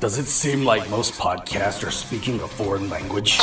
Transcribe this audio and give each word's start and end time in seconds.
Does 0.00 0.16
it 0.16 0.24
seem 0.24 0.64
like 0.64 0.88
most 0.88 1.12
podcasts 1.20 1.86
are 1.86 1.90
speaking 1.90 2.40
a 2.40 2.48
foreign 2.48 2.88
language? 2.88 3.38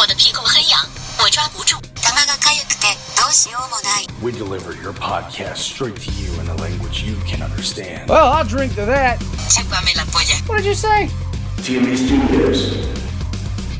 We 4.23 4.31
deliver 4.31 4.73
your 4.73 4.93
podcast 4.93 5.57
straight 5.57 5.95
to 5.97 6.11
you 6.13 6.39
in 6.39 6.47
a 6.47 6.55
language 6.55 7.03
you 7.03 7.15
can 7.27 7.43
understand. 7.43 8.09
Well, 8.09 8.31
I'll 8.31 8.43
drink 8.43 8.73
to 8.73 8.85
that. 8.85 9.21
What 10.47 10.57
did 10.57 10.65
you 10.65 10.73
say? 10.73 11.09
TMB 11.57 11.95
Studios. 11.95 12.75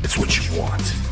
It's 0.04 0.16
what 0.16 0.38
you 0.38 0.60
want. 0.60 1.07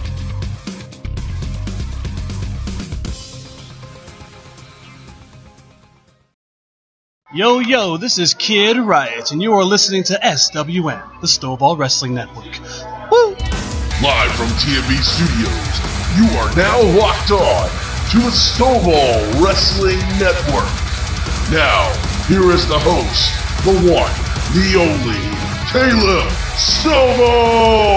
Yo, 7.36 7.58
yo, 7.58 7.98
this 7.98 8.16
is 8.18 8.32
Kid 8.32 8.78
Riot, 8.78 9.30
and 9.30 9.42
you 9.42 9.52
are 9.52 9.62
listening 9.62 10.02
to 10.04 10.18
SWN, 10.22 11.20
the 11.20 11.26
Stovall 11.26 11.76
Wrestling 11.76 12.14
Network. 12.14 12.46
Woo! 13.10 13.36
Live 14.02 14.32
from 14.32 14.48
TMB 14.56 14.96
Studios, 15.04 15.76
you 16.16 16.24
are 16.38 16.48
now 16.56 16.80
locked 16.98 17.30
on 17.32 17.68
to 18.08 18.20
the 18.20 18.30
Stovall 18.30 19.44
Wrestling 19.44 19.98
Network. 20.18 20.64
Now, 21.52 21.92
here 22.26 22.52
is 22.52 22.66
the 22.68 22.78
host, 22.78 23.34
the 23.66 23.74
one, 23.92 24.14
the 24.54 24.76
only, 24.80 25.20
Caleb 25.70 26.32
Stovall! 26.56 27.96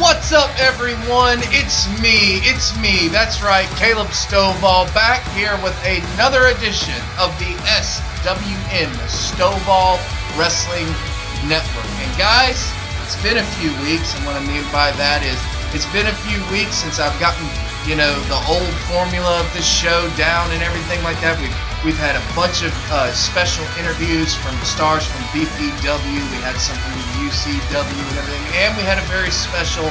What's 0.00 0.32
up, 0.32 0.48
everyone? 0.56 1.44
It's 1.52 1.84
me. 2.00 2.40
It's 2.48 2.72
me. 2.80 3.12
That's 3.12 3.44
right, 3.44 3.68
Caleb 3.76 4.08
Stovall 4.08 4.88
back 4.96 5.20
here 5.36 5.52
with 5.60 5.76
another 5.84 6.48
edition 6.48 6.96
of 7.20 7.28
the 7.36 7.52
SWN 7.68 8.88
Stovall 9.12 10.00
Wrestling 10.40 10.88
Network. 11.44 11.84
And 12.00 12.16
guys, 12.16 12.64
it's 13.04 13.20
been 13.20 13.44
a 13.44 13.48
few 13.60 13.68
weeks, 13.84 14.16
and 14.16 14.24
what 14.24 14.40
I 14.40 14.42
mean 14.48 14.64
by 14.72 14.88
that 14.96 15.20
is 15.20 15.36
it's 15.76 15.84
been 15.92 16.08
a 16.08 16.16
few 16.24 16.40
weeks 16.48 16.80
since 16.80 16.96
I've 16.96 17.20
gotten, 17.20 17.44
you 17.84 17.92
know, 17.92 18.16
the 18.32 18.40
old 18.48 18.72
formula 18.88 19.44
of 19.44 19.52
this 19.52 19.68
show 19.68 20.08
down 20.16 20.48
and 20.56 20.64
everything 20.64 21.04
like 21.04 21.20
that. 21.20 21.36
We've 21.36 21.52
We've 21.82 21.96
had 21.96 22.14
a 22.14 22.34
bunch 22.36 22.62
of 22.62 22.72
uh, 22.92 23.10
special 23.12 23.64
interviews 23.78 24.34
from 24.34 24.54
stars 24.64 25.06
from 25.06 25.22
BPW. 25.32 26.20
We 26.30 26.40
had 26.44 26.56
some 26.56 26.76
from 26.76 26.92
UCW 27.24 28.08
and 28.10 28.18
everything. 28.18 28.60
And 28.60 28.76
we 28.76 28.82
had 28.82 28.98
a 28.98 29.06
very 29.08 29.30
special 29.30 29.84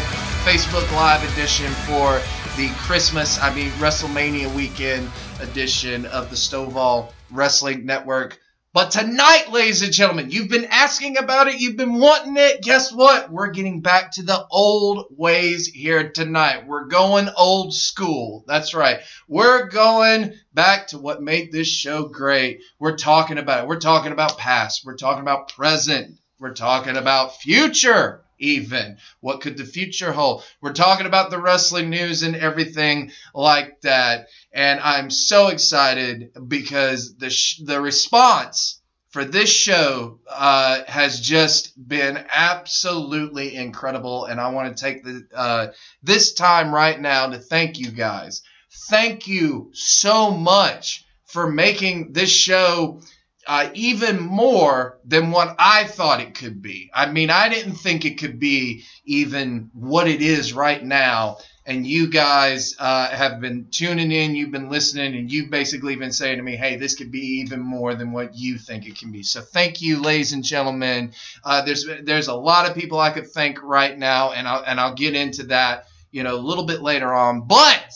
Facebook 0.46 0.86
Live 0.92 1.24
edition 1.34 1.72
for 1.90 2.22
the 2.58 2.70
Christmas, 2.78 3.40
I 3.40 3.52
mean, 3.56 3.72
WrestleMania 3.80 4.54
weekend 4.54 5.10
edition 5.40 6.06
of 6.06 6.30
the 6.30 6.36
Stovall 6.36 7.12
Wrestling 7.32 7.88
Network. 7.88 8.40
But 8.80 8.92
tonight, 8.92 9.52
ladies 9.52 9.82
and 9.82 9.92
gentlemen, 9.92 10.32
you've 10.32 10.48
been 10.48 10.64
asking 10.64 11.18
about 11.18 11.50
it, 11.50 11.60
you've 11.60 11.76
been 11.76 12.00
wanting 12.00 12.38
it. 12.38 12.62
Guess 12.62 12.94
what? 12.94 13.30
We're 13.30 13.52
getting 13.52 13.82
back 13.82 14.14
to 14.14 14.24
the 14.24 14.48
old 14.50 15.08
ways 15.10 15.68
here 15.68 16.10
tonight. 16.10 16.66
We're 16.66 16.86
going 16.86 17.28
old 17.36 17.74
school. 17.74 18.46
That's 18.48 18.74
right. 18.74 19.02
We're 19.28 19.68
going 19.68 20.34
back 20.54 20.88
to 20.88 20.98
what 20.98 21.22
made 21.22 21.52
this 21.52 21.68
show 21.68 22.06
great. 22.06 22.62
We're 22.80 22.96
talking 22.96 23.38
about 23.38 23.66
it. 23.66 23.68
We're 23.68 23.82
talking 23.82 24.14
about 24.14 24.38
past. 24.38 24.86
We're 24.86 24.96
talking 24.96 25.24
about 25.24 25.54
present. 25.54 26.16
We're 26.40 26.54
talking 26.54 26.96
about 26.96 27.36
future 27.36 28.24
even. 28.40 28.98
What 29.20 29.42
could 29.42 29.58
the 29.58 29.66
future 29.66 30.12
hold? 30.12 30.44
We're 30.62 30.74
talking 30.74 31.06
about 31.06 31.30
the 31.30 31.40
wrestling 31.40 31.90
news 31.90 32.24
and 32.24 32.36
everything 32.36 33.12
like 33.34 33.82
that. 33.82 34.28
And 34.52 34.80
I'm 34.80 35.10
so 35.10 35.48
excited 35.50 36.32
because 36.48 37.16
the 37.18 37.30
sh- 37.30 37.62
the 37.64 37.80
response 37.80 38.82
for 39.12 39.26
this 39.26 39.50
show 39.50 40.20
uh, 40.30 40.84
has 40.88 41.20
just 41.20 41.74
been 41.88 42.24
absolutely 42.34 43.56
incredible. 43.56 44.26
And 44.26 44.40
I 44.40 44.50
want 44.50 44.76
to 44.76 44.84
take 44.84 45.04
the 45.04 45.28
uh, 45.36 45.68
this 46.04 46.34
time 46.34 46.74
right 46.74 47.00
now 47.00 47.28
to 47.30 47.40
thank 47.40 47.80
you 47.80 47.92
guys. 47.92 48.44
Thank 48.90 49.28
you 49.28 49.72
so 49.74 50.32
much 50.32 51.06
for 51.26 51.50
making 51.50 52.14
this 52.14 52.32
show 52.32 53.02
uh, 53.50 53.72
even 53.74 54.20
more 54.20 55.00
than 55.04 55.32
what 55.32 55.56
I 55.58 55.86
thought 55.86 56.22
it 56.22 56.36
could 56.36 56.62
be. 56.62 56.92
I 56.94 57.12
mean, 57.12 57.32
I 57.32 57.50
didn't 57.50 57.74
think 57.74 58.06
it 58.06 58.20
could 58.20 58.40
be 58.40 58.84
even 59.06 59.72
what 59.74 60.08
it 60.08 60.22
is 60.22 60.54
right 60.54 60.84
now. 60.84 61.40
And 61.66 61.86
you 61.86 62.12
guys 62.12 62.76
uh, 62.78 63.10
have 63.10 63.42
been 63.42 63.66
tuning 63.72 64.12
in, 64.12 64.36
you've 64.36 64.52
been 64.52 64.70
listening, 64.70 65.16
and 65.16 65.32
you've 65.32 65.50
basically 65.50 65.96
been 65.96 66.12
saying 66.12 66.38
to 66.38 66.44
me, 66.44 66.58
hey, 66.58 66.76
this 66.76 66.94
could 66.94 67.12
be 67.12 67.40
even 67.40 67.60
more 67.60 67.96
than 67.96 68.12
what 68.12 68.36
you 68.36 68.60
think 68.60 68.86
it 68.86 69.00
can 69.00 69.12
be. 69.12 69.24
So 69.24 69.42
thank 69.42 69.82
you, 69.82 70.00
ladies 70.00 70.34
and 70.34 70.44
gentlemen. 70.44 71.14
Uh, 71.44 71.64
there's 71.64 71.88
there's 72.04 72.28
a 72.28 72.36
lot 72.36 72.70
of 72.70 72.76
people 72.76 73.00
I 73.00 73.10
could 73.10 73.32
thank 73.32 73.64
right 73.64 73.98
now, 73.98 74.32
and 74.32 74.48
I'll, 74.48 74.64
and 74.64 74.80
I'll 74.80 74.94
get 74.94 75.16
into 75.16 75.48
that 75.48 75.86
you 76.12 76.22
know 76.22 76.36
a 76.36 76.38
little 76.38 76.66
bit 76.66 76.84
later 76.84 77.12
on. 77.12 77.48
But 77.48 77.94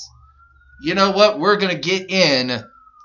you 0.81 0.95
know 0.95 1.11
what? 1.11 1.39
We're 1.39 1.57
gonna 1.57 1.75
get 1.75 2.09
in 2.09 2.63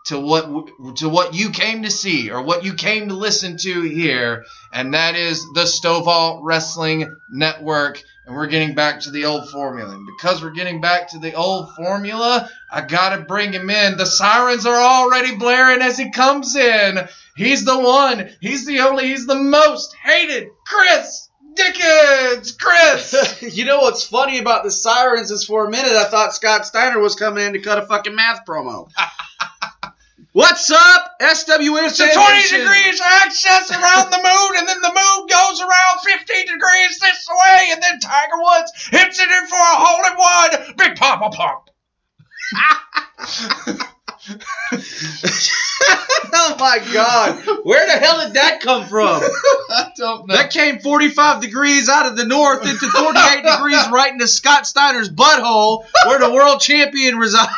to 0.09 0.19
what 0.19 0.97
to 0.97 1.09
what 1.09 1.35
you 1.35 1.51
came 1.51 1.83
to 1.83 1.91
see 1.91 2.31
or 2.31 2.43
what 2.43 2.65
you 2.65 2.75
came 2.75 3.09
to 3.09 3.15
listen 3.15 3.57
to 3.59 3.83
here, 3.83 4.45
and 4.73 4.95
that 4.95 5.17
is 5.17 5.45
the 5.55 5.65
Stovall 5.65 6.41
Wrestling 6.43 7.15
Network. 7.31 8.03
And 8.27 8.37
we're 8.37 8.47
getting 8.47 8.75
back 8.75 9.01
to 9.01 9.11
the 9.11 9.25
old 9.25 9.49
formula. 9.49 9.95
And 9.95 10.07
because 10.07 10.43
we're 10.43 10.51
getting 10.51 10.83
back 10.83 11.09
to 11.11 11.19
the 11.19 11.33
old 11.33 11.75
formula, 11.75 12.51
I 12.71 12.83
gotta 12.83 13.23
bring 13.23 13.55
him 13.55 13.71
in. 13.71 13.97
The 13.97 14.05
sirens 14.05 14.67
are 14.67 14.81
already 14.81 15.37
blaring 15.37 15.81
as 15.81 15.97
he 15.97 16.11
comes 16.11 16.55
in. 16.55 17.09
He's 17.37 17.65
the 17.65 17.79
one. 17.79 18.29
He's 18.41 18.67
the 18.67 18.81
only. 18.81 19.07
He's 19.09 19.27
the 19.27 19.35
most 19.35 19.95
hated. 19.95 20.49
Chris 20.67 21.29
Dickens. 21.55 22.53
Chris. 22.53 23.43
you 23.57 23.65
know 23.65 23.81
what's 23.81 24.07
funny 24.07 24.39
about 24.39 24.65
the 24.65 24.71
sirens 24.71 25.31
is 25.31 25.45
for 25.45 25.67
a 25.67 25.71
minute 25.71 25.93
I 25.93 26.05
thought 26.05 26.35
Scott 26.35 26.67
Steiner 26.67 27.01
was 27.01 27.15
coming 27.15 27.45
in 27.45 27.53
to 27.55 27.61
cut 27.61 27.79
a 27.79 27.87
fucking 27.87 28.15
math 28.15 28.47
promo. 28.47 28.91
What's 30.33 30.71
up, 30.71 31.17
SWN? 31.21 31.87
It's 31.87 31.97
20 31.97 32.59
degrees 32.59 33.01
access 33.03 33.71
around 33.71 34.11
the 34.11 34.19
moon, 34.19 34.59
and 34.59 34.69
then 34.69 34.81
the 34.83 34.89
moon 34.89 35.27
goes 35.27 35.61
around 35.63 36.01
15 36.05 36.47
degrees 36.47 36.99
this 37.01 37.27
way, 37.31 37.69
and 37.73 37.83
then 37.83 37.99
Tiger 37.99 38.37
Woods 38.37 38.73
hits 38.91 39.19
it 39.21 39.29
in 39.31 39.47
for 39.47 39.57
a 39.57 39.77
hole 39.79 40.05
in 40.07 40.17
one. 40.19 40.77
Big 40.77 40.97
Papa 40.97 41.31
Pump. 41.31 41.71
oh 46.35 46.57
my 46.59 46.79
god, 46.93 47.43
where 47.65 47.87
the 47.87 47.93
hell 47.93 48.27
did 48.27 48.35
that 48.35 48.61
come 48.61 48.87
from? 48.87 49.23
I 49.71 49.93
don't 49.97 50.27
know. 50.27 50.37
That 50.37 50.51
came 50.51 50.79
45 50.81 51.41
degrees 51.41 51.89
out 51.89 52.05
of 52.07 52.17
the 52.17 52.27
north 52.27 52.67
into 52.67 52.87
48 52.87 53.45
degrees 53.45 53.89
right 53.91 54.13
into 54.13 54.29
Scott 54.29 54.67
Steiner's 54.67 55.09
butthole, 55.09 55.87
where 56.07 56.19
the 56.19 56.31
world 56.31 56.61
champion 56.61 57.17
resides. 57.17 57.51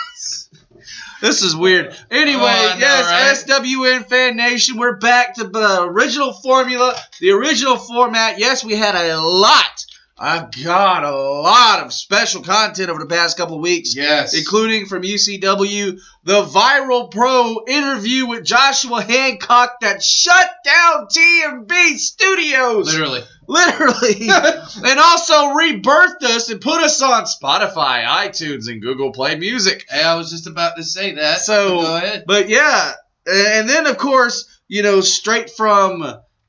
This 1.20 1.42
is 1.42 1.54
weird. 1.54 1.94
Anyway, 2.10 2.40
Oh, 2.42 2.70
I 2.70 2.74
know, 2.74 2.78
yes, 2.80 3.46
right? 3.48 3.60
SWN 3.62 4.08
Fan 4.08 4.36
Nation, 4.36 4.78
we're 4.78 4.96
back 4.96 5.34
to 5.34 5.44
the 5.44 5.82
original 5.82 6.32
formula, 6.32 6.94
the 7.20 7.30
original 7.32 7.76
format. 7.76 8.38
Yes, 8.38 8.64
we 8.64 8.74
had 8.74 8.94
a 8.94 9.20
lot. 9.20 9.84
I've 10.22 10.50
got 10.64 11.02
a 11.04 11.16
lot 11.16 11.82
of 11.82 11.94
special 11.94 12.42
content 12.42 12.90
over 12.90 13.00
the 13.00 13.06
past 13.06 13.38
couple 13.38 13.56
of 13.56 13.62
weeks 13.62 13.96
Yes. 13.96 14.34
including 14.34 14.84
from 14.84 15.02
UCW, 15.02 15.98
the 16.24 16.44
Viral 16.44 17.10
Pro 17.10 17.64
interview 17.66 18.26
with 18.26 18.44
Joshua 18.44 19.00
Hancock 19.00 19.80
that 19.80 20.02
shut 20.02 20.50
down 20.62 21.06
TMB 21.06 21.96
Studios. 21.96 22.86
Literally. 22.92 23.22
Literally. 23.50 24.28
and 24.30 25.00
also 25.00 25.34
rebirthed 25.54 26.22
us 26.22 26.50
and 26.50 26.60
put 26.60 26.80
us 26.80 27.02
on 27.02 27.24
Spotify, 27.24 28.04
iTunes, 28.04 28.68
and 28.68 28.80
Google 28.80 29.10
Play 29.10 29.34
Music. 29.34 29.86
Hey, 29.88 30.04
I 30.04 30.14
was 30.14 30.30
just 30.30 30.46
about 30.46 30.76
to 30.76 30.84
say 30.84 31.16
that. 31.16 31.40
So, 31.40 31.80
go 31.80 31.96
ahead. 31.96 32.24
but 32.28 32.48
yeah, 32.48 32.92
and 33.26 33.68
then 33.68 33.88
of 33.88 33.98
course, 33.98 34.48
you 34.68 34.84
know, 34.84 35.00
straight 35.00 35.50
from 35.50 36.00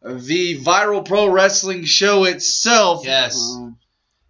the 0.04 0.60
Viral 0.60 1.04
Pro 1.04 1.28
Wrestling 1.28 1.86
show 1.86 2.26
itself. 2.26 3.04
Yes. 3.04 3.58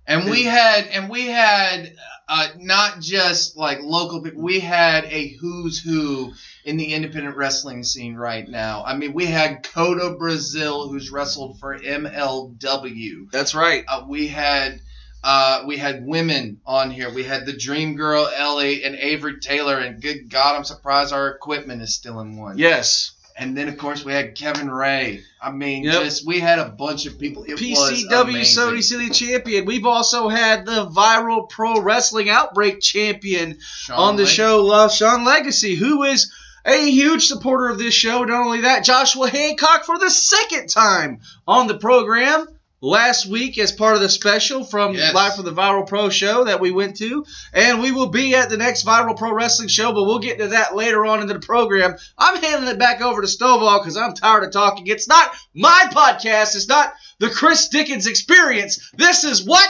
And 0.08 0.30
we 0.30 0.44
had, 0.44 0.88
and 0.88 1.10
we 1.10 1.28
had, 1.28 1.94
uh, 2.30 2.48
not 2.58 3.02
just 3.02 3.58
like 3.58 3.80
local, 3.82 4.22
but 4.22 4.34
we 4.34 4.62
had 4.62 5.04
a 5.06 5.28
who's 5.28 5.78
who 5.78 6.32
in 6.64 6.78
the 6.78 6.94
independent 6.94 7.36
wrestling 7.36 7.84
scene 7.84 8.16
right 8.16 8.48
now. 8.48 8.84
I 8.86 8.96
mean, 8.96 9.14
we 9.14 9.26
had 9.26 9.64
Kotto 9.64 10.18
Brazil, 10.18 10.88
who's 10.90 11.10
wrestled 11.12 11.60
for 11.60 11.78
MLW. 11.78 13.32
That's 13.32 13.56
right. 13.56 13.84
Uh, 13.88 14.06
we 14.08 14.28
had, 14.28 14.80
uh, 15.24 15.64
we 15.66 15.78
had 15.78 16.06
women 16.06 16.60
on 16.66 16.92
here. 16.92 17.10
We 17.14 17.24
had 17.24 17.46
the 17.46 17.54
Dream 17.54 17.96
Girl 17.96 18.30
Ellie 18.36 18.84
and 18.84 18.96
Avery 18.96 19.40
Taylor, 19.40 19.78
and 19.78 20.02
good 20.02 20.30
God, 20.30 20.56
I'm 20.56 20.64
surprised 20.64 21.14
our 21.14 21.30
equipment 21.30 21.82
is 21.82 21.96
still 21.96 22.20
in 22.20 22.38
one. 22.38 22.58
Yes. 22.58 23.12
And 23.38 23.58
then 23.58 23.70
of 23.70 23.78
course 23.78 24.04
we 24.06 24.12
had 24.12 24.36
Kevin 24.36 24.70
Ray. 24.70 25.22
I 25.42 25.52
mean, 25.52 25.84
Yep. 25.86 26.04
just 26.04 26.28
we 26.28 26.40
had 26.40 26.60
a 26.60 26.70
bunch 26.70 27.06
of 27.08 27.18
people. 27.18 27.44
It 27.44 27.58
PCW. 27.58 28.42
Sony 28.42 28.84
City 28.84 29.10
champion. 29.10 29.66
We've 29.66 29.86
also 29.86 30.28
had 30.28 30.66
the 30.66 30.86
viral 30.86 31.50
pro 31.50 31.80
wrestling 31.82 32.30
outbreak 32.30 32.82
champion 32.82 33.58
on 33.90 34.16
the 34.18 34.26
show, 34.28 34.70
uh, 34.70 34.90
Sean 34.90 35.24
Legacy, 35.24 35.76
who 35.76 36.04
is 36.04 36.32
a 36.66 36.90
huge 36.90 37.26
supporter 37.28 37.70
of 37.70 37.78
this 37.80 37.94
show. 37.94 38.24
Not 38.24 38.46
only 38.46 38.62
that, 38.62 38.84
Joshua 38.84 39.30
Hancock 39.30 39.84
for 39.86 39.98
the 39.98 40.10
second 40.10 40.68
time 40.70 41.20
on 41.48 41.68
the 41.68 41.78
program. 41.78 42.48
last 42.84 43.28
week 43.28 43.60
as 43.60 43.72
part 43.72 43.94
of 43.94 44.02
the 44.02 44.10
special 44.10 44.64
from 44.64 44.96
Yes. 44.96 45.14
live 45.14 45.36
from 45.36 45.46
the 45.46 45.52
Viral 45.54 45.88
Pro 45.88 46.10
show 46.10 46.46
that 46.46 46.60
we 46.60 46.72
went 46.72 46.98
to, 46.98 47.24
and 47.54 47.80
we 47.80 47.92
will 47.92 48.08
be 48.10 48.34
at 48.34 48.50
the 48.50 48.58
next 48.58 48.88
Viral 48.88 49.16
Pro 49.16 49.32
Wrestling 49.34 49.68
show, 49.68 49.94
but 49.94 50.06
we'll 50.06 50.18
get 50.18 50.40
to 50.40 50.48
that 50.48 50.76
later 50.76 51.06
on 51.06 51.22
into 51.22 51.36
the 51.36 51.40
program. 51.40 51.96
I'm 52.18 52.42
handing 52.42 52.68
it 52.72 52.80
back 52.80 53.02
over 53.02 53.22
to 53.22 53.28
Stovall 53.28 53.80
because 53.80 53.98
I'm 53.98 54.16
tired 54.16 54.46
of 54.46 54.52
talking. 54.52 54.88
It's 54.88 55.08
not 55.08 55.32
my 55.54 55.90
podcast. 55.92 56.56
It's 56.56 56.68
not 56.68 56.92
the 57.20 57.30
Chris 57.30 57.68
Dickens 57.68 58.08
experience. 58.08 58.90
This 58.98 59.26
is 59.26 59.44
what 59.46 59.70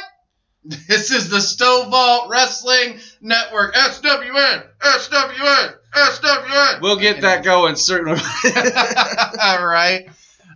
This 0.64 1.12
is 1.12 1.30
the 1.30 1.40
Stovall 1.40 2.30
Wrestling 2.30 3.00
Network. 3.20 3.74
SWN, 3.76 4.64
SWN, 4.82 5.74
SWN. 5.94 6.82
we'll 6.82 7.00
get 7.00 7.22
that 7.22 7.44
going 7.44 7.76
certainly. 7.76 8.20
All 9.42 9.66
right. 9.66 10.10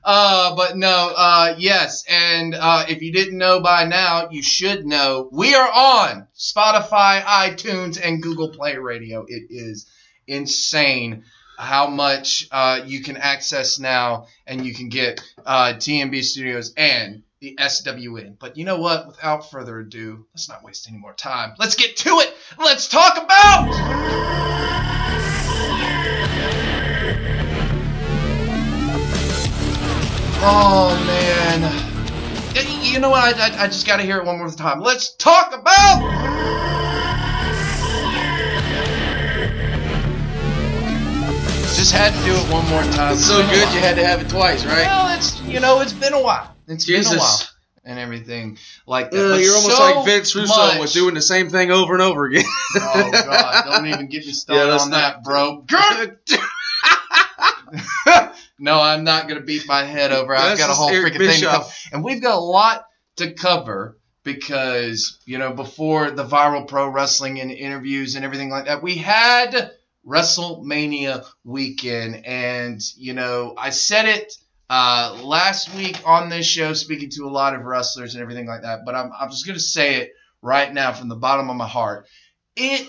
Uh, 0.04 0.56
but 0.56 0.78
no, 0.78 1.12
uh, 1.18 1.56
yes, 1.58 2.04
and 2.08 2.54
uh, 2.54 2.86
if 2.88 3.02
you 3.02 3.12
didn't 3.12 3.40
know 3.40 3.60
by 3.60 3.86
now, 3.86 4.30
you 4.30 4.44
should 4.44 4.86
know. 4.86 5.28
We 5.32 5.56
are 5.56 5.68
on 5.68 6.28
Spotify, 6.38 7.24
iTunes, 7.24 8.00
and 8.02 8.22
Google 8.22 8.50
Play 8.50 8.78
Radio. 8.78 9.26
It 9.28 9.48
is 9.50 9.90
insane 10.28 11.24
how 11.58 11.88
much 11.88 12.48
uh, 12.52 12.82
you 12.86 13.02
can 13.02 13.18
access 13.18 13.80
now, 13.80 14.28
and 14.46 14.64
you 14.64 14.76
can 14.76 14.90
get 14.90 15.22
uh, 15.44 15.74
TMB 15.76 16.24
Studios 16.24 16.74
and 16.78 17.24
the 17.40 17.56
SWN. 17.60 18.38
But 18.38 18.58
you 18.58 18.66
know 18.66 18.78
what? 18.78 19.08
Without 19.08 19.50
further 19.50 19.80
ado, 19.80 20.28
let's 20.36 20.48
not 20.48 20.64
waste 20.64 20.88
any 20.88 21.00
more 21.00 21.14
time. 21.14 21.56
Let's 21.58 21.74
get 21.76 21.98
to 21.98 22.10
it. 22.20 22.32
Let's 22.60 22.88
talk 22.88 23.18
about. 23.18 23.72
Oh 30.48 30.96
man. 31.08 31.92
You 32.84 33.00
know 33.00 33.10
what? 33.10 33.36
I, 33.36 33.48
I, 33.48 33.64
I 33.64 33.68
just 33.68 33.86
got 33.86 33.98
to 33.98 34.04
hear 34.04 34.18
it 34.18 34.26
one 34.26 34.38
more 34.38 34.50
time. 34.50 34.80
Let's 34.80 35.16
talk 35.16 35.54
about. 35.54 36.02
Just 41.76 41.92
had 41.92 42.14
to 42.14 42.26
do 42.26 42.34
it 42.34 42.52
one 42.52 42.66
more 42.70 42.84
time. 42.94 43.14
it's 43.14 43.26
so 43.26 43.42
good 43.42 43.74
you 43.74 43.80
had 43.80 43.96
to 43.96 44.06
have 44.06 44.22
it 44.22 44.30
twice, 44.30 44.66
right? 44.66 44.86
Well, 44.86 45.18
it's 45.18 45.42
you 45.42 45.60
know 45.60 45.82
it's 45.82 45.94
been 45.94 46.14
a 46.14 46.22
while. 46.22 46.56
It's 46.68 46.86
been 46.86 47.06
a 47.06 47.18
while 47.18 47.55
and 47.86 48.00
everything 48.00 48.58
like 48.86 49.12
that. 49.12 49.34
Uh, 49.34 49.38
you're 49.38 49.56
almost 49.56 49.78
so 49.78 49.84
like 49.84 50.06
Vince 50.06 50.36
Russo 50.36 50.56
much- 50.56 50.80
was 50.80 50.94
doing 50.94 51.14
the 51.14 51.22
same 51.22 51.50
thing 51.50 51.72
over 51.72 51.94
and 51.94 52.02
over 52.02 52.26
again. 52.26 52.44
Oh 52.76 53.12
God! 53.12 53.66
Don't 53.70 53.88
even 53.88 54.08
get 54.08 54.26
me 54.26 54.32
started 54.32 54.72
let's 54.72 54.84
on 54.84 54.92
not- 54.92 55.24
that, 55.24 55.24
bro. 55.24 55.66
No, 58.58 58.80
I'm 58.80 59.04
not 59.04 59.28
gonna 59.28 59.42
beat 59.42 59.68
my 59.68 59.84
head 59.84 60.12
over. 60.14 60.36
I've 60.36 60.58
got 60.58 60.70
a 60.70 60.74
whole 60.74 60.90
freaking 60.90 61.18
thing 61.18 61.42
to 61.42 61.48
cover, 61.48 61.66
and 61.92 62.04
we've 62.04 62.22
got 62.22 62.36
a 62.36 62.40
lot 62.40 62.86
to 63.18 63.34
cover 63.34 63.98
because 64.24 65.20
you 65.26 65.38
know 65.38 65.52
before 65.52 66.12
the 66.12 66.24
viral 66.24 66.68
pro 66.68 66.88
wrestling 66.88 67.42
and 67.42 67.52
interviews 67.52 68.16
and 68.16 68.24
everything 68.24 68.50
like 68.50 68.66
that, 68.66 68.82
we 68.82 68.96
had 68.96 69.72
WrestleMania 70.08 71.26
weekend, 71.44 72.26
and 72.26 72.82
you 72.96 73.14
know 73.14 73.56
I 73.58 73.72
said 73.72 74.06
it 74.06 74.34
uh, 74.70 75.20
last 75.24 75.74
week 75.76 76.02
on 76.06 76.30
this 76.30 76.46
show, 76.46 76.74
speaking 76.74 77.10
to 77.12 77.26
a 77.26 77.30
lot 77.30 77.54
of 77.56 77.64
wrestlers 77.64 78.16
and 78.16 78.22
everything 78.22 78.48
like 78.48 78.64
that. 78.64 78.80
But 78.86 78.96
I'm 78.96 79.12
I'm 79.20 79.30
just 79.30 79.46
gonna 79.46 79.60
say 79.60 79.96
it 80.02 80.14
right 80.42 80.74
now 80.74 80.92
from 80.94 81.10
the 81.10 81.16
bottom 81.16 81.50
of 81.50 81.56
my 81.56 81.68
heart. 81.68 82.08
It 82.56 82.88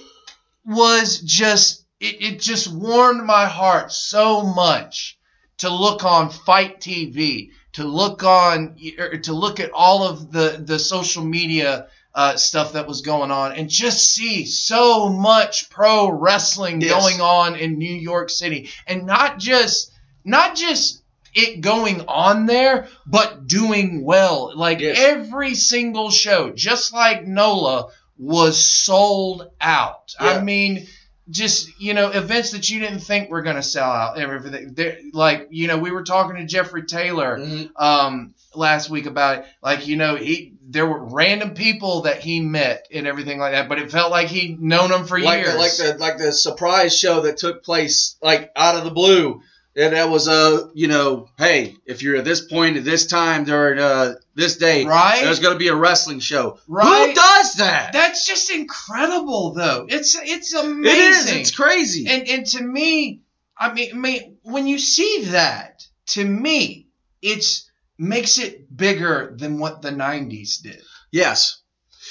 was 0.65 1.21
just 1.21 1.85
it, 2.01 2.23
it 2.23 2.41
just 2.41 2.73
warmed 2.73 3.25
my 3.25 3.47
heart 3.47 3.93
so 3.93 4.43
much 4.43 5.19
to 5.59 5.71
look 5.71 6.05
on 6.05 6.31
FITE 6.31 6.81
TV, 6.81 7.51
to 7.75 7.85
look 7.85 8.23
on 8.25 8.77
er, 8.99 9.19
to 9.19 9.33
look 9.33 9.61
at 9.61 9.71
all 9.73 10.07
of 10.07 10.33
the 10.33 10.63
the 10.65 10.79
social 10.79 11.25
media 11.25 11.89
uh, 12.15 12.37
stuff 12.37 12.73
that 12.73 12.87
was 12.87 13.03
going 13.03 13.31
on, 13.31 13.53
and 13.53 13.69
just 13.69 14.15
see 14.15 14.47
so 14.47 15.11
much 15.11 15.69
pro 15.69 16.11
wrestling 16.11 16.81
Yes. 16.81 16.91
going 16.91 17.21
on 17.21 17.57
in 17.57 17.79
New 17.79 17.95
York 17.95 18.31
City, 18.31 18.71
and 18.87 19.05
not 19.05 19.39
just 19.39 19.93
not 20.25 20.57
just 20.57 21.03
it 21.37 21.61
going 21.61 22.03
on 22.09 22.47
there, 22.47 22.89
but 23.07 23.47
doing 23.47 24.05
well. 24.05 24.53
Like 24.57 24.81
Yes. 24.81 24.99
every 24.99 25.55
single 25.55 26.11
show, 26.11 26.51
just 26.51 26.93
like 26.93 27.27
NOLA 27.27 27.89
was 28.19 28.65
sold 28.65 29.49
out. 29.61 30.15
I 30.19 30.41
mean, 30.41 30.87
just 31.29 31.69
you 31.81 31.93
know, 31.93 32.09
events 32.11 32.53
that 32.53 32.71
you 32.71 32.81
didn't 32.81 33.01
think 33.01 33.31
were 33.31 33.43
going 33.43 33.57
to 33.57 33.63
sell 33.63 33.91
out. 33.91 34.19
Everything, 34.19 34.73
They're- 34.75 34.99
like 35.13 35.49
you 35.51 35.67
know, 35.69 35.77
we 35.79 35.91
were 35.91 36.05
talking 36.05 36.37
to 36.37 36.45
Jeffrey 36.45 36.85
Taylor 36.85 37.39
Mhm. 37.39 37.71
um, 37.77 38.35
last 38.55 38.89
week 38.91 39.07
about 39.07 39.39
it. 39.39 39.45
Like 39.63 39.87
you 39.87 39.97
know, 39.97 40.17
he 40.17 40.53
there 40.69 40.87
were 40.87 41.05
random 41.05 41.55
people 41.55 42.03
that 42.03 42.21
he 42.21 42.41
met 42.41 42.89
and 42.93 43.07
everything 43.07 43.39
like 43.39 43.53
that, 43.53 43.69
but 43.69 43.79
it 43.79 43.91
felt 43.93 44.11
like 44.11 44.29
he'd 44.29 44.61
known 44.61 44.91
them 44.91 45.05
for 45.07 45.19
like 45.21 45.41
years. 45.45 45.53
the, 45.53 45.59
like 45.59 45.77
the 45.77 45.99
like 45.99 46.19
the 46.19 46.33
surprise 46.33 46.97
show 46.97 47.21
that 47.23 47.37
took 47.37 47.63
place 47.65 48.17
like 48.23 48.51
out 48.57 48.77
of 48.77 48.85
the 48.85 48.91
blue. 48.91 49.43
And 49.77 49.93
that 49.93 50.09
was 50.09 50.27
uh 50.27 50.69
you 50.75 50.89
know 50.89 51.29
hey 51.37 51.77
if 51.85 52.03
you're 52.03 52.17
at 52.17 52.25
this 52.25 52.41
point 52.47 52.79
at 52.79 52.85
this 52.85 53.07
time 53.07 53.45
during 53.45 53.79
uh 53.79 54.15
this 54.35 54.57
day 54.57 54.87
Right? 54.87 55.23
there's 55.23 55.39
gonna 55.41 55.59
be 55.59 55.69
a 55.69 55.77
wrestling 55.77 56.21
show. 56.21 56.59
Right? 56.67 57.09
Who 57.11 57.15
does 57.15 57.55
that? 57.55 57.93
That's 57.93 58.27
just 58.27 58.51
incredible, 58.51 59.53
though. 59.53 59.87
It's 59.89 60.17
it's 60.19 60.55
amazing. 60.55 60.85
it 60.85 60.99
is. 60.99 61.33
It's 61.33 61.51
crazy. 61.55 62.07
And 62.09 62.27
and 62.29 62.47
to 62.47 62.63
me, 62.63 63.21
I 63.59 63.73
mean, 63.73 63.91
I 63.93 63.97
mean, 63.99 64.37
when 64.43 64.67
you 64.67 64.79
see 64.79 65.27
that, 65.31 65.87
to 66.09 66.25
me, 66.25 66.89
it's 67.23 67.71
makes 67.99 68.39
it 68.39 68.75
bigger 68.75 69.35
than 69.39 69.59
what 69.59 69.83
the 69.83 69.91
'90s 69.91 70.63
did. 70.63 70.83
yes. 71.13 71.61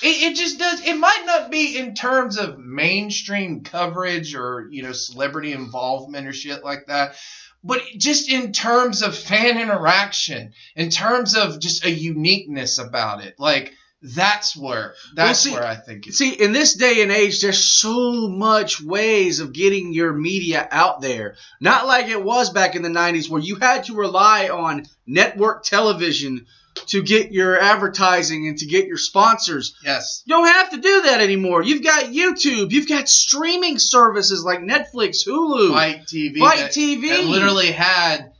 It, 0.03 0.31
it 0.33 0.35
just 0.35 0.59
does. 0.59 0.85
It 0.85 0.97
might 0.97 1.23
not 1.25 1.49
be 1.49 1.77
in 1.77 1.95
terms 1.95 2.37
of 2.37 2.59
mainstream 2.59 3.63
coverage 3.63 4.35
or 4.35 4.67
you 4.69 4.83
know 4.83 4.91
celebrity 4.91 5.53
involvement 5.53 6.27
or 6.27 6.33
shit 6.33 6.65
like 6.65 6.87
that, 6.87 7.15
but 7.65 7.81
just 7.97 8.29
in 8.29 8.53
terms 8.53 9.01
of 9.01 9.17
fan 9.17 9.59
interaction, 9.59 10.53
in 10.75 10.91
terms 10.91 11.35
of 11.35 11.59
just 11.59 11.83
a 11.83 11.89
uniqueness 11.89 12.77
about 12.77 13.23
it, 13.23 13.35
like 13.39 13.73
that's 14.03 14.55
where 14.55 14.93
that's 15.15 15.39
see- 15.39 15.51
where 15.51 15.65
I 15.65 15.75
think 15.75 16.05
it's. 16.05 16.19
See, 16.19 16.29
in 16.29 16.53
this 16.53 16.75
day 16.75 17.01
and 17.01 17.11
age, 17.11 17.41
there's 17.41 17.63
so 17.63 18.27
much 18.29 18.79
ways 18.79 19.39
of 19.39 19.51
getting 19.51 19.93
your 19.93 20.13
media 20.13 20.67
out 20.69 21.01
there. 21.01 21.37
Not 21.59 21.87
like 21.87 22.07
it 22.07 22.23
was 22.23 22.51
back 22.51 22.75
in 22.75 22.83
the 22.83 22.89
90s 22.89 23.29
where 23.29 23.41
you 23.41 23.55
had 23.55 23.85
to 23.85 23.95
rely 23.95 24.49
on 24.49 24.85
network 25.07 25.63
television 25.63 26.45
to 26.87 27.01
get 27.01 27.31
your 27.31 27.59
advertising 27.59 28.47
and 28.47 28.57
to 28.59 28.65
get 28.65 28.87
your 28.87 28.97
sponsors. 28.97 29.75
Yes. 29.83 30.23
You 30.25 30.35
don't 30.35 30.47
have 30.47 30.71
to 30.71 30.77
do 30.77 31.01
that 31.03 31.21
anymore. 31.21 31.63
You've 31.63 31.83
got 31.83 32.05
YouTube. 32.05 32.71
You've 32.71 32.87
got 32.89 33.09
streaming 33.09 33.79
services 33.79 34.43
like 34.43 34.59
Netflix, 34.59 35.27
Hulu. 35.27 35.73
FITE 35.73 36.05
TV. 36.05 36.37
Fight 36.39 36.57
that- 36.57 36.71
TV. 36.71 37.09
that 37.09 37.25
literally 37.25 37.71
had 37.71 38.31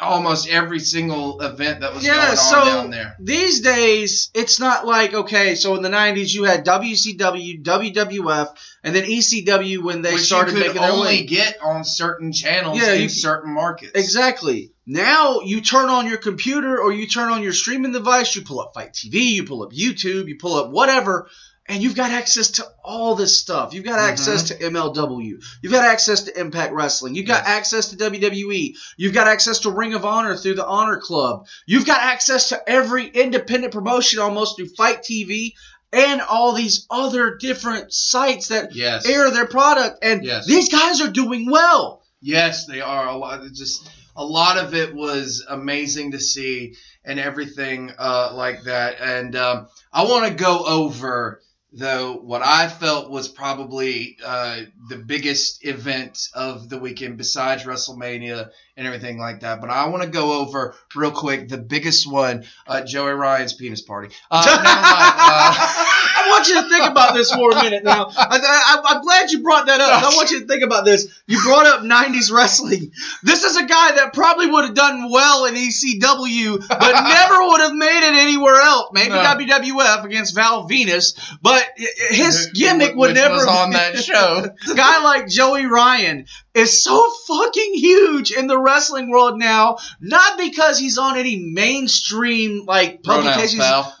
almost 0.00 0.48
every 0.48 0.78
single 0.80 1.40
event 1.40 1.80
that 1.80 1.92
was 1.94 2.04
Yeah, 2.04 2.14
going 2.14 2.28
on 2.30 2.36
so 2.36 2.64
down 2.64 2.90
there. 2.90 3.16
these 3.18 3.60
days 3.60 4.30
it's 4.34 4.60
not 4.60 4.86
like 4.86 5.12
okay, 5.14 5.54
so 5.54 5.74
in 5.76 5.82
the 5.82 5.88
'90s 5.88 6.32
you 6.34 6.44
had 6.44 6.64
WCW, 6.64 7.62
WWF, 7.62 8.48
and 8.84 8.94
then 8.94 9.04
ECW 9.04 9.82
when 9.82 10.02
they 10.02 10.14
Which 10.14 10.22
started 10.22 10.54
you 10.56 10.62
could 10.62 10.74
making 10.76 10.82
only 10.82 11.24
get 11.24 11.58
on 11.62 11.84
certain 11.84 12.32
channels 12.32 12.78
Yeah, 12.78 12.92
in 12.92 13.02
you- 13.02 13.08
certain 13.08 13.52
markets. 13.52 13.92
Exactly. 13.94 14.72
Now 14.86 15.40
you 15.40 15.60
turn 15.60 15.90
on 15.90 16.06
your 16.06 16.16
computer 16.16 16.80
or 16.80 16.92
you 16.92 17.06
turn 17.06 17.30
on 17.30 17.42
your 17.42 17.52
streaming 17.52 17.92
device, 17.92 18.34
you 18.34 18.42
pull 18.42 18.60
up 18.60 18.72
FITE 18.74 18.92
TV, 18.94 19.14
you 19.32 19.44
pull 19.44 19.62
up 19.62 19.72
YouTube, 19.72 20.28
you 20.28 20.36
pull 20.38 20.54
up 20.54 20.70
whatever, 20.70 21.28
and 21.68 21.82
you've 21.82 21.94
got 21.94 22.10
access 22.10 22.52
to 22.52 22.66
all 22.82 23.14
this 23.14 23.38
stuff. 23.38 23.74
You've 23.74 23.84
got 23.84 23.98
Mhm. 23.98 24.08
access 24.10 24.42
to 24.44 24.54
MLW. 24.62 25.38
You've 25.62 25.72
got 25.72 25.84
access 25.84 26.22
to 26.22 26.38
Impact 26.40 26.72
Wrestling. 26.72 27.14
You've 27.14 27.26
got 27.26 27.44
Yes. 27.44 27.48
access 27.48 27.88
to 27.90 27.96
WWE. 27.96 28.76
You've 28.96 29.12
got 29.14 29.26
access 29.28 29.60
to 29.60 29.70
Ring 29.70 29.94
of 29.94 30.04
Honor 30.04 30.36
through 30.36 30.54
the 30.54 30.66
Honor 30.66 30.98
Club. 30.98 31.46
You've 31.66 31.86
got 31.86 32.00
access 32.00 32.48
to 32.50 32.62
every 32.68 33.06
independent 33.06 33.72
promotion 33.72 34.18
almost 34.20 34.56
through 34.56 34.68
FITE 34.76 35.02
TV 35.02 35.54
and 35.92 36.20
all 36.22 36.52
these 36.52 36.86
other 36.90 37.36
different 37.36 37.92
sites 37.92 38.48
that 38.48 38.74
Yes. 38.74 39.06
air 39.06 39.30
their 39.30 39.46
product. 39.46 39.98
And 40.02 40.24
Yes. 40.24 40.46
these 40.46 40.68
guys 40.70 41.00
are 41.00 41.08
doing 41.10 41.50
well. 41.50 42.02
Yes, 42.20 42.66
they 42.66 42.80
are 42.80 43.08
a 43.08 43.16
lot. 43.16 43.44
it's 43.44 43.58
Just 43.58 43.88
a 44.16 44.24
lot 44.24 44.58
of 44.58 44.74
it 44.74 44.94
was 44.94 45.44
amazing 45.48 46.10
to 46.12 46.18
see 46.20 46.74
and 47.04 47.20
everything 47.20 47.92
uh, 47.98 48.30
like 48.34 48.64
that. 48.64 48.96
And 49.00 49.36
um, 49.36 49.68
I 49.92 50.02
want 50.04 50.26
to 50.26 50.34
go 50.34 50.64
over 50.66 51.40
though, 51.72 52.14
what 52.14 52.42
I 52.42 52.68
felt 52.68 53.10
was 53.10 53.28
probably 53.28 54.16
uh, 54.24 54.62
the 54.88 54.96
biggest 54.96 55.64
event 55.66 56.28
of 56.34 56.68
the 56.68 56.78
weekend 56.78 57.18
besides 57.18 57.64
WrestleMania 57.64 58.50
and 58.76 58.86
everything 58.86 59.18
like 59.18 59.40
that. 59.40 59.60
But 59.60 59.70
I 59.70 59.88
want 59.88 60.02
to 60.02 60.08
go 60.08 60.40
over 60.40 60.74
real 60.94 61.10
quick 61.10 61.48
the 61.48 61.58
biggest 61.58 62.10
one, 62.10 62.44
uh, 62.66 62.82
Joey 62.82 63.12
Ryan's 63.12 63.54
penis 63.54 63.82
party. 63.82 64.14
Uh. 64.30 64.44
Uh, 64.48 65.94
I 66.28 66.30
want 66.30 66.48
you 66.48 66.62
to 66.62 66.68
think 66.68 66.90
about 66.90 67.14
this 67.14 67.32
for 67.32 67.52
a 67.52 67.62
minute 67.62 67.84
now. 67.84 68.10
I, 68.16 68.38
I, 68.42 68.82
I'm 68.94 69.02
glad 69.02 69.30
you 69.30 69.42
brought 69.42 69.66
that 69.66 69.80
up. 69.80 70.02
I 70.02 70.14
want 70.16 70.30
you 70.30 70.40
to 70.40 70.46
think 70.46 70.62
about 70.62 70.84
this. 70.84 71.08
You 71.26 71.40
brought 71.42 71.66
up 71.66 71.80
90s 71.82 72.32
wrestling. 72.32 72.92
This 73.22 73.44
is 73.44 73.56
a 73.56 73.64
guy 73.64 73.92
that 73.96 74.12
probably 74.12 74.46
would 74.50 74.64
have 74.66 74.74
done 74.74 75.10
well 75.10 75.46
in 75.46 75.54
ECW, 75.54 76.68
but 76.68 76.80
never 77.08 77.38
would 77.48 77.60
have 77.60 77.74
made 77.74 78.06
it 78.08 78.14
anywhere 78.14 78.60
else. 78.60 78.90
Maybe 78.92 79.10
No. 79.10 79.18
WWF 79.22 80.04
against 80.04 80.34
Val 80.34 80.68
Venis, 80.68 81.18
but 81.42 81.64
his 82.10 82.46
gimmick 82.54 82.94
would 82.94 83.08
which 83.10 83.14
never 83.16 83.34
was 83.36 83.46
on 83.46 83.70
that 83.70 83.98
show. 83.98 84.44
a 84.70 84.74
guy 84.74 85.02
like 85.04 85.28
Joey 85.28 85.66
Ryan 85.66 86.26
is 86.58 86.82
so 86.82 87.10
fucking 87.26 87.74
huge 87.74 88.32
in 88.32 88.46
the 88.46 88.58
wrestling 88.58 89.10
world 89.10 89.38
now, 89.38 89.76
not 90.00 90.36
because 90.38 90.78
he's 90.78 90.98
on 90.98 91.16
any 91.18 91.36
mainstream 91.36 92.64
like 92.66 93.02
Pronouns, 93.02 93.26
publications. 93.26 93.62
pal. 93.62 93.96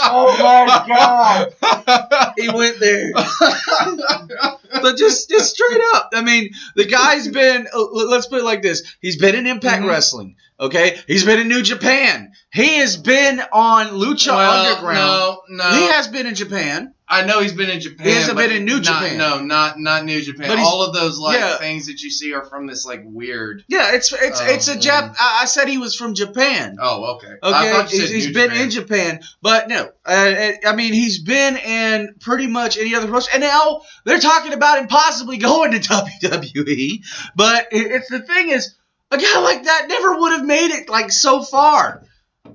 Oh 0.01 0.36
my 0.39 0.86
god! 0.88 2.33
He 2.38 2.50
went 2.50 2.79
there. 2.79 3.12
but 4.81 4.98
just, 4.98 5.29
just 5.29 5.53
straight 5.55 5.81
up. 5.95 6.09
I 6.13 6.21
mean, 6.24 6.51
the 6.75 6.86
guy's 6.86 7.27
been. 7.27 7.67
uh, 7.74 7.83
Let's 7.91 8.27
put 8.27 8.39
it 8.39 8.45
like 8.45 8.62
this: 8.62 8.83
He's 9.01 9.17
been 9.17 9.36
in 9.36 9.45
Impact 9.48 9.83
Mhm. 9.83 9.89
Wrestling. 9.89 10.36
Okay, 10.59 11.00
he's 11.07 11.24
been 11.24 11.39
in 11.39 11.48
New 11.48 11.62
Japan. 11.62 12.33
He 12.51 12.79
has 12.79 12.98
been 12.98 13.41
on 13.53 13.88
Lucha 13.88 14.27
Well, 14.36 14.65
Underground. 14.65 14.98
no, 14.98 15.41
no. 15.50 15.69
He 15.75 15.83
has 15.88 16.07
been 16.09 16.27
in 16.27 16.36
Japan. 16.36 16.93
I 17.11 17.25
know 17.25 17.41
he's 17.41 17.53
been 17.53 17.71
in 17.71 17.79
Japan. 17.79 18.05
He 18.05 18.13
hasn't 18.13 18.37
been 18.37 18.51
in 18.51 18.65
New 18.65 18.75
not- 18.75 18.83
Japan. 18.83 19.17
No, 19.17 19.41
not 19.41 19.79
not 19.79 20.05
New 20.05 20.21
Japan. 20.21 20.47
But 20.47 20.59
All 20.59 20.83
of 20.83 20.93
those 20.93 21.17
like 21.17 21.39
yeah. 21.39 21.57
things 21.57 21.87
that 21.87 22.01
you 22.03 22.11
see 22.11 22.33
are 22.35 22.45
from 22.45 22.67
this 22.67 22.85
like 22.85 23.01
weird. 23.03 23.63
Yeah, 23.67 23.95
it's 23.95 24.13
it's 24.13 24.39
Oh, 24.41 24.45
it's 24.45 24.67
a 24.67 24.75
Jap. 24.75 25.09
mm. 25.09 25.15
I, 25.19 25.39
I 25.41 25.45
said 25.45 25.67
he 25.67 25.79
was 25.79 25.95
from 25.95 26.13
Japan. 26.13 26.77
Oh, 26.79 27.15
okay. 27.15 27.33
Okay, 27.41 27.83
he's, 27.89 28.11
he's 28.11 28.27
been 28.27 28.49
Japan. 28.51 28.63
in 28.63 28.69
Japan, 28.69 29.19
but 29.41 29.67
no, 29.69 29.89
uh, 30.05 30.51
I 30.67 30.75
mean 30.75 30.93
he's 30.93 31.19
been 31.23 31.57
in 31.57 32.15
pretty 32.19 32.45
much 32.45 32.77
any 32.77 32.93
other 32.93 33.07
promotion, 33.07 33.31
and 33.33 33.41
now 33.41 33.81
they're 34.05 34.19
talking 34.19 34.53
about 34.53 34.77
him 34.79 34.87
possibly 34.87 35.37
going 35.49 35.71
to 35.71 35.79
WWE. 35.79 37.03
But 37.35 37.67
it, 37.71 37.91
it's 37.91 38.09
the 38.09 38.19
thing 38.19 38.49
is, 38.49 38.75
a 39.11 39.17
guy 39.17 39.39
like 39.39 39.63
that 39.63 39.85
never 39.87 40.19
would 40.19 40.33
have 40.33 40.45
made 40.45 40.71
it 40.71 40.89
like 40.89 41.11
so 41.11 41.41
far. 41.41 42.03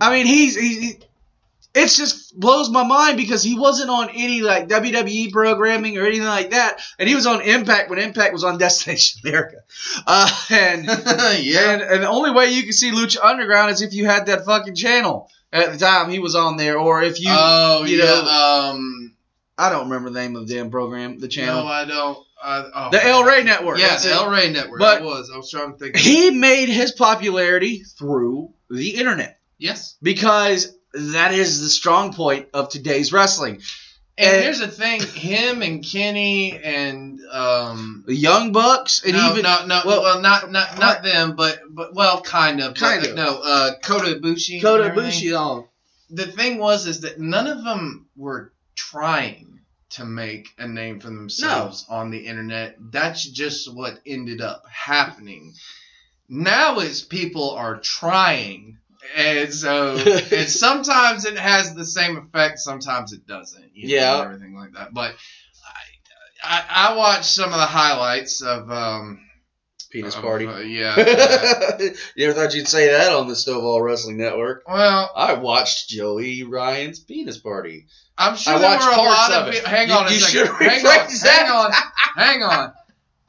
I 0.01 0.13
mean, 0.13 0.27
he's 0.27 0.57
he, 0.57 0.99
it's 1.75 1.97
just 1.97 2.39
blows 2.39 2.71
my 2.71 2.85
mind 2.85 3.17
because 3.17 3.43
he 3.43 3.59
wasn't 3.59 3.91
on 3.91 4.11
any 4.11 4.43
like 4.43 4.69
WWE 4.69 5.33
programming 5.33 5.99
or 5.99 6.07
anything 6.07 6.27
like 6.27 6.51
that, 6.51 6.81
and 6.99 7.09
he 7.09 7.15
was 7.15 7.27
on 7.27 7.43
Impact 7.43 7.91
when 7.91 7.99
Impact 7.99 8.33
was 8.33 8.45
on 8.45 8.59
Destination 8.65 9.21
America, 9.25 9.59
uh, 10.07 10.31
and. 10.51 10.85
yeah. 11.45 11.71
And, 11.71 11.83
and 11.83 12.03
the 12.03 12.09
only 12.09 12.31
way 12.31 12.47
you 12.47 12.63
can 12.63 12.73
see 12.73 12.91
Lucha 12.93 13.23
Underground 13.23 13.71
is 13.71 13.83
if 13.83 13.93
you 13.93 14.07
had 14.07 14.27
that 14.27 14.45
fucking 14.45 14.75
channel 14.75 15.31
at 15.53 15.73
the 15.73 15.79
time 15.79 16.11
he 16.11 16.19
was 16.19 16.35
on 16.35 16.57
there, 16.57 16.79
or 16.79 17.03
if 17.03 17.21
you, 17.21 17.29
oh, 17.31 17.85
you 17.85 17.99
yeah. 17.99 18.05
know- 18.05 18.71
um. 18.73 19.11
I 19.57 19.71
don't 19.71 19.89
remember 19.89 20.11
the 20.11 20.19
name 20.19 20.35
of 20.35 20.49
the 20.49 20.55
damn 20.55 20.69
program, 20.69 21.21
the 21.21 21.29
channel. 21.29 21.63
No, 21.63 21.69
I 21.69 21.85
don't. 21.85 22.19
I, 22.43 22.65
oh, 22.75 22.91
the 22.91 23.05
El 23.05 23.23
Rey 23.23 23.45
Network. 23.45 23.79
Yeah, 23.79 23.97
the 23.99 24.09
it. 24.09 24.13
El 24.13 24.31
Rey 24.31 24.51
Network. 24.51 24.81
But- 24.81 25.01
it 25.01 25.05
was. 25.05 25.31
I 25.33 25.37
was 25.37 25.49
trying 25.49 25.73
to 25.73 25.79
think. 25.79 25.97
He 25.97 26.31
made 26.31 26.69
his 26.69 26.91
popularity 26.91 27.85
through 27.97 28.53
the 28.69 28.97
internet 28.97 29.39
yes. 29.59 29.97
because 30.03 30.77
that 30.95 31.35
is 31.35 31.61
the 31.61 31.69
strong 31.69 32.13
point 32.13 32.49
of 32.55 32.69
today's 32.69 33.13
wrestling. 33.13 33.61
And 34.17 34.33
And- 34.33 34.43
here's 34.45 34.61
the 34.61 34.69
thing: 34.69 35.03
him 35.03 35.63
and 35.63 35.85
Kenny 35.85 36.57
and 36.57 37.21
um. 37.33 38.05
The 38.07 38.15
Young 38.15 38.53
Bucks 38.53 39.03
and 39.05 39.15
no, 39.15 39.31
even 39.33 39.43
no, 39.43 39.67
no, 39.67 39.83
well, 39.85 40.03
well, 40.03 40.21
not 40.21 40.51
not 40.53 40.79
not 40.79 41.03
them, 41.03 41.35
but 41.35 41.61
but 41.69 41.95
well, 41.95 42.21
kind 42.21 42.61
of, 42.61 42.75
Kind 42.75 43.01
but, 43.03 43.11
of. 43.11 43.17
No, 43.17 43.41
uh, 43.43 43.73
Kota 43.83 44.15
Ibushi. 44.21 44.63
Kota. 44.63 44.91
Ibushi 44.91 45.37
on. 45.39 45.65
the 46.11 46.27
thing 46.27 46.59
was 46.59 46.87
is 46.87 47.01
that 47.01 47.19
none 47.19 47.49
of 47.49 47.65
them 47.65 48.07
were 48.17 48.53
trying 48.77 49.59
to 49.91 50.05
make 50.05 50.49
a 50.59 50.67
name 50.69 51.01
for 51.01 51.09
themselves 51.09 51.85
on 51.89 52.11
the 52.11 52.27
internet. 52.27 52.77
That's 52.79 53.25
just 53.25 53.73
what 53.73 53.99
ended 54.07 54.41
up 54.41 54.65
happening. 54.71 55.55
Now 56.29 56.79
is 56.79 57.03
people 57.03 57.51
are 57.53 57.79
trying. 57.81 58.79
And 59.17 59.53
so 59.53 59.97
and 60.33 60.49
sometimes 60.49 61.25
it 61.25 61.39
has 61.39 61.75
the 61.75 61.85
same 61.85 62.17
effect, 62.17 62.59
sometimes 62.59 63.13
it 63.13 63.27
doesn't. 63.27 63.71
You 63.75 63.89
know, 63.89 63.95
Yeah. 63.95 64.23
everything 64.25 64.55
like 64.57 64.73
that. 64.75 64.93
But 64.95 65.15
I, 66.43 66.63
I, 66.69 66.91
I 66.93 66.97
watched 66.97 67.27
some 67.27 67.51
of 67.53 67.59
the 67.59 67.67
highlights 67.67 68.43
of 68.43 68.71
um 68.71 69.21
Penis 69.91 70.17
party. 70.17 70.47
uh, 70.47 70.59
yeah. 70.59 70.97
you 72.17 72.27
ever 72.29 72.33
thought 72.35 72.53
you'd 72.55 72.67
say 72.67 72.89
that 72.91 73.13
on 73.13 73.29
the 73.29 73.35
Stovall 73.35 73.81
Wrestling 73.81 74.17
Network? 74.17 74.65
well, 74.69 75.11
I 75.15 75.35
watched 75.35 75.89
Joey 75.89 76.43
Ryan's 76.43 76.99
penis 76.99 77.39
party. 77.39 77.87
I'm 78.19 78.37
sure 78.37 78.55
I 78.55 78.59
there 78.59 78.79
were 78.79 78.93
a 78.93 78.97
lot 78.97 79.33
of 79.33 79.49
of, 79.49 79.55
it. 79.55 79.65
Hang 79.65 79.89
You- 79.89 79.95
on 79.95 80.07
a 80.09 80.11
you 80.11 80.19
second. 80.19 80.47
should 80.59 80.69
Hang 80.69 80.87
on. 80.87 81.09
Hang 81.11 81.51
on. 81.51 81.73
Hang 82.17 82.43
on. 82.43 82.73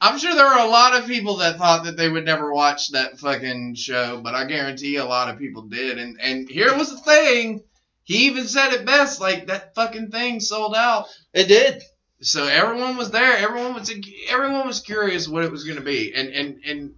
I'm 0.00 0.18
sure 0.18 0.34
there 0.34 0.46
were 0.46 0.66
a 0.66 0.68
lot 0.68 0.94
of 0.94 1.06
people 1.06 1.36
that 1.38 1.56
thought 1.56 1.84
that 1.84 1.96
they 1.96 2.08
would 2.08 2.24
never 2.24 2.52
watch 2.52 2.90
that 2.90 3.18
fucking 3.18 3.74
show, 3.76 4.20
but 4.22 4.34
I 4.34 4.44
guarantee 4.44 4.96
a 4.96 5.04
lot 5.04 5.28
of 5.28 5.38
people 5.38 5.62
did. 5.62 5.98
And 5.98 6.20
and 6.20 6.48
here 6.48 6.76
was 6.76 6.90
the 6.90 6.98
thing. 6.98 7.62
He 8.04 8.26
even 8.26 8.46
said 8.46 8.72
it 8.72 8.84
best, 8.84 9.20
like 9.20 9.46
that 9.46 9.74
fucking 9.74 10.10
thing 10.10 10.40
sold 10.40 10.74
out. 10.76 11.06
It 11.32 11.48
did. 11.48 11.82
So 12.20 12.46
everyone 12.46 12.96
was 12.96 13.10
there. 13.10 13.36
Everyone 13.36 13.74
was 13.74 13.92
everyone 14.28 14.66
was 14.66 14.80
curious 14.80 15.28
what 15.28 15.44
it 15.44 15.50
was 15.50 15.64
going 15.64 15.78
to 15.78 15.84
be, 15.84 16.14
and 16.14 16.28
and 16.28 16.60
and 16.64 16.94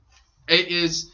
it 0.48 0.68
is 0.68 1.10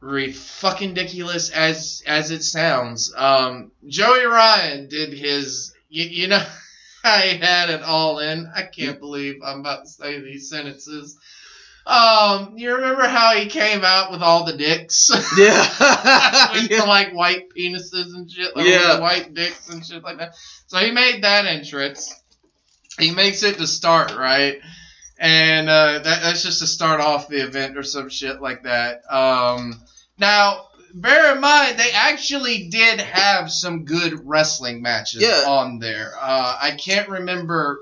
re 0.00 0.32
fucking 0.32 0.90
ridiculous 0.90 1.50
as 1.50 2.02
as 2.06 2.30
it 2.30 2.42
sounds. 2.42 3.12
Um, 3.16 3.72
Joey 3.86 4.24
Ryan 4.24 4.88
did 4.88 5.12
his, 5.12 5.72
you, 5.88 6.04
you 6.04 6.28
know, 6.28 6.44
I 7.04 7.38
had 7.40 7.70
it 7.70 7.82
all 7.82 8.18
in. 8.20 8.50
I 8.54 8.62
can't 8.62 8.98
believe 9.00 9.40
I'm 9.44 9.60
about 9.60 9.84
to 9.84 9.90
say 9.90 10.20
these 10.20 10.48
sentences. 10.48 11.18
Um, 11.84 12.56
you 12.56 12.74
remember 12.76 13.08
how 13.08 13.34
he 13.34 13.46
came 13.46 13.82
out 13.84 14.12
with 14.12 14.22
all 14.22 14.44
the 14.44 14.56
dicks? 14.56 15.10
Yeah. 15.36 16.52
with 16.52 16.68
the 16.68 16.84
like 16.86 17.12
white 17.12 17.48
penises 17.56 18.14
and 18.14 18.30
shit, 18.30 18.54
like 18.54 18.66
Yeah. 18.66 19.00
white 19.00 19.34
dicks 19.34 19.68
and 19.68 19.84
shit 19.84 20.02
like 20.04 20.18
that. 20.18 20.34
So 20.68 20.78
he 20.78 20.92
made 20.92 21.24
that 21.24 21.46
entrance. 21.46 22.14
He 22.98 23.10
makes 23.10 23.42
it 23.42 23.56
to 23.56 23.66
start 23.66 24.14
right, 24.14 24.60
and 25.18 25.68
uh, 25.68 26.00
that, 26.00 26.22
that's 26.22 26.42
just 26.42 26.60
to 26.60 26.66
start 26.66 27.00
off 27.00 27.26
the 27.26 27.42
event 27.42 27.76
or 27.78 27.82
some 27.82 28.10
shit 28.10 28.40
like 28.42 28.64
that. 28.64 29.00
Um, 29.10 29.80
now, 30.18 30.66
bear 30.94 31.34
in 31.34 31.40
mind 31.40 31.78
they 31.78 31.90
actually 31.92 32.68
did 32.68 33.00
have 33.00 33.50
some 33.50 33.84
good 33.84 34.26
wrestling 34.26 34.82
matches 34.82 35.22
Yeah. 35.22 35.44
on 35.46 35.78
there. 35.78 36.12
Uh, 36.20 36.58
I 36.60 36.72
can't 36.72 37.08
remember 37.08 37.80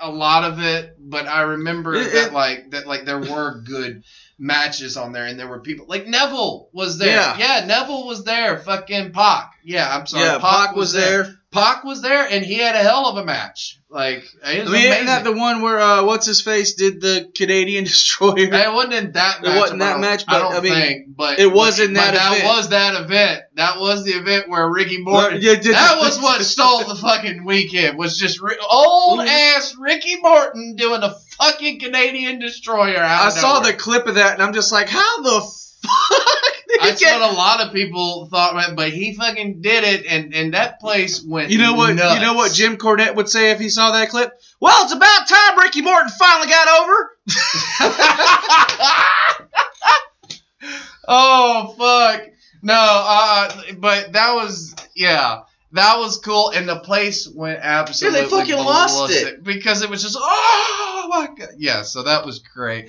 a 0.00 0.10
lot 0.10 0.44
of 0.44 0.60
it, 0.60 0.96
but 0.98 1.26
I 1.28 1.42
remember 1.42 1.94
It- 1.94 2.12
that 2.12 2.26
it- 2.28 2.32
like 2.32 2.70
that 2.72 2.86
like 2.86 3.04
there 3.04 3.20
were 3.20 3.60
good 3.64 4.02
matches 4.38 4.96
on 4.96 5.12
there, 5.12 5.26
and 5.26 5.38
there 5.38 5.46
were 5.46 5.60
people 5.60 5.86
like 5.88 6.06
Neville 6.06 6.68
was 6.72 6.98
there. 6.98 7.08
Yeah. 7.16 7.36
Yeah, 7.38 7.64
Neville 7.66 8.06
was 8.06 8.24
there. 8.24 8.58
Fucking 8.58 9.12
Pac. 9.12 9.52
Yeah, 9.64 9.88
I'm 9.96 10.06
sorry. 10.06 10.24
yeah, 10.24 10.38
Pac 10.38 10.74
was 10.74 10.92
there. 10.92 11.36
Pac 11.52 11.84
was 11.84 12.00
there, 12.02 12.26
and 12.28 12.44
he 12.44 12.54
had 12.58 12.74
a 12.74 12.78
hell 12.78 13.06
of 13.06 13.16
a 13.18 13.24
match. 13.24 13.78
Like 13.90 14.20
it 14.24 14.24
I 14.42 14.54
mean, 14.54 14.66
amazing. 14.68 14.90
isn't 14.92 15.06
that 15.06 15.24
the 15.24 15.32
one 15.32 15.60
where 15.60 15.78
uh, 15.78 16.04
what's 16.04 16.24
his 16.26 16.40
face 16.40 16.72
did 16.74 17.02
the 17.02 17.30
Canadian 17.36 17.84
Destroyer? 17.92 18.34
it 18.38 18.72
wasn't 18.72 18.94
in 18.94 19.12
that 19.12 19.44
It 19.44 19.54
wasn't 19.54 19.80
that 19.80 20.00
match, 20.00 20.24
I 20.26 20.32
but, 20.32 20.38
don't 20.38 20.54
I 20.54 20.60
mean, 20.60 20.72
think. 20.72 21.06
But 21.14 21.38
it 21.38 21.52
was 21.52 21.78
in 21.78 21.88
but 21.92 22.00
that 22.00 22.14
That 22.14 22.32
event. 22.38 22.44
was 22.56 22.68
that 22.70 23.02
event. 23.02 23.42
That 23.56 23.78
was 23.78 24.04
the 24.06 24.12
event 24.12 24.48
where 24.48 24.66
Ricky 24.70 25.02
Morton. 25.02 25.40
Yeah, 25.42 25.56
did- 25.56 25.74
that 25.74 25.98
was 25.98 26.18
what 26.20 26.40
stole 26.42 26.84
the 26.84 26.94
fucking 26.96 27.44
weekend. 27.44 27.98
Was 27.98 28.16
just 28.18 28.40
ri- 28.40 28.56
old 28.70 29.20
ass 29.20 29.76
Ricky 29.78 30.16
Morton 30.22 30.74
doing 30.76 31.02
a 31.02 31.14
fucking 31.36 31.80
Canadian 31.80 32.38
Destroyer. 32.38 32.96
Out 32.96 33.26
I 33.26 33.28
saw 33.28 33.60
the 33.60 33.74
clip 33.74 34.06
of 34.06 34.14
that, 34.14 34.32
and 34.32 34.42
I'm 34.42 34.54
just 34.54 34.72
like, 34.72 34.88
how 34.88 35.20
the 35.20 35.40
fuck 35.82 36.61
That's 36.80 37.00
get? 37.00 37.20
what 37.20 37.30
a 37.30 37.34
lot 37.34 37.60
of 37.60 37.72
people 37.72 38.26
thought, 38.26 38.54
man, 38.54 38.74
but 38.74 38.90
he 38.90 39.14
fucking 39.14 39.60
did 39.60 39.84
it, 39.84 40.06
and, 40.06 40.34
and 40.34 40.54
that 40.54 40.80
place 40.80 41.22
went. 41.22 41.50
You 41.50 41.58
know 41.58 41.74
what? 41.74 41.94
Nuts. 41.94 42.14
You 42.14 42.20
know 42.20 42.34
what 42.34 42.52
Jim 42.52 42.76
Cornette 42.76 43.14
would 43.14 43.28
say 43.28 43.50
if 43.50 43.60
he 43.60 43.68
saw 43.68 43.92
that 43.92 44.08
clip? 44.08 44.32
Well, 44.60 44.84
it's 44.84 44.92
about 44.92 45.28
time 45.28 45.58
Ricky 45.58 45.82
Morton 45.82 46.10
finally 46.10 46.48
got 46.48 46.82
over. 46.82 47.10
oh 51.08 51.74
fuck! 51.78 52.28
No, 52.62 52.74
uh, 52.74 53.62
but 53.78 54.12
that 54.12 54.34
was 54.34 54.74
yeah, 54.94 55.40
that 55.72 55.98
was 55.98 56.18
cool, 56.18 56.50
and 56.50 56.68
the 56.68 56.80
place 56.80 57.28
went 57.28 57.60
absolutely. 57.62 58.20
Yeah, 58.20 58.24
they 58.24 58.30
fucking 58.30 58.56
lost 58.56 59.12
it 59.12 59.42
because 59.42 59.82
it 59.82 59.90
was 59.90 60.02
just 60.02 60.16
oh 60.18 61.06
my 61.10 61.28
god, 61.36 61.50
yeah. 61.58 61.82
So 61.82 62.04
that 62.04 62.24
was 62.24 62.38
great. 62.38 62.86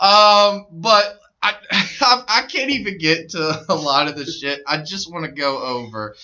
Um, 0.00 0.66
but 0.70 1.20
I, 1.42 1.54
I 2.00 2.24
I 2.28 2.42
can't 2.42 2.70
even 2.70 2.98
get 2.98 3.30
to 3.30 3.64
a 3.68 3.74
lot 3.74 4.08
of 4.08 4.16
the 4.16 4.24
shit. 4.24 4.62
I 4.66 4.82
just 4.82 5.10
want 5.12 5.24
to 5.26 5.30
go 5.32 5.62
over 5.62 6.14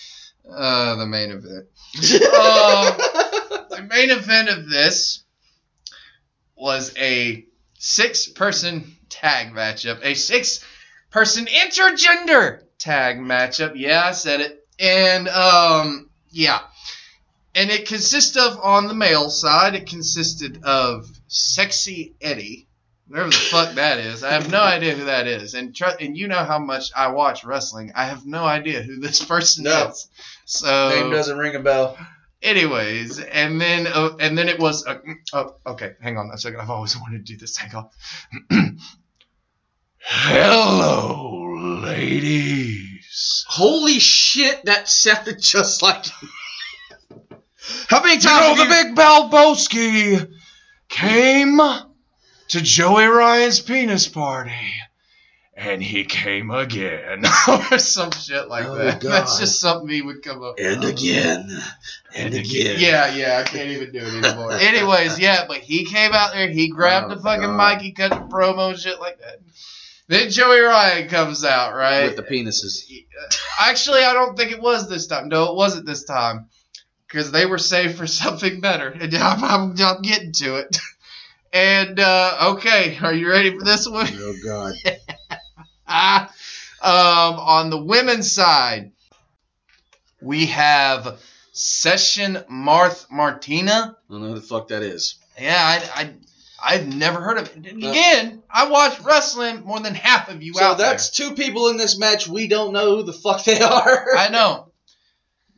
Uh, 0.48 0.96
the 0.96 1.06
main 1.06 1.30
event. 1.30 1.66
Um, 1.94 2.96
the 3.70 3.86
main 3.90 4.10
event 4.10 4.48
of 4.48 4.68
this 4.68 5.22
was 6.56 6.92
a 6.96 7.44
six-person 7.78 8.96
tag 9.08 9.52
matchup, 9.54 10.00
a 10.02 10.14
six-person 10.14 11.46
intergender 11.46 12.62
tag 12.78 13.18
matchup. 13.18 13.72
Yeah, 13.76 14.02
I 14.04 14.12
said 14.12 14.40
it. 14.40 14.66
And 14.80 15.28
um, 15.28 16.10
yeah, 16.30 16.60
and 17.54 17.70
it 17.70 17.86
consists 17.86 18.36
of 18.36 18.58
on 18.60 18.88
the 18.88 18.94
male 18.94 19.30
side, 19.30 19.74
it 19.76 19.86
consisted 19.86 20.64
of 20.64 21.08
Sexy 21.28 22.14
Eddie, 22.20 22.66
whatever 23.12 23.28
the 23.30 23.36
fuck 23.36 23.74
that 23.74 23.98
is. 23.98 24.24
I 24.24 24.30
have 24.32 24.50
no 24.50 24.62
idea 24.62 24.94
who 24.94 25.04
that 25.04 25.26
is, 25.26 25.52
and 25.54 25.74
tr- 25.76 25.96
and 26.00 26.16
you 26.16 26.28
know 26.28 26.42
how 26.44 26.58
much 26.58 26.90
I 26.96 27.08
watch 27.08 27.44
wrestling. 27.44 27.92
I 27.94 28.06
have 28.06 28.24
no 28.24 28.42
idea 28.44 28.80
who 28.82 29.00
this 29.00 29.22
person 29.32 29.64
No. 29.64 29.88
is. 29.88 30.08
So 30.46 30.88
Name 30.88 31.10
doesn't 31.10 31.36
ring 31.36 31.54
a 31.54 31.60
bell. 31.60 31.98
anyways, 32.42 33.20
and 33.20 33.60
then 33.60 33.86
uh, 33.86 34.16
and 34.18 34.36
then 34.36 34.48
it 34.48 34.58
was 34.58 34.86
uh, 34.86 34.98
oh, 35.34 35.54
okay. 35.66 35.92
Hang 36.00 36.16
on 36.16 36.30
a 36.32 36.38
second. 36.38 36.60
I've 36.60 36.70
always 36.70 36.96
wanted 37.00 37.26
to 37.26 37.32
do 37.34 37.38
this. 37.38 37.56
Hang 37.56 37.74
on. 37.74 38.78
Hello, 40.04 41.80
ladies. 41.84 43.44
Holy 43.48 43.98
shit, 43.98 44.64
that 44.64 44.88
sounded 44.88 45.40
just 45.40 45.82
like. 45.82 46.06
How 47.88 48.02
many 48.02 48.18
times? 48.20 48.24
You 48.24 48.64
know 48.64 48.68
the 48.70 48.76
you- 48.76 48.84
big 48.84 48.96
Valbowski 48.96 50.32
came 50.88 51.60
to 52.52 52.60
Joey 52.62 53.04
Ryan's 53.06 53.60
penis 53.60 54.08
party. 54.08 54.52
And 55.54 55.82
he 55.82 56.04
came 56.04 56.50
again, 56.50 57.24
or 57.48 57.78
some 57.78 58.10
shit 58.10 58.48
like 58.48 58.64
Oh, 58.64 58.74
that. 58.76 59.00
God. 59.00 59.10
That's 59.12 59.38
just 59.38 59.60
something 59.60 59.86
he 59.88 60.00
would 60.00 60.22
come 60.22 60.42
up. 60.42 60.54
And 60.58 60.80
with. 60.80 60.94
again. 60.98 61.50
And 62.14 62.32
again. 62.34 62.76
Yeah, 62.80 63.14
yeah, 63.14 63.38
I 63.38 63.48
can't 63.48 63.68
even 63.68 63.92
do 63.92 63.98
it 63.98 64.24
anymore. 64.24 64.52
Anyways, 64.52 65.18
yeah, 65.20 65.44
but 65.46 65.58
he 65.58 65.84
came 65.84 66.12
out 66.14 66.32
there, 66.32 66.48
he 66.48 66.68
grabbed 66.68 67.12
Oh, 67.12 67.16
the 67.16 67.20
fucking 67.22 67.42
God. 67.42 67.74
mic, 67.74 67.82
he 67.82 67.92
cut 67.92 68.10
the 68.10 68.34
promo 68.34 68.70
and 68.70 68.78
shit 68.78 68.98
like 68.98 69.18
that. 69.20 69.40
Then 70.08 70.30
Joey 70.30 70.60
Ryan 70.60 71.08
comes 71.08 71.44
out, 71.44 71.74
right? 71.74 72.04
With 72.06 72.16
the 72.16 72.22
penises. 72.22 72.84
Uh, 72.90 73.34
actually, 73.60 74.02
I 74.04 74.14
don't 74.14 74.36
think 74.36 74.52
it 74.52 74.60
was 74.60 74.88
this 74.88 75.06
time. 75.06 75.28
No, 75.28 75.50
it 75.50 75.56
wasn't 75.56 75.84
this 75.86 76.04
time. 76.04 76.46
Because 77.06 77.30
they 77.30 77.44
were 77.44 77.58
saved 77.58 77.98
for 77.98 78.06
something 78.22 78.60
better. 78.62 78.88
And 78.88 79.14
I'm, 79.14 79.44
I'm, 79.44 79.74
I'm 79.78 80.02
getting 80.02 80.32
to 80.32 80.56
it. 80.56 80.78
And, 81.52 82.00
uh, 82.00 82.54
okay, 82.56 82.98
are 83.02 83.12
you 83.12 83.28
ready 83.28 83.56
for 83.56 83.64
this 83.64 83.86
one? 83.86 84.08
Oh, 84.10 84.34
God. 84.44 84.74
Ah, 85.86 86.32
um, 86.82 87.38
on 87.38 87.70
the 87.70 87.82
women's 87.82 88.32
side, 88.32 88.92
we 90.22 90.46
have 90.46 91.20
Session 91.52 92.42
Marth 92.50 93.10
Martina. 93.10 93.96
I 94.08 94.12
don't 94.12 94.22
know 94.22 94.28
who 94.28 94.34
the 94.36 94.40
fuck 94.40 94.68
that 94.68 94.82
is. 94.82 95.16
Yeah, 95.38 95.54
I, 95.58 96.02
I, 96.02 96.14
I've 96.64 96.94
never 96.94 97.20
heard 97.20 97.38
of 97.38 97.56
it. 97.56 97.66
Again, 97.66 98.42
I 98.50 98.70
watch 98.70 99.00
wrestling 99.00 99.64
more 99.64 99.80
than 99.80 99.94
half 99.94 100.30
of 100.30 100.42
you 100.42 100.54
So 100.54 100.62
out 100.62 100.78
there. 100.78 100.86
So 100.86 100.90
that's 100.92 101.10
two 101.10 101.34
people 101.34 101.68
in 101.68 101.76
this 101.76 101.98
match. 101.98 102.26
We 102.26 102.48
don't 102.48 102.72
know 102.72 102.96
who 102.96 103.02
the 103.02 103.12
fuck 103.12 103.44
they 103.44 103.60
are. 103.60 104.06
I 104.16 104.28
know. 104.30 104.72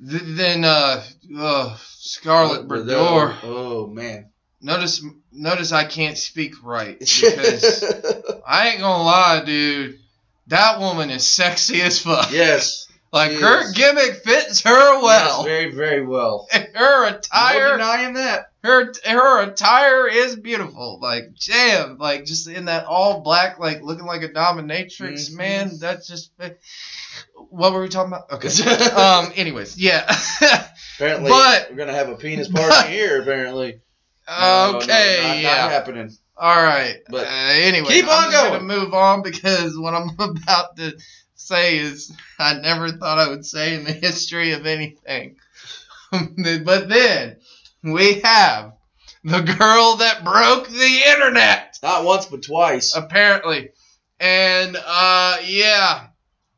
Th- 0.09 0.23
then, 0.25 0.65
uh, 0.65 1.05
uh, 1.39 1.77
Scarlet 1.79 2.67
Bordeaux. 2.67 3.33
Oh, 3.45 3.87
man. 3.87 4.31
Notice, 4.65 5.05
notice 5.31 5.73
I 5.73 5.85
can't 5.85 6.17
speak 6.17 6.55
right 6.65 6.99
because 6.99 7.85
I 8.47 8.69
ain't 8.71 8.81
gonna 8.81 9.03
lie, 9.05 9.43
dude. 9.45 9.99
That 10.49 10.81
woman 10.81 11.11
is 11.11 11.27
sexy 11.27 11.83
as 11.83 12.01
fuck. 12.01 12.33
yes. 12.33 12.89
Like 13.15 13.31
her 13.31 13.61
is. 13.63 13.73
gimmick 13.75 14.15
fits 14.25 14.63
her 14.63 15.01
well. 15.01 15.37
Yes, 15.37 15.45
very, 15.47 15.73
very 15.73 16.05
well. 16.05 16.49
her 16.75 17.07
attire. 17.07 17.69
No 17.69 17.77
denying 17.77 18.15
that. 18.15 18.47
her 18.65 18.93
her 19.07 19.43
attire 19.43 20.09
is 20.09 20.35
beautiful. 20.35 20.99
Like 21.01 21.27
damn, 21.47 21.97
like 21.99 22.25
just 22.25 22.49
in 22.49 22.65
that 22.65 22.87
all 22.87 23.21
black, 23.21 23.61
like 23.61 23.83
looking 23.85 24.05
like 24.05 24.25
a 24.25 24.29
dominatrix. 24.31 25.31
Mhm. 25.31 25.37
Man, 25.37 25.71
that's 25.79 26.09
just. 26.09 26.33
What 27.51 27.73
were 27.73 27.83
we 27.83 27.89
talking 27.89 28.13
about? 28.15 28.33
Okay. 28.33 28.49
um. 28.97 29.33
Anyways, 29.37 29.79
yeah. 29.79 30.13
Apparently, 30.97 31.31
But- 31.31 31.69
we're 31.71 31.77
gonna 31.77 31.93
have 31.93 32.09
a 32.09 32.17
penis 32.17 32.49
party 32.49 32.69
but- 32.69 32.89
here. 32.89 33.23
Apparently. 33.23 33.81
No, 34.29 34.73
no, 34.73 34.79
okay. 34.79 35.21
not, 35.23 35.39
yeah. 35.39 35.57
Not 35.57 35.71
happening. 35.71 36.11
All 36.37 36.63
right. 36.63 36.97
But 37.09 37.27
uh, 37.27 37.31
anyway, 37.31 37.89
keep 37.89 38.09
on 38.09 38.25
I'm 38.25 38.31
going. 38.31 38.53
gonna 38.53 38.81
move 38.81 38.95
on 38.95 39.23
because 39.23 39.77
what 39.79 39.95
I'm 39.95 40.11
about 40.19 40.77
to 40.77 40.99
say 41.35 41.79
is 41.79 42.13
I 42.39 42.55
never 42.55 42.91
thought 42.91 43.19
I 43.19 43.29
would 43.29 43.45
say 43.47 43.75
in 43.75 43.85
the 43.85 43.93
history 44.07 44.53
of 44.53 44.67
anything. 44.67 45.37
but 46.11 46.89
then 46.89 47.37
we 47.83 48.21
have 48.21 48.73
the 49.25 49.41
girl 49.41 49.97
that 49.97 50.25
broke 50.25 50.69
the 50.69 51.03
internet, 51.09 51.79
Not 51.83 52.05
once, 52.05 52.27
but 52.27 52.43
twice. 52.43 52.95
apparently. 52.97 53.71
And 54.21 54.77
uh 54.77 55.39
yeah. 55.45 56.07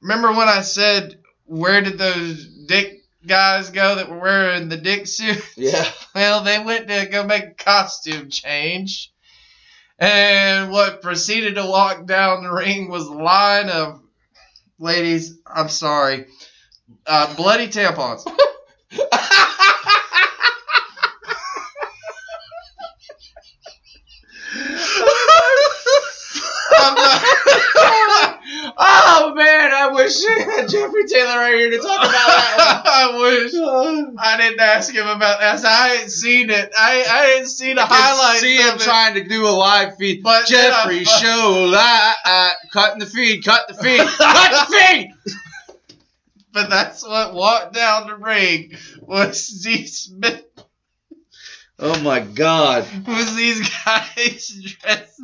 Remember 0.01 0.29
when 0.33 0.49
I 0.49 0.61
said 0.63 1.19
where 1.45 1.81
did 1.81 1.99
those 1.99 2.47
dick 2.67 2.96
guys 3.27 3.71
go 3.71 3.97
that 3.97 4.09
were 4.09 4.19
wearing 4.19 4.69
the 4.69 4.77
dick 4.77 5.07
suit? 5.07 5.43
yeah. 5.57 5.87
Well, 6.15 6.43
they 6.45 6.59
went 6.59 6.89
to 6.89 7.07
go 7.07 7.25
make 7.25 7.45
a 7.45 7.55
costume 7.55 8.31
change. 8.31 9.13
And 9.99 10.71
what 10.71 11.03
proceeded 11.03 11.55
to 11.55 11.65
walk 11.67 12.07
down 12.07 12.43
the 12.45 12.53
ring 12.53 12.91
was 12.91 13.07
a 13.07 13.13
line 13.13 13.71
of 13.71 14.01
ladies, 14.79 15.39
I'm 15.47 15.69
sorry, 15.71 16.27
uh, 17.07 17.35
bloody 17.35 17.69
tampons. 17.69 18.25
I'm 26.79 26.95
not- 26.95 28.41
oh 28.79 29.33
man, 29.35 29.73
I 29.87 29.93
wish 29.93 30.25
had 30.25 30.69
Jeffrey 30.69 31.07
Taylor 31.07 31.37
right 31.39 31.55
here 31.55 31.71
to 31.71 31.79
talk 31.79 32.01
about 32.01 32.11
that 32.13 32.83
I 32.87 33.19
wish. 33.21 33.53
I 34.19 34.37
didn't 34.37 34.61
ask 34.61 34.93
him 34.93 35.07
about 35.07 35.41
that. 35.41 35.65
I 35.65 35.97
ain't 35.97 36.11
seen 36.11 36.51
it. 36.51 36.73
I 36.77 37.05
I 37.09 37.39
ain't 37.39 37.49
seen 37.49 37.79
a 37.79 37.83
I 37.83 37.87
highlight. 37.89 38.41
see 38.41 38.57
him 38.57 38.79
trying 38.79 39.15
to 39.15 39.25
do 39.29 39.47
a 39.47 39.51
live 39.51 39.97
feed. 39.97 40.23
But 40.23 40.43
I- 40.43 40.47
Jeffrey 40.47 41.05
show 41.05 41.67
li- 41.71 42.13
uh, 42.25 42.51
cutting 42.73 42.99
the 43.01 43.07
feed, 43.07 43.45
cut 43.45 43.69
the 43.69 43.75
feed, 43.75 44.01
cut 44.01 44.69
the 44.69 44.77
feed. 45.25 45.37
but 46.53 46.71
that's 46.71 47.03
what 47.07 47.35
walked 47.35 47.75
down 47.75 48.07
the 48.09 48.17
ring 48.17 48.73
was 49.01 49.47
Z 49.63 49.87
Smith. 49.87 50.45
Oh 51.79 52.01
my 52.01 52.21
God. 52.21 52.87
was 53.07 53.37
these 53.37 53.61
guys 53.85 54.49
dressed 54.81 55.21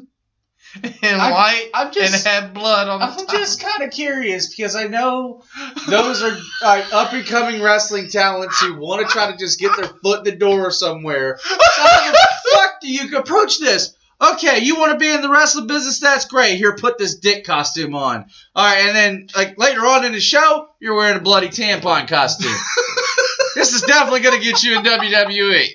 in 0.82 0.92
I- 1.20 1.30
white 1.32 1.70
I'm 1.74 1.87
and 1.88 1.94
just- 1.94 2.26
had 2.26 2.54
blood 2.54 2.88
on 2.88 3.00
the 3.00 3.06
I'm 3.06 3.26
just 3.28 3.61
kind 3.61 3.82
of 3.82 3.90
curious 3.90 4.48
because 4.54 4.74
I 4.76 4.85
know 4.88 5.42
those 5.88 6.22
are 6.22 6.37
like 6.62 6.92
up 6.92 7.12
and 7.12 7.26
coming 7.26 7.61
wrestling 7.62 8.08
talents 8.08 8.61
who 8.61 8.78
want 8.78 9.06
to 9.06 9.12
try 9.12 9.30
to 9.30 9.37
just 9.37 9.58
get 9.61 9.76
their 9.76 9.87
foot 9.87 10.18
in 10.18 10.24
the 10.24 10.38
door 10.38 10.70
somewhere. 10.70 11.38
So 11.42 11.56
how 11.82 12.12
the 12.12 12.28
fuck 12.52 12.80
do 12.80 12.88
you 12.92 13.16
approach 13.18 13.58
this? 13.58 13.94
Okay, 14.35 14.61
you 14.61 14.76
want 14.78 14.92
to 14.92 14.98
be 14.98 15.11
in 15.12 15.20
the 15.20 15.28
wrestling 15.28 15.66
business? 15.66 15.98
That's 15.98 16.26
great. 16.26 16.54
Here, 16.56 16.76
put 16.76 16.96
this 16.96 17.16
dick 17.16 17.44
costume 17.44 17.96
on. 17.96 18.26
All 18.54 18.64
right, 18.64 18.87
and 18.87 18.94
then 18.96 19.26
like 19.35 19.58
later 19.58 19.80
on 19.85 20.04
in 20.04 20.12
the 20.12 20.20
show, 20.20 20.68
you're 20.78 20.94
wearing 20.94 21.16
a 21.16 21.20
bloody 21.20 21.48
tampon 21.48 22.06
costume. 22.06 22.54
this 23.56 23.72
is 23.74 23.82
definitely 23.82 24.20
gonna 24.20 24.38
get 24.38 24.62
you 24.62 24.78
in 24.78 24.85
WWE. 24.85 25.66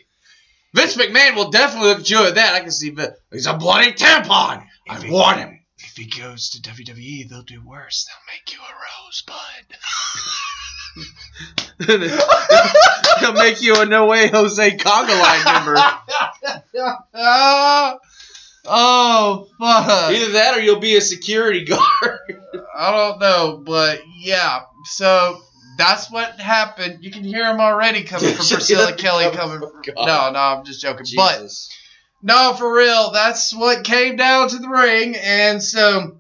Vince 0.74 0.96
McMahon 0.96 1.36
will 1.36 1.50
definitely 1.50 1.90
look 1.90 2.00
at 2.00 2.10
you 2.10 2.26
at 2.26 2.36
that. 2.36 2.54
I 2.56 2.60
can 2.62 2.72
see 2.72 2.90
Vin- 2.92 3.12
he's 3.32 3.48
a 3.48 3.54
bloody 3.58 3.92
tampon. 3.92 4.64
I 4.90 5.10
want 5.10 5.40
him. 5.40 5.60
if 5.80 5.96
he 5.96 6.06
goes 6.06 6.50
to 6.52 6.62
WWE, 6.62 7.30
they'll 7.30 7.42
do 7.44 7.62
worse. 7.66 8.06
They'll 8.08 8.26
make 8.34 8.54
you 8.54 8.60
a 8.60 8.74
rosebud. 9.06 9.78
they'll 13.22 13.34
make 13.34 13.62
you 13.62 13.76
a 13.82 13.86
No 13.86 14.06
Way 14.08 14.28
Jose 14.30 14.78
Conga 14.78 15.22
line 15.22 15.44
member. 15.46 15.76
Oh 18.70 19.48
fuck! 19.58 20.12
Either 20.12 20.34
that 20.34 20.58
or 20.58 20.62
you'll 20.62 20.80
be 20.82 20.98
a 20.98 21.02
security 21.02 21.64
guard. 21.64 21.80
I 22.76 22.92
don't 22.92 23.20
know, 23.20 23.62
but 23.66 24.02
yeah. 24.20 24.64
So 24.84 25.42
that's 25.78 26.12
what 26.12 26.40
happened. 26.40 26.98
You 27.02 27.10
can 27.10 27.24
hear 27.24 27.46
him 27.46 27.62
already 27.62 28.04
coming 28.04 28.34
from 28.34 28.46
Priscilla 28.46 28.92
Kelly. 28.94 29.32
Coming. 29.32 29.62
Oh, 29.64 29.70
From, 29.70 30.06
no, 30.06 30.32
no, 30.32 30.40
I'm 30.40 30.66
just 30.66 30.82
joking. 30.82 31.06
But 31.16 31.38
Jesus. 31.38 31.70
No, 32.22 32.54
for 32.58 32.74
real, 32.76 33.12
that's 33.12 33.54
what 33.54 33.84
came 33.84 34.16
down 34.16 34.50
to 34.50 34.58
the 34.58 34.70
ring, 34.70 35.16
and 35.16 35.62
so 35.62 36.20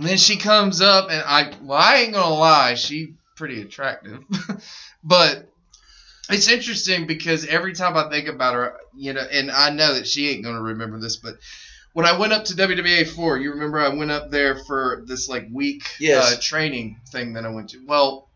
then 0.00 0.18
she 0.18 0.36
comes 0.36 0.80
up, 0.80 1.10
and 1.10 1.22
I, 1.24 1.52
well, 1.62 1.78
I 1.78 1.96
ain't 1.98 2.12
gonna 2.14 2.34
lie, 2.34 2.74
she 2.74 3.14
pretty 3.36 3.60
attractive, 3.62 4.22
but 5.04 5.48
it's 6.30 6.48
interesting 6.48 7.06
because 7.06 7.46
every 7.46 7.74
time 7.74 7.96
I 7.96 8.08
think 8.08 8.28
about 8.28 8.54
her, 8.54 8.76
you 8.96 9.12
know, 9.12 9.20
and 9.20 9.50
I 9.50 9.70
know 9.70 9.94
that 9.94 10.06
she 10.06 10.30
ain't 10.30 10.44
gonna 10.44 10.62
remember 10.62 10.98
this, 10.98 11.16
but 11.16 11.36
when 11.92 12.06
I 12.06 12.18
went 12.18 12.32
up 12.32 12.44
to 12.46 12.54
WWA 12.54 13.06
four, 13.06 13.38
you 13.38 13.50
remember 13.50 13.78
I 13.78 13.90
went 13.90 14.10
up 14.10 14.30
there 14.30 14.56
for 14.64 15.02
this 15.06 15.28
like 15.28 15.46
week 15.52 15.84
Yes. 16.00 16.32
uh, 16.32 16.40
training 16.40 17.00
thing 17.10 17.34
that 17.34 17.44
I 17.44 17.50
went 17.50 17.70
to. 17.70 17.84
Well, 17.86 18.28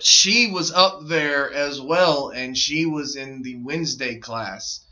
she 0.00 0.50
was 0.50 0.72
up 0.72 1.06
there 1.06 1.52
as 1.52 1.80
well, 1.80 2.30
and 2.30 2.56
she 2.56 2.86
was 2.86 3.16
in 3.16 3.42
the 3.42 3.56
Wednesday 3.56 4.18
class. 4.18 4.83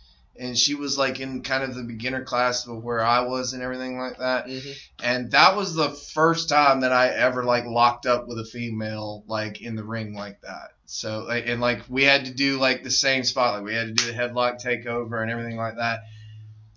And 0.42 0.58
she 0.58 0.74
was 0.74 0.98
like 0.98 1.20
in 1.20 1.42
kind 1.42 1.62
of 1.62 1.74
the 1.74 1.84
beginner 1.84 2.24
class 2.24 2.66
of 2.66 2.82
where 2.82 3.00
I 3.00 3.20
was 3.20 3.52
and 3.52 3.62
everything 3.62 3.96
like 3.96 4.18
that. 4.18 4.46
Mm-hmm. 4.46 4.70
And 5.02 5.30
that 5.30 5.56
was 5.56 5.74
the 5.74 5.90
first 5.90 6.48
time 6.48 6.80
that 6.80 6.92
I 6.92 7.08
ever 7.08 7.44
like 7.44 7.64
locked 7.64 8.06
up 8.06 8.26
with 8.26 8.38
a 8.38 8.44
female 8.44 9.22
like 9.28 9.62
in 9.62 9.76
the 9.76 9.84
ring 9.84 10.14
like 10.14 10.40
that. 10.42 10.72
So 10.86 11.28
and 11.28 11.60
like 11.60 11.82
we 11.88 12.04
had 12.04 12.26
to 12.26 12.34
do 12.34 12.58
like 12.58 12.82
the 12.82 12.90
same 12.90 13.24
spot, 13.24 13.54
like 13.54 13.64
we 13.64 13.74
had 13.74 13.86
to 13.86 13.92
do 13.94 14.06
the 14.06 14.18
headlock 14.18 14.62
takeover 14.62 15.22
and 15.22 15.30
everything 15.30 15.56
like 15.56 15.76
that. 15.76 16.00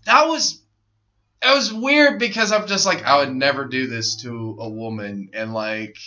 That 0.05 0.27
was 0.27 0.61
it 1.41 1.53
was 1.53 1.73
weird 1.73 2.19
because 2.19 2.51
I'm 2.51 2.67
just 2.67 2.85
like 2.85 3.03
I 3.03 3.17
would 3.17 3.35
never 3.35 3.65
do 3.65 3.87
this 3.87 4.17
to 4.23 4.57
a 4.59 4.69
woman 4.69 5.31
and 5.33 5.53
like 5.53 5.97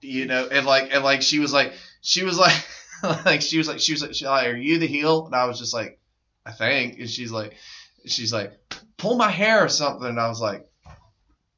you 0.00 0.26
know 0.26 0.48
and 0.50 0.66
like 0.66 0.92
and 0.92 1.04
like 1.04 1.22
she 1.22 1.38
was 1.38 1.52
like 1.52 1.72
she 2.00 2.24
was 2.24 2.38
like 2.38 2.56
like 3.24 3.42
she 3.42 3.58
was 3.58 3.68
like 3.68 3.80
she 3.80 3.92
was 3.92 4.02
like, 4.02 4.14
she 4.14 4.26
like 4.26 4.48
are 4.48 4.56
you 4.56 4.78
the 4.78 4.86
heel 4.86 5.26
and 5.26 5.34
I 5.34 5.44
was 5.44 5.58
just 5.58 5.74
like 5.74 6.00
I 6.46 6.52
think. 6.52 6.98
And 6.98 7.10
she's 7.10 7.32
like 7.32 7.56
she's 8.06 8.32
like 8.32 8.52
pull 8.96 9.16
my 9.16 9.30
hair 9.30 9.64
or 9.64 9.68
something. 9.68 10.06
And 10.06 10.20
I 10.20 10.28
was 10.28 10.40
like 10.40 10.66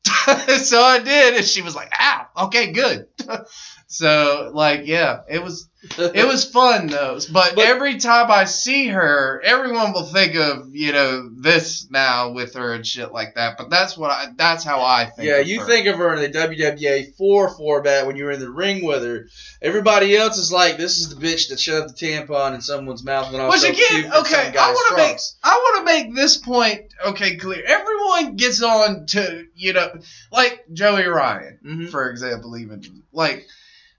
so 0.62 0.82
I 0.82 1.00
did. 1.00 1.36
And 1.36 1.44
she 1.44 1.62
was 1.62 1.76
like 1.76 1.92
ow 2.00 2.27
okay 2.44 2.72
good 2.72 3.06
so 3.86 4.50
like 4.54 4.86
yeah 4.86 5.20
it 5.28 5.42
was 5.42 5.68
it 5.96 6.26
was 6.26 6.44
fun 6.44 6.88
though. 6.88 7.20
But, 7.32 7.54
But- 7.54 7.64
every 7.64 7.98
time 7.98 8.32
I 8.32 8.44
see 8.46 8.88
her, 8.88 9.40
everyone 9.44 9.92
will 9.92 10.02
think 10.02 10.34
of 10.34 10.74
you 10.74 10.90
know 10.92 11.30
this 11.40 11.88
now 11.88 12.32
with 12.32 12.54
her 12.54 12.72
and 12.72 12.84
shit 12.84 13.12
like 13.12 13.36
that. 13.36 13.56
But 13.56 13.70
that's 13.70 13.96
what 13.96 14.10
I. 14.10 14.26
That's 14.36 14.64
how 14.64 14.82
I 14.82 15.04
think. 15.06 15.28
Yeah, 15.28 15.38
you 15.38 15.60
her. 15.60 15.66
think 15.66 15.86
of 15.86 15.96
her 15.98 16.12
in 16.16 16.20
the 16.32 16.36
WWA 16.36 17.14
four 17.14 17.48
format 17.50 18.08
when 18.08 18.16
you're 18.16 18.32
in 18.32 18.40
the 18.40 18.50
ring 18.50 18.84
with 18.84 19.04
her. 19.04 19.28
Everybody 19.62 20.16
else 20.16 20.36
is 20.36 20.50
like, 20.52 20.78
this 20.78 20.98
is 20.98 21.14
the 21.14 21.24
bitch 21.24 21.48
that 21.50 21.60
shoved 21.60 21.90
the 21.96 22.06
tampon 22.06 22.56
in 22.56 22.60
someone's 22.60 23.04
mouth 23.04 23.26
and 23.32 23.34
Which 23.34 23.42
also 23.62 23.68
again, 23.68 23.82
puked 23.88 24.04
in 24.04 24.12
okay, 24.12 24.58
I 24.58 24.72
want 24.72 24.88
to 24.90 24.96
make. 24.96 25.18
I 25.44 25.54
want 25.54 25.78
to 25.86 25.94
make 25.94 26.14
this 26.16 26.38
point 26.38 26.92
okay 27.06 27.36
clear. 27.36 27.62
Everyone 27.64 28.34
gets 28.34 28.60
on 28.64 29.06
to 29.06 29.46
you 29.54 29.74
know 29.74 29.92
like 30.32 30.64
Joey 30.72 31.06
Ryan, 31.06 31.58
Mhm. 31.64 31.88
for 31.90 32.10
example, 32.10 32.27
even 32.30 33.02
like 33.12 33.46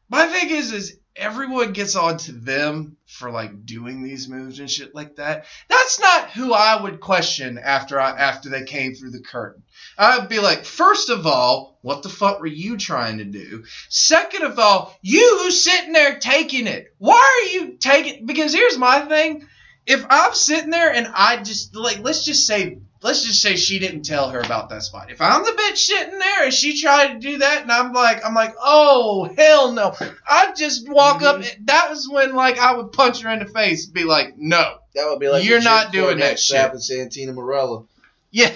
my 0.09 0.27
thing 0.27 0.49
is 0.49 0.71
is 0.71 0.99
everyone 1.19 1.73
gets 1.73 1.95
on 1.95 2.17
to 2.17 2.31
them 2.31 2.95
for 3.05 3.29
like 3.29 3.65
doing 3.65 4.01
these 4.01 4.29
moves 4.29 4.59
and 4.59 4.71
shit 4.71 4.95
like 4.95 5.17
that. 5.17 5.45
That's 5.67 5.99
not 5.99 6.31
who 6.31 6.53
I 6.53 6.81
would 6.81 6.99
question 6.99 7.57
after 7.57 7.99
I 7.99 8.11
after 8.11 8.49
they 8.49 8.63
came 8.63 8.95
through 8.95 9.11
the 9.11 9.21
curtain. 9.21 9.63
I'd 9.97 10.29
be 10.29 10.39
like, 10.39 10.65
first 10.65 11.09
of 11.09 11.27
all, 11.27 11.77
what 11.81 12.03
the 12.03 12.09
fuck 12.09 12.39
were 12.39 12.47
you 12.47 12.77
trying 12.77 13.17
to 13.17 13.25
do? 13.25 13.65
Second 13.89 14.43
of 14.43 14.57
all, 14.57 14.97
you 15.01 15.39
who's 15.39 15.61
sitting 15.61 15.93
there 15.93 16.17
taking 16.17 16.67
it, 16.67 16.93
why 16.97 17.43
are 17.43 17.53
you 17.53 17.77
taking? 17.77 18.25
Because 18.25 18.53
here's 18.53 18.77
my 18.77 19.01
thing: 19.01 19.47
if 19.85 20.05
I'm 20.09 20.33
sitting 20.33 20.71
there 20.71 20.93
and 20.93 21.07
I 21.13 21.37
just 21.37 21.75
like, 21.75 21.99
let's 21.99 22.23
just 22.23 22.47
say, 22.47 22.79
let's 23.01 23.23
just 23.25 23.41
say 23.41 23.55
she 23.55 23.79
didn't 23.79 24.03
tell 24.03 24.29
her 24.29 24.39
about 24.39 24.69
that 24.69 24.83
spot. 24.83 25.09
If 25.11 25.21
I'm 25.21 25.43
the 25.43 25.51
bitch 25.51 25.77
sitting 25.77 26.19
there 26.19 26.43
and 26.45 26.53
she 26.53 26.79
tried 26.81 27.13
to 27.13 27.19
do 27.19 27.37
that, 27.39 27.61
and 27.61 27.71
I'm 27.71 27.93
like, 27.93 28.25
I'm 28.25 28.33
like, 28.33 28.53
oh 28.61 29.29
hell 29.37 29.71
no! 29.71 29.95
I'd 30.29 30.55
just 30.57 30.87
walk 30.89 31.21
up. 31.21 31.37
Mm-hmm. 31.41 31.65
That 31.65 31.89
was 31.89 32.07
when 32.09 32.33
like 32.35 32.59
I 32.59 32.75
would 32.75 32.91
punch 32.91 33.21
her 33.21 33.29
in 33.29 33.39
the 33.39 33.45
face, 33.45 33.85
and 33.85 33.93
be 33.93 34.03
like, 34.03 34.35
no, 34.37 34.77
That 34.95 35.07
would 35.09 35.19
be 35.19 35.29
like 35.29 35.45
You're 35.45 35.61
not 35.61 35.91
doing 35.91 36.17
that 36.19 36.39
shit. 36.39 36.55
slapping 36.55 36.79
Santina 36.79 37.33
Marella. 37.33 37.85
yeah, 38.31 38.51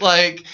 like 0.00 0.44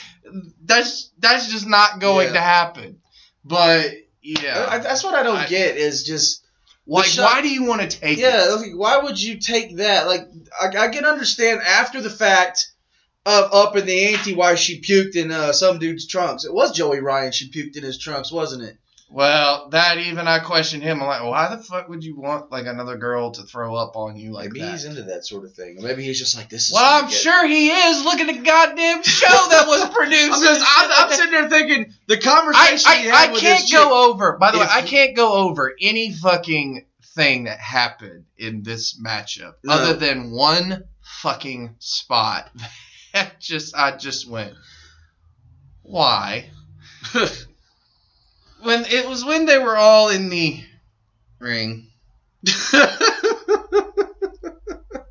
that's 0.64 1.10
that's 1.18 1.50
just 1.50 1.66
not 1.66 1.98
going 2.00 2.28
Yeah. 2.28 2.32
to 2.34 2.40
happen. 2.40 3.00
But 3.44 3.90
yeah, 4.22 4.66
I- 4.68 4.78
that's 4.78 5.02
what 5.02 5.14
I 5.14 5.22
don't 5.22 5.36
I- 5.38 5.46
get 5.46 5.76
is 5.76 6.04
just 6.04 6.44
like 6.86 7.06
shot- 7.06 7.24
why 7.32 7.42
do 7.42 7.48
you 7.48 7.64
want 7.64 7.80
to 7.82 7.88
take 7.88 8.18
yeah. 8.18 8.48
it? 8.48 8.56
Like, 8.60 8.72
why 8.74 8.98
would 8.98 9.20
you 9.20 9.38
take 9.38 9.76
that? 9.76 10.06
Like 10.06 10.28
I, 10.60 10.66
I 10.76 10.88
can 10.88 11.04
understand 11.04 11.60
after 11.62 12.00
the 12.00 12.10
fact 12.10 12.66
of 13.26 13.52
up 13.52 13.76
in 13.76 13.86
the 13.86 14.14
ante 14.14 14.34
why 14.34 14.54
she 14.54 14.80
puked 14.80 15.14
in 15.16 15.30
uh, 15.30 15.52
some 15.52 15.78
dude's 15.78 16.06
trunks. 16.06 16.44
It 16.44 16.52
was 16.52 16.72
Joey 16.72 17.00
Ryan. 17.00 17.32
She 17.32 17.50
puked 17.50 17.76
in 17.76 17.82
his 17.82 17.98
trunks, 17.98 18.32
wasn't 18.32 18.62
it? 18.62 18.76
Well, 19.12 19.70
that 19.70 19.98
even 19.98 20.28
I 20.28 20.38
questioned 20.38 20.84
him. 20.84 21.02
I'm 21.02 21.08
like, 21.08 21.24
why 21.24 21.54
the 21.54 21.60
fuck 21.60 21.88
would 21.88 22.04
you 22.04 22.16
want 22.16 22.52
like 22.52 22.66
another 22.66 22.96
girl 22.96 23.32
to 23.32 23.42
throw 23.42 23.74
up 23.74 23.96
on 23.96 24.16
you 24.16 24.30
like 24.30 24.52
maybe 24.52 24.60
that? 24.60 24.70
he's 24.70 24.84
into 24.84 25.02
that 25.02 25.26
sort 25.26 25.44
of 25.44 25.52
thing. 25.52 25.78
Or 25.78 25.82
maybe 25.82 26.04
he's 26.04 26.18
just 26.18 26.36
like 26.36 26.48
this 26.48 26.68
is. 26.68 26.74
well, 26.74 27.02
I'm 27.04 27.10
sure 27.10 27.44
he 27.48 27.70
is. 27.70 28.04
Look 28.04 28.20
at 28.20 28.28
the 28.28 28.40
goddamn 28.40 29.02
show 29.02 29.26
that 29.26 29.64
was 29.66 29.88
produced. 29.94 30.32
I'm, 30.32 30.42
just, 30.42 30.64
I'm, 30.64 30.90
I'm 30.96 31.12
sitting 31.12 31.32
there 31.32 31.48
thinking 31.48 31.92
the 32.06 32.18
conversation 32.18 32.88
I, 32.88 33.10
I, 33.12 33.32
I 33.32 33.38
can't 33.40 33.70
go 33.72 34.10
over. 34.10 34.38
By 34.38 34.52
the 34.52 34.58
way, 34.58 34.66
I 34.70 34.82
can't 34.82 35.16
go 35.16 35.32
over 35.48 35.74
any 35.80 36.12
fucking 36.12 36.86
thing 37.16 37.44
that 37.44 37.58
happened 37.58 38.26
in 38.38 38.62
this 38.62 38.96
matchup 39.04 39.54
No. 39.64 39.72
other 39.74 39.94
than 39.94 40.30
one 40.30 40.84
fucking 41.20 41.74
spot. 41.80 42.48
That 43.12 43.32
just 43.40 43.74
I 43.76 43.96
just 43.96 44.28
went. 44.28 44.54
Why? 45.82 46.50
When 48.62 48.84
it 48.84 49.08
was 49.08 49.24
when 49.24 49.46
they 49.46 49.56
were 49.56 49.76
all 49.76 50.10
in 50.10 50.28
the 50.28 50.62
ring 51.38 51.86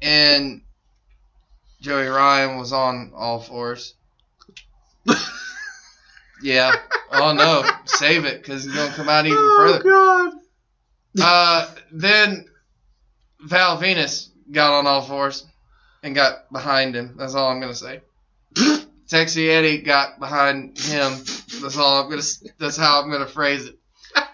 and 0.04 0.62
Joey 1.82 2.06
Ryan 2.08 2.60
was 2.60 2.72
on 2.74 3.12
all 3.16 3.40
fours. 3.40 3.96
yeah. 6.44 6.76
Oh 7.12 7.34
no, 7.34 7.68
save 7.86 8.26
it 8.26 8.42
because 8.42 8.68
it's 8.68 8.76
gonna 8.76 8.94
come 8.94 9.10
out 9.10 9.26
even 9.26 9.38
further. 9.38 9.82
Oh 9.86 10.32
god. 11.18 11.26
Uh, 11.26 11.74
then 11.92 12.46
Val 13.42 13.80
Venis 13.82 14.30
got 14.52 14.74
on 14.74 14.86
all 14.86 15.02
fours 15.02 15.46
and 16.04 16.16
got 16.16 16.52
behind 16.52 16.96
him. 16.96 17.16
That's 17.18 17.36
all 17.36 17.50
I'm 17.50 17.60
gonna 17.60 17.76
say. 17.76 18.02
Sexy 19.06 19.50
Eddie 19.50 19.82
got 19.82 20.20
behind 20.20 20.78
him. 20.78 21.14
That's 21.62 21.78
all 21.78 22.04
I'm 22.04 22.10
gonna. 22.10 22.22
That's 22.60 22.78
how 22.78 23.02
I'm 23.02 23.12
gonna 23.12 23.28
phrase 23.28 23.66
it. 23.66 23.78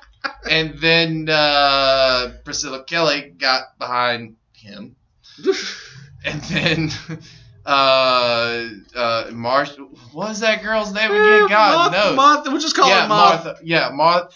And 0.50 0.80
then 0.80 1.28
uh, 1.30 2.34
Priscilla 2.44 2.84
Kelly 2.84 3.34
got 3.38 3.78
behind 3.78 4.38
him. 4.54 4.96
And 6.26 6.42
then 6.42 6.90
uh, 7.66 8.68
uh, 8.96 9.30
Marsh. 9.32 9.78
What 10.12 10.30
was 10.30 10.40
that 10.40 10.64
girl's 10.64 10.94
name 10.94 11.12
again? 11.12 11.48
God 11.48 11.92
Martha, 11.92 11.98
knows 11.98 12.16
Martha, 12.16 12.52
we'll 12.52 12.62
just 12.62 12.76
call 12.76 12.90
yeah, 12.90 13.04
her 13.04 13.08
Martha. 13.10 13.46
Martha. 13.46 13.62
Yeah, 13.64 13.90
Martha. 13.94 14.36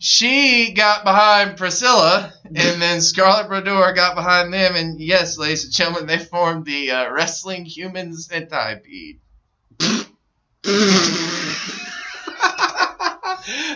She 0.00 0.72
got 0.74 1.02
behind 1.02 1.56
Priscilla, 1.56 2.32
and 2.44 2.80
then 2.80 3.00
Scarlett 3.00 3.48
Bordeaux 3.48 3.92
got 3.94 4.14
behind 4.14 4.54
them. 4.54 4.76
And 4.76 5.00
yes, 5.00 5.38
ladies 5.38 5.64
and 5.64 5.72
gentlemen, 5.72 6.06
they 6.06 6.18
formed 6.18 6.64
the 6.64 6.92
uh, 6.92 7.10
Wrestling 7.10 7.64
Human 7.64 8.14
Centipede. 8.14 9.18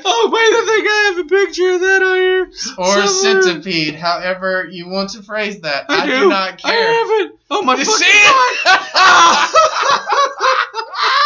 oh 0.04 0.28
wait, 0.32 0.52
I 0.52 0.64
think 0.66 0.87
I 0.87 1.12
have 1.14 1.26
a 1.26 1.28
picture 1.28 1.72
of 1.72 1.80
that 1.80 2.02
on 2.02 2.16
here. 2.16 2.44
Or 2.78 3.06
Somewhere. 3.06 3.42
centipede, 3.42 3.94
however 3.96 4.68
you 4.70 4.88
want 4.88 5.11
to 5.11 5.22
phrase 5.22 5.61
that. 5.62 5.87
I, 5.88 6.06
do. 6.06 6.12
do. 6.12 6.28
not 6.28 6.58
care. 6.58 6.70
I 6.70 6.74
have 6.74 7.11
it. 7.26 7.38
Oh 7.50 7.62
my 7.62 7.74
You 7.76 7.85
fucking 7.85 8.06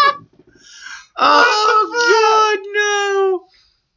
God. 0.09 0.27
oh. 1.19 1.76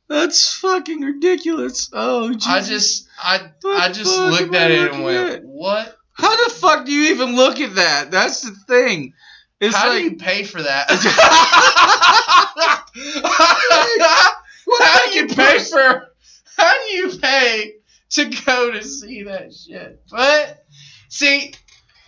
That's 0.09 0.53
fucking 0.55 1.01
ridiculous. 1.01 1.89
Oh, 1.93 2.33
Jesus. 2.33 2.47
I 2.47 2.61
just, 2.61 3.07
I, 3.21 3.51
What 3.61 3.79
I 3.79 3.91
just 3.91 4.19
looked 4.19 4.55
I 4.55 4.63
at 4.63 4.71
it 4.71 4.91
and 4.91 5.03
went, 5.03 5.29
at? 5.29 5.43
"What? 5.43 5.95
How 6.13 6.47
the 6.47 6.53
fuck 6.53 6.85
do 6.85 6.91
you 6.91 7.11
even 7.13 7.35
look 7.35 7.59
at 7.59 7.75
that? 7.75 8.09
That's 8.11 8.41
the 8.41 8.55
thing. 8.67 9.13
It's 9.59 9.75
How 9.75 9.89
like 9.89 9.99
do 9.99 10.03
you 10.05 10.15
pay 10.17 10.43
for 10.43 10.63
that? 10.63 10.87
how 14.79 15.05
do 15.05 15.11
you 15.19 15.27
pay 15.27 15.59
for 15.59 16.07
how 16.57 16.73
do 16.73 16.95
you 16.95 17.17
pay 17.17 17.75
to 18.11 18.25
go 18.45 18.71
to 18.71 18.83
see 18.83 19.23
that 19.23 19.53
shit 19.53 20.01
but 20.09 20.65
see 21.09 21.53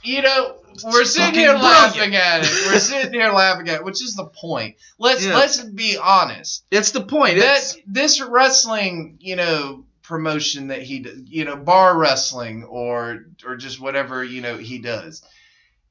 you 0.04 0.22
know 0.22 0.56
we're 0.86 1.04
sitting 1.06 1.34
here 1.34 1.52
brilliant. 1.52 1.64
laughing 1.64 2.16
at 2.16 2.44
it 2.44 2.50
we're 2.68 2.80
sitting 2.80 3.14
here 3.14 3.32
laughing 3.32 3.68
at 3.70 3.76
it 3.82 3.84
which 3.84 4.02
is 4.04 4.16
the 4.16 4.26
point 4.26 4.76
let's 4.98 5.26
Yeah. 5.26 5.36
let's 5.36 5.62
be 5.62 5.98
honest 5.98 6.64
It's 6.72 6.92
the 6.92 7.02
point. 7.02 7.38
that 7.40 7.58
It's, 7.58 7.78
this 7.86 8.22
wrestling 8.22 9.18
you 9.20 9.36
know 9.36 9.86
promotion 10.04 10.68
that 10.68 10.82
he 10.82 11.06
you 11.26 11.46
know 11.46 11.56
bar 11.56 11.98
wrestling 11.98 12.64
or 12.64 13.26
or 13.46 13.56
just 13.56 13.80
whatever 13.80 14.24
you 14.24 14.42
know 14.42 14.58
he 14.58 14.80
does 14.80 15.24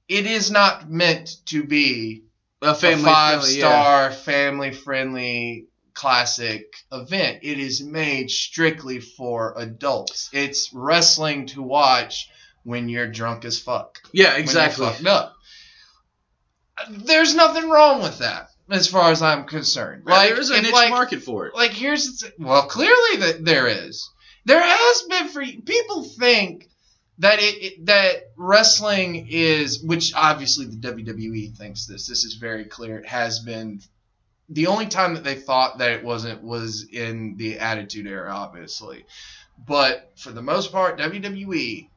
it 0.09 0.27
is 0.27 0.51
not 0.51 0.91
meant 0.91 1.37
to 1.47 1.63
be 1.63 2.25
a 2.63 2.71
a 2.71 2.75
family 2.75 3.05
five 3.05 3.41
friendly, 3.41 3.59
yeah. 3.59 3.69
star 3.69 4.11
family 4.11 4.73
friendly 4.73 5.67
classic 5.95 6.75
event. 6.93 7.39
It 7.43 7.59
is 7.59 7.83
made 7.83 8.31
strictly 8.31 9.01
for 9.01 9.55
adults. 9.59 10.31
It's 10.33 10.73
wrestling 10.73 11.47
to 11.47 11.63
watch 11.63 12.29
when 12.65 12.89
you're 12.89 13.07
drunk 13.07 13.45
as 13.45 13.59
fuck. 13.59 14.01
Yeah, 14.13 14.37
exactly. 14.37 14.87
fucked 14.87 15.07
up. 15.07 15.35
There's 16.89 17.35
nothing 17.35 17.69
wrong 17.69 18.03
with 18.03 18.19
that, 18.19 18.51
as 18.71 18.89
far 18.89 19.11
as 19.11 19.23
I'm 19.23 19.45
concerned. 19.45 20.05
Right, 20.07 20.17
Like, 20.17 20.29
there 20.31 20.41
is 20.41 20.51
a 20.51 20.63
niche 20.63 20.73
like, 20.73 20.91
market 20.91 21.23
for 21.23 21.47
it. 21.47 21.55
like 21.55 21.73
here's 21.73 22.25
well, 22.39 22.63
clearly 22.67 23.19
that 23.19 23.45
there 23.45 23.67
is. 23.67 24.09
There 24.47 24.63
has 24.63 25.03
been 25.03 25.29
for 25.29 25.43
people 25.43 26.05
think 26.05 26.69
that 27.19 27.39
it, 27.41 27.63
it 27.63 27.87
that 27.87 28.31
wrestling 28.37 29.29
is, 29.31 29.83
which 29.83 30.15
obviously 30.15 30.67
the 30.67 30.77
WWE 30.77 31.55
thinks 31.55 31.87
this. 31.87 32.07
This 32.07 32.25
is 32.25 32.35
very 32.35 32.65
clear. 32.65 32.99
It 32.99 33.07
has 33.07 33.41
been. 33.41 33.81
The 34.53 34.67
only 34.67 34.87
time 34.87 35.15
that 35.15 35.23
they 35.23 35.37
thought 35.37 35.79
that 35.79 35.93
it 35.93 36.03
wasn't 36.03 36.43
was 36.43 36.85
in 36.91 37.37
the 37.37 37.61
Attitude 37.61 38.09
Era, 38.09 38.33
obviously. 38.35 39.05
But 39.65 40.11
for 40.17 40.33
the 40.33 40.43
most 40.43 40.73
part, 40.73 40.99
WWE 40.99 41.90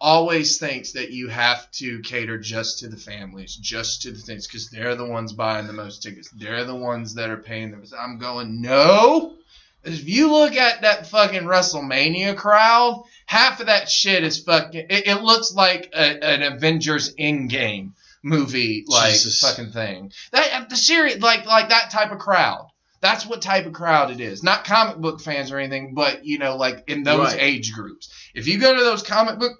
always 0.00 0.58
thinks 0.58 0.92
that 0.92 1.10
you 1.10 1.28
have 1.28 1.70
to 1.72 2.00
cater 2.00 2.38
just 2.38 2.80
to 2.80 2.88
the 2.88 2.96
families, 2.96 3.56
just 3.56 4.02
to 4.02 4.10
the 4.10 4.18
things, 4.20 4.46
because 4.46 4.68
they're 4.70 4.94
the 4.94 5.06
ones 5.06 5.32
buying 5.32 5.66
the 5.66 5.72
most 5.72 6.02
tickets. 6.02 6.28
They're 6.30 6.64
the 6.64 6.74
ones 6.76 7.14
that 7.14 7.30
are 7.30 7.36
paying 7.38 7.70
them. 7.70 7.84
I'm 7.98 8.18
going, 8.18 8.60
no. 8.60 9.36
If 9.84 10.08
you 10.08 10.30
look 10.32 10.54
at 10.56 10.82
that 10.82 11.06
fucking 11.06 11.44
WrestleMania 11.44 12.36
crowd, 12.36 13.04
half 13.26 13.60
of 13.60 13.66
that 13.66 13.88
shit 13.88 14.24
is 14.24 14.42
fucking. 14.42 14.86
It, 14.90 15.06
it 15.06 15.22
looks 15.22 15.52
like 15.52 15.90
a, 15.94 16.24
an 16.24 16.42
Avengers 16.42 17.14
Endgame 17.14 17.92
movie, 18.22 18.84
like 18.88 19.12
Jesus. 19.12 19.40
fucking 19.40 19.70
thing. 19.72 20.12
That 20.32 20.68
the 20.68 20.76
series, 20.76 21.20
like 21.22 21.46
like 21.46 21.68
that 21.68 21.90
type 21.90 22.10
of 22.10 22.18
crowd. 22.18 22.68
That's 23.00 23.26
what 23.26 23.42
type 23.42 23.66
of 23.66 23.74
crowd 23.74 24.10
it 24.10 24.20
is. 24.20 24.42
Not 24.42 24.64
comic 24.64 24.96
book 24.96 25.20
fans 25.20 25.52
or 25.52 25.58
anything, 25.58 25.94
but 25.94 26.24
you 26.24 26.38
know, 26.38 26.56
like 26.56 26.84
in 26.88 27.04
those 27.04 27.32
Right. 27.34 27.38
age 27.40 27.72
groups. 27.72 28.10
If 28.34 28.48
you 28.48 28.58
go 28.58 28.74
to 28.76 28.82
those 28.82 29.02
comic 29.04 29.38
book 29.38 29.52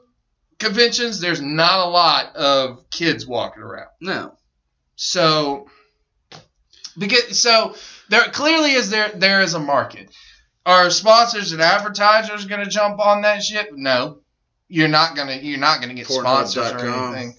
conventions, 0.58 1.20
there's 1.20 1.40
not 1.40 1.86
a 1.86 1.90
lot 1.90 2.36
of 2.36 2.88
kids 2.90 3.26
walking 3.26 3.62
around. 3.62 3.88
No. 4.00 4.34
So 4.96 5.68
because 6.98 7.38
so 7.40 7.74
there 8.08 8.24
clearly 8.24 8.72
is 8.72 8.90
there 8.90 9.10
there 9.14 9.42
is 9.42 9.54
a 9.54 9.60
market. 9.60 10.10
Are 10.64 10.90
sponsors 10.90 11.52
and 11.52 11.62
advertisers 11.62 12.46
going 12.46 12.64
to 12.64 12.70
jump 12.70 12.98
on 12.98 13.22
that 13.22 13.42
shit? 13.42 13.68
No. 13.76 14.18
You're 14.68 14.88
not 14.88 15.14
going 15.14 15.28
to 15.28 15.44
you're 15.44 15.60
not 15.60 15.80
going 15.80 15.90
to 15.90 15.94
get 15.94 16.08
sponsors 16.08 16.56
or 16.56 16.76
Pornhub.com. 16.76 17.14
anything. 17.14 17.36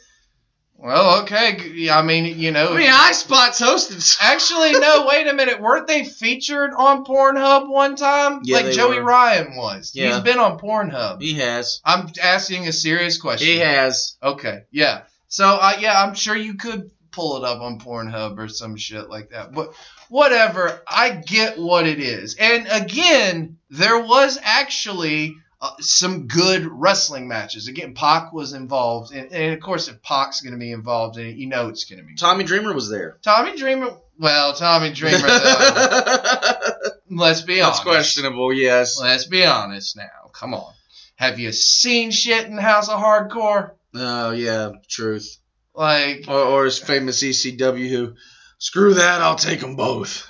Well, 0.79 1.23
okay, 1.23 1.89
I 1.89 2.03
mean, 2.03 2.37
you 2.37 2.51
know, 2.51 2.73
I 2.73 2.77
mean, 2.77 2.91
iSpot's 2.91 3.59
hosted. 3.59 4.17
Actually, 4.21 4.73
no. 4.73 5.07
Wait 5.09 5.27
a 5.27 5.33
minute. 5.33 5.59
Weren't 5.59 5.87
they 5.87 6.05
featured 6.05 6.71
on 6.77 7.03
Pornhub 7.03 7.67
one 7.67 7.95
time? 7.95 8.41
Yeah, 8.43 8.57
like 8.57 8.65
they 8.65 8.71
Joey 8.73 8.99
were. 8.99 9.03
Ryan 9.03 9.55
was. 9.55 9.93
Yeah. 9.95 10.13
He's 10.13 10.23
been 10.23 10.37
on 10.37 10.59
Pornhub. 10.59 11.19
He 11.19 11.33
has. 11.35 11.81
I'm 11.83 12.09
asking 12.21 12.67
a 12.67 12.71
serious 12.71 13.19
question. 13.19 13.47
He 13.47 13.57
has. 13.57 14.17
Okay. 14.21 14.65
Yeah. 14.69 15.03
So, 15.29 15.47
uh, 15.47 15.77
yeah, 15.79 15.99
I'm 15.99 16.13
sure 16.13 16.35
you 16.35 16.53
could 16.53 16.91
pull 17.11 17.37
it 17.37 17.43
up 17.43 17.59
on 17.59 17.79
Pornhub 17.79 18.37
or 18.37 18.47
some 18.47 18.75
shit 18.75 19.09
like 19.09 19.31
that. 19.31 19.53
But 19.53 19.73
whatever. 20.09 20.83
I 20.87 21.09
get 21.09 21.57
what 21.57 21.87
it 21.87 21.99
is. 21.99 22.35
And 22.39 22.67
again, 22.69 23.57
there 23.71 23.99
was 23.99 24.37
actually 24.43 25.35
uh, 25.60 25.72
some 25.80 26.28
good 26.28 26.65
wrestling 26.65 27.28
matches. 27.28 27.67
Again, 27.67 27.93
Pac 27.96 28.32
was 28.34 28.54
involved, 28.54 29.12
and, 29.13 29.32
and 29.34 29.54
of 29.54 29.60
course, 29.60 29.88
if 29.88 30.02
Pac's 30.04 30.41
going 30.41 30.54
to 30.54 30.60
be 30.60 30.72
involved 30.72 31.17
in 31.17 31.26
it, 31.28 31.36
you 31.38 31.48
know 31.48 31.70
it's 31.70 31.86
going 31.86 32.00
to 32.00 32.06
be. 32.06 32.15
Tommy 32.15 32.43
Dreamer 32.43 32.74
was 32.74 32.89
there. 32.89 33.17
Tommy 33.24 33.58
Dreamer. 33.58 33.91
Well, 34.20 34.54
Tommy 34.54 34.91
Dreamer. 34.93 35.20
though, 35.28 36.72
let's 37.12 37.41
be 37.41 37.56
That's 37.56 37.67
honest. 37.80 37.84
questionable, 37.84 38.54
yes. 38.54 39.00
Let's 39.00 39.26
be 39.26 39.46
honest 39.46 39.96
now. 39.98 40.30
Come 40.34 40.54
on. 40.54 40.74
Have 41.15 41.39
you 41.39 41.52
seen 41.52 42.12
shit 42.12 42.46
in 42.46 42.58
House 42.58 42.89
of 42.89 43.00
Hardcore? 43.00 43.72
Oh, 43.96 44.32
yeah, 44.32 44.72
truth. 44.88 45.38
Like, 45.74 46.26
Or, 46.28 46.39
or 46.39 46.65
his 46.65 46.78
famous 46.80 47.24
ECW 47.24 47.89
who, 47.89 48.13
screw 48.60 48.96
that, 48.96 49.22
I'll 49.22 49.36
take 49.36 49.60
them 49.60 49.76
both. 49.76 50.28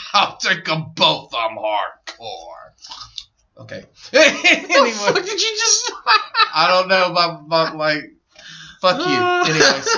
I'll 0.12 0.36
take 0.38 0.64
them 0.64 0.86
both. 0.94 1.32
I'm 1.34 1.56
hardcore. 1.56 2.65
Okay. 3.58 3.84
What 4.12 4.26
anyway, 4.40 4.90
the 4.90 4.96
fuck 4.96 5.14
did 5.16 5.40
you 5.40 5.56
just. 5.56 5.92
I 6.54 6.68
don't 6.68 6.88
know 6.88 7.10
about, 7.10 7.40
about 7.46 7.76
like, 7.76 8.02
fuck 8.80 8.98
you. 8.98 9.54
Anyways. 9.54 9.96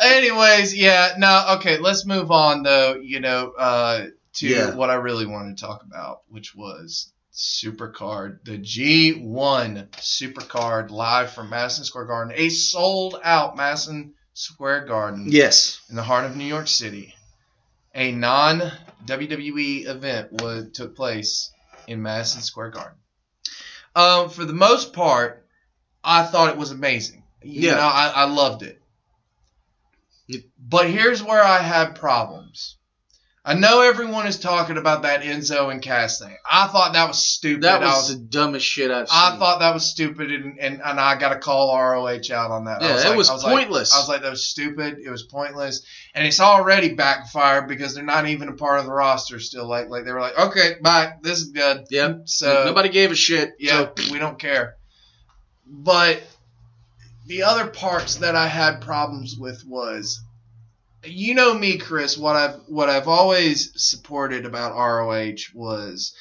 Anyways, 0.00 0.74
yeah, 0.76 1.14
no, 1.18 1.56
okay, 1.56 1.78
let's 1.78 2.06
move 2.06 2.30
on 2.30 2.62
though, 2.62 2.94
you 2.94 3.20
know, 3.20 3.52
uh, 3.58 4.06
to 4.34 4.48
Yeah. 4.48 4.74
what 4.74 4.90
I 4.90 4.94
really 4.94 5.26
wanted 5.26 5.56
to 5.58 5.64
talk 5.64 5.82
about, 5.82 6.22
which 6.28 6.54
was 6.54 7.12
Supercard, 7.34 8.44
the 8.44 8.58
G1 8.58 9.90
Supercard 9.92 10.90
live 10.90 11.32
from 11.32 11.50
Madison 11.50 11.84
Square 11.84 12.06
Garden, 12.06 12.34
a 12.36 12.48
sold 12.48 13.20
out 13.22 13.56
Madison 13.56 14.14
Square 14.32 14.86
Garden 14.86 15.26
yes. 15.28 15.80
in 15.90 15.96
the 15.96 16.02
heart 16.02 16.24
of 16.24 16.36
New 16.36 16.44
York 16.44 16.68
City. 16.68 17.14
A 17.94 18.12
non 18.12 18.62
WWE 19.04 19.86
event 19.86 20.32
would, 20.40 20.72
took 20.74 20.94
place 20.96 21.50
in 21.90 22.00
Madison 22.00 22.40
Square 22.40 22.70
Garden. 22.70 22.98
Um, 23.96 24.30
for 24.30 24.44
the 24.44 24.52
most 24.52 24.92
part, 24.92 25.44
I 26.04 26.22
thought 26.24 26.50
it 26.50 26.56
was 26.56 26.70
amazing. 26.70 27.24
You 27.42 27.68
Yeah. 27.68 27.74
know, 27.74 27.80
I, 27.80 28.12
I 28.14 28.24
loved 28.24 28.62
it. 28.62 28.80
But 30.56 30.88
here's 30.88 31.22
where 31.22 31.42
I 31.42 31.58
had 31.58 31.96
problems. 31.96 32.76
I 33.42 33.54
know 33.54 33.80
everyone 33.80 34.26
is 34.26 34.38
talking 34.38 34.76
about 34.76 35.02
that 35.02 35.22
Enzo 35.22 35.72
and 35.72 35.80
Cass 35.80 36.18
thing. 36.20 36.36
I 36.48 36.66
thought 36.66 36.92
that 36.92 37.08
was 37.08 37.26
stupid. 37.26 37.62
That 37.62 37.80
was, 37.80 37.94
was 37.94 38.08
the 38.18 38.22
dumbest 38.22 38.66
shit 38.66 38.90
I've 38.90 39.08
seen. 39.08 39.18
I 39.18 39.38
thought 39.38 39.60
that 39.60 39.72
was 39.72 39.86
stupid, 39.86 40.30
and, 40.30 40.58
and, 40.60 40.82
and 40.84 41.00
I 41.00 41.18
got 41.18 41.30
to 41.30 41.38
call 41.38 41.74
ROH 41.74 42.06
out 42.34 42.50
on 42.50 42.66
that. 42.66 42.82
I 42.82 42.88
Yeah, 42.88 42.96
that 42.96 43.08
like- 43.08 43.16
was 43.16 43.30
I 43.30 43.34
like- 43.36 43.42
pointless. 43.44 43.94
I 43.94 43.98
was 43.98 44.08
like, 44.10 44.20
that 44.22 44.30
was 44.30 44.44
stupid. 44.44 44.98
It 45.02 45.08
was 45.08 45.22
pointless, 45.22 45.82
and 46.14 46.26
it's 46.26 46.38
already 46.38 46.92
backfired 46.94 47.66
because 47.66 47.94
they're 47.94 48.04
not 48.04 48.28
even 48.28 48.48
a 48.48 48.52
part 48.52 48.78
of 48.80 48.84
the 48.84 48.92
roster 48.92 49.40
still. 49.40 49.66
Like, 49.66 49.88
like 49.88 50.04
they 50.04 50.12
were 50.12 50.20
like, 50.20 50.38
okay, 50.38 50.74
bye, 50.82 51.14
this 51.22 51.38
is 51.38 51.48
good. 51.48 51.86
Yep. 51.90 52.22
So 52.26 52.64
Nobody 52.66 52.90
gave 52.90 53.10
a 53.10 53.16
shit. 53.16 53.54
yeah, 53.58 53.88
So, 53.96 54.12
we 54.12 54.18
don't 54.18 54.38
care. 54.38 54.76
But 55.66 56.20
the 57.26 57.44
other 57.44 57.68
parts 57.68 58.16
that 58.16 58.36
I 58.36 58.48
had 58.48 58.82
problems 58.82 59.36
with 59.38 59.64
was, 59.66 60.20
you 61.04 61.34
know 61.34 61.54
me, 61.54 61.78
Chris. 61.78 62.18
What 62.18 62.36
I've 62.36 62.56
what 62.66 62.88
I've 62.88 63.08
always 63.08 63.72
supported 63.76 64.44
about 64.44 64.76
ROH 64.76 65.36
was, 65.54 66.14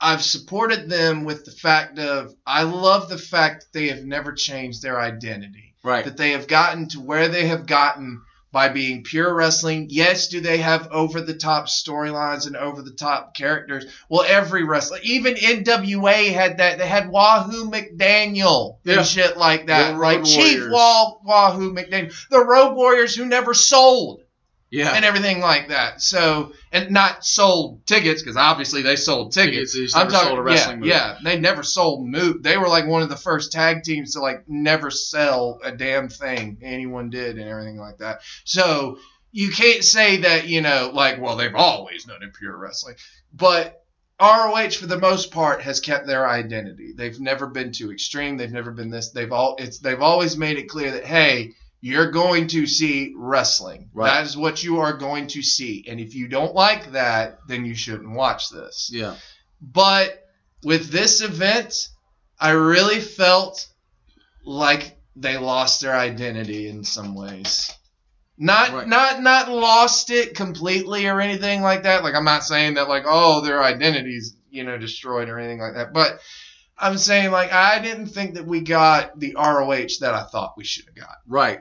I've 0.00 0.22
supported 0.22 0.88
them 0.88 1.24
with 1.24 1.44
the 1.44 1.52
fact 1.52 1.98
of 1.98 2.34
I 2.46 2.62
love 2.62 3.08
the 3.08 3.18
fact 3.18 3.60
that 3.62 3.78
they 3.78 3.88
have 3.88 4.04
never 4.04 4.32
changed 4.32 4.82
their 4.82 5.00
identity 5.00 5.74
right. 5.82 6.04
that 6.04 6.16
they 6.16 6.32
have 6.32 6.46
gotten 6.46 6.88
to 6.90 7.00
where 7.00 7.28
they 7.28 7.46
have 7.46 7.66
gotten 7.66 8.22
by 8.56 8.70
being 8.70 9.02
pure 9.02 9.34
wrestling. 9.34 9.88
Yes, 9.90 10.28
do 10.28 10.40
they 10.40 10.56
have 10.56 10.88
over 10.90 11.20
the 11.20 11.34
top 11.34 11.66
storylines 11.66 12.46
and 12.46 12.56
over 12.56 12.80
the 12.80 12.90
top 12.90 13.34
characters? 13.36 13.84
Well, 14.08 14.24
every 14.26 14.64
wrestler, 14.64 14.96
even 15.02 15.34
NWA 15.34 16.32
had 16.32 16.56
that. 16.56 16.78
They 16.78 16.86
had 16.86 17.10
Wahoo 17.10 17.70
McDaniel 17.70 18.78
Yeah. 18.82 18.96
and 19.00 19.06
shit 19.06 19.36
like 19.36 19.66
that. 19.66 19.92
The 19.92 19.98
like 19.98 20.24
Chief 20.24 20.70
Wahoo 20.70 21.74
McDaniel, 21.74 22.14
the 22.30 22.42
Road 22.42 22.72
Warriors 22.76 23.14
who 23.14 23.26
never 23.26 23.52
sold 23.52 24.22
Yeah. 24.70 24.90
and 24.94 25.04
everything 25.04 25.40
like 25.40 25.68
that. 25.68 26.00
So, 26.00 26.52
and 26.76 26.90
not 26.90 27.24
sold 27.24 27.84
tickets 27.86 28.22
because 28.22 28.36
obviously 28.36 28.82
they 28.82 28.96
sold 28.96 29.32
tickets. 29.32 29.74
Tickets, 29.74 29.94
they 29.94 30.00
I'm 30.00 30.08
talking, 30.08 30.28
sold 30.28 30.38
a 30.38 30.42
wrestling 30.42 30.76
yeah, 30.76 30.80
move. 30.80 30.88
yeah, 30.88 31.18
they 31.24 31.38
never 31.38 31.62
sold 31.62 32.06
move. 32.06 32.42
They 32.42 32.58
were 32.58 32.68
like 32.68 32.86
one 32.86 33.02
of 33.02 33.08
the 33.08 33.16
first 33.16 33.52
tag 33.52 33.82
teams 33.82 34.12
to 34.12 34.20
like 34.20 34.48
never 34.48 34.90
sell 34.90 35.60
a 35.64 35.72
damn 35.72 36.08
thing 36.08 36.58
anyone 36.62 37.10
did 37.10 37.38
and 37.38 37.48
everything 37.48 37.78
like 37.78 37.98
that. 37.98 38.20
So 38.44 38.98
you 39.32 39.50
can't 39.50 39.84
say 39.84 40.18
that 40.18 40.48
you 40.48 40.60
know 40.60 40.90
like 40.92 41.20
well 41.20 41.36
they've 41.36 41.54
always 41.54 42.04
done 42.04 42.22
it 42.22 42.34
pure 42.34 42.56
wrestling, 42.56 42.96
but 43.32 43.82
ROH 44.20 44.70
for 44.70 44.86
the 44.86 44.98
most 44.98 45.30
part 45.30 45.62
has 45.62 45.80
kept 45.80 46.06
their 46.06 46.28
identity. 46.28 46.92
They've 46.94 47.20
never 47.20 47.46
been 47.46 47.72
too 47.72 47.92
extreme. 47.92 48.36
They've 48.36 48.50
never 48.50 48.70
been 48.70 48.90
this. 48.90 49.10
They've 49.10 49.32
all 49.32 49.56
it's 49.58 49.78
they've 49.78 50.00
always 50.00 50.36
made 50.36 50.58
it 50.58 50.68
clear 50.68 50.92
that 50.92 51.04
hey, 51.04 51.52
you're 51.80 52.10
going 52.10 52.48
to 52.48 52.66
see 52.66 53.14
wrestling. 53.16 53.90
Right. 53.94 54.08
That 54.08 54.26
is 54.26 54.36
what 54.36 54.64
you 54.64 54.78
are 54.80 54.94
going 54.96 55.28
to 55.28 55.42
see. 55.42 55.84
And 55.88 56.00
if 56.00 56.14
you 56.14 56.28
don't 56.28 56.54
like 56.54 56.92
that, 56.92 57.38
then 57.48 57.64
you 57.64 57.74
shouldn't 57.74 58.10
watch 58.16 58.50
this. 58.50 58.90
yeah. 58.92 59.16
But 59.60 60.22
with 60.64 60.90
this 60.90 61.22
event, 61.22 61.88
I 62.38 62.50
really 62.50 63.00
felt 63.00 63.66
like 64.44 64.98
they 65.16 65.38
lost 65.38 65.80
their 65.80 65.94
identity 65.96 66.68
in 66.68 66.84
some 66.84 67.14
ways. 67.14 67.70
Not 68.38 68.70
Right. 68.72 68.86
not 68.86 69.22
not 69.22 69.48
lost 69.50 70.10
it 70.10 70.34
completely 70.34 71.06
or 71.06 71.20
anything 71.22 71.62
like 71.62 71.84
that. 71.84 72.04
Like 72.04 72.14
I'm 72.14 72.24
not 72.26 72.44
saying 72.44 72.74
that 72.74 72.86
like 72.88 73.04
oh 73.06 73.40
their 73.40 73.62
identities 73.62 74.36
you 74.50 74.62
know 74.64 74.76
destroyed 74.76 75.30
or 75.30 75.38
anything 75.38 75.58
like 75.58 75.74
that. 75.74 75.94
But 75.94 76.20
I'm 76.78 76.98
saying 76.98 77.30
like 77.30 77.52
I 77.52 77.78
didn't 77.80 78.06
think 78.08 78.34
that 78.34 78.46
we 78.46 78.60
got 78.60 79.18
the 79.18 79.34
ROH 79.36 79.98
that 80.00 80.14
I 80.14 80.24
thought 80.24 80.54
we 80.56 80.64
should 80.64 80.86
have 80.86 80.94
got 80.94 81.16
Right. 81.26 81.60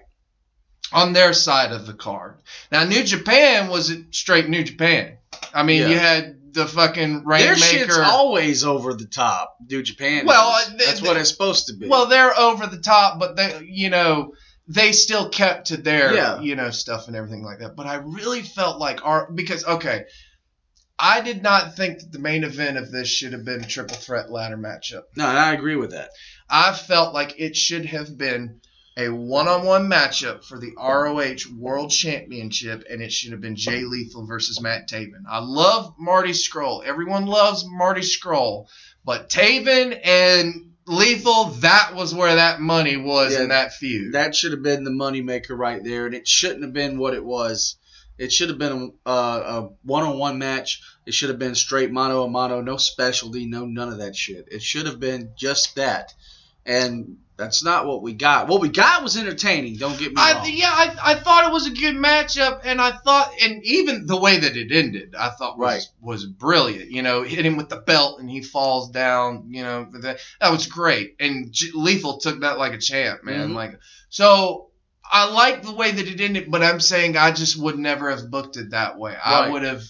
on 0.91 1.13
their 1.13 1.33
side 1.33 1.71
of 1.71 1.85
the 1.87 1.93
card. 1.93 2.35
Now 2.71 2.83
New 2.83 3.03
Japan 3.03 3.69
was 3.69 3.93
straight 4.11 4.49
New 4.49 4.63
Japan. 4.63 5.17
I 5.53 5.63
mean 5.63 5.81
Yeah. 5.81 5.87
you 5.89 5.99
had 5.99 6.53
the 6.53 6.65
fucking 6.65 7.25
Their 7.25 7.55
shit's 7.55 7.97
always 7.97 8.63
over 8.63 8.93
the 8.93 9.05
top. 9.07 9.57
New 9.69 9.83
Japan. 9.83 10.25
Well, 10.25 10.57
is. 10.61 10.67
uh, 10.67 10.71
they- 10.77 10.85
that's 10.85 11.01
what 11.01 11.17
it's 11.17 11.29
supposed 11.29 11.67
to 11.67 11.73
be. 11.73 11.87
Well, 11.89 12.05
they're 12.05 12.37
over 12.39 12.65
the 12.67 12.77
top, 12.79 13.19
but 13.19 13.35
they, 13.35 13.67
you 13.69 13.89
know, 13.89 14.31
they 14.67 14.93
still 14.93 15.27
kept 15.29 15.67
to 15.67 15.77
their, 15.77 16.13
Yeah. 16.15 16.39
you 16.39 16.55
know, 16.55 16.69
stuff 16.71 17.07
and 17.07 17.15
everything 17.17 17.43
like 17.43 17.59
that. 17.59 17.75
But 17.75 17.87
I 17.87 17.95
really 17.95 18.41
felt 18.41 18.79
like 18.79 19.05
our 19.05 19.29
because 19.31 19.65
okay, 19.65 20.05
I 20.97 21.21
did 21.21 21.43
not 21.43 21.75
think 21.75 21.99
that 21.99 22.11
the 22.11 22.19
main 22.19 22.43
event 22.43 22.77
of 22.77 22.91
this 22.91 23.09
should 23.09 23.33
have 23.33 23.43
been 23.43 23.63
a 23.63 23.67
triple 23.67 23.97
threat 23.97 24.31
ladder 24.31 24.57
matchup. 24.57 25.03
No, 25.15 25.25
I 25.25 25.53
agree 25.53 25.75
with 25.75 25.91
that. 25.91 26.11
I 26.49 26.73
felt 26.73 27.13
like 27.13 27.39
it 27.39 27.55
should 27.55 27.85
have 27.85 28.17
been 28.17 28.61
a 28.97 29.09
one-on-one 29.09 29.89
matchup 29.89 30.45
for 30.45 30.57
the 30.57 30.71
ROH 30.77 31.53
World 31.57 31.91
Championship, 31.91 32.85
and 32.89 33.01
it 33.01 33.11
should 33.11 33.33
have 33.33 33.41
been 33.41 33.57
Jay 33.57 33.83
Lethal 33.83 34.25
versus 34.25 34.61
Matt 34.61 34.87
Taven. 34.87 35.23
I 35.29 35.39
love 35.39 35.95
Marty 35.99 36.31
Scurll. 36.31 36.81
Everyone 36.85 37.25
loves 37.25 37.65
Marty 37.67 38.01
Scurll, 38.01 38.67
but 39.03 39.29
Taven 39.29 39.99
and 40.01 40.71
Lethal, 40.87 41.45
that 41.59 41.95
was 41.95 42.15
where 42.15 42.35
that 42.35 42.61
money 42.61 42.95
was 42.95 43.33
Yeah, 43.33 43.43
in 43.43 43.49
that 43.49 43.73
feud. 43.73 44.13
That 44.13 44.33
should 44.33 44.51
have 44.51 44.63
been 44.63 44.85
the 44.85 44.91
moneymaker 44.91 45.57
right 45.57 45.83
there, 45.83 46.05
and 46.05 46.15
it 46.15 46.27
shouldn't 46.27 46.63
have 46.63 46.73
been 46.73 46.97
what 46.97 47.15
it 47.15 47.25
was. 47.25 47.75
It 48.17 48.31
should 48.31 48.49
have 48.49 48.57
been 48.57 48.93
a, 49.05 49.09
a 49.11 49.69
one-on-one 49.83 50.37
match. 50.39 50.81
It 51.05 51.13
should 51.13 51.29
have 51.29 51.39
been 51.39 51.55
straight 51.55 51.91
mano 51.91 52.23
a 52.23 52.29
mano, 52.29 52.61
no 52.61 52.77
specialty, 52.77 53.45
no 53.45 53.65
none 53.65 53.89
of 53.89 53.97
that 53.99 54.15
shit. 54.15 54.47
It 54.51 54.61
should 54.61 54.85
have 54.85 54.99
been 54.99 55.31
just 55.35 55.75
that, 55.75 56.13
and 56.65 57.17
that's 57.37 57.63
not 57.65 57.85
what 57.85 58.01
we 58.01 58.13
got. 58.13 58.47
What 58.47 58.61
we 58.61 58.69
got 58.69 59.03
was 59.03 59.17
entertaining. 59.17 59.75
Don't 59.75 59.99
get 59.99 60.13
me 60.13 60.21
wrong. 60.21 60.37
I, 60.45 60.47
yeah, 60.47 60.69
I, 60.71 60.95
I 61.11 61.15
thought 61.15 61.45
it 61.45 61.51
was 61.51 61.67
a 61.67 61.71
good 61.71 61.95
matchup, 61.95 62.61
and 62.63 62.79
I 62.79 62.91
thought, 62.91 63.29
and 63.41 63.61
even 63.65 64.05
the 64.05 64.15
way 64.17 64.39
that 64.39 64.55
it 64.55 64.71
ended, 64.71 65.13
I 65.19 65.31
thought 65.31 65.57
was 65.57 65.65
Right. 65.65 65.83
was 65.99 66.25
brilliant. 66.25 66.91
You 66.91 67.01
know, 67.01 67.23
hit 67.23 67.45
him 67.45 67.57
with 67.57 67.67
the 67.67 67.75
belt, 67.81 68.21
and 68.21 68.29
he 68.29 68.41
falls 68.41 68.89
down. 68.91 69.47
You 69.49 69.63
know, 69.63 69.89
that 70.01 70.19
that 70.39 70.51
was 70.51 70.67
great. 70.67 71.15
And 71.19 71.51
J- 71.51 71.71
Lethal 71.73 72.19
took 72.19 72.39
that 72.39 72.57
like 72.57 72.71
a 72.73 72.77
champ, 72.77 73.25
man. 73.25 73.49
Mhm. 73.49 73.55
Like, 73.55 73.79
so 74.09 74.69
I 75.11 75.31
like 75.31 75.63
the 75.63 75.73
way 75.73 75.91
that 75.91 76.07
it 76.07 76.19
ended, 76.19 76.49
but 76.49 76.63
I'm 76.63 76.79
saying 76.79 77.15
I 77.15 77.31
just 77.31 77.57
would 77.57 77.77
never 77.77 78.09
have 78.09 78.29
booked 78.29 78.57
it 78.57 78.71
that 78.71 78.97
way. 78.97 79.15
I 79.23 79.49
would 79.49 79.63
have, 79.63 79.83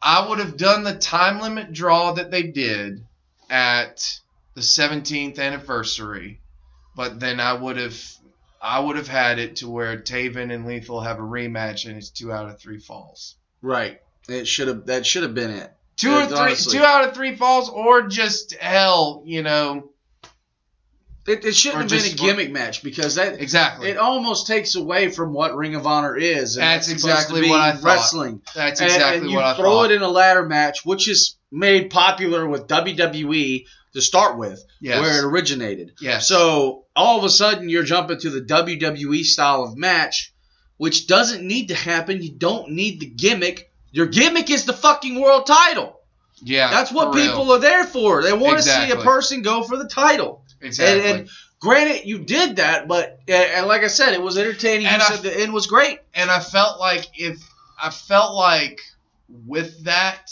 I 0.00 0.28
would 0.28 0.38
have 0.38 0.56
done 0.56 0.84
the 0.84 0.94
time 0.94 1.40
limit 1.40 1.72
draw 1.72 2.12
that 2.12 2.30
they 2.30 2.44
did 2.44 3.04
at 3.50 4.20
the 4.54 4.60
17th 4.60 5.38
anniversary, 5.38 6.40
but 6.94 7.18
then 7.18 7.40
I 7.40 7.54
would 7.54 7.76
have 7.76 7.98
I 8.60 8.80
would 8.80 8.96
have 8.96 9.08
had 9.08 9.38
it 9.38 9.56
to 9.56 9.68
where 9.68 9.96
Taven 10.00 10.52
and 10.52 10.66
Lethal 10.66 11.00
have 11.00 11.18
a 11.18 11.22
rematch 11.22 11.86
and 11.86 11.96
it's 11.96 12.10
two 12.10 12.32
out 12.32 12.48
of 12.48 12.58
three 12.58 12.78
falls. 12.78 13.36
right. 13.62 14.00
It 14.28 14.48
should 14.48 14.66
have. 14.66 14.86
That 14.86 15.06
should 15.06 15.22
have 15.22 15.36
been 15.36 15.52
it. 15.52 15.72
Two 15.96 16.12
or 16.12 16.26
three 16.26 16.36
honestly. 16.36 16.78
two 16.78 16.84
out 16.84 17.06
of 17.06 17.14
three 17.14 17.36
falls 17.36 17.70
or 17.70 18.08
just 18.08 18.54
hell, 18.54 19.22
you 19.24 19.42
know. 19.44 19.90
It, 21.26 21.44
it 21.44 21.54
shouldn't 21.56 21.90
have 21.90 22.02
been 22.02 22.12
a 22.12 22.14
gimmick 22.14 22.52
match 22.52 22.82
because 22.82 23.16
that 23.16 23.40
Exactly. 23.40 23.88
it 23.90 23.96
almost 23.96 24.46
takes 24.46 24.74
away 24.76 25.08
from 25.10 25.32
what 25.32 25.56
Ring 25.56 25.74
of 25.74 25.86
Honor 25.86 26.16
is. 26.16 26.56
And 26.56 26.62
That's 26.62 26.88
exactly 26.88 27.48
what 27.48 27.60
I 27.60 27.72
thought. 27.72 27.82
Wrestling. 27.82 28.42
That's 28.54 28.80
And- 28.80 28.90
exactly 28.90 29.18
and, 29.22 29.30
you 29.30 29.36
what 29.36 29.44
I 29.44 29.54
throw 29.56 29.64
thought. 29.82 29.90
it 29.90 29.96
in 29.96 30.02
a 30.02 30.08
ladder 30.08 30.44
match, 30.46 30.84
which 30.84 31.08
is 31.08 31.36
made 31.50 31.90
popular 31.90 32.46
with 32.46 32.68
WWE 32.68 33.66
to 33.94 34.00
start 34.02 34.36
with, 34.38 34.62
Yes. 34.80 35.00
where 35.00 35.18
it 35.18 35.24
originated. 35.24 35.92
yes. 36.00 36.28
So 36.28 36.84
all 36.94 37.18
of 37.18 37.24
a 37.24 37.30
sudden 37.30 37.68
you're 37.68 37.82
jumping 37.82 38.20
to 38.20 38.30
the 38.30 38.40
WWE 38.42 39.24
style 39.24 39.64
of 39.64 39.76
match, 39.76 40.32
which 40.76 41.06
doesn't 41.06 41.42
need 41.42 41.68
to 41.68 41.74
happen. 41.74 42.22
You 42.22 42.32
don't 42.36 42.70
need 42.72 43.00
the 43.00 43.06
gimmick. 43.06 43.70
Your 43.92 44.06
gimmick 44.06 44.50
is 44.50 44.64
the 44.64 44.72
fucking 44.74 45.18
world 45.20 45.46
title. 45.46 45.98
yeah. 46.42 46.70
That's 46.70 46.92
what 46.92 47.12
for 47.12 47.18
real. 47.18 47.30
people 47.30 47.52
are 47.52 47.58
there 47.58 47.84
for. 47.84 48.22
They 48.22 48.32
want 48.34 48.58
to 48.58 48.62
see 48.62 48.90
a 48.90 48.96
person 48.96 49.40
go 49.42 49.62
for 49.62 49.76
the 49.78 49.88
title. 49.88 50.42
Exactly. 50.60 51.10
And, 51.10 51.20
and 51.20 51.28
granted, 51.60 52.06
you 52.06 52.18
did 52.18 52.56
that, 52.56 52.88
but 52.88 53.20
and 53.28 53.66
like 53.66 53.82
I 53.82 53.88
said, 53.88 54.14
it 54.14 54.22
was 54.22 54.38
entertaining. 54.38 54.86
And 54.86 55.00
you 55.00 55.06
I- 55.06 55.10
said 55.10 55.22
the 55.22 55.40
end 55.40 55.52
was 55.52 55.66
great. 55.66 55.98
and 56.14 56.30
I 56.30 56.40
felt 56.40 56.78
like 56.80 57.06
if 57.14 57.38
I 57.82 57.90
felt 57.90 58.34
like 58.34 58.80
with 59.28 59.84
that, 59.84 60.30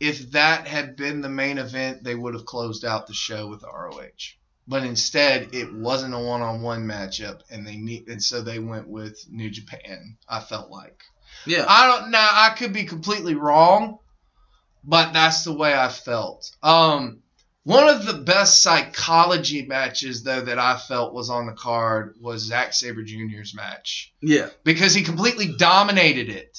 if 0.00 0.30
that 0.32 0.66
had 0.68 0.96
been 0.96 1.20
the 1.22 1.28
main 1.28 1.58
event, 1.58 2.04
they 2.04 2.14
would 2.14 2.34
have 2.34 2.44
closed 2.44 2.84
out 2.84 3.06
the 3.06 3.14
show 3.14 3.48
with 3.48 3.62
ROH. 3.64 4.34
But 4.66 4.82
instead, 4.84 5.54
it 5.54 5.72
wasn't 5.74 6.14
a 6.14 6.18
one-on-one 6.18 6.84
matchup, 6.86 7.40
and 7.50 7.66
they 7.66 7.76
need, 7.76 8.08
and 8.08 8.22
so 8.22 8.40
they 8.40 8.58
went 8.58 8.88
with 8.88 9.22
New 9.30 9.50
Japan. 9.50 10.16
I 10.26 10.40
felt 10.40 10.70
like 10.70 11.02
Yeah. 11.44 11.66
I 11.68 11.86
don't 11.86 12.10
now. 12.10 12.28
I 12.32 12.50
could 12.56 12.72
be 12.72 12.84
completely 12.84 13.34
wrong, 13.34 13.98
but 14.82 15.12
that's 15.12 15.44
the 15.44 15.52
way 15.52 15.74
I 15.74 15.88
felt. 15.88 16.50
Um, 16.62 17.20
one 17.64 17.88
of 17.88 18.06
the 18.06 18.12
best 18.14 18.62
psychology 18.62 19.64
matches 19.66 20.22
though 20.22 20.42
that 20.42 20.58
I 20.58 20.76
felt 20.76 21.14
was 21.14 21.30
on 21.30 21.46
the 21.46 21.52
card 21.52 22.14
was 22.20 22.42
Zack 22.42 22.72
Sabre 22.74 23.02
Jr.'s 23.02 23.54
match 23.54 24.12
yeah. 24.22 24.50
because 24.64 24.94
he 24.94 25.02
completely 25.02 25.54
dominated 25.56 26.28
it. 26.28 26.58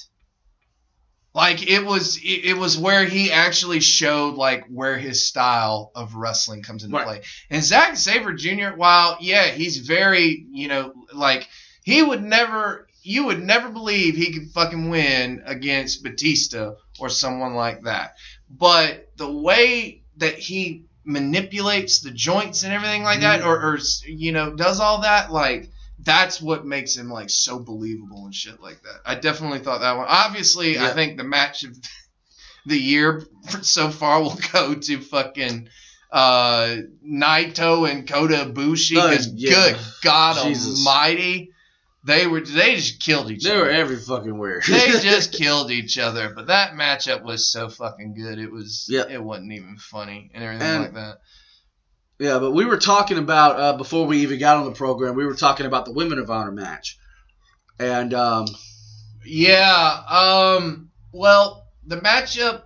Like 1.32 1.68
it 1.68 1.84
was, 1.84 2.16
it, 2.16 2.46
it 2.46 2.56
was 2.56 2.78
where 2.78 3.04
he 3.04 3.30
actually 3.30 3.80
showed 3.80 4.34
like 4.36 4.66
where 4.68 4.96
his 4.98 5.28
style 5.28 5.92
of 5.94 6.14
wrestling 6.14 6.62
comes 6.62 6.82
into 6.82 6.96
Right. 6.96 7.06
play. 7.06 7.22
And 7.50 7.62
Zack 7.62 7.96
Sabre 7.96 8.32
Jr. 8.32 8.70
While 8.74 9.18
yeah, 9.20 9.48
he's 9.48 9.78
very 9.78 10.46
you 10.50 10.68
know 10.68 10.92
like 11.12 11.46
he 11.84 12.02
would 12.02 12.22
never, 12.22 12.88
you 13.02 13.26
would 13.26 13.44
never 13.44 13.68
believe 13.68 14.16
he 14.16 14.32
could 14.32 14.50
fucking 14.50 14.88
win 14.88 15.42
against 15.46 16.02
Batista 16.02 16.72
or 16.98 17.10
someone 17.10 17.54
like 17.54 17.82
that. 17.82 18.16
But 18.50 19.10
the 19.16 19.30
way 19.30 20.02
that 20.16 20.34
he 20.38 20.86
manipulates 21.06 22.00
the 22.00 22.10
joints 22.10 22.64
and 22.64 22.72
everything 22.72 23.04
like 23.04 23.20
that, 23.20 23.42
or, 23.42 23.56
or 23.56 23.78
you 24.06 24.32
know, 24.32 24.54
does 24.54 24.80
all 24.80 25.02
that 25.02 25.32
like 25.32 25.70
that's 25.98 26.40
what 26.40 26.66
makes 26.66 26.96
him 26.96 27.08
like 27.08 27.30
so 27.30 27.58
believable 27.58 28.26
and 28.26 28.34
shit 28.34 28.60
like 28.60 28.82
that. 28.82 29.00
I 29.04 29.14
definitely 29.14 29.60
thought 29.60 29.80
that 29.80 29.96
one. 29.96 30.06
Obviously, 30.08 30.78
I 30.78 30.90
think 30.90 31.16
the 31.16 31.24
match 31.24 31.64
of 31.64 31.76
the 32.66 32.78
year 32.78 33.24
so 33.62 33.90
far 33.90 34.20
will 34.20 34.38
go 34.52 34.74
to 34.74 35.00
fucking 35.00 35.68
uh 36.10 36.76
Naito 37.04 37.90
and 37.90 38.08
Kota 38.08 38.50
Ibushi 38.52 38.94
because 38.94 39.28
yeah. 39.32 39.50
good 39.50 39.76
God 40.02 40.46
Jesus. 40.46 40.86
Almighty, 40.86 41.52
they 42.06 42.26
were 42.26 42.40
they 42.40 42.76
just 42.76 43.00
killed 43.00 43.30
each 43.30 43.42
They 43.44 43.50
other. 43.50 43.64
They 43.64 43.64
were 43.64 43.70
every 43.70 43.96
fucking 43.96 44.38
where. 44.38 44.60
they 44.66 44.86
just 45.00 45.32
killed 45.32 45.70
each 45.70 45.98
other. 45.98 46.32
But 46.34 46.46
that 46.46 46.72
matchup 46.72 47.22
was 47.24 47.50
so 47.50 47.68
fucking 47.68 48.14
good. 48.14 48.38
It 48.38 48.50
was 48.50 48.86
Yeah. 48.88 49.06
it 49.10 49.22
wasn't 49.22 49.52
even 49.52 49.76
funny 49.76 50.30
and 50.34 50.44
everything 50.44 50.66
And- 50.68 50.82
like 50.84 50.94
that. 50.94 51.18
Yeah, 52.18 52.38
but 52.38 52.52
we 52.52 52.64
were 52.64 52.78
talking 52.78 53.18
about 53.18 53.60
uh, 53.60 53.76
before 53.76 54.06
we 54.06 54.20
even 54.22 54.38
got 54.38 54.56
on 54.56 54.64
the 54.64 54.72
program. 54.72 55.16
We 55.16 55.26
were 55.26 55.34
talking 55.34 55.66
about 55.66 55.84
the 55.84 55.92
Women 55.92 56.18
of 56.18 56.30
Honor 56.30 56.50
match, 56.50 56.98
and 57.78 58.14
um, 58.14 58.46
Yeah. 59.24 60.02
Um. 60.08 60.90
Well, 61.12 61.66
the 61.86 61.96
matchup 61.96 62.62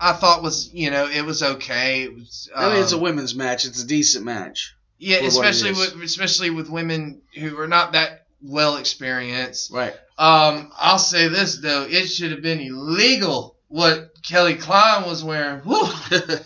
I 0.00 0.14
thought 0.14 0.42
was 0.42 0.72
you 0.74 0.90
know 0.90 1.06
it 1.08 1.24
was 1.24 1.42
okay. 1.44 2.02
It 2.02 2.14
was. 2.14 2.50
I 2.56 2.72
mean, 2.72 2.82
it's 2.82 2.92
a 2.92 2.96
um, 2.96 3.02
women's 3.02 3.36
match. 3.36 3.66
It's 3.66 3.82
a 3.82 3.86
decent 3.86 4.24
match. 4.24 4.74
yeah, 4.98 5.18
for 5.18 5.22
what 5.22 5.28
it 5.46 5.50
especially 5.50 5.70
with 5.70 6.02
especially 6.02 6.50
with 6.50 6.68
women 6.68 7.22
who 7.38 7.56
are 7.60 7.68
not 7.68 7.92
that 7.92 8.15
well 8.42 8.76
experienced. 8.76 9.70
Right. 9.72 9.94
Um. 10.18 10.70
I'll 10.78 10.98
say 10.98 11.28
this 11.28 11.58
though, 11.58 11.86
it 11.88 12.06
should 12.06 12.30
have 12.32 12.42
been 12.42 12.60
illegal 12.60 13.56
what 13.68 14.12
Kelly 14.22 14.54
Klein 14.54 15.06
was 15.06 15.22
wearing. 15.24 15.62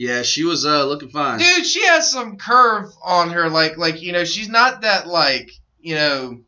Yeah, 0.00 0.22
she 0.22 0.44
was 0.44 0.64
uh, 0.64 0.84
looking 0.86 1.08
fine. 1.08 1.40
dude 1.40 1.66
she 1.66 1.84
has 1.86 2.08
some 2.08 2.36
curve 2.36 2.88
on 3.02 3.30
her 3.30 3.48
like 3.50 3.76
like 3.78 4.00
you 4.00 4.12
know 4.12 4.24
she's 4.24 4.48
not 4.48 4.82
that 4.82 5.08
like 5.08 5.50
you 5.80 5.96
know 5.96 6.38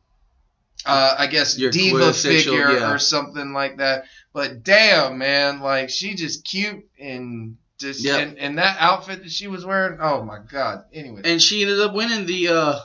uh 0.87 1.16
i 1.18 1.26
guess 1.26 1.59
Your 1.59 1.72
diva 1.72 2.12
figure 2.12 2.70
yeah. 2.79 2.92
or 2.92 2.98
something 3.00 3.53
like 3.53 3.79
that 3.79 4.05
but 4.33 4.62
damn 4.62 5.18
man 5.18 5.59
like 5.59 5.90
she 5.90 6.14
just 6.14 6.44
cute 6.44 6.88
and 7.00 7.57
just 7.79 8.05
Yep. 8.05 8.20
and, 8.29 8.38
and 8.38 8.59
that 8.59 8.76
outfit 8.79 9.24
that 9.24 9.33
she 9.33 9.48
was 9.48 9.66
wearing 9.66 9.98
oh 10.00 10.22
my 10.22 10.38
god 10.48 10.85
anyway 10.92 11.22
And 11.24 11.42
she 11.42 11.62
ended 11.62 11.81
up 11.81 11.92
winning 11.92 12.26
the 12.26 12.48
uh, 12.48 12.79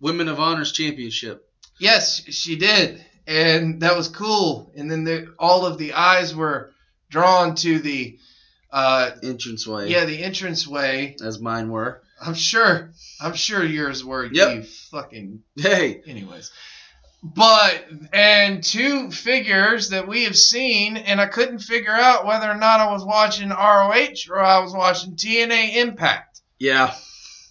Women 0.00 0.28
of 0.28 0.40
Honors 0.40 0.72
championship. 0.72 1.45
Yes 1.78 2.22
she 2.32 2.56
did 2.56 3.04
and 3.26 3.80
that 3.82 3.96
was 3.96 4.08
cool 4.08 4.70
and 4.76 4.90
then 4.90 5.04
the, 5.04 5.34
all 5.38 5.66
of 5.66 5.78
the 5.78 5.92
eyes 5.94 6.34
were 6.34 6.72
drawn 7.10 7.54
to 7.56 7.78
the 7.78 8.18
uh 8.72 9.10
Entranceway. 9.22 9.88
yeah 9.88 10.04
the 10.04 10.22
entrance 10.22 10.66
way. 10.66 11.16
As 11.24 11.40
mine 11.40 11.70
were. 11.70 12.02
i'm 12.20 12.34
sure 12.34 12.90
i'm 13.20 13.34
sure 13.34 13.64
yours 13.64 14.04
were 14.04 14.24
Yep. 14.26 14.54
you 14.56 14.62
fucking 14.62 15.42
Hey. 15.56 16.02
anyways 16.06 16.50
but 17.22 17.84
and 18.12 18.62
two 18.62 19.10
figures 19.10 19.90
that 19.90 20.06
we 20.06 20.24
have 20.24 20.36
seen 20.36 20.96
and 20.96 21.20
i 21.20 21.26
couldn't 21.26 21.58
figure 21.60 21.90
out 21.92 22.26
whether 22.26 22.48
or 22.50 22.54
not 22.56 22.80
i 22.80 22.92
was 22.92 23.04
watching 23.04 23.48
roh 23.50 23.88
or 24.30 24.38
i 24.40 24.58
was 24.60 24.72
watching 24.74 25.16
tna 25.16 25.76
impact 25.76 26.40
Yeah. 26.58 26.94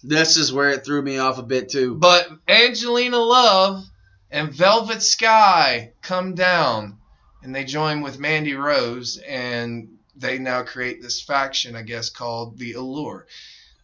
This 0.04 0.36
is 0.36 0.52
where 0.52 0.70
it 0.70 0.84
threw 0.84 1.02
me 1.02 1.18
off 1.18 1.38
a 1.38 1.42
bit 1.42 1.68
too. 1.70 1.96
but 1.96 2.28
angelina 2.46 3.18
love 3.18 3.84
and 4.30 4.52
velvet 4.52 5.02
sky 5.02 5.92
come 6.02 6.34
down 6.34 6.98
and 7.42 7.54
they 7.54 7.64
join 7.64 8.00
with 8.00 8.18
mandy 8.18 8.54
rose 8.54 9.18
and 9.18 9.88
they 10.16 10.38
now 10.38 10.62
create 10.62 11.02
this 11.02 11.22
faction 11.22 11.76
i 11.76 11.82
guess 11.82 12.10
called 12.10 12.58
the 12.58 12.72
allure 12.72 13.26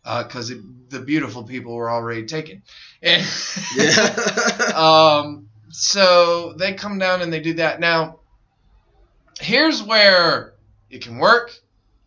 because 0.05 0.53
the 0.89 0.99
beautiful 1.01 1.45
people 1.45 1.75
were 1.75 1.91
already 1.91 2.25
taken 2.25 2.63
and 3.03 3.25
Yeah. 3.77 3.93
um, 4.75 5.49
so 5.73 6.53
they 6.53 6.75
come 6.75 6.99
down 6.99 7.23
and 7.23 7.33
they 7.33 7.41
do 7.41 7.55
that. 7.55 7.81
Now, 7.81 8.21
here's 9.41 9.83
where 9.83 10.55
it 10.91 11.03
can 11.03 11.17
work 11.19 11.51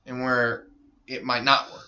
and 0.05 0.22
where 0.22 0.68
it 1.07 1.24
might 1.24 1.43
not 1.43 1.72
work. 1.72 1.82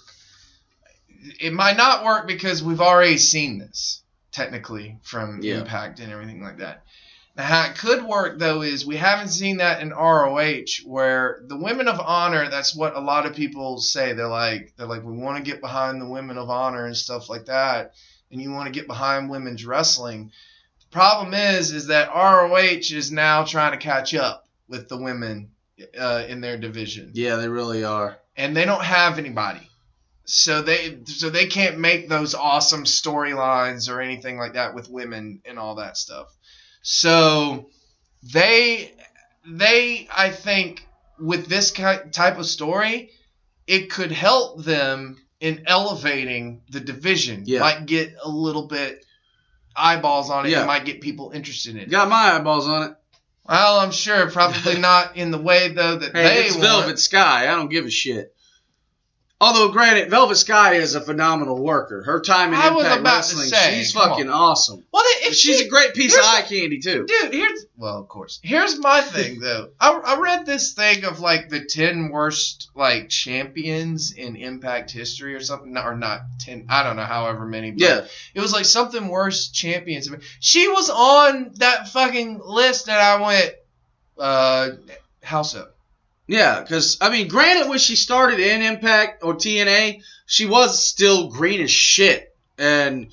It 1.39 1.53
might 1.53 1.77
not 1.77 2.03
work 2.03 2.27
because 2.27 2.63
we've 2.63 2.81
already 2.81 3.17
seen 3.17 3.59
this 3.59 4.01
technically 4.37 4.97
from 5.01 5.41
Yeah. 5.41 5.59
Impact 5.59 5.99
and 5.99 6.11
everything 6.11 6.41
like 6.41 6.59
that. 6.59 6.83
Now, 7.35 7.43
how 7.43 7.65
it 7.69 7.77
could 7.77 8.03
work 8.03 8.39
though 8.39 8.61
is 8.61 8.85
we 8.85 8.97
haven't 8.97 9.29
seen 9.29 9.57
that 9.57 9.81
in 9.81 9.89
ROH 9.89 10.83
where 10.85 11.39
the 11.47 11.57
women 11.57 11.87
of 11.87 11.99
honor. 11.99 12.49
That's 12.49 12.75
what 12.75 12.95
a 12.95 12.99
lot 12.99 13.25
of 13.25 13.35
people 13.35 13.79
say. 13.79 14.13
They're 14.13 14.27
like, 14.27 14.73
they're 14.77 14.87
like, 14.87 15.03
we 15.03 15.13
want 15.13 15.37
to 15.43 15.51
get 15.51 15.61
behind 15.61 16.01
the 16.01 16.07
women 16.07 16.37
of 16.37 16.49
honor 16.49 16.85
and 16.85 16.95
stuff 16.97 17.29
like 17.29 17.45
that, 17.45 17.93
and 18.31 18.41
you 18.41 18.51
want 18.51 18.67
to 18.71 18.79
get 18.79 18.87
behind 18.87 19.29
women's 19.29 19.65
wrestling. 19.65 20.31
The 20.79 20.87
problem 20.91 21.33
is, 21.33 21.71
is 21.73 21.87
that 21.87 22.09
ROH 22.13 22.91
is 22.91 23.11
now 23.11 23.43
trying 23.43 23.71
to 23.73 23.77
catch 23.77 24.13
up 24.15 24.47
with 24.67 24.87
the 24.89 24.97
women 24.97 25.49
uh, 25.99 26.23
in 26.27 26.41
their 26.41 26.57
division 26.57 27.11
Yeah, 27.13 27.35
they 27.35 27.49
really 27.49 27.83
are. 27.83 28.17
and 28.35 28.55
they 28.57 28.65
don't 28.65 28.83
have 28.83 29.19
anybody. 29.19 29.66
So 30.29 30.61
they 30.61 30.99
so 31.05 31.29
they 31.29 31.47
can't 31.47 31.79
make 31.79 32.09
those 32.09 32.35
awesome 32.35 32.83
storylines 32.83 33.89
or 33.89 34.01
anything 34.01 34.37
like 34.37 34.53
that 34.53 34.75
with 34.75 34.89
women 34.89 35.41
and 35.45 35.57
all 35.57 35.75
that 35.75 35.95
stuff. 35.95 36.27
So 36.81 37.69
they 38.33 38.93
they 39.47 40.09
I 40.15 40.29
think 40.31 40.85
with 41.17 41.47
this 41.47 41.71
type 41.71 42.37
of 42.37 42.45
story, 42.45 43.11
it 43.67 43.89
could 43.89 44.11
help 44.11 44.63
them 44.65 45.17
in 45.39 45.63
elevating 45.65 46.61
the 46.71 46.81
division. 46.81 47.43
Yeah. 47.45 47.61
Might 47.61 47.85
get 47.85 48.15
a 48.21 48.29
little 48.29 48.67
bit 48.67 49.05
eyeballs 49.77 50.29
on 50.29 50.45
it. 50.45 50.49
Yeah. 50.49 50.63
It 50.63 50.67
might 50.67 50.83
get 50.83 50.99
people 50.99 51.31
interested 51.31 51.75
in 51.75 51.83
it. 51.83 51.89
Got 51.89 52.09
my 52.09 52.33
eyeballs 52.33 52.67
on 52.67 52.83
it. 52.83 52.95
Well, 53.47 53.79
I'm 53.79 53.91
sure 53.91 54.29
probably 54.29 54.77
not 54.79 55.15
in 55.15 55.31
the 55.31 55.37
way 55.37 55.69
though 55.69 55.95
that 55.97 56.13
Hey, 56.13 56.23
they 56.23 56.45
it's 56.47 56.55
want. 56.55 56.63
Velvet 56.67 56.99
Sky. 56.99 57.43
I 57.43 57.55
don't 57.55 57.69
give 57.69 57.85
a 57.85 57.89
shit. 57.89 58.33
Although, 59.39 59.69
granted, 59.71 60.09
Velvet 60.09 60.35
Sky 60.37 60.73
is 60.75 60.95
a 60.95 61.01
phenomenal 61.01 61.61
worker. 61.63 62.01
Her 62.01 62.21
time 62.21 62.53
in 62.53 62.59
I 62.59 62.71
was 62.71 62.83
Impact 62.85 63.01
about 63.01 63.09
to 63.11 63.17
Wrestling, 63.35 63.49
say, 63.49 63.77
she's 63.77 63.93
come 63.93 64.09
fucking 64.09 64.29
on. 64.29 64.33
awesome. 64.33 64.83
Well, 64.91 65.03
if 65.21 65.35
She's 65.35 65.59
she- 65.59 65.65
a 65.65 65.69
great 65.69 65.93
piece 65.93 66.13
of 66.17 66.23
here's 66.23 66.33
eye 66.33 66.41
candy 66.41 66.79
too. 66.79 67.05
dude 67.07 67.33
here's 67.33 67.65
well 67.75 67.97
of 67.99 68.07
course 68.07 68.39
here's 68.41 68.79
my 68.79 69.01
thing 69.01 69.39
though 69.39 69.69
I, 69.79 69.91
I 69.91 70.19
read 70.19 70.45
this 70.47 70.73
thing 70.73 71.03
of 71.05 71.19
like 71.19 71.49
the 71.49 71.59
10 71.65 72.09
worst 72.09 72.69
like 72.75 73.09
champions 73.09 74.11
in 74.13 74.35
impact 74.37 74.89
history 74.91 75.35
or 75.35 75.41
something 75.41 75.77
or 75.77 75.95
not 75.95 76.21
10 76.39 76.65
i 76.69 76.81
don't 76.83 76.95
know 76.95 77.03
however 77.03 77.45
many 77.45 77.71
but 77.71 77.81
Yeah. 77.81 78.05
it 78.33 78.39
was 78.39 78.53
like 78.53 78.65
something 78.65 79.07
worst 79.09 79.53
champions 79.53 80.09
she 80.39 80.67
was 80.69 80.89
on 80.89 81.51
that 81.55 81.89
fucking 81.89 82.39
list 82.43 82.87
and 82.89 82.97
i 82.97 83.21
went 83.21 83.53
uh 84.17 84.69
how 85.21 85.41
so 85.43 85.67
Yeah, 86.27 86.61
because 86.61 86.97
I 86.99 87.09
mean, 87.09 87.29
granted, 87.29 87.69
when 87.69 87.79
she 87.79 87.95
started 87.95 88.39
in 88.39 88.61
Impact 88.61 89.23
or 89.23 89.35
TNA, 89.35 90.01
she 90.25 90.45
was 90.45 90.83
still 90.83 91.29
green 91.29 91.61
as 91.61 91.71
shit, 91.71 92.35
and 92.57 93.11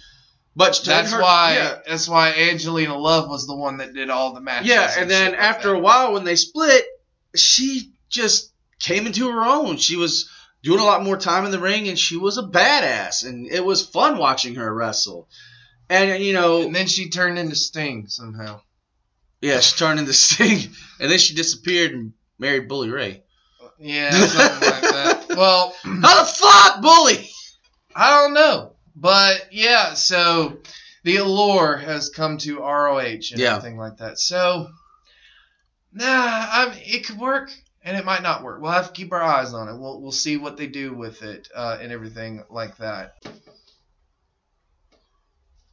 but 0.56 0.82
that's 0.84 1.12
her- 1.12 1.22
why 1.22 1.54
yeah, 1.54 1.78
that's 1.86 2.08
why 2.08 2.32
angelina 2.32 2.96
love 2.96 3.28
was 3.28 3.46
the 3.46 3.54
one 3.54 3.78
that 3.78 3.94
did 3.94 4.10
all 4.10 4.34
the 4.34 4.40
matches 4.40 4.68
yeah, 4.68 4.92
and 4.98 5.08
then 5.08 5.30
like 5.30 5.40
after 5.40 5.68
that. 5.68 5.76
a 5.76 5.80
while, 5.80 6.12
when 6.12 6.24
they 6.24 6.36
split, 6.36 6.84
she 7.36 7.92
just 8.08 8.52
came 8.80 9.06
into 9.06 9.30
her 9.30 9.44
own. 9.44 9.76
She 9.76 9.96
was 9.96 10.28
doing 10.62 10.80
a 10.80 10.84
lot 10.84 11.04
more 11.04 11.16
time 11.16 11.44
in 11.44 11.52
the 11.52 11.60
ring, 11.60 11.88
and 11.88 11.98
she 11.98 12.16
was 12.16 12.36
a 12.36 12.42
badass, 12.42 13.24
and 13.24 13.46
it 13.46 13.64
was 13.64 13.86
fun 13.86 14.18
watching 14.18 14.56
her 14.56 14.74
wrestle. 14.74 15.28
And 15.88 16.22
you 16.24 16.32
know, 16.32 16.62
and 16.62 16.74
then 16.74 16.88
she 16.88 17.10
turned 17.10 17.38
into 17.38 17.54
sting 17.54 18.08
somehow 18.08 18.60
yeah, 19.44 19.60
she 19.60 19.76
turned 19.76 20.00
into 20.00 20.12
Sting, 20.14 20.70
and 20.98 21.10
then 21.10 21.18
she 21.18 21.34
disappeared 21.34 21.92
and 21.92 22.12
married 22.38 22.68
Bully 22.68 22.90
Ray. 22.90 23.22
yeah 23.78 24.10
something 24.26 24.70
like 24.70 24.82
that 24.82 25.26
well 25.36 25.74
How 25.82 26.20
the 26.24 26.30
fuck, 26.30 26.82
Bully? 26.82 27.28
I 27.94 28.10
don't 28.20 28.34
know. 28.34 28.72
But 28.96 29.48
yeah, 29.52 29.94
so 29.94 30.58
the 31.04 31.16
allure 31.16 31.76
has 31.76 32.08
come 32.10 32.38
to 32.38 32.58
ROH 32.60 32.98
and 32.98 33.22
Yeah. 33.36 33.56
everything 33.56 33.76
like 33.78 33.98
that. 33.98 34.18
So 34.18 34.68
nah, 35.92 36.46
I'm, 36.50 36.72
it 36.76 37.06
could 37.06 37.18
work 37.18 37.50
and 37.82 37.96
it 37.96 38.04
might 38.04 38.22
not 38.22 38.42
work. 38.42 38.60
We'll 38.60 38.70
have 38.72 38.88
to 38.88 38.92
keep 38.92 39.12
our 39.12 39.22
eyes 39.22 39.52
on 39.54 39.68
it. 39.68 39.76
We'll 39.78 40.00
we'll 40.00 40.12
see 40.12 40.36
what 40.36 40.56
they 40.56 40.66
do 40.66 40.92
with 40.94 41.22
it 41.22 41.48
uh, 41.54 41.78
and 41.80 41.92
everything 41.92 42.44
like 42.50 42.76
that. 42.78 43.14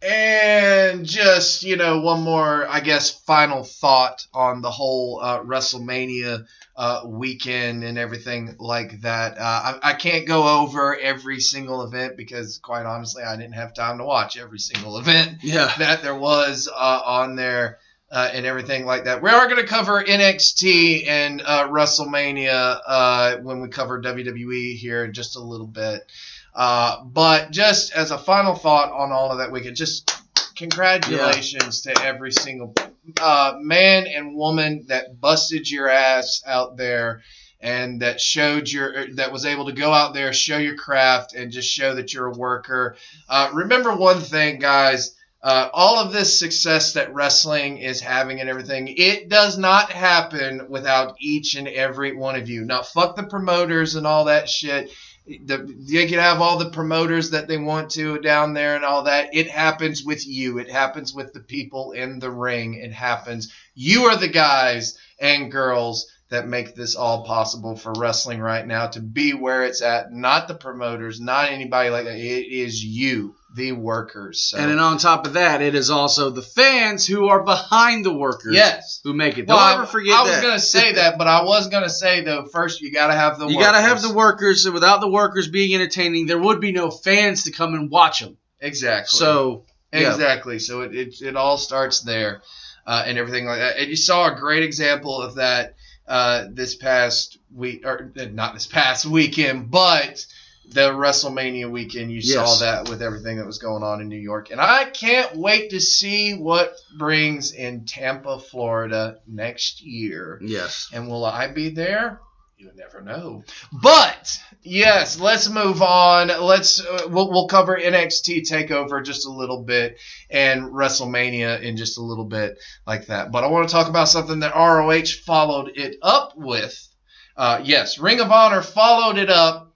And 0.04 1.06
just 1.06 1.64
you 1.64 1.76
know, 1.76 2.02
one 2.02 2.22
more, 2.22 2.68
I 2.68 2.80
guess, 2.80 3.12
final 3.12 3.64
thought 3.64 4.26
on 4.34 4.62
the 4.62 4.72
whole 4.72 5.20
uh, 5.22 5.42
WrestleMania 5.42 6.46
uh, 6.76 7.02
weekend 7.06 7.84
and 7.84 7.98
everything 8.00 8.56
like 8.60 9.02
that. 9.02 9.38
Uh, 9.38 9.78
I, 9.84 9.92
I 9.92 9.94
can't 9.94 10.26
go 10.28 10.62
over 10.62 10.98
every 10.98 11.40
single 11.40 11.84
event 11.84 12.18
because, 12.18 12.58
quite 12.58 12.86
honestly, 12.86 13.22
I 13.24 13.36
didn't 13.36 13.54
have 13.54 13.74
time 13.76 14.00
to 14.00 14.04
watch 14.06 14.38
every 14.38 14.60
single 14.60 14.98
event 14.98 15.38
Yeah. 15.44 15.72
that 15.78 16.02
there 16.02 16.16
was 16.16 16.68
uh, 16.74 17.02
on 17.06 17.36
there 17.36 17.78
uh, 18.12 18.30
and 18.34 18.46
everything 18.46 18.86
like 18.86 19.06
that. 19.06 19.22
We 19.22 19.30
are 19.30 19.48
going 19.48 19.62
to 19.62 19.68
cover 19.68 20.04
NXT 20.04 21.08
and 21.08 21.42
uh, 21.46 21.68
WrestleMania 21.68 22.80
uh, 22.86 23.38
when 23.38 23.62
we 23.62 23.70
cover 23.70 24.02
WWE 24.02 24.76
here 24.78 25.06
in 25.06 25.14
just 25.14 25.36
a 25.36 25.42
little 25.42 25.68
bit. 25.68 26.12
Uh, 26.54 27.04
but 27.04 27.52
just 27.52 27.94
as 27.94 28.12
a 28.12 28.18
final 28.18 28.56
thought 28.56 28.92
on 28.92 29.12
all 29.12 29.32
of 29.32 29.38
that 29.38 29.52
we 29.52 29.62
could 29.62 29.76
just 29.76 30.22
congratulations 30.56 31.82
to 31.82 32.04
every 32.04 32.32
single 32.32 32.74
uh, 33.22 33.54
man 33.60 34.06
and 34.08 34.36
woman 34.36 34.86
that 34.88 35.20
busted 35.20 35.70
your 35.70 35.90
ass 35.90 36.44
out 36.46 36.78
there 36.78 37.22
and 37.62 38.02
that 38.02 38.20
showed 38.20 38.70
your 38.70 39.08
that 39.16 39.32
was 39.32 39.46
able 39.46 39.66
to 39.66 39.72
go 39.72 39.92
out 39.92 40.14
there 40.14 40.34
show 40.34 40.58
your 40.58 40.76
craft 40.76 41.34
and 41.34 41.52
just 41.52 41.70
show 41.70 41.96
that 41.96 42.14
you're 42.14 42.28
a 42.28 42.38
worker. 42.38 42.96
Uh, 43.30 43.50
remember 43.54 43.96
one 43.96 44.20
thing 44.20 44.60
guys 44.60 45.16
uh, 45.44 45.70
all 45.74 45.98
of 45.98 46.14
this 46.14 46.38
success 46.38 46.94
that 46.94 47.14
wrestling 47.16 47.80
is 47.80 48.00
having 48.00 48.40
and 48.40 48.50
everything 48.50 48.94
it 48.98 49.28
does 49.30 49.58
not 49.58 49.92
happen 49.92 50.68
without 50.70 51.16
each 51.20 51.56
and 51.56 51.68
every 51.68 52.16
one 52.16 52.36
of 52.36 52.48
you. 52.48 52.64
Now 52.66 52.84
fuck 52.84 53.16
the 53.16 53.24
promoters 53.24 53.96
and 53.96 54.06
all 54.06 54.26
that 54.26 54.50
shit 54.50 54.92
the, 55.26 55.76
they 55.90 56.08
can 56.08 56.20
have 56.20 56.42
all 56.42 56.58
the 56.58 56.72
promoters 56.72 57.32
that 57.32 57.48
they 57.48 57.58
want 57.58 57.92
to 57.92 58.20
down 58.20 58.54
there 58.54 58.76
and 58.76 58.84
all 58.84 59.04
that. 59.04 59.34
It 59.34 59.50
happens 59.50 60.04
with 60.04 60.28
you. 60.28 60.58
It 60.58 60.70
happens 60.70 61.14
with 61.14 61.34
the 61.34 61.40
people 61.40 61.92
in 61.92 62.20
the 62.20 62.32
ring. 62.32 62.76
It 62.76 62.92
happens. 62.92 63.54
You 63.76 64.06
are 64.06 64.18
the 64.18 64.28
guys 64.28 64.98
and 65.20 65.52
girls 65.52 66.12
that 66.30 66.48
make 66.48 66.76
this 66.76 66.96
all 66.96 67.26
possible 67.26 67.76
for 67.76 67.94
wrestling 67.98 68.40
right 68.40 68.66
now 68.66 68.88
to 68.88 69.02
be 69.02 69.34
where 69.34 69.64
it's 69.66 69.82
at. 69.82 70.12
Not 70.12 70.48
the 70.48 70.56
promoters, 70.56 71.20
not 71.20 71.50
anybody 71.50 71.90
like 71.90 72.06
that. 72.06 72.18
It 72.18 72.48
is 72.48 72.84
you, 72.84 73.36
the 73.54 73.74
workers. 73.74 74.42
So. 74.42 74.58
And 74.58 74.72
then 74.72 74.80
on 74.80 74.98
top 74.98 75.28
of 75.28 75.34
that, 75.34 75.62
it 75.62 75.76
is 75.76 75.90
also 75.90 76.30
the 76.30 76.42
fans 76.42 77.06
who 77.06 77.28
are 77.28 77.44
behind 77.44 78.06
the 78.06 78.14
workers 78.14 78.56
yes. 78.56 79.02
who 79.04 79.14
make 79.14 79.38
it. 79.38 79.46
Don't 79.46 79.58
Well, 79.58 79.80
ever 79.80 79.86
forget 79.86 80.16
I 80.16 80.22
was 80.24 80.32
that. 80.32 80.42
gonna 80.42 80.60
say 80.60 80.94
that, 80.94 81.18
but 81.18 81.28
I 81.28 81.44
was 81.44 81.68
gonna 81.68 81.90
say 81.90 82.24
though. 82.24 82.46
First, 82.46 82.82
you 82.82 82.92
gotta 82.92 83.14
have 83.14 83.40
the. 83.40 83.48
you 83.48 83.60
got 83.60 83.74
to 83.74 83.82
have 83.82 83.98
workers. 83.98 84.08
the 84.10 84.14
workers. 84.14 84.66
and 84.66 84.74
Without 84.74 85.02
the 85.02 85.10
workers 85.10 85.48
being 85.48 85.76
entertaining, 85.76 86.28
there 86.28 86.40
would 86.40 86.62
be 86.62 86.72
no 86.72 86.90
fans 86.90 87.44
to 87.44 87.52
come 87.52 87.74
and 87.74 87.92
watch 87.92 88.20
them. 88.20 88.38
exactly. 88.60 89.18
So 89.18 89.66
yeah. 89.94 90.12
Exactly. 90.12 90.60
So 90.60 90.82
it, 90.82 90.96
it, 90.96 91.22
it 91.22 91.36
all 91.36 91.58
starts 91.58 92.02
there 92.02 92.42
uh, 92.88 93.04
and 93.06 93.18
everything 93.18 93.46
like 93.46 93.60
that. 93.60 93.78
And 93.78 93.90
you 93.90 93.96
saw 93.96 94.32
a 94.34 94.40
great 94.40 94.64
example 94.64 95.22
of 95.22 95.36
that 95.36 95.76
uh, 96.08 96.46
this 96.52 96.76
past 96.76 97.38
week, 97.54 97.86
or 97.86 98.12
not 98.16 98.54
this 98.54 98.68
past 98.68 99.06
weekend, 99.06 99.70
but 99.70 100.26
the 100.72 100.90
WrestleMania 100.92 101.70
weekend. 101.70 102.12
You 102.12 102.22
Yes. 102.24 102.34
saw 102.34 102.56
that 102.66 102.90
with 102.90 103.02
everything 103.02 103.38
that 103.38 103.46
was 103.46 103.58
going 103.58 103.84
on 103.84 104.00
in 104.02 104.08
New 104.08 104.16
York. 104.20 104.52
And 104.52 104.62
I 104.62 104.86
can't 104.86 105.36
wait 105.36 105.72
to 105.72 105.80
see 105.82 106.34
what 106.34 106.74
brings 106.98 107.52
in 107.52 107.86
Tampa, 107.86 108.40
Florida 108.40 109.18
next 109.28 109.82
year. 109.82 110.40
yes, 110.42 110.88
And 110.94 111.10
will 111.10 111.26
I 111.26 111.48
be 111.48 111.70
there? 111.70 112.22
You 112.58 112.70
never 112.76 113.02
know. 113.02 113.44
But 113.74 114.40
yes, 114.62 115.20
let's 115.20 115.50
move 115.50 115.82
on. 115.82 116.28
Let's 116.28 116.80
uh, 116.80 117.08
we'll, 117.10 117.32
we'll 117.32 117.48
cover 117.48 117.76
NXT 117.76 118.44
Takeover 118.48 119.04
just 119.04 119.26
a 119.26 119.32
little 119.32 119.64
bit 119.64 119.98
and 120.30 120.66
WrestleMania 120.66 121.62
in 121.62 121.76
just 121.76 121.98
a 121.98 122.04
little 122.04 122.26
bit 122.26 122.60
like 122.86 123.08
that. 123.08 123.32
But 123.32 123.44
I 123.44 123.48
want 123.48 123.68
to 123.68 123.74
talk 123.74 123.88
about 123.90 124.10
something 124.10 124.42
that 124.42 124.54
ROH 124.56 125.06
followed 125.26 125.72
it 125.76 125.96
up 126.04 126.34
with. 126.38 126.88
Uh, 127.36 127.62
yes, 127.64 127.98
Ring 127.98 128.20
of 128.20 128.32
Honor 128.32 128.62
followed 128.62 129.18
it 129.18 129.32
up 129.32 129.71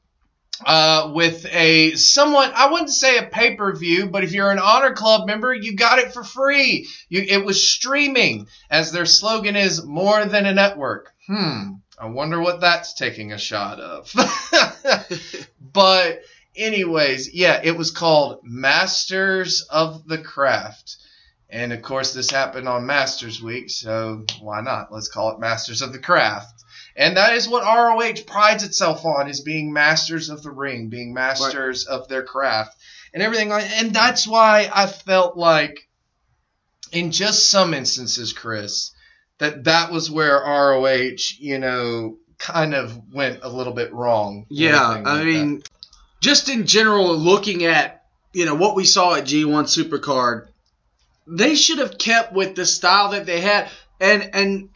uh, 0.63 1.11
with 1.13 1.45
a 1.51 1.95
somewhat 1.95 2.53
I 2.53 2.71
wouldn't 2.71 2.91
say 2.91 3.17
a 3.17 3.23
pay 3.23 3.55
per 3.55 3.75
view, 3.75 4.07
but 4.07 4.23
if 4.23 4.31
you're 4.31 4.51
an 4.51 4.59
Honor 4.59 4.93
Club 4.93 5.27
member, 5.27 5.53
you 5.53 5.75
got 5.75 5.99
it 5.99 6.13
for 6.13 6.23
free. 6.23 6.87
You, 7.09 7.21
it 7.27 7.43
was 7.43 7.67
streaming, 7.67 8.47
as 8.69 8.91
their 8.91 9.05
slogan 9.05 9.55
is 9.55 9.83
"More 9.83 10.25
than 10.25 10.45
a 10.45 10.53
network." 10.53 11.11
Hmm. 11.27 11.73
I 11.97 12.07
wonder 12.07 12.41
what 12.41 12.61
that's 12.61 12.93
taking 12.93 13.31
a 13.31 13.37
shot 13.37 13.79
of. 13.79 14.13
but 15.61 16.21
anyways, 16.55 17.33
yeah, 17.33 17.61
it 17.63 17.77
was 17.77 17.91
called 17.91 18.41
Masters 18.43 19.61
of 19.69 20.07
the 20.07 20.17
Craft. 20.17 20.97
And 21.49 21.71
of 21.71 21.81
course, 21.81 22.13
this 22.13 22.31
happened 22.31 22.67
on 22.67 22.85
Masters 22.85 23.41
Week, 23.41 23.69
so 23.69 24.25
why 24.41 24.61
not? 24.61 24.91
Let's 24.91 25.07
call 25.07 25.31
it 25.31 25.39
Masters 25.39 25.81
of 25.81 25.93
the 25.93 25.99
Craft. 25.99 26.54
And 26.95 27.17
that 27.17 27.33
is 27.33 27.47
what 27.47 27.63
ROH 27.63 28.23
prides 28.25 28.63
itself 28.63 29.05
on 29.05 29.29
is 29.29 29.41
being 29.41 29.73
masters 29.73 30.29
of 30.29 30.43
the 30.43 30.51
ring, 30.51 30.89
being 30.89 31.13
masters 31.13 31.85
of 31.85 32.07
their 32.07 32.23
craft 32.23 32.77
and 33.15 33.23
everything 33.23 33.49
like 33.49 33.65
and 33.81 33.93
that's 33.93 34.27
why 34.27 34.69
I 34.71 34.85
felt 34.85 35.37
like 35.37 35.87
in 36.91 37.11
just 37.11 37.49
some 37.49 37.73
instances, 37.73 38.33
Chris, 38.33 38.91
that 39.39 39.63
that 39.63 39.91
was 39.91 40.11
where 40.11 40.35
ROH, 40.35 41.15
you 41.39 41.57
know, 41.57 42.17
kind 42.37 42.75
of 42.75 43.01
went 43.11 43.39
a 43.41 43.49
little 43.49 43.73
bit 43.73 43.93
wrong. 43.93 44.45
Yeah, 44.49 44.81
I 44.81 44.99
like 44.99 45.25
mean, 45.25 45.63
just 46.21 46.49
in 46.49 46.67
general, 46.67 47.17
looking 47.17 47.63
at 47.63 48.03
you 48.33 48.45
know 48.45 48.55
what 48.55 48.75
we 48.75 48.83
saw 48.83 49.15
at 49.15 49.23
G1 49.23 49.63
Supercard, 49.63 50.47
they 51.25 51.55
should 51.55 51.79
have 51.79 51.97
kept 51.97 52.33
with 52.33 52.55
the 52.55 52.65
style 52.65 53.11
that 53.11 53.25
they 53.25 53.39
had, 53.39 53.69
and 53.99 54.29
and 54.33 54.69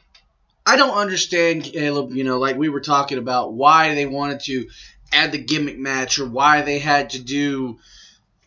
I 0.70 0.76
don't 0.76 0.98
understand, 0.98 1.64
Caleb. 1.64 2.12
You 2.12 2.24
know, 2.24 2.38
like 2.40 2.58
we 2.58 2.70
were 2.70 2.82
talking 2.82 3.18
about 3.18 3.54
why 3.54 3.96
they 3.96 4.06
wanted 4.06 4.42
to 4.42 4.68
add 5.12 5.32
the 5.32 5.38
gimmick 5.40 5.78
match 5.80 6.20
or 6.20 6.28
why 6.28 6.62
they 6.62 6.80
had 6.80 7.12
to 7.12 7.20
do. 7.20 7.80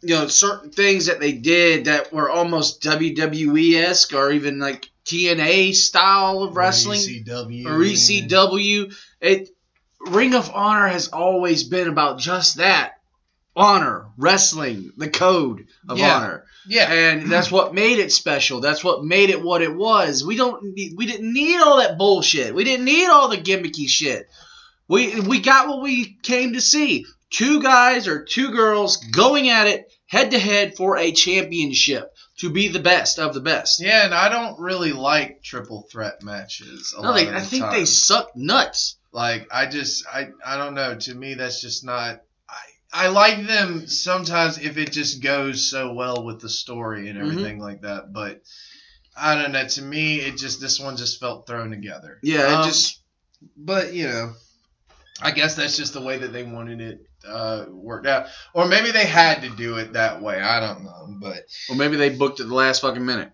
You 0.04 0.14
know, 0.16 0.26
certain 0.26 0.70
things 0.70 1.06
that 1.06 1.20
they 1.20 1.32
did 1.32 1.84
that 1.84 2.12
were 2.12 2.28
almost 2.28 2.82
WWE 2.82 3.74
esque 3.82 4.12
or 4.14 4.32
even 4.32 4.58
like 4.58 4.88
TNA 5.04 5.74
style 5.74 6.42
of 6.42 6.56
wrestling 6.56 6.98
ECW. 7.00 7.66
or 7.66 7.78
ECW. 7.78 8.94
It 9.20 9.48
Ring 10.00 10.34
of 10.34 10.50
Honor 10.52 10.88
has 10.88 11.08
always 11.08 11.62
been 11.64 11.88
about 11.88 12.18
just 12.18 12.56
that. 12.56 12.94
Honor, 13.54 14.06
wrestling, 14.16 14.92
the 14.96 15.10
code 15.10 15.66
of 15.88 15.98
Yeah. 15.98 16.16
honor. 16.16 16.44
Yeah. 16.66 16.90
And 16.92 17.30
that's 17.30 17.50
what 17.50 17.74
made 17.74 17.98
it 17.98 18.12
special. 18.12 18.60
That's 18.60 18.84
what 18.84 19.04
made 19.04 19.30
it 19.30 19.42
what 19.42 19.62
it 19.62 19.74
was. 19.74 20.24
We 20.24 20.36
don't 20.36 20.62
need, 20.74 20.94
we 20.96 21.06
didn't 21.06 21.32
need 21.32 21.60
all 21.60 21.78
that 21.78 21.98
bullshit. 21.98 22.54
We 22.54 22.64
didn't 22.64 22.84
need 22.84 23.08
all 23.08 23.28
the 23.28 23.36
gimmicky 23.38 23.88
shit. 23.88 24.28
We 24.88 25.20
we 25.20 25.40
got 25.40 25.68
what 25.68 25.82
we 25.82 26.16
came 26.22 26.52
to 26.54 26.60
see. 26.60 27.06
Two 27.30 27.62
guys 27.62 28.08
or 28.08 28.24
two 28.24 28.50
girls 28.50 28.98
going 28.98 29.48
at 29.48 29.66
it 29.66 29.90
head 30.06 30.32
to 30.32 30.38
head 30.38 30.76
for 30.76 30.98
a 30.98 31.12
championship 31.12 32.12
to 32.38 32.50
be 32.50 32.68
the 32.68 32.78
best 32.80 33.18
of 33.18 33.32
the 33.32 33.40
best. 33.40 33.80
Yeah, 33.80 34.04
and 34.04 34.12
I 34.14 34.28
don't 34.28 34.60
really 34.60 34.92
like 34.92 35.42
triple 35.42 35.86
threat 35.90 36.22
matches. 36.22 36.94
A 36.96 37.00
No, 37.02 37.08
lot 37.08 37.14
they, 37.16 37.30
I 37.30 37.40
think 37.40 37.62
time. 37.64 37.72
they 37.72 37.84
suck 37.86 38.36
nuts. 38.36 38.96
Like 39.12 39.48
I 39.50 39.66
just 39.66 40.04
I 40.12 40.28
I 40.44 40.56
don't 40.58 40.74
know. 40.74 40.94
To 40.94 41.14
me, 41.14 41.34
that's 41.34 41.60
just 41.60 41.84
not. 41.84 42.20
I 42.92 43.04
I 43.04 43.08
like 43.08 43.46
them 43.46 43.86
sometimes 43.88 44.58
if 44.58 44.76
it 44.76 44.92
just 44.92 45.22
goes 45.22 45.68
so 45.68 45.92
well 45.94 46.24
with 46.24 46.40
the 46.40 46.48
story 46.48 47.08
and 47.08 47.18
Mhm. 47.18 47.22
everything 47.22 47.58
like 47.58 47.82
that. 47.82 48.12
But 48.12 48.42
I 49.16 49.34
don't 49.40 49.52
know. 49.52 49.66
To 49.66 49.82
me, 49.82 50.20
it 50.20 50.36
just 50.36 50.60
this 50.60 50.78
one 50.80 50.96
just 50.96 51.20
felt 51.20 51.46
thrown 51.46 51.70
together. 51.70 52.18
Yeah, 52.22 52.48
it 52.48 52.54
Um, 52.56 52.68
just 52.68 52.98
But 53.56 53.92
you 53.92 54.06
know, 54.06 54.34
I 55.20 55.32
guess 55.32 55.54
that's 55.56 55.76
just 55.76 55.94
the 55.94 56.00
way 56.00 56.18
that 56.18 56.32
they 56.32 56.44
wanted 56.44 56.80
it 56.80 57.00
uh, 57.26 57.66
worked 57.68 58.06
out, 58.06 58.26
or 58.54 58.66
maybe 58.66 58.90
they 58.90 59.06
had 59.06 59.42
to 59.42 59.48
do 59.50 59.76
it 59.78 59.92
that 59.94 60.20
way. 60.22 60.40
I 60.40 60.60
don't 60.60 60.84
know, 60.84 61.16
but 61.20 61.42
Or 61.68 61.76
maybe 61.76 61.96
they 61.96 62.10
booked 62.10 62.40
it 62.40 62.44
the 62.44 62.54
last 62.54 62.80
fucking 62.82 63.04
minute. 63.04 63.32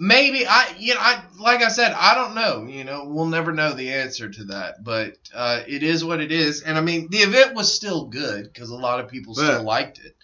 Maybe 0.00 0.46
I 0.46 0.74
you 0.78 0.94
know 0.94 1.00
I 1.00 1.22
like 1.38 1.62
I 1.62 1.68
said 1.68 1.92
I 1.92 2.14
don't 2.14 2.34
know 2.34 2.66
you 2.66 2.84
know 2.84 3.04
we'll 3.04 3.26
never 3.26 3.52
know 3.52 3.74
the 3.74 3.92
answer 3.92 4.30
to 4.30 4.44
that 4.44 4.82
but 4.82 5.18
uh, 5.34 5.60
it 5.68 5.82
is 5.82 6.02
what 6.02 6.22
it 6.22 6.32
is 6.32 6.62
and 6.62 6.78
I 6.78 6.80
mean 6.80 7.08
the 7.10 7.18
event 7.18 7.54
was 7.54 7.72
still 7.72 8.06
good 8.06 8.44
because 8.44 8.70
a 8.70 8.76
lot 8.76 9.00
of 9.00 9.10
people 9.10 9.34
still 9.34 9.62
liked 9.62 9.98
it. 9.98 10.16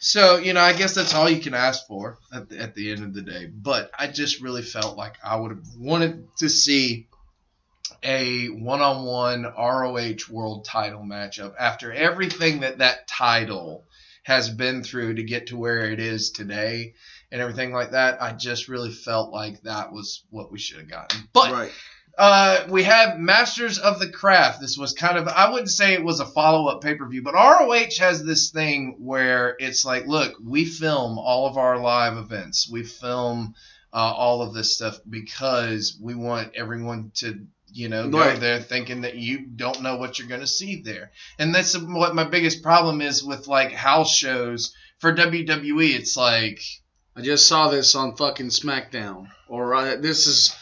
So 0.00 0.36
you 0.36 0.52
know 0.52 0.60
I 0.60 0.74
guess 0.74 0.94
that's 0.94 1.14
all 1.14 1.30
you 1.30 1.40
can 1.40 1.54
ask 1.54 1.86
for 1.86 2.18
at 2.30 2.50
the, 2.50 2.58
at 2.58 2.74
the 2.74 2.92
end 2.92 3.04
of 3.04 3.14
the 3.14 3.22
day 3.22 3.46
but 3.46 3.90
I 3.98 4.08
just 4.08 4.42
really 4.42 4.62
felt 4.62 4.98
like 4.98 5.14
I 5.24 5.36
would 5.36 5.52
have 5.52 5.66
wanted 5.78 6.28
to 6.38 6.50
see 6.50 7.08
a 8.02 8.48
one-on-one 8.48 9.44
ROH 9.44 10.30
world 10.30 10.66
title 10.66 11.04
matchup 11.04 11.54
after 11.58 11.90
everything 11.90 12.60
that 12.60 12.78
that 12.78 13.08
title 13.08 13.84
has 14.24 14.50
been 14.50 14.82
through 14.82 15.14
to 15.14 15.22
get 15.22 15.48
to 15.48 15.56
where 15.56 15.90
it 15.90 16.00
is 16.00 16.30
today 16.30 16.94
and 17.32 17.40
everything 17.40 17.72
like 17.72 17.92
that. 17.92 18.22
I 18.22 18.32
just 18.32 18.68
really 18.68 18.92
felt 18.92 19.32
like 19.32 19.62
that 19.62 19.90
was 19.90 20.24
what 20.30 20.52
we 20.52 20.58
should 20.58 20.78
have 20.78 20.90
gotten. 20.90 21.26
But 21.32 21.50
right. 21.50 21.72
uh, 22.18 22.66
we 22.68 22.82
have 22.82 23.18
Masters 23.18 23.78
of 23.78 23.98
the 23.98 24.10
Craft. 24.10 24.60
This 24.60 24.76
was 24.76 24.92
kind 24.92 25.16
of, 25.16 25.26
I 25.26 25.50
wouldn't 25.50 25.70
say 25.70 25.94
it 25.94 26.04
was 26.04 26.20
a 26.20 26.26
follow 26.26 26.68
up 26.68 26.82
pay 26.82 26.94
per 26.94 27.08
view, 27.08 27.22
but 27.22 27.32
ROH 27.34 27.98
has 27.98 28.22
this 28.22 28.50
thing 28.50 28.96
where 28.98 29.56
it's 29.58 29.82
like, 29.84 30.06
look, 30.06 30.34
we 30.44 30.66
film 30.66 31.18
all 31.18 31.46
of 31.46 31.56
our 31.56 31.78
live 31.80 32.18
events, 32.18 32.68
we 32.70 32.82
film 32.84 33.54
uh, 33.94 33.96
all 33.96 34.42
of 34.42 34.52
this 34.52 34.74
stuff 34.74 34.98
because 35.08 35.98
we 36.00 36.14
want 36.14 36.54
everyone 36.54 37.10
to. 37.16 37.46
You 37.74 37.88
know, 37.88 38.10
go 38.10 38.18
Right. 38.18 38.38
there 38.38 38.60
thinking 38.60 39.00
that 39.00 39.14
you 39.14 39.46
don't 39.46 39.80
know 39.80 39.96
what 39.96 40.18
you're 40.18 40.28
going 40.28 40.42
to 40.42 40.46
see 40.46 40.82
there, 40.82 41.10
and 41.38 41.54
that's 41.54 41.74
what 41.74 42.14
my 42.14 42.24
biggest 42.24 42.62
problem 42.62 43.00
is 43.00 43.24
with 43.24 43.48
like 43.48 43.72
house 43.72 44.14
shows 44.14 44.74
for 44.98 45.14
WWE. 45.14 45.94
It's 45.94 46.14
like, 46.14 46.60
I 47.16 47.20
just 47.20 47.46
saw 47.46 47.68
this 47.68 47.94
on 47.94 48.16
fucking 48.16 48.48
SmackDown. 48.48 49.28
Or 49.48 49.74
uh, 49.74 49.96
this 49.96 50.26
is 50.26 50.54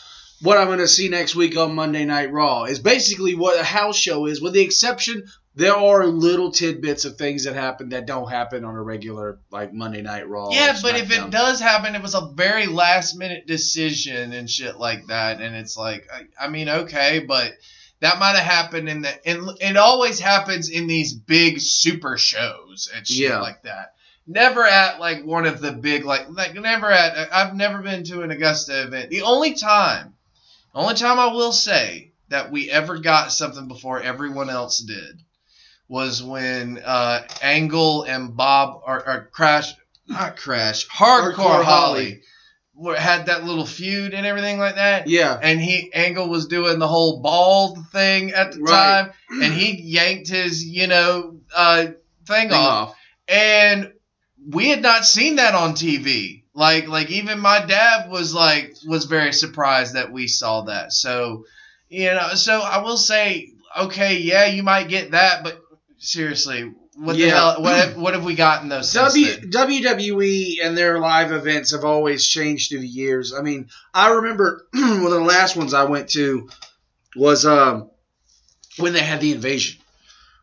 what 0.42 0.58
I'm 0.58 0.66
going 0.66 0.78
to 0.80 0.88
see 0.88 1.08
next 1.08 1.36
week 1.36 1.56
on 1.56 1.74
Monday 1.74 2.04
Night 2.04 2.32
Raw. 2.32 2.64
Is 2.64 2.80
basically 2.80 3.34
what 3.34 3.58
a 3.58 3.64
house 3.64 3.96
show 3.96 4.26
is, 4.26 4.40
with 4.42 4.52
the 4.54 4.62
exception 4.62 5.24
there 5.56 5.74
are 5.76 6.06
little 6.06 6.52
tidbits 6.52 7.04
of 7.04 7.16
things 7.16 7.44
that 7.44 7.54
happen 7.54 7.88
that 7.88 8.06
don't 8.06 8.30
happen 8.30 8.64
on 8.64 8.76
a 8.76 8.82
regular 8.82 9.40
like 9.50 9.72
Monday 9.72 10.00
Night 10.00 10.28
Raw. 10.28 10.50
Yeah, 10.52 10.76
but 10.80 10.96
if 10.96 11.10
it 11.10 11.30
does 11.30 11.60
happen, 11.60 11.94
it 11.94 12.02
was 12.02 12.14
a 12.14 12.30
very 12.34 12.66
last 12.66 13.16
minute 13.16 13.46
decision 13.46 14.32
and 14.32 14.48
shit 14.48 14.76
like 14.76 15.06
that. 15.08 15.40
And 15.40 15.54
it's 15.56 15.76
like, 15.76 16.06
I, 16.12 16.46
I 16.46 16.48
mean, 16.48 16.68
okay, 16.68 17.24
but 17.26 17.52
that 18.00 18.18
might 18.18 18.36
have 18.36 18.44
happened 18.46 18.88
in 18.88 19.02
the. 19.02 19.28
And 19.28 19.50
it 19.60 19.76
always 19.76 20.20
happens 20.20 20.68
in 20.68 20.86
these 20.86 21.12
big 21.14 21.60
super 21.60 22.16
shows 22.16 22.88
and 22.94 23.06
shit 23.06 23.28
Yeah. 23.30 23.40
like 23.40 23.62
that. 23.64 23.94
Never 24.30 24.64
at 24.64 25.00
like 25.00 25.24
one 25.24 25.44
of 25.44 25.60
the 25.60 25.72
big 25.72 26.04
like 26.04 26.26
like 26.30 26.54
never 26.54 26.88
at. 26.90 27.32
I've 27.34 27.54
never 27.56 27.82
been 27.82 28.04
to 28.04 28.22
an 28.22 28.30
Augusta 28.30 28.84
event. 28.84 29.10
The 29.10 29.22
only 29.22 29.54
time, 29.54 30.14
only 30.72 30.94
time 30.94 31.18
I 31.18 31.32
will 31.32 31.50
say 31.52 32.12
that 32.28 32.52
we 32.52 32.70
ever 32.70 32.98
got 33.00 33.32
something 33.32 33.66
before 33.66 34.00
everyone 34.00 34.48
else 34.48 34.78
did 34.78 35.20
was 35.88 36.22
when 36.22 36.78
uh, 36.84 37.26
Angle 37.42 38.04
and 38.04 38.36
Bob 38.36 38.82
or, 38.86 39.04
or 39.04 39.28
Crash, 39.32 39.74
not 40.06 40.36
Crash, 40.36 40.86
Hardcore, 40.88 41.32
Hardcore 41.34 41.64
Holly, 41.64 42.22
Holly. 42.76 42.96
had 42.96 43.26
that 43.26 43.42
little 43.42 43.66
feud 43.66 44.14
and 44.14 44.24
everything 44.24 44.60
like 44.60 44.76
that. 44.76 45.08
yeah, 45.08 45.36
And 45.42 45.60
he 45.60 45.92
Angle 45.92 46.28
was 46.28 46.46
doing 46.46 46.78
the 46.78 46.86
whole 46.86 47.20
bald 47.20 47.78
thing 47.90 48.30
at 48.30 48.52
the 48.52 48.60
Right. 48.60 48.70
time, 49.06 49.12
and 49.42 49.52
he 49.52 49.82
yanked 49.82 50.28
his 50.28 50.62
you 50.64 50.86
know 50.86 51.40
uh, 51.52 51.86
thing, 51.86 51.96
thing 52.26 52.52
off, 52.52 52.90
off. 52.90 52.96
and 53.26 53.92
we 54.48 54.68
had 54.68 54.82
not 54.82 55.04
seen 55.04 55.36
that 55.36 55.54
on 55.54 55.74
TV. 55.74 56.42
Like 56.54 56.88
like 56.88 57.10
even 57.10 57.40
my 57.40 57.64
dad 57.64 58.10
was 58.10 58.34
like 58.34 58.74
was 58.86 59.04
very 59.04 59.32
surprised 59.32 59.94
that 59.94 60.12
we 60.12 60.26
saw 60.26 60.62
that. 60.62 60.92
So 60.92 61.44
you 61.88 62.06
know, 62.06 62.34
so 62.34 62.60
I 62.60 62.82
will 62.82 62.96
say, 62.96 63.52
okay, 63.78 64.18
yeah, 64.18 64.46
you 64.46 64.62
might 64.62 64.88
get 64.88 65.10
that, 65.10 65.42
but 65.42 65.60
seriously, 65.98 66.72
what 66.96 67.16
the 67.16 67.28
hell? 67.30 67.62
What 67.62 67.76
have, 67.76 67.96
what 67.96 68.14
have 68.14 68.24
we 68.24 68.34
gotten 68.34 68.68
those? 68.68 68.92
W. 68.92 69.26
WWE 69.26 70.56
and 70.62 70.76
their 70.76 70.98
live 70.98 71.32
events 71.32 71.72
have 71.72 71.84
always 71.84 72.26
changed 72.26 72.70
through 72.70 72.80
the 72.80 72.86
years. 72.86 73.32
I 73.32 73.42
mean, 73.42 73.68
I 73.94 74.10
remember 74.10 74.66
one 74.72 75.06
of 75.06 75.10
the 75.10 75.20
last 75.20 75.56
ones 75.56 75.72
I 75.72 75.84
went 75.84 76.10
to 76.10 76.48
was 77.16 77.46
um, 77.46 77.90
when 78.76 78.92
they 78.92 79.00
had 79.00 79.20
the 79.20 79.32
invasion. 79.32 79.79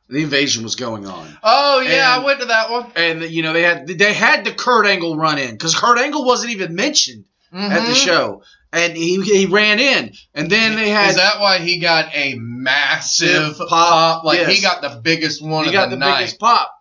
The 0.09 0.23
invasion 0.23 0.63
was 0.63 0.75
going 0.75 1.05
on, 1.05 1.37
Oh 1.43 1.81
yeah, 1.81 2.15
And- 2.15 2.21
I 2.23 2.25
went 2.25 2.39
to 2.39 2.45
that 2.47 2.71
one 2.71 2.91
and 2.95 3.23
you 3.23 3.43
know 3.43 3.51
they 3.53 3.63
had 3.63 3.87
they 3.87 4.13
had 4.13 4.45
the 4.45 4.51
Kurt 4.53 4.85
Angle 4.87 5.17
run 5.17 5.37
in 5.37 5.51
because 5.51 5.75
Kurt 5.75 5.97
Angle 5.99 6.23
wasn't 6.25 6.51
even 6.53 6.75
mentioned 6.75 7.25
at 7.53 7.85
the 7.85 7.93
Mhm. 7.93 8.05
show, 8.05 8.43
and 8.71 8.95
he 8.95 9.21
he 9.21 9.45
ran 9.47 9.79
in, 9.79 10.13
and 10.33 10.49
then 10.49 10.75
they 10.75 10.89
had 10.89 11.09
Is 11.11 11.15
that 11.17 11.39
why 11.39 11.59
he 11.59 11.79
got 11.79 12.09
a 12.15 12.35
massive 12.37 13.57
Pop, 13.57 13.69
pop? 13.69 14.23
Like 14.23 14.39
yes. 14.39 14.55
he 14.55 14.61
got 14.61 14.81
the 14.81 14.99
biggest 15.01 15.41
one 15.41 15.63
he 15.63 15.69
of 15.69 15.73
got 15.73 15.89
the, 15.89 15.95
the 15.95 15.99
night. 15.99 16.19
biggest 16.19 16.39
pop. 16.39 16.73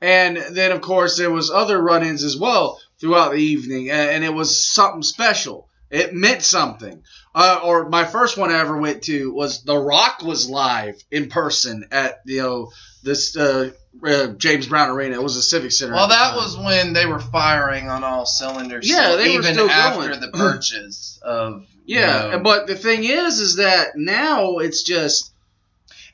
And 0.00 0.36
then, 0.36 0.72
of 0.72 0.80
course, 0.82 1.16
there 1.16 1.30
was 1.30 1.50
other 1.50 1.80
run-ins 1.80 2.24
as 2.24 2.36
well 2.36 2.78
throughout 3.00 3.30
the 3.32 3.38
evening, 3.38 3.90
and 3.90 4.22
it 4.24 4.34
was 4.34 4.62
something 4.62 5.02
special. 5.02 5.68
It 5.90 6.12
meant 6.12 6.42
something. 6.42 7.02
Uh, 7.34 7.60
or 7.64 7.88
my 7.88 8.04
first 8.04 8.36
one 8.38 8.52
I 8.52 8.60
ever 8.60 8.76
went 8.76 9.02
to 9.04 9.32
was 9.32 9.64
The 9.64 9.76
Rock 9.76 10.22
was 10.22 10.48
live 10.48 11.02
in 11.10 11.28
person 11.28 11.86
at 11.90 12.20
you 12.26 12.42
know 12.42 12.72
this 13.02 13.36
uh, 13.36 13.72
uh, 14.06 14.28
James 14.28 14.68
Brown 14.68 14.90
Arena. 14.90 15.16
It 15.16 15.22
was 15.22 15.36
a 15.36 15.42
Civic 15.42 15.72
Center. 15.72 15.94
Well, 15.94 16.08
that 16.08 16.36
was 16.36 16.56
when 16.56 16.92
they 16.92 17.06
were 17.06 17.18
firing 17.20 17.88
on 17.88 18.04
all 18.04 18.24
cylinders. 18.24 18.88
Yeah, 18.88 19.06
still, 19.06 19.16
they 19.18 19.24
were 19.24 19.42
even 19.42 19.54
still 19.54 19.70
after 19.70 20.08
going. 20.08 20.20
the 20.20 20.28
purchase 20.32 21.18
of 21.22 21.66
you 21.84 21.98
yeah. 21.98 22.30
know- 22.30 22.38
But 22.38 22.66
the 22.68 22.76
thing 22.76 23.02
is, 23.04 23.40
is 23.40 23.56
that 23.56 23.88
now 23.96 24.58
it's 24.58 24.82
just 24.84 25.32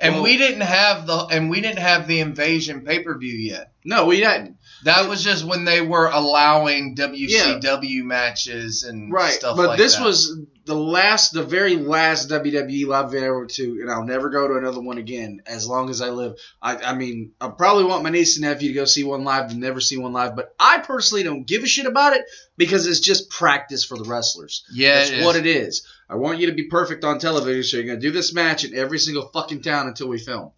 And 0.00 0.14
Well- 0.14 0.22
we 0.24 0.36
didn't 0.38 0.62
have 0.62 1.06
the 1.06 1.26
and 1.26 1.50
we 1.50 1.60
didn't 1.60 1.80
have 1.80 2.08
the 2.08 2.20
invasion 2.20 2.80
pay 2.80 3.00
per 3.02 3.16
view 3.18 3.34
yet. 3.34 3.72
No, 3.84 4.06
we 4.06 4.16
didn't. 4.16 4.56
That 4.84 5.08
was 5.08 5.22
just 5.22 5.44
when 5.44 5.64
they 5.64 5.80
were 5.80 6.06
allowing 6.06 6.96
WCW 6.96 8.02
matches 8.02 8.82
and 8.82 9.10
stuff 9.10 9.10
like 9.10 9.10
that. 9.10 9.14
Right, 9.14 9.32
stuff 9.32 9.56
but 9.56 9.68
like 9.68 9.78
this 9.78 9.96
that. 9.96 10.04
was 10.04 10.38
the 10.64 10.74
last, 10.74 11.32
the 11.32 11.42
very 11.42 11.76
last 11.76 12.30
WWE 12.30 12.86
live 12.86 13.06
event 13.06 13.24
ever 13.24 13.46
to, 13.46 13.78
and 13.80 13.90
I'll 13.90 14.04
never 14.04 14.30
go 14.30 14.46
to 14.48 14.56
another 14.56 14.80
one 14.80 14.98
again 14.98 15.42
as 15.46 15.66
long 15.66 15.90
as 15.90 16.00
I 16.00 16.10
live. 16.10 16.36
I, 16.62 16.76
I 16.76 16.94
mean, 16.94 17.32
I 17.40 17.48
probably 17.48 17.84
want 17.84 18.04
my 18.04 18.10
niece 18.10 18.36
and 18.36 18.46
nephew 18.46 18.68
to 18.68 18.74
go 18.74 18.84
see 18.84 19.04
one 19.04 19.24
live, 19.24 19.50
and 19.50 19.60
never 19.60 19.80
see 19.80 19.96
one 19.98 20.12
live, 20.12 20.36
but 20.36 20.54
I 20.58 20.78
personally 20.78 21.24
don't 21.24 21.46
give 21.46 21.62
a 21.62 21.66
shit 21.66 21.86
about 21.86 22.14
it 22.14 22.24
because 22.56 22.86
it's 22.86 23.00
just 23.00 23.30
practice 23.30 23.84
for 23.84 23.96
the 23.96 24.04
wrestlers. 24.04 24.64
yeah, 24.72 24.96
That's 24.96 25.10
it 25.10 25.24
what 25.24 25.36
it 25.36 25.46
is. 25.46 25.86
I 26.08 26.16
want 26.16 26.38
you 26.38 26.46
to 26.46 26.54
be 26.54 26.68
perfect 26.68 27.04
on 27.04 27.18
television, 27.18 27.62
so 27.62 27.76
you're 27.76 27.86
gonna 27.86 28.00
do 28.00 28.10
this 28.10 28.32
match 28.34 28.64
in 28.64 28.74
every 28.74 28.98
single 28.98 29.28
fucking 29.28 29.62
town 29.62 29.88
until 29.88 30.08
we 30.08 30.18
film. 30.18 30.52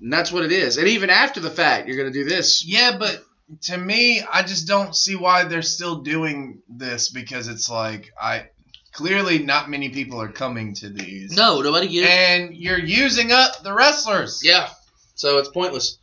And 0.00 0.12
that's 0.12 0.32
what 0.32 0.44
it 0.44 0.52
is. 0.52 0.76
And 0.76 0.88
even 0.88 1.10
after 1.10 1.40
the 1.40 1.50
fact, 1.50 1.88
you're 1.88 1.96
gonna 1.96 2.10
do 2.10 2.24
this. 2.24 2.64
Yeah, 2.66 2.96
but 2.98 3.22
to 3.62 3.76
me, 3.76 4.22
I 4.22 4.42
just 4.42 4.66
don't 4.66 4.94
see 4.94 5.16
why 5.16 5.44
they're 5.44 5.62
still 5.62 6.02
doing 6.02 6.62
this 6.68 7.10
because 7.10 7.48
it's 7.48 7.68
like 7.70 8.12
I 8.20 8.48
clearly 8.92 9.40
not 9.40 9.68
many 9.68 9.90
people 9.90 10.20
are 10.20 10.28
coming 10.28 10.74
to 10.74 10.88
these. 10.88 11.36
No, 11.36 11.60
nobody 11.60 11.88
gets. 11.88 12.08
And 12.08 12.56
you're 12.56 12.78
using 12.78 13.32
up 13.32 13.62
the 13.62 13.72
wrestlers. 13.72 14.40
Yeah. 14.42 14.68
So 15.14 15.38
it's 15.38 15.48
pointless. 15.48 15.98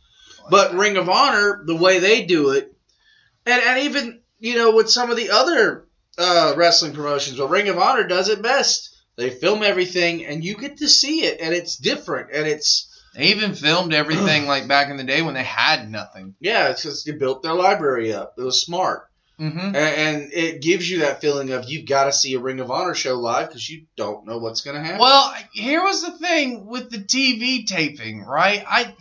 But 0.50 0.74
Ring 0.74 0.96
of 0.96 1.08
Honor, 1.08 1.62
the 1.64 1.76
way 1.76 1.98
they 1.98 2.24
do 2.24 2.50
it, 2.50 2.74
and, 3.46 3.62
and 3.62 3.80
even, 3.80 4.20
you 4.40 4.56
know, 4.56 4.74
with 4.74 4.90
some 4.90 5.10
of 5.10 5.16
the 5.16 5.30
other 5.30 5.86
uh, 6.18 6.54
wrestling 6.56 6.94
promotions, 6.94 7.38
well, 7.38 7.48
Ring 7.48 7.68
of 7.68 7.78
Honor 7.78 8.06
does 8.06 8.28
it 8.28 8.42
best. 8.42 8.96
They 9.16 9.30
film 9.30 9.62
everything, 9.62 10.24
and 10.24 10.44
you 10.44 10.56
get 10.56 10.78
to 10.78 10.88
see 10.88 11.24
it, 11.24 11.40
and 11.40 11.54
it's 11.54 11.76
different, 11.76 12.30
and 12.32 12.46
it's, 12.46 12.88
They 13.14 13.28
even 13.28 13.54
filmed 13.54 13.92
everything 13.92 14.46
like 14.46 14.68
back 14.68 14.90
in 14.90 14.96
the 14.96 15.04
day 15.04 15.22
when 15.22 15.34
they 15.34 15.42
had 15.42 15.90
nothing. 15.90 16.34
yeah, 16.40 16.68
it's 16.68 16.82
just 16.82 17.06
they 17.06 17.12
built 17.12 17.42
their 17.42 17.54
library 17.54 18.12
up. 18.12 18.34
It 18.38 18.42
was 18.42 18.62
smart. 18.62 19.08
Mm-hmm. 19.40 19.58
And, 19.58 19.76
and 19.76 20.32
it 20.32 20.62
gives 20.62 20.88
you 20.88 21.00
that 21.00 21.20
feeling 21.20 21.50
of 21.50 21.68
you've 21.68 21.88
got 21.88 22.04
to 22.04 22.12
see 22.12 22.34
a 22.34 22.38
Ring 22.38 22.60
of 22.60 22.70
Honor 22.70 22.94
show 22.94 23.14
live 23.14 23.48
because 23.48 23.68
you 23.68 23.86
don't 23.96 24.26
know 24.26 24.38
what's 24.38 24.60
going 24.60 24.76
to 24.76 24.82
happen. 24.82 25.00
Well, 25.00 25.34
here 25.52 25.82
was 25.82 26.02
the 26.02 26.16
thing 26.16 26.66
with 26.66 26.90
the 26.90 26.98
TV 26.98 27.66
taping, 27.66 28.22
right? 28.22 28.64
I 28.66 28.94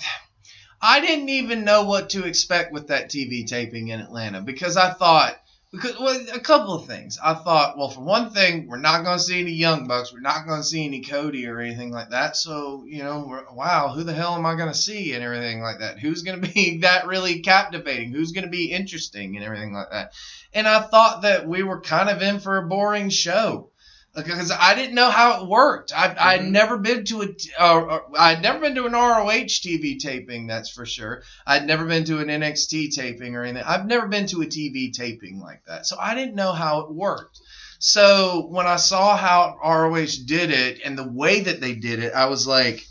I 0.82 1.00
didn't 1.00 1.30
even 1.30 1.64
know 1.64 1.84
what 1.84 2.12
to 2.12 2.26
expect 2.26 2.74
with 2.74 2.88
that 2.88 3.10
TV 3.10 3.46
taping 3.46 3.90
in 3.90 4.00
Atlanta 4.00 4.42
because 4.42 4.78
I 4.78 4.92
thought 4.92 5.38
because 5.72 5.98
well, 5.98 6.20
a 6.34 6.40
couple 6.40 6.74
of 6.74 6.86
things. 6.86 7.18
I 7.24 7.34
thought, 7.34 7.78
well, 7.78 7.90
for 7.90 8.02
one 8.02 8.32
thing, 8.32 8.68
we're 8.68 8.78
not 8.78 9.04
going 9.04 9.18
to 9.18 9.24
see 9.24 9.40
any 9.40 9.52
Young 9.52 9.88
Bucks, 9.88 10.14
we're 10.14 10.20
not 10.20 10.46
going 10.46 10.60
to 10.60 10.68
see 10.68 10.86
any 10.86 11.02
Cody 11.02 11.48
or 11.48 11.60
anything 11.60 11.92
like 11.92 12.10
that. 12.10 12.36
So 12.36 12.84
you 12.86 13.04
know, 13.04 13.44
wow, 13.54 13.90
who 13.90 14.04
the 14.04 14.14
hell 14.14 14.36
am 14.36 14.46
I 14.46 14.56
going 14.56 14.72
to 14.72 14.78
see 14.78 15.14
and 15.14 15.24
everything 15.24 15.62
like 15.62 15.80
that? 15.80 16.00
Who's 16.00 16.24
going 16.24 16.42
to 16.42 16.48
be 16.54 16.80
that 16.80 17.08
really 17.08 17.40
captivating? 17.40 18.12
Who's 18.12 18.34
going 18.34 18.46
to 18.46 18.52
be 18.52 18.72
interesting 18.72 19.36
and 19.36 19.46
everything 19.46 19.74
like 19.74 19.92
that? 19.92 20.14
And 20.54 20.68
I 20.68 20.82
thought 20.82 21.22
that 21.22 21.48
we 21.48 21.64
were 21.64 21.80
kind 21.80 22.10
of 22.10 22.22
in 22.22 22.40
for 22.40 22.58
a 22.58 22.68
boring 22.68 23.10
show 23.10 23.71
because 24.16 24.52
I 24.52 24.76
didn't 24.76 24.96
know 24.96 25.10
how 25.10 25.42
it 25.42 25.48
worked. 25.48 25.94
I, 25.96 26.14
I'd 26.20 26.42
Mhm. 26.42 26.52
never 26.52 26.78
been 26.78 27.06
to 27.06 27.22
a, 27.24 27.28
uh, 27.58 27.86
uh, 27.86 28.00
I'd 28.18 28.42
never 28.42 28.60
been 28.60 28.76
to 28.76 28.86
an 28.86 28.94
ROH 28.94 29.60
TV 29.62 29.98
taping, 30.00 30.48
that's 30.48 30.70
for 30.70 30.86
sure. 30.86 31.24
I'd 31.48 31.66
never 31.66 31.86
been 31.86 32.04
to 32.06 32.20
an 32.20 32.30
NXT 32.30 32.90
taping 32.94 33.36
or 33.36 33.44
anything. 33.44 33.64
I've 33.66 33.86
never 33.86 34.08
been 34.08 34.28
to 34.28 34.42
a 34.42 34.46
TV 34.46 34.92
taping 34.92 35.40
like 35.40 35.64
that, 35.66 35.86
so 35.88 35.96
I 36.00 36.14
didn't 36.14 36.36
know 36.36 36.52
how 36.52 36.82
it 36.82 36.94
worked. 36.94 37.40
So 37.80 38.48
when 38.50 38.68
I 38.68 38.76
saw 38.76 39.16
how 39.16 39.58
ROH 39.64 40.26
did 40.26 40.52
it 40.52 40.82
and 40.84 40.98
the 40.98 41.08
way 41.08 41.42
that 41.42 41.62
they 41.62 41.74
did 41.74 42.00
it, 42.00 42.14
I 42.14 42.26
was 42.26 42.46
like, 42.46 42.86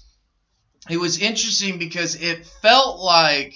it 0.89 0.97
was 0.97 1.19
interesting 1.19 1.79
because 1.79 2.15
it 2.17 2.47
felt 2.63 2.99
like 2.99 3.55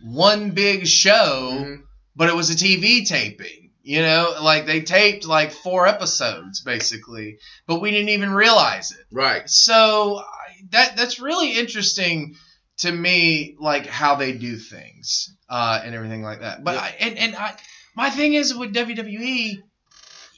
one 0.00 0.50
big 0.52 0.86
show 0.86 1.50
Mhm. 1.52 1.82
but 2.14 2.28
it 2.28 2.36
was 2.36 2.50
a 2.50 2.54
TV 2.54 3.04
taping. 3.06 3.61
You 3.84 4.02
know, 4.02 4.34
like 4.40 4.66
they 4.66 4.80
taped 4.82 5.26
like 5.26 5.50
four 5.52 5.86
episodes 5.88 6.60
basically, 6.60 7.38
but 7.66 7.80
we 7.80 7.90
didn't 7.90 8.10
even 8.10 8.30
realize 8.30 8.92
it. 8.92 9.04
right. 9.10 9.48
So 9.50 10.18
I- 10.18 10.24
that 10.70 10.96
that's 10.96 11.18
really 11.20 11.58
interesting 11.58 12.36
to 12.78 12.90
me, 12.92 13.56
like 13.58 13.86
how 13.86 14.14
they 14.14 14.32
do 14.32 14.56
things 14.56 15.34
uh, 15.48 15.80
and 15.84 15.94
everything 15.94 16.22
like 16.22 16.40
that. 16.40 16.62
But 16.64 16.74
Yeah. 16.76 16.80
I, 16.82 16.96
and 17.00 17.18
and 17.18 17.36
I, 17.36 17.54
my 17.96 18.10
thing 18.10 18.34
is 18.34 18.54
with 18.54 18.72
WWE, 18.74 19.62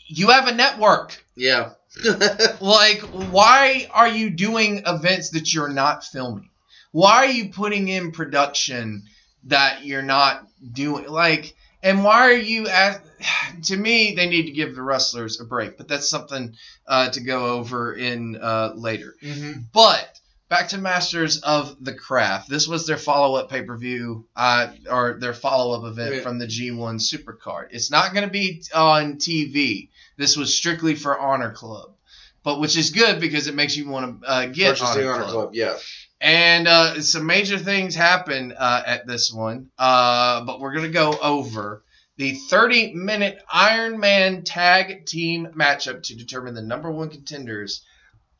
you 0.09 0.29
have 0.31 0.49
a 0.49 0.55
network. 0.55 1.23
Yeah. 1.37 1.71
Like, 2.61 3.01
why 3.03 3.89
are 3.93 4.09
you 4.09 4.31
doing 4.31 4.83
events 4.87 5.31
that 5.31 5.53
you're 5.53 5.69
not 5.69 6.05
filming? 6.05 6.49
Why 6.93 7.17
are 7.19 7.27
you 7.27 7.51
putting 7.51 7.89
in 7.89 8.11
production 8.13 9.05
that 9.45 9.85
you're 9.85 10.03
not 10.03 10.47
doing? 10.73 11.07
Like, 11.09 11.55
and 11.83 12.03
why 12.05 12.23
are 12.23 12.33
you 12.33 12.67
at? 12.69 13.05
To 13.65 13.77
me, 13.77 14.15
they 14.15 14.29
need 14.29 14.47
to 14.47 14.53
give 14.53 14.75
the 14.75 14.83
wrestlers 14.83 15.41
a 15.41 15.45
break, 15.45 15.79
but 15.79 15.89
that's 15.89 16.09
something 16.11 16.55
uh, 16.87 17.11
to 17.11 17.21
go 17.21 17.47
over 17.55 17.95
in 17.95 18.37
uh, 18.37 18.73
later. 18.75 19.15
mm-hmm. 19.23 19.61
But 19.73 20.21
back 20.49 20.69
to 20.69 20.79
Masters 20.79 21.41
of 21.41 21.77
the 21.83 21.95
Craft. 21.95 22.49
This 22.51 22.69
was 22.69 22.87
their 22.87 22.99
follow-up 22.99 23.51
pay-per-view, 23.51 24.27
uh, 24.37 24.69
or 24.91 25.15
their 25.21 25.33
follow-up 25.35 25.85
event 25.91 26.17
Yeah. 26.17 26.21
from 26.21 26.39
the 26.39 26.47
G1 26.47 27.01
Supercard. 27.01 27.69
It's 27.71 27.91
not 27.91 28.13
going 28.13 28.25
to 28.27 28.31
be 28.31 28.63
on 28.75 29.15
TV. 29.15 29.89
This 30.17 30.37
was 30.37 30.55
strictly 30.55 30.95
for 30.95 31.19
Honor 31.19 31.53
Club, 31.53 31.93
but 32.43 32.61
which 32.61 32.77
is 32.77 32.91
good 32.91 33.21
because 33.21 33.47
it 33.47 33.55
makes 33.55 33.77
you 33.77 33.89
want 33.89 34.21
to 34.23 34.29
uh, 34.29 34.47
get 34.47 34.81
Honor, 34.83 35.01
the 35.01 35.11
Honor 35.13 35.23
Club. 35.23 35.33
Club. 35.33 35.51
Yeah. 35.55 35.77
And 36.21 36.67
uh, 36.69 37.01
some 37.03 37.27
major 37.27 37.59
things 37.59 37.95
happen 37.95 38.53
uh, 38.57 38.83
at 38.85 39.07
this 39.07 39.33
one, 39.33 39.71
uh, 39.79 40.45
but 40.45 40.61
we're 40.61 40.73
going 40.73 40.87
to 40.87 40.93
go 40.93 41.17
over 41.23 41.84
the 42.17 42.33
30 42.35 42.95
minute 42.95 43.39
Iron 43.53 43.99
Man 43.99 44.43
tag 44.45 45.07
team 45.07 45.49
matchup 45.57 46.03
to 46.05 46.15
determine 46.17 46.55
the 46.55 46.63
number 46.63 46.91
one 46.91 47.09
contenders 47.11 47.85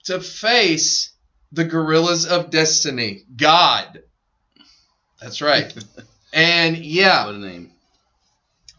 to 0.05 0.21
face 0.21 1.11
the 1.53 1.65
Gorillas 1.65 2.27
of 2.27 2.51
Destiny. 2.51 3.23
God. 3.37 4.03
That's 5.21 5.41
right. 5.43 5.73
and 6.33 6.77
yeah, 6.77 7.27
What 7.27 7.35
a 7.37 7.39
name. 7.39 7.71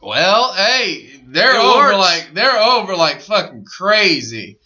well, 0.02 0.54
hey, 0.54 1.22
they're 1.28 1.56
It 1.56 1.60
over 1.60 1.88
works. 1.88 1.98
like 1.98 2.30
they're 2.34 2.60
over 2.60 2.96
like 2.96 3.22
fucking 3.22 3.66
crazy. 3.66 4.60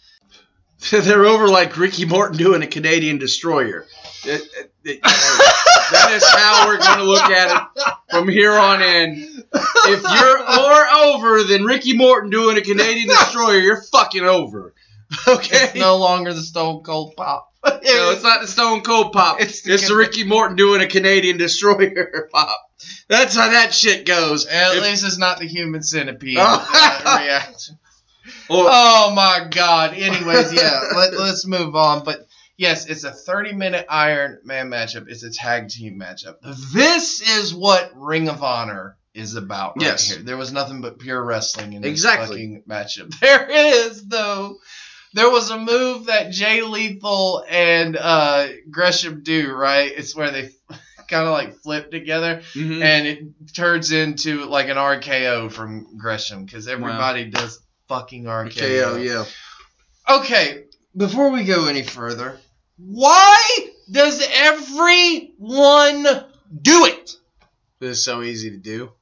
They're 0.90 1.26
over 1.26 1.46
like 1.46 1.76
Ricky 1.76 2.06
Morton 2.06 2.38
doing 2.38 2.62
a 2.62 2.66
Canadian 2.66 3.18
destroyer. 3.18 3.86
It- 4.24 4.48
it- 4.56 4.69
that 4.84 6.10
is 6.12 6.24
how 6.24 6.66
we're 6.66 6.78
going 6.78 6.98
to 6.98 7.04
look 7.04 7.22
at 7.22 7.68
it 7.76 7.82
from 8.10 8.28
here 8.28 8.52
on 8.52 8.82
in. 8.82 9.44
If 9.52 10.02
you're 10.02 10.56
more 10.56 10.88
over 11.04 11.42
than 11.44 11.64
Ricky 11.64 11.96
Morton 11.96 12.30
doing 12.30 12.56
a 12.56 12.60
Canadian 12.62 13.08
destroyer, 13.08 13.58
you're 13.58 13.82
fucking 13.82 14.24
over. 14.24 14.74
Okay? 15.26 15.64
It's 15.64 15.74
no 15.74 15.96
longer 15.96 16.32
the 16.32 16.40
Stone 16.42 16.82
Cold 16.82 17.14
Pop. 17.16 17.48
No, 17.66 18.10
it's 18.12 18.22
not 18.22 18.40
the 18.40 18.46
Stone 18.46 18.80
Cold 18.82 19.12
pop. 19.12 19.38
It's 19.40 19.66
It's 19.66 19.82
the 19.88 19.92
the, 19.94 19.98
Ricky 19.98 20.24
Morton 20.24 20.56
doing 20.56 20.80
a 20.80 20.86
Canadian 20.86 21.36
destroyer 21.36 22.28
pop. 22.32 22.58
That's 23.08 23.34
how 23.36 23.50
that 23.50 23.74
shit 23.74 24.06
goes. 24.06 24.46
At 24.46 24.76
If- 24.76 24.82
least 24.82 25.04
it's 25.04 25.18
not 25.18 25.38
the 25.38 25.46
human 25.46 25.82
centipede 25.82 26.38
Oh. 26.40 27.20
reaction. 27.22 27.78
or- 28.48 28.64
Oh 28.70 29.12
my 29.14 29.46
god. 29.50 29.92
Anyways, 29.94 30.54
yeah, 30.54 30.80
let, 30.96 31.12
let's 31.14 31.46
move 31.46 31.74
on. 31.76 32.02
But 32.04 32.26
yes, 32.60 32.86
it's 32.86 33.04
a 33.04 33.10
30 33.10 33.54
minute 33.54 33.86
Iron 33.88 34.38
Man 34.44 34.68
matchup. 34.70 35.08
It's 35.08 35.22
a 35.24 35.30
tag 35.32 35.68
team 35.70 35.98
matchup. 35.98 36.36
This 36.72 37.20
is 37.22 37.54
what 37.54 37.90
Ring 37.96 38.28
of 38.28 38.42
Honor 38.44 38.96
is 39.14 39.34
about 39.34 39.76
right 39.76 39.86
Yes. 39.86 40.10
here. 40.10 40.22
There 40.22 40.36
was 40.36 40.52
nothing 40.52 40.82
but 40.82 40.98
pure 40.98 41.22
wrestling 41.24 41.72
in 41.72 41.82
this 41.82 41.90
Exactly. 41.90 42.36
fucking 42.36 42.62
matchup. 42.68 43.12
There 43.20 43.48
is, 43.50 44.06
though. 44.06 44.58
There 45.14 45.30
was 45.30 45.50
a 45.50 45.58
move 45.58 46.06
that 46.06 46.30
Jay 46.30 46.62
Lethal 46.62 47.44
and 47.48 47.96
uh, 47.96 48.46
Gresham 48.70 49.22
do, 49.24 49.50
right? 49.52 49.90
It's 49.96 50.14
where 50.14 50.30
they 50.30 50.50
kind 51.08 51.26
of 51.26 51.32
like 51.32 51.56
flip 51.62 51.90
together 51.90 52.42
Mhm. 52.54 52.82
and 52.84 53.06
it 53.08 53.54
turns 53.54 53.90
into 53.90 54.44
like 54.44 54.68
an 54.68 54.76
RKO 54.76 55.50
from 55.50 55.96
Gresham 55.98 56.44
because 56.44 56.68
everybody 56.68 57.24
does 57.24 57.58
fucking 57.88 58.24
RKO. 58.26 58.60
KO, 58.92 58.96
yeah. 58.98 59.24
Okay, 60.08 60.64
before 60.96 61.30
we 61.30 61.42
go 61.44 61.66
any 61.66 61.82
further, 61.82 62.38
why 62.86 63.38
does 63.90 64.22
everyone 64.34 66.02
do 66.62 66.86
it? 66.86 67.16
This 67.78 67.98
is 67.98 68.04
so 68.04 68.22
easy 68.22 68.50
to 68.50 68.56
do. 68.56 68.92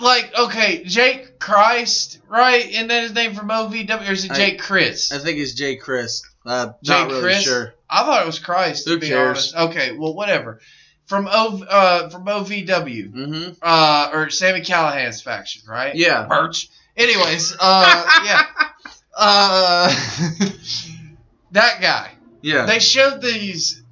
Like, 0.00 0.32
okay, 0.36 0.82
Jake 0.84 1.38
Christ, 1.38 2.18
right? 2.28 2.64
And 2.74 2.90
then 2.90 3.04
his 3.04 3.14
name 3.14 3.34
from 3.34 3.48
OVW, 3.48 4.08
or 4.08 4.12
is 4.12 4.24
it 4.24 4.32
I- 4.32 4.34
Jake 4.34 4.60
Chris? 4.60 5.12
I 5.12 5.18
think 5.18 5.38
it's 5.38 5.54
Jake 5.54 5.80
Chris. 5.82 6.22
Uh, 6.44 6.72
Jay 6.82 6.92
not 6.94 7.08
really 7.08 7.20
Chris? 7.22 7.42
sure. 7.44 7.74
I 7.88 8.02
thought 8.02 8.22
it 8.22 8.26
was 8.26 8.40
Christ. 8.40 8.88
Who 8.88 8.98
cares? 8.98 9.54
honest. 9.54 9.70
Okay, 9.76 9.92
well, 9.96 10.14
whatever. 10.14 10.60
From 11.06 11.28
O, 11.30 11.62
uh, 11.62 12.08
from 12.10 12.24
OVW, 12.24 13.12
Mm-hmm. 13.12 13.50
uh, 13.62 14.10
or 14.12 14.30
Sami 14.30 14.62
Callihan's 14.62 15.22
faction, 15.22 15.62
right? 15.68 15.94
Yeah. 15.94 16.26
Birch. 16.26 16.68
Anyways, 16.96 17.54
uh, 17.60 18.22
yeah. 18.24 18.46
Uh, 19.16 19.88
that 21.52 21.80
guy. 21.80 22.10
Yeah. 22.42 22.66
They 22.66 22.78
showed 22.78 23.20
these 23.22 23.82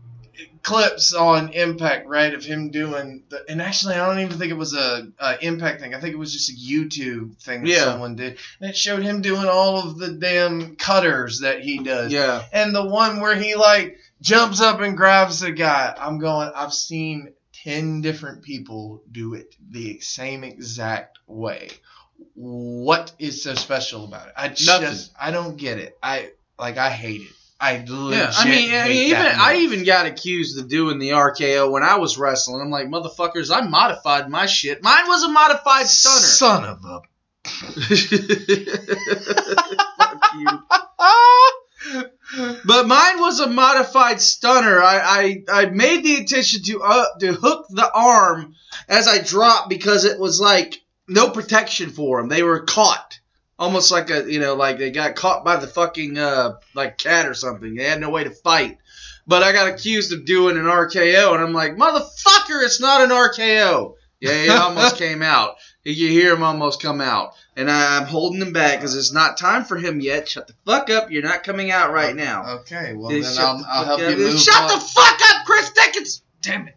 clips 0.62 1.12
on 1.14 1.52
Impact, 1.54 2.06
right, 2.06 2.34
of 2.34 2.44
him 2.44 2.70
doing 2.70 3.24
the. 3.28 3.44
And 3.48 3.60
actually, 3.62 3.94
I 3.94 4.06
don't 4.06 4.20
even 4.20 4.38
think 4.38 4.50
it 4.52 4.56
was 4.56 4.74
a, 4.74 5.08
a 5.18 5.44
Impact 5.44 5.80
thing. 5.80 5.94
I 5.94 6.00
think 6.00 6.12
it 6.14 6.18
was 6.18 6.32
just 6.32 6.50
a 6.50 6.54
YouTube 6.54 7.40
thing 7.42 7.62
that 7.62 7.68
Yeah. 7.68 7.84
someone 7.84 8.14
did, 8.16 8.38
and 8.60 8.70
it 8.70 8.76
showed 8.76 9.02
him 9.02 9.22
doing 9.22 9.46
all 9.46 9.78
of 9.78 9.98
the 9.98 10.12
damn 10.12 10.76
cutters 10.76 11.40
that 11.40 11.60
he 11.62 11.78
does. 11.78 12.12
yeah. 12.12 12.42
And 12.52 12.74
the 12.74 12.84
one 12.84 13.20
where 13.20 13.34
he 13.36 13.54
like 13.54 13.98
jumps 14.20 14.60
up 14.60 14.80
and 14.80 14.96
grabs 14.96 15.40
the 15.40 15.50
guy. 15.52 15.94
I'm 15.98 16.18
going. 16.18 16.50
I've 16.54 16.74
seen 16.74 17.32
ten 17.64 18.00
different 18.02 18.42
people 18.42 19.02
do 19.10 19.34
it 19.34 19.54
the 19.70 19.98
same 20.00 20.44
exact 20.44 21.18
way. 21.26 21.70
What 22.34 23.12
is 23.18 23.42
so 23.42 23.54
special 23.54 24.04
about 24.04 24.28
it? 24.28 24.34
I 24.36 24.48
just 24.48 24.66
Nothing. 24.66 24.98
I 25.20 25.30
don't 25.30 25.56
get 25.56 25.78
it. 25.78 25.98
I 26.02 26.30
like 26.58 26.78
I 26.78 26.90
hate 26.90 27.22
it. 27.22 27.32
I 27.60 27.78
legit 27.78 28.18
Yeah, 28.18 28.32
I 28.34 28.44
mean, 28.48 28.74
I 28.74 28.88
mean, 28.88 29.06
even 29.08 29.26
I 29.26 29.56
even 29.58 29.84
got 29.84 30.06
accused 30.06 30.58
of 30.58 30.68
doing 30.68 30.98
the 30.98 31.10
RKO 31.10 31.70
when 31.70 31.84
I 31.84 31.98
was 31.98 32.18
wrestling. 32.18 32.60
I'm 32.60 32.70
like, 32.70 32.88
motherfuckers, 32.88 33.54
I 33.54 33.60
modified 33.60 34.28
my 34.28 34.46
shit. 34.46 34.82
Mine 34.82 35.06
was 35.06 35.22
a 35.22 35.28
modified 35.28 35.86
stunner. 35.86 36.18
son 36.18 36.64
of 36.64 36.84
a. 36.84 37.02
But 42.64 42.86
mine 42.86 43.20
was 43.20 43.40
a 43.40 43.48
modified 43.48 44.20
stunner. 44.20 44.80
I, 44.80 45.42
I, 45.48 45.62
I 45.62 45.66
made 45.66 46.02
the 46.02 46.16
intention 46.16 46.62
to 46.62 46.82
uh, 46.82 47.04
to 47.20 47.32
hook 47.34 47.66
the 47.68 47.90
arm 47.92 48.54
as 48.88 49.06
I 49.06 49.18
dropped 49.18 49.68
because 49.68 50.04
it 50.04 50.18
was 50.18 50.40
like 50.40 50.81
no 51.08 51.30
protection 51.30 51.90
for 51.90 52.20
them. 52.20 52.28
They 52.28 52.42
were 52.42 52.60
caught, 52.60 53.20
almost 53.58 53.90
like 53.90 54.10
a 54.10 54.30
you 54.30 54.40
know 54.40 54.54
like 54.54 54.78
they 54.78 54.90
got 54.90 55.14
caught 55.16 55.44
by 55.44 55.56
the 55.56 55.66
fucking 55.66 56.18
uh 56.18 56.54
like 56.74 56.98
cat 56.98 57.26
or 57.26 57.34
something. 57.34 57.74
They 57.74 57.84
had 57.84 58.00
no 58.00 58.10
way 58.10 58.24
to 58.24 58.30
fight. 58.30 58.78
But 59.26 59.44
I 59.44 59.52
got 59.52 59.68
accused 59.68 60.12
of 60.12 60.24
doing 60.24 60.56
an 60.56 60.64
RKO, 60.64 61.34
and 61.34 61.42
I'm 61.44 61.52
like, 61.52 61.76
motherfucker, 61.76 62.64
it's 62.64 62.80
not 62.80 63.02
an 63.02 63.10
RKO. 63.10 63.94
Yeah, 64.20 64.30
it 64.32 64.50
almost 64.60 64.96
came 64.96 65.22
out. 65.22 65.56
You 65.84 66.08
hear 66.08 66.34
him 66.34 66.42
almost 66.42 66.80
come 66.82 67.00
out. 67.00 67.34
And 67.56 67.70
I, 67.70 67.98
I'm 67.98 68.06
holding 68.06 68.40
him 68.40 68.52
back 68.52 68.78
because 68.78 68.96
it's 68.96 69.12
not 69.12 69.36
time 69.36 69.64
for 69.64 69.76
him 69.76 70.00
yet. 70.00 70.28
Shut 70.28 70.46
the 70.46 70.54
fuck 70.64 70.90
up. 70.90 71.10
You're 71.10 71.22
not 71.22 71.42
coming 71.42 71.70
out 71.70 71.92
right 71.92 72.14
now. 72.16 72.58
Okay, 72.60 72.94
well 72.94 73.10
Dude, 73.10 73.24
then 73.24 73.34
I'll, 73.38 73.58
the 73.58 73.64
I'll 73.68 73.84
help 73.84 74.00
up. 74.00 74.10
you 74.10 74.16
move. 74.16 74.40
Shut 74.40 74.54
on. 74.60 74.68
the 74.68 74.84
fuck 74.84 75.20
up, 75.30 75.44
Chris 75.44 75.70
Dickens! 75.70 76.22
Damn 76.40 76.68
it! 76.68 76.76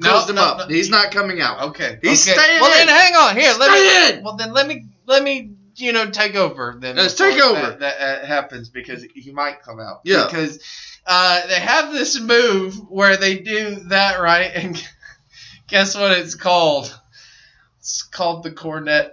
Closed 0.00 0.30
him 0.30 0.38
up. 0.38 0.70
He's 0.70 0.90
not 0.90 1.10
coming 1.10 1.40
out. 1.40 1.68
Okay. 1.70 1.98
He's 2.02 2.28
okay. 2.28 2.38
staying 2.38 2.60
Well 2.60 2.80
in. 2.80 2.86
then, 2.86 2.96
hang 2.96 3.14
on. 3.14 3.36
Here, 3.36 3.52
let 3.58 3.70
Stay 3.70 4.10
me. 4.12 4.18
in. 4.18 4.24
Well 4.24 4.36
then, 4.36 4.52
let 4.52 4.66
me 4.66 4.86
let 5.06 5.22
me 5.22 5.52
you 5.76 5.92
know 5.92 6.10
take 6.10 6.34
over. 6.34 6.76
Then 6.78 6.96
Let's 6.96 7.14
take 7.14 7.40
over. 7.40 7.60
That, 7.60 7.80
that 7.80 8.00
uh, 8.00 8.26
happens 8.26 8.68
because 8.68 9.02
he 9.02 9.32
might 9.32 9.62
come 9.62 9.80
out. 9.80 10.00
Yeah. 10.04 10.26
Because 10.26 10.62
uh, 11.06 11.46
they 11.46 11.60
have 11.60 11.92
this 11.92 12.20
move 12.20 12.76
where 12.90 13.16
they 13.16 13.38
do 13.38 13.76
that 13.88 14.20
right, 14.20 14.50
and 14.54 14.88
guess 15.68 15.94
what 15.94 16.12
it's 16.12 16.34
called? 16.34 16.98
It's 17.78 18.02
called 18.02 18.42
the 18.42 18.50
Cornette 18.50 19.12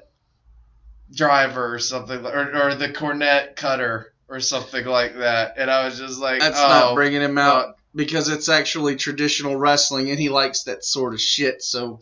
driver 1.13 1.73
or 1.73 1.79
something, 1.79 2.25
or, 2.25 2.69
or 2.69 2.75
the 2.75 2.89
Cornette 2.89 3.55
cutter 3.55 4.13
or 4.27 4.39
something 4.39 4.85
like 4.85 5.17
that. 5.17 5.55
And 5.57 5.69
I 5.69 5.85
was 5.85 5.99
just 5.99 6.19
like, 6.19 6.39
That's 6.39 6.59
oh, 6.59 6.67
not 6.67 6.95
bringing 6.95 7.21
him 7.21 7.37
out 7.37 7.75
because 7.95 8.27
it's 8.29 8.49
actually 8.49 8.95
traditional 8.95 9.55
wrestling 9.55 10.09
and 10.09 10.19
he 10.19 10.29
likes 10.29 10.63
that 10.63 10.83
sort 10.83 11.13
of 11.13 11.21
shit. 11.21 11.61
So 11.61 11.99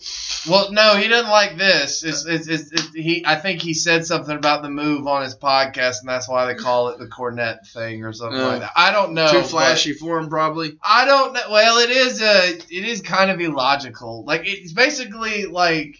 Well, 0.50 0.72
no, 0.72 0.96
he 0.96 1.08
doesn't 1.10 1.30
like 1.30 1.58
this. 1.58 2.04
It's, 2.04 2.26
it's, 2.26 2.48
it's, 2.48 2.72
it's, 2.72 2.94
he, 2.94 3.26
I 3.26 3.36
think 3.36 3.62
he 3.62 3.74
said 3.74 4.06
something 4.06 4.36
about 4.36 4.62
the 4.62 4.70
move 4.70 5.06
on 5.06 5.22
his 5.24 5.36
podcast, 5.36 6.00
and 6.00 6.08
that's 6.08 6.30
why 6.30 6.46
they 6.46 6.56
call 6.56 6.88
it 6.89 7.00
the 7.00 7.08
Cornette 7.08 7.68
thing 7.74 8.06
or 8.06 8.14
something 8.14 8.39
Yeah. 8.39 8.48
like 8.48 8.60
that. 8.62 8.72
I 8.76 8.92
don't 8.92 9.14
know. 9.14 9.32
too 9.32 9.42
flashy 9.44 9.94
for 9.94 10.18
him, 10.18 10.30
probably. 10.30 10.78
I 10.82 11.04
don't 11.06 11.34
know. 11.34 11.42
Well, 11.52 11.80
it 11.80 11.89
is 11.89 12.22
uh 12.22 12.52
it 12.70 12.86
is 12.86 13.02
kind 13.02 13.30
of 13.30 13.42
illogical. 13.42 14.24
Like 14.26 14.44
it's 14.46 14.72
basically 14.74 15.46
like 15.46 15.98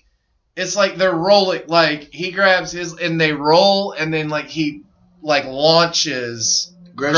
it's 0.56 0.76
like 0.76 0.96
they're 0.96 1.14
rolling. 1.14 1.64
Like 1.68 2.14
he 2.14 2.32
grabs 2.32 2.72
his 2.72 2.94
and 2.94 3.20
they 3.20 3.34
roll, 3.34 3.92
and 3.92 4.14
then 4.14 4.30
like 4.30 4.46
he 4.48 4.84
like 5.22 5.46
launches 5.46 6.71
Gresham. 6.96 7.14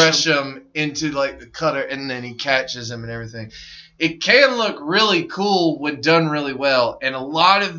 Gresham 0.53 0.65
into 0.73 1.11
like 1.11 1.39
the 1.39 1.47
cutter, 1.47 1.81
and 1.81 2.09
then 2.09 2.23
he 2.23 2.33
catches 2.33 2.89
him 2.91 3.03
and 3.03 3.11
everything. 3.11 3.51
It 3.99 4.21
can 4.21 4.57
look 4.57 4.77
really 4.81 5.23
cool 5.25 5.79
when 5.79 6.01
done 6.01 6.27
really 6.29 6.53
well, 6.53 6.97
and 7.01 7.15
a 7.15 7.19
lot 7.19 7.63
of 7.63 7.77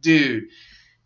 dude. 0.00 0.44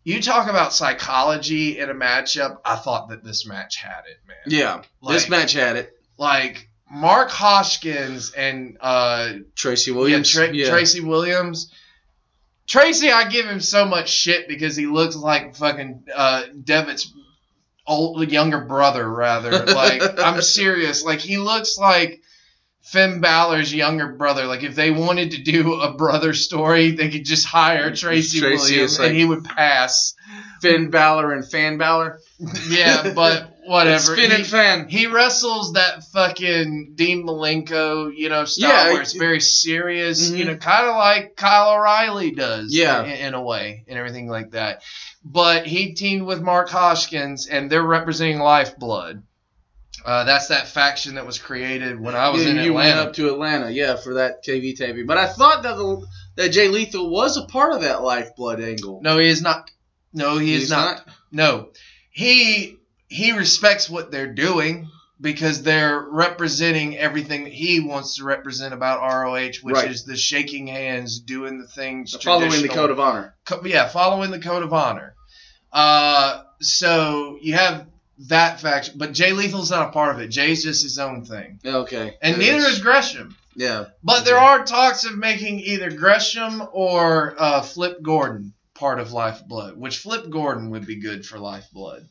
You 0.03 0.21
talk 0.21 0.49
about 0.49 0.73
psychology 0.73 1.77
in 1.77 1.89
a 1.89 1.93
matchup. 1.93 2.57
I 2.65 2.77
thought 2.77 3.09
that 3.09 3.23
this 3.23 3.45
match 3.45 3.75
had 3.75 4.01
it, 4.09 4.17
man 4.27 4.37
Yeah, 4.47 4.81
this 5.07 5.29
match 5.29 5.53
had 5.53 5.75
it. 5.75 5.93
like 6.17 6.69
Mark 6.89 7.29
Haskins 7.29 8.31
and 8.31 8.77
uh, 8.81 9.33
Tracy 9.55 9.91
Williams. 9.91 10.33
yeah, 10.33 10.47
Tra- 10.47 10.65
Tracy 10.69 11.01
Williams. 11.01 11.71
Tracy, 12.65 13.11
I 13.11 13.27
give 13.29 13.45
him 13.47 13.59
so 13.59 13.85
much 13.85 14.09
shit 14.09 14.47
because 14.47 14.75
he 14.75 14.85
looks 14.87 15.15
like 15.15 15.55
fucking 15.55 16.03
uh, 16.15 16.43
Devitt's 16.63 17.11
old 17.89 18.31
younger 18.31 18.61
brother. 18.61 19.09
Rather, 19.09 19.51
like 19.65 20.01
I'm 20.19 20.41
serious. 20.41 21.03
Like 21.03 21.19
he 21.19 21.37
looks 21.37 21.77
like 21.77 22.21
Finn 22.81 23.19
Balor's 23.21 23.73
younger 23.73 24.13
brother. 24.13 24.45
Like 24.45 24.63
if 24.63 24.75
they 24.75 24.91
wanted 24.91 25.31
to 25.31 25.43
do 25.43 25.73
a 25.81 25.93
brother 25.93 26.33
story, 26.33 26.91
they 26.91 27.09
could 27.09 27.25
just 27.25 27.45
hire 27.45 27.93
Tracy, 27.95 28.39
Tracy 28.39 28.73
Williams 28.75 28.97
like- 28.99 29.09
and 29.09 29.17
he 29.17 29.25
would 29.25 29.43
pass. 29.43 30.13
Finn 30.61 30.89
Balor 30.91 31.31
and 31.33 31.49
Fan 31.49 31.77
Balor. 31.77 32.19
Yeah, 32.69 33.13
but 33.15 33.55
whatever. 33.65 34.15
Finn 34.15 34.29
He- 34.31 34.37
and 34.37 34.45
Fan. 34.45 34.87
he 34.89 35.07
wrestles 35.07 35.73
that 35.73 36.03
fucking 36.13 36.93
Dean 36.95 37.25
Malenko, 37.25 38.11
you 38.15 38.29
know, 38.29 38.45
style 38.45 38.69
Yeah, 38.69 38.93
where 38.93 39.01
it's 39.01 39.13
very 39.13 39.39
serious, 39.39 40.29
Mhm. 40.31 40.37
you 40.37 40.45
know, 40.45 40.55
kind 40.57 40.85
of 40.87 40.95
like 40.95 41.35
Kyle 41.35 41.71
O'Reilly 41.73 42.31
does, 42.31 42.75
Yeah. 42.75 43.03
in, 43.03 43.11
in 43.27 43.33
a 43.35 43.41
way, 43.41 43.85
and 43.87 43.97
everything 43.97 44.27
like 44.27 44.51
that. 44.51 44.83
But 45.31 45.67
he 45.67 45.93
teamed 45.93 46.23
with 46.23 46.41
Mark 46.41 46.69
Haskins, 46.69 47.45
and 47.45 47.69
they're 47.69 47.83
representing 47.83 48.39
Lifeblood. 48.39 49.21
Uh, 50.03 50.23
that's 50.23 50.47
that 50.47 50.67
faction 50.67 51.15
that 51.15 51.25
was 51.25 51.37
created 51.37 51.99
when 51.99 52.15
I 52.15 52.29
was 52.29 52.43
Yeah, 52.43 52.51
in 52.51 52.57
you 52.65 52.73
went 52.73 52.97
up 52.97 53.13
to 53.13 53.27
Atlanta, 53.31 53.69
yeah, 53.69 53.95
for 53.95 54.15
that 54.15 54.43
TV 54.43 54.75
taping. 54.75 55.05
But 55.05 55.17
I 55.17 55.27
thought 55.27 55.61
that 55.63 55.75
the, 55.75 56.07
that 56.37 56.49
Jay 56.49 56.67
Lethal 56.67 57.09
was 57.11 57.37
a 57.37 57.43
part 57.45 57.73
of 57.73 57.81
that 57.81 58.01
Lifeblood 58.01 58.59
angle. 58.59 59.01
No, 59.03 59.19
he 59.19 59.27
is 59.27 59.41
not. 59.41 59.69
No, 60.13 60.37
he 60.39 60.53
is 60.53 60.61
He's 60.63 60.69
not. 60.71 61.05
No, 61.31 61.69
he 62.09 62.77
he 63.07 63.33
respects 63.33 63.89
what 63.89 64.09
they're 64.09 64.33
doing 64.33 64.87
because 65.21 65.61
they're 65.61 65.99
representing 66.09 66.97
everything 66.97 67.43
that 67.43 67.53
he 67.53 67.81
wants 67.81 68.15
to 68.17 68.23
represent 68.23 68.73
about 68.73 69.01
ROH, 69.01 69.59
which 69.61 69.75
Right. 69.75 69.91
is 69.91 70.05
the 70.05 70.15
shaking 70.15 70.65
hands, 70.67 71.19
doing 71.19 71.59
the 71.59 71.67
things, 71.67 72.15
Following 72.23 72.61
the 72.61 72.69
code 72.69 72.89
of 72.89 72.99
honor. 72.99 73.35
Co- 73.45 73.61
yeah, 73.65 73.87
following 73.89 74.31
the 74.31 74.39
code 74.39 74.63
of 74.63 74.73
honor. 74.73 75.13
Uh, 75.71 76.43
so 76.61 77.37
you 77.41 77.53
have 77.53 77.87
that 78.27 78.59
faction, 78.59 78.95
but 78.97 79.13
Jay 79.13 79.31
Lethal's 79.31 79.69
not 79.71 79.89
a 79.89 79.91
part 79.91 80.15
of 80.15 80.21
it. 80.21 80.27
Jay's 80.27 80.63
just 80.63 80.83
his 80.83 80.99
own 80.99 81.23
thing, 81.25 81.59
Okay. 81.65 82.17
and 82.21 82.35
That 82.35 82.39
neither 82.39 82.67
is 82.67 82.79
Gresham. 82.79 83.35
Yeah. 83.55 83.85
But 84.03 84.25
there 84.25 84.37
are 84.37 84.63
talks 84.65 85.05
of 85.05 85.17
making 85.17 85.59
either 85.61 85.91
Gresham 85.91 86.63
or 86.71 87.35
uh, 87.37 87.61
Flip 87.61 88.01
Gordon 88.01 88.53
part 88.73 88.99
of 88.99 89.11
Lifeblood, 89.13 89.77
which 89.77 89.97
Flip 89.99 90.29
Gordon 90.29 90.69
would 90.71 90.85
be 90.85 91.01
good 91.01 91.25
for 91.25 91.37
Lifeblood. 91.39 92.05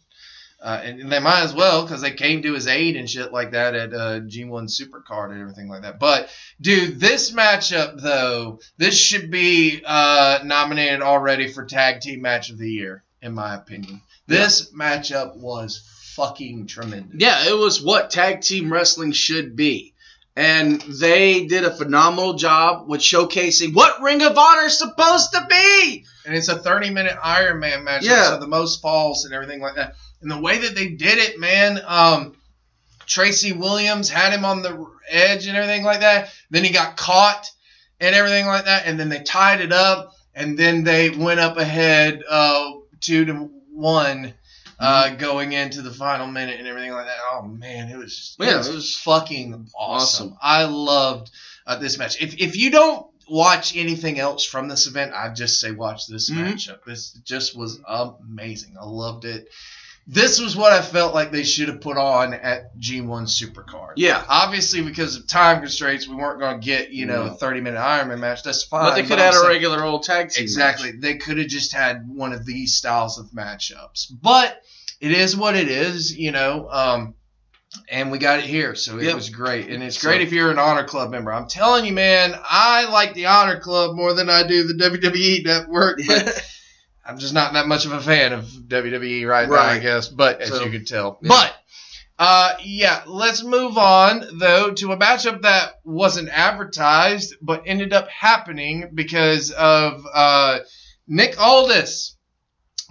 Uh, 0.61 0.81
and, 0.83 1.01
and 1.01 1.13
they 1.13 1.21
might 1.21 1.43
as 1.43 1.55
well 1.55 1.83
because 1.83 2.01
they 2.01 2.11
came 2.11 2.43
to 2.43 2.53
his 2.53 2.67
aid 2.67 2.97
and 2.97 3.09
shit 3.09 3.33
like 3.33 3.53
that 3.53 3.75
at 3.77 3.95
uh, 3.95 4.21
G1 4.21 4.69
Supercard 4.69 5.31
and 5.31 5.41
everything 5.41 5.69
like 5.69 5.83
that. 5.83 6.01
But, 6.01 6.31
dude, 6.61 6.99
this 6.99 7.31
matchup, 7.31 8.01
though, 8.03 8.59
this 8.77 8.99
should 8.99 9.31
be 9.31 9.81
uh, 9.87 10.41
nominated 10.45 11.01
already 11.01 11.47
for 11.49 11.65
Tag 11.65 12.01
Team 12.01 12.23
Match 12.23 12.51
of 12.51 12.59
the 12.59 12.69
Year, 12.71 13.05
in 13.23 13.35
my 13.35 13.55
opinion. 13.55 14.01
This 14.27 14.73
matchup 14.73 15.37
was 15.37 15.83
fucking 16.17 16.67
tremendous. 16.67 17.17
Yeah, 17.21 17.49
it 17.49 17.57
was 17.57 17.83
what 17.83 18.11
tag 18.11 18.41
team 18.41 18.73
wrestling 18.73 19.13
should 19.13 19.57
be. 19.57 19.95
And 20.37 20.81
they 20.83 21.47
did 21.47 21.65
a 21.65 21.75
phenomenal 21.75 22.35
job 22.35 22.89
with 22.89 23.01
showcasing 23.01 23.75
what 23.75 24.01
Ring 24.01 24.23
of 24.23 24.39
Honor 24.39 24.67
is 24.67 24.79
supposed 24.79 25.33
to 25.33 25.45
be. 25.51 26.05
and 26.27 26.37
it's 26.37 26.49
a 26.49 26.57
30 26.57 26.91
minute 26.91 27.17
Iron 27.23 27.59
Man 27.59 27.83
match. 27.83 28.05
Yeah. 28.05 28.25
So 28.25 28.39
the 28.39 28.47
most 28.47 28.81
falls 28.81 29.25
and 29.25 29.35
everything 29.35 29.61
like 29.61 29.75
that. 29.75 29.95
And 30.23 30.31
the 30.31 30.41
way 30.41 30.59
that 30.59 30.75
they 30.77 30.89
did 30.91 31.19
it, 31.19 31.41
man, 31.41 31.81
um, 31.85 32.37
Tracy 33.07 33.53
Williams 33.53 34.09
had 34.11 34.33
him 34.33 34.45
on 34.45 34.63
the 34.63 34.87
edge 35.09 35.47
and 35.47 35.57
everything 35.57 35.83
like 35.83 36.01
that. 36.01 36.33
Then 36.51 36.63
he 36.63 36.71
got 36.73 36.97
caught 36.97 37.51
and 37.99 38.15
everything 38.15 38.47
like 38.47 38.67
that. 38.67 38.87
And 38.87 38.99
then 39.01 39.09
they 39.09 39.23
tied 39.23 39.61
it 39.61 39.73
up. 39.73 40.15
And 40.35 40.57
then 40.57 40.85
they 40.85 41.11
went 41.11 41.41
up 41.41 41.57
ahead 41.57 42.23
uh, 42.29 42.73
two 43.01 43.25
to 43.27 43.51
one. 43.73 44.35
Uh, 44.81 45.13
going 45.17 45.53
into 45.55 45.83
the 45.83 45.91
final 45.91 46.29
minute 46.29 46.61
and 46.61 46.69
everything 46.69 46.93
like 46.93 47.07
that. 47.07 47.17
Oh 47.33 47.43
man, 47.43 47.91
it 47.91 47.97
was 47.97 48.17
just, 48.17 48.37
Yeah, 48.39 48.55
it 48.55 48.59
was, 48.59 48.69
it 48.69 48.75
was 48.77 48.95
fucking 48.97 49.53
awesome. 49.77 50.29
awesome. 50.29 50.39
I 50.41 50.67
loved 50.67 51.33
uh, 51.67 51.79
this 51.79 51.99
match. 51.99 52.23
If 52.23 52.39
if 52.39 52.57
you 52.57 52.71
don't 52.71 53.05
watch 53.29 53.77
anything 53.77 54.21
else 54.21 54.45
from 54.45 54.69
this 54.69 54.87
event, 54.87 55.15
I'd 55.15 55.35
just 55.35 55.59
say 55.59 55.73
watch 55.73 56.07
this 56.07 56.31
Mhm. 56.31 56.53
matchup. 56.53 56.85
This 56.87 57.11
just 57.25 57.57
was 57.57 57.81
amazing. 57.89 58.77
I 58.81 58.85
loved 58.85 59.25
it. 59.25 59.49
This 60.11 60.41
was 60.41 60.57
what 60.57 60.73
I 60.73 60.81
felt 60.81 61.13
like 61.15 61.31
they 61.31 61.43
should 61.45 61.69
have 61.69 61.83
put 61.83 61.99
on 61.99 62.33
at 62.33 62.75
G1 62.79 63.27
Supercard. 63.27 63.93
Yeah. 63.97 64.25
Obviously, 64.27 64.81
because 64.81 65.17
of 65.17 65.27
time 65.27 65.61
constraints, 65.61 66.09
we 66.09 66.15
weren't 66.17 66.41
going 66.41 66.59
to 66.61 66.65
get 66.67 66.91
you 66.91 67.05
know 67.05 67.27
No. 67.27 67.33
a 67.33 67.35
30 67.37 67.61
minute 67.61 67.79
Ironman 67.79 68.19
match. 68.19 68.43
That's 68.43 68.65
fine. 68.65 68.89
but 68.89 68.95
they 68.95 69.03
could 69.03 69.19
have 69.19 69.35
had 69.35 69.45
a 69.45 69.47
regular 69.49 69.85
old 69.85 70.05
tag 70.05 70.31
team. 70.31 70.43
Exactly. 70.43 70.93
They 70.93 71.17
could 71.19 71.37
have 71.37 71.49
just 71.49 71.75
had 71.75 72.09
one 72.09 72.33
of 72.33 72.47
these 72.47 72.75
styles 72.75 73.19
of 73.19 73.27
matchups. 73.33 74.07
But 74.23 74.63
it 75.01 75.13
is 75.13 75.37
what 75.37 75.55
it 75.57 75.69
is, 75.69 76.17
you 76.17 76.33
know. 76.33 76.69
Um, 76.71 77.15
and 77.91 78.11
we 78.11 78.17
got 78.17 78.39
it 78.39 78.47
here, 78.47 78.75
so 78.75 78.97
it 78.97 79.05
Yep. 79.05 79.15
was 79.15 79.29
great. 79.29 79.69
And 79.69 79.83
it's 79.83 80.01
So- 80.01 80.09
great 80.09 80.23
if 80.23 80.33
you're 80.33 80.51
an 80.51 80.59
Honor 80.59 80.85
Club 80.85 81.11
member. 81.11 81.31
I'm 81.35 81.49
telling 81.49 81.85
you, 81.85 81.93
man, 81.93 82.35
I 82.49 82.89
like 82.91 83.13
the 83.13 83.27
Honor 83.27 83.61
Club 83.61 83.95
more 83.95 84.15
than 84.15 84.31
I 84.31 84.47
do 84.47 84.63
the 84.67 84.73
WWE 84.73 85.45
Network. 85.45 86.01
But 86.07 86.43
I'm 87.09 87.19
just 87.19 87.33
not 87.35 87.55
that 87.55 87.67
much 87.67 87.87
of 87.87 87.93
a 87.93 88.01
fan 88.01 88.33
of 88.35 88.45
WWE 88.45 89.27
right, 89.27 89.49
now, 89.49 89.55
I 89.55 89.73
Right. 89.73 89.83
guess. 89.83 90.09
But 90.09 90.43
as 90.43 90.51
So, 90.51 90.63
you 90.65 90.71
can 90.71 90.85
tell, 90.85 91.19
yeah. 91.23 91.29
but. 91.29 91.55
Uh, 92.21 92.55
yeah, 92.65 93.03
let's 93.07 93.45
move 93.45 93.79
on 93.79 94.25
though 94.41 94.73
to 94.73 94.91
a 94.91 94.97
matchup 94.97 95.43
that 95.43 95.75
wasn't 95.85 96.29
advertised 96.31 97.37
but 97.41 97.63
ended 97.65 97.93
up 97.93 98.09
happening 98.09 98.91
because 98.93 99.53
of 99.53 100.05
uh, 100.13 100.59
Nick 101.07 101.41
Aldis, 101.41 102.17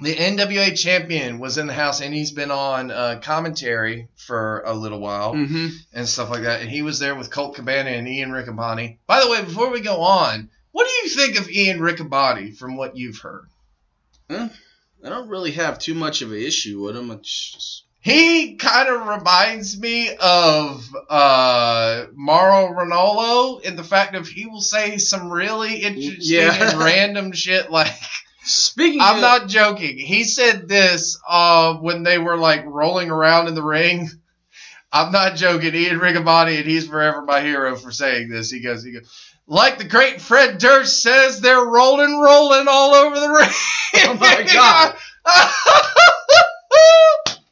the 0.01 0.15
NWA 0.15 0.79
champion, 0.79 1.39
was 1.39 1.57
in 1.57 1.67
the 1.67 1.73
house 1.73 1.99
and 1.99 2.13
he's 2.13 2.31
been 2.31 2.51
on 2.51 2.89
uh, 2.89 3.19
commentary 3.21 4.07
for 4.15 4.61
a 4.65 4.71
little 4.73 5.01
while 5.01 5.33
hmm 5.33 5.67
and 5.93 6.07
stuff 6.07 6.29
like 6.29 6.43
that. 6.43 6.61
And 6.61 6.69
he 6.69 6.81
was 6.81 6.99
there 6.99 7.13
with 7.13 7.29
Colt 7.29 7.55
Cabana 7.55 7.89
and 7.89 8.07
Ian 8.07 8.31
Riccaboni. 8.31 8.99
By 9.07 9.19
the 9.21 9.29
way, 9.29 9.43
before 9.43 9.69
we 9.71 9.81
go 9.81 10.03
on, 10.03 10.49
what 10.71 10.87
do 10.87 10.93
you 11.03 11.13
think 11.13 11.37
of 11.37 11.49
Ian 11.49 11.79
Riccaboni 11.79 12.55
from 12.57 12.77
what 12.77 12.95
you've 12.95 13.17
heard? 13.19 13.47
I 14.29 14.49
don't 15.03 15.29
really 15.29 15.51
have 15.51 15.79
too 15.79 15.93
much 15.93 16.21
of 16.21 16.31
an 16.31 16.37
issue 16.37 16.81
with 16.83 16.97
him. 16.97 17.17
Just, 17.21 17.83
He 18.01 18.55
kind 18.55 18.89
of 18.89 19.07
reminds 19.07 19.79
me 19.79 20.09
of 20.15 20.87
uh, 21.09 22.05
Mauro 22.13 22.73
Ranallo 22.73 23.61
in 23.61 23.75
the 23.75 23.83
fact 23.83 24.15
of 24.15 24.27
he 24.27 24.45
will 24.45 24.61
say 24.61 24.97
some 24.97 25.31
really 25.31 25.77
interesting 25.83 26.15
Yeah. 26.37 26.71
and 26.71 26.79
random 26.83 27.31
shit. 27.31 27.71
Like 27.71 27.93
speaking. 28.43 29.01
I'm 29.01 29.17
of, 29.17 29.21
not 29.21 29.47
joking. 29.47 29.97
He 29.97 30.23
said 30.23 30.67
this 30.67 31.17
uh, 31.27 31.75
when 31.75 32.03
they 32.03 32.17
were 32.17 32.37
like 32.37 32.65
rolling 32.65 33.09
around 33.11 33.47
in 33.47 33.55
the 33.55 33.63
ring. 33.63 34.09
I'm 34.91 35.11
not 35.11 35.35
joking. 35.35 35.75
Ian 35.75 35.99
Riccaboni, 35.99 36.57
and 36.57 36.65
he's 36.65 36.87
forever 36.87 37.21
my 37.21 37.41
hero 37.41 37.75
for 37.75 37.91
saying 37.91 38.29
this. 38.29 38.49
He 38.49 38.61
goes, 38.61 38.83
he 38.85 38.93
goes, 38.93 39.33
like 39.47 39.77
the 39.77 39.85
great 39.85 40.19
Fred 40.21 40.57
Durst 40.57 41.01
says, 41.01 41.39
they're 41.41 41.63
rolling, 41.65 42.19
rolling 42.19 42.67
all 42.69 42.93
over 42.93 43.19
the 43.19 43.29
ring. 43.29 43.49
Oh 44.09 44.13
my 44.19 44.43
God. 44.53 44.95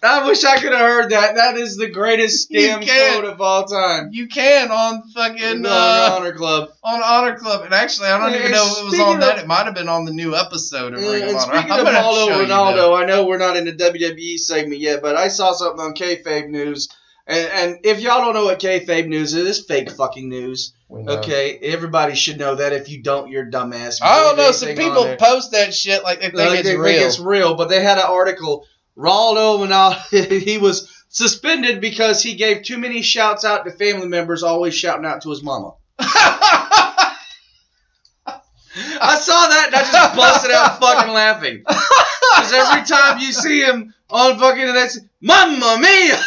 I 0.07 0.27
wish 0.27 0.43
I 0.43 0.57
could 0.57 0.71
have 0.71 0.81
heard 0.81 1.09
that. 1.11 1.33
That 1.33 1.57
is 1.57 1.77
the 1.77 1.89
greatest 1.89 2.51
scam 2.51 2.85
quote 2.85 3.25
of 3.25 3.41
all 3.41 3.65
time. 3.65 4.09
You 4.11 4.27
can 4.27 4.69
on 4.69 5.01
fucking 5.15 5.63
No, 5.63 5.69
uh, 5.71 6.17
Honor 6.19 6.33
Club. 6.33 6.69
on 6.83 7.01
Honor 7.01 7.39
Club, 7.39 7.63
and 7.65 7.73
actually, 7.73 8.09
I 8.09 8.19
don't 8.19 8.35
even 8.39 8.51
know 8.51 8.67
if 8.71 8.77
it 8.83 8.85
was 8.85 8.99
on 8.99 9.19
that. 9.21 9.37
of- 9.37 9.43
It 9.45 9.47
might 9.47 9.65
have 9.65 9.73
been 9.73 9.89
on 9.89 10.05
the 10.05 10.11
new 10.11 10.35
episode 10.35 10.93
of 10.93 10.99
Ring 11.01 11.23
And 11.23 11.31
of 11.31 11.37
Honor. 11.37 11.41
speaking 11.57 11.71
I'm 11.71 11.79
of 11.79 11.85
gonna 11.87 11.97
have 11.97 12.05
to 12.05 12.11
Paulo 12.11 12.27
show 12.27 12.39
you 12.41 12.47
Ranallo. 12.47 13.01
I 13.01 13.05
know 13.05 13.25
we're 13.25 13.37
not 13.39 13.57
in 13.57 13.65
the 13.65 13.71
WWE 13.73 14.37
segment 14.37 14.79
yet, 14.79 15.01
but 15.01 15.15
I 15.15 15.27
saw 15.29 15.53
something 15.53 15.79
on 15.83 15.95
kayfabe 15.95 16.49
news. 16.49 16.87
And, 17.27 17.49
and 17.51 17.79
if 17.83 18.01
y'all 18.01 18.21
don't 18.21 18.33
know 18.33 18.45
what 18.45 18.59
kayfabe 18.59 19.07
news 19.07 19.33
is, 19.33 19.57
it's 19.57 19.67
fake 19.67 19.91
fucking 19.91 20.29
news. 20.29 20.73
Okay, 20.91 21.57
everybody 21.61 22.15
should 22.15 22.37
know 22.37 22.55
that. 22.55 22.71
If 22.71 22.89
you 22.89 23.01
don't, 23.01 23.29
you're 23.29 23.47
a 23.47 23.51
dumbass. 23.51 23.99
I 24.01 24.21
don't 24.23 24.37
know. 24.37 24.51
Some 24.51 24.75
people 24.75 25.15
post 25.17 25.51
that 25.51 25.73
shit 25.73 26.03
like 26.03 26.19
they 26.19 26.25
think 26.27 26.35
Like, 26.35 26.59
it's 26.59 26.69
they 26.69 26.77
real. 26.77 26.85
think 26.85 27.05
it's 27.07 27.19
real, 27.19 27.55
but 27.55 27.69
they 27.69 27.81
had 27.81 27.97
an 27.97 28.05
article. 28.07 28.65
Ranallo 28.97 29.67
Ranallo, 29.67 30.41
he 30.41 30.57
was 30.57 30.89
suspended 31.09 31.81
because 31.81 32.21
he 32.23 32.35
gave 32.35 32.63
too 32.63 32.77
many 32.77 33.01
shouts 33.01 33.43
out 33.43 33.65
to 33.65 33.71
family 33.71 34.07
members, 34.07 34.43
always 34.43 34.75
shouting 34.75 35.05
out 35.05 35.21
to 35.23 35.29
his 35.31 35.43
mama. 35.43 35.73
I 39.01 39.17
saw 39.17 39.47
that 39.47 39.67
and 39.67 39.75
I 39.75 39.79
just 39.79 40.15
busted 40.15 40.51
out 40.51 40.79
fucking 40.79 41.13
laughing. 41.13 41.63
Because 41.65 42.53
every 42.53 42.85
time 42.85 43.19
you 43.19 43.31
see 43.31 43.61
him 43.61 43.93
on 44.09 44.37
fucking 44.37 44.73
that's 44.73 44.99
Mamma 45.21 45.77
Mia! 45.79 46.19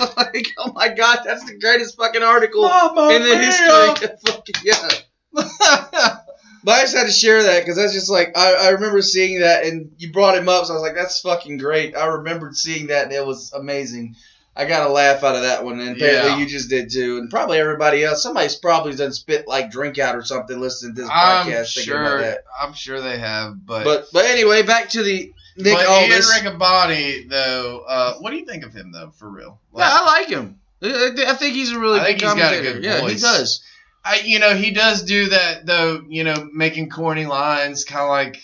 like, 0.16 0.48
oh 0.58 0.72
my 0.72 0.88
god, 0.88 1.20
that's 1.24 1.44
the 1.44 1.58
greatest 1.58 1.96
fucking 1.96 2.22
article 2.22 2.62
Mamma 2.62 3.10
in 3.14 3.22
the 3.22 3.36
history 3.36 4.08
of 4.08 4.20
fucking 4.20 4.54
yeah. 4.64 4.88
But 6.64 6.72
I 6.72 6.80
just 6.82 6.96
had 6.96 7.06
to 7.06 7.12
share 7.12 7.42
that 7.42 7.60
because 7.60 7.76
that's 7.76 7.92
just 7.92 8.08
like 8.08 8.36
I, 8.36 8.54
I 8.54 8.68
remember 8.70 9.02
seeing 9.02 9.40
that 9.40 9.64
and 9.64 9.90
you 9.98 10.12
brought 10.12 10.36
him 10.36 10.48
up, 10.48 10.64
so 10.64 10.72
I 10.72 10.76
was 10.76 10.82
like, 10.82 10.94
that's 10.94 11.20
fucking 11.20 11.58
great. 11.58 11.96
I 11.96 12.06
remembered 12.06 12.56
seeing 12.56 12.86
that 12.88 13.04
and 13.04 13.12
it 13.12 13.26
was 13.26 13.52
amazing. 13.52 14.14
I 14.54 14.66
got 14.66 14.88
a 14.88 14.92
laugh 14.92 15.24
out 15.24 15.34
of 15.34 15.42
that 15.42 15.64
one, 15.64 15.80
and 15.80 15.96
apparently 15.96 16.30
Yeah. 16.32 16.36
you 16.38 16.46
just 16.46 16.68
did 16.68 16.90
too, 16.90 17.18
and 17.18 17.30
probably 17.30 17.58
everybody 17.58 18.04
else. 18.04 18.22
Somebody's 18.22 18.54
probably 18.56 18.94
done 18.94 19.12
spit 19.12 19.48
like 19.48 19.70
drink 19.70 19.98
out 19.98 20.14
or 20.14 20.22
something 20.24 20.60
listening 20.60 20.94
to 20.96 21.02
this 21.02 21.10
I'm 21.12 21.46
podcast 21.46 21.50
about 21.50 21.66
sure. 21.84 22.34
I'm 22.60 22.72
sure 22.74 23.00
they 23.00 23.18
have, 23.18 23.64
but 23.64 23.84
But 23.84 24.06
but 24.12 24.26
anyway, 24.26 24.62
back 24.62 24.90
to 24.90 25.02
the 25.02 25.32
Nick 25.56 25.74
but 25.74 25.86
Aldis. 25.86 26.34
Ian 26.42 26.54
Riccaboni, 26.58 27.28
though, 27.28 27.84
uh, 27.88 28.14
what 28.18 28.30
do 28.30 28.36
you 28.36 28.44
think 28.44 28.64
of 28.64 28.74
him 28.74 28.92
though? 28.92 29.10
For 29.18 29.28
real? 29.28 29.58
yeah, 29.76 29.88
I 29.90 30.04
like 30.04 30.28
him. 30.28 30.58
I 30.84 31.34
think 31.38 31.54
he's 31.54 31.70
a 31.72 31.78
really 31.78 32.00
I 32.00 32.12
good 32.12 32.20
think 32.20 32.22
he's 32.22 32.34
got 32.34 32.54
a 32.54 32.60
good 32.60 32.84
yeah, 32.84 33.08
he 33.08 33.14
does. 33.16 33.62
I, 34.04 34.20
you 34.24 34.38
know, 34.40 34.56
he 34.56 34.72
does 34.72 35.02
do 35.04 35.28
that 35.28 35.64
though. 35.64 36.02
You 36.08 36.24
know, 36.24 36.48
making 36.52 36.90
corny 36.90 37.24
lines, 37.24 37.84
kind 37.84 38.02
of 38.02 38.08
like 38.08 38.42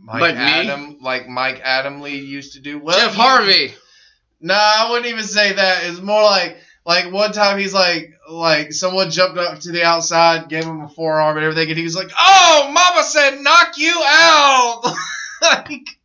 Mike 0.00 0.20
Like 0.22 0.34
me? 0.36 0.40
Adam, 0.40 0.98
like 1.02 1.28
Mike 1.28 1.62
Adamle 1.62 2.10
used 2.10 2.54
to 2.54 2.60
do. 2.60 2.78
Well, 2.78 2.98
Jeff 2.98 3.14
Harvey. 3.14 3.74
No, 4.40 4.54
I 4.54 4.88
wouldn't 4.90 5.06
even 5.10 5.24
say 5.24 5.52
that. 5.54 5.84
It's 5.84 6.00
more 6.00 6.22
like 6.22 6.58
like 6.84 7.10
one 7.12 7.32
time 7.32 7.58
he's 7.58 7.74
like 7.74 8.12
like 8.30 8.72
someone 8.72 9.10
jumped 9.10 9.38
up 9.38 9.60
to 9.60 9.72
the 9.72 9.82
outside, 9.84 10.48
gave 10.48 10.64
him 10.64 10.80
a 10.82 10.88
forearm 10.88 11.36
and 11.36 11.44
everything, 11.44 11.68
and 11.70 11.78
he 11.78 11.84
was 11.84 11.96
like, 11.96 12.10
"Oh, 12.18 12.70
Mama 12.72 13.02
said 13.04 13.40
knock 13.40 13.78
you 13.78 13.94
out." 14.06 14.82
like, 15.42 15.98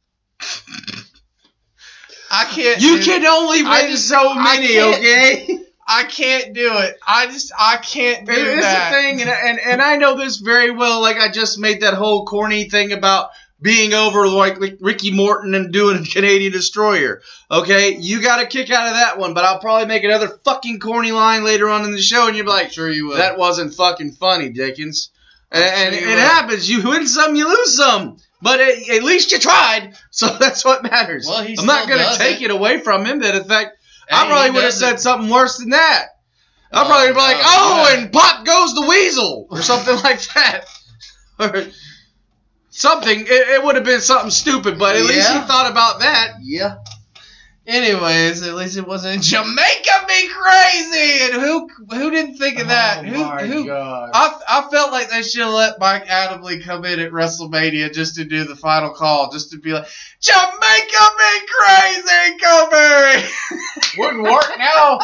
I 2.32 2.45
can't. 2.45 2.82
You 2.82 2.99
can 2.99 3.25
only 3.25 3.61
I 3.65 3.82
win 3.84 3.91
just- 3.91 4.07
so 4.07 4.34
many, 4.34 4.67
can't- 4.69 4.95
okay? 4.97 5.57
I 5.88 6.03
can't 6.03 6.53
do 6.53 6.71
it. 6.77 6.97
I 7.05 7.25
just 7.25 7.51
I 7.59 7.75
can't 7.77 8.25
do 8.25 8.32
It's 8.32 8.61
that. 8.61 8.91
the 8.91 8.95
thing, 8.95 9.21
and, 9.21 9.29
and 9.29 9.59
and 9.59 9.82
I 9.82 9.97
know 9.97 10.15
this 10.15 10.38
very 10.38 10.71
well. 10.71 11.01
Like 11.01 11.17
I 11.17 11.29
just 11.29 11.59
made 11.59 11.82
that 11.82 11.95
whole 11.95 12.25
corny 12.25 12.69
thing 12.69 12.93
about 12.93 13.29
being 13.62 13.93
over 13.93 14.28
like, 14.28 14.59
like 14.59 14.78
Ricky 14.80 15.12
Morton 15.12 15.53
and 15.53 15.72
doing 15.72 15.97
a 15.97 16.05
Canadian 16.05 16.51
Destroyer. 16.51 17.22
Okay, 17.49 17.95
you 17.97 18.22
got 18.22 18.41
a 18.41 18.47
kick 18.47 18.70
out 18.72 18.88
of 18.88 18.93
that 18.95 19.18
one, 19.20 19.34
but 19.34 19.45
I'll 19.45 19.59
probably 19.59 19.88
make 19.88 20.03
another 20.03 20.28
fucking 20.43 20.80
corny 20.80 21.12
line 21.12 21.43
later 21.43 21.70
on 21.70 21.86
in 21.86 21.91
the 21.91 22.01
show, 22.01 22.28
and 22.28 22.36
you'll 22.36 22.45
be 22.45 22.51
like, 22.51 22.72
sure 22.72 22.89
you 22.89 23.07
will. 23.07 23.18
"That 23.18 23.38
wasn't 23.38 23.74
fucking 23.76 24.14
funny, 24.14 24.49
Dickens." 24.49 25.09
And, 25.51 25.64
and 25.64 25.95
sure 25.95 26.03
it 26.09 26.16
will. 26.16 26.20
happens. 26.22 26.70
You 26.70 26.89
win 26.89 27.07
some, 27.07 27.36
you 27.36 27.47
lose 27.47 27.76
some. 27.78 28.18
But 28.41 28.59
at, 28.59 28.89
at 28.89 29.03
least 29.03 29.32
you 29.32 29.38
tried, 29.39 29.93
so 30.12 30.28
that's 30.28 30.66
what 30.66 30.82
matters. 30.84 31.28
Well, 31.28 31.45
I'm 31.45 31.66
not 31.66 31.88
going 31.88 31.99
to 31.99 32.18
take 32.18 32.41
it. 32.41 32.45
it 32.45 32.51
away 32.51 32.80
from 32.80 33.05
him. 33.05 33.20
That 33.20 33.36
in 33.36 33.43
fact, 33.43 33.78
I 34.12 34.26
probably 34.28 34.51
would 34.51 34.64
have 34.64 34.74
said 34.74 34.99
something 34.99 35.30
worse 35.30 35.57
than 35.57 35.70
that. 35.70 36.07
I'll 36.74 36.86
Oh, 36.86 36.88
probably 36.88 37.09
be 37.12 37.18
like, 37.20 37.36
no, 37.38 37.43
"Oh, 37.45 37.95
and 37.97 38.12
pop 38.14 38.45
goes 38.45 38.74
the 38.74 38.86
weasel," 38.88 39.47
or 39.51 39.62
something 39.62 39.93
like 40.03 40.22
that, 40.34 40.66
or 41.38 41.66
something. 42.72 43.19
It, 43.19 43.30
it 43.30 43.63
would 43.63 43.76
have 43.76 43.86
been 43.86 44.01
something 44.01 44.32
stupid, 44.32 44.80
but 44.80 44.95
at 44.95 45.03
least 45.03 45.32
he 45.32 45.39
thought 45.41 45.69
about 45.69 45.99
that. 45.99 46.38
Yeah. 46.41 46.78
Anyways, 47.67 48.41
at 48.41 48.55
least 48.55 48.76
it 48.76 48.88
wasn't 48.88 49.22
Jamaica 49.22 50.05
be 50.07 50.30
crazy, 50.30 51.26
and 51.26 51.34
who 51.34 51.69
who 51.91 52.09
didn't 52.09 52.38
think 52.38 52.59
of 52.59 52.69
that? 52.69 53.05
Oh 53.05 53.07
who 53.07 53.45
who? 53.45 53.65
god! 53.67 54.09
I, 54.15 54.39
I 54.49 54.67
felt 54.72 54.91
like 54.91 55.11
they 55.11 55.22
should 55.22 55.41
have 55.43 55.53
let 55.53 55.80
Mike 55.80 56.07
Adamle 56.07 56.63
come 56.63 56.86
in 56.86 56.99
at 56.99 57.11
WrestleMania 57.11 57.93
just 57.93 58.15
to 58.15 58.26
do 58.26 58.45
the 58.45 58.55
final 58.55 58.89
call, 58.89 59.32
just 59.32 59.51
to 59.51 59.59
be 59.59 59.74
like, 59.74 59.86
Jamaica 60.22 61.09
be 61.19 61.39
crazy, 61.59 62.38
Kobe. 62.41 63.28
Wouldn't 63.99 64.24
work 64.24 64.57
now. 64.57 64.99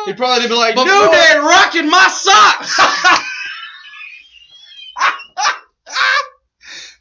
He'd 0.07 0.17
probably 0.17 0.47
be 0.47 0.53
like, 0.55 0.75
But 0.75 0.85
"New 0.85 1.11
Day 1.11 1.37
rocking 1.37 1.89
my 1.89 2.07
socks." 2.07 2.79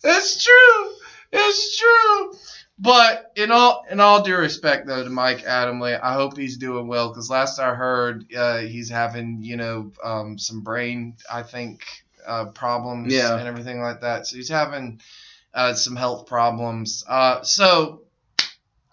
It's 0.04 0.44
true. 0.44 0.92
It's 1.32 1.78
true. 1.78 2.32
But 2.78 3.32
in 3.36 3.50
all 3.50 3.84
in 3.90 4.00
all 4.00 4.22
due 4.22 4.36
respect 4.36 4.86
though 4.86 5.02
to 5.02 5.10
Mike 5.10 5.44
Adamle, 5.44 5.98
I 6.00 6.12
hope 6.12 6.36
he's 6.36 6.58
doing 6.58 6.86
well 6.88 7.08
because 7.08 7.30
last 7.30 7.58
I 7.58 7.74
heard 7.74 8.26
uh, 8.36 8.58
he's 8.58 8.90
having 8.90 9.38
you 9.42 9.56
know 9.56 9.92
um, 10.04 10.38
some 10.38 10.60
brain 10.62 11.16
I 11.32 11.42
think 11.42 11.82
uh, 12.26 12.46
problems 12.46 13.12
Yeah. 13.12 13.36
and 13.38 13.48
everything 13.48 13.80
like 13.80 14.02
that. 14.02 14.26
So 14.26 14.36
he's 14.36 14.48
having 14.50 15.00
uh, 15.54 15.72
some 15.74 15.96
health 15.96 16.26
problems. 16.26 17.02
Uh, 17.08 17.42
so 17.42 18.02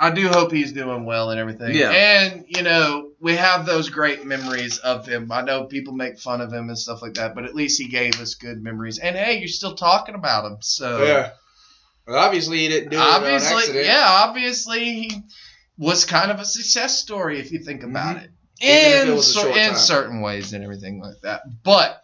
I 0.03 0.11
do 0.11 0.27
hope 0.27 0.51
he's 0.51 0.71
doing 0.73 1.05
well 1.05 1.29
and 1.29 1.39
everything. 1.39 1.75
Yeah. 1.75 1.91
And 1.91 2.45
you 2.47 2.61
know 2.63 3.11
we 3.19 3.35
have 3.35 3.65
those 3.65 3.89
great 3.89 4.25
memories 4.25 4.77
of 4.79 5.07
him. 5.07 5.31
I 5.31 5.41
know 5.41 5.65
people 5.65 5.93
make 5.93 6.19
fun 6.19 6.41
of 6.41 6.51
him 6.51 6.67
and 6.69 6.77
stuff 6.77 7.01
like 7.01 7.13
that, 7.15 7.35
but 7.35 7.45
at 7.45 7.55
least 7.55 7.81
he 7.81 7.87
gave 7.87 8.19
us 8.19 8.35
good 8.35 8.61
memories. 8.61 8.99
And 8.99 9.15
hey, 9.15 9.39
you're 9.39 9.47
still 9.47 9.75
talking 9.75 10.15
about 10.15 10.45
him. 10.45 10.57
So 10.61 11.03
yeah. 11.03 11.31
Well, 12.05 12.17
obviously, 12.17 12.59
he 12.59 12.67
didn't 12.67 12.89
do 12.89 12.97
it 12.97 12.99
on 12.99 13.07
obviously, 13.23 13.57
accident. 13.59 13.85
yeah, 13.85 14.03
obviously 14.05 14.83
he 14.83 15.21
was 15.77 16.03
kind 16.03 16.31
of 16.31 16.39
a 16.39 16.45
success 16.45 16.99
story 16.99 17.39
if 17.39 17.51
you 17.53 17.59
think 17.59 17.83
about 17.83 18.17
it. 18.17 18.29
Mm-hmm. 18.61 19.05
It 19.05 19.07
In, 19.09 19.15
was 19.15 19.29
a 19.29 19.31
cer- 19.33 19.39
short 19.41 19.57
in 19.57 19.69
time. 19.69 19.75
certain 19.77 20.21
ways 20.21 20.51
and 20.53 20.63
everything 20.63 21.01
like 21.01 21.21
that. 21.23 21.41
But 21.63 22.01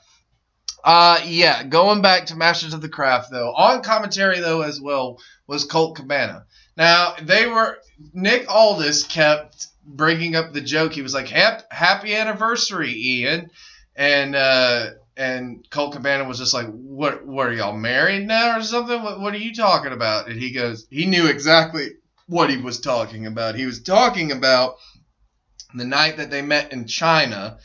uh 0.83 1.19
yeah, 1.25 1.63
going 1.63 2.01
back 2.01 2.27
to 2.27 2.35
Masters 2.37 2.73
of 2.73 2.81
the 2.81 2.87
Craft 2.89 3.29
though, 3.31 3.53
on 3.53 3.81
commentary 3.83 4.39
though 4.39 4.61
as 4.61 4.79
well 4.79 5.17
was 5.47 5.65
Colt 5.65 5.97
Cabana. 5.97 6.45
Now 6.79 7.15
they 7.21 7.45
were 7.45 7.77
Nick 8.13 8.49
Aldis 8.49 9.03
kept 9.03 9.67
bringing 9.85 10.37
up 10.37 10.53
the 10.53 10.61
joke. 10.61 10.93
He 10.93 11.01
was 11.01 11.13
like, 11.13 11.27
"Hap- 11.27 11.69
"Happy 11.71 12.15
anniversary, 12.15 12.93
Ian," 12.95 13.51
and 13.97 14.33
uh, 14.33 14.91
and 15.17 15.69
Colt 15.69 15.93
Cabana 15.93 16.23
was 16.23 16.37
just 16.37 16.53
like, 16.53 16.67
"What? 16.67 17.27
What 17.27 17.47
are 17.47 17.53
y'all 17.53 17.75
married 17.75 18.25
now 18.25 18.57
or 18.57 18.63
something? 18.63 19.03
What, 19.03 19.19
what 19.19 19.33
are 19.33 19.39
you 19.39 19.53
talking 19.53 19.91
about?" 19.91 20.29
And 20.29 20.39
he 20.39 20.53
goes, 20.53 20.87
he 20.89 21.05
knew 21.05 21.27
exactly 21.27 21.95
what 22.27 22.49
he 22.49 22.55
was 22.55 22.79
talking 22.79 23.25
about. 23.25 23.55
He 23.55 23.65
was 23.65 23.83
talking 23.83 24.31
about 24.31 24.77
the 25.75 25.85
night 25.85 26.15
that 26.15 26.31
they 26.31 26.41
met 26.41 26.71
in 26.71 26.87
China, 26.87 27.57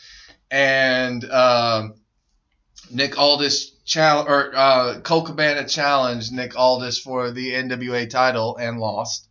and 0.50 1.24
um, 1.30 1.94
Nick 2.90 3.16
Aldis 3.16 3.73
chal- 3.84 4.26
or 4.28 4.52
uh, 4.54 5.00
Colt 5.00 5.26
Cabana 5.26 5.66
challenged 5.68 6.32
Nick 6.32 6.58
Aldis 6.58 6.98
for 6.98 7.30
the 7.30 7.52
NWA 7.52 8.08
title 8.08 8.56
and 8.56 8.78
lost. 8.78 9.28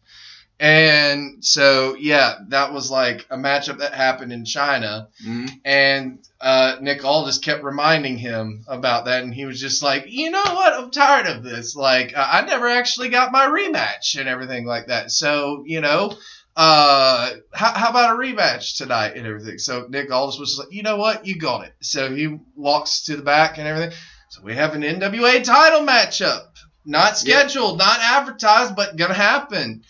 And 0.59 1.43
so, 1.43 1.95
yeah, 1.99 2.35
that 2.49 2.71
was 2.73 2.89
like 2.89 3.25
a 3.29 3.35
matchup 3.35 3.79
that 3.79 3.93
happened 3.93 4.31
in 4.31 4.45
China. 4.45 5.09
Mhm. 5.25 5.49
And 5.65 6.19
uh, 6.39 6.77
Nick 6.79 7.03
Aldis 7.03 7.39
kept 7.39 7.63
reminding 7.63 8.17
him 8.17 8.63
about 8.67 9.05
that. 9.05 9.23
And 9.23 9.33
he 9.33 9.45
was 9.45 9.59
just 9.59 9.83
like, 9.83 10.05
you 10.07 10.31
know 10.31 10.43
what? 10.43 10.73
I'm 10.73 10.91
tired 10.91 11.27
of 11.27 11.43
this. 11.43 11.75
Like, 11.75 12.15
I 12.15 12.39
I 12.39 12.45
never 12.45 12.67
actually 12.69 13.09
got 13.09 13.31
my 13.31 13.47
rematch 13.47 14.17
and 14.17 14.29
everything 14.29 14.65
like 14.65 14.87
that. 14.87 15.11
So, 15.11 15.63
you 15.65 15.81
know, 15.81 16.15
uh, 16.55 17.31
how, 17.51 17.73
how 17.73 17.89
about 17.89 18.15
a 18.15 18.19
rematch 18.19 18.77
tonight 18.77 19.17
and 19.17 19.25
everything? 19.25 19.57
So 19.57 19.87
Nick 19.89 20.11
Aldis 20.11 20.39
was 20.39 20.57
like, 20.59 20.71
you 20.71 20.83
know 20.83 20.97
what? 20.97 21.25
You 21.25 21.37
got 21.39 21.65
it. 21.65 21.73
So 21.81 22.13
he 22.13 22.37
walks 22.55 23.05
to 23.05 23.17
the 23.17 23.23
back 23.23 23.57
and 23.57 23.67
everything. 23.67 23.97
So 24.33 24.41
we 24.41 24.55
have 24.55 24.73
an 24.73 24.81
NWA 24.81 25.43
title 25.43 25.81
matchup. 25.81 26.47
Not 26.83 27.19
scheduled, 27.19 27.77
not 27.77 27.99
advertised, 27.99 28.75
but 28.75 28.95
gonna 28.95 29.13
happen. 29.13 29.83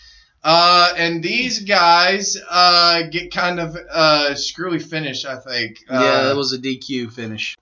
Uh, 0.43 0.93
and 0.97 1.23
these 1.23 1.63
guys 1.63 2.37
uh, 2.49 3.03
get 3.03 3.33
kind 3.33 3.61
of 3.61 3.77
uh, 3.89 4.35
screwy 4.35 4.79
finish, 4.79 5.23
I 5.23 5.37
think. 5.37 5.77
Yeah, 5.89 5.97
Uh, 5.97 6.23
that 6.27 6.35
was 6.35 6.51
a 6.51 6.57
DQ 6.57 7.13
finish. 7.13 7.55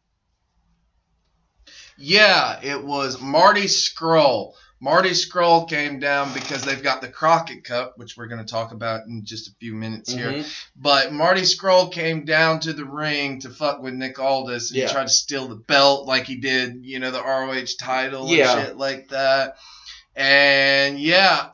Yeah, 1.99 2.59
it 2.63 2.84
was 2.84 3.21
Marty 3.21 3.65
Scurll. 3.65 4.53
Marty 4.84 5.11
Scurll 5.11 5.69
came 5.69 5.99
down 5.99 6.34
because 6.34 6.63
they've 6.63 6.82
got 6.82 7.01
the 7.01 7.07
Crockett 7.07 7.63
Cup, 7.63 7.93
which 7.97 8.17
we're 8.17 8.25
going 8.25 8.43
to 8.43 8.51
talk 8.51 8.71
about 8.71 9.05
in 9.05 9.23
just 9.23 9.47
a 9.47 9.51
few 9.59 9.75
minutes 9.75 10.11
here. 10.11 10.32
Mhm. 10.32 10.53
But 10.75 11.13
Marty 11.13 11.41
Scurll 11.41 11.91
came 11.91 12.25
down 12.25 12.59
to 12.61 12.73
the 12.73 12.84
ring 12.86 13.39
to 13.41 13.49
fuck 13.51 13.82
with 13.84 13.93
Nick 13.93 14.17
Aldis 14.19 14.71
and 14.71 14.79
Yeah. 14.79 14.88
tried 14.91 15.03
to 15.03 15.13
steal 15.13 15.47
the 15.47 15.55
belt 15.55 16.07
like 16.07 16.25
he 16.25 16.38
did, 16.38 16.79
you 16.82 16.97
know, 16.99 17.11
the 17.11 17.21
ROH 17.21 17.75
title 17.79 18.27
Yeah. 18.27 18.51
and 18.57 18.67
shit 18.69 18.77
like 18.77 19.09
that. 19.09 19.55
And 20.15 20.99
yeah, 20.99 21.49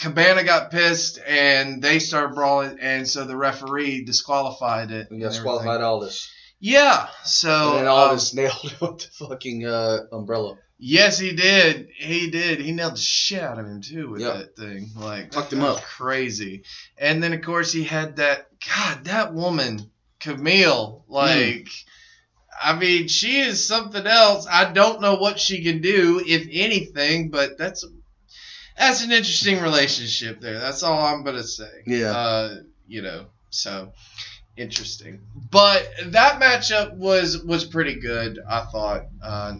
Cabana 0.00 0.42
got 0.42 0.70
pissed 0.70 1.18
and 1.26 1.82
they 1.82 1.98
started 1.98 2.34
brawling, 2.34 2.78
and 2.80 3.06
so 3.06 3.24
the 3.24 3.36
referee 3.36 4.04
disqualified 4.04 4.90
it. 4.90 5.10
And 5.10 5.20
disqualified 5.20 5.82
Aldis. 5.82 6.28
Yeah, 6.58 7.08
so 7.24 7.70
and 7.70 7.78
then 7.80 7.86
um, 7.86 7.92
Aldis 7.98 8.32
nailed 8.34 8.56
it 8.64 8.80
with 8.80 8.98
the 8.98 9.26
fucking 9.28 9.66
uh, 9.66 9.98
umbrella. 10.10 10.56
Yes, 10.84 11.16
he 11.16 11.32
did. 11.32 11.90
He 11.96 12.28
did. 12.28 12.58
He 12.58 12.72
nailed 12.72 12.94
the 12.94 13.00
shit 13.00 13.40
out 13.40 13.56
of 13.60 13.66
him 13.66 13.80
too 13.82 14.10
with 14.10 14.20
Yep. 14.20 14.34
that 14.34 14.56
thing. 14.56 14.90
Like 14.96 15.32
Fucked 15.32 15.52
him 15.52 15.62
up. 15.62 15.80
Crazy. 15.80 16.64
And 16.98 17.22
then 17.22 17.32
of 17.32 17.42
course 17.42 17.72
he 17.72 17.84
had 17.84 18.16
that. 18.16 18.48
God, 18.68 19.04
that 19.04 19.32
woman, 19.32 19.90
Camille. 20.18 21.04
Like, 21.06 21.68
I 22.60 22.76
mean, 22.76 23.06
she 23.06 23.38
is 23.38 23.64
something 23.64 24.04
else. 24.08 24.48
I 24.50 24.72
don't 24.72 25.00
know 25.00 25.14
what 25.14 25.38
she 25.38 25.62
can 25.62 25.82
do, 25.82 26.20
if 26.26 26.48
anything, 26.50 27.30
but 27.30 27.56
that's 27.56 27.86
that's 28.76 29.04
an 29.04 29.12
interesting 29.12 29.60
relationship 29.62 30.40
there. 30.40 30.58
That's 30.58 30.82
all 30.82 31.00
I'm 31.00 31.22
gonna 31.22 31.44
say. 31.44 31.70
Yeah. 31.86 32.10
Uh, 32.10 32.56
you 32.88 33.02
know, 33.02 33.26
so 33.50 33.92
interesting. 34.56 35.20
But 35.48 35.88
that 36.06 36.40
matchup 36.42 36.96
was 36.96 37.40
was 37.44 37.64
pretty 37.64 38.00
good. 38.00 38.40
I 38.50 38.62
thought. 38.62 39.02
Uh, 39.22 39.54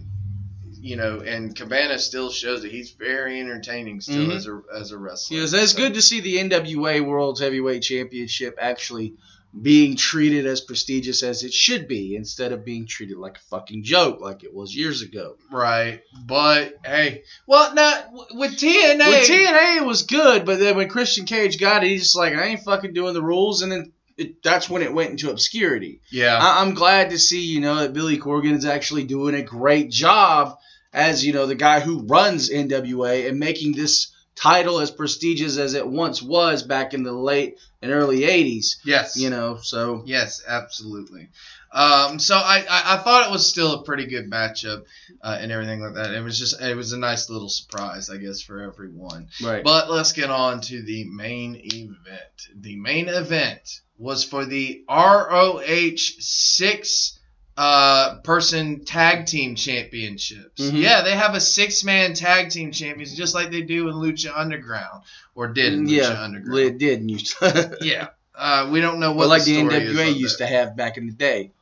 you 0.82 0.96
know, 0.96 1.20
and 1.20 1.54
Cabana 1.56 1.98
still 1.98 2.30
shows 2.30 2.62
that 2.62 2.72
he's 2.72 2.90
very 2.90 3.40
entertaining 3.40 4.00
still 4.00 4.26
Mhm. 4.26 4.34
as 4.36 4.46
a 4.48 4.60
as 4.74 4.90
a 4.90 4.98
wrestler. 4.98 5.36
Yeah, 5.38 5.44
it's, 5.44 5.72
So- 5.72 5.78
good 5.78 5.94
to 5.94 6.02
see 6.02 6.20
the 6.20 6.38
NWA 6.38 7.00
World 7.00 7.38
Heavyweight 7.40 7.82
Championship 7.82 8.56
actually 8.60 9.14
being 9.60 9.96
treated 9.96 10.46
as 10.46 10.62
prestigious 10.62 11.22
as 11.22 11.42
it 11.44 11.52
should 11.52 11.86
be 11.86 12.16
instead 12.16 12.52
of 12.52 12.64
being 12.64 12.86
treated 12.86 13.18
like 13.18 13.36
a 13.36 13.40
fucking 13.50 13.84
joke 13.84 14.18
like 14.18 14.42
it 14.44 14.52
was 14.54 14.74
years 14.74 15.02
ago. 15.02 15.36
right? 15.52 16.00
But 16.26 16.78
hey, 16.84 17.22
well, 17.46 17.74
now 17.74 18.26
with 18.32 18.56
TNA, 18.56 19.06
With 19.08 19.28
TNA, 19.28 19.76
it 19.76 19.84
was 19.84 20.04
good, 20.04 20.46
but 20.46 20.58
then 20.58 20.76
when 20.76 20.88
Christian 20.88 21.26
Cage 21.26 21.60
got 21.60 21.84
it, 21.84 21.88
he's 21.90 22.04
just 22.04 22.16
like, 22.16 22.34
I 22.34 22.46
ain't 22.46 22.64
fucking 22.64 22.94
doing 22.94 23.12
the 23.12 23.20
rules, 23.22 23.60
and 23.60 23.70
then 23.70 23.92
it, 24.16 24.42
that's 24.42 24.70
when 24.70 24.80
it 24.82 24.92
went 24.92 25.10
into 25.10 25.30
obscurity. 25.30 26.00
yeah, 26.10 26.38
I, 26.40 26.62
I'm 26.62 26.72
glad 26.72 27.10
to 27.10 27.18
see, 27.18 27.42
you 27.42 27.60
know, 27.60 27.76
that 27.76 27.92
Billy 27.92 28.16
Corgan 28.18 28.56
is 28.56 28.64
actually 28.64 29.04
doing 29.04 29.34
a 29.34 29.42
great 29.42 29.90
job 29.90 30.56
as, 30.93 31.24
you 31.24 31.32
know, 31.32 31.47
the 31.47 31.55
guy 31.55 31.80
who 31.80 32.07
runs 32.07 32.51
NWA 32.51 33.28
and 33.28 33.38
making 33.38 33.72
this 33.72 34.12
title 34.34 34.80
as 34.80 34.90
prestigious 34.90 35.59
as 35.59 35.74
it 35.74 35.86
once 35.86 36.22
was 36.22 36.62
back 36.62 36.95
in 36.95 37.03
the 37.03 37.12
late 37.12 37.59
and 37.80 37.93
early 37.93 38.20
80s. 38.20 38.76
yes, 38.84 39.16
You 39.16 39.30
know, 39.30 39.59
so 39.62 40.03
Yes, 40.07 40.43
absolutely. 40.47 41.28
Um, 41.72 42.18
so 42.18 42.36
I, 42.36 42.64
I, 42.68 42.95
I 42.95 42.97
thought 42.99 43.26
it 43.26 43.32
was 43.32 43.49
still 43.49 43.72
a 43.72 43.82
pretty 43.82 44.07
good 44.07 44.30
matchup 44.30 44.84
uh, 45.22 45.38
and 45.40 45.51
everything 45.51 45.80
like 45.80 45.95
that. 45.95 46.12
It 46.14 46.22
was 46.22 46.38
just 46.38 46.61
it 46.61 46.76
was 46.76 46.93
a 46.93 46.99
nice 46.99 47.30
little 47.30 47.49
surprise, 47.49 48.11
I 48.11 48.18
guess, 48.18 48.43
for 48.43 48.61
everyone. 48.61 49.28
right. 49.43 49.64
But 49.64 49.90
let's 49.90 50.12
get 50.12 50.28
on 50.28 50.61
to 50.62 50.82
the 50.82 51.05
main 51.05 51.57
event. 51.64 52.49
The 52.55 52.76
main 52.76 53.09
event 53.09 53.80
was 53.97 54.22
for 54.22 54.45
the 54.45 54.84
ROH 54.88 55.97
six 55.97 57.18
uh, 57.57 58.16
person 58.24 58.84
tag 58.84 59.26
team 59.26 59.55
championships. 59.55 60.61
Mhm. 60.70 60.80
Yeah, 60.82 61.03
they 61.03 61.14
have 61.14 61.34
a 61.34 61.40
six 61.40 61.84
man 61.84 62.14
tag 62.14 62.50
team 62.50 62.72
champions 62.72 63.14
just 63.14 63.34
like 63.34 63.50
they 63.50 63.62
do 63.62 63.88
in 63.88 63.94
Lucha 63.94 64.32
Underground 64.34 65.03
or 65.34 65.48
did 65.48 65.72
in 65.74 65.86
Lucha 65.86 65.90
yeah, 65.90 66.22
Underground. 66.22 66.59
it 66.61 66.78
did. 66.78 67.11
used 67.11 67.36
Yeah. 67.82 68.09
Uh, 68.34 68.70
we 68.72 68.80
don't 68.80 68.98
know 68.98 69.12
what 69.12 69.28
like 69.28 69.44
the, 69.44 69.57
is 69.57 69.62
NWA 69.72 70.14
used 70.16 70.38
that. 70.38 70.48
to 70.48 70.55
have 70.55 70.76
back 70.76 70.96
in 70.96 71.07
the 71.07 71.12
day. 71.12 71.53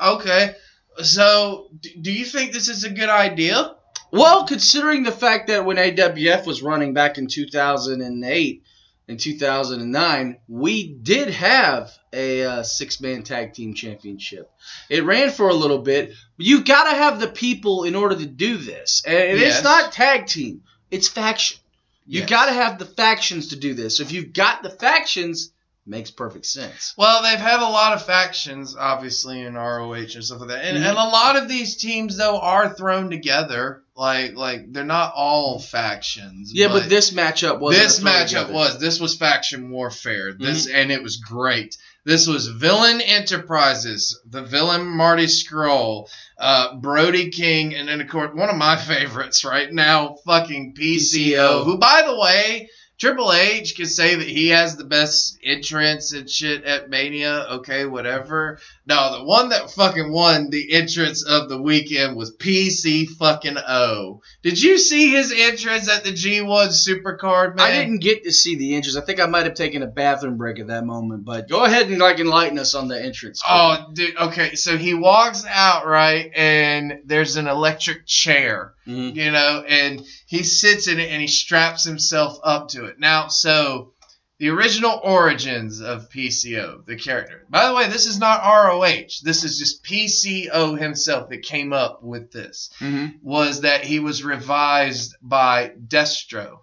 Okay. 0.00 0.54
So, 1.02 1.68
do 2.00 2.12
you 2.12 2.24
think 2.24 2.52
this 2.52 2.68
is 2.68 2.84
a 2.84 2.90
good 2.90 3.08
idea? 3.08 3.74
Well, 4.12 4.46
considering 4.46 5.02
the 5.02 5.12
fact 5.12 5.48
that 5.48 5.64
when 5.64 5.76
AWF 5.76 6.46
was 6.46 6.62
running 6.62 6.94
back 6.94 7.18
in 7.18 7.26
2008 7.26 8.62
and 9.10 9.18
2009, 9.18 10.36
we 10.48 10.86
did 10.88 11.30
have 11.30 11.90
a 12.12 12.44
uh, 12.44 12.62
six 12.62 13.00
man 13.00 13.22
tag 13.22 13.52
team 13.52 13.74
championship. 13.74 14.50
It 14.88 15.04
ran 15.04 15.30
for 15.30 15.48
a 15.48 15.54
little 15.54 15.78
bit, 15.80 16.12
you 16.36 16.62
got 16.64 16.90
to 16.90 16.96
have 16.96 17.20
the 17.20 17.26
people 17.28 17.84
in 17.84 17.94
order 17.94 18.16
to 18.16 18.26
do 18.26 18.56
this. 18.56 19.02
And 19.06 19.38
Yes. 19.38 19.56
it's 19.56 19.64
not 19.64 19.92
tag 19.92 20.26
team, 20.26 20.62
it's 20.90 21.08
faction. 21.08 21.58
You 22.06 22.20
Yes. 22.20 22.30
got 22.30 22.46
to 22.46 22.52
have 22.52 22.78
the 22.78 22.86
factions 22.86 23.48
to 23.48 23.56
do 23.56 23.74
this. 23.74 24.00
If 24.00 24.12
you've 24.12 24.32
got 24.32 24.62
the 24.62 24.70
factions, 24.70 25.52
makes 25.90 26.10
perfect 26.10 26.46
sense. 26.46 26.94
Well, 26.96 27.22
they've 27.22 27.38
had 27.38 27.60
a 27.60 27.68
lot 27.68 27.92
of 27.92 28.06
factions, 28.06 28.76
obviously, 28.76 29.42
in 29.42 29.54
ROH 29.54 29.92
and 30.14 30.24
stuff 30.24 30.40
like 30.40 30.48
that, 30.50 30.64
and, 30.64 30.78
Mhm. 30.78 30.88
and 30.88 30.96
a 30.96 31.04
lot 31.04 31.36
of 31.36 31.48
these 31.48 31.76
teams 31.76 32.16
though 32.16 32.38
are 32.38 32.72
thrown 32.72 33.10
together. 33.10 33.82
Like, 33.96 34.34
like 34.34 34.72
they're 34.72 34.84
not 34.84 35.12
all 35.14 35.58
factions. 35.60 36.52
Yeah, 36.54 36.68
but, 36.68 36.88
this 36.88 37.10
matchup 37.10 37.58
was 37.60 37.76
this 37.76 38.00
matchup 38.00 38.48
was 38.50 38.78
this 38.78 38.98
was 38.98 39.14
faction 39.16 39.68
warfare. 39.70 40.32
This 40.32 40.66
and 40.68 40.90
it 40.90 41.02
was 41.02 41.16
great. 41.16 41.76
This 42.06 42.26
was 42.26 42.46
Villain 42.46 43.02
Enterprises, 43.02 44.18
the 44.24 44.42
villain 44.42 44.86
Marty 44.86 45.26
Scurll, 45.26 46.08
uh, 46.38 46.76
Brody 46.76 47.28
King, 47.30 47.74
and 47.74 47.88
then 47.88 48.00
of 48.00 48.08
course 48.08 48.30
one 48.34 48.48
of 48.48 48.56
my 48.56 48.76
favorites 48.92 49.44
right 49.44 49.70
now, 49.70 50.16
fucking 50.24 50.74
PCO, 50.74 51.36
PCO. 51.58 51.64
who 51.64 51.76
by 51.76 52.02
the 52.06 52.16
way 52.18 52.70
Triple 53.00 53.32
H 53.32 53.76
can 53.76 53.86
say 53.86 54.14
that 54.14 54.28
he 54.28 54.48
has 54.48 54.76
the 54.76 54.84
best 54.84 55.38
entrance 55.42 56.12
and 56.12 56.28
shit 56.28 56.64
at 56.64 56.90
Mania. 56.90 57.46
Okay, 57.52 57.86
whatever. 57.86 58.58
No, 58.86 59.18
the 59.18 59.24
one 59.24 59.48
that 59.48 59.70
fucking 59.70 60.12
won 60.12 60.50
the 60.50 60.74
entrance 60.74 61.24
of 61.24 61.48
the 61.48 61.60
weekend 61.60 62.14
was 62.14 62.36
PC 62.36 63.08
fucking 63.08 63.56
O. 63.56 64.20
Did 64.42 64.60
you 64.60 64.76
see 64.76 65.10
his 65.10 65.32
entrance 65.34 65.88
at 65.88 66.04
the 66.04 66.10
G1 66.10 66.68
Supercard, 66.68 67.56
man? 67.56 67.66
I 67.66 67.72
didn't 67.72 68.02
get 68.02 68.24
to 68.24 68.32
see 68.32 68.56
the 68.56 68.76
entrance. 68.76 68.96
I 68.98 69.00
think 69.00 69.18
I 69.18 69.26
might 69.26 69.46
have 69.46 69.54
taken 69.54 69.82
a 69.82 69.86
bathroom 69.86 70.36
break 70.36 70.58
at 70.58 70.66
that 70.66 70.84
moment. 70.84 71.24
But 71.24 71.48
go 71.48 71.64
ahead 71.64 71.88
and 71.88 71.98
like 71.98 72.20
enlighten 72.20 72.58
us 72.58 72.74
on 72.74 72.88
the 72.88 73.02
entrance. 73.02 73.40
Oh, 73.48 73.86
dude. 73.94 74.14
Okay, 74.16 74.56
so 74.56 74.76
he 74.76 74.92
walks 74.92 75.46
out 75.46 75.86
right, 75.86 76.30
and 76.36 77.00
there's 77.06 77.36
an 77.36 77.46
electric 77.46 78.06
chair, 78.06 78.74
Mhm. 78.86 79.14
you 79.14 79.30
know, 79.30 79.64
and 79.66 80.04
he 80.26 80.42
sits 80.42 80.88
in 80.88 80.98
it 80.98 81.10
and 81.10 81.20
he 81.20 81.28
straps 81.28 81.84
himself 81.84 82.38
up 82.42 82.68
to 82.68 82.86
it. 82.86 82.98
Now, 82.98 83.28
so 83.28 83.92
the 84.38 84.48
original 84.48 84.98
origins 85.04 85.80
of 85.80 86.08
PCO, 86.08 86.84
the 86.86 86.96
character. 86.96 87.44
By 87.50 87.68
the 87.68 87.74
way, 87.74 87.88
this 87.88 88.06
is 88.06 88.18
not 88.18 88.42
ROH. 88.42 89.20
This 89.22 89.44
is 89.44 89.58
just 89.58 89.84
PCO 89.84 90.78
himself 90.78 91.28
that 91.28 91.42
came 91.42 91.74
up 91.74 92.02
with 92.02 92.32
this. 92.32 92.70
Mhm. 92.80 93.22
Was 93.22 93.60
that 93.60 93.84
he 93.84 93.98
was 94.00 94.24
revised 94.24 95.14
by 95.20 95.72
Destro? 95.86 96.60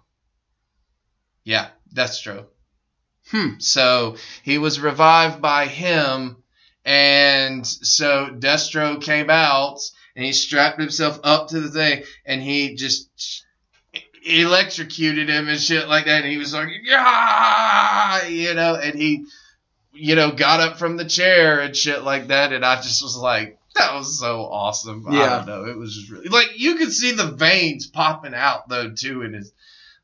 Yeah, 1.44 1.68
Destro. 1.94 2.46
Hmm. 3.30 3.58
So 3.58 4.16
he 4.42 4.58
was 4.58 4.80
revived 4.80 5.40
by 5.40 5.66
him, 5.66 6.42
and 6.84 7.66
so 7.66 8.28
Destro 8.30 9.00
came 9.00 9.30
out 9.30 9.78
and 10.18 10.26
he 10.26 10.32
strapped 10.32 10.80
himself 10.80 11.20
up 11.22 11.46
to 11.50 11.60
the 11.60 11.70
thing, 11.70 12.02
and 12.26 12.42
he 12.42 12.74
just 12.74 13.44
electrocuted 14.24 15.28
him 15.28 15.48
and 15.48 15.60
shit 15.60 15.88
like 15.88 16.06
that. 16.06 16.22
And 16.24 16.30
he 16.32 16.38
was 16.38 16.52
like, 16.52 16.68
yeah, 16.82 18.26
you 18.26 18.52
know, 18.54 18.74
and 18.74 18.94
he, 18.98 19.26
you 19.92 20.16
know, 20.16 20.32
got 20.32 20.60
up 20.60 20.78
from 20.78 20.96
the 20.96 21.04
chair 21.04 21.60
and 21.60 21.76
shit 21.76 22.02
like 22.02 22.28
that. 22.28 22.52
And 22.52 22.64
I 22.64 22.76
just 22.76 23.02
was 23.02 23.16
like, 23.16 23.58
that 23.76 23.94
was 23.94 24.18
so 24.18 24.42
awesome. 24.42 25.06
I 25.08 25.14
Yeah. 25.18 25.28
don't 25.36 25.46
know. 25.46 25.64
It 25.70 25.78
was 25.78 25.94
just 25.94 26.10
really 26.10 26.28
like 26.28 26.58
you 26.58 26.74
could 26.74 26.92
see 26.92 27.12
the 27.12 27.26
veins 27.30 27.86
popping 27.86 28.34
out 28.34 28.68
though 28.68 28.90
too 28.90 29.22
in 29.22 29.34
his 29.34 29.52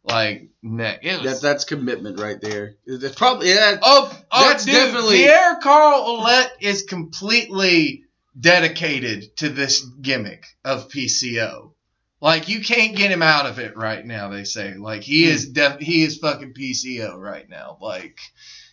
like 0.04 0.46
neck. 0.62 1.00
It 1.02 1.20
was 1.22 1.40
That, 1.40 1.48
that's 1.48 1.64
commitment 1.64 2.20
right 2.20 2.40
there. 2.40 2.76
It's 2.86 3.16
probably 3.16 3.48
yeah. 3.48 3.78
Oh, 3.82 4.16
oh 4.30 4.48
That's 4.48 4.64
dude, 4.64 4.74
definitely- 4.74 5.16
Pierre 5.16 5.56
Carl 5.60 6.02
Ouellet 6.20 6.50
is 6.60 6.82
completely 6.82 8.03
dedicated 8.38 9.36
to 9.38 9.48
this 9.48 9.80
gimmick 9.80 10.44
of 10.64 10.88
PCO. 10.88 11.72
Like 12.20 12.48
you 12.48 12.60
can't 12.62 12.96
get 12.96 13.10
him 13.10 13.22
out 13.22 13.46
of 13.46 13.58
it 13.58 13.76
right 13.76 14.04
now. 14.04 14.30
They 14.30 14.44
say 14.44 14.74
like 14.74 15.02
he 15.02 15.24
is 15.24 15.46
hmm. 15.46 15.52
def- 15.52 15.80
he 15.80 16.02
is 16.02 16.18
fucking 16.18 16.54
PCO 16.54 17.16
right 17.16 17.48
now. 17.48 17.78
Like 17.80 18.18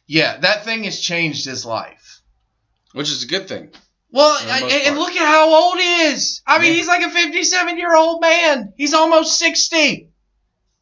yeah, 0.07 0.37
that 0.37 0.65
thing 0.65 0.83
has 0.85 0.99
changed 0.99 1.45
his 1.45 1.65
life. 1.65 2.21
which 2.93 3.09
is 3.09 3.23
a 3.23 3.27
good 3.27 3.47
thing. 3.47 3.71
Well, 4.11 4.37
I- 4.41 4.83
and 4.85 4.97
look 4.97 5.15
at 5.15 5.25
how 5.25 5.53
old 5.53 5.79
he 5.79 6.01
is. 6.07 6.41
I 6.45 6.59
mean, 6.59 6.71
Yeah. 6.71 6.77
he's 6.77 6.87
like 6.87 7.03
a 7.03 7.09
57 7.09 7.77
year 7.77 7.95
old 7.95 8.19
man. 8.21 8.73
He's 8.75 8.93
almost 8.93 9.39
60. 9.39 10.09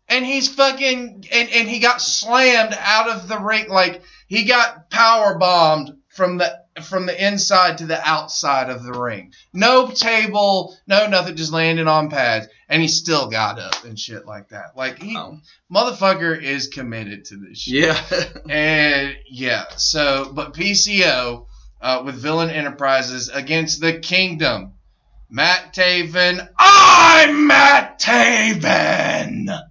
And 0.08 0.26
he's 0.26 0.48
fucking, 0.48 1.26
and, 1.32 1.50
and 1.52 1.70
he 1.70 1.78
got 1.78 2.02
slammed 2.02 2.76
out 2.80 3.10
of 3.10 3.28
the 3.28 3.38
ring. 3.38 3.70
Like, 3.70 4.02
he 4.26 4.46
got 4.46 4.90
power 4.90 5.38
bombed 5.38 5.92
from 6.08 6.40
the, 6.40 6.59
from 6.84 7.06
the 7.06 7.28
inside 7.28 7.78
to 7.80 7.86
the 7.86 8.00
outside 8.08 8.70
of 8.70 8.84
the 8.84 8.94
ring. 9.00 9.34
No 9.54 9.90
table, 9.90 10.78
no 10.88 11.08
nothing, 11.08 11.36
just 11.36 11.52
landing 11.54 11.88
on 11.88 12.10
pads. 12.10 12.48
And 12.68 12.82
he 12.82 12.88
still 12.88 13.30
got 13.30 13.60
up 13.60 13.84
and 13.84 13.98
shit 14.00 14.26
like 14.26 14.50
that. 14.50 14.76
Like, 14.78 15.02
he, 15.02 15.16
Oh. 15.18 15.40
motherfucker 15.74 16.40
is 16.42 16.68
committed 16.68 17.26
to 17.26 17.38
this 17.38 17.60
shit. 17.60 17.74
Yeah. 17.86 18.24
And 18.50 19.16
yeah, 19.30 19.66
so 19.78 20.32
but 20.34 20.54
PCO 20.54 21.46
uh, 21.82 22.02
with 22.06 22.16
Villain 22.16 22.50
Enterprises 22.50 23.30
against 23.30 23.82
the 23.82 24.00
Kingdom. 24.00 24.74
Matt 25.32 25.74
Taven. 25.76 26.48
I'm 26.58 27.46
Matt 27.48 28.00
Taven. 28.00 29.69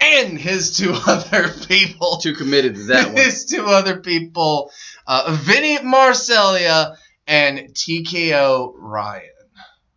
And 0.00 0.38
his 0.38 0.76
two 0.76 0.92
other 1.06 1.48
people. 1.66 2.18
Too 2.18 2.34
committed 2.34 2.74
to 2.76 2.82
that 2.84 3.06
one. 3.08 3.16
His 3.16 3.44
two 3.46 3.64
other 3.66 4.00
people, 4.00 4.70
uh, 5.06 5.36
Vinny 5.40 5.78
Marseglia 5.78 6.96
and 7.26 7.58
TK 7.58 8.32
O'Ryan. 8.32 9.30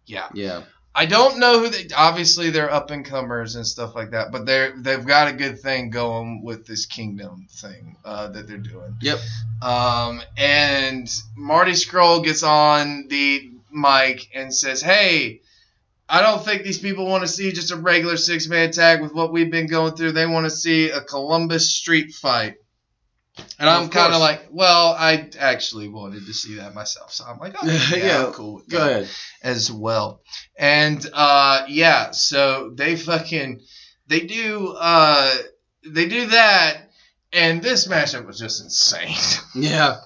Yeah. 0.05 0.29
Yeah. 0.33 0.63
I 0.97 1.05
don't 1.05 1.37
know 1.37 1.59
who 1.59 1.69
they. 1.69 1.89
Obviously, 1.95 2.49
they're 2.49 2.73
up 2.73 2.89
and 2.89 3.05
comers 3.05 3.55
and 3.55 3.67
stuff 3.67 3.93
like 3.93 4.11
that, 4.11 4.31
but 4.31 4.47
they're 4.47 4.73
they've 4.75 5.05
got 5.05 5.27
a 5.27 5.33
good 5.33 5.59
thing 5.59 5.91
going 5.91 6.41
with 6.43 6.65
this 6.65 6.87
kingdom 6.87 7.45
thing 7.51 7.95
uh, 8.03 8.29
that 8.29 8.47
they're 8.47 8.57
doing. 8.57 8.97
Yep. 9.01 9.19
Um, 9.61 10.23
and 10.37 11.07
Marty 11.35 11.73
Scurll 11.73 12.23
gets 12.23 12.41
on 12.41 13.09
the 13.09 13.51
mic 13.71 14.27
and 14.33 14.51
says, 14.51 14.81
"Hey, 14.81 15.41
I 16.09 16.21
don't 16.21 16.43
think 16.43 16.63
these 16.63 16.79
people 16.79 17.05
want 17.05 17.23
to 17.23 17.27
see 17.27 17.51
just 17.51 17.71
a 17.71 17.75
regular 17.75 18.17
six 18.17 18.47
man 18.47 18.71
tag 18.71 19.01
with 19.01 19.13
what 19.13 19.31
we've 19.33 19.51
been 19.51 19.67
going 19.67 19.93
through. 19.95 20.13
They 20.13 20.25
want 20.25 20.45
to 20.45 20.49
see 20.49 20.89
a 20.89 21.01
Columbus 21.01 21.69
street 21.73 22.13
fight." 22.13 22.55
And 23.59 23.67
Well, 23.67 23.81
I'm 23.83 23.89
kind 23.89 24.13
of 24.15 24.19
like, 24.19 24.47
well, 24.49 24.95
I 24.97 25.29
actually 25.37 25.89
wanted 25.89 26.25
to 26.25 26.33
see 26.33 26.55
that 26.55 26.73
myself, 26.73 27.13
so 27.13 27.23
I'm 27.23 27.37
like, 27.37 27.55
oh, 27.61 27.67
yeah, 27.67 27.95
Yeah, 27.95 28.25
I'm 28.25 28.33
cool 28.33 28.63
Go 28.67 28.79
ahead. 28.79 29.09
as 29.43 29.71
well. 29.71 30.21
And 30.57 31.05
uh 31.13 31.65
yeah, 31.67 32.11
so 32.11 32.71
they 32.73 32.95
fucking 32.95 33.61
they 34.07 34.21
do 34.21 34.75
uh 34.79 35.35
they 35.85 36.07
do 36.07 36.25
that 36.27 36.89
and 37.31 37.61
this 37.61 37.87
matchup 37.87 38.25
was 38.25 38.39
just 38.39 38.63
insane. 38.63 39.15
Yeah. 39.55 39.97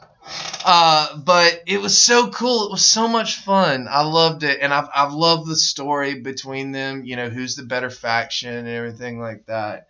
Uh 0.63 1.17
but 1.17 1.63
it 1.65 1.82
was 1.82 1.97
so 1.97 2.30
cool. 2.30 2.67
It 2.67 2.72
was 2.72 2.86
so 2.86 3.07
much 3.07 3.38
fun. 3.38 3.88
I 3.89 4.03
loved 4.03 4.43
it 4.43 4.59
and 4.61 4.74
I've 4.74 4.89
I've 4.93 5.13
loved 5.13 5.49
the 5.49 5.55
story 5.55 6.22
between 6.22 6.72
them, 6.72 7.03
you 7.03 7.15
know, 7.15 7.30
who's 7.30 7.55
the 7.55 7.63
better 7.63 7.89
faction 7.89 8.53
and 8.53 8.67
everything 8.67 9.19
like 9.19 9.45
that. 9.47 9.88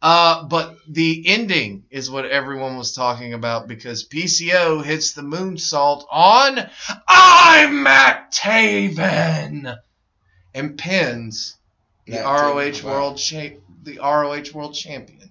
Uh, 0.00 0.42
but 0.44 0.76
the 0.88 1.22
ending 1.26 1.84
is 1.88 2.10
what 2.10 2.24
everyone 2.24 2.76
was 2.76 2.92
talking 2.92 3.34
about 3.34 3.68
because 3.68 4.08
PCO 4.08 4.84
hits 4.84 5.12
the 5.12 5.22
moonsault 5.22 6.04
on 6.10 6.68
I'm 7.06 7.84
Matt 7.84 8.32
Taven 8.32 9.76
and 10.54 10.76
pins 10.76 11.56
the 12.06 12.12
Matt 12.14 12.24
ROH 12.24 12.54
Taven, 12.54 12.84
wow. 12.84 12.90
World 12.90 13.18
Cha- 13.18 13.58
the 13.84 13.98
ROH 13.98 14.52
World 14.52 14.74
Champion. 14.74 15.30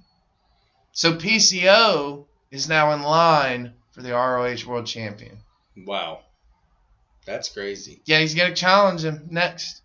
So 0.93 1.15
PCO 1.15 2.25
is 2.49 2.69
now 2.69 2.93
in 2.93 3.01
line 3.01 3.73
for 4.01 4.07
the 4.07 4.13
ROH 4.13 4.65
World 4.67 4.87
Champion. 4.87 5.37
Wow. 5.77 6.21
That's 7.25 7.49
crazy. 7.49 8.01
Yeah, 8.05 8.19
he's 8.19 8.33
gonna 8.35 8.55
challenge 8.55 9.03
him 9.03 9.27
next. 9.29 9.81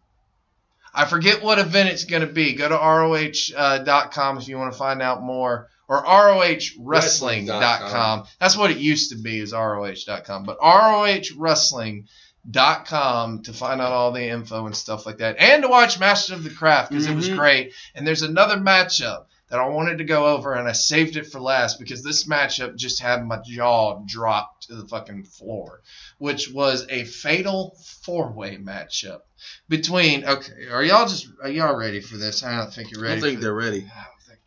I 0.95 1.05
forget 1.05 1.43
what 1.43 1.59
event 1.59 1.89
it's 1.91 2.05
gonna 2.05 2.27
be. 2.27 2.55
Go 2.55 2.69
to 2.69 2.75
roh.com 2.75 4.39
if 4.39 4.49
you 4.49 4.57
want 4.57 4.73
to 4.73 4.79
find 4.79 5.03
out 5.03 5.23
more, 5.23 5.69
or 5.89 6.03
rohwrestling.com. 6.03 8.25
That's 8.41 8.57
what 8.57 8.71
it 8.71 8.79
used 8.79 9.11
to 9.11 9.17
be 9.19 9.39
is 9.41 9.53
roh.com, 9.53 10.45
but 10.45 10.59
rohwrestling.com 10.61 13.43
to 13.43 13.53
find 13.53 13.81
out 13.81 13.93
all 13.93 14.13
the 14.13 14.29
info 14.29 14.67
and 14.67 14.77
stuff 14.77 15.05
like 15.07 15.19
that, 15.19 15.37
and 15.39 15.63
to 15.63 15.69
watch 15.69 16.01
Master 16.01 16.35
of 16.35 16.43
the 16.43 16.51
Craft 16.51 16.91
because 16.91 17.07
it 17.07 17.15
was 17.15 17.29
Mhm. 17.29 17.37
great. 17.37 17.73
And 17.95 18.05
there's 18.07 18.23
another 18.23 18.57
matchup 18.57 19.27
that 19.49 19.61
I 19.61 19.67
wanted 19.69 19.99
to 19.99 20.05
go 20.05 20.27
over, 20.27 20.55
and 20.55 20.67
I 20.69 20.73
saved 20.73 21.17
it 21.17 21.27
for 21.27 21.41
last 21.41 21.79
because 21.79 22.03
this 22.03 22.25
matchup 22.27 22.75
just 22.77 23.01
had 23.01 23.25
my 23.25 23.39
jaw 23.47 24.03
drop 24.07 24.61
to 24.63 24.75
the 24.75 24.89
fucking 24.89 25.23
floor, 25.25 25.83
which 26.19 26.51
was 26.51 26.85
a 26.91 27.05
fatal 27.05 27.77
four-way 28.03 28.57
matchup 28.59 29.21
between. 29.69 30.25
Okay, 30.25 30.67
are 30.71 30.83
y'all 30.83 31.07
just 31.07 31.29
are 31.43 31.49
y'all 31.49 31.77
ready 31.77 32.01
for 32.01 32.17
this? 32.17 32.43
I 32.43 32.57
don't 32.57 32.73
think 32.73 32.91
you're 32.91 33.05
I 33.05 33.11
ready. 33.11 33.21
don't 33.21 33.31
think 33.31 33.41
they're 33.41 33.55
ready. 33.55 33.79
I 33.95 34.05
don't 34.05 34.23
think- 34.27 34.41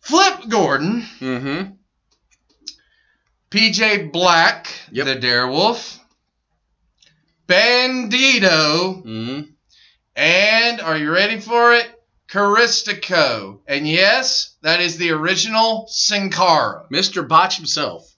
Flip 0.00 0.48
Gordon, 0.50 1.02
Mm-hmm. 1.20 1.72
PJ 3.50 4.12
Black, 4.12 4.68
Yep. 4.92 5.06
the 5.06 5.16
Darewolf, 5.26 5.98
Bandito, 7.46 9.02
Mm-hmm. 9.04 9.40
and 10.16 10.80
are 10.82 10.96
you 10.98 11.10
ready 11.10 11.40
for 11.40 11.72
it? 11.72 11.88
Caristico. 12.28 13.60
And 13.66 13.88
yes, 13.88 14.56
that 14.62 14.80
is 14.80 14.98
the 14.98 15.10
original 15.10 15.86
Sin 15.88 16.30
Cara. 16.30 16.86
Mr. 16.90 17.26
Botch 17.26 17.56
himself. 17.56 18.10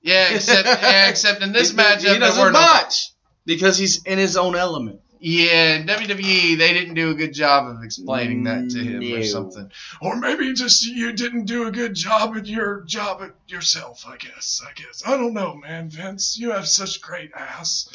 Yeah, 0.00 0.34
except 0.34 0.66
yeah, 0.82 1.08
except 1.08 1.42
in 1.42 1.52
this 1.52 1.70
He- 1.72 1.76
matchup 1.76 2.12
he 2.14 2.18
doesn't 2.18 2.52
botch 2.52 3.10
because 3.44 3.76
he's 3.76 4.04
in 4.04 4.18
his 4.18 4.36
own 4.36 4.54
element. 4.54 5.00
Yeah, 5.18 5.82
WWE 5.82 6.58
they 6.58 6.72
didn't 6.74 6.94
do 6.94 7.10
a 7.10 7.14
good 7.14 7.32
job 7.32 7.66
of 7.68 7.82
explaining 7.82 8.44
that 8.44 8.68
to 8.70 8.78
him 8.78 9.02
or 9.14 9.24
something. 9.24 9.72
Or 10.00 10.14
maybe 10.16 10.52
just 10.52 10.86
you 10.86 11.12
didn't 11.12 11.46
do 11.46 11.66
a 11.66 11.72
good 11.72 11.94
job 11.94 12.36
at 12.36 12.46
your 12.46 12.82
job 12.82 13.22
at 13.22 13.34
yourself, 13.48 14.04
I 14.06 14.18
guess. 14.18 14.62
I 14.64 14.72
guess. 14.74 15.02
I 15.04 15.16
don't 15.16 15.32
know, 15.32 15.56
man, 15.56 15.88
Vince. 15.88 16.38
You 16.38 16.52
have 16.52 16.68
such 16.68 17.00
great 17.00 17.32
ass. 17.34 17.88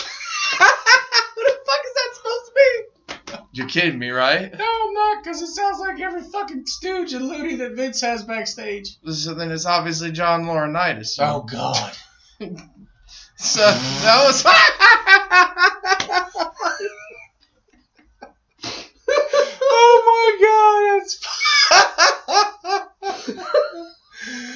what 0.58 0.68
the 1.38 1.60
fuck 1.66 1.86
is 1.86 1.94
that 1.94 2.16
supposed 2.16 2.46
to 2.48 2.54
be? 2.56 3.38
You're 3.62 3.70
kidding 3.70 4.00
me, 4.00 4.10
right? 4.10 4.52
No, 4.58 4.66
I'm 4.66 4.94
not, 4.94 5.24
because 5.24 5.40
it 5.44 5.50
sounds 5.50 5.80
like 5.80 6.00
every 6.02 6.24
fucking 6.24 6.66
stooge 6.66 7.14
and 7.14 7.28
loony 7.30 7.58
that 7.58 7.74
Vince 7.74 8.02
has 8.02 8.24
backstage. 8.24 8.98
So 9.06 9.36
then 9.36 9.52
it's 9.52 9.68
obviously 9.68 10.12
John 10.12 10.46
Laurinaitis. 10.46 11.20
Oh, 11.20 11.42
God. 11.44 11.96
So 13.36 13.60
that 13.62 14.24
was. 14.26 14.44
oh, 19.62 20.02
my 20.08 20.38
God. 20.42 21.00
That's. 21.00 21.20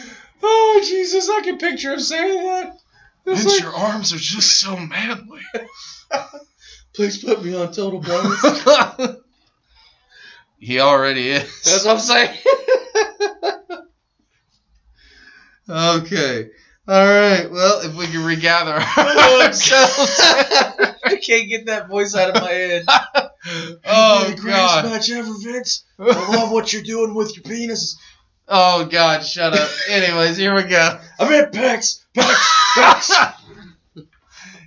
oh, 0.41 0.81
Jesus. 0.83 1.29
I 1.29 1.41
can 1.41 1.59
picture 1.59 1.93
him 1.93 1.99
saying 1.99 2.43
that. 2.43 2.77
It's 3.27 3.43
Vince, 3.43 3.53
like- 3.53 3.61
your 3.61 3.75
arms 3.75 4.13
are 4.13 4.17
just 4.17 4.59
so 4.59 4.75
manly. 4.75 5.41
Please 6.95 7.23
put 7.23 7.43
me 7.43 7.55
on 7.55 7.71
total 7.71 7.99
bonus. 7.99 8.41
he 10.59 10.79
already 10.79 11.29
is. 11.29 11.63
That's 11.63 11.85
what 11.85 11.93
I'm 11.93 11.99
saying. 11.99 12.37
Okay. 15.67 16.49
All 16.87 17.05
right. 17.05 17.49
Well, 17.49 17.81
if 17.81 17.95
we 17.95 18.05
can 18.05 18.23
regather 18.23 18.73
ourselves. 18.97 20.19
I 21.03 21.17
can't 21.21 21.49
get 21.49 21.65
that 21.65 21.87
voice 21.87 22.15
out 22.15 22.35
of 22.35 22.43
my 22.43 22.51
head. 22.51 22.85
oh 22.87 24.27
the 24.29 24.35
greatest 24.39 24.43
God. 24.43 24.85
match 24.85 25.09
ever, 25.09 25.33
Vince. 25.41 25.83
I 25.99 26.35
love 26.35 26.51
what 26.51 26.71
you're 26.71 26.83
doing 26.83 27.15
with 27.15 27.35
your 27.35 27.43
penis. 27.43 27.97
Oh 28.47 28.85
God. 28.85 29.25
Shut 29.25 29.53
up. 29.53 29.69
Anyways, 29.89 30.37
here 30.37 30.53
we 30.53 30.63
go. 30.63 30.99
I'm 31.19 31.33
in 31.33 31.49
Pex. 31.49 32.01
Pex. 32.15 33.33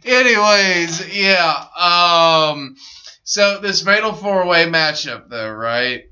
Anyways, 0.08 1.14
yeah. 1.16 1.64
Um. 1.76 2.76
So 3.24 3.58
this 3.60 3.82
fatal 3.82 4.12
four 4.14 4.46
way 4.46 4.66
matchup, 4.66 5.28
though, 5.28 5.50
right? 5.50 6.04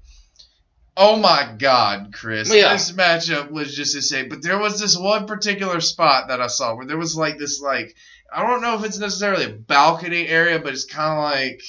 Oh 0.99 1.17
my 1.17 1.55
God, 1.59 2.13
Chris! 2.15 2.55
Yeah. 2.55 2.73
This 2.73 2.93
matchup 2.93 3.51
was 3.51 3.75
just 3.75 3.95
insane. 3.95 4.29
But 4.29 4.43
there 4.43 4.59
was 4.59 4.81
this 4.81 4.97
one 4.99 5.27
particular 5.27 5.81
spot 5.81 6.29
that 6.29 6.41
I 6.41 6.47
saw 6.47 6.75
where 6.75 6.87
there 6.87 6.99
was 6.99 7.17
like 7.17 7.39
this, 7.39 7.61
like 7.61 7.95
I 8.33 8.43
don't 8.47 8.63
know 8.63 8.75
if 8.77 8.85
it's 8.85 8.99
necessarily 8.99 9.45
a 9.45 9.51
balcony 9.51 10.27
area, 10.29 10.59
but 10.59 10.73
it's 10.73 10.85
kind 10.85 11.13
of 11.19 11.23
like 11.25 11.63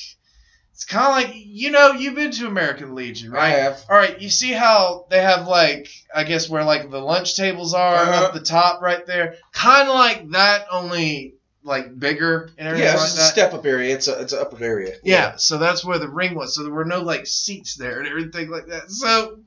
it's 0.73 0.85
kind 0.85 1.07
of 1.07 1.29
like 1.29 1.35
you 1.35 1.71
know 1.71 1.91
you've 1.93 2.15
been 2.15 2.31
to 2.31 2.47
American 2.47 2.93
Legion, 2.95 3.31
right? 3.31 3.53
I 3.55 3.59
have. 3.59 3.83
All 3.89 3.97
right, 3.97 4.21
you 4.21 4.29
see 4.29 4.51
how 4.51 5.07
they 5.09 5.21
have 5.21 5.47
like 5.47 5.87
I 6.13 6.23
guess 6.23 6.49
where 6.49 6.63
like 6.63 6.89
the 6.89 6.99
lunch 6.99 7.35
tables 7.35 7.73
are 7.73 7.95
Uh-huh. 7.95 8.25
up 8.25 8.33
the 8.33 8.41
top 8.41 8.81
right 8.81 9.05
there, 9.05 9.35
kind 9.53 9.87
of 9.89 9.95
like 9.95 10.29
that, 10.31 10.67
only 10.71 11.35
like 11.67 11.99
bigger 11.99 12.49
and 12.57 12.67
everything 12.67 12.87
Yeah, 12.87 12.93
it's 12.93 13.01
like 13.01 13.07
just 13.09 13.17
a 13.17 13.21
that. 13.21 13.31
step 13.31 13.53
up 13.53 13.65
area. 13.65 13.93
It's 13.93 14.07
a 14.07 14.19
it's 14.21 14.33
an 14.33 14.39
upper 14.39 14.63
area. 14.63 14.95
Yeah, 15.03 15.35
so 15.35 15.57
that's 15.57 15.85
where 15.85 15.99
the 15.99 16.09
ring 16.09 16.33
was. 16.33 16.55
So 16.55 16.63
there 16.63 16.73
were 16.73 16.85
no 16.85 17.01
like 17.01 17.27
seats 17.27 17.75
there 17.75 17.99
and 17.99 18.07
everything 18.07 18.49
like 18.49 18.67
that. 18.67 18.89
So 18.89 19.39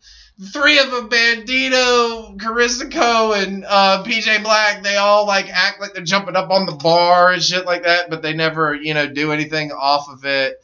three 0.52 0.78
of 0.78 0.90
them, 0.90 1.08
Bandito, 1.08 2.36
Caristico, 2.38 3.42
and 3.42 3.64
uh, 3.66 4.02
PJ 4.04 4.42
Black, 4.42 4.82
they 4.82 4.96
all 4.96 5.26
like 5.26 5.48
act 5.50 5.80
like 5.80 5.94
they're 5.94 6.04
jumping 6.04 6.36
up 6.36 6.50
on 6.50 6.66
the 6.66 6.72
bar 6.76 7.32
and 7.32 7.42
shit 7.42 7.66
like 7.66 7.82
that, 7.82 8.10
but 8.10 8.22
they 8.22 8.32
never, 8.34 8.74
you 8.74 8.94
know, 8.94 9.06
do 9.08 9.32
anything 9.32 9.72
off 9.72 10.08
of 10.08 10.24
it. 10.24 10.56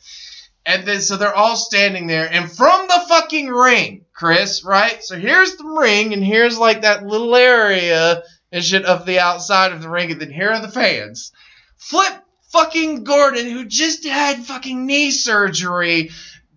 And 0.65 0.85
then 0.85 1.01
so 1.01 1.16
they're 1.16 1.35
all 1.35 1.55
standing 1.57 2.09
there, 2.09 2.28
and 2.31 2.51
from 2.51 2.89
the 2.89 3.05
fucking 3.09 3.49
ring, 3.49 4.05
Chris, 4.12 4.65
right? 4.65 5.03
So 5.03 5.16
here's 5.16 5.55
the 5.57 5.65
ring, 5.78 6.12
and 6.12 6.24
here's 6.24 6.59
like 6.59 6.83
that 6.83 7.07
little 7.07 7.37
area 7.37 8.23
and 8.51 8.65
shit 8.65 8.85
of 8.85 9.07
the 9.07 9.20
outside 9.20 9.70
of 9.73 9.81
the 9.83 9.89
ring, 9.89 10.11
and 10.11 10.20
then 10.20 10.31
here 10.33 10.51
are 10.51 10.61
the 10.61 10.66
fans. 10.70 11.31
Flip 11.78 12.23
fucking 12.53 13.05
Gordon, 13.05 13.51
who 13.51 13.65
just 13.65 14.07
had 14.07 14.44
fucking 14.44 14.86
knee 14.86 15.11
surgery, 15.11 16.11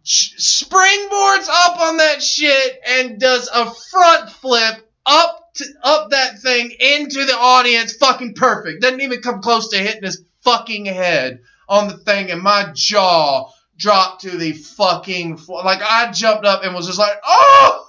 springboards 0.03 1.47
up 1.49 1.79
on 1.79 1.97
that 1.97 2.23
shit 2.23 2.79
and 2.87 3.19
does 3.19 3.49
a 3.53 3.71
front 3.91 4.29
flip 4.31 4.89
up 5.05 5.53
to, 5.55 5.65
up 5.83 6.11
that 6.11 6.39
thing 6.39 6.71
into 6.79 7.25
the 7.25 7.35
audience, 7.37 7.95
fucking 7.95 8.33
perfect. 8.33 8.81
Doesn't 8.81 9.01
even 9.01 9.21
come 9.21 9.41
close 9.41 9.69
to 9.69 9.77
hitting 9.77 10.03
his 10.03 10.23
fucking 10.41 10.85
head 10.85 11.39
on 11.67 11.87
the 11.87 11.97
thing, 11.97 12.31
and 12.31 12.41
my 12.41 12.71
jaw 12.73 13.51
dropped 13.77 14.21
to 14.21 14.37
the 14.37 14.53
fucking 14.53 15.37
floor. 15.37 15.63
Like 15.63 15.81
I 15.81 16.11
jumped 16.11 16.45
up 16.45 16.63
and 16.63 16.73
was 16.73 16.87
just 16.87 16.99
like, 16.99 17.17
oh! 17.25 17.87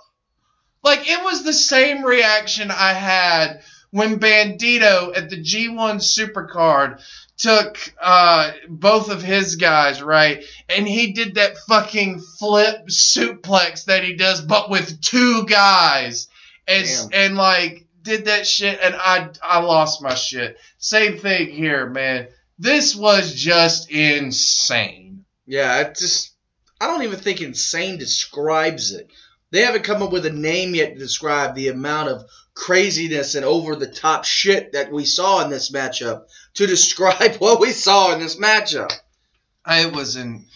Like 0.82 1.08
it 1.08 1.22
was 1.22 1.44
the 1.44 1.52
same 1.52 2.04
reaction 2.04 2.70
I 2.70 2.92
had 2.92 3.62
when 3.90 4.20
Bandito 4.20 5.16
at 5.16 5.30
the 5.30 5.42
G1 5.42 5.96
Supercard 5.96 7.02
took 7.36 7.78
uh, 8.00 8.52
both 8.68 9.10
of 9.10 9.22
his 9.22 9.56
guys, 9.56 10.02
right? 10.02 10.44
And 10.68 10.86
he 10.86 11.12
did 11.12 11.34
that 11.34 11.56
fucking 11.68 12.20
flip 12.20 12.86
suplex 12.88 13.86
that 13.86 14.04
he 14.04 14.14
does, 14.14 14.40
but 14.40 14.70
with 14.70 15.00
two 15.00 15.46
guys. 15.46 16.28
And, 16.68 16.86
Damn. 16.86 17.08
and 17.12 17.36
like, 17.36 17.86
did 18.02 18.26
that 18.26 18.46
shit, 18.46 18.78
and 18.82 18.94
I, 18.94 19.30
I 19.42 19.60
lost 19.60 20.02
my 20.02 20.14
shit. 20.14 20.56
Same 20.78 21.18
thing 21.18 21.50
here, 21.50 21.86
man. 21.88 22.28
This 22.58 22.94
was 22.94 23.34
just 23.34 23.90
insane. 23.90 25.24
Yeah, 25.46 25.80
it 25.80 25.96
just 25.96 26.32
I 26.80 26.86
don't 26.86 27.02
even 27.02 27.18
think 27.18 27.40
insane 27.40 27.98
describes 27.98 28.92
it. 28.92 29.10
They 29.50 29.62
haven't 29.62 29.84
come 29.84 30.02
up 30.02 30.12
with 30.12 30.24
a 30.26 30.32
name 30.32 30.74
yet 30.74 30.94
to 30.94 30.98
describe 30.98 31.54
the 31.54 31.68
amount 31.68 32.08
of 32.08 32.24
craziness 32.54 33.34
and 33.34 33.44
over 33.44 33.76
the 33.76 33.86
top 33.86 34.24
shit 34.24 34.72
that 34.72 34.92
we 34.92 35.04
saw 35.04 35.44
in 35.44 35.50
this 35.50 35.70
matchup 35.70 36.24
to 36.54 36.66
describe 36.68 37.36
what 37.36 37.60
we 37.60 37.72
saw 37.72 38.12
in 38.12 38.20
this 38.20 38.36
matchup. 38.36 38.92
It 39.66 39.94
was 39.94 40.16
in, 40.16 40.46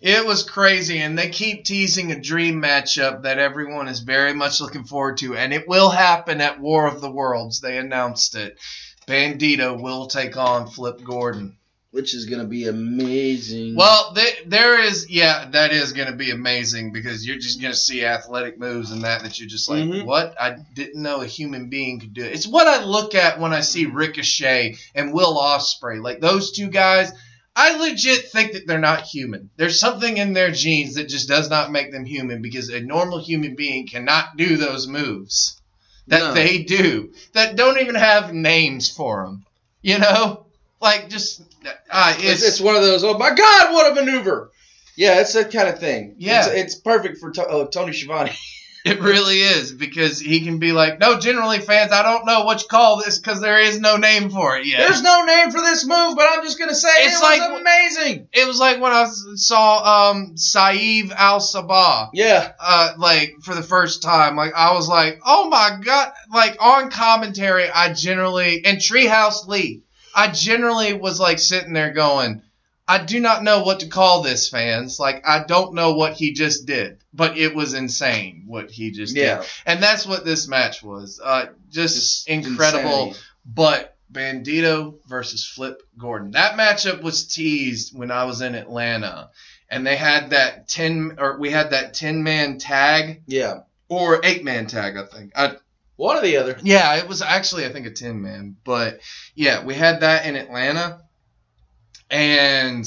it 0.00 0.26
was 0.26 0.42
crazy, 0.42 0.98
and 0.98 1.18
they 1.18 1.30
keep 1.30 1.64
teasing 1.64 2.12
a 2.12 2.20
dream 2.20 2.60
matchup 2.62 3.22
that 3.22 3.38
everyone 3.38 3.88
is 3.88 4.00
very 4.00 4.34
much 4.34 4.60
looking 4.60 4.84
forward 4.84 5.16
to, 5.18 5.34
and 5.34 5.52
it 5.52 5.66
will 5.66 5.90
happen 5.90 6.40
at 6.40 6.60
War 6.60 6.86
of 6.86 7.00
the 7.00 7.10
Worlds. 7.10 7.60
They 7.60 7.78
announced 7.78 8.36
it. 8.36 8.58
Bandito 9.06 9.80
will 9.80 10.06
take 10.06 10.36
on 10.36 10.68
Flip 10.68 11.02
Gordon. 11.02 11.56
Which 11.94 12.12
is 12.12 12.24
gonna 12.26 12.44
be 12.44 12.66
amazing. 12.66 13.76
Well, 13.76 14.12
th- 14.14 14.42
there 14.46 14.80
is, 14.82 15.08
yeah, 15.08 15.48
that 15.52 15.70
is 15.72 15.92
going 15.92 16.08
to 16.10 16.16
be 16.16 16.32
amazing 16.32 16.92
because 16.92 17.24
you're 17.24 17.38
just 17.38 17.60
going 17.60 17.72
to 17.72 17.78
see 17.78 18.04
athletic 18.04 18.58
moves 18.58 18.90
and 18.90 19.04
that 19.04 19.22
that 19.22 19.38
you're 19.38 19.48
just 19.48 19.70
like, 19.70 19.84
Mhm. 19.84 20.04
what? 20.04 20.34
I 20.40 20.56
didn't 20.74 21.00
know 21.00 21.20
a 21.20 21.26
human 21.26 21.68
being 21.70 22.00
could 22.00 22.12
do 22.12 22.24
it. 22.24 22.32
It's 22.32 22.48
what 22.48 22.66
I 22.66 22.82
look 22.82 23.14
at 23.14 23.38
when 23.38 23.52
I 23.52 23.60
see 23.60 23.86
Ricochet 23.86 24.76
and 24.96 25.12
Will 25.12 25.36
Ospreay. 25.36 26.02
Like 26.02 26.20
those 26.20 26.50
two 26.50 26.66
guys, 26.66 27.12
I 27.54 27.76
legit 27.78 28.32
think 28.32 28.54
that 28.54 28.66
they're 28.66 28.80
not 28.80 29.02
human. 29.02 29.50
There's 29.56 29.78
something 29.78 30.16
in 30.16 30.32
their 30.32 30.50
genes 30.50 30.96
that 30.96 31.08
just 31.08 31.28
does 31.28 31.48
not 31.48 31.70
make 31.70 31.92
them 31.92 32.04
human 32.04 32.42
because 32.42 32.70
a 32.70 32.80
normal 32.80 33.20
human 33.22 33.54
being 33.54 33.86
cannot 33.86 34.36
do 34.36 34.56
those 34.56 34.88
moves 34.88 35.60
that 36.08 36.18
No. 36.18 36.34
they 36.34 36.64
do 36.64 37.12
that 37.34 37.54
don't 37.54 37.80
even 37.80 37.94
have 37.94 38.34
names 38.34 38.90
for 38.90 39.24
them. 39.26 39.44
You 39.80 39.98
know? 39.98 40.43
Like 40.84 41.08
just 41.08 41.40
uh, 41.90 42.14
it's, 42.18 42.46
it's 42.46 42.60
one 42.60 42.76
of 42.76 42.82
those. 42.82 43.02
Oh 43.02 43.18
my 43.18 43.34
God, 43.34 43.72
what 43.72 43.90
a 43.90 43.94
maneuver! 43.94 44.50
Yeah, 44.96 45.20
it's 45.20 45.32
that 45.32 45.50
kind 45.52 45.68
of 45.68 45.80
thing. 45.80 46.14
Yeah. 46.18 46.44
it's, 46.46 46.48
it's 46.48 46.74
perfect 46.76 47.18
for 47.18 47.30
to- 47.32 47.42
uh, 47.48 47.66
Tony 47.66 47.92
Schiavone. 47.92 48.30
It 48.86 49.00
really 49.00 49.38
is 49.38 49.72
because 49.72 50.20
he 50.20 50.44
can 50.44 50.58
be 50.58 50.72
like, 50.72 51.00
no, 51.00 51.18
generally 51.18 51.58
fans, 51.58 51.90
I 51.90 52.02
don't 52.02 52.26
know 52.26 52.44
what 52.44 52.60
you 52.60 52.68
call 52.68 53.02
this 53.02 53.18
because 53.18 53.40
there 53.40 53.58
is 53.58 53.80
no 53.80 53.96
name 53.96 54.28
for 54.28 54.58
it 54.58 54.66
yet. 54.66 54.76
There's 54.80 55.00
no 55.02 55.24
name 55.24 55.50
for 55.50 55.62
this 55.62 55.86
move, 55.86 56.16
but 56.16 56.28
I'm 56.30 56.42
just 56.44 56.58
gonna 56.58 56.74
say 56.74 56.90
It's 56.98 57.18
it 57.18 57.22
like- 57.22 57.40
was 57.50 57.60
amazing. 57.62 58.28
it 58.34 58.46
was 58.46 58.58
like 58.58 58.82
when 58.82 58.92
I 58.92 59.06
saw 59.36 60.10
um 60.10 60.36
Saeed 60.36 61.12
Al 61.12 61.40
Sabah 61.40 62.10
Yeah, 62.12 62.52
uh 62.60 62.92
like 62.98 63.36
for 63.42 63.54
the 63.54 63.62
first 63.62 64.02
time. 64.02 64.36
Like 64.36 64.52
I 64.54 64.74
was 64.74 64.86
like, 64.86 65.18
oh 65.24 65.48
my 65.48 65.78
god! 65.82 66.12
Like 66.30 66.58
on 66.60 66.90
commentary, 66.90 67.70
I 67.70 67.94
generally 67.94 68.66
and 68.66 68.76
Treehouse 68.76 69.46
Lee, 69.48 69.83
I 70.14 70.28
generally 70.28 70.92
was 70.94 71.18
like 71.20 71.38
sitting 71.38 71.72
there 71.72 71.92
going. 71.92 72.42
I 72.86 73.02
do 73.02 73.18
not 73.18 73.42
know 73.42 73.62
what 73.62 73.80
to 73.80 73.88
call 73.88 74.22
this, 74.22 74.50
fans. 74.50 75.00
Like, 75.00 75.26
I 75.26 75.44
don't 75.44 75.74
know 75.74 75.94
what 75.94 76.12
he 76.12 76.32
just 76.32 76.66
did, 76.66 76.98
but 77.14 77.38
it 77.38 77.54
was 77.54 77.72
insane 77.72 78.44
what 78.46 78.70
he 78.70 78.90
just 78.90 79.16
yeah, 79.16 79.38
did. 79.38 79.46
And 79.64 79.82
that's 79.82 80.06
what 80.06 80.26
this 80.26 80.46
match 80.46 80.82
was. 80.82 81.18
Uh, 81.22 81.46
just, 81.70 82.28
incredible. 82.28 82.90
insanity. 82.90 83.18
But 83.46 83.96
Bandito 84.12 84.98
versus 85.06 85.46
Flip 85.46 85.82
Gordon. 85.98 86.32
That 86.32 86.56
matchup 86.56 87.02
was 87.02 87.26
teased 87.26 87.96
when 87.96 88.10
I 88.10 88.24
was 88.24 88.40
in 88.40 88.54
Atlanta. 88.54 89.30
And 89.68 89.86
they 89.86 89.96
had 89.96 90.30
that 90.30 90.68
10 90.68 91.16
or 91.18 91.38
we 91.38 91.50
had 91.50 91.70
that 91.70 91.94
10 91.94 92.22
man 92.22 92.58
tag 92.58 93.22
Yeah, 93.26 93.60
or 93.88 94.20
8 94.22 94.44
man 94.44 94.66
tag, 94.66 94.96
I 94.96 95.04
think. 95.06 95.32
I, 95.34 95.56
one 95.96 96.16
or 96.16 96.22
the 96.22 96.36
other. 96.36 96.56
yeah, 96.62 96.96
it 96.96 97.08
was 97.08 97.22
actually 97.22 97.66
I 97.66 97.72
think 97.72 97.86
a 97.86 97.90
10 97.90 98.20
man, 98.20 98.56
but 98.64 99.00
yeah, 99.34 99.64
we 99.64 99.74
had 99.74 100.00
that 100.00 100.26
in 100.26 100.36
Atlanta. 100.36 101.00
And 102.10 102.86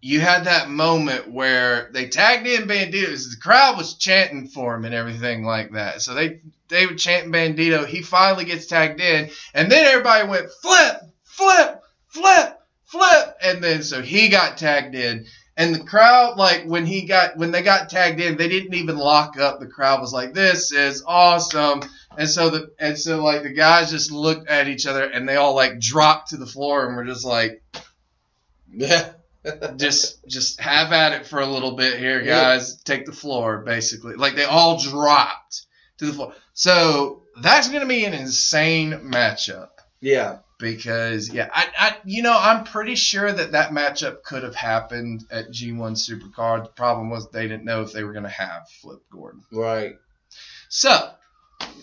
you 0.00 0.20
had 0.20 0.44
that 0.44 0.70
moment 0.70 1.30
where 1.30 1.90
they 1.92 2.08
tagged 2.08 2.46
in 2.46 2.68
Bandito. 2.68 3.08
The 3.08 3.36
crowd 3.40 3.76
was 3.76 3.94
chanting 3.94 4.48
for 4.48 4.74
him 4.74 4.84
and 4.84 4.94
everything 4.94 5.44
like 5.44 5.72
that. 5.72 6.02
So 6.02 6.14
they 6.14 6.40
they 6.68 6.86
were 6.86 6.94
chanting 6.94 7.32
Bandito. 7.32 7.86
He 7.86 8.02
finally 8.02 8.44
gets 8.44 8.66
tagged 8.66 9.00
in, 9.00 9.30
and 9.54 9.70
then 9.70 9.84
everybody 9.86 10.28
went 10.28 10.50
flip, 10.62 11.00
flip, 11.24 11.82
flip, 12.06 12.60
flip, 12.84 13.36
and 13.42 13.62
then 13.62 13.82
so 13.82 14.00
he 14.00 14.28
got 14.28 14.56
tagged 14.56 14.94
in, 14.94 15.26
And 15.58 15.74
the 15.74 15.82
crowd, 15.84 16.38
like 16.38 16.64
when 16.66 16.86
he 16.86 17.02
got 17.02 17.36
when 17.36 17.50
they 17.50 17.62
got 17.62 17.90
tagged 17.90 18.20
in, 18.20 18.36
they 18.36 18.48
didn't 18.48 18.74
even 18.74 18.96
lock 18.96 19.38
up. 19.38 19.58
The 19.58 19.66
crowd 19.66 20.00
was 20.00 20.12
like, 20.12 20.32
"This 20.32 20.70
is 20.72 21.02
awesome!" 21.04 21.82
And 22.16 22.30
so 22.30 22.48
the 22.50 22.70
and 22.78 22.96
so 22.96 23.22
like 23.24 23.42
the 23.42 23.50
guys 23.50 23.90
just 23.90 24.12
looked 24.12 24.48
at 24.48 24.68
each 24.68 24.86
other 24.86 25.04
and 25.04 25.28
they 25.28 25.34
all 25.34 25.56
like 25.56 25.80
dropped 25.80 26.30
to 26.30 26.36
the 26.36 26.46
floor 26.46 26.86
and 26.86 26.96
were 26.96 27.04
just 27.04 27.24
like, 27.24 27.60
Yeah. 28.72 29.10
just 29.76 30.24
just 30.28 30.60
have 30.60 30.92
at 30.92 31.12
it 31.12 31.26
for 31.26 31.40
a 31.40 31.46
little 31.46 31.72
bit 31.72 31.98
here, 31.98 32.20
Yeah. 32.20 32.40
guys. 32.40 32.80
Take 32.82 33.04
the 33.04 33.12
floor, 33.12 33.58
basically. 33.58 34.14
Like 34.14 34.36
they 34.36 34.44
all 34.44 34.78
dropped 34.78 35.66
to 35.98 36.06
the 36.06 36.12
floor. 36.12 36.34
So 36.54 37.24
that's 37.42 37.68
gonna 37.68 37.86
be 37.86 38.04
an 38.04 38.14
insane 38.14 38.92
matchup 39.12 39.70
yeah. 40.00 40.38
Because 40.58 41.32
yeah, 41.32 41.48
I, 41.52 41.68
I 41.78 41.96
you 42.04 42.22
know 42.22 42.36
I'm 42.38 42.64
pretty 42.64 42.94
sure 42.96 43.30
that 43.32 43.52
that 43.52 43.70
matchup 43.70 44.22
could 44.22 44.42
have 44.42 44.54
happened 44.54 45.24
at 45.30 45.50
G1 45.50 45.92
Supercard. 45.96 46.64
The 46.64 46.70
problem 46.70 47.10
was 47.10 47.30
they 47.30 47.48
didn't 47.48 47.64
know 47.64 47.82
if 47.82 47.92
they 47.92 48.04
were 48.04 48.12
gonna 48.12 48.28
have 48.28 48.68
Flip 48.82 49.00
Gordon. 49.10 49.42
Right. 49.52 49.94
So, 50.68 51.10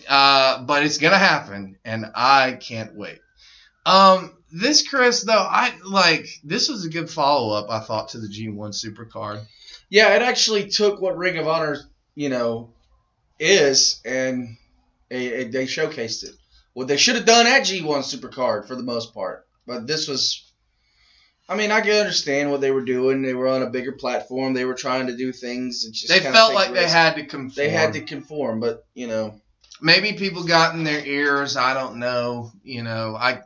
uh, 0.08 0.62
but 0.62 0.84
it's 0.84 0.98
gonna 0.98 1.18
happen, 1.18 1.76
and 1.84 2.06
I 2.14 2.52
can't 2.52 2.94
wait. 2.94 3.20
Um, 3.84 4.32
this 4.52 4.86
Chris 4.86 5.22
though, 5.24 5.32
I 5.48 5.72
like 5.84 6.26
this 6.44 6.68
was 6.68 6.84
a 6.84 6.90
good 6.90 7.10
follow 7.10 7.56
up. 7.56 7.70
I 7.70 7.80
thought 7.80 8.10
to 8.10 8.18
the 8.18 8.28
G1 8.28 8.70
Supercard. 8.70 9.44
Yeah, 9.88 10.14
it 10.16 10.22
actually 10.22 10.68
took 10.68 11.00
what 11.00 11.16
Ring 11.16 11.38
of 11.38 11.46
Honor, 11.46 11.78
you 12.14 12.28
know, 12.28 12.70
is, 13.38 14.00
and 14.04 14.56
it, 15.10 15.22
it- 15.32 15.52
they 15.52 15.66
showcased 15.66 16.24
it. 16.24 16.34
What 16.76 16.88
they 16.88 16.98
should 16.98 17.16
have 17.16 17.24
done 17.24 17.46
at 17.46 17.62
G1 17.62 18.04
Supercard 18.04 18.68
for 18.68 18.76
the 18.76 18.82
most 18.82 19.14
part, 19.14 19.46
but 19.66 19.86
this 19.86 20.08
was. 20.08 20.52
I 21.48 21.56
mean, 21.56 21.70
I 21.70 21.80
can 21.80 21.92
understand 21.92 22.50
what 22.50 22.60
they 22.60 22.70
were 22.70 22.84
doing. 22.84 23.22
They 23.22 23.32
were 23.32 23.48
on 23.48 23.62
a 23.62 23.70
bigger 23.70 23.92
platform. 23.92 24.52
They 24.52 24.66
were 24.66 24.74
trying 24.74 25.06
to 25.06 25.16
do 25.16 25.32
things. 25.32 25.86
And 25.86 25.94
just 25.94 26.08
They 26.08 26.20
felt 26.20 26.52
like 26.52 26.74
they 26.74 26.86
had 26.86 27.14
to 27.14 27.24
conform. 27.24 27.54
They 27.56 27.70
had 27.70 27.94
to 27.94 28.02
conform, 28.02 28.60
but 28.60 28.84
you 28.92 29.06
know, 29.06 29.40
maybe 29.80 30.18
people 30.18 30.44
got 30.44 30.74
in 30.74 30.84
their 30.84 31.02
ears. 31.02 31.56
I 31.56 31.72
don't 31.72 31.96
know. 31.96 32.52
You 32.62 32.82
know, 32.82 33.16
I, 33.18 33.40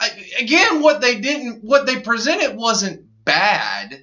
I 0.00 0.08
again, 0.40 0.80
what 0.80 1.02
they 1.02 1.20
didn't, 1.20 1.62
what 1.62 1.84
they 1.84 2.00
presented 2.00 2.56
wasn't 2.56 3.04
bad. 3.22 4.02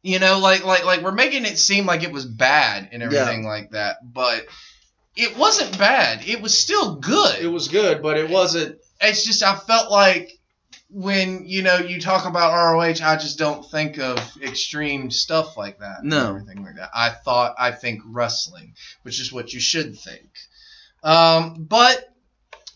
You 0.00 0.18
know, 0.18 0.38
like 0.38 0.64
like 0.64 0.86
like 0.86 1.02
we're 1.02 1.12
making 1.12 1.44
it 1.44 1.58
seem 1.58 1.84
like 1.84 2.04
it 2.04 2.12
was 2.12 2.24
bad 2.24 2.88
and 2.90 3.02
everything 3.02 3.44
like 3.44 3.72
that, 3.72 3.96
but 4.02 4.46
it 5.16 5.36
wasn't 5.36 5.78
bad. 5.78 6.26
It 6.26 6.40
was 6.40 6.58
still 6.58 6.96
good. 6.96 7.40
it 7.40 7.48
was 7.48 7.68
good, 7.68 8.02
but 8.02 8.16
it 8.16 8.30
wasn't. 8.30 8.78
it's 9.00 9.24
just 9.24 9.42
I 9.42 9.56
felt 9.56 9.90
like 9.90 10.38
when 10.90 11.44
you 11.46 11.62
know 11.62 11.76
you 11.78 12.00
talk 12.00 12.26
about 12.26 12.52
ROH, 12.52 13.04
I 13.04 13.16
just 13.16 13.38
don't 13.38 13.64
think 13.70 13.98
of 13.98 14.18
extreme 14.42 15.10
stuff 15.10 15.56
like 15.56 15.78
that. 15.78 16.04
No. 16.04 16.30
everything 16.30 16.62
like 16.62 16.76
that. 16.76 16.90
I 16.94 17.10
thought 17.10 17.54
I 17.58 17.72
think 17.72 18.02
wrestling, 18.06 18.74
which 19.02 19.20
is 19.20 19.32
what 19.32 19.52
you 19.52 19.60
should 19.60 19.98
think. 19.98 20.30
Um, 21.02 21.64
but 21.68 22.08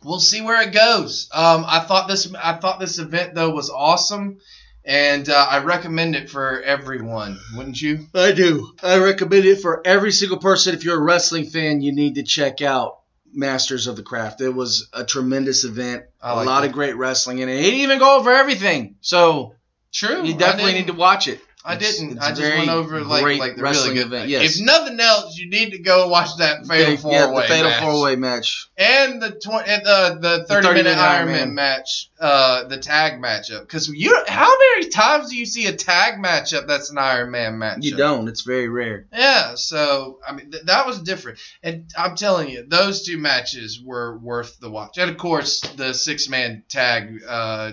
we'll 0.02 0.20
see 0.20 0.40
where 0.40 0.62
it 0.62 0.72
goes. 0.72 1.28
Um, 1.32 1.64
I 1.66 1.80
thought 1.80 2.08
this 2.08 2.32
I 2.34 2.54
thought 2.54 2.80
this 2.80 2.98
event 2.98 3.34
though 3.34 3.50
was 3.50 3.70
awesome, 3.70 4.38
and 4.86 5.28
uh, 5.28 5.46
I 5.50 5.58
recommend 5.58 6.14
it 6.14 6.30
for 6.30 6.62
everyone. 6.62 7.38
Wouldn't 7.56 7.82
you? 7.82 8.06
I 8.14 8.32
do. 8.32 8.72
I 8.82 8.98
recommend 8.98 9.44
it 9.44 9.60
for 9.60 9.82
every 9.84 10.12
single 10.12 10.38
person. 10.38 10.74
If 10.74 10.84
you're 10.84 10.98
a 10.98 11.02
wrestling 11.02 11.46
fan, 11.46 11.80
you 11.80 11.92
need 11.92 12.14
to 12.14 12.22
check 12.22 12.62
out 12.62 13.00
Masters 13.32 13.88
of 13.88 13.96
the 13.96 14.02
Craft. 14.02 14.40
It 14.40 14.50
was 14.50 14.88
a 14.92 15.04
tremendous 15.04 15.64
event. 15.64 16.04
I 16.22 16.32
a 16.32 16.36
like 16.36 16.46
lot 16.46 16.64
it. 16.64 16.68
of 16.68 16.72
great 16.72 16.96
wrestling 16.96 17.40
in 17.40 17.48
it. 17.48 17.56
It 17.56 17.62
didn't 17.62 17.80
even 17.80 17.98
go 17.98 18.18
over 18.18 18.32
everything. 18.32 18.96
So 19.00 19.54
True. 19.92 20.24
you 20.24 20.34
definitely 20.34 20.74
need 20.74 20.86
to 20.86 20.92
watch 20.92 21.26
it. 21.26 21.40
I 21.66 21.76
didn't. 21.76 22.12
it's 22.12 22.20
I 22.24 22.28
just 22.32 22.40
went 22.42 22.70
over 22.70 23.00
like 23.02 23.38
like 23.38 23.56
the 23.56 23.62
really 23.62 23.94
good 23.94 24.06
event, 24.06 24.22
thing. 24.22 24.30
yes. 24.30 24.58
If 24.60 24.64
nothing 24.64 25.00
else, 25.00 25.36
you 25.36 25.50
need 25.50 25.70
to 25.72 25.78
go 25.78 26.08
watch 26.08 26.36
that 26.38 26.64
Fatal 26.66 26.92
Yeah, 26.92 26.96
Four 26.96 27.12
yeah, 27.12 27.30
Way 27.32 27.42
the 27.42 27.48
Fatal 27.48 27.70
match. 27.70 27.82
Four 27.82 28.02
Way 28.04 28.16
match. 28.16 28.68
and 28.78 29.20
the 29.22 29.30
tw- 29.32 29.66
and 29.66 29.84
the 29.84 30.18
the 30.20 30.44
thirty 30.46 30.66
30 30.68 30.78
minute 30.78 30.90
minute 30.90 30.98
Iron 30.98 31.16
Iron 31.16 31.26
Man 31.26 31.38
Man. 31.48 31.54
match, 31.54 32.08
uh, 32.20 32.64
the 32.64 32.78
tag 32.78 33.20
matchup. 33.20 33.60
Because 33.62 33.88
you, 33.88 34.16
how 34.28 34.52
many 34.76 34.88
times 34.90 35.30
do 35.30 35.36
you 35.36 35.44
see 35.46 35.66
a 35.66 35.72
tag 35.72 36.22
matchup 36.22 36.66
that's 36.68 36.90
an 36.90 36.98
Iron 36.98 37.30
Man 37.32 37.54
matchup? 37.58 37.82
You 37.82 37.96
don't. 37.96 38.28
It's 38.28 38.42
very 38.42 38.68
rare. 38.68 39.06
Yeah, 39.12 39.54
so 39.56 40.20
I 40.26 40.32
mean 40.32 40.50
th- 40.52 40.64
that 40.64 40.86
was 40.86 41.00
different, 41.02 41.38
and 41.62 41.84
I'm 41.98 42.14
telling 42.14 42.48
you, 42.48 42.64
those 42.66 43.04
two 43.04 43.18
matches 43.18 43.80
were 43.82 44.16
worth 44.18 44.60
the 44.60 44.70
watch. 44.70 44.98
And 44.98 45.10
of 45.10 45.16
course, 45.18 45.60
the 45.62 45.92
six 45.94 46.28
man 46.28 46.62
tag, 46.68 47.22
uh, 47.28 47.72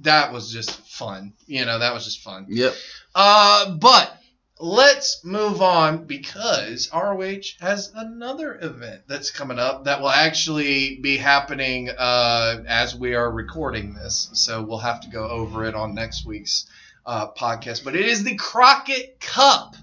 that 0.00 0.32
was 0.32 0.52
just 0.52 0.70
fun. 0.88 1.32
You 1.46 1.64
know, 1.64 1.78
that 1.78 1.94
was 1.94 2.04
just 2.04 2.20
fun. 2.20 2.46
Yep. 2.48 2.74
Uh, 3.14 3.70
but 3.76 4.16
let's 4.58 5.24
move 5.24 5.62
on 5.62 6.04
because 6.06 6.90
ROH 6.92 7.42
has 7.60 7.92
another 7.94 8.58
event 8.60 9.02
that's 9.06 9.30
coming 9.30 9.58
up 9.58 9.84
that 9.84 10.00
will 10.00 10.10
actually 10.10 10.98
be 11.00 11.16
happening 11.16 11.90
uh, 11.90 12.62
as 12.66 12.94
we 12.94 13.14
are 13.14 13.30
recording 13.30 13.94
this. 13.94 14.30
So 14.32 14.62
we'll 14.62 14.78
have 14.78 15.00
to 15.02 15.10
go 15.10 15.28
over 15.28 15.64
it 15.64 15.74
on 15.74 15.94
next 15.94 16.26
week's 16.26 16.66
uh, 17.06 17.30
podcast. 17.32 17.84
But 17.84 17.96
it 17.96 18.06
is 18.06 18.24
the 18.24 18.36
Crockett 18.36 19.20
Cup. 19.20 19.76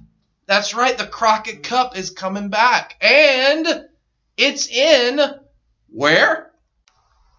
That's 0.48 0.74
right, 0.74 0.98
the 0.98 1.08
Crockett 1.08 1.64
Cup 1.64 1.98
is 1.98 2.10
coming 2.10 2.50
back, 2.50 2.98
and 3.00 3.86
it's 4.36 4.68
in 4.68 5.22
where? 5.90 6.52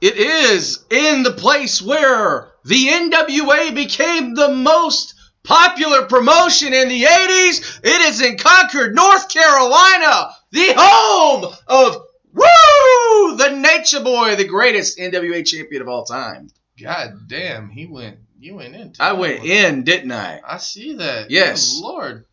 It 0.00 0.16
is 0.16 0.84
in 0.90 1.22
the 1.22 1.32
place 1.32 1.82
where 1.82 2.52
the 2.64 2.86
NWA 2.86 3.74
became 3.74 4.34
the 4.34 4.48
most 4.48 5.14
popular 5.44 6.06
promotion 6.06 6.72
in 6.72 6.88
the 6.88 7.02
80s. 7.04 7.80
It 7.82 8.00
is 8.02 8.20
in 8.22 8.36
Concord, 8.38 8.94
North 8.94 9.28
Carolina, 9.28 10.30
the 10.50 10.72
home 10.76 11.52
of 11.66 11.96
Woo! 12.34 13.36
The 13.36 13.50
Nature 13.60 14.00
Boy, 14.02 14.36
the 14.36 14.44
greatest 14.46 14.98
NWA 14.98 15.46
champion 15.46 15.82
of 15.82 15.88
all 15.88 16.04
time. 16.04 16.48
God 16.80 17.28
damn, 17.28 17.68
he 17.70 17.86
went. 17.86 18.18
You 18.40 18.56
went 18.56 18.74
in. 18.74 18.92
I 18.98 19.12
went 19.12 19.44
in, 19.44 19.84
didn't 19.84 20.10
I? 20.12 20.40
I 20.46 20.56
see 20.58 20.94
that. 20.94 21.30
Yes. 21.30 21.74
Good 21.74 21.86
Lord. 21.86 22.24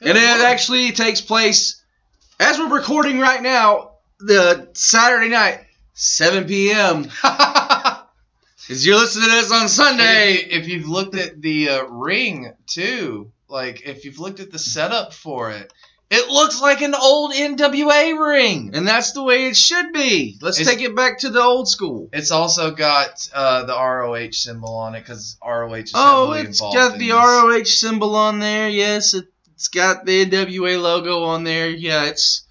Good 0.00 0.08
And 0.10 0.18
it 0.18 0.20
Lord. 0.38 0.40
actually 0.42 0.92
takes 0.92 1.20
place 1.20 1.82
as 2.38 2.58
we're 2.58 2.68
recording 2.76 3.18
right 3.18 3.42
now, 3.42 3.92
the 4.20 4.68
Saturday 4.74 5.30
night, 5.30 5.60
7 5.94 6.44
p.m. 6.44 7.08
As 8.68 8.84
you're 8.84 8.96
listening 8.96 9.26
to 9.28 9.34
this 9.36 9.52
on 9.52 9.68
Sunday. 9.68 10.34
If 10.34 10.66
you've 10.68 10.88
looked 10.88 11.14
at 11.14 11.40
the 11.40 11.68
uh, 11.70 11.84
ring 11.84 12.52
too, 12.66 13.30
like 13.48 13.82
if 13.86 14.04
you've 14.04 14.18
looked 14.18 14.40
at 14.40 14.50
the 14.50 14.58
setup 14.58 15.12
for 15.12 15.52
it, 15.52 15.72
it 16.10 16.28
looks 16.28 16.60
like 16.60 16.82
an 16.82 16.94
old 16.94 17.32
NWA 17.32 18.28
ring. 18.28 18.70
And 18.74 18.86
that's 18.86 19.12
the 19.12 19.22
way 19.22 19.46
it 19.48 19.56
should 19.56 19.92
be. 19.92 20.36
Let's 20.40 20.58
It's- 20.60 20.74
take 20.74 20.84
it 20.84 20.96
back 20.96 21.20
to 21.20 21.30
the 21.30 21.40
old 21.42 21.68
school. 21.68 22.08
It's 22.12 22.30
also 22.32 22.72
got 22.72 23.28
uh, 23.32 23.64
the 23.64 23.74
ROH 23.74 24.32
symbol 24.32 24.74
on 24.76 24.94
it 24.96 25.00
because 25.00 25.36
ROH 25.44 25.74
is 25.74 25.92
Oh, 25.94 26.30
heavily 26.32 26.40
it's 26.48 26.60
involved 26.60 26.76
got 26.76 26.92
in 26.94 26.98
the 26.98 27.06
this. 27.08 27.14
ROH 27.14 27.64
symbol 27.64 28.14
on 28.16 28.38
there. 28.40 28.68
Yes, 28.68 29.14
it, 29.14 29.26
it's 29.54 29.68
got 29.68 30.04
the 30.06 30.26
NWA 30.26 30.80
logo 30.82 31.24
on 31.24 31.44
there. 31.44 31.70
Yeah, 31.70 32.04
it's 32.06 32.45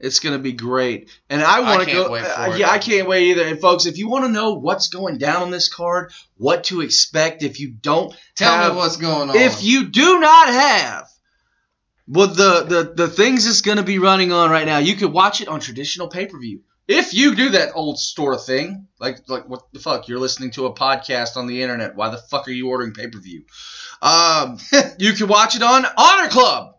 it's 0.00 0.18
gonna 0.20 0.38
be 0.38 0.52
great. 0.52 1.10
And 1.28 1.42
I 1.42 1.60
want 1.60 1.86
to 1.88 1.92
go. 1.92 2.10
wait 2.10 2.24
for 2.24 2.30
uh, 2.40 2.52
it. 2.54 2.58
yeah, 2.58 2.70
I 2.70 2.78
can't 2.78 3.06
wait 3.06 3.28
either. 3.30 3.44
And 3.44 3.60
folks, 3.60 3.86
if 3.86 3.98
you 3.98 4.08
want 4.08 4.24
to 4.24 4.30
know 4.30 4.54
what's 4.54 4.88
going 4.88 5.18
down 5.18 5.42
on 5.42 5.50
this 5.50 5.68
card, 5.72 6.12
what 6.36 6.64
to 6.64 6.80
expect, 6.80 7.42
if 7.42 7.60
you 7.60 7.70
don't 7.70 8.14
Tell 8.34 8.52
have- 8.52 8.72
me 8.72 8.78
what's 8.78 8.96
going 8.96 9.30
on. 9.30 9.36
if 9.36 9.62
you 9.62 9.88
do 9.90 10.18
not 10.20 10.48
have 10.48 11.06
well 12.08 12.26
the 12.26 12.64
the, 12.64 12.92
the 12.96 13.08
things 13.08 13.46
it's 13.46 13.60
going 13.60 13.76
to 13.76 13.84
be 13.84 13.98
running 13.98 14.32
on 14.32 14.50
right 14.50 14.66
now 14.66 14.78
you 14.78 14.96
could 14.96 15.12
watch 15.12 15.40
it 15.40 15.46
on 15.48 15.60
traditional 15.60 16.08
pay-per-view 16.08 16.60
if 16.88 17.14
you 17.14 17.36
do 17.36 17.50
that 17.50 17.70
old 17.76 18.00
store 18.00 18.36
thing 18.36 18.88
like 18.98 19.18
like 19.28 19.48
what 19.48 19.62
the 19.72 19.78
fuck 19.78 20.08
you're 20.08 20.18
listening 20.18 20.50
to 20.50 20.66
a 20.66 20.74
podcast 20.74 21.36
on 21.36 21.46
the 21.46 21.62
internet 21.62 21.94
why 21.94 22.08
the 22.08 22.16
fuck 22.18 22.48
are 22.48 22.52
you 22.52 22.68
ordering 22.68 22.92
pay-per-view 22.92 23.44
um, 24.02 24.58
you 24.98 25.12
can 25.12 25.28
watch 25.28 25.54
it 25.54 25.62
on 25.62 25.84
honor 25.96 26.28
club 26.28 26.74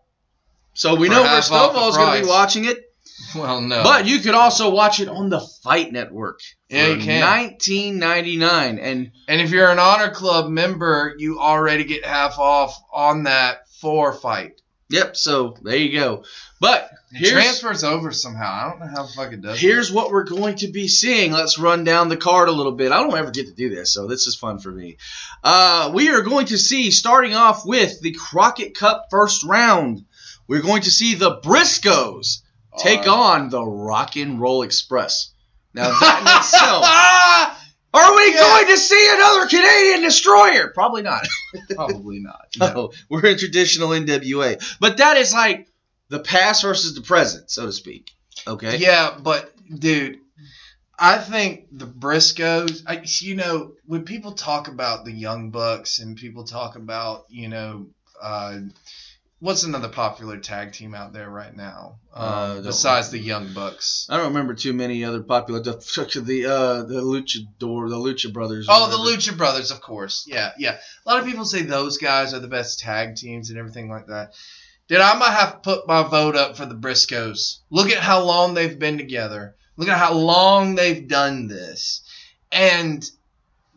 so 0.73 0.95
we 0.95 1.07
For 1.07 1.13
know 1.13 1.21
where 1.21 1.29
half 1.29 1.51
off 1.51 1.73
the 1.73 1.79
Stovall's 1.79 1.97
going 1.97 2.17
to 2.17 2.23
be 2.23 2.29
watching 2.29 2.65
it 2.65 2.80
well, 3.35 3.61
no, 3.61 3.83
but 3.83 4.05
you 4.05 4.19
could 4.19 4.35
also 4.35 4.69
watch 4.71 4.99
it 4.99 5.07
on 5.07 5.29
the 5.29 5.39
fight 5.39 5.91
network 5.91 6.41
Yeah, 6.69 6.87
you 6.87 7.03
can. 7.03 7.21
1999 7.21 8.79
and 8.79 9.11
and 9.27 9.41
if 9.41 9.51
you're 9.51 9.69
an 9.69 9.79
Honor 9.79 10.11
Club 10.11 10.49
member, 10.49 11.15
you 11.17 11.39
already 11.39 11.83
get 11.83 12.05
half 12.05 12.39
off 12.39 12.77
on 12.91 13.23
that 13.23 13.67
four 13.79 14.13
fight. 14.13 14.61
yep 14.89 15.15
so 15.15 15.55
there 15.61 15.77
you 15.77 15.99
go 15.99 16.23
but 16.61 16.91
It 17.11 17.31
transfers 17.31 17.83
over 17.83 18.11
somehow. 18.11 18.53
I 18.53 18.69
don't 18.69 18.79
know 18.79 18.85
how 18.95 19.07
the 19.07 19.11
fuck 19.13 19.33
it 19.33 19.41
does. 19.41 19.59
Here's 19.59 19.91
what 19.91 20.11
we're 20.11 20.25
going 20.25 20.57
to 20.57 20.67
be 20.67 20.87
seeing. 20.87 21.31
Let's 21.31 21.57
run 21.57 21.83
down 21.83 22.07
the 22.07 22.17
card 22.17 22.49
a 22.49 22.51
little 22.51 22.73
bit. 22.73 22.91
I 22.91 23.01
don't 23.01 23.17
ever 23.17 23.31
get 23.31 23.47
to 23.47 23.53
do 23.53 23.69
this, 23.69 23.91
so 23.91 24.05
this 24.05 24.27
is 24.27 24.35
fun 24.35 24.59
for 24.59 24.71
me. 24.71 24.97
Uh, 25.43 25.91
we 25.91 26.09
are 26.09 26.21
going 26.21 26.45
to 26.47 26.59
see, 26.59 26.91
starting 26.91 27.33
off 27.33 27.65
with 27.65 27.99
the 28.01 28.11
Crockett 28.11 28.77
Cup 28.77 29.07
first 29.09 29.43
round, 29.43 30.05
we're 30.47 30.61
going 30.61 30.83
to 30.83 30.91
see 30.91 31.15
the 31.15 31.37
Briscoes 31.37 32.43
take 32.79 33.07
Uh, 33.07 33.13
on 33.13 33.49
the 33.49 33.63
Rock 33.63 34.15
and 34.15 34.39
Roll 34.39 34.63
Express. 34.63 35.33
Now, 35.73 35.87
that 35.99 36.21
in 36.21 36.27
itself, 36.39 37.57
Are 37.93 38.15
we 38.15 38.33
Yeah. 38.33 38.39
going 38.39 38.67
to 38.67 38.77
see 38.77 39.09
another 39.11 39.47
Canadian 39.47 40.01
destroyer? 40.01 40.71
Probably 40.73 41.01
not. 41.01 41.27
Probably 41.75 42.19
not. 42.19 42.47
No. 42.57 42.73
No, 42.73 42.91
we're 43.09 43.25
in 43.25 43.37
traditional 43.37 43.89
NWA. 43.89 44.63
But 44.79 44.97
that 44.97 45.17
is 45.17 45.33
like 45.33 45.67
the 46.07 46.19
past 46.19 46.61
versus 46.61 46.95
the 46.95 47.01
present, 47.01 47.51
so 47.51 47.65
to 47.65 47.71
speak. 47.73 48.11
Okay. 48.47 48.77
Yeah, 48.77 49.17
but 49.21 49.53
dude, 49.77 50.19
I 50.97 51.17
think 51.17 51.67
the 51.71 51.85
Briscoes. 51.85 52.81
I, 52.87 53.01
you 53.19 53.35
know, 53.35 53.73
when 53.85 54.05
people 54.05 54.31
talk 54.33 54.69
about 54.69 55.03
the 55.03 55.11
Young 55.11 55.49
Bucks 55.51 55.99
and 55.99 56.15
people 56.15 56.45
talk 56.45 56.77
about, 56.77 57.25
you 57.27 57.49
know, 57.49 57.87
uh, 58.21 58.57
what's 59.41 59.63
another 59.63 59.89
popular 59.89 60.37
tag 60.37 60.71
team 60.71 60.93
out 60.95 61.11
there 61.11 61.29
right 61.29 61.55
now 61.55 61.97
Uh, 62.13 62.55
um, 62.57 62.63
besides 62.63 63.09
the 63.09 63.17
Young 63.19 63.53
Bucks? 63.53 64.07
I 64.09 64.15
don't 64.17 64.27
remember 64.27 64.53
too 64.53 64.71
many 64.71 65.03
other 65.03 65.21
popular 65.21 65.59
the 65.59 65.73
the 66.25 66.45
uh 66.45 66.83
the 66.83 67.01
Luchador 67.01 67.89
the 67.89 67.97
Lucha 67.97 68.31
Brothers. 68.31 68.67
Oh, 68.69 68.89
the. 68.89 68.97
Lucha 68.97 69.35
Brothers, 69.35 69.71
of 69.71 69.81
course. 69.81 70.25
Yeah, 70.27 70.51
yeah. 70.57 70.77
A 71.05 71.09
lot 71.11 71.19
of 71.19 71.25
people 71.25 71.43
say 71.45 71.63
those 71.63 71.97
guys 71.97 72.33
are 72.33 72.39
the 72.39 72.47
best 72.47 72.79
tag 72.79 73.15
teams 73.15 73.49
and 73.49 73.59
everything 73.59 73.89
like 73.89 74.07
that. 74.07 74.33
Dude, 74.87 74.99
I 75.01 75.17
might 75.17 75.31
have 75.31 75.53
to 75.53 75.57
put 75.59 75.87
my 75.87 76.03
vote 76.03 76.35
up 76.35 76.55
for 76.57 76.65
the 76.65 76.75
Briscoes. 76.75 77.59
Look 77.69 77.89
at 77.89 77.99
how 77.99 78.23
long 78.23 78.53
they've 78.53 78.77
been 78.77 78.97
together. 78.97 79.55
Look 79.77 79.89
at 79.89 79.97
how 79.97 80.13
long 80.13 80.75
they've 80.75 81.07
done 81.07 81.47
this. 81.47 82.01
And 82.51 83.09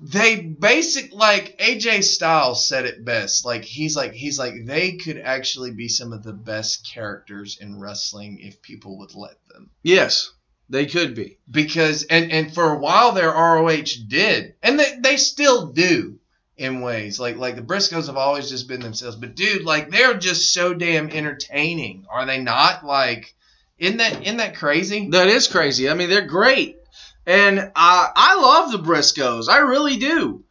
they 0.01 0.41
basic 0.41 1.13
like 1.13 1.59
AJ 1.59 2.05
Styles 2.05 2.67
said 2.67 2.85
it 2.85 3.05
best. 3.05 3.45
Like 3.45 3.65
he's 3.65 3.97
like 3.97 4.13
he's 4.13 4.39
like 4.39 4.55
they 4.65 4.93
could 4.97 5.19
actually 5.19 5.71
be 5.71 5.89
some 5.89 6.13
of 6.13 6.23
the 6.23 6.33
best 6.33 6.89
characters 6.93 7.59
in 7.61 7.81
wrestling 7.81 8.41
if 8.41 8.61
people 8.61 8.99
would 8.99 9.15
let 9.15 9.37
them. 9.49 9.71
Yes, 9.83 10.31
they 10.69 10.87
could 10.87 11.15
be. 11.15 11.39
because 11.51 12.05
and 12.05 12.33
and 12.33 12.53
for 12.53 12.73
a 12.73 12.79
while 12.79 13.13
their 13.13 13.31
ROH 13.31 14.07
did. 14.09 14.55
And 14.63 14.79
they, 14.79 14.99
they 14.99 15.17
still 15.17 15.67
do 15.67 16.19
in 16.57 16.81
ways. 16.81 17.21
Like 17.21 17.37
like 17.37 17.57
the 17.57 17.63
Briscoes 17.63 18.07
have 18.07 18.17
always 18.17 18.51
just 18.51 18.69
been 18.69 18.81
themselves. 18.81 19.17
But 19.17 19.37
dude 19.37 19.65
like 19.65 19.91
they're 19.91 20.19
just 20.19 20.53
so 20.53 20.75
damn 20.75 21.11
entertaining. 21.11 22.07
Are 22.11 22.27
they 22.27 22.39
not? 22.41 22.85
Like 22.85 23.35
isn't 23.79 23.97
that 23.99 24.23
isn't 24.23 24.37
that 24.37 24.57
crazy? 24.57 25.09
That 25.11 25.29
is 25.29 25.49
crazy. 25.49 25.89
I 25.89 25.95
mean, 25.95 26.09
they're 26.09 26.27
great, 26.27 26.79
and 27.27 27.73
I 27.75 28.11
I 28.15 28.41
love 28.41 28.73
the 28.73 28.79
Briscoes. 28.79 29.49
I 29.49 29.59
really 29.59 29.97
do. 29.97 30.45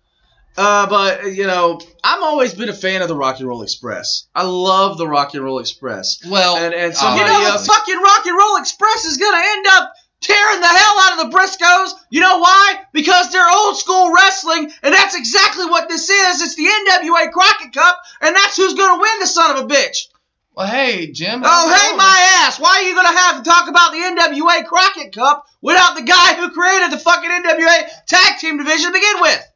Uh, 0.56 0.88
but 0.88 1.34
you 1.34 1.48
know, 1.48 1.80
I've 2.04 2.22
always 2.22 2.54
been 2.54 2.70
a 2.70 2.74
fan 2.74 3.02
of 3.02 3.08
the 3.08 3.16
Rock 3.16 3.40
and 3.40 3.48
Roll 3.48 3.64
Express. 3.64 4.28
I 4.36 4.44
love 4.44 4.98
the 4.98 5.08
Rock 5.08 5.34
and 5.34 5.44
Roll 5.44 5.60
Express. 5.60 6.20
well 6.28 6.58
And, 6.58 6.74
and 6.74 6.94
oh, 6.94 6.96
somebody 6.96 7.32
you 7.32 7.40
know, 7.40 7.58
the 7.58 7.66
fucking 7.66 7.98
Rock 7.98 8.26
and 8.26 8.38
Roll 8.38 8.58
Express 8.58 9.06
is 9.06 9.18
gonna 9.18 9.44
end 9.44 9.66
up 9.72 9.94
tearing 10.22 10.62
the 10.62 10.68
hell 10.68 11.00
out 11.00 11.20
of 11.20 11.32
the 11.32 11.38
Briscoes. 11.38 11.94
You 12.10 12.22
know 12.22 12.40
why? 12.40 12.82
Because 12.94 13.32
they're 13.32 13.50
old 13.50 13.78
school 13.78 14.14
wrestling, 14.14 14.72
and 14.84 14.94
that's 14.94 15.16
exactly 15.16 15.66
what 15.66 15.90
this 15.90 16.10
is. 16.10 16.42
It's 16.42 16.56
the 16.56 16.66
NWA 16.66 17.32
Crockett 17.32 17.74
Cup, 17.74 17.98
and 18.22 18.36
that's 18.36 18.58
who's 18.58 18.76
gonna 18.76 19.02
win 19.02 19.20
the 19.20 19.28
son 19.28 19.58
of 19.58 19.64
a 19.64 19.68
bitch. 19.68 20.08
Well 20.56 20.68
hey 20.68 21.12
Jim 21.12 21.42
Oh, 21.46 21.74
hey, 21.74 21.88
going? 21.88 21.98
my 21.98 22.46
ass! 22.46 22.60
Why 22.60 22.70
are 22.78 22.82
you 22.84 22.96
gonna 22.96 23.18
have 23.18 23.44
to 23.44 23.50
talk 23.50 23.70
about 23.70 23.92
the 23.92 24.00
NWA 24.00 24.66
Crockett 24.66 25.14
Cup 25.14 25.46
without 25.62 25.96
the 25.96 26.04
guy 26.04 26.36
who 26.36 26.50
created 26.52 26.92
the 26.92 26.98
fucking 27.00 27.30
NWA 27.30 28.06
Tag 28.08 28.40
Team 28.40 28.58
Division 28.58 28.88
to 28.88 28.92
begin 28.94 29.22
with? 29.22 29.48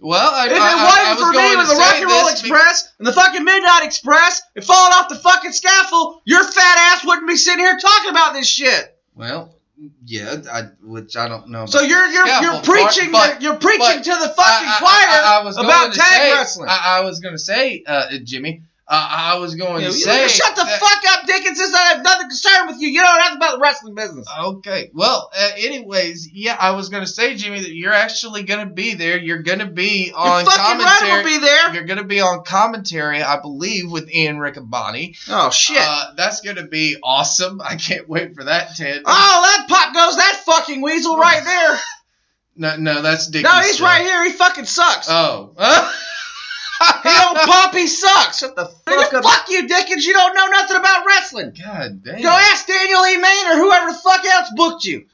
well 0.00 0.30
I, 0.34 0.46
If 0.46 0.52
it 0.52 0.58
I, 0.58 0.84
wasn't 0.84 1.06
I 1.06 1.14
was 1.14 1.22
for 1.22 1.32
me 1.32 1.56
with 1.56 1.68
the 1.68 1.76
Rock 1.76 1.94
and 1.96 2.10
Roll 2.10 2.28
Express 2.28 2.92
and 2.98 3.06
the 3.06 3.12
fucking 3.12 3.44
Midnight 3.44 3.84
Express 3.84 4.42
and 4.56 4.64
falling 4.64 4.92
off 4.92 5.08
the 5.08 5.14
fucking 5.16 5.52
scaffold, 5.52 6.20
your 6.24 6.42
fat 6.44 6.76
ass 6.98 7.04
wouldn't 7.06 7.28
be 7.28 7.36
sitting 7.36 7.60
here 7.64 7.78
talking 7.78 8.10
about 8.10 8.32
this 8.34 8.48
shit. 8.48 8.96
well 9.14 9.50
yeah 10.06 10.36
I, 10.52 10.62
which 10.82 11.16
I 11.16 11.26
don't 11.28 11.48
know 11.48 11.66
So 11.66 11.80
you're 11.80 12.06
you're 12.06 12.26
you're 12.26 12.60
preaching 12.62 13.10
part, 13.10 13.32
but- 13.34 13.42
you're, 13.42 13.56
preaching 13.56 13.80
but 13.80 14.04
to 14.04 14.10
the 14.10 14.28
fucking 14.28 14.68
choir 14.78 15.06
I- 15.08 15.38
I 15.40 15.44
was 15.44 15.56
about 15.56 15.92
tag 15.94 16.04
say- 16.12 16.32
wrestling. 16.32 16.68
I, 16.68 16.98
I 16.98 17.00
was 17.00 17.18
going 17.20 17.34
to 17.34 17.38
say, 17.38 17.82
uh, 17.86 18.06
Jimmy. 18.22 18.62
Uh, 18.86 19.08
I 19.10 19.38
was 19.38 19.54
going 19.54 19.80
know, 19.82 19.88
to 19.88 19.92
say. 19.94 20.28
shut 20.28 20.54
the 20.56 20.62
that- 20.62 20.78
fuck 20.78 21.02
up, 21.18 21.26
Dickens. 21.26 21.56
This 21.56 21.72
I 21.74 21.94
have 21.94 22.02
nothing 22.04 22.28
concerned 22.28 22.66
with 22.68 22.80
you. 22.80 22.88
You 22.88 23.02
know 23.02 23.16
nothing 23.16 23.38
about 23.38 23.52
the 23.54 23.58
wrestling 23.60 23.94
business. 23.94 24.26
Okay. 24.38 24.90
Well, 24.92 25.30
uh, 25.34 25.50
anyways, 25.56 26.28
yeah, 26.30 26.54
I 26.60 26.72
was 26.72 26.90
going 26.90 27.02
to 27.02 27.06
say, 27.10 27.34
Jimmy, 27.34 27.60
that 27.60 27.74
you're 27.74 27.94
actually 27.94 28.42
going 28.42 28.68
to 28.68 28.74
be 28.74 28.92
there. 28.92 29.16
You're 29.18 29.42
going 29.42 29.60
to 29.60 29.66
be 29.66 30.12
on 30.14 30.44
Your 30.44 30.52
fucking 30.52 30.78
Red 30.84 30.86
commentary. 30.98 31.16
will 31.16 31.24
be 31.24 31.38
there. 31.46 31.74
You're 31.74 31.84
going 31.84 31.98
to 31.98 32.04
be 32.04 32.20
on 32.20 32.44
commentary, 32.44 33.22
I 33.22 33.40
believe, 33.40 33.90
with 33.90 34.10
Ian 34.12 34.36
Riccaboni. 34.36 35.16
Oh 35.30 35.50
shit. 35.50 35.78
Uh, 35.80 36.12
that's 36.16 36.42
going 36.42 36.56
to 36.56 36.66
be 36.66 36.96
awesome. 37.02 37.62
I 37.62 37.76
can't 37.76 38.06
wait 38.06 38.34
for 38.34 38.44
that, 38.44 38.76
Ted. 38.76 39.00
oh, 39.06 39.40
that 39.42 39.66
pop 39.66 39.94
goes 39.94 40.16
that 40.16 40.42
fucking 40.44 40.82
weasel 40.82 41.16
right 41.16 41.42
there. 41.44 41.78
no, 42.56 42.76
no, 42.76 43.00
that's 43.02 43.28
Dickie. 43.28 43.44
No, 43.44 43.50
he's 43.60 43.74
still. 43.76 43.86
right 43.86 44.02
here. 44.02 44.24
He 44.24 44.32
fucking 44.32 44.66
sucks. 44.66 45.06
Oh. 45.08 45.54
he 47.02 47.08
don't 47.08 47.36
pop. 47.46 47.74
He 47.74 47.86
sucks. 47.86 48.38
Shut 48.38 48.56
the 48.56 48.66
fuck 48.66 49.14
up. 49.14 49.24
Fuck 49.24 49.50
you, 49.50 49.66
Dickens. 49.66 50.04
You 50.04 50.14
don't 50.14 50.34
know 50.34 50.46
nothing 50.46 50.76
about 50.76 51.06
wrestling. 51.06 51.52
God 51.62 52.02
damn. 52.02 52.22
Go 52.22 52.28
ask 52.28 52.66
Daniel 52.66 53.06
E. 53.06 53.16
Main 53.16 53.46
or 53.46 53.56
whoever 53.56 53.92
the 53.92 53.98
fuck 53.98 54.24
else 54.24 54.50
booked 54.54 54.84
you. 54.84 55.06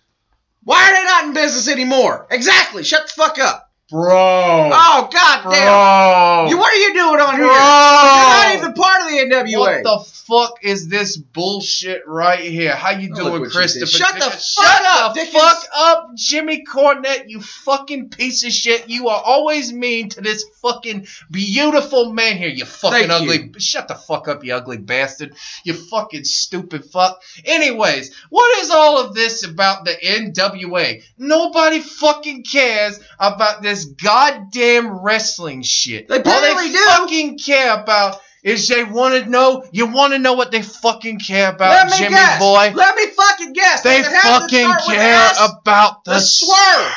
Why 0.64 0.90
are 0.90 0.94
they 0.94 1.04
not 1.04 1.24
in 1.24 1.34
business 1.34 1.68
anymore? 1.68 2.26
Exactly. 2.30 2.82
Shut 2.84 3.06
the 3.06 3.12
fuck 3.12 3.38
up. 3.38 3.69
Bro. 3.90 4.70
Oh 4.72 5.08
god 5.12 5.50
damn. 5.50 6.48
You, 6.48 6.58
what 6.58 6.72
are 6.72 6.76
you 6.76 6.94
doing 6.94 7.20
on 7.20 7.34
here? 7.34 7.44
You're 7.44 7.52
not 7.52 8.54
even 8.56 8.72
part 8.74 9.02
of 9.02 9.08
the 9.08 9.16
NWA. 9.18 9.58
What 9.58 9.82
the 9.82 10.04
fuck 10.26 10.54
is 10.62 10.88
this 10.88 11.16
bullshit 11.16 12.02
right 12.06 12.38
here? 12.38 12.74
How 12.74 12.90
you 12.90 13.10
Oh, 13.12 13.16
doing, 13.16 13.32
what 13.32 13.40
you 13.42 13.50
Christopher? 13.50 13.86
did. 13.86 13.90
Shut 13.90 14.14
the 14.14 14.30
Shut 14.30 14.64
fuck 14.64 14.82
up, 15.00 15.14
the 15.14 15.20
Dickens. 15.24 15.42
fuck 15.42 15.64
up, 15.76 16.10
Jimmy 16.14 16.64
Cornette, 16.64 17.24
you 17.28 17.40
fucking 17.40 18.10
piece 18.10 18.44
of 18.44 18.52
shit. 18.52 18.88
You 18.88 19.08
are 19.08 19.20
always 19.24 19.72
mean 19.72 20.08
to 20.10 20.20
this 20.20 20.44
fucking 20.62 21.08
beautiful 21.30 22.12
man 22.12 22.36
here, 22.36 22.48
you 22.48 22.64
fucking 22.64 23.08
Thank 23.08 23.10
ugly. 23.10 23.52
Shut 23.58 23.88
the 23.88 23.96
fuck 23.96 24.28
up, 24.28 24.44
you 24.44 24.54
ugly 24.54 24.78
bastard. 24.78 25.34
You 25.64 25.74
fucking 25.74 26.22
stupid 26.24 26.84
fuck. 26.84 27.20
Anyways, 27.44 28.14
what 28.30 28.62
is 28.62 28.70
all 28.70 28.98
of 29.04 29.14
this 29.14 29.44
about 29.44 29.84
the 29.84 29.92
NWA? 29.94 31.02
Nobody 31.18 31.80
fucking 31.80 32.44
cares 32.44 33.00
about 33.18 33.62
this 33.62 33.79
goddamn 33.84 35.00
wrestling 35.02 35.62
shit. 35.62 36.08
They 36.08 36.16
all 36.22 36.40
they 36.40 36.72
do. 36.72 36.78
fucking 36.86 37.38
care 37.38 37.74
about 37.80 38.20
is 38.42 38.68
they 38.68 38.84
want 38.84 39.22
to 39.22 39.30
know. 39.30 39.64
You 39.72 39.86
want 39.86 40.12
to 40.12 40.18
know 40.18 40.34
what 40.34 40.50
they 40.50 40.62
fucking 40.62 41.20
care 41.20 41.50
about, 41.50 41.70
Let 41.70 41.86
me 41.90 41.98
Jimmy 41.98 42.10
guess. 42.10 42.38
boy? 42.40 42.72
Let 42.74 42.96
me 42.96 43.06
fucking 43.08 43.52
guess. 43.52 43.82
They 43.82 43.98
Does 44.02 44.06
it 44.06 44.12
have 44.16 44.22
to 44.22 44.40
fucking 44.40 44.60
start 44.64 44.82
with 44.86 44.96
care 44.96 45.14
S? 45.14 45.50
about 45.62 46.04
the, 46.04 46.12
the 46.12 46.20
swerve. 46.20 46.92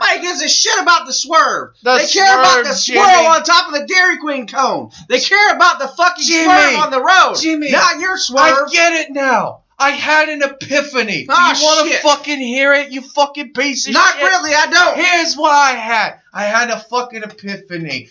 Nobody 0.00 0.20
gives 0.22 0.42
a 0.42 0.48
shit 0.48 0.80
about 0.80 1.06
the 1.06 1.12
swerve. 1.12 1.74
The 1.82 1.94
they 1.96 2.06
care 2.06 2.38
about 2.38 2.64
the 2.64 2.72
swerve, 2.72 2.98
swirl 2.98 3.14
Jimmy. 3.14 3.26
on 3.26 3.42
top 3.42 3.66
of 3.72 3.80
the 3.80 3.86
Dairy 3.86 4.18
Queen 4.18 4.46
cone. 4.46 4.90
They 5.08 5.18
care 5.20 5.54
about 5.54 5.80
the 5.80 5.88
fucking 5.88 6.24
Jimmy. 6.24 6.44
swerve 6.44 6.76
on 6.76 6.90
the 6.92 7.02
road. 7.02 7.36
Jimmy. 7.40 7.70
Not 7.72 7.98
your 7.98 8.16
swerve. 8.16 8.68
I 8.68 8.68
get 8.72 8.92
it 8.92 9.10
now. 9.12 9.62
I 9.78 9.90
had 9.90 10.28
an 10.28 10.42
epiphany. 10.42 11.22
Do 11.24 11.28
Ah, 11.30 11.56
you 11.58 11.64
want 11.64 11.90
to 11.92 11.98
fucking 11.98 12.40
hear 12.40 12.72
it? 12.74 12.90
You 12.90 13.00
fucking 13.00 13.52
piece 13.52 13.86
of 13.86 13.94
Not 13.94 14.14
shit. 14.14 14.22
really, 14.24 14.52
I 14.54 14.66
don't. 14.66 14.96
Here's 14.96 15.36
what 15.36 15.52
I 15.52 15.70
had. 15.72 16.18
I 16.34 16.44
had 16.44 16.70
a 16.70 16.80
fucking 16.80 17.22
epiphany. 17.22 18.08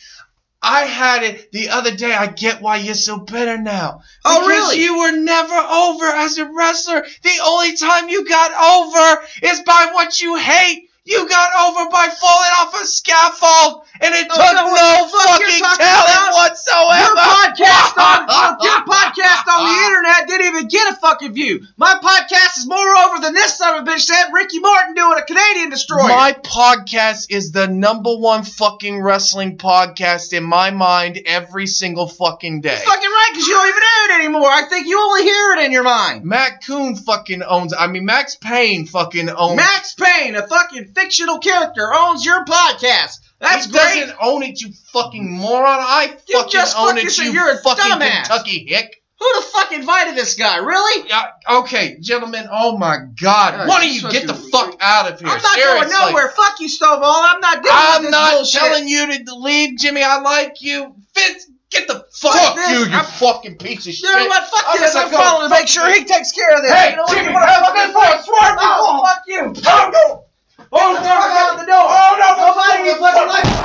I 0.61 0.81
had 0.85 1.23
it 1.23 1.52
the 1.52 1.69
other 1.69 1.91
day. 1.95 2.14
I 2.14 2.27
get 2.27 2.61
why 2.61 2.77
you're 2.77 2.95
so 2.95 3.19
bitter 3.19 3.57
now. 3.57 4.02
Oh, 4.26 4.39
Because 4.41 4.48
really? 4.48 4.81
You 4.84 4.98
were 4.98 5.11
never 5.11 5.53
over 5.53 6.06
as 6.06 6.38
a 6.38 6.45
wrestler. 6.52 7.06
The 7.23 7.39
only 7.45 7.76
time 7.76 8.10
you 8.10 8.27
got 8.27 8.52
over 8.53 9.22
is 9.44 9.61
by 9.61 9.89
what 9.94 10.19
you 10.22 10.35
hate. 10.35 10.86
You 11.07 11.27
got 11.27 11.49
over 11.63 11.89
by 11.89 12.09
falling 12.09 12.51
off 12.59 12.73
a 12.81 12.85
scaffold, 12.85 13.84
and 14.01 14.13
it 14.13 14.27
Oh, 14.29 14.35
took 14.35 14.55
no, 14.55 14.75
no 14.75 15.07
fuck 15.07 15.39
fucking 15.39 15.63
talent 15.79 16.34
whatsoever. 16.35 16.99
Your 16.99 17.15
podcast 17.15 17.95
on 17.97 18.57
your 18.59 18.81
podcast 18.84 19.47
on 19.47 19.63
the 19.63 19.85
internet 19.88 20.27
didn't 20.27 20.47
even 20.47 20.67
get 20.67 20.91
a 20.91 20.95
fucking 20.97 21.34
view. 21.34 21.61
My 21.77 21.95
podcast 22.03 22.57
is 22.57 22.67
more 22.67 22.95
over 22.97 23.21
than 23.21 23.34
this 23.34 23.57
son 23.57 23.79
of 23.79 23.88
a 23.88 23.91
bitch 23.91 24.01
said 24.01 24.25
Ricky 24.34 24.59
Martin 24.59 24.95
doing 24.95 25.17
a 25.17 25.23
Canadian 25.23 25.69
destroyer. 25.69 26.09
My 26.09 26.34
podcast 26.34 27.27
is 27.29 27.51
the 27.53 27.67
number 27.67 28.13
one 28.17 28.43
fucking 28.43 29.01
wrestling 29.01 29.57
podcast 29.57 30.34
in 30.34 30.43
my 30.43 30.71
mind 30.71 31.21
every 31.25 31.67
single 31.67 32.07
fucking 32.09 32.59
day. 32.61 32.79
fucking 32.85 33.09
right, 33.09 33.29
because 33.31 33.47
you 33.47 33.53
don't 33.53 33.67
even 33.69 33.81
air 33.81 34.11
it 34.11 34.23
anymore. 34.23 34.49
I 34.49 34.63
think 34.63 34.88
you 34.88 34.99
only 34.99 35.23
hear 35.23 35.53
it 35.53 35.65
in 35.65 35.71
your 35.71 35.84
mind. 35.84 36.25
Matt 36.25 36.65
Coon 36.65 36.95
fucking 36.97 37.43
owns. 37.43 37.73
I 37.73 37.88
mean, 37.88 38.03
Max 38.03 38.35
Payne 38.35 38.85
fucking 38.88 39.29
owns. 39.29 39.55
Max 39.55 39.93
Payne, 39.93 40.35
a 40.35 40.45
fucking 40.45 40.91
fictional 40.99 41.40
character, 41.40 41.91
owns 41.94 42.26
your 42.26 42.44
podcast. 42.45 43.18
That's 43.40 43.65
he 43.65 43.72
great. 43.72 43.82
doesn't 44.02 44.18
own 44.22 44.44
it, 44.44 44.61
you 44.61 44.72
fucking 44.91 45.32
moron. 45.32 45.80
I 45.80 46.15
You 46.28 46.36
fucking 46.38 46.52
just 46.52 46.78
own 46.78 46.98
it, 46.98 47.18
you 47.18 47.32
you're 47.32 47.52
a 47.52 47.57
fucking 47.57 47.84
dumbass. 47.86 48.28
Kentucky 48.28 48.65
hick. 48.68 48.95
Who 49.19 49.26
the 49.40 49.45
fuck 49.48 49.72
invited 49.72 50.15
this 50.15 50.36
guy? 50.36 50.57
Really? 50.57 51.07
Yeah, 51.10 51.26
okay, 51.61 51.98
gentlemen. 51.99 52.48
Oh 52.52 52.78
my 52.78 52.98
God! 53.19 53.68
Why 53.68 53.82
don't 53.82 53.91
you 53.91 54.07
get 54.11 54.28
the 54.28 54.36
fuck 54.36 54.76
out 54.80 55.11
of 55.11 55.19
here? 55.19 55.28
I'm 55.28 55.41
not 55.41 55.56
Seriously. 55.56 55.90
going 55.91 56.11
nowhere. 56.11 56.30
Fuck 56.30 56.60
you, 56.60 56.68
Stovall. 56.68 57.02
I'm 57.26 57.40
not 57.40 57.64
with 57.64 57.72
I'm 57.74 58.02
this 58.03 58.11
not 58.11 58.34
bullshit. 58.36 58.61
telling 58.61 58.88
you 58.88 59.26
to 59.26 59.36
leave, 59.36 59.80
Jimmy. 59.80 60.03
I 60.03 60.19
like 60.22 60.61
you. 60.61 60.94
Vince, 61.15 61.49
get 61.72 61.88
the 61.88 62.06
fuck, 62.14 62.36
out 62.36 62.57
of 62.60 62.64
here. 62.64 62.65
Fuck 62.65 62.72
you, 62.74 62.86
you 62.91 62.95
I'm- 62.95 63.06
fucking 63.06 63.57
piece 63.57 63.88
of 63.88 63.94
shit. 63.94 64.07
You 64.07 64.15
know 64.18 64.28
what? 64.28 64.44
Fuck 64.49 64.65
I'm 64.68 64.80
this. 64.82 64.95
I'm 64.95 65.10
following 65.10 65.49
to 65.49 65.56
make 65.56 65.68
sure 65.68 65.91
he 65.91 66.03
takes 66.03 66.32
care 66.32 66.56
of 66.56 66.61
this. 66.61 66.72
Hey, 66.72 66.91
you 66.91 66.95
know 66.98 67.02
what? 67.02 67.15
Jimmy, 67.15 67.28
You 67.30 67.34
wanna 67.34 67.48
have 67.48 67.65
fucking 67.65 67.94
this 67.94 67.94
for 67.94 68.19
a 68.19 68.24
swerve 68.24 68.57
Oh, 68.61 69.02
fuck 69.03 69.24
you. 69.26 69.53
Oh, 69.65 70.26
Oh, 70.69 70.77
no. 70.77 70.84
Oh, 70.84 70.94
the 70.94 71.07
fuck 71.07 71.31
out 71.31 71.60
the 71.60 71.65
door! 71.65 71.85
Oh, 71.88 72.18
no, 72.19 72.27
Nobody 72.44 72.84
get 72.84 72.99
fucking 72.99 73.27
lights! 73.27 73.57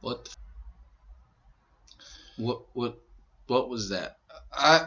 What? 0.00 0.34
The 2.38 2.44
what? 2.44 2.62
What? 2.72 2.98
What 3.48 3.68
was 3.68 3.90
that? 3.90 4.16
I. 4.52 4.86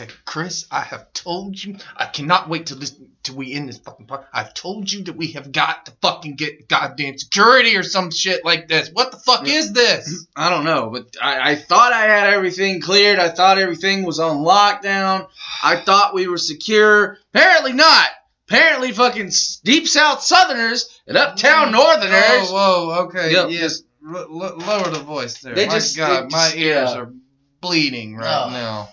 Okay, 0.00 0.12
Chris, 0.24 0.64
I 0.70 0.82
have 0.82 1.12
told 1.12 1.62
you. 1.62 1.76
I 1.96 2.06
cannot 2.06 2.48
wait 2.48 2.66
to 2.66 2.76
listen 2.76 3.10
till 3.24 3.34
we 3.34 3.52
end 3.52 3.68
this 3.68 3.78
fucking 3.78 4.06
part. 4.06 4.26
I've 4.32 4.54
told 4.54 4.92
you 4.92 5.02
that 5.04 5.16
we 5.16 5.32
have 5.32 5.50
got 5.50 5.86
to 5.86 5.92
fucking 6.02 6.36
get 6.36 6.68
goddamn 6.68 7.18
security 7.18 7.76
or 7.76 7.82
some 7.82 8.12
shit 8.12 8.44
like 8.44 8.68
this. 8.68 8.90
What 8.92 9.10
the 9.10 9.16
fuck 9.16 9.48
is 9.48 9.72
this? 9.72 10.26
I 10.36 10.50
don't 10.50 10.64
know, 10.64 10.90
but 10.90 11.16
I, 11.20 11.50
I 11.50 11.54
thought 11.56 11.92
I 11.92 12.02
had 12.02 12.32
everything 12.32 12.80
cleared. 12.80 13.18
I 13.18 13.28
thought 13.30 13.58
everything 13.58 14.04
was 14.04 14.20
on 14.20 14.44
lockdown. 14.44 15.26
I 15.64 15.76
thought 15.76 16.14
we 16.14 16.28
were 16.28 16.38
secure. 16.38 17.18
Apparently 17.34 17.72
not. 17.72 18.08
Apparently, 18.48 18.92
fucking 18.92 19.32
deep 19.64 19.88
south 19.88 20.22
Southerners 20.22 21.00
and 21.08 21.16
uptown 21.18 21.68
mm. 21.68 21.72
Northerners. 21.72 22.48
Oh, 22.50 22.86
whoa, 22.86 23.04
okay. 23.06 23.32
Yep, 23.32 23.50
yes. 23.50 23.82
L- 24.06 24.28
lower 24.30 24.90
the 24.90 25.02
voice 25.04 25.40
there. 25.40 25.56
They 25.56 25.66
my 25.66 25.74
just- 25.74 25.96
God, 25.96 26.24
they 26.24 26.28
my 26.28 26.52
ears 26.54 26.90
yeah. 26.92 26.98
are 26.98 27.12
bleeding 27.60 28.14
right 28.16 28.44
Oh. 28.46 28.50
now. 28.50 28.88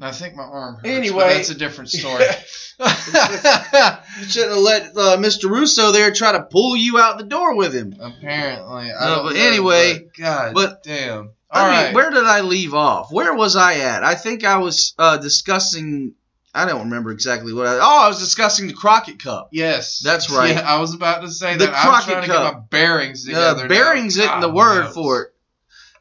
I 0.00 0.12
think 0.12 0.34
my 0.34 0.42
arm 0.42 0.74
hurts. 0.76 0.88
Anyway. 0.88 1.28
that's 1.34 1.48
a 1.50 1.54
different 1.54 1.90
story. 1.90 2.24
You 2.78 4.24
shouldn't 4.26 4.52
have 4.54 4.58
let 4.62 4.82
uh, 4.96 5.16
Mr. 5.18 5.48
Russo 5.50 5.92
there 5.92 6.12
try 6.12 6.32
to 6.32 6.42
pull 6.42 6.76
you 6.76 6.98
out 6.98 7.18
the 7.18 7.24
door 7.24 7.54
with 7.56 7.74
him. 7.74 7.94
Apparently, 8.00 8.90
I 8.92 9.06
No, 9.16 9.22
but 9.24 9.34
know, 9.34 9.40
anyway, 9.40 9.94
but 10.00 10.14
God, 10.16 10.54
but- 10.54 10.82
damn. 10.82 11.30
I 11.50 11.60
All 11.78 11.84
mean, 11.84 11.94
where 11.94 12.10
did 12.10 12.24
I 12.24 12.40
leave 12.40 12.74
off? 12.74 13.10
Where 13.12 13.32
was 13.32 13.54
I 13.56 13.74
at? 13.74 14.02
I 14.02 14.14
think 14.16 14.44
I 14.44 14.58
was 14.58 14.94
uh, 14.98 15.16
discussing. 15.18 16.14
I 16.52 16.66
don't 16.66 16.84
remember 16.84 17.12
exactly 17.12 17.52
what 17.52 17.66
I. 17.66 17.76
Oh, 17.76 18.04
I 18.04 18.08
was 18.08 18.18
discussing 18.18 18.66
the 18.66 18.72
Crockett 18.74 19.22
Cup. 19.22 19.50
Yes, 19.52 20.00
That's 20.00 20.28
right. 20.30 20.56
Yeah, 20.56 20.62
I 20.68 20.80
was 20.80 20.92
about 20.92 21.22
to 21.22 21.30
say 21.30 21.56
The 21.56 21.66
that. 21.66 21.74
I'm 21.74 21.82
Crockett 21.88 22.08
trying 22.12 22.22
to 22.22 22.28
Cup. 22.28 22.52
get 22.52 22.54
my 22.54 22.60
bearings 22.68 23.26
Uh, 23.26 23.30
together. 23.30 23.68
bearings 23.68 24.16
now. 24.16 24.24
isn't 24.24 24.40
the 24.40 24.52
word 24.52 24.84
knows. 24.86 24.94
for 24.94 25.22
it. 25.22 25.28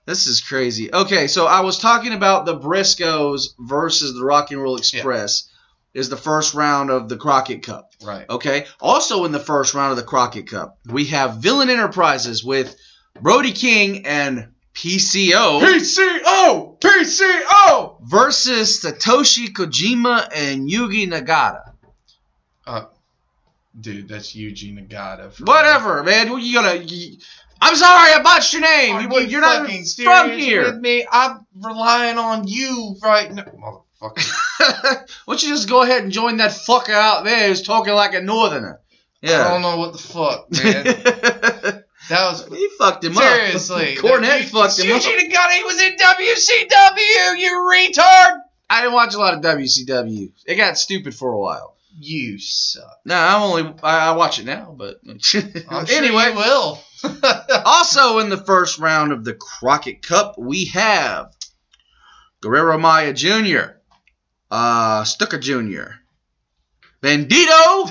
This 0.05 0.27
is 0.27 0.41
crazy. 0.41 0.93
Okay, 0.93 1.27
so 1.27 1.47
I 1.47 1.61
was 1.61 1.79
talking 1.79 2.13
about 2.13 2.45
the 2.45 2.57
Briscoes 2.57 3.55
versus 3.59 4.13
the 4.13 4.23
Rock 4.23 4.51
and 4.51 4.61
Roll 4.61 4.77
Express. 4.77 5.49
Is 5.93 6.09
the 6.09 6.17
first 6.17 6.53
round 6.53 6.89
of 6.89 7.07
the 7.07 7.15
Crockett 7.15 7.63
Cup. 7.63 7.93
Right. 8.03 8.29
Okay. 8.29 8.65
Also 8.81 9.23
in 9.23 9.31
the 9.31 9.39
first 9.39 9.73
round 9.73 9.91
of 9.91 9.97
the 9.97 10.03
Crockett 10.03 10.49
Cup, 10.49 10.77
we 10.85 11.05
have 11.05 11.37
Villain 11.37 11.69
Enterprises 11.69 12.43
with 12.43 12.75
Brody 13.21 13.53
King 13.53 14.05
and 14.05 14.49
PCO 14.73 15.61
PCO, 15.61 16.77
PCO. 16.79 17.97
versus 18.01 18.81
Satoshi 18.81 19.47
Kojima 19.53 20.27
and 20.35 20.69
Yugi 20.69 21.07
Nagata. 21.07 21.71
Uh, 22.67 22.85
dude, 23.79 24.09
that's 24.09 24.35
Yuji 24.35 24.77
Nagata. 24.77 25.39
Whatever, 25.47 26.03
man. 26.03 26.29
What 26.29 26.41
you 26.41 26.55
gonna? 26.55 26.75
You, 26.75 27.17
I'm 27.61 27.75
sorry, 27.75 28.13
I 28.13 28.21
botched 28.21 28.53
your 28.53 28.61
name. 28.61 28.95
Are 28.95 29.01
You, 29.01 29.19
you 29.21 29.27
you're 29.27 29.41
not 29.41 29.61
fucking 29.61 29.73
even 29.73 29.85
serious 29.85 30.19
from 30.19 30.31
here. 30.37 30.63
with 30.65 30.75
me? 30.81 31.05
I'm 31.11 31.45
relying 31.59 32.17
on 32.17 32.47
you 32.47 32.95
right 33.01 33.31
now, 33.33 33.43
motherfucker. 33.43 34.25
Why 35.25 35.33
don't 35.33 35.43
you 35.43 35.49
just 35.49 35.67
go 35.69 35.81
ahead 35.81 36.03
and 36.03 36.11
join 36.11 36.37
that 36.37 36.51
fucker 36.51 36.89
out 36.93 37.23
there 37.23 37.47
who's 37.47 37.61
talking 37.63 37.93
like 37.93 38.13
a 38.13 38.21
northerner? 38.21 38.79
Yeah. 39.21 39.45
I 39.47 39.51
don't 39.51 39.61
know 39.61 39.77
what 39.77 39.93
the 39.93 39.97
fuck, 39.99 40.51
man. 40.51 40.83
that 42.09 42.29
was 42.29 42.45
he 42.49 42.69
fucked 42.77 43.03
him 43.03 43.15
seriously. 43.15 43.97
up. 43.97 44.03
Cornette 44.03 44.41
You- 44.43 44.47
fucked 44.47 44.79
him 44.79 44.91
up. 44.95 45.01
Yuji 45.01 45.17
Nagata, 45.17 45.51
he 45.51 45.63
was 45.63 45.81
in 45.81 45.95
WCW. 45.95 47.39
You 47.39 47.69
retard. 47.73 48.39
I 48.69 48.81
didn't 48.81 48.93
watch 48.93 49.13
a 49.15 49.17
lot 49.19 49.33
of 49.33 49.41
WCW. 49.41 50.31
It 50.45 50.55
got 50.55 50.77
stupid 50.77 51.15
for 51.15 51.31
a 51.31 51.37
while. 51.39 51.75
You 51.97 52.39
suck. 52.39 52.99
No, 53.05 53.15
I'm 53.15 53.41
only 53.41 53.73
I, 53.81 54.09
I 54.09 54.11
watch 54.15 54.39
it 54.39 54.45
now, 54.45 54.75
but 54.77 54.97
I'm 55.07 55.19
sure 55.19 55.41
anyway. 55.89 56.29
you 56.29 56.35
will. 56.35 56.79
also 57.65 58.19
in 58.19 58.29
the 58.29 58.43
first 58.45 58.79
round 58.79 59.11
of 59.13 59.23
the 59.23 59.33
Crockett 59.33 60.01
Cup, 60.01 60.35
we 60.37 60.65
have 60.65 61.33
Guerrero 62.41 62.77
Maya 62.77 63.13
Jr., 63.13 63.77
uh, 64.51 65.03
Stuka 65.03 65.39
Jr., 65.39 65.91
Bandito, 67.01 67.89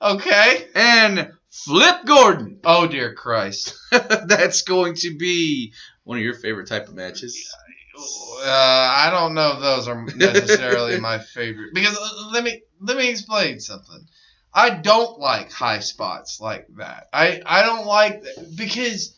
okay. 0.02 0.66
and 0.74 1.32
Flip 1.50 2.04
Gordon. 2.06 2.60
Oh 2.64 2.86
dear 2.86 3.14
Christ. 3.14 3.76
That's 3.90 4.62
going 4.62 4.94
to 4.96 5.16
be 5.16 5.72
one 6.04 6.18
of 6.18 6.24
your 6.24 6.34
favorite 6.34 6.68
type 6.68 6.88
of 6.88 6.94
matches. 6.94 7.54
Uh, 7.96 8.44
I 8.46 9.10
don't 9.10 9.34
know 9.34 9.52
if 9.54 9.60
those 9.60 9.88
are 9.88 10.04
necessarily 10.04 10.98
my 11.10 11.18
favorite 11.18 11.74
because 11.74 11.96
uh, 11.96 12.30
let 12.32 12.42
me 12.42 12.62
let 12.80 12.96
me 12.96 13.08
explain 13.08 13.60
something. 13.60 14.06
I 14.52 14.70
don't 14.70 15.18
like 15.18 15.52
high 15.52 15.80
spots 15.80 16.40
like 16.40 16.66
that. 16.76 17.08
I 17.12 17.42
I 17.44 17.62
don't 17.62 17.86
like 17.86 18.24
because 18.56 19.16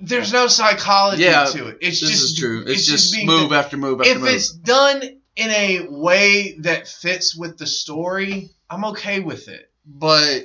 there's 0.00 0.32
no 0.32 0.48
psychology 0.48 1.22
Yeah, 1.22 1.44
to 1.44 1.68
it. 1.68 1.78
It's 1.80 2.00
This 2.00 2.10
just 2.10 2.22
is 2.24 2.38
true. 2.38 2.62
It's, 2.62 2.70
It's, 2.70 2.86
just, 2.86 3.14
being 3.14 3.26
move 3.26 3.52
after 3.52 3.76
move 3.76 4.00
after 4.00 4.10
if 4.10 4.18
move. 4.18 4.28
If 4.28 4.34
it's 4.34 4.52
done 4.52 5.02
in 5.36 5.50
a 5.50 5.86
way 5.88 6.56
that 6.60 6.88
fits 6.88 7.36
with 7.36 7.56
the 7.58 7.66
story, 7.66 8.50
I'm 8.68 8.84
okay 8.86 9.20
with 9.20 9.48
it. 9.48 9.70
But 9.86 10.42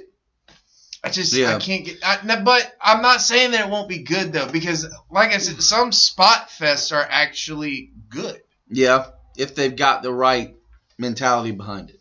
I 1.04 1.10
just 1.10 1.34
Yeah. 1.34 1.56
I 1.56 1.60
can't 1.60 1.86
get. 1.86 2.00
I, 2.04 2.20
no, 2.26 2.44
but 2.44 2.76
I'm 2.82 3.02
not 3.02 3.22
saying 3.22 3.52
that 3.52 3.68
it 3.68 3.72
won't 3.72 3.90
be 3.90 4.00
good 4.00 4.34
though, 4.34 4.50
because 4.50 4.86
like 5.10 5.32
I 5.32 5.38
said, 5.38 5.62
some 5.62 5.92
spot 5.92 6.50
fests 6.50 6.96
are 6.96 7.08
actually 7.10 7.92
good. 8.10 8.42
Yeah, 8.70 9.08
if 9.38 9.56
they've 9.56 9.76
got 9.76 10.04
the 10.04 10.14
right 10.14 10.56
mentality 10.98 11.52
behind 11.52 11.92
it. 11.92 12.00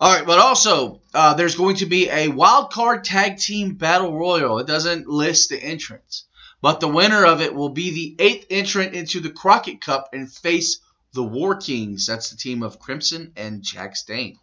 All 0.00 0.14
right, 0.14 0.24
but 0.24 0.38
also 0.38 1.02
uh, 1.12 1.34
there's 1.34 1.56
going 1.56 1.76
to 1.76 1.86
be 1.86 2.08
a 2.08 2.28
wild 2.28 2.72
card 2.72 3.04
tag 3.04 3.36
team 3.36 3.74
battle 3.74 4.16
royal. 4.16 4.58
It 4.58 4.66
doesn't 4.66 5.08
list 5.08 5.50
the 5.50 5.62
entrants, 5.62 6.24
but 6.62 6.80
the 6.80 6.88
winner 6.88 7.26
of 7.26 7.42
it 7.42 7.54
will 7.54 7.68
be 7.68 7.90
the 7.90 8.24
eighth 8.24 8.46
entrant 8.48 8.94
into 8.94 9.20
the 9.20 9.30
Crockett 9.30 9.82
Cup 9.82 10.10
and 10.14 10.32
face 10.32 10.80
the 11.12 11.22
War 11.22 11.56
Kings. 11.56 12.06
That's 12.06 12.30
the 12.30 12.36
team 12.36 12.62
of 12.62 12.78
Crimson 12.78 13.32
and 13.36 13.62
Jax 13.62 14.04
Dane. 14.04 14.38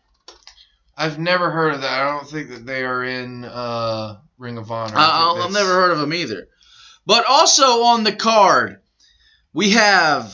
I've 0.98 1.20
never 1.20 1.52
heard 1.52 1.76
of 1.76 1.82
that. 1.82 2.02
I 2.02 2.12
don't 2.12 2.28
think 2.28 2.50
that 2.50 2.66
they 2.66 2.84
are 2.84 3.04
in 3.04 3.46
uh, 3.46 4.18
Ring 4.38 4.58
of 4.58 4.72
Honor. 4.72 4.96
I 4.98 5.44
I've 5.44 5.54
never 5.54 5.74
heard 5.74 5.92
of 5.92 6.00
them 6.00 6.14
either. 6.14 6.48
But 7.06 7.26
also 7.26 7.84
on 7.84 8.04
the 8.04 8.16
card, 8.16 8.82
we 9.54 9.72
have 9.72 10.34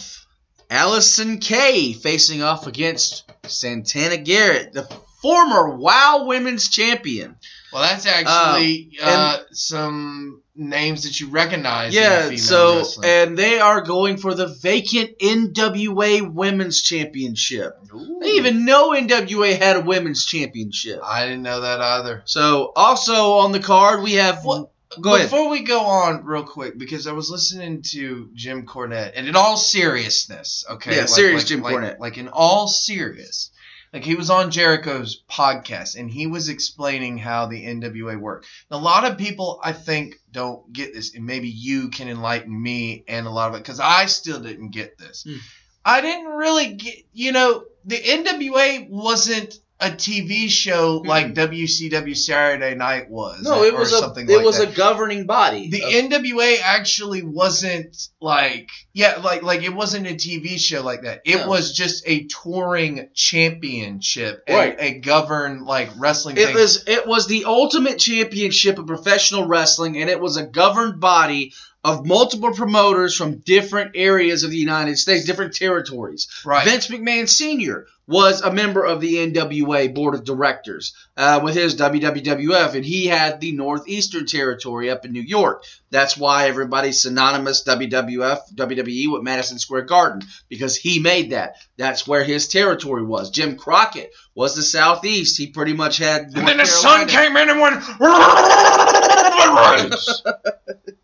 Allysin 0.71 1.41
Kay 1.41 1.93
facing 1.93 2.41
off 2.41 2.65
against 2.65 3.29
Santana 3.45 4.17
Garrett, 4.17 4.73
the 4.73 4.83
former 5.21 5.75
WoW 5.75 6.25
Women's 6.27 6.69
Champion. 6.69 7.35
Well, 7.73 7.81
that's 7.83 8.05
actually 8.05 8.97
uh, 9.01 9.39
some 9.51 10.41
names 10.55 11.03
that 11.03 11.19
you 11.19 11.29
recognize. 11.29 11.95
in 11.95 12.01
yeah, 12.01 12.23
female 12.23 12.37
so 12.37 12.77
wrestling. 12.77 13.09
and 13.09 13.37
they 13.37 13.59
are 13.59 13.81
going 13.81 14.17
for 14.17 14.33
the 14.33 14.47
vacant 14.47 15.17
NWA 15.19 16.31
Women's 16.31 16.81
Championship. 16.81 17.77
I 17.91 17.97
didn't 17.97 18.23
even 18.23 18.65
know 18.65 18.91
NWA 18.91 19.57
had 19.57 19.77
a 19.77 19.81
Women's 19.81 20.25
Championship. 20.25 21.01
I 21.03 21.25
didn't 21.25 21.41
know 21.41 21.61
that 21.61 21.81
either. 21.81 22.21
So 22.25 22.71
also 22.75 23.33
on 23.37 23.51
the 23.51 23.59
card 23.59 24.03
we 24.03 24.13
have. 24.13 24.45
Well, 24.45 24.71
go 25.01 25.15
ahead. 25.15 25.29
Before 25.29 25.49
we 25.49 25.61
go 25.61 25.81
on, 25.81 26.23
real 26.25 26.43
quick, 26.43 26.77
because 26.77 27.07
I 27.07 27.13
was 27.13 27.29
listening 27.29 27.81
to 27.93 28.29
Jim 28.33 28.65
Cornette, 28.65 29.13
and 29.15 29.27
in 29.27 29.35
all 29.35 29.57
seriousness, 29.57 30.65
okay, 30.69 30.95
Yeah, 30.95 31.05
serious 31.05 31.45
Jim 31.45 31.61
like, 31.61 31.75
Cornette. 31.75 31.99
like 31.99 32.17
in 32.17 32.27
all 32.27 32.67
serious, 32.67 33.49
like 33.93 34.03
he 34.03 34.15
was 34.15 34.31
on 34.31 34.49
Jericho's 34.49 35.23
podcast, 35.29 35.95
and 35.97 36.09
he 36.09 36.25
was 36.25 36.49
explaining 36.49 37.19
how 37.19 37.45
the 37.45 37.63
NWA 37.63 38.19
worked. 38.19 38.47
A 38.71 38.77
lot 38.77 39.05
of 39.05 39.19
people, 39.19 39.61
I 39.63 39.71
think, 39.71 40.19
don't 40.31 40.73
get 40.73 40.93
this, 40.93 41.15
and 41.15 41.25
maybe 41.25 41.47
you 41.47 41.89
can 41.89 42.09
enlighten 42.09 42.59
me 42.59 43.03
and 43.07 43.27
a 43.27 43.29
lot 43.29 43.49
of 43.49 43.55
it, 43.55 43.59
because 43.59 43.79
I 43.79 44.07
still 44.07 44.39
didn't 44.39 44.71
get 44.71 44.97
this. 44.97 45.23
Hmm. 45.23 45.37
I 45.85 46.01
didn't 46.01 46.31
really 46.31 46.73
get, 46.73 46.95
you 47.13 47.31
know, 47.33 47.65
the 47.85 47.97
NWA 47.97 48.89
wasn't 48.89 49.59
a 49.79 49.89
TV 49.89 50.47
show 50.49 50.99
mm-hmm. 50.99 51.07
like 51.07 51.33
WCW 51.33 52.15
Saturday 52.15 52.75
Night 52.75 53.09
was. 53.09 53.41
No, 53.41 53.63
it 53.63 53.75
was 53.75 53.91
a 53.91 53.97
something 53.99 54.29
it 54.29 54.37
like 54.37 54.45
was 54.45 54.59
that. 54.59 54.71
a 54.71 54.75
governing 54.75 55.25
body. 55.25 55.69
The 55.69 55.83
of- 55.83 55.91
NWA 55.91 56.57
actually 56.63 57.21
wasn't 57.23 57.95
like 58.21 58.69
yeah, 58.93 59.19
like 59.23 59.43
like 59.43 59.63
it 59.63 59.73
wasn't 59.73 60.07
a 60.07 60.13
TV 60.13 60.57
show 60.57 60.83
like 60.83 61.01
that. 61.01 61.21
It 61.25 61.37
No. 61.37 61.49
was 61.49 61.73
just 61.73 62.03
a 62.07 62.25
touring 62.25 63.09
championship, 63.13 64.43
a, 64.47 64.55
Right. 64.55 64.75
a 64.79 64.99
governed 64.99 65.65
like 65.65 65.89
wrestling 65.97 66.37
It 66.37 66.47
thing. 66.47 66.55
was 66.55 66.83
it 66.87 67.05
was 67.07 67.27
the 67.27 67.45
ultimate 67.45 67.99
championship 67.99 68.77
of 68.79 68.87
professional 68.87 69.47
wrestling, 69.47 69.97
and 69.97 70.09
it 70.09 70.19
was 70.19 70.37
a 70.37 70.45
governed 70.45 70.99
body 70.99 71.53
of 71.83 72.05
multiple 72.05 72.53
promoters 72.53 73.15
from 73.15 73.39
different 73.39 73.91
areas 73.95 74.43
of 74.43 74.51
the 74.51 74.57
United 74.57 74.97
States, 74.97 75.25
different 75.25 75.53
territories. 75.53 76.29
Right. 76.45 76.65
Vince 76.65 76.87
McMahon 76.87 77.27
Sr. 77.27 77.87
was 78.07 78.41
a 78.41 78.53
member 78.53 78.85
of 78.85 79.01
the 79.01 79.15
NWA 79.15 79.93
board 79.93 80.15
of 80.15 80.23
directors 80.23 80.93
uh, 81.17 81.41
with 81.43 81.55
his 81.55 81.75
WWF, 81.75 82.75
and 82.75 82.85
he 82.85 83.07
had 83.07 83.41
the 83.41 83.51
Northeastern 83.51 84.25
Territory 84.25 84.89
up 84.89 85.03
in 85.03 85.11
New 85.11 85.21
York. 85.21 85.65
That's 85.89 86.15
why 86.15 86.47
everybody's 86.47 87.01
synonymous 87.01 87.65
WWF, 87.65 88.55
WWE 88.55 89.11
with 89.11 89.23
Madison 89.23 89.59
Square 89.59 89.83
Garden 89.83 90.21
because 90.47 90.77
he 90.77 90.99
made 90.99 91.31
that. 91.31 91.57
That's 91.75 92.07
where 92.07 92.23
his 92.23 92.47
territory 92.47 93.03
was. 93.03 93.29
Jim 93.29 93.57
Crockett 93.57 94.13
was 94.33 94.55
the 94.55 94.63
Southeast. 94.63 95.37
He 95.37 95.47
pretty 95.47 95.73
much 95.73 95.97
had. 95.97 96.23
And 96.23 96.33
North 96.33 96.45
then 96.45 96.57
the 96.57 96.65
sun 96.65 97.07
came 97.07 97.35
in 97.35 97.49
and 97.49 97.59
went. 97.59 97.83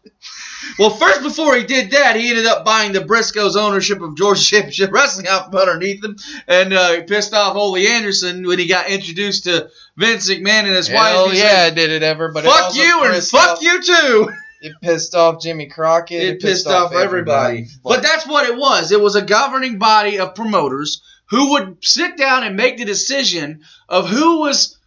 Well, 0.77 0.89
first, 0.89 1.23
before 1.23 1.55
he 1.55 1.63
did 1.63 1.91
that, 1.91 2.15
he 2.15 2.29
ended 2.29 2.45
up 2.45 2.65
buying 2.65 2.91
the 2.91 2.99
Briscoes' 2.99 3.55
ownership 3.55 4.01
of 4.01 4.15
Georgia 4.15 4.41
Championship 4.43 4.91
Wrestling 4.91 5.27
out 5.27 5.45
from 5.45 5.55
underneath 5.55 6.03
him, 6.03 6.17
and 6.47 6.73
uh, 6.73 6.93
he 6.93 7.01
pissed 7.03 7.33
off 7.33 7.55
Ole 7.55 7.77
Anderson 7.77 8.45
when 8.45 8.59
he 8.59 8.67
got 8.67 8.89
introduced 8.89 9.45
to 9.45 9.69
Vince 9.97 10.29
McMahon 10.29 10.65
and 10.65 10.75
his 10.75 10.89
wife. 10.89 11.11
Hell 11.11 11.33
yeah, 11.33 11.67
said, 11.67 11.75
did 11.75 11.89
it 11.89 12.03
ever? 12.03 12.31
But 12.31 12.45
"Fuck 12.45 12.75
you 12.75 13.03
and 13.03 13.13
pissed 13.13 13.31
fuck 13.31 13.57
off- 13.57 13.61
you 13.61 13.81
too." 13.81 14.29
It 14.61 14.73
pissed 14.81 15.15
off 15.15 15.41
Jimmy 15.41 15.67
Crockett. 15.67 16.21
It 16.21 16.41
pissed 16.41 16.67
off 16.67 16.93
everybody. 16.93 17.67
But 17.81 18.03
that's 18.03 18.27
what 18.27 18.49
it 18.49 18.57
was. 18.57 18.91
It 18.91 18.99
was 18.99 19.15
a 19.15 19.21
governing 19.21 19.79
body 19.79 20.19
of 20.19 20.35
promoters 20.35 21.01
who 21.29 21.51
would 21.51 21.77
sit 21.81 22.17
down 22.17 22.43
and 22.43 22.57
make 22.57 22.77
the 22.77 22.83
decision 22.83 23.61
of 23.87 24.09
who 24.09 24.39
was, 24.41 24.77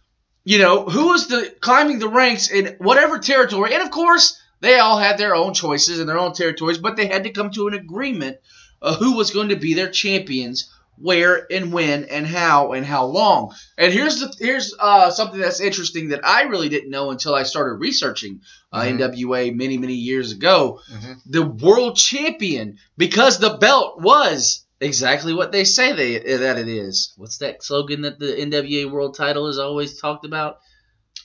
you 0.43 0.59
know, 0.59 0.85
who 0.85 1.07
was 1.07 1.27
the 1.27 1.55
climbing 1.59 1.97
the 1.97 2.07
ranks 2.07 2.51
in 2.51 2.75
whatever 2.77 3.17
territory. 3.17 3.73
And 3.73 3.81
of 3.81 3.89
course, 3.89 4.39
they 4.63 4.79
all 4.79 4.97
had 4.97 5.17
their 5.17 5.35
own 5.35 5.53
choices 5.53 5.99
and 5.99 6.07
their 6.07 6.17
own 6.17 6.33
territories, 6.33 6.77
but 6.77 6.95
they 6.95 7.07
had 7.07 7.25
to 7.25 7.31
come 7.31 7.51
to 7.51 7.67
an 7.67 7.73
agreement 7.73 8.37
who 8.99 9.17
was 9.17 9.31
going 9.31 9.49
to 9.49 9.55
be 9.55 9.73
their 9.73 9.89
champions, 9.89 10.69
where 10.97 11.47
and 11.51 11.73
when 11.73 12.05
and 12.05 12.25
how 12.25 12.71
and 12.73 12.85
how 12.85 13.05
long. 13.05 13.53
And 13.77 13.91
here's 13.91 14.19
the 14.19 14.33
here's 14.39 14.73
uh, 14.79 15.11
something 15.11 15.39
that's 15.39 15.59
interesting 15.59 16.09
that 16.09 16.25
I 16.25 16.43
really 16.43 16.69
didn't 16.69 16.91
know 16.91 17.11
until 17.11 17.35
I 17.35 17.43
started 17.43 17.75
researching 17.75 18.41
uh, 18.71 18.81
NWA 18.81 19.55
many 19.55 19.77
many 19.77 19.95
years 19.95 20.31
ago. 20.31 20.79
Mhm. 20.91 21.17
The 21.25 21.43
world 21.45 21.97
champion 21.97 22.77
because 22.97 23.39
the 23.39 23.57
belt 23.57 24.01
was 24.01 24.65
exactly 24.79 25.33
what 25.33 25.51
they 25.51 25.63
say 25.63 25.93
they 25.93 26.37
that 26.37 26.57
it 26.57 26.67
is. 26.67 27.13
What's 27.17 27.37
that 27.39 27.63
slogan 27.63 28.01
that 28.01 28.19
the 28.19 28.27
NWA 28.27 28.91
world 28.91 29.15
title 29.17 29.47
is 29.47 29.57
always 29.57 29.99
talked 29.99 30.25
about? 30.25 30.59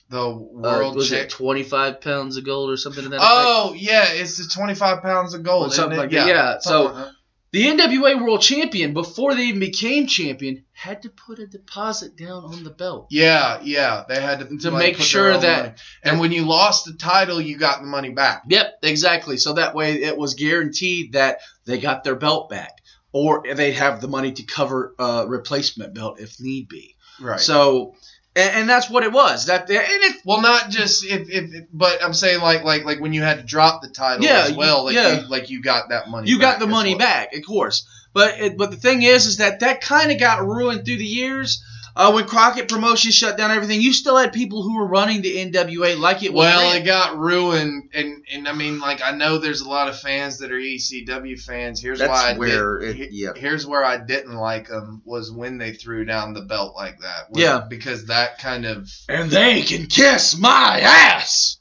The 0.09 0.19
Uh, 0.21 0.35
world 0.37 0.95
was 0.95 1.09
cha- 1.09 1.17
it 1.17 1.29
25 1.29 2.01
pounds 2.01 2.37
of 2.37 2.43
gold 2.43 2.71
or 2.71 2.77
something 2.77 3.03
to 3.03 3.09
that 3.09 3.17
effect? 3.17 3.31
Oh 3.31 3.73
yeah, 3.77 4.05
it's 4.09 4.37
the 4.37 4.49
twenty 4.51 4.73
five 4.75 5.01
pounds 5.03 5.33
of 5.35 5.43
gold. 5.43 5.67
Or 5.67 5.73
something 5.73 5.97
like 5.99 6.11
it? 6.11 6.15
that. 6.15 6.27
Yeah, 6.27 6.57
so- 6.59 6.85
like. 6.85 7.07
The 7.51 7.65
NWA 7.65 8.21
World 8.21 8.41
Champion, 8.41 8.93
before 8.93 9.33
they 9.33 9.45
even 9.45 9.59
became 9.59 10.05
champion, 10.05 10.65
had 10.71 11.01
to 11.01 11.09
put 11.09 11.39
a 11.39 11.47
deposit 11.47 12.15
down 12.15 12.43
on 12.43 12.63
the 12.63 12.69
belt. 12.69 13.07
yeah, 13.09 13.59
yeah, 13.63 14.03
they 14.07 14.21
had 14.21 14.37
to 14.47 14.57
To 14.59 14.69
like, 14.69 14.79
make 14.79 14.97
sure 14.99 15.35
that- 15.35 15.63
money. 15.63 15.73
and 16.03 16.19
when 16.19 16.31
you 16.31 16.45
lost 16.45 16.85
the 16.85 16.93
title, 16.93 17.41
you 17.41 17.57
got 17.57 17.81
the 17.81 17.87
money 17.87 18.09
back. 18.09 18.43
Yep, 18.49 18.79
exactly. 18.83 19.37
So 19.37 19.53
that 19.53 19.73
way 19.73 20.03
it 20.03 20.15
was 20.15 20.35
guaranteed 20.35 21.13
that 21.13 21.39
they 21.65 21.79
got 21.79 22.03
their 22.03 22.13
belt 22.15 22.51
back, 22.51 22.73
or 23.13 23.43
they'd 23.55 23.71
have 23.73 23.99
the 23.99 24.07
money 24.07 24.31
to 24.33 24.43
cover 24.43 24.93
a 24.99 25.25
replacement 25.27 25.95
belt 25.95 26.19
if 26.19 26.39
need 26.39 26.67
be. 26.69 26.95
Right. 27.19 27.39
So, 27.39 27.95
and, 28.39 28.55
and 28.61 28.69
that's 28.69 28.89
what 28.89 29.03
it 29.03 29.11
was. 29.11 29.45
That 29.47 29.69
and 29.69 30.03
if 30.03 30.25
Well, 30.25 30.41
not 30.41 30.69
just 30.69 31.05
if, 31.05 31.29
if, 31.29 31.53
if- 31.53 31.65
but 31.73 32.03
I'm 32.03 32.13
saying 32.13 32.41
like 32.41 32.63
like 32.63 32.85
like 32.85 32.99
when 32.99 33.13
you 33.13 33.21
had 33.21 33.37
to 33.39 33.43
drop 33.43 33.81
the 33.81 33.89
title 33.89 34.25
Yeah, 34.25 34.45
as 34.45 34.53
well, 34.53 34.85
like 34.85 34.95
yeah. 34.95 35.21
you, 35.21 35.27
like 35.27 35.49
you 35.49 35.61
got 35.61 35.89
that 35.89 36.09
money. 36.09 36.29
you 36.29 36.39
got 36.39 36.59
the 36.59 36.67
money 36.67 36.91
well. 36.91 36.99
back, 36.99 37.35
of 37.35 37.43
course. 37.45 37.87
But 38.13 38.39
it, 38.39 38.57
but 38.57 38.71
the 38.71 38.77
thing 38.77 39.03
is, 39.03 39.25
is 39.27 39.37
that 39.37 39.59
that 39.59 39.81
kind 39.81 40.11
of 40.11 40.19
got 40.19 40.45
ruined 40.45 40.85
through 40.85 40.97
the 40.97 41.05
years. 41.05 41.63
Uh, 41.99 42.13
when 42.13 42.25
Crockett 42.25 42.69
Promotions 42.69 43.13
shut 43.13 43.35
down 43.37 43.51
everything, 43.51 43.81
you 43.81 43.91
still 43.91 44.15
had 44.15 44.31
people 44.31 44.63
who 44.63 44.77
were 44.77 44.87
running 44.87 45.21
the 45.21 45.35
NWA 45.35 45.99
like 45.99 46.23
it 46.23 46.31
was. 46.31 46.45
Well, 46.45 46.61
ran. 46.71 46.81
it 46.81 46.85
got 46.85 47.17
ruined, 47.17 47.89
and 47.93 48.23
and 48.31 48.47
I 48.47 48.53
mean, 48.53 48.79
like 48.79 49.01
I 49.03 49.11
know 49.11 49.37
there's 49.37 49.59
a 49.59 49.67
lot 49.67 49.89
of 49.89 49.99
fans 49.99 50.37
that 50.37 50.49
are 50.49 50.57
ECW 50.57 51.37
fans. 51.41 51.81
Here's 51.81 51.99
That's 51.99 52.09
why 52.09 52.31
I 52.31 52.37
where 52.37 52.79
did, 52.79 53.01
it- 53.01 53.11
yeah. 53.11 53.31
Here's 53.35 53.67
where 53.67 53.83
I 53.83 53.97
didn't 53.97 54.35
like 54.35 54.69
them 54.69 55.01
was 55.03 55.29
when 55.29 55.57
they 55.57 55.73
threw 55.73 56.05
down 56.05 56.33
the 56.33 56.41
belt 56.41 56.73
like 56.73 56.99
that. 57.01 57.31
Was- 57.31 57.41
Yeah. 57.43 57.65
because 57.69 58.05
that 58.05 58.37
kind 58.39 58.65
of 58.65 58.89
and 59.09 59.29
they 59.29 59.63
can 59.63 59.87
kiss 59.87 60.37
my 60.37 60.79
ass. 60.81 61.58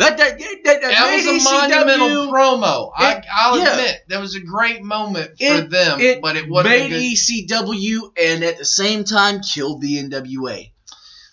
That 0.00 0.18
that 0.18 0.38
that, 0.38 0.58
that, 0.64 0.80
that 0.82 1.14
was 1.14 1.26
a 1.26 1.50
monumental 1.50 2.32
promo. 2.32 2.90
I, 2.96 3.12
It- 3.14 3.24
I'll 3.32 3.58
yeah. 3.58 3.70
admit 3.76 3.96
that 4.08 4.20
was 4.20 4.34
a 4.34 4.40
great 4.40 4.82
moment 4.82 5.30
for 5.38 5.44
It- 5.44 5.70
them, 5.70 6.00
it 6.00 6.20
but 6.20 6.36
it 6.36 6.48
wasn't 6.48 6.74
a 6.74 6.78
made 6.78 6.88
good. 6.90 7.02
ECW 7.02 8.12
and 8.20 8.44
at 8.44 8.58
the 8.58 8.64
same 8.64 9.04
time 9.04 9.40
killed 9.40 9.80
the 9.80 9.98
NWA. 10.02 10.70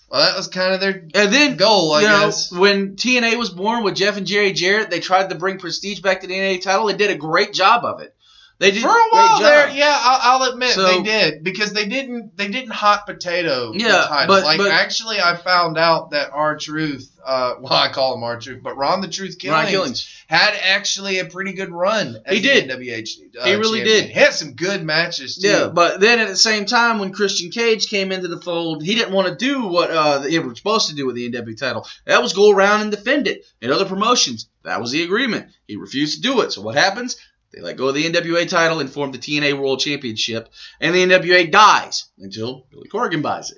well, 0.10 0.22
that 0.22 0.38
was 0.38 0.48
kind 0.48 0.73
of 0.73 0.80
their 0.80 1.03
And 1.14 1.34
then 1.34 1.57
goal, 1.57 1.94
I 1.94 2.02
you 2.02 2.07
know, 2.07 2.26
guess. 2.26 2.52
when 2.52 2.95
TNA 2.95 3.38
was 3.38 3.49
born 3.49 3.84
with 3.84 3.95
Jeff 3.95 4.18
and 4.18 4.26
Jerry 4.27 4.53
Jarrett, 4.53 4.89
they 4.89 4.99
tried 4.99 5.30
to 5.30 5.35
bring 5.35 5.60
prestige 5.60 5.99
back 6.02 6.22
to 6.22 6.27
the 6.27 6.38
NA 6.39 6.60
title. 6.60 6.88
They 6.88 6.94
did 6.95 7.11
a 7.11 7.15
great 7.15 7.53
job 7.53 7.84
of 7.85 8.02
it. 8.02 8.15
They 8.59 8.71
did 8.71 8.81
For 8.81 8.89
a 8.89 9.07
while 9.11 9.39
there, 9.39 9.69
yeah, 9.69 9.95
I'll, 10.01 10.41
I'll 10.41 10.51
admit 10.51 10.71
So- 10.71 10.84
they 10.88 11.03
did 11.03 11.43
because 11.43 11.73
they 11.73 11.85
didn't 11.85 12.35
they 12.38 12.47
didn't 12.47 12.71
hot 12.71 13.05
potato 13.05 13.71
the 13.71 13.79
Yeah, 13.79 14.05
title. 14.07 14.35
but- 14.35 14.43
like 14.45 14.57
but- 14.57 14.71
actually, 14.71 15.19
I 15.19 15.35
found 15.35 15.77
out 15.77 16.09
that 16.11 16.31
our 16.31 16.57
truth, 16.57 17.07
uh, 17.23 17.53
well, 17.61 17.73
I 17.73 17.89
call 17.89 18.15
him 18.15 18.23
our 18.23 18.39
truth, 18.39 18.61
but 18.63 18.75
Ron 18.75 19.01
the 19.01 19.07
Truth 19.09 19.38
Killings, 19.38 19.63
Ron 19.63 19.67
Killings. 19.71 20.23
had 20.25 20.55
actually 20.59 21.19
a 21.19 21.25
pretty 21.25 21.53
good 21.53 21.71
run. 21.71 22.17
As 22.25 22.35
He 22.35 22.41
did. 22.41 22.67
The 22.67 22.73
NWH, 22.73 23.09
uh, 23.39 23.45
He 23.45 23.53
really 23.53 23.79
champion. 23.79 23.85
did. 23.85 24.05
He 24.05 24.13
had 24.19 24.34
some 24.34 24.53
good 24.53 24.84
matches 24.84 25.38
too. 25.38 25.47
Yeah, 25.49 25.67
but 25.67 25.99
then 25.99 26.17
at 26.19 26.27
the 26.27 26.35
same 26.35 26.65
time, 26.65 26.97
when 26.97 27.11
Christian 27.13 27.51
Cage 27.51 27.88
came 27.89 28.11
into 28.11 28.27
the 28.27 28.41
fold, 28.41 28.81
he 28.84 28.95
didn't 28.95 29.13
want 29.13 29.27
to 29.27 29.35
do 29.35 29.67
what 29.67 29.91
uh, 29.91 30.17
they 30.19 30.39
were 30.39 30.55
supposed 30.55 30.89
to 30.89 30.95
do 30.95 31.05
with 31.05 31.15
the 31.15 31.29
NW 31.31 31.55
title. 31.59 31.85
That 32.05 32.23
was 32.23 32.34
go 32.34 32.49
around 32.51 32.81
and 32.81 32.89
defend 32.89 33.27
it 33.27 33.45
in 33.61 33.69
other 33.71 33.85
promotions. 33.85 34.49
That 34.63 34.81
was 34.81 34.89
the 34.91 35.03
agreement. 35.03 35.51
He 35.67 35.75
refused 35.75 36.15
to 36.15 36.21
do 36.21 36.41
it. 36.41 36.51
So 36.51 36.61
what 36.63 36.73
happens? 36.73 37.17
They 37.57 37.63
let 37.63 37.77
go 37.77 37.88
of 37.88 37.95
the 37.95 38.05
NWA 38.07 38.47
title 38.47 38.79
and 38.81 38.89
form 38.89 39.11
the 39.11 39.17
TNA 39.17 39.59
World 39.59 39.79
Championship, 39.79 40.49
and 40.79 40.93
the 40.93 41.03
NWA 41.03 41.49
dies 41.51 42.05
until 42.19 42.67
Billy 42.69 42.88
Corgan 42.88 43.23
buys 43.23 43.49
it. 43.51 43.57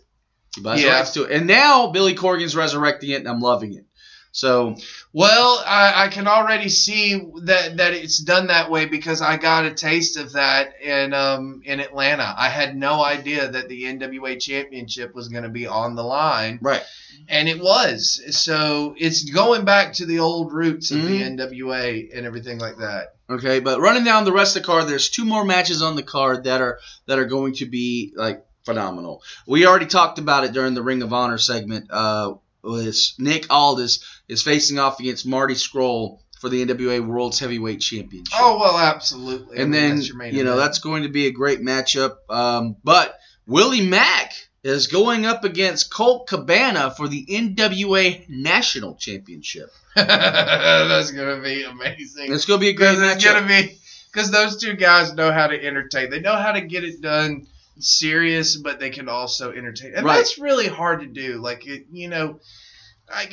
He 0.56 0.62
buys 0.62 0.82
Yeah. 0.82 1.00
rights 1.00 1.12
to 1.16 1.24
it, 1.24 1.32
and 1.32 1.48
now 1.48 1.88
Billy 1.88 2.16
Corgan's 2.16 2.56
resurrecting 2.56 3.10
it, 3.10 3.16
and 3.20 3.28
I'm 3.28 3.42
loving 3.42 3.74
it. 3.74 3.86
So 4.32 4.78
Well, 5.12 5.62
I, 5.66 6.06
I 6.06 6.08
can 6.08 6.28
already 6.28 6.70
see 6.70 7.20
that 7.44 7.76
that 7.78 7.94
it's 7.94 8.20
done 8.20 8.48
that 8.48 8.70
way 8.72 8.86
because 8.86 9.22
I 9.22 9.36
got 9.38 9.66
a 9.66 9.72
taste 9.74 10.18
of 10.18 10.32
that 10.34 10.76
in 10.82 11.14
um 11.14 11.62
in 11.66 11.80
Atlanta. 11.82 12.34
I 12.38 12.48
had 12.48 12.78
no 12.78 13.04
idea 13.04 13.50
that 13.50 13.68
the 13.68 13.84
NWA 13.84 14.40
Championship 14.40 15.14
was 15.14 15.28
going 15.28 15.44
to 15.44 15.50
be 15.50 15.68
on 15.68 15.96
the 15.96 16.04
line. 16.04 16.60
right, 16.62 16.84
and 17.28 17.50
it 17.50 17.60
was 17.60 18.22
so 18.30 18.96
it's 18.98 19.24
going 19.30 19.66
back 19.66 19.94
to 19.94 20.06
the 20.06 20.20
old 20.20 20.54
roots 20.54 20.92
of 20.92 21.00
Mhm. 21.00 21.06
the 21.08 21.22
NWA 21.24 22.10
and 22.16 22.26
everything 22.26 22.60
like 22.60 22.78
that. 22.78 23.16
Okay, 23.30 23.60
but 23.60 23.80
running 23.80 24.04
down 24.04 24.26
the 24.26 24.32
rest 24.34 24.56
of 24.56 24.64
the 24.64 24.68
card, 24.68 24.88
there's 24.88 25.10
two 25.10 25.24
more 25.26 25.46
matches 25.46 25.82
on 25.82 25.96
the 25.96 26.04
card 26.04 26.46
that 26.46 26.62
are 26.62 26.80
that 27.06 27.20
are 27.20 27.26
going 27.26 27.54
to 27.56 27.66
be 27.66 28.12
like 28.16 28.44
phenomenal. 28.66 29.22
We 29.48 29.66
already 29.68 29.86
talked 29.86 30.18
about 30.18 30.46
it 30.46 30.54
during 30.54 30.74
the 30.74 30.82
Ring 30.82 31.02
of 31.04 31.14
Honor 31.14 31.38
segment. 31.38 31.88
Uh, 31.92 32.36
was 32.64 33.16
Nick 33.20 33.46
Aldis 33.50 34.04
is 34.28 34.44
facing 34.44 34.80
off 34.80 35.00
against 35.00 35.26
Marty 35.26 35.54
Scurll 35.54 36.20
for 36.40 36.50
the 36.50 36.66
NWA 36.66 37.06
World's 37.06 37.40
Heavyweight 37.40 37.82
Championship. 37.82 38.34
Oh 38.38 38.58
well, 38.60 38.78
absolutely. 38.78 39.58
I 39.60 39.62
and 39.62 39.72
mean, 39.72 39.82
then 39.82 39.96
that's 39.98 40.08
your 40.08 40.18
main 40.18 40.34
you 40.34 40.44
know 40.44 40.54
event. 40.54 40.66
that's 40.66 40.80
going 40.80 41.04
to 41.04 41.10
be 41.10 41.28
a 41.28 41.32
great 41.32 41.62
matchup. 41.62 42.16
Um, 42.30 42.78
but 42.84 43.18
Willie 43.46 43.88
Mack 43.88 44.34
is 44.64 44.88
going 44.88 45.26
up 45.26 45.44
against 45.44 45.92
Colt 45.92 46.28
Cabana 46.28 46.92
for 46.92 47.08
the 47.08 47.26
NWA 47.26 48.28
National 48.30 48.96
Championship. 48.96 49.72
that's 49.96 51.12
gonna 51.12 51.42
be 51.42 51.64
amazing. 51.64 52.32
It's 52.34 52.46
going 52.46 52.60
to 52.60 52.66
be 52.66 52.70
a 52.70 52.74
great 52.74 52.96
Because 52.96 53.16
it's 53.16 53.26
gonna 53.26 53.48
be 53.48 53.78
because 54.12 54.32
those 54.32 54.58
two 54.62 54.74
guys 54.74 55.14
know 55.14 55.32
how 55.32 55.48
to 55.48 55.66
entertain. 55.66 56.10
They 56.10 56.20
know 56.20 56.36
how 56.36 56.52
to 56.52 56.62
get 56.62 56.84
it 56.84 57.02
done 57.02 57.48
serious, 57.80 58.56
but 58.56 58.80
they 58.80 58.90
can 58.90 59.08
also 59.10 59.52
entertain, 59.52 59.94
and 59.96 60.06
Right. 60.06 60.18
that's 60.18 60.38
really 60.38 60.68
hard 60.68 61.02
to 61.02 61.08
do. 61.08 61.38
Like 61.38 61.66
it, 61.68 61.88
you 61.92 62.08
know. 62.10 62.40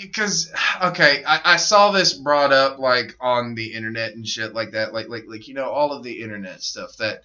Because 0.01 0.51
okay, 0.82 1.23
I, 1.27 1.53
I 1.53 1.57
saw 1.57 1.90
this 1.93 2.15
brought 2.15 2.51
up 2.51 2.78
like 2.78 3.15
on 3.20 3.55
the 3.55 3.74
internet 3.74 4.15
and 4.15 4.27
shit 4.27 4.55
like 4.55 4.70
that, 4.73 4.94
like 4.94 5.11
like 5.11 5.24
like 5.28 5.48
you 5.48 5.55
know 5.55 5.69
all 5.69 5.93
of 5.93 6.03
the 6.03 6.23
internet 6.23 6.62
stuff 6.62 6.97
that 6.97 7.24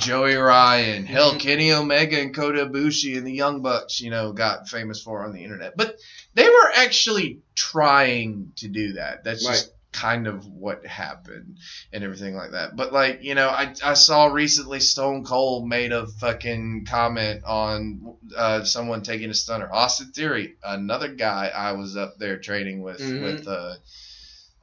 Joey 0.00 0.34
Ryan, 0.34 1.06
hell 1.06 1.34
Mhm. 1.34 1.40
Kenny 1.40 1.72
Omega 1.72 2.20
and 2.20 2.34
Kota 2.34 2.66
Ibushi 2.66 3.16
and 3.16 3.26
the 3.26 3.32
Young 3.32 3.62
Bucks, 3.62 4.00
you 4.00 4.10
know, 4.10 4.32
got 4.32 4.68
famous 4.68 5.00
for 5.02 5.24
on 5.24 5.32
the 5.32 5.42
internet. 5.44 5.76
But 5.76 5.98
they 6.34 6.48
were 6.48 6.72
actually 6.74 7.40
trying 7.54 8.52
to 8.56 8.68
do 8.68 8.94
that. 8.94 9.24
That's 9.24 9.44
just 9.44 9.70
kind 9.92 10.26
of 10.26 10.44
what 10.46 10.84
happened 10.84 11.56
and 11.92 12.02
everything 12.02 12.34
like 12.34 12.50
that. 12.50 12.74
But 12.74 12.92
like, 12.92 13.22
you 13.22 13.36
know, 13.36 13.48
I, 13.48 13.72
I 13.84 13.94
saw 13.94 14.26
recently 14.26 14.80
Stone 14.80 15.24
Cold 15.24 15.68
made 15.68 15.92
a 15.92 16.06
fucking 16.08 16.86
comment 16.86 17.44
on 17.44 18.16
uh, 18.36 18.64
someone 18.64 19.02
taking 19.02 19.30
a 19.30 19.34
stunner. 19.34 19.72
Austin 19.72 20.08
Theory, 20.12 20.56
another 20.64 21.08
guy 21.14 21.52
I 21.54 21.72
was 21.72 21.96
up 21.96 22.18
there 22.18 22.38
training 22.38 22.82
with 22.82 22.98
Mhm. 23.00 23.22
with 23.22 23.46
uh 23.48 23.74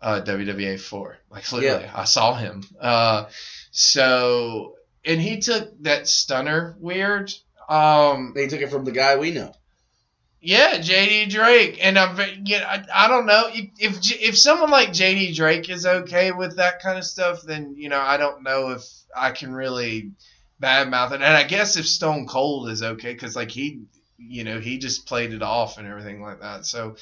uh, 0.02 0.20
WWA 0.22 0.80
four. 0.80 1.18
Like 1.30 1.50
literally, 1.52 1.86
I 1.86 2.06
saw 2.06 2.34
him. 2.34 2.64
Uh, 2.80 3.26
so 3.70 4.76
and 5.06 5.22
he 5.22 5.40
took 5.40 5.82
that 5.84 6.08
stunner 6.08 6.76
weird. 6.80 7.34
Um, 7.70 8.34
They 8.36 8.48
took 8.48 8.62
it 8.62 8.70
from 8.70 8.86
the 8.86 8.92
guy 8.92 9.18
we 9.18 9.32
know. 9.32 9.54
yeah, 10.42 10.80
JD 10.80 11.30
Drake, 11.30 11.78
and 11.82 11.98
I'm 11.98 12.18
you 12.46 12.58
know, 12.60 12.66
I, 12.66 12.84
I 12.94 13.08
don't 13.08 13.26
know 13.26 13.44
if 13.48 13.70
if 13.80 14.22
if 14.22 14.38
someone 14.38 14.72
like 14.72 14.90
JD 14.90 15.36
Drake 15.36 15.70
is 15.70 15.86
okay 15.86 16.32
with 16.32 16.58
that 16.58 16.82
kind 16.82 16.98
of 16.98 17.06
stuff, 17.06 17.44
then 17.44 17.76
you 17.78 17.90
know 17.90 18.00
I 18.00 18.18
don't 18.18 18.44
know 18.44 18.72
if 18.72 18.84
I 19.16 19.32
can 19.32 19.54
really 19.54 20.12
badmouth 20.62 21.12
it. 21.12 21.22
And 21.22 21.24
I 21.24 21.44
guess 21.44 21.78
if 21.78 21.88
Stone 21.88 22.28
Cold 22.28 22.70
is 22.70 22.84
okay, 22.84 23.14
because 23.14 23.36
like 23.36 23.52
he, 23.52 23.82
you 24.18 24.44
know, 24.44 24.60
he 24.60 24.78
just 24.78 25.06
played 25.08 25.34
it 25.34 25.42
off 25.42 25.78
and 25.78 25.88
everything 25.88 26.22
like 26.22 26.42
that. 26.42 26.66
So, 26.66 26.96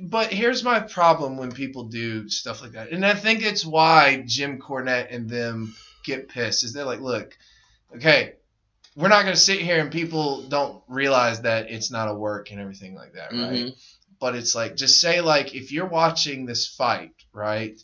but 0.00 0.32
here's 0.32 0.64
my 0.64 0.80
problem 0.80 1.36
when 1.36 1.52
people 1.52 1.84
do 1.84 2.28
stuff 2.28 2.62
like 2.62 2.72
that, 2.72 2.90
and 2.90 3.04
I 3.04 3.14
think 3.14 3.42
it's 3.42 3.64
why 3.64 4.22
Jim 4.26 4.58
Cornette 4.60 5.14
and 5.14 5.28
them 5.28 5.74
get 6.06 6.28
pissed 6.28 6.64
is 6.64 6.72
they're 6.72 6.84
like, 6.84 7.00
look, 7.00 7.36
okay, 7.94 8.34
we're 8.96 9.08
not 9.08 9.22
going 9.22 9.34
to 9.34 9.40
sit 9.40 9.60
here 9.60 9.80
and 9.80 9.92
people 9.92 10.42
don't 10.48 10.82
realize 10.88 11.42
that 11.42 11.70
it's 11.70 11.90
not 11.90 12.08
a 12.08 12.14
work 12.14 12.50
and 12.50 12.60
everything 12.60 12.94
like 12.94 13.12
that, 13.12 13.32
right? 13.32 13.66
Mhm. 13.66 13.76
But 14.18 14.34
it's 14.34 14.54
like, 14.54 14.76
just 14.76 15.00
say, 15.00 15.20
like, 15.20 15.54
if 15.54 15.70
you're 15.72 15.86
watching 15.86 16.46
this 16.46 16.66
fight, 16.66 17.12
right? 17.34 17.78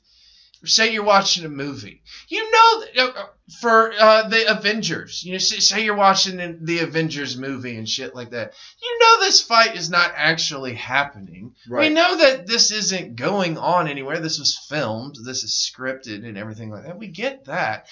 Say 0.65 0.93
you're 0.93 1.03
watching 1.05 1.45
a 1.45 1.49
movie. 1.49 2.03
You 2.29 2.51
know, 2.51 2.81
that- 2.95 3.17
uh, 3.17 3.27
for 3.61 3.93
uh, 3.93 4.29
the 4.29 4.51
Avengers, 4.51 5.23
you 5.25 5.33
know, 5.33 5.39
say 5.39 5.85
you're 5.85 5.97
watching 5.97 6.65
the- 6.65 6.79
Avengers 6.79 7.37
movie 7.37 7.77
and 7.77 7.89
shit 7.89 8.15
like 8.15 8.31
that. 8.31 8.55
You 8.83 8.99
know, 9.01 9.21
this 9.25 9.41
fight 9.43 9.77
is 9.77 9.91
not 9.91 10.13
actually 10.17 10.75
happening. 10.75 11.55
Right. 11.69 11.89
We 11.89 11.95
know 11.95 12.17
that 12.19 12.47
this 12.47 12.71
isn't 12.71 13.17
going 13.17 13.59
on 13.59 13.89
anywhere. 13.89 14.21
This 14.21 14.39
was 14.39 14.57
filmed. 14.69 15.17
This 15.25 15.43
is 15.45 15.53
scripted 15.53 16.25
and 16.27 16.39
everything 16.39 16.71
like 16.71 16.85
that. 16.87 16.99
We 16.99 17.09
get 17.09 17.45
that. 17.47 17.89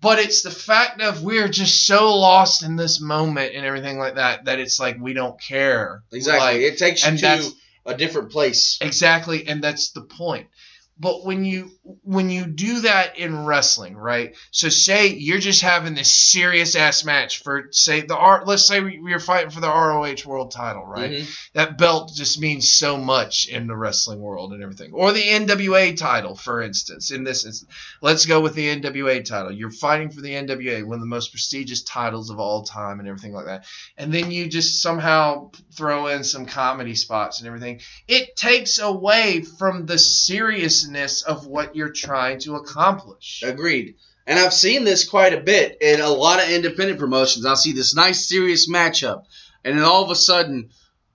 But 0.00 0.18
it's 0.18 0.42
the 0.42 0.50
fact 0.50 1.00
of 1.00 1.22
we're 1.22 1.48
just 1.48 1.86
so 1.86 2.16
lost 2.16 2.62
in 2.62 2.76
this 2.76 3.00
moment 3.00 3.54
and 3.54 3.64
everything 3.64 3.98
like 3.98 4.16
that 4.16 4.46
that 4.46 4.58
it's 4.58 4.80
like 4.80 4.98
we 5.00 5.12
don't 5.12 5.40
care. 5.40 6.02
Exactly. 6.12 6.40
Like, 6.64 6.72
it 6.72 6.78
takes 6.78 7.06
you 7.06 7.10
to 7.18 7.52
a 7.86 7.94
different 7.94 8.32
place. 8.32 8.78
Exactly, 8.80 9.46
and 9.46 9.62
that's 9.62 9.90
the 9.90 10.00
point. 10.02 10.48
But 10.98 11.24
when 11.24 11.44
you 11.44 11.70
when 12.02 12.30
you 12.30 12.46
do 12.46 12.80
that 12.82 13.18
in 13.18 13.44
wrestling, 13.44 13.96
right? 13.96 14.36
So 14.52 14.68
say 14.68 15.08
you're 15.08 15.38
just 15.38 15.60
having 15.60 15.94
this 15.94 16.10
serious 16.10 16.76
ass 16.76 17.04
match 17.04 17.42
for 17.42 17.68
say 17.72 18.02
the 18.02 18.16
art 18.16 18.46
Let's 18.46 18.66
say 18.66 18.80
we're 18.80 19.18
fighting 19.18 19.50
for 19.50 19.60
the 19.60 19.68
ROH 19.68 20.24
World 20.24 20.52
Title, 20.52 20.84
right? 20.84 21.10
Mhm. 21.10 21.36
That 21.54 21.78
belt 21.78 22.12
just 22.14 22.40
means 22.40 22.70
so 22.70 22.96
much 22.96 23.48
in 23.48 23.66
the 23.66 23.76
wrestling 23.76 24.20
world 24.20 24.52
and 24.52 24.62
everything. 24.62 24.92
Or 24.92 25.12
the 25.12 25.22
NWA 25.22 25.96
title, 25.96 26.36
for 26.36 26.62
instance. 26.62 27.10
In 27.10 27.24
this 27.24 27.44
instance, 27.44 27.70
let's 28.00 28.26
go 28.26 28.40
with 28.40 28.54
the 28.54 28.68
NWA 28.68 29.20
title. 29.24 29.50
You're 29.52 29.70
fighting 29.70 30.10
for 30.10 30.20
the 30.20 30.34
NWA, 30.34 30.84
one 30.84 30.94
of 30.94 31.00
the 31.00 31.06
most 31.06 31.32
prestigious 31.32 31.82
titles 31.82 32.30
of 32.30 32.38
all 32.38 32.62
time, 32.62 33.00
and 33.00 33.08
everything 33.08 33.32
like 33.32 33.46
that. 33.46 33.64
And 33.96 34.12
then 34.12 34.30
you 34.30 34.46
just 34.46 34.80
somehow 34.80 35.50
throw 35.74 36.06
in 36.06 36.22
some 36.22 36.46
comedy 36.46 36.94
spots 36.94 37.40
and 37.40 37.48
everything. 37.48 37.80
It 38.06 38.36
takes 38.36 38.78
away 38.78 39.42
from 39.42 39.86
the 39.86 39.98
of 41.22 41.46
what 41.46 41.76
you're 41.76 41.92
trying 41.92 42.40
to 42.40 42.56
accomplish. 42.56 43.42
Agreed. 43.44 43.96
And 44.26 44.38
I've 44.38 44.54
seen 44.54 44.84
this 44.84 45.08
quite 45.08 45.34
a 45.34 45.40
bit 45.40 45.78
in 45.80 46.00
a 46.00 46.08
lot 46.08 46.42
of 46.42 46.48
independent 46.48 46.98
promotions. 46.98 47.44
I'll 47.44 47.56
see 47.56 47.72
this 47.72 47.94
nice 47.94 48.28
serious 48.28 48.70
matchup, 48.70 49.24
and 49.64 49.76
then 49.78 49.84
all 49.84 50.02
of 50.02 50.10
a 50.10 50.16
sudden, 50.16 50.70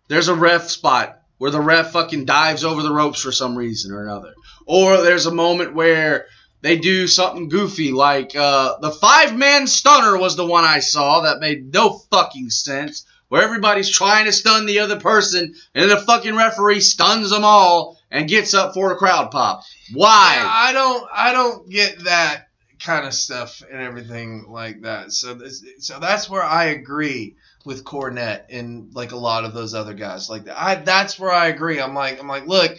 there's 0.07 0.27
a 0.27 0.35
ref 0.35 0.69
spot 0.69 1.19
where 1.37 1.51
the 1.51 1.61
ref 1.61 1.91
fucking 1.91 2.25
dives 2.25 2.63
over 2.63 2.83
the 2.83 2.93
ropes 2.93 3.21
for 3.21 3.31
some 3.31 3.55
reason 3.57 3.91
or 3.91 4.03
another. 4.03 4.33
Or 4.65 5.01
there's 5.01 5.25
a 5.25 5.31
moment 5.31 5.73
where 5.73 6.27
they 6.61 6.77
do 6.77 7.07
something 7.07 7.49
goofy, 7.49 7.91
like 7.91 8.35
uh, 8.35 8.77
the 8.79 8.91
five 8.91 9.35
man 9.35 9.65
stunner 9.65 10.17
was 10.17 10.35
the 10.35 10.45
one 10.45 10.65
I 10.65 10.79
saw 10.79 11.21
that 11.21 11.39
made 11.39 11.73
no 11.73 11.99
fucking 12.11 12.49
sense. 12.49 13.05
Where 13.29 13.43
everybody's 13.43 13.91
trying 13.91 14.25
to 14.25 14.31
stun 14.31 14.65
the 14.65 14.79
other 14.79 14.99
person, 14.99 15.43
and 15.43 15.55
then 15.73 15.89
the 15.89 16.01
fucking 16.01 16.35
referee 16.35 16.79
stuns 16.79 17.29
them 17.29 17.43
all 17.43 17.98
and 18.11 18.27
gets 18.27 18.53
up 18.53 18.73
for 18.73 18.91
a 18.91 18.95
crowd 18.95 19.31
pop. 19.31 19.63
Why? 19.93 20.37
I 20.39 20.73
don't 20.73 21.07
I 21.13 21.33
don't 21.33 21.69
get 21.69 22.03
that 22.05 22.47
kind 22.83 23.05
of 23.05 23.13
stuff 23.13 23.61
and 23.69 23.81
everything 23.81 24.45
like 24.49 24.81
that. 24.81 25.11
So 25.11 25.33
this, 25.33 25.63
so 25.79 25.99
that's 25.99 26.29
where 26.29 26.43
I 26.43 26.65
agree 26.65 27.35
with 27.65 27.83
Cornette 27.83 28.45
and 28.49 28.93
like 28.95 29.11
a 29.11 29.17
lot 29.17 29.45
of 29.45 29.53
those 29.53 29.73
other 29.73 29.93
guys 29.93 30.29
like. 30.29 30.47
I 30.49 30.75
that's 30.75 31.19
where 31.19 31.31
I 31.31 31.47
agree. 31.47 31.79
I'm 31.79 31.93
like 31.93 32.19
I'm 32.19 32.27
like 32.27 32.47
look, 32.47 32.77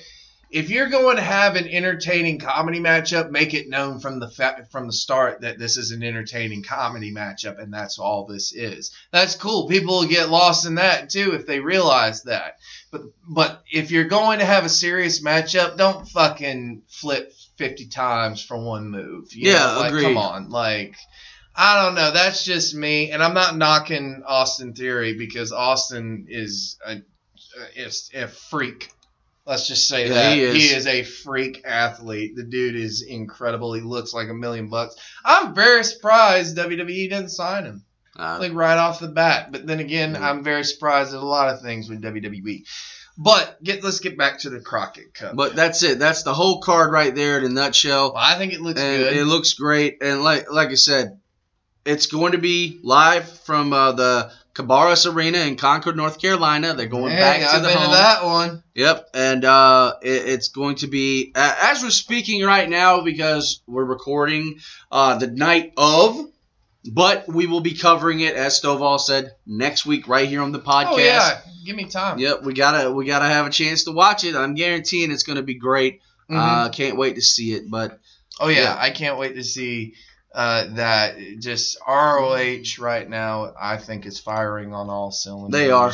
if 0.50 0.68
you're 0.68 0.88
going 0.88 1.16
to 1.16 1.22
have 1.22 1.54
an 1.54 1.68
entertaining 1.68 2.40
comedy 2.40 2.80
matchup, 2.80 3.30
make 3.30 3.54
it 3.54 3.68
known 3.68 4.00
from 4.00 4.18
the 4.18 4.28
fa- 4.28 4.66
from 4.72 4.86
the 4.88 4.92
start 4.92 5.42
that 5.42 5.58
this 5.58 5.76
is 5.76 5.92
an 5.92 6.02
entertaining 6.02 6.64
comedy 6.64 7.12
matchup 7.12 7.60
and 7.60 7.72
that's 7.72 7.98
all 7.98 8.26
this 8.26 8.52
is. 8.52 8.90
That's 9.12 9.36
cool. 9.36 9.68
People 9.68 10.00
will 10.00 10.08
get 10.08 10.28
lost 10.28 10.66
in 10.66 10.74
that 10.74 11.10
too 11.10 11.34
if 11.34 11.46
they 11.46 11.60
realize 11.60 12.24
that. 12.24 12.56
But 12.90 13.02
but 13.28 13.62
if 13.70 13.90
you're 13.90 14.04
going 14.08 14.40
to 14.40 14.44
have 14.44 14.64
a 14.64 14.68
serious 14.68 15.22
matchup, 15.22 15.76
don't 15.76 16.08
fucking 16.08 16.82
flip 16.88 17.32
50 17.56 17.86
times 17.88 18.42
for 18.42 18.56
one 18.56 18.90
move. 18.90 19.32
You 19.32 19.50
Yeah, 19.52 19.66
know, 19.74 19.78
like, 19.80 19.88
agreed. 19.90 20.02
Come 20.04 20.16
on, 20.16 20.50
like 20.50 20.96
I 21.54 21.84
don't 21.84 21.94
know. 21.94 22.10
That's 22.12 22.44
just 22.44 22.74
me, 22.74 23.10
and 23.10 23.22
I'm 23.22 23.34
not 23.34 23.56
knocking 23.56 24.22
Austin 24.26 24.72
Theory 24.74 25.16
because 25.16 25.52
Austin 25.52 26.26
is 26.28 26.78
a 26.86 26.96
is 27.76 28.10
a 28.14 28.26
freak. 28.28 28.90
Let's 29.46 29.66
just 29.66 29.88
say 29.88 30.06
Yeah, 30.08 30.14
that 30.14 30.36
he 30.36 30.66
is. 30.68 30.86
a 30.86 31.02
freak 31.02 31.62
athlete. 31.64 32.36
The 32.36 32.44
dude 32.44 32.76
is 32.76 33.02
incredible. 33.02 33.72
He 33.72 33.80
looks 33.80 34.12
like 34.12 34.28
a 34.28 34.34
million 34.34 34.68
bucks. 34.68 34.94
I'm 35.24 35.54
very 35.54 35.82
surprised 35.82 36.56
WWE 36.56 37.08
didn't 37.10 37.30
sign 37.30 37.64
him 37.64 37.84
Uh, 38.20 38.38
like 38.40 38.52
right 38.52 38.76
off 38.78 39.00
the 39.00 39.08
bat. 39.08 39.50
But 39.52 39.66
then 39.66 39.80
again, 39.80 40.14
Mm. 40.14 40.20
I'm 40.20 40.44
very 40.44 40.64
surprised 40.64 41.14
at 41.14 41.20
a 41.20 41.24
lot 41.26 41.54
of 41.54 41.62
things 41.62 41.88
with 41.88 42.02
WWE. 42.02 42.64
But 43.18 43.62
get 43.62 43.82
let's 43.84 44.00
get 44.00 44.16
back 44.16 44.38
to 44.40 44.50
the 44.50 44.60
Crockett 44.60 45.12
Cup. 45.14 45.36
But 45.36 45.54
that's 45.56 45.82
it. 45.82 45.98
That's 45.98 46.22
the 46.22 46.32
whole 46.34 46.60
card 46.60 46.92
right 46.92 47.14
there 47.14 47.38
in 47.38 47.44
a 47.44 47.48
nutshell. 47.48 48.12
Well, 48.14 48.22
I 48.24 48.36
think 48.36 48.52
it 48.52 48.60
looks 48.60 48.80
and 48.80 49.02
good. 49.02 49.12
it 49.16 49.24
looks 49.24 49.54
great. 49.54 49.98
And 50.02 50.22
like 50.22 50.50
like 50.50 50.68
I 50.70 50.74
said, 50.74 51.18
it's 51.84 52.06
going 52.06 52.32
to 52.32 52.38
be 52.38 52.78
live 52.82 53.28
from 53.40 53.72
uh, 53.72 53.92
the 53.92 54.30
Cabarrus 54.54 55.12
Arena 55.12 55.38
in 55.38 55.56
Concord, 55.56 55.96
North 55.96 56.20
Carolina. 56.20 56.74
They're 56.74 56.86
going 56.86 57.12
Hey, 57.12 57.20
back 57.20 57.40
to 57.40 57.46
I've 57.56 57.62
the 57.62 57.68
been 57.68 57.76
home. 57.78 57.86
to 57.90 57.96
that 57.96 58.24
one. 58.24 58.62
Yep, 58.74 59.08
and 59.14 59.44
uh, 59.44 59.94
it, 60.02 60.28
it's 60.28 60.48
going 60.48 60.76
to 60.76 60.86
be 60.86 61.32
uh, 61.34 61.56
as 61.62 61.82
we're 61.82 61.90
speaking 61.90 62.42
right 62.44 62.68
now 62.68 63.02
because 63.02 63.60
we're 63.66 63.84
recording 63.84 64.58
uh, 64.90 65.16
the 65.18 65.26
night 65.26 65.72
of. 65.76 66.26
But 66.88 67.28
we 67.28 67.46
will 67.46 67.60
be 67.60 67.74
covering 67.74 68.20
it, 68.20 68.34
as 68.34 68.60
Stovall 68.60 68.98
said, 68.98 69.32
next 69.46 69.84
week 69.84 70.08
right 70.08 70.26
here 70.26 70.40
on 70.40 70.52
the 70.52 70.60
podcast. 70.60 70.86
Oh 70.86 70.98
yeah, 70.98 71.40
give 71.64 71.76
me 71.76 71.84
time. 71.84 72.18
Yep, 72.18 72.42
we 72.42 72.54
gotta 72.54 72.90
we 72.90 73.04
gotta 73.04 73.26
have 73.26 73.46
a 73.46 73.50
chance 73.50 73.84
to 73.84 73.92
watch 73.92 74.24
it. 74.24 74.34
I'm 74.34 74.54
guaranteeing 74.54 75.10
it's 75.10 75.22
gonna 75.22 75.42
be 75.42 75.54
great. 75.54 76.00
Mhm. 76.30 76.36
Uh, 76.38 76.68
can't 76.70 76.96
wait 76.96 77.16
to 77.16 77.22
see 77.22 77.52
it. 77.52 77.70
But 77.70 77.98
oh 78.40 78.48
yeah, 78.48 78.62
yeah. 78.62 78.76
I 78.78 78.90
can't 78.90 79.18
wait 79.18 79.34
to 79.34 79.44
see 79.44 79.94
uh, 80.34 80.68
that. 80.74 81.16
Just 81.38 81.76
ROH 81.86 82.78
right 82.78 83.08
now, 83.08 83.52
I 83.60 83.76
think 83.76 84.06
is 84.06 84.18
firing 84.18 84.72
on 84.72 84.88
all 84.88 85.10
cylinders. 85.10 85.60
They 85.60 85.70
are. 85.70 85.92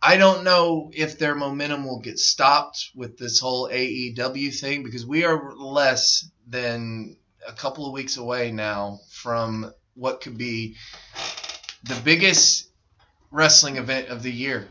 I 0.00 0.16
don't 0.16 0.44
know 0.44 0.90
if 0.92 1.18
their 1.18 1.34
momentum 1.34 1.84
will 1.84 2.00
get 2.00 2.18
stopped 2.18 2.90
with 2.94 3.18
this 3.18 3.40
whole 3.40 3.68
AEW 3.68 4.58
thing 4.58 4.82
because 4.82 5.04
we 5.06 5.24
are 5.24 5.52
less 5.54 6.28
than 6.48 7.16
a 7.48 7.52
couple 7.52 7.86
of 7.86 7.92
weeks 7.92 8.16
away 8.16 8.52
now 8.52 9.00
from 9.10 9.72
what 9.94 10.20
could 10.20 10.38
be 10.38 10.76
the 11.84 12.00
biggest 12.04 12.68
wrestling 13.30 13.76
event 13.76 14.08
of 14.08 14.22
the 14.22 14.32
year 14.32 14.68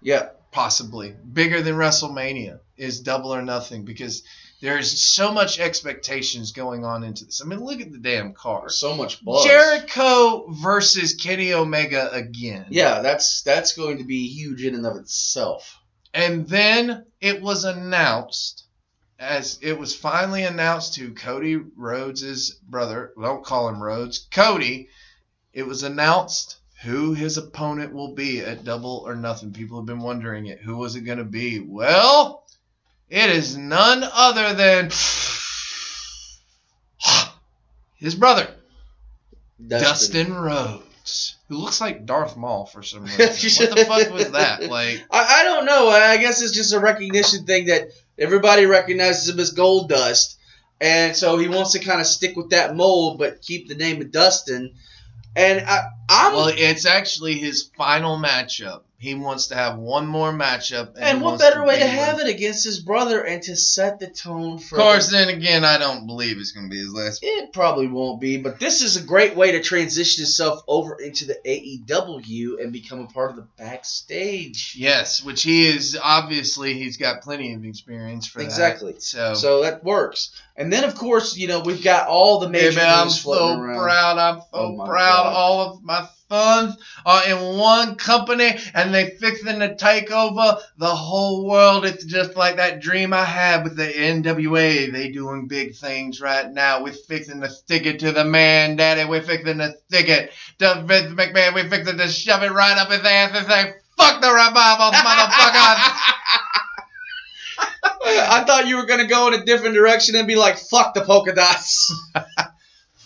yeah, 0.00 0.28
possibly 0.52 1.14
bigger 1.32 1.62
than 1.62 1.74
WrestleMania 1.74 2.60
is 2.76 3.00
Double 3.00 3.34
or 3.34 3.42
Nothing 3.42 3.84
because 3.84 4.22
there's 4.60 5.02
so 5.02 5.32
much 5.32 5.58
expectations 5.58 6.52
going 6.52 6.84
on 6.84 7.04
into 7.04 7.24
this. 7.24 7.42
I 7.42 7.46
mean, 7.46 7.60
look 7.60 7.80
at 7.80 7.92
the 7.92 7.98
damn 7.98 8.32
card. 8.32 8.72
so 8.72 8.94
much 8.94 9.24
buzz. 9.24 9.44
Jericho 9.44 10.46
versus 10.50 11.14
Kenny 11.14 11.52
Omega 11.52 12.10
again. 12.12 12.66
Yeah, 12.70 13.00
that's 13.00 13.42
that's 13.42 13.72
going 13.74 13.98
to 13.98 14.04
be 14.04 14.28
huge 14.28 14.64
in 14.64 14.74
and 14.74 14.86
of 14.86 14.96
itself. 14.96 15.78
And 16.14 16.48
then 16.48 17.04
it 17.20 17.42
was 17.42 17.64
announced 17.64 18.64
as 19.18 19.58
it 19.62 19.78
was 19.78 19.94
finally 19.96 20.44
announced 20.44 20.94
to 20.94 21.12
Cody 21.12 21.56
Rhodes' 21.56 22.52
brother. 22.52 23.12
Don't 23.20 23.44
call 23.44 23.68
him 23.68 23.82
Rhodes. 23.82 24.26
Cody. 24.30 24.88
It 25.52 25.66
was 25.66 25.82
announced 25.82 26.56
who 26.82 27.14
his 27.14 27.36
opponent 27.36 27.92
will 27.92 28.14
be 28.14 28.40
at 28.40 28.64
Double 28.64 29.02
or 29.04 29.16
Nothing. 29.16 29.52
People 29.52 29.78
have 29.78 29.86
been 29.86 30.00
wondering 30.00 30.46
it. 30.46 30.60
Who 30.60 30.76
was 30.76 30.94
it 30.94 31.00
going 31.00 31.18
to 31.18 31.24
be? 31.24 31.58
Well, 31.58 32.46
it 33.08 33.30
is 33.30 33.56
none 33.56 34.04
other 34.04 34.54
than 34.54 34.90
his 37.96 38.14
brother, 38.14 38.48
Dustin, 39.66 40.32
Rhodes. 40.32 40.84
Brooks, 41.08 41.36
who 41.48 41.56
looks 41.56 41.80
like 41.80 42.04
Darth 42.04 42.36
Maul 42.36 42.66
for 42.66 42.82
some 42.82 43.04
reason. 43.18 43.66
what 43.66 43.76
the 43.76 43.84
fuck 43.86 44.12
was 44.12 44.30
that? 44.32 44.62
Like, 44.64 45.02
I, 45.10 45.40
I 45.40 45.44
don't 45.44 45.64
know. 45.64 45.88
I 45.88 46.18
guess 46.18 46.42
it's 46.42 46.52
just 46.52 46.74
a 46.74 46.80
recognition 46.80 47.46
thing 47.46 47.66
that 47.66 47.88
everybody 48.18 48.66
recognizes 48.66 49.28
him 49.28 49.40
as 49.40 49.52
Gold 49.52 49.88
Dust, 49.88 50.38
and 50.80 51.16
so 51.16 51.38
he 51.38 51.48
wants 51.48 51.72
to 51.72 51.78
kind 51.80 52.00
of 52.00 52.06
stick 52.06 52.36
with 52.36 52.50
that 52.50 52.76
mold, 52.76 53.18
but 53.18 53.42
keep 53.42 53.68
the 53.68 53.74
name 53.74 54.00
of 54.00 54.12
Dustin. 54.12 54.74
And 55.34 55.60
I, 55.66 55.88
I'm 56.08 56.34
well, 56.34 56.52
it's 56.52 56.86
actually 56.86 57.34
his 57.34 57.70
final 57.76 58.16
matchup. 58.18 58.82
He 59.00 59.14
wants 59.14 59.46
to 59.46 59.54
have 59.54 59.78
one 59.78 60.08
more 60.08 60.32
matchup. 60.32 60.96
And, 60.96 61.04
And 61.04 61.22
what 61.22 61.38
better 61.38 61.64
way 61.64 61.78
to 61.78 61.86
have 61.86 62.18
it 62.18 62.26
against 62.26 62.64
his 62.64 62.80
brother 62.80 63.20
and 63.22 63.40
to 63.44 63.54
set 63.54 64.00
the 64.00 64.08
tone 64.08 64.58
for 64.58 64.74
Of 64.76 64.82
course, 64.82 65.06
the- 65.06 65.18
then 65.18 65.28
again, 65.28 65.64
I 65.64 65.78
don't 65.78 66.06
believe 66.08 66.36
it's 66.38 66.50
going 66.50 66.68
to 66.68 66.70
be 66.74 66.80
his 66.80 66.92
last. 66.92 67.20
it 67.22 67.52
probably 67.52 67.86
won't 67.86 68.20
be, 68.20 68.38
but 68.38 68.58
this 68.58 68.82
is 68.82 68.96
a 68.96 69.02
great 69.02 69.36
way 69.36 69.52
to 69.52 69.62
transition 69.62 70.22
himself 70.24 70.62
over 70.66 71.00
into 71.00 71.26
the 71.26 71.38
AEW 71.46 72.60
and 72.60 72.72
become 72.72 72.98
a 72.98 73.06
part 73.06 73.30
of 73.30 73.36
the 73.36 73.46
backstage. 73.56 74.74
Yes, 74.76 75.22
which 75.22 75.42
he 75.42 75.68
is 75.68 75.96
obviously 76.02 76.74
he's 76.74 76.96
got 76.96 77.22
plenty 77.22 77.54
of 77.54 77.64
experience 77.64 78.26
for 78.26 78.40
Exactly. 78.40 78.92
that. 78.94 79.02
So, 79.02 79.34
So 79.34 79.62
that 79.62 79.84
works. 79.84 80.30
And 80.56 80.72
then 80.72 80.84
of 80.84 80.94
course, 80.96 81.36
you 81.36 81.46
know, 81.46 81.60
we've 81.60 81.84
got 81.84 82.08
all 82.08 82.40
the 82.40 82.48
major 82.48 82.70
Baby, 82.70 82.80
I'm 82.82 83.06
news 83.06 83.20
so 83.20 83.58
around. 83.60 83.78
proud. 83.78 84.18
I'm 84.18 84.40
so 84.40 84.46
Oh 84.52 84.76
proud. 84.84 85.22
God. 85.24 85.32
All 85.34 85.60
of 85.60 85.82
my 85.82 86.08
sons 86.28 86.76
are 87.06 87.28
in 87.28 87.58
one 87.58 87.94
company, 87.96 88.58
and 88.74 88.94
they 88.94 89.10
fixing 89.10 89.60
to 89.60 89.74
take 89.76 90.10
over 90.10 90.58
the 90.76 90.86
whole 90.86 91.46
world. 91.46 91.84
It's 91.84 92.04
just 92.04 92.36
like 92.36 92.56
that 92.56 92.80
dream 92.80 93.12
I 93.12 93.24
had 93.24 93.64
with 93.64 93.76
the 93.76 93.86
NWA. 93.86 94.92
They 94.92 95.10
doing 95.10 95.46
big 95.46 95.74
things 95.74 96.20
right 96.20 96.50
now. 96.50 96.82
We're 96.82 96.92
fixing 96.92 97.40
to 97.40 97.50
stick 97.50 97.86
it 97.86 98.00
to 98.00 98.12
the 98.12 98.24
man, 98.24 98.76
Daddy. 98.76 99.08
We're 99.08 99.22
fixing 99.22 99.58
to 99.58 99.74
stick 99.86 100.08
it 100.08 100.32
to 100.58 100.82
Vince 100.86 101.12
McMahon. 101.14 101.54
We're 101.54 101.70
fixing 101.70 101.98
to 101.98 102.08
shove 102.08 102.42
it 102.42 102.52
right 102.52 102.76
up 102.78 102.90
his 102.90 103.04
ass 103.04 103.32
and 103.34 103.46
say, 103.46 103.74
"Fuck 103.96 104.20
the 104.20 104.30
revival, 104.30 104.92
motherfuckers." 104.92 106.00
I 108.10 108.44
thought 108.46 108.66
you 108.66 108.76
were 108.76 108.86
gonna 108.86 109.06
go 109.06 109.28
in 109.28 109.34
a 109.34 109.44
different 109.44 109.74
direction 109.74 110.16
and 110.16 110.26
be 110.26 110.36
like, 110.36 110.58
"Fuck 110.58 110.94
the 110.94 111.02
polka 111.02 111.34
dots." 111.34 111.92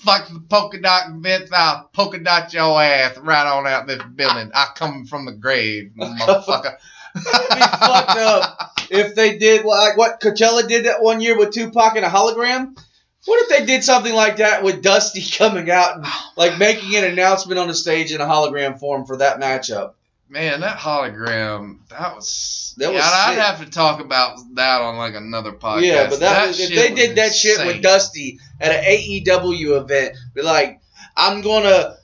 Fuck 0.04 0.28
the 0.28 0.40
polka 0.40 0.80
dot 0.80 1.12
Vince. 1.16 1.50
I'll 1.52 1.88
polka 1.92 2.18
dot 2.18 2.52
your 2.52 2.82
ass 2.82 3.16
right 3.18 3.46
on 3.46 3.66
out 3.66 3.86
this 3.86 4.02
building. 4.14 4.50
I 4.54 4.68
come 4.74 5.06
from 5.06 5.26
the 5.26 5.32
grave, 5.32 5.92
motherfucker. 5.98 6.76
That'd 7.14 7.56
be 7.56 7.60
fucked 7.60 8.18
up 8.18 8.72
if 8.90 9.14
they 9.14 9.38
did 9.38 9.64
like 9.64 9.96
what 9.96 10.20
Coachella 10.20 10.66
did 10.66 10.86
that 10.86 11.02
one 11.02 11.20
year 11.20 11.38
with 11.38 11.52
Tupac 11.52 11.94
and 11.96 12.04
a 12.04 12.08
hologram. 12.08 12.76
What 13.24 13.42
if 13.42 13.48
they 13.48 13.64
did 13.64 13.84
something 13.84 14.12
like 14.12 14.38
that 14.38 14.64
with 14.64 14.82
Dusty 14.82 15.22
coming 15.38 15.70
out 15.70 15.96
and 15.96 16.06
like 16.36 16.58
making 16.58 16.96
an 16.96 17.04
announcement 17.04 17.60
on 17.60 17.68
the 17.68 17.74
stage 17.74 18.12
in 18.12 18.20
a 18.20 18.26
hologram 18.26 18.78
form 18.78 19.06
for 19.06 19.18
that 19.18 19.40
matchup? 19.40 19.94
Man, 20.32 20.60
that 20.62 20.78
hologram, 20.78 21.86
that 21.90 22.14
was. 22.16 22.74
That 22.78 22.88
was 22.90 22.96
yeah, 22.96 23.02
I'd 23.04 23.38
have 23.38 23.62
to 23.62 23.70
talk 23.70 24.00
about 24.00 24.38
that 24.54 24.80
on 24.80 24.96
like 24.96 25.14
another 25.14 25.52
podcast. 25.52 25.82
Yeah, 25.82 26.08
but 26.08 26.20
that, 26.20 26.46
was, 26.46 26.58
if 26.58 26.70
they 26.70 26.94
did 26.94 27.16
that 27.16 27.34
shit 27.34 27.58
with. 27.66 27.82
Dusty 27.82 28.40
at 28.58 28.72
an 28.72 28.82
AEW 28.82 29.78
event, 29.78 30.16
be 30.32 30.40
like, 30.40 30.80
I'm 31.18 31.42
gonna 31.42 31.96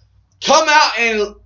come 0.45 0.69
out 0.69 0.99
and 0.99 1.37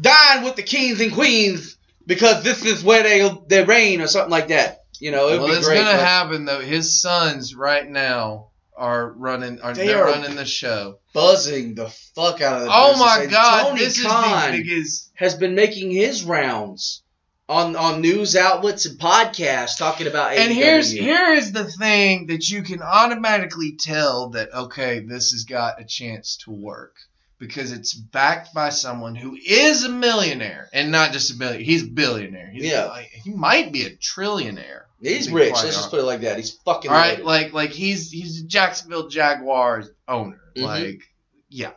dine 0.00 0.44
with 0.44 0.54
the 0.54 0.62
kings 0.62 1.00
and 1.00 1.12
queens 1.12 1.76
because 2.06 2.44
this 2.44 2.64
is 2.64 2.84
where 2.84 3.02
they 3.02 3.28
they 3.48 3.64
reign 3.64 4.00
or 4.00 4.06
something 4.06 4.30
like 4.30 4.46
that. 4.48 4.84
You 5.00 5.10
know, 5.10 5.26
it'd 5.30 5.40
Well, 5.40 5.48
be 5.50 5.56
it's 5.56 5.66
great. 5.66 5.78
gonna 5.78 5.90
but 5.98 6.00
happen 6.06 6.44
though. 6.44 6.60
His 6.60 7.02
sons 7.02 7.56
right 7.56 7.88
now 7.88 8.50
are 8.78 9.10
running. 9.12 9.60
Are 9.60 9.74
They 9.74 9.92
are- 9.92 10.04
running 10.04 10.36
the 10.36 10.44
show? 10.46 10.98
buzzing 11.12 11.74
the 11.74 11.88
fuck 12.14 12.40
out 12.40 12.58
of 12.58 12.62
the 12.66 12.70
Oh 12.72 12.96
my 12.98 13.22
And 13.22 13.30
god, 13.30 13.68
Tony 13.70 13.80
this 13.84 14.02
Khan 14.02 14.54
is 14.54 14.58
the 14.58 14.62
biggest. 14.62 15.10
has 15.14 15.34
been 15.34 15.54
making 15.54 15.90
his 15.90 16.22
rounds 16.24 17.02
on 17.48 17.74
on 17.76 18.00
news 18.02 18.36
outlets 18.36 18.84
and 18.86 18.98
podcasts 19.00 19.78
talking 19.78 20.06
about 20.06 20.32
And 20.34 20.52
AEW. 20.52 20.54
here's 20.54 20.90
here 20.92 21.32
is 21.32 21.50
the 21.52 21.64
thing 21.64 22.26
that 22.26 22.48
you 22.50 22.62
can 22.62 22.82
automatically 22.82 23.72
tell 23.78 24.28
that 24.30 24.52
okay, 24.54 25.00
this 25.00 25.32
has 25.32 25.44
got 25.44 25.80
a 25.80 25.84
chance 25.84 26.36
to 26.44 26.50
work 26.50 26.94
because 27.38 27.72
it's 27.72 27.94
backed 27.94 28.52
by 28.52 28.68
someone 28.68 29.14
who 29.14 29.36
is 29.46 29.84
a 29.84 29.88
millionaire 29.88 30.68
and 30.72 30.90
not 30.92 31.12
just 31.12 31.30
a 31.30 31.34
billion. 31.36 31.62
He's 31.62 31.84
a 31.84 31.88
billionaire. 31.90 32.50
He's 32.52 32.64
Yeah. 32.64 32.86
like, 32.86 33.10
he 33.24 33.30
might 33.30 33.72
be 33.72 33.84
a 33.84 33.90
trillionaire. 33.90 34.82
He's 35.00 35.30
rich. 35.30 35.52
Let's 35.54 35.76
just 35.76 35.90
put 35.90 36.00
it 36.00 36.04
like 36.04 36.20
that. 36.22 36.36
He's 36.36 36.52
fucking 36.52 36.90
All 36.90 36.96
right, 36.96 37.12
loaded. 37.18 37.24
like 37.24 37.52
like 37.52 37.70
he's 37.70 38.10
he's 38.10 38.42
a 38.42 38.46
Jacksonville 38.46 39.08
Jaguars 39.08 39.90
owner. 40.06 40.40
Mhm. 40.56 40.62
Like 40.62 41.02
yeah, 41.48 41.72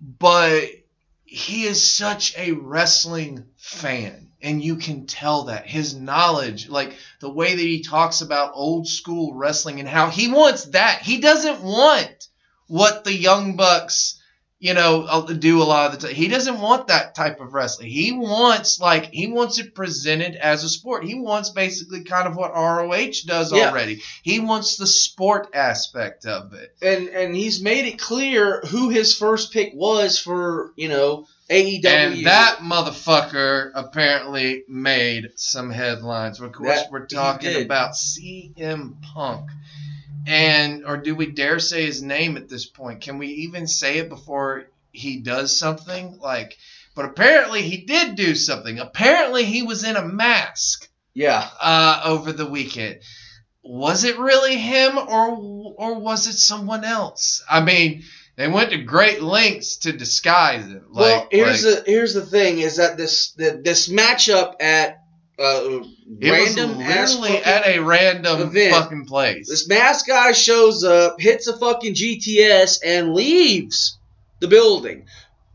but 0.00 0.64
he 1.24 1.64
is 1.64 1.84
such 1.84 2.36
a 2.36 2.52
wrestling 2.52 3.44
fan, 3.56 4.32
and 4.42 4.62
you 4.62 4.76
can 4.76 5.06
tell 5.06 5.44
that 5.44 5.66
his 5.66 5.94
knowledge, 5.94 6.68
like 6.68 6.96
the 7.20 7.30
way 7.30 7.54
that 7.54 7.62
he 7.62 7.82
talks 7.82 8.20
about 8.20 8.52
old 8.54 8.88
school 8.88 9.34
wrestling 9.34 9.80
and 9.80 9.88
how 9.88 10.10
he 10.10 10.28
wants 10.28 10.64
that. 10.66 11.02
He 11.02 11.20
doesn't 11.20 11.62
want 11.62 12.28
what 12.66 13.04
the 13.04 13.14
Young 13.14 13.56
Bucks. 13.56 14.19
You 14.62 14.74
know, 14.74 15.06
uh, 15.08 15.20
do 15.22 15.62
a 15.62 15.64
lot 15.64 15.86
of 15.86 15.98
the 15.98 16.06
time. 16.06 16.14
He 16.14 16.28
doesn't 16.28 16.60
want 16.60 16.88
that 16.88 17.14
type 17.14 17.40
of 17.40 17.54
wrestling. 17.54 17.88
He 17.88 18.12
wants 18.12 18.78
like 18.78 19.06
he 19.10 19.26
wants 19.26 19.58
it 19.58 19.74
presented 19.74 20.36
as 20.36 20.64
a 20.64 20.68
sport. 20.68 21.02
He 21.02 21.14
wants 21.14 21.48
basically 21.48 22.04
kind 22.04 22.28
of 22.28 22.36
what 22.36 22.52
ROH 22.54 23.22
does 23.24 23.52
Yeah. 23.52 23.70
already. 23.70 24.02
He 24.22 24.38
wants 24.38 24.76
the 24.76 24.86
sport 24.86 25.48
aspect 25.54 26.26
of 26.26 26.52
it. 26.52 26.74
and 26.82 27.08
and 27.08 27.34
he's 27.34 27.62
made 27.62 27.86
it 27.86 27.98
clear 27.98 28.60
who 28.68 28.90
his 28.90 29.16
first 29.16 29.50
pick 29.50 29.72
was 29.74 30.18
for 30.18 30.72
you 30.76 30.88
know 30.88 31.26
AEW. 31.48 31.84
And 31.86 32.26
that 32.26 32.58
motherfucker 32.58 33.70
apparently 33.74 34.62
made 34.68 35.30
some 35.36 35.70
headlines. 35.70 36.38
Of 36.38 36.52
course, 36.52 36.82
That 36.82 36.90
we're 36.92 37.06
talking 37.06 37.64
about 37.64 37.94
CM 37.94 39.00
Punk. 39.14 39.48
And, 40.26 40.84
or 40.84 40.96
do 40.96 41.14
we 41.14 41.26
dare 41.26 41.58
say 41.58 41.86
his 41.86 42.02
name 42.02 42.36
at 42.36 42.48
this 42.48 42.66
point? 42.66 43.00
Can 43.00 43.18
we 43.18 43.28
even 43.28 43.66
say 43.66 43.98
it 43.98 44.08
before 44.08 44.66
he 44.92 45.18
does 45.18 45.58
something? 45.58 46.18
Like, 46.20 46.56
but 46.94 47.04
apparently 47.04 47.62
he 47.62 47.78
did 47.78 48.16
do 48.16 48.34
something. 48.34 48.78
Apparently 48.78 49.44
he 49.44 49.62
was 49.62 49.84
in 49.84 49.96
a 49.96 50.04
mask 50.04 50.88
yeah, 51.14 51.48
uh, 51.60 52.02
over 52.04 52.32
the 52.32 52.46
weekend. 52.46 53.00
Was 53.62 54.04
it 54.04 54.18
really 54.18 54.56
him 54.56 54.96
or 54.96 55.74
or 55.76 55.98
was 55.98 56.26
it 56.26 56.38
someone 56.38 56.84
else? 56.84 57.42
I 57.48 57.62
mean, 57.62 58.04
they 58.36 58.48
went 58.48 58.70
to 58.70 58.78
great 58.78 59.22
lengths 59.22 59.78
to 59.78 59.92
disguise 59.92 60.66
it. 60.68 60.90
Like, 60.90 60.94
well, 60.94 61.28
here's 61.30 61.64
like, 61.64 61.84
the 61.84 61.90
here's 61.90 62.14
the 62.14 62.24
thing 62.24 62.60
is 62.60 62.76
that 62.76 62.96
this 62.96 63.32
that 63.32 63.62
this 63.64 63.88
matchup 63.88 64.54
at 64.60 65.02
uh, 65.38 65.80
it 66.20 66.30
random 66.30 66.78
was 66.78 67.18
literally 67.18 67.38
at 67.44 67.66
a 67.66 67.78
random 67.80 68.40
event. 68.42 68.74
fucking 68.74 69.04
place. 69.06 69.48
This 69.48 69.68
mask 69.68 70.06
guy 70.06 70.32
shows 70.32 70.82
up, 70.84 71.20
hits 71.20 71.46
a 71.46 71.56
fucking 71.56 71.94
GTS, 71.94 72.80
and 72.84 73.14
leaves 73.14 73.98
the 74.40 74.48
building. 74.48 75.06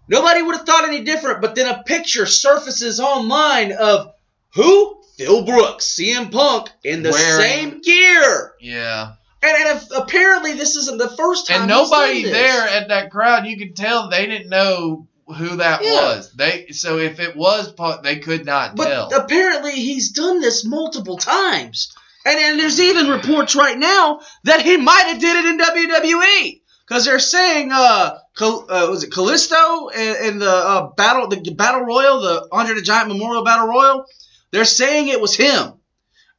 Nobody 0.08 0.42
would 0.44 0.56
have 0.56 0.66
thought 0.66 0.88
any 0.88 1.04
different, 1.04 1.42
but 1.42 1.56
then 1.56 1.68
a 1.68 1.84
picture 1.84 2.26
surfaces 2.26 3.00
online 3.00 3.72
of 3.72 4.14
who? 4.54 5.02
Phil 5.18 5.44
Brooks, 5.46 5.98
CM 5.98 6.32
Punk, 6.32 6.70
in 6.84 7.02
the 7.02 7.12
Wearing- 7.12 7.42
same 7.42 7.82
gear. 7.82 8.54
yeah, 8.60 9.14
And, 9.42 9.52
and 9.58 9.78
if, 9.78 9.88
apparently 9.98 10.54
this 10.54 10.76
isn't 10.76 10.98
the 10.98 11.10
first 11.10 11.48
time. 11.48 11.62
and 11.62 11.70
nobody 11.70 12.24
there 12.24 12.68
at 12.68 12.90
that 12.90 13.12
crowd, 13.12 13.46
you 13.48 13.58
could 13.58 13.76
tell 13.76 14.10
they 14.10 14.26
didn't 14.26 14.50
know 14.50 15.08
who 15.28 15.58
that 15.58 15.84
Yeah. 15.84 15.92
was. 16.16 16.32
They 16.34 16.68
so 16.72 16.98
if 17.00 17.20
it 17.20 17.36
was 17.36 17.74
they 18.04 18.18
could 18.18 18.46
not 18.46 18.76
But 18.76 18.86
tell. 18.90 19.14
apparently 19.14 19.74
he's 19.74 20.12
done 20.12 20.40
this 20.42 20.64
multiple 20.66 21.18
times. 21.18 21.94
And, 22.26 22.40
and 22.40 22.60
there's 22.60 22.80
even 22.80 23.08
reports 23.08 23.56
right 23.56 23.78
now 23.78 24.20
that 24.46 24.62
he 24.64 24.78
might 24.78 25.06
have 25.08 25.20
did 25.20 25.36
it 25.36 25.46
in 25.46 25.58
WWE. 25.60 26.62
Because 26.88 27.06
they're 27.06 27.18
saying, 27.20 27.72
uh, 27.72 28.20
Cal- 28.38 28.66
uh, 28.70 28.88
was 28.90 29.04
it 29.04 29.10
Kalisto 29.12 29.92
in, 29.94 30.28
in 30.34 30.40
the 30.40 30.52
uh, 30.52 30.88
battle, 30.96 31.28
the 31.28 31.54
battle 31.54 31.82
royal, 31.82 32.22
the 32.22 32.48
Andre 32.52 32.76
the 32.76 32.82
Giant 32.84 33.08
Memorial 33.10 33.44
Battle 33.44 33.68
Royal? 33.68 34.06
They're 34.52 34.66
saying 34.66 35.08
it 35.08 35.20
was 35.20 35.36
him, 35.36 35.74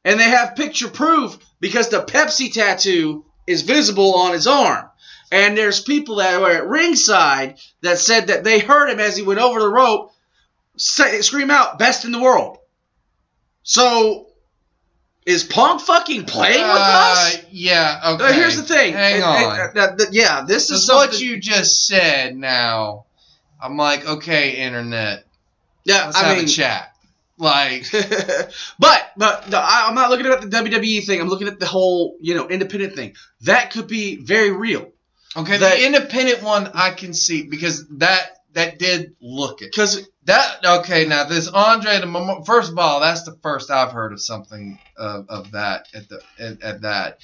and 0.05 0.17
they 0.19 0.23
have 0.29 0.55
picture 0.55 0.87
proof 0.87 1.37
because 1.59 1.89
the 1.89 2.01
Pepsi 2.01 2.51
tattoo 2.53 3.25
is 3.45 3.63
visible 3.63 4.15
on 4.15 4.31
his 4.33 4.47
arm. 4.47 4.89
And 5.31 5.57
there's 5.57 5.81
people 5.81 6.15
that 6.17 6.39
were 6.39 6.51
at 6.51 6.67
ringside 6.67 7.57
that 7.81 7.97
said 7.99 8.27
that 8.27 8.43
they 8.43 8.59
heard 8.59 8.89
him 8.89 8.99
as 8.99 9.17
he 9.17 9.23
went 9.23 9.39
over 9.39 9.59
the 9.59 9.69
rope 9.69 10.13
say, 10.77 11.21
scream 11.21 11.51
out, 11.51 11.79
"Best 11.79 12.05
in 12.05 12.11
the 12.11 12.19
world." 12.21 12.57
So, 13.63 14.27
is 15.25 15.43
Punk 15.43 15.81
fucking 15.81 16.25
playing 16.25 16.61
with 16.65 16.77
us? 16.77 17.35
Uh, 17.35 17.41
yeah. 17.51 17.99
Uh, 18.01 18.13
Okay. 18.13 18.33
here's 18.33 18.55
the 18.55 18.63
thing. 18.63 18.93
Hang 18.93 19.21
Uh, 19.21 19.25
on. 19.25 19.59
uh, 19.59 19.69
uh, 19.75 19.95
uh, 19.99 20.05
yeah, 20.11 20.45
this 20.47 20.69
is 20.71 20.87
That's 20.87 21.11
what 21.13 21.19
you 21.19 21.39
just 21.39 21.85
said. 21.87 22.35
Now, 22.37 23.05
I'm 23.61 23.75
like, 23.75 24.07
okay, 24.07 24.57
internet, 24.57 25.25
Yeah, 25.83 26.05
let's 26.05 26.17
I 26.17 26.23
have 26.27 26.37
mean, 26.37 26.45
a 26.45 26.47
chat. 26.47 26.93
Like, 27.39 27.85
but 28.79 29.11
but 29.17 29.49
no, 29.49 29.57
I, 29.59 29.85
I'm 29.87 29.95
not 29.95 30.09
looking 30.09 30.25
at 30.27 30.41
the 30.41 30.47
WWE 30.47 31.05
thing. 31.05 31.19
I'm 31.21 31.27
looking 31.27 31.47
at 31.47 31.59
the 31.59 31.65
whole 31.67 32.15
you 32.21 32.33
know 32.33 32.47
independent 32.47 32.95
thing. 32.95 33.15
That 33.41 33.71
could 33.71 33.87
be 33.87 34.15
very 34.15 34.51
real. 34.51 34.91
Okay, 35.37 35.57
That- 35.57 35.77
the 35.77 35.85
independent 35.85 36.43
one 36.43 36.71
I 36.73 36.91
can 36.91 37.13
see 37.13 37.43
because 37.43 37.87
that 37.97 38.31
that 38.53 38.79
did 38.79 39.15
look 39.21 39.61
it. 39.61 39.71
Because 39.71 40.07
That 40.25 40.65
okay? 40.81 41.05
Now 41.05 41.25
this 41.25 41.47
Andre 41.47 41.99
the 41.99 42.05
Memo- 42.07 42.43
first 42.43 42.71
of 42.71 42.77
all, 42.79 42.99
that's 42.99 43.23
the 43.23 43.37
first 43.43 43.69
I've 43.71 43.91
heard 43.91 44.11
of 44.13 44.21
something 44.21 44.79
of, 44.97 45.29
of 45.29 45.51
that 45.51 45.87
at 45.93 46.09
the 46.09 46.21
at, 46.39 46.61
at 46.61 46.81
that. 46.81 47.19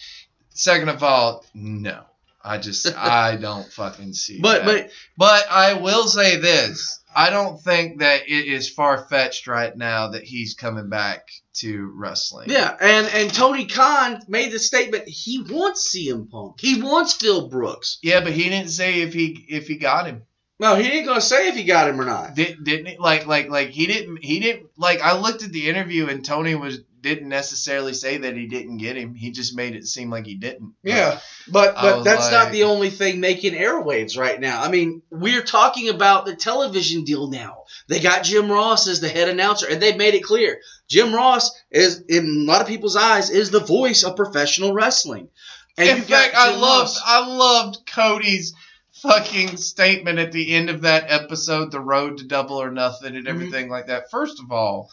Second 0.55 0.89
of 0.89 1.01
all, 1.03 1.43
no, 1.55 2.03
I 2.43 2.59
just 2.59 2.87
I 2.97 3.35
don't 3.35 3.65
fucking 3.71 4.13
see. 4.13 4.39
but 4.39 4.63
that. 4.63 4.65
but 4.65 4.91
but 5.17 5.45
I 5.49 5.73
will 5.73 6.07
say 6.07 6.35
this: 6.37 6.99
I 7.15 7.29
don't 7.31 7.59
think 7.59 7.99
that 7.99 8.21
it 8.29 8.45
is 8.45 8.69
far 8.69 9.05
fetched 9.09 9.47
right 9.47 9.75
now 9.75 10.09
that 10.09 10.23
he's 10.23 10.53
coming 10.53 10.89
back 10.89 11.27
to 11.55 11.91
wrestling. 11.95 12.49
yeah, 12.49 12.75
and 12.79 13.07
and 13.07 13.33
Tony 13.33 13.65
Khan 13.65 14.21
made 14.27 14.51
the 14.51 14.59
statement 14.59 15.07
he 15.07 15.41
wants 15.41 15.95
CM 15.95 16.29
Punk. 16.29 16.59
He 16.59 16.81
wants 16.81 17.13
Phil 17.13 17.47
Brooks. 17.47 17.99
yeah, 18.01 18.21
but 18.21 18.33
he 18.33 18.49
didn't 18.49 18.71
say 18.71 19.01
if 19.01 19.13
he 19.13 19.45
if 19.49 19.67
he 19.67 19.77
got 19.77 20.07
him. 20.07 20.23
No, 20.59 20.75
he 20.75 20.87
ain't 20.87 21.05
gonna 21.05 21.21
say 21.21 21.49
if 21.49 21.55
he 21.55 21.63
got 21.63 21.89
him 21.89 21.99
or 21.99 22.05
not. 22.05 22.35
Did, 22.35 22.63
didn't 22.63 22.85
he? 22.85 22.97
like 22.97 23.25
like 23.25 23.49
like 23.49 23.69
he 23.69 23.87
didn't 23.87 24.23
he 24.23 24.39
didn't 24.39 24.69
like 24.77 25.01
I 25.01 25.17
looked 25.19 25.43
at 25.43 25.51
the 25.51 25.67
interview 25.67 26.07
and 26.07 26.23
Tony 26.23 26.55
was 26.55 26.79
didn't 27.03 27.27
necessarily 27.27 27.93
say 27.93 28.17
that 28.19 28.35
he 28.35 28.47
didn't 28.47 28.77
get 28.77 28.95
him. 28.95 29.13
He 29.13 29.31
just 29.31 29.55
made 29.55 29.75
it 29.75 29.85
seem 29.85 30.09
like 30.09 30.25
he 30.25 30.35
didn't. 30.35 30.73
Yeah, 30.83 31.19
but 31.49 31.75
but 31.75 31.97
was 31.97 32.05
that's 32.05 32.31
not 32.31 32.51
the 32.51 32.63
only 32.63 32.89
thing 32.89 33.19
making 33.19 33.53
airwaves 33.53 34.17
right 34.17 34.39
now. 34.39 34.63
I 34.63 34.69
mean, 34.69 35.01
we're 35.11 35.43
talking 35.43 35.89
about 35.89 36.25
the 36.25 36.35
television 36.35 37.03
deal 37.03 37.29
now. 37.29 37.63
They 37.89 37.99
got 37.99 38.23
Jim 38.23 38.49
Ross 38.49 38.87
as 38.87 39.01
the 39.01 39.09
head 39.09 39.27
announcer, 39.27 39.67
and 39.69 39.81
they've 39.81 39.97
made 39.97 40.13
it 40.13 40.23
clear 40.23 40.61
Jim 40.93 41.13
Ross 41.13 41.49
is, 41.71 42.03
in 42.07 42.45
a 42.47 42.51
lot 42.51 42.61
of 42.61 42.67
people's 42.67 42.95
eyes, 42.95 43.31
is 43.31 43.49
the 43.49 43.59
voice 43.59 44.03
of 44.03 44.15
professional 44.15 44.73
wrestling. 44.73 45.27
And 45.75 45.89
In 45.89 46.01
fact, 46.03 46.35
I 46.35 46.49
loved 46.51 46.61
Ross. 46.95 47.01
I 47.03 47.25
loved 47.25 47.77
Cody's 47.87 48.53
fucking 49.01 49.57
statement 49.57 50.19
at 50.19 50.31
the 50.31 50.53
end 50.53 50.69
of 50.69 50.81
that 50.81 51.05
episode, 51.09 51.71
the 51.71 51.79
road 51.79 52.19
to 52.19 52.25
double 52.27 52.61
or 52.61 52.69
nothing 52.71 53.15
and 53.15 53.27
everything 53.27 53.69
like 53.69 53.87
that. 53.87 54.11
First 54.11 54.39
of 54.39 54.51
all, 54.51 54.91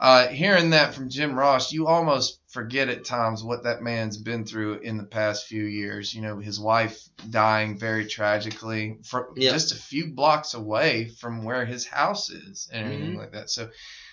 uh, 0.00 0.28
hearing 0.28 0.70
that 0.70 0.94
from 0.94 1.10
Jim 1.10 1.34
Ross, 1.38 1.70
you 1.70 1.86
almost 1.86 2.40
forget 2.48 2.88
at 2.88 3.04
times 3.04 3.44
what 3.44 3.64
that 3.64 3.82
man's 3.82 4.16
been 4.16 4.44
through 4.46 4.78
in 4.80 4.96
the 4.96 5.04
past 5.04 5.46
few 5.46 5.62
years. 5.64 6.12
You 6.14 6.22
know, 6.22 6.38
his 6.38 6.58
wife 6.58 6.98
dying 7.30 7.78
very 7.78 8.06
tragically 8.06 8.96
Yeah. 9.36 9.52
just 9.52 9.70
a 9.72 9.76
few 9.76 10.08
blocks 10.14 10.54
away 10.54 11.08
from 11.20 11.44
where 11.44 11.64
his 11.66 11.86
house 11.86 12.30
is 12.30 12.68
and 12.72 12.84
everything 12.86 13.14
Mhm. 13.14 13.18
like 13.18 13.32
that. 13.32 13.48
So 13.50 13.68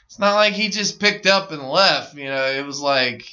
it's 0.09 0.17
not 0.17 0.33
like 0.33 0.53
he 0.53 0.69
just 0.69 0.99
picked 0.99 1.27
up 1.27 1.51
and 1.51 1.61
left. 1.61 2.15
You 2.15 2.25
know, 2.25 2.45
it 2.47 2.65
was 2.65 2.81
like 2.81 3.31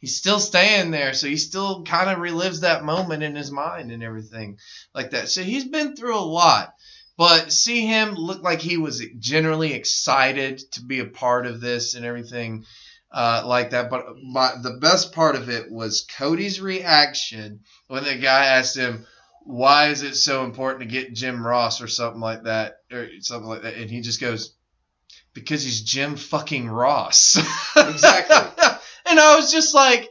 he's 0.00 0.16
still 0.16 0.38
staying 0.38 0.92
there, 0.92 1.14
so 1.14 1.26
he 1.26 1.36
still 1.36 1.82
kind 1.82 2.08
of 2.08 2.18
relives 2.18 2.60
that 2.60 2.84
moment 2.84 3.24
in 3.24 3.34
his 3.34 3.50
mind 3.50 3.90
and 3.90 4.04
everything 4.04 4.58
like 4.94 5.10
that. 5.10 5.30
So 5.30 5.42
he's 5.42 5.64
been 5.64 5.96
through 5.96 6.16
a 6.16 6.20
lot, 6.20 6.74
but 7.16 7.52
see 7.52 7.84
him 7.86 8.14
look 8.14 8.40
like 8.40 8.60
he 8.60 8.76
was 8.76 9.04
generally 9.18 9.72
excited 9.72 10.60
to 10.72 10.82
be 10.84 11.00
a 11.00 11.06
part 11.06 11.44
of 11.44 11.60
this 11.60 11.96
and 11.96 12.06
everything 12.06 12.66
uh, 13.10 13.42
like 13.44 13.70
that. 13.70 13.90
But 13.90 14.06
my, 14.22 14.52
the 14.62 14.78
best 14.80 15.12
part 15.12 15.34
of 15.34 15.48
it 15.48 15.72
was 15.72 16.06
Cody's 16.16 16.60
reaction 16.60 17.62
when 17.88 18.04
the 18.04 18.14
guy 18.14 18.46
asked 18.46 18.76
him. 18.76 19.06
Why 19.44 19.88
is 19.88 20.02
it 20.02 20.14
so 20.14 20.44
important 20.44 20.82
to 20.82 20.86
get 20.86 21.14
Jim 21.14 21.44
Ross 21.44 21.82
or 21.82 21.88
something 21.88 22.20
like 22.20 22.44
that, 22.44 22.76
or 22.92 23.08
something 23.22 23.48
like 23.48 23.62
that? 23.62 23.74
And 23.74 23.90
he 23.90 24.00
just 24.00 24.20
goes, 24.20 24.54
"Because 25.34 25.62
he's 25.62 25.80
Jim 25.80 26.16
fucking 26.16 26.68
Ross." 26.68 27.36
Exactly. 27.76 28.36
and 29.06 29.18
I 29.18 29.36
was 29.36 29.50
just 29.50 29.74
like, 29.74 30.08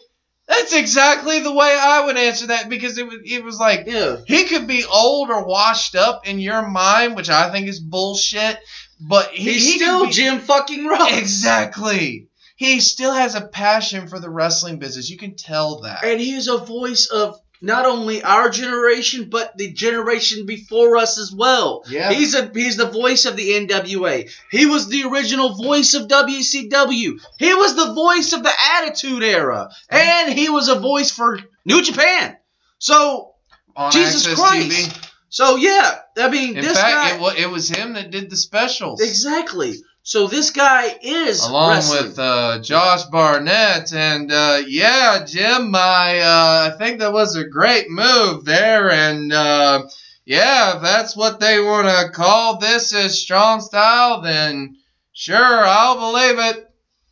that's 0.48 0.73
exactly 0.73 1.39
the 1.39 1.53
way 1.53 1.77
I 1.80 2.06
would 2.06 2.18
answer 2.18 2.48
that 2.48 2.69
because 2.69 2.98
it 2.98 3.07
was 3.07 3.19
it 3.26 3.43
was 3.43 3.60
like 3.60 3.85
Yeah, 3.88 4.18
he 4.26 4.45
could 4.45 4.68
be 4.68 4.84
old 4.85 5.30
or 5.30 5.45
washed 5.45 5.95
up 5.95 6.27
in 6.27 6.39
your 6.39 6.68
mind, 6.68 7.15
which 7.15 7.30
I 7.30 7.52
think 7.52 7.68
is 7.68 7.80
bullshit. 7.80 8.60
But 8.99 9.30
he, 9.31 9.53
he's 9.53 9.65
he 9.65 9.80
still 9.80 10.06
be- 10.06 10.11
Jim 10.11 10.39
fucking 10.39 10.85
Ross. 10.85 11.18
Exactly. 11.18 12.27
He 12.56 12.80
still 12.80 13.14
has 13.14 13.34
a 13.34 13.41
passion 13.41 14.07
for 14.07 14.19
the 14.19 14.30
wrestling 14.30 14.77
business. 14.77 15.10
You 15.10 15.18
can 15.18 15.35
tell 15.35 15.81
that. 15.81 16.03
And 16.03 16.22
he 16.22 16.35
is 16.35 16.48
a 16.48 16.60
voice 16.60 17.07
of 17.07 17.39
not 17.64 17.86
only 17.86 18.24
our 18.24 18.50
generation, 18.50 19.30
but 19.30 19.56
the 19.58 19.72
generation 19.72 20.46
before 20.48 20.98
us 20.98 21.20
as 21.20 21.32
well. 21.32 21.84
Yeah. 21.88 22.12
He's 22.12 22.34
a 22.34 22.50
he's 22.54 22.76
the 22.78 22.90
voice 22.90 23.26
of 23.26 23.36
the 23.36 23.50
NWA. 23.68 24.32
He 24.50 24.66
was 24.66 24.88
the 24.90 25.04
original 25.04 25.54
voice 25.56 25.94
of 25.94 26.08
WCW. 26.08 27.20
He 27.38 27.54
was 27.54 27.76
the 27.76 27.94
voice 27.94 28.34
of 28.34 28.44
the 28.44 28.52
Attitude 28.78 29.24
Era. 29.24 29.70
And 29.90 30.34
he 30.34 30.50
was 30.50 30.70
a 30.70 30.76
voice 30.80 31.12
for 31.12 31.40
New 31.66 31.82
Japan. 31.82 32.38
So 32.80 33.34
On 33.76 33.92
Jesus 33.92 34.28
Access 34.28 34.40
Christ. 34.40 34.70
TV. 34.72 35.08
so 35.30 35.56
yeah, 35.56 36.00
I 36.18 36.30
mean 36.30 36.58
In 36.58 36.64
this 36.64 36.80
fact, 36.80 36.94
guy 36.94 37.16
it, 37.16 37.22
wa- 37.22 37.34
it 37.38 37.50
was 37.50 37.70
him 37.70 37.94
that 37.94 38.10
did 38.12 38.30
the 38.30 38.38
specials. 38.38 39.02
Exactly. 39.02 39.76
So 40.03 40.28
this 40.28 40.49
guy 40.49 40.98
is 41.02 41.45
along 41.45 41.76
wrestling. 41.76 42.03
with 42.03 42.19
uh, 42.19 42.60
Josh 42.60 43.03
Barnett. 43.06 43.94
And 43.94 44.32
uh, 44.32 44.61
yeah, 44.68 45.23
Jim, 45.26 45.69
my 45.69 46.19
uh, 46.19 46.72
I 46.73 46.78
think 46.78 46.99
that 46.99 47.14
was 47.14 47.36
a 47.36 47.45
great 47.45 47.90
move 47.90 48.44
there. 48.44 48.91
And 48.91 49.32
uh, 49.32 49.88
yeah, 50.26 50.76
if 50.76 50.82
that's 50.82 51.15
what 51.15 51.40
they 51.40 51.60
want 51.61 51.88
to 51.88 52.11
call 52.11 52.57
this 52.57 52.94
as 52.95 53.19
strong 53.19 53.61
style, 53.61 54.22
then 54.22 54.78
sure, 55.14 55.65
I'll 55.65 55.99
believe 55.99 56.40
it. 56.56 56.69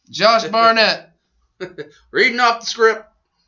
Josh 0.10 0.46
Barnett. 0.52 1.12
reading 2.12 2.40
off 2.40 2.62
the 2.62 2.66
script. 2.66 3.06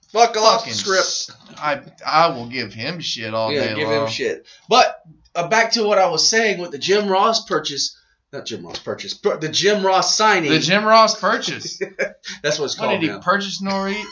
Fuck 0.09 0.35
off 0.38 0.65
the 0.65 0.72
script. 0.72 1.31
I 1.57 1.81
I 2.05 2.27
will 2.35 2.47
give 2.47 2.73
him 2.73 2.99
shit 2.99 3.34
all 3.34 3.51
yeah, 3.51 3.69
day 3.69 3.76
give 3.76 3.88
long. 3.88 4.03
him 4.03 4.09
shit. 4.09 4.45
But 4.69 5.01
uh, 5.34 5.47
back 5.47 5.72
to 5.72 5.84
what 5.85 5.97
I 5.97 6.09
was 6.09 6.30
saying 6.30 6.59
with 6.59 6.72
the 6.72 6.77
Jim 6.77 7.07
Ross 7.07 7.45
purchase. 7.45 7.97
Not 8.34 8.45
Jim 8.45 8.66
Ross 8.66 8.80
purchase, 8.80 9.14
but 9.14 9.41
the 9.41 9.49
Jim 9.49 9.86
Ross 9.86 10.16
signing. 10.16 10.52
The 10.52 10.60
Jim 10.60 10.86
Ross 10.86 11.20
purchase. 11.20 11.78
That's 12.44 12.60
what 12.60 12.66
it's 12.66 12.78
what 12.78 12.78
called 12.78 13.02
did 13.02 13.02
he 13.02 13.08
now. 13.08 13.20
purchase 13.20 13.62
Nori? 13.62 13.94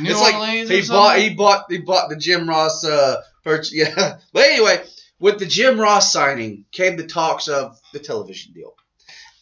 New 0.00 0.10
it's 0.10 0.20
like 0.20 0.34
Orleans 0.34 0.68
he 0.68 0.82
bought 0.88 1.18
he 1.18 1.30
bought 1.30 1.70
he 1.70 1.78
bought 1.78 2.08
the 2.08 2.16
Jim 2.16 2.48
Ross 2.48 2.84
uh 2.84 3.22
purchase. 3.44 3.72
Yeah, 3.74 4.18
but 4.32 4.44
anyway, 4.44 4.82
with 5.20 5.38
the 5.38 5.46
Jim 5.46 5.78
Ross 5.78 6.12
signing 6.12 6.64
came 6.72 6.96
the 6.96 7.06
talks 7.06 7.46
of 7.46 7.78
the 7.92 8.00
television 8.00 8.52
deal, 8.52 8.74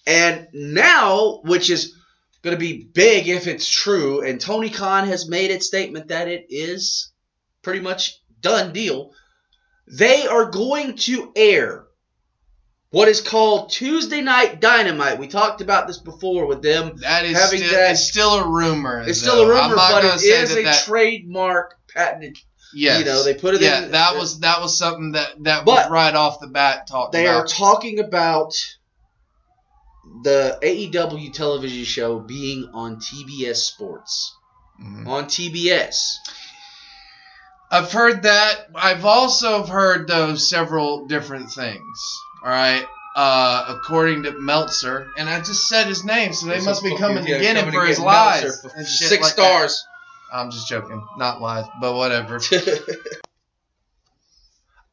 and 0.06 0.48
now, 0.52 1.40
which 1.44 1.70
is 1.70 1.94
going 2.42 2.54
to 2.54 2.60
be 2.60 2.84
big 2.84 3.28
if 3.28 3.46
it's 3.46 3.66
true, 3.66 4.20
and 4.20 4.38
Tony 4.38 4.68
Khan 4.68 5.06
has 5.08 5.28
made 5.28 5.50
its 5.50 5.66
statement 5.66 6.08
that 6.08 6.28
it 6.28 6.46
is 6.50 7.10
pretty 7.62 7.80
much 7.80 8.20
done 8.42 8.74
deal. 8.74 9.12
They 9.86 10.26
are 10.26 10.50
going 10.50 10.96
to 10.96 11.32
air 11.34 11.86
what 12.92 13.08
is 13.08 13.20
called 13.20 13.70
Tuesday 13.70 14.20
Night 14.20 14.60
Dynamite. 14.60 15.18
We 15.18 15.26
talked 15.26 15.60
about 15.60 15.86
this 15.86 15.98
before 15.98 16.46
with 16.46 16.62
them 16.62 16.96
That 16.98 17.24
is 17.24 17.36
having 17.36 17.58
still, 17.60 17.72
that- 17.72 17.90
it's 17.92 18.08
still 18.08 18.34
a 18.34 18.46
rumor. 18.48 19.00
it's 19.06 19.20
though. 19.20 19.30
still 19.30 19.42
a 19.42 19.48
rumor, 19.48 19.74
but 19.74 20.04
it 20.04 20.22
is 20.22 20.50
that 20.50 20.58
a 20.60 20.62
that, 20.64 20.84
trademark 20.84 21.74
patented. 21.92 22.38
yes. 22.74 23.00
You 23.00 23.04
know, 23.06 23.22
they 23.24 23.34
put 23.34 23.54
it 23.54 23.62
yeah, 23.62 23.84
in. 23.84 23.90
that 23.92 24.16
was 24.16 24.40
that 24.40 24.60
was 24.60 24.78
something 24.78 25.12
that 25.12 25.42
that 25.44 25.64
was 25.66 25.90
right 25.90 26.14
off 26.14 26.38
the 26.40 26.46
bat 26.48 26.86
talked 26.86 27.12
They 27.12 27.26
are 27.26 27.44
talking 27.46 27.98
about 27.98 28.52
the 30.24 30.58
AEW 30.62 31.32
television 31.32 31.84
show 31.84 32.18
being 32.18 32.68
on 32.74 32.96
TBS 33.00 33.56
Sports. 33.56 34.34
Mhm. 34.82 35.06
On 35.06 35.24
TBS. 35.26 36.16
I've 37.70 37.90
heard 37.92 38.24
that. 38.24 38.66
I've 38.74 39.04
also 39.06 39.64
heard 39.64 40.08
though 40.08 40.34
several 40.34 41.06
different 41.06 41.50
things. 41.50 42.18
All 42.42 42.50
right. 42.50 42.86
Uh, 43.14 43.66
according 43.68 44.22
to 44.22 44.32
Meltzer, 44.32 45.10
and 45.18 45.28
I 45.28 45.40
just 45.40 45.68
said 45.68 45.86
his 45.86 46.02
name, 46.02 46.32
so 46.32 46.46
they 46.46 46.62
must 46.62 46.82
be 46.82 46.96
coming 46.96 47.24
to 47.24 47.38
get 47.38 47.56
him 47.56 47.70
for 47.70 47.84
his 47.84 48.00
lies. 48.00 48.62
for 48.62 48.72
and 48.74 48.86
shit 48.86 49.08
Six 49.08 49.22
like 49.22 49.36
that. 49.36 49.42
stars. 49.42 49.86
I'm 50.32 50.50
just 50.50 50.66
joking, 50.66 51.06
not 51.18 51.42
lies, 51.42 51.66
but 51.78 51.94
whatever. 51.94 52.40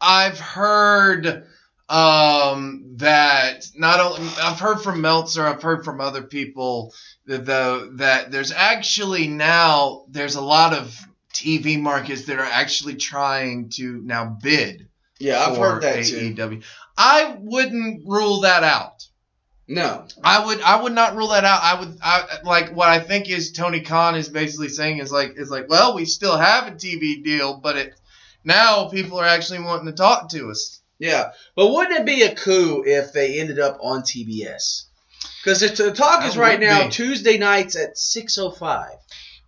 I've 0.02 0.38
heard 0.38 1.46
um, 1.88 2.96
that 2.98 3.68
not 3.76 4.02
only 4.02 4.30
I've 4.42 4.60
heard 4.60 4.82
from 4.82 5.00
Meltzer, 5.00 5.48
I've 5.48 5.62
heard 5.62 5.86
from 5.86 6.02
other 6.02 6.22
people 6.22 6.94
that 7.26 7.46
though 7.46 7.92
that 7.94 8.32
there's 8.32 8.52
actually 8.52 9.30
now 9.30 10.04
there's 10.10 10.36
a 10.36 10.42
lot 10.42 10.74
of 10.74 10.94
TV 11.34 11.80
markets 11.80 12.26
that 12.26 12.38
are 12.38 12.44
actually 12.44 12.96
trying 12.96 13.70
to 13.70 14.02
now 14.04 14.38
bid 14.42 14.90
yeah, 15.20 15.42
I've 15.42 15.58
heard 15.58 15.84
that 15.84 16.06
too. 16.06 16.62
I 17.00 17.38
wouldn't 17.40 18.06
rule 18.06 18.42
that 18.42 18.64
out. 18.64 19.06
No. 19.70 20.06
I 20.22 20.46
would 20.46 20.62
I 20.62 20.82
would 20.82 20.94
not 20.94 21.16
rule 21.16 21.30
that 21.30 21.46
out. 21.46 21.62
I 21.64 21.80
would 21.80 21.98
I 22.04 22.40
like 22.44 22.76
what 22.76 22.90
I 22.90 23.00
think 23.00 23.30
is 23.30 23.54
Tony 23.54 23.80
Khan 23.82 24.16
is 24.16 24.28
basically 24.28 24.68
saying 24.68 24.98
is 24.98 25.12
like 25.12 25.36
is 25.38 25.50
like 25.50 25.70
well 25.70 25.96
we 25.96 26.04
still 26.06 26.36
have 26.36 26.68
a 26.68 26.72
TV 26.72 27.24
deal 27.24 27.58
but 27.58 27.78
it 27.78 27.94
now 28.44 28.90
people 28.90 29.20
are 29.20 29.26
actually 29.26 29.62
wanting 29.62 29.86
to 29.86 29.94
talk 29.94 30.30
to 30.32 30.50
us. 30.50 30.82
Yeah. 30.98 31.32
But 31.56 31.72
wouldn't 31.72 32.02
it 32.02 32.06
be 32.06 32.24
a 32.24 32.36
coup 32.36 32.84
if 32.86 33.14
they 33.14 33.40
ended 33.40 33.60
up 33.60 33.78
on 33.82 34.02
TBS? 34.02 34.86
Because 35.42 35.62
the 35.62 35.94
talk 35.94 36.26
is 36.26 36.36
right 36.36 36.60
now 36.60 36.86
be. 36.86 36.90
Tuesday 36.90 37.38
nights 37.38 37.78
at 37.78 37.96
6.05. 37.96 38.90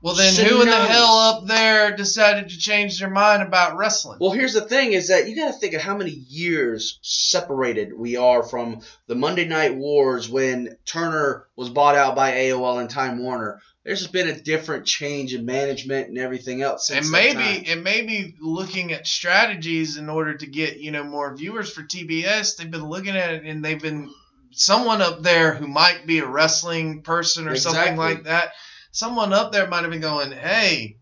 Well, 0.01 0.15
then 0.15 0.33
Sitting 0.33 0.51
who 0.51 0.61
in 0.61 0.67
the 0.67 0.75
on 0.75 0.87
hell 0.87 1.17
up 1.17 1.45
there 1.45 1.95
decided 1.95 2.49
to 2.49 2.57
change 2.57 2.99
their 2.99 3.09
mind 3.09 3.43
about 3.43 3.77
wrestling? 3.77 4.17
Well, 4.19 4.31
here's 4.31 4.53
the 4.53 4.61
thing: 4.61 4.93
is 4.93 5.09
that 5.09 5.27
you 5.27 5.35
got 5.35 5.47
to 5.47 5.53
think 5.53 5.75
of 5.75 5.81
how 5.81 5.95
many 5.95 6.11
years 6.11 6.97
separated 7.03 7.93
we 7.95 8.17
are 8.17 8.41
from 8.41 8.81
the 9.07 9.15
Monday 9.15 9.45
Night 9.45 9.75
Wars 9.75 10.27
when 10.27 10.75
Turner 10.85 11.47
was 11.55 11.69
bought 11.69 11.95
out 11.95 12.15
by 12.15 12.31
AOL 12.31 12.81
and 12.81 12.89
Time 12.89 13.21
Warner. 13.21 13.61
There's 13.83 13.99
just 13.99 14.13
been 14.13 14.27
a 14.27 14.39
different 14.39 14.85
change 14.85 15.33
in 15.33 15.45
management 15.45 16.07
and 16.07 16.17
everything 16.17 16.61
else 16.61 16.87
since 16.87 17.07
and 17.07 17.15
that 17.15 17.35
maybe 17.35 17.65
time. 17.65 17.65
and 17.67 17.83
maybe 17.83 18.35
looking 18.39 18.93
at 18.93 19.07
strategies 19.07 19.97
in 19.97 20.07
order 20.09 20.35
to 20.35 20.45
get 20.47 20.77
you 20.77 20.91
know 20.91 21.03
more 21.03 21.35
viewers 21.35 21.71
for 21.71 21.83
TBS. 21.83 22.57
They've 22.57 22.69
been 22.69 22.89
looking 22.89 23.15
at 23.15 23.33
it 23.33 23.43
and 23.43 23.63
they've 23.63 23.81
been 23.81 24.11
someone 24.51 25.01
up 25.01 25.21
there 25.21 25.53
who 25.53 25.67
might 25.67 26.05
be 26.05 26.19
a 26.19 26.27
wrestling 26.27 27.03
person 27.03 27.47
or 27.47 27.55
something 27.55 27.97
like 27.97 28.23
that. 28.23 28.53
Someone 28.91 29.33
up 29.33 29.51
there 29.51 29.67
might 29.67 29.81
have 29.83 29.91
been 29.91 30.01
going, 30.01 30.31
"Hey, 30.31 30.97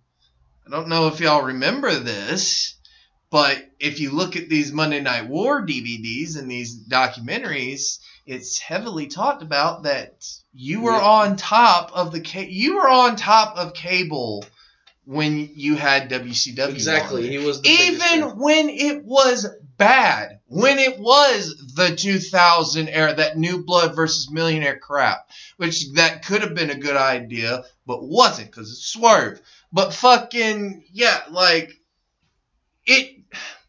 I 0.66 0.70
don't 0.70 0.88
know 0.90 1.07
if 1.07 1.20
y'all 1.20 1.41
remember 1.44 1.94
this." 1.95 2.76
But 3.32 3.64
if 3.80 3.99
you 3.99 4.10
look 4.11 4.36
at 4.36 4.49
these 4.49 4.72
Monday 4.72 5.02
Night 5.02 5.28
War 5.28 5.61
DVDs 5.66 6.36
and 6.36 6.49
these 6.49 6.76
documentaries, 6.88 7.99
it's 8.26 8.57
heavily 8.60 9.06
talked 9.07 9.44
about 9.44 9.84
that 9.84 10.26
you 10.53 10.82
were 10.82 10.91
Yeah. 10.94 11.02
on 11.06 11.36
top 11.36 11.91
of 11.94 12.11
the 12.11 12.22
ca- 12.22 12.48
you 12.49 12.76
were 12.78 12.90
on 12.90 13.16
top 13.16 13.56
of 13.57 13.74
cable 13.76 14.45
when 15.06 15.52
you 15.56 15.76
had 15.76 16.10
WCW. 16.10 16.70
exactly 16.74 17.28
he 17.30 17.38
was 17.38 17.61
Even 17.64 18.38
when 18.38 18.70
it 18.70 19.03
was 19.06 19.45
bad, 19.80 20.42
when 20.46 20.78
it 20.78 21.00
was 21.00 21.56
the 21.76 21.96
2000 21.96 22.90
era, 22.90 23.16
that 23.16 23.38
New 23.38 23.64
Blood 23.64 23.96
versus 23.96 24.30
Millionaire 24.30 24.78
crap, 24.78 25.28
which 25.58 25.92
that 25.94 26.24
could 26.26 26.42
have 26.44 26.54
been 26.54 26.70
a 26.70 26.76
good 26.78 26.98
idea, 26.98 27.64
but 27.88 28.04
wasn't 28.04 28.52
because 28.52 28.70
it's 28.72 28.86
Swerve. 28.86 29.42
But 29.74 29.94
fucking 29.94 30.86
yeah, 30.94 31.22
like 31.32 31.74
it. 32.86 33.16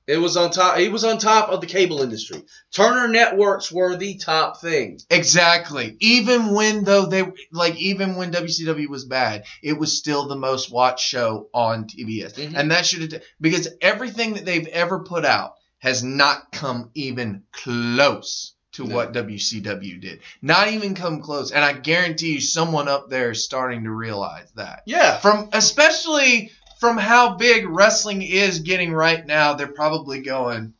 It 0.06 0.16
was 0.16 0.36
on 0.36 0.50
top. 0.50 0.78
He 0.78 0.88
was 0.88 1.04
on 1.04 1.18
top 1.18 1.50
of 1.50 1.60
the 1.60 1.68
cable 1.68 2.02
industry. 2.02 2.42
Turner 2.72 3.06
networks 3.06 3.70
were 3.70 3.94
the 3.96 4.16
top 4.16 4.60
thing. 4.60 4.98
Exactly. 5.08 5.96
Even 6.00 6.52
when 6.52 6.82
though 6.82 7.06
they 7.06 7.24
like 7.52 7.76
even 7.76 8.16
when 8.16 8.32
WCW 8.32 8.88
was 8.88 9.04
bad, 9.04 9.44
it 9.62 9.74
was 9.78 9.96
still 9.96 10.26
the 10.26 10.34
most 10.34 10.72
watched 10.72 11.06
show 11.06 11.48
on 11.54 11.84
TBS. 11.86 12.32
Mhm. 12.32 12.54
And 12.56 12.72
that 12.72 12.86
should 12.86 13.12
have 13.12 13.22
because 13.40 13.68
everything 13.80 14.34
that 14.34 14.44
they've 14.44 14.66
ever 14.66 15.04
put 15.04 15.24
out 15.24 15.52
has 15.80 16.02
not 16.04 16.52
come 16.52 16.90
even 16.94 17.42
close 17.52 18.54
to 18.72 18.84
No. 18.84 18.94
what 18.94 19.12
WCW 19.12 20.00
did. 20.00 20.20
Not 20.40 20.68
even 20.68 20.94
come 20.94 21.20
close. 21.22 21.50
And 21.50 21.64
I 21.64 21.72
guarantee 21.72 22.34
you 22.34 22.40
someone 22.40 22.86
up 22.88 23.10
there 23.10 23.32
is 23.32 23.44
starting 23.44 23.84
to 23.84 23.90
realize 23.90 24.50
that. 24.52 24.82
Yeah. 24.86 25.18
From 25.18 25.48
especially 25.52 26.52
from 26.78 26.96
how 26.96 27.34
big 27.34 27.68
wrestling 27.68 28.22
is 28.22 28.60
getting 28.60 28.92
right 28.92 29.26
now, 29.26 29.54
they're 29.54 29.66
probably 29.66 30.20
going, 30.22 30.74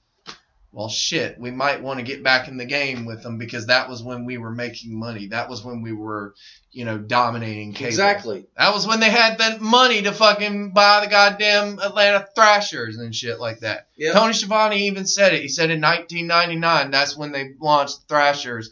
well, 0.73 0.89
shit, 0.89 1.39
we 1.39 1.51
might 1.51 1.83
want 1.83 1.99
to 1.99 2.05
get 2.05 2.23
back 2.23 2.47
in 2.47 2.57
the 2.57 2.65
game 2.65 3.05
with 3.05 3.25
them 3.25 3.39
because 3.39 3.67
that 3.67 3.89
was 3.89 4.05
when 4.05 4.25
we 4.25 4.39
were 4.39 4.53
making 4.53 4.97
money. 4.97 5.27
That 5.29 5.49
was 5.51 5.65
when 5.65 5.83
we 5.83 5.93
were, 5.93 6.35
you 6.71 6.85
know, 6.85 6.97
dominating 6.97 7.73
cable. 7.73 7.89
Exactly. 7.89 8.47
That 8.57 8.73
was 8.73 8.87
when 8.87 9.01
they 9.01 9.11
had 9.11 9.37
the 9.37 9.59
money 9.61 10.03
to 10.03 10.13
fucking 10.13 10.71
buy 10.73 11.01
the 11.05 11.11
goddamn 11.11 11.81
Atlanta 11.81 12.25
Thrashers 12.37 12.99
and 12.99 13.13
shit 13.13 13.41
like 13.41 13.61
that. 13.61 13.89
Yeah. 13.97 14.13
Tony 14.13 14.33
Schiavone 14.33 14.87
even 14.87 15.07
said 15.07 15.35
it. 15.35 15.43
He 15.43 15.49
said 15.49 15.71
in 15.73 15.81
1999, 15.81 16.93
that's 16.93 17.17
when 17.17 17.33
they 17.33 17.51
launched 17.61 18.09
Thrashers, 18.09 18.71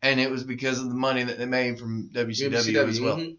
and 0.00 0.18
it 0.18 0.30
was 0.30 0.44
because 0.44 0.78
of 0.78 0.88
the 0.88 0.94
money 0.94 1.24
that 1.24 1.36
they 1.36 1.46
made 1.46 1.78
from 1.78 2.08
WCW, 2.14 2.88
as 2.88 3.00
well. 3.00 3.18
mhm. 3.18 3.36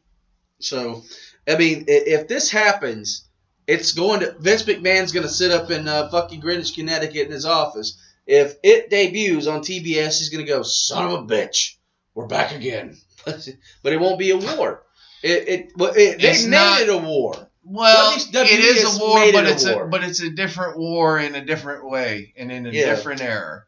So, 0.60 1.04
I 1.48 1.58
mean, 1.58 1.86
if 1.88 2.28
this 2.28 2.52
happens, 2.52 3.25
it's 3.68 3.92
going 3.94 4.20
to 4.22 4.32
Vince 4.40 4.64
McMahon's 4.64 5.12
going 5.12 5.26
to 5.26 5.32
sit 5.32 5.52
up 5.52 5.72
in 5.72 5.88
uh, 5.88 6.10
fucking 6.10 6.40
Greenwich, 6.40 6.76
Connecticut, 6.76 7.28
in 7.28 7.32
his 7.32 7.46
office. 7.46 8.02
If 8.28 8.56
it 8.64 8.90
debuts 8.90 9.48
on 9.48 9.62
TBS, 9.62 10.20
he's 10.20 10.30
going 10.30 10.46
to 10.46 10.52
go, 10.52 10.64
"Son 10.64 11.06
of 11.06 11.12
a 11.14 11.24
bitch, 11.24 11.76
we're 12.14 12.28
back 12.28 12.54
again." 12.56 12.98
but 13.26 13.94
it 13.94 14.00
won't 14.00 14.20
be 14.20 14.32
a 14.32 14.38
war. 14.38 14.84
It, 15.24 15.48
it, 15.48 15.72
it 15.78 16.20
they 16.20 16.30
It's 16.32 16.44
made 16.46 16.52
not- 16.52 16.82
it 16.82 16.90
a 16.90 16.98
war. 16.98 17.50
Well, 17.68 18.16
it 18.16 18.60
is 18.60 18.96
a 18.96 19.00
war, 19.00 19.18
but 19.32 19.46
it 19.46 19.50
a 19.50 19.52
it's 19.54 19.66
war. 19.66 19.86
a 19.86 19.90
but 19.90 20.04
it's 20.04 20.22
a 20.22 20.30
different 20.30 20.78
war 20.78 21.18
in 21.18 21.34
a 21.34 21.44
different 21.44 21.90
way 21.90 22.32
and 22.38 22.52
in 22.52 22.68
a 22.68 22.70
Yeah. 22.70 22.94
different 22.94 23.22
era. 23.22 23.64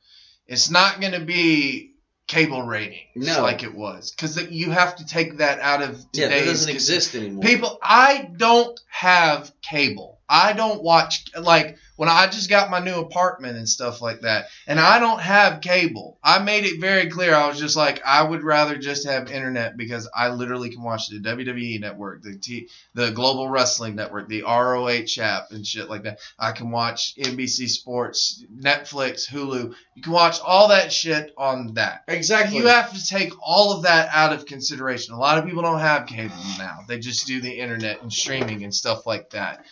It's 0.46 0.70
not 0.70 1.02
going 1.02 1.14
to 1.14 1.20
be 1.20 1.96
cable 2.28 2.62
ratings 2.62 3.26
No. 3.26 3.42
like 3.42 3.64
it 3.64 3.74
was 3.74 4.12
because 4.12 4.38
you 4.52 4.70
have 4.72 4.98
to 4.98 5.06
take 5.06 5.38
that 5.38 5.60
out 5.60 5.82
of 5.82 6.04
Yeah, 6.14 6.28
today's. 6.28 6.40
that 6.46 6.52
doesn't 6.52 6.74
exist 6.74 7.16
anymore. 7.16 7.42
People, 7.44 7.80
I 7.82 8.30
don't 8.38 8.78
have 8.90 9.52
cable. 9.62 10.17
I 10.30 10.54
don't 10.54 10.84
watch 10.84 11.26
like 11.40 11.78
when 11.96 12.10
I 12.10 12.28
just 12.28 12.50
got 12.50 12.70
my 12.70 12.80
new 12.80 13.00
apartment 13.00 13.58
and 13.58 13.68
stuff 13.68 14.02
like 14.02 14.22
that, 14.22 14.48
and 14.68 14.80
I 14.80 15.00
don't 15.00 15.20
have 15.20 15.62
cable. 15.62 16.20
I 16.24 16.40
made 16.40 16.64
it 16.64 16.80
very 16.80 17.10
clear. 17.10 17.34
I 17.34 17.48
was 17.48 17.60
just 17.60 17.76
like, 17.76 18.02
I 18.06 18.22
would 18.22 18.44
rather 18.44 18.78
just 18.78 19.08
have 19.08 19.32
internet 19.32 19.78
because 19.78 20.08
I 20.16 20.30
literally 20.30 20.70
can 20.70 20.84
watch 20.84 21.08
the 21.10 21.20
WWE 21.20 21.80
network, 21.80 22.22
the 22.22 22.38
T, 22.38 22.70
the 22.94 23.12
Global 23.12 23.50
Wrestling 23.50 23.96
Network, 23.96 24.30
the 24.30 24.44
ROH 24.44 25.22
app, 25.22 25.52
and 25.52 25.66
shit 25.66 25.90
like 25.90 26.04
that. 26.04 26.20
I 26.38 26.52
can 26.52 26.70
watch 26.70 27.16
NBC 27.18 27.68
Sports, 27.68 28.46
Netflix, 28.56 29.28
Hulu. 29.28 29.74
You 29.96 30.02
can 30.02 30.14
watch 30.14 30.40
all 30.40 30.68
that 30.68 30.94
shit 30.94 31.34
on 31.36 31.74
that. 31.74 32.04
exactly. 32.08 32.58
You 32.58 32.68
have 32.68 32.94
to 32.94 33.06
take 33.06 33.34
all 33.42 33.76
of 33.76 33.84
that 33.84 34.10
out 34.14 34.34
of 34.34 34.46
consideration. 34.46 35.16
A 35.16 35.20
lot 35.20 35.40
of 35.40 35.46
people 35.46 35.64
don't 35.64 35.80
have 35.80 36.06
cable 36.06 36.36
now. 36.60 36.82
They 36.88 37.00
just 37.00 37.26
do 37.26 37.42
the 37.42 37.52
internet 37.52 38.04
and 38.04 38.14
streaming 38.14 38.64
and 38.64 38.74
stuff 38.74 39.08
like 39.08 39.32
that. 39.32 39.66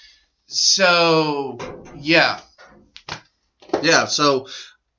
So, 0.48 1.58
yeah. 1.98 2.40
Yeah, 3.82 4.06
so 4.06 4.48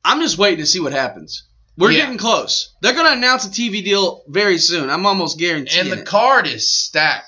I'm 0.04 0.20
just 0.20 0.38
waiting 0.38 0.58
to 0.60 0.66
see 0.66 0.80
what 0.80 0.92
happens. 0.92 1.44
We're 1.78 1.90
Yeah. 1.92 2.02
getting 2.02 2.18
close. 2.18 2.74
They're 2.80 2.94
going 2.94 3.06
to 3.06 3.12
announce 3.12 3.44
a 3.46 3.50
TV 3.50 3.82
deal 3.84 4.22
very 4.28 4.58
soon. 4.58 4.90
I'm 4.90 5.06
almost 5.06 5.38
guaranteeing 5.38 5.80
And 5.84 5.92
the 5.92 6.00
it. 6.02 6.06
card 6.06 6.46
is 6.46 6.70
stacked. 6.70 7.26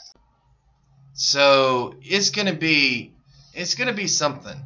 So, 1.14 1.94
it's 2.02 2.30
going 2.30 2.46
to 2.46 2.54
be 2.54 3.12
it's 3.54 3.74
going 3.74 3.88
to 3.88 3.94
be 3.94 4.06
something. 4.06 4.56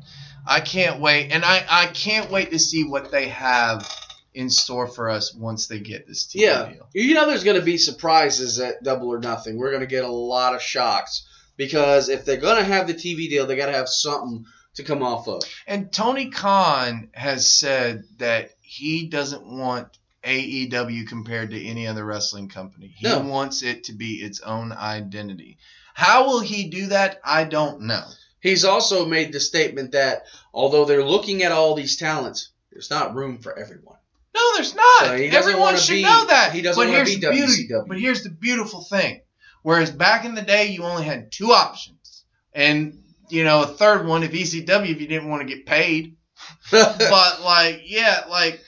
I 0.46 0.60
can't 0.60 1.00
wait. 1.00 1.30
And 1.32 1.44
I 1.44 1.64
I 1.68 1.86
can't 1.86 2.30
wait 2.30 2.50
to 2.50 2.58
see 2.58 2.84
what 2.84 3.10
they 3.10 3.28
have 3.28 3.88
in 4.34 4.50
store 4.50 4.86
for 4.86 5.08
us 5.08 5.34
once 5.34 5.66
they 5.66 5.78
get 5.78 6.06
this 6.06 6.26
TV 6.26 6.40
yeah, 6.42 6.68
deal. 6.72 6.88
you 6.94 7.14
know 7.14 7.26
there's 7.26 7.44
going 7.44 7.58
to 7.58 7.64
be 7.64 7.78
surprises 7.78 8.58
at 8.60 8.82
Double 8.82 9.08
or 9.08 9.18
Nothing. 9.18 9.56
We're 9.56 9.70
going 9.70 9.80
to 9.82 9.86
get 9.86 10.04
a 10.04 10.10
lot 10.10 10.54
of 10.54 10.60
shocks 10.62 11.26
because 11.56 12.08
if 12.08 12.24
they're 12.24 12.36
going 12.36 12.56
to 12.58 12.64
have 12.64 12.86
the 12.86 12.94
TV 12.94 13.28
deal, 13.28 13.46
they 13.46 13.56
got 13.56 13.66
to 13.66 13.72
have 13.72 13.88
something 13.88 14.44
to 14.74 14.82
come 14.82 15.02
off 15.02 15.28
of. 15.28 15.42
And 15.66 15.92
Tony 15.92 16.30
Khan 16.30 17.10
has 17.12 17.46
said 17.52 18.04
that 18.18 18.52
he 18.62 19.06
doesn't 19.08 19.44
want 19.46 19.88
AEW 20.24 21.06
compared 21.08 21.50
to 21.50 21.62
any 21.64 21.86
other 21.86 22.04
wrestling 22.04 22.48
company. 22.48 22.94
He 22.96 23.06
No. 23.06 23.20
wants 23.20 23.62
it 23.62 23.84
to 23.84 23.92
be 23.92 24.14
its 24.14 24.40
own 24.40 24.72
identity. 24.72 25.58
How 25.94 26.26
will 26.26 26.40
he 26.40 26.68
do 26.68 26.86
that? 26.86 27.20
I 27.24 27.44
don't 27.44 27.82
know. 27.82 28.04
He's 28.40 28.64
also 28.64 29.04
made 29.04 29.32
the 29.32 29.40
statement 29.40 29.92
that 29.92 30.22
although 30.54 30.84
they're 30.84 31.04
looking 31.04 31.42
at 31.42 31.52
all 31.52 31.74
these 31.74 31.96
talents, 31.96 32.48
there's 32.72 32.90
not 32.90 33.14
room 33.14 33.38
for 33.38 33.56
everyone. 33.58 33.98
No, 34.34 34.40
there's 34.54 34.74
not. 34.74 34.98
So 35.00 35.12
Everyone 35.12 35.76
should 35.76 35.94
be- 35.94 36.02
know 36.02 36.24
that. 36.26 36.52
he 36.52 36.62
doesn't 36.62 36.82
but 36.82 36.90
wanna 36.90 37.04
be 37.04 37.16
the 37.16 37.30
beauty. 37.30 37.68
WCW. 37.68 37.86
But 37.86 38.00
here's 38.00 38.22
the 38.22 38.30
beautiful 38.30 38.82
thing. 38.82 39.20
Whereas 39.62 39.90
back 39.90 40.24
in 40.24 40.34
the 40.34 40.42
day, 40.42 40.66
you 40.66 40.82
only 40.82 41.04
had 41.04 41.30
two 41.30 41.52
options, 41.52 42.24
and 42.52 43.02
you 43.28 43.44
know 43.44 43.62
a 43.62 43.66
third 43.66 44.06
one 44.06 44.22
if 44.22 44.32
ECW 44.32 44.90
if 44.90 45.00
you 45.00 45.06
didn't 45.06 45.28
want 45.28 45.46
to 45.46 45.54
get 45.54 45.66
paid. 45.66 46.16
but 46.70 47.42
like 47.44 47.82
yeah 47.84 48.24
like 48.28 48.60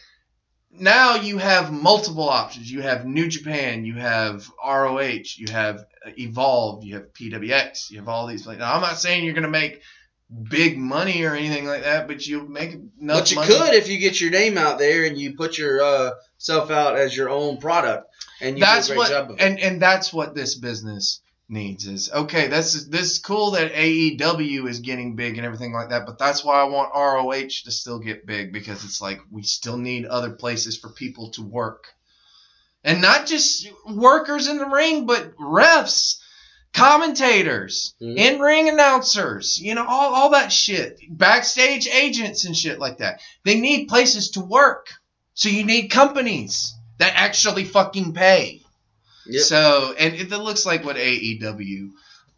now 0.71 1.17
you 1.17 1.39
have 1.39 1.73
multiple 1.73 2.29
options. 2.29 2.71
You 2.71 2.83
have 2.83 3.05
new 3.05 3.29
japan 3.29 3.85
you 3.85 3.95
have 3.95 4.49
roh 4.65 5.01
you 5.01 5.47
have 5.51 5.85
evolve 6.19 6.85
you 6.85 6.95
have 6.95 7.13
pwx 7.13 7.91
you 7.91 7.99
have 7.99 8.09
all 8.09 8.27
these 8.27 8.47
like 8.47 8.59
now 8.59 8.75
i'm 8.75 8.83
not 8.83 8.99
saying 8.99 9.25
you're 9.25 9.35
gonna 9.35 9.49
make 9.49 9.81
big 10.51 10.77
money 10.77 11.23
or 11.25 11.35
anything 11.35 11.67
like 11.67 11.83
that 11.83 12.07
but 12.07 12.27
you'll 12.27 12.49
make 12.49 12.73
enough 13.01 13.21
but 13.21 13.31
you 13.31 13.37
money. 13.37 13.49
could 13.49 13.75
if 13.75 13.89
you 13.89 13.99
get 13.99 14.21
your 14.21 14.31
name 14.31 14.59
out 14.59 14.79
there 14.79 15.05
and 15.05 15.19
you 15.19 15.35
put 15.35 15.57
your 15.57 15.83
uh, 15.83 16.11
self 16.39 16.71
out 16.71 16.97
as 16.97 17.17
your 17.17 17.31
own 17.31 17.57
product 17.59 18.07
and 18.45 18.59
you 18.59 18.65
that's 18.65 18.87
do 18.89 18.93
a 18.93 18.97
great 18.97 18.99
what 18.99 19.11
job 19.11 19.31
of 19.31 19.39
it. 19.39 19.43
and 19.43 19.59
and 19.59 19.83
that's 19.83 20.13
what 20.13 20.35
this 20.35 20.55
business 20.55 21.21
needs 21.49 21.87
is 21.87 22.11
okay 22.11 22.47
that's 22.49 22.87
this 22.87 23.13
is 23.13 23.19
cool 23.19 23.51
that 23.53 23.73
AEW 23.75 24.67
is 24.69 24.81
getting 24.81 25.15
big 25.15 25.37
and 25.37 25.45
everything 25.45 25.73
like 25.75 25.91
that 25.91 26.07
but 26.07 26.19
that's 26.19 26.43
why 26.45 26.59
I 26.61 26.65
want 26.65 26.93
ROH 26.95 27.65
to 27.65 27.71
still 27.71 27.99
get 27.99 28.27
big 28.27 28.53
because 28.53 28.83
it's 28.85 29.01
like 29.03 29.21
we 29.31 29.43
still 29.43 29.77
need 29.77 30.07
other 30.07 30.31
places 30.31 30.79
for 30.79 30.89
people 30.89 31.31
to 31.33 31.43
work 31.43 31.89
and 32.83 33.01
not 33.03 33.27
just 33.27 33.69
workers 33.87 34.49
in 34.49 34.57
the 34.59 34.67
ring 34.67 35.05
but 35.07 35.37
refs 35.37 36.19
commentators 36.73 37.95
Mhm. 38.03 38.17
in-ring 38.17 38.69
announcers 38.69 39.59
you 39.61 39.75
know 39.75 39.87
all, 39.87 40.15
all 40.15 40.31
that 40.31 40.53
shit 40.53 40.99
backstage 41.09 41.87
agents 41.87 42.45
and 42.45 42.57
shit 42.57 42.79
like 42.79 42.99
that 42.99 43.21
they 43.45 43.61
need 43.61 43.87
places 43.87 44.31
to 44.33 44.41
work 44.41 44.89
so 45.35 45.49
you 45.49 45.65
need 45.65 45.89
companies 45.89 46.74
that 46.99 47.13
actually 47.17 47.65
fucking 47.65 48.13
pay 48.13 48.61
Yep. 49.27 49.43
so, 49.43 49.95
and 49.99 50.15
it, 50.15 50.31
it 50.33 50.39
looks 50.39 50.67
like 50.67 50.85
what 50.85 50.97
AEW 50.97 51.91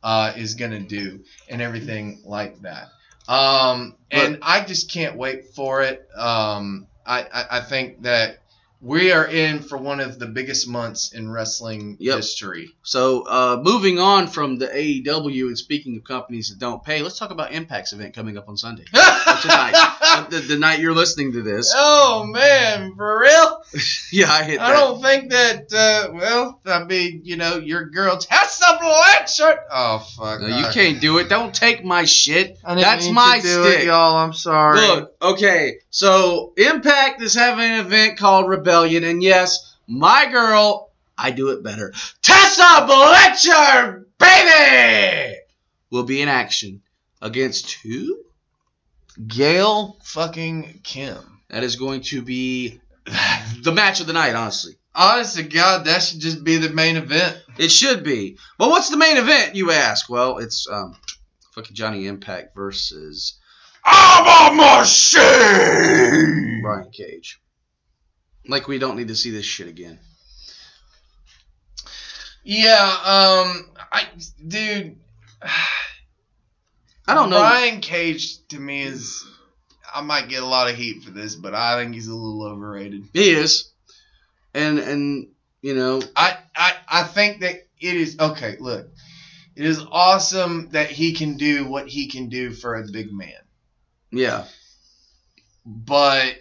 uh, 0.03 0.33
is 0.37 0.55
gonna 0.55 0.81
do 0.81 1.25
and 1.49 1.61
everything 1.61 2.23
like 2.25 2.61
that. 2.63 2.89
Um, 3.29 3.97
and 4.11 4.39
I 4.43 4.65
just 4.65 4.91
can't 4.93 5.17
wait 5.17 5.47
for 5.57 5.83
it. 5.83 6.07
Um, 6.17 6.87
I, 7.05 7.23
I, 7.23 7.47
I 7.51 7.61
think 7.61 8.03
that 8.03 8.39
we 8.81 9.11
are 9.11 9.27
in 9.27 9.61
for 9.63 9.79
one 9.79 9.99
of 9.99 10.19
the 10.21 10.27
biggest 10.27 10.69
months 10.69 11.13
in 11.13 11.29
wrestling 11.29 11.97
Yep. 11.99 12.17
history. 12.19 12.69
So, 12.85 13.23
uh, 13.23 13.61
moving 13.61 13.99
on 13.99 14.29
from 14.29 14.59
the 14.59 14.69
AEW 14.69 15.49
and 15.49 15.59
speaking 15.59 15.97
of 15.97 16.05
companies 16.05 16.51
that 16.51 16.61
don't 16.61 16.85
pay, 16.85 17.03
let's 17.03 17.19
talk 17.19 17.31
about 17.31 17.51
Impact's 17.51 17.93
event 17.93 18.15
coming 18.15 18.39
up 18.39 18.49
on 18.49 18.57
Sunday. 18.57 18.85
tonight. 18.85 19.93
the, 20.23 20.39
the 20.41 20.59
night 20.59 20.81
you're 20.81 20.95
listening 20.95 21.33
to 21.33 21.43
this. 21.43 21.73
Oh 21.75 22.25
man, 22.27 22.95
for 22.97 23.21
real? 23.21 23.63
Yeah, 24.13 24.31
I 24.33 24.45
hit 24.45 24.61
I 24.61 24.71
that. 24.71 24.77
don't 24.77 25.03
think 25.03 25.31
that. 25.31 25.73
Uh, 25.73 26.13
well, 26.15 26.61
I 26.65 26.85
mean, 26.85 27.23
you 27.25 27.37
know, 27.37 27.57
your 27.57 27.87
girl 27.87 28.17
Tessa 28.17 28.79
Blanchard. 28.81 29.59
Oh 29.71 29.99
fuck! 30.17 30.41
No, 30.41 30.47
you 30.47 30.67
can't 30.73 31.01
do 31.01 31.19
it. 31.19 31.29
Don't 31.29 31.53
take 31.53 31.85
my 31.85 32.05
shit. 32.05 32.59
That's 32.65 33.09
my 33.11 33.41
stick. 33.41 33.81
it, 33.81 33.87
y'all. 33.87 34.17
I'm 34.17 34.33
sorry. 34.33 34.79
Look, 34.81 35.17
okay, 35.21 35.79
so 35.91 36.53
Impact 36.57 37.21
is 37.21 37.35
having 37.35 37.65
an 37.65 37.81
event 37.85 38.17
called 38.19 38.49
Rebellion, 38.49 39.03
and 39.05 39.23
yes, 39.23 39.77
my 39.89 40.31
girl, 40.31 40.91
I 41.19 41.33
do 41.33 41.51
it 41.51 41.63
better. 41.65 41.93
Tessa 42.23 42.85
Blanchard, 42.87 44.07
baby, 44.19 45.37
will 45.91 46.05
be 46.05 46.23
in 46.23 46.29
action 46.29 46.81
against 47.21 47.73
who? 47.83 48.19
Gail 49.25 49.99
fucking 50.05 50.81
Kim. 50.83 51.41
That 51.49 51.63
is 51.63 51.77
going 51.77 52.03
to 52.03 52.23
be 52.23 52.81
the 53.63 53.73
match 53.73 54.01
of 54.01 54.07
the 54.07 54.13
night, 54.13 54.35
honestly. 54.35 54.75
Honest 54.95 55.37
to 55.37 55.43
God, 55.43 55.85
that 55.85 56.03
should 56.03 56.21
just 56.21 56.43
be 56.43 56.57
the 56.57 56.71
main 56.71 56.97
event. 56.97 57.39
It 57.59 57.71
should 57.71 58.03
be. 58.03 58.39
But 58.59 58.71
what's 58.71 58.89
the 58.89 58.97
main 58.97 59.19
event, 59.19 59.55
you 59.55 59.71
ask? 59.71 60.09
Well, 60.09 60.39
it's 60.39 60.67
um, 60.71 60.97
fucking 61.55 61.77
Johnny 61.77 62.07
Impact 62.07 62.55
versus 62.55 63.39
I'm 63.85 64.53
a 64.53 64.79
machine. 64.79 66.63
Brian 66.63 66.91
Cage. 66.91 67.41
Like 68.49 68.69
we 68.69 68.79
don't 68.79 68.97
need 68.97 69.09
to 69.09 69.15
see 69.15 69.31
this 69.31 69.45
shit 69.45 69.69
again. 69.69 69.99
Yeah, 72.43 72.73
um, 73.05 73.69
I, 73.93 74.05
dude. 74.47 74.97
I 77.09 77.15
don't 77.15 77.31
know. 77.31 77.39
Brian 77.39 77.81
Cage 77.81 78.47
to 78.49 78.59
me 78.59 78.83
is. 78.83 79.25
I 79.95 80.03
might 80.03 80.29
get 80.29 80.43
a 80.43 80.47
lot 80.47 80.69
of 80.69 80.77
heat 80.77 81.05
for 81.05 81.11
this, 81.11 81.37
but 81.37 81.55
I 81.55 81.81
think 81.81 81.95
he's 81.95 82.09
a 82.09 82.15
little 82.15 82.43
overrated. 82.43 83.09
He 83.13 83.31
is, 83.31 83.71
and 84.53 84.79
and 84.79 85.29
you 85.63 85.75
know, 85.75 86.03
I, 86.15 86.37
I, 86.55 86.75
I 86.89 87.03
think 87.05 87.41
that 87.41 87.67
it 87.81 87.97
is 87.97 88.19
okay. 88.19 88.57
Look, 88.59 88.89
it 89.55 89.65
is 89.65 89.83
awesome 89.91 90.69
that 90.71 90.91
he 90.91 91.13
can 91.13 91.37
do 91.37 91.67
what 91.67 91.89
he 91.89 92.09
can 92.09 92.29
do 92.29 92.53
for 92.53 92.77
a 92.77 92.87
big 92.87 93.13
man, 93.13 93.33
yeah. 94.11 94.45
but 95.65 96.37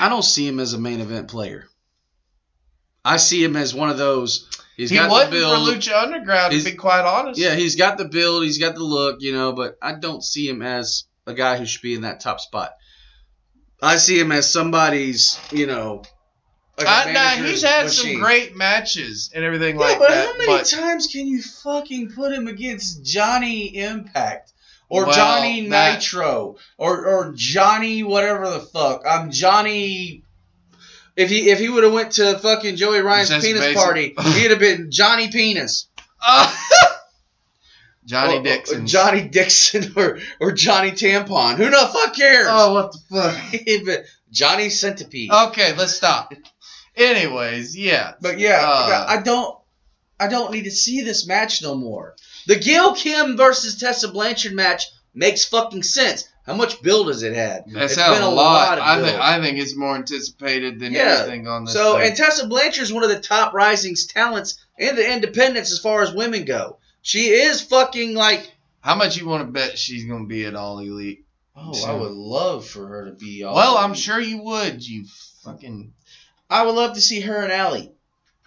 I 0.00 0.08
don't 0.08 0.24
see 0.24 0.46
him 0.46 0.60
as 0.60 0.72
a 0.72 0.78
main 0.78 1.00
event 1.00 1.28
player. 1.28 1.68
I 3.04 3.16
see 3.16 3.42
him 3.42 3.56
as 3.56 3.74
one 3.74 3.90
of 3.90 3.98
those. 3.98 4.48
He's 4.78 4.88
he 4.90 4.96
got 4.96 5.10
wasn't 5.10 5.32
the 5.32 5.36
build. 5.40 5.68
for 5.68 5.74
Lucha 5.74 6.02
Underground. 6.02 6.52
To 6.52 6.56
He's- 6.56 6.70
be 6.70 6.76
quite 6.76 7.04
honest, 7.04 7.38
Yeah, 7.38 7.54
he's 7.54 7.76
got 7.76 7.98
the 7.98 8.04
build. 8.06 8.44
He's 8.44 8.58
got 8.58 8.74
the 8.76 8.84
look. 8.84 9.20
You 9.20 9.32
know, 9.32 9.52
but 9.52 9.76
I 9.82 9.92
don't 9.92 10.22
see 10.24 10.48
him 10.48 10.62
as 10.62 11.04
a 11.26 11.34
guy 11.34 11.58
who 11.58 11.66
should 11.66 11.82
be 11.82 11.94
in 11.94 12.02
that 12.02 12.20
top 12.20 12.40
spot. 12.40 12.70
I 13.82 13.96
see 13.96 14.18
him 14.18 14.32
as 14.32 14.48
somebody's. 14.50 15.38
You 15.52 15.66
know. 15.66 16.02
like 16.78 16.86
I, 16.86 17.10
uh, 17.10 17.12
nah, 17.12 17.44
he's 17.44 17.62
had 17.64 17.86
machine. 17.86 18.12
some 18.14 18.22
great 18.22 18.56
matches 18.56 19.30
and 19.34 19.44
everything 19.44 19.74
Yeah, 19.76 19.80
like 19.86 19.98
but 19.98 20.08
that. 20.10 20.26
how 20.26 20.32
many 20.38 20.46
but 20.46 20.64
times 20.66 21.08
can 21.08 21.26
you 21.26 21.42
fucking 21.42 22.12
put 22.12 22.32
him 22.32 22.46
against 22.46 23.04
Johnny 23.04 23.76
Impact 23.76 24.52
or 24.88 25.06
Well, 25.06 25.14
Johnny 25.16 25.68
that- 25.70 25.94
Nitro 25.98 26.56
or 26.76 27.04
or 27.04 27.32
Johnny 27.34 28.04
whatever 28.04 28.48
the 28.48 28.60
fuck? 28.60 29.02
I'm 29.04 29.32
Johnny. 29.32 30.22
If 31.18 31.30
he 31.30 31.50
if 31.50 31.58
he 31.58 31.68
would 31.68 31.82
have 31.82 31.92
went 31.92 32.12
to 32.12 32.38
fucking 32.38 32.76
Joey 32.76 33.00
Ryan's 33.00 33.30
penis 33.30 33.60
basic. 33.60 33.76
party, 33.76 34.14
he'd 34.34 34.52
have 34.52 34.60
been 34.60 34.92
Johnny 34.92 35.28
Penis. 35.28 35.88
Johnny 38.04 38.40
Dixon. 38.42 38.86
Johnny 38.86 39.28
Dixon, 39.28 39.92
or 39.96 40.18
or 40.40 40.52
Johnny 40.52 40.92
Tampon. 40.92 41.56
Who 41.56 41.68
the 41.68 41.90
fuck 41.92 42.14
cares? 42.14 42.46
Oh, 42.48 42.72
what 42.74 42.92
the 42.92 43.90
fuck? 43.90 44.04
Johnny 44.30 44.70
Centipede. 44.70 45.30
Okay, 45.30 45.74
let's 45.76 45.94
stop. 45.94 46.32
Anyways, 46.96 47.76
yeah. 47.76 48.14
But 48.20 48.38
yeah, 48.38 48.60
Uh, 48.62 49.06
I 49.08 49.20
don't 49.20 49.58
I 50.20 50.28
don't 50.28 50.52
need 50.52 50.64
to 50.64 50.70
see 50.70 51.02
this 51.02 51.26
match 51.26 51.62
no 51.62 51.74
more. 51.74 52.14
The 52.46 52.56
Gail 52.56 52.94
Kim 52.94 53.36
versus 53.36 53.76
Tessa 53.78 54.08
Blanchard 54.08 54.54
match 54.54 54.86
makes 55.14 55.44
fucking 55.44 55.82
sense. 55.82 56.28
How 56.48 56.54
much 56.54 56.80
build 56.80 57.08
has 57.08 57.22
it 57.22 57.34
had? 57.34 57.64
That's 57.66 57.92
It's 57.92 58.02
been 58.02 58.22
a 58.22 58.28
lot. 58.30 58.78
of 58.78 58.84
I 58.84 59.02
think. 59.02 59.20
I 59.20 59.38
think 59.42 59.58
it's 59.58 59.76
more 59.76 59.94
anticipated 59.94 60.80
than 60.80 60.94
Yeah. 60.94 61.18
anything 61.20 61.46
on 61.46 61.66
this. 61.66 61.74
so, 61.74 61.98
thing. 61.98 62.08
and 62.08 62.16
Tessa 62.16 62.46
Blanchard 62.46 62.48
Blanchard's 62.48 62.92
one 62.94 63.04
of 63.04 63.10
the 63.10 63.20
top 63.20 63.52
rising 63.52 63.94
talents 64.08 64.58
in 64.78 64.96
the 64.96 65.12
independents 65.12 65.70
as 65.70 65.78
far 65.78 66.02
as 66.02 66.12
women 66.14 66.46
go. 66.46 66.78
She 67.02 67.28
is 67.28 67.60
fucking 67.60 68.14
like. 68.14 68.50
how 68.80 68.94
much 68.94 69.18
you 69.18 69.26
want 69.28 69.46
to 69.46 69.52
bet 69.52 69.78
she's 69.78 70.06
gonna 70.06 70.24
be 70.24 70.46
at 70.46 70.54
All 70.56 70.78
Elite? 70.78 71.26
Oh, 71.54 71.86
I 71.86 71.92
would 71.92 72.12
love 72.12 72.66
for 72.66 72.86
her 72.86 73.04
to 73.06 73.12
be. 73.12 73.44
All 73.44 73.54
well, 73.54 73.76
I'm 73.76 73.92
sure 73.94 74.18
you 74.18 74.38
would. 74.42 74.82
You 74.86 75.04
fucking. 75.44 75.92
I 76.48 76.64
would 76.64 76.74
love 76.74 76.94
to 76.94 77.00
see 77.02 77.20
her 77.20 77.42
and 77.42 77.52
Allie. 77.52 77.92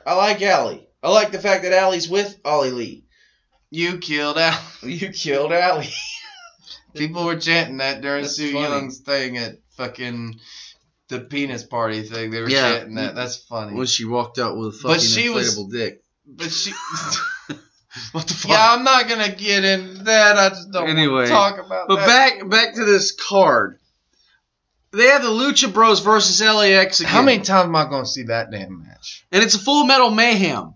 I 0.07 0.15
like 0.15 0.41
Allie. 0.41 0.88
I 1.03 1.11
like 1.11 1.32
the 1.32 1.40
fact 1.40 1.61
that 1.64 1.73
Allie's 1.73 2.10
with 2.10 2.40
Ollie 2.44 2.72
Lee. 2.72 3.03
You 3.73 3.99
killed 3.99 4.38
Allie. 4.38 4.94
You 4.94 5.10
killed 5.11 5.53
Allie. 5.53 5.88
People 6.96 7.26
were 7.26 7.36
chanting 7.38 7.78
that 7.78 8.02
during 8.02 8.24
That's 8.24 8.36
Su 8.36 8.52
funny. 8.54 8.68
Yung's 8.68 9.00
thing 9.00 9.38
at 9.38 9.58
fucking 9.78 10.40
the 11.10 11.20
penis 11.20 11.64
party 11.64 12.04
thing. 12.04 12.32
They 12.32 12.42
were 12.42 12.50
Yeah. 12.50 12.74
chanting 12.78 12.96
that. 12.96 13.16
That's 13.16 13.36
funny. 13.38 13.76
when 13.76 13.88
she 13.88 14.06
walked 14.06 14.40
out 14.40 14.58
with 14.58 14.70
a 14.70 14.72
fucking 14.78 14.96
But 14.98 15.02
she 15.02 15.30
was- 15.30 15.56
inflatable 15.58 15.72
dick. 15.72 16.04
but 16.26 16.52
she. 16.52 16.72
What 18.14 18.26
the 18.26 18.34
fuck? 18.34 18.52
yeah, 18.52 18.72
I'm 18.72 18.86
not 18.86 19.10
gonna 19.10 19.36
get 19.36 19.66
into 19.66 20.04
that. 20.06 20.38
I 20.38 20.48
just 20.50 20.72
don't 20.72 20.88
Anyway, 20.90 21.14
want 21.14 21.28
to 21.28 21.34
talk 21.34 21.58
about 21.66 21.90
But 21.90 21.98
that. 21.98 22.08
back 22.40 22.50
back 22.50 22.76
to 22.76 22.86
this 22.86 23.12
card. 23.12 23.80
They 24.94 25.08
have 25.08 25.22
the 25.24 25.28
Lucha 25.30 25.74
Bros 25.74 26.00
versus 26.00 26.40
LAX 26.42 27.02
again. 27.02 27.12
How 27.12 27.22
many 27.22 27.44
times 27.44 27.66
am 27.66 27.76
I 27.76 27.84
gonna 27.90 28.06
see 28.06 28.24
that 28.24 28.50
damn 28.50 28.80
match? 28.86 29.26
And 29.34 29.44
it's 29.44 29.56
a 29.56 29.60
Full 29.60 29.84
Metal 29.86 30.10
Mayhem, 30.10 30.74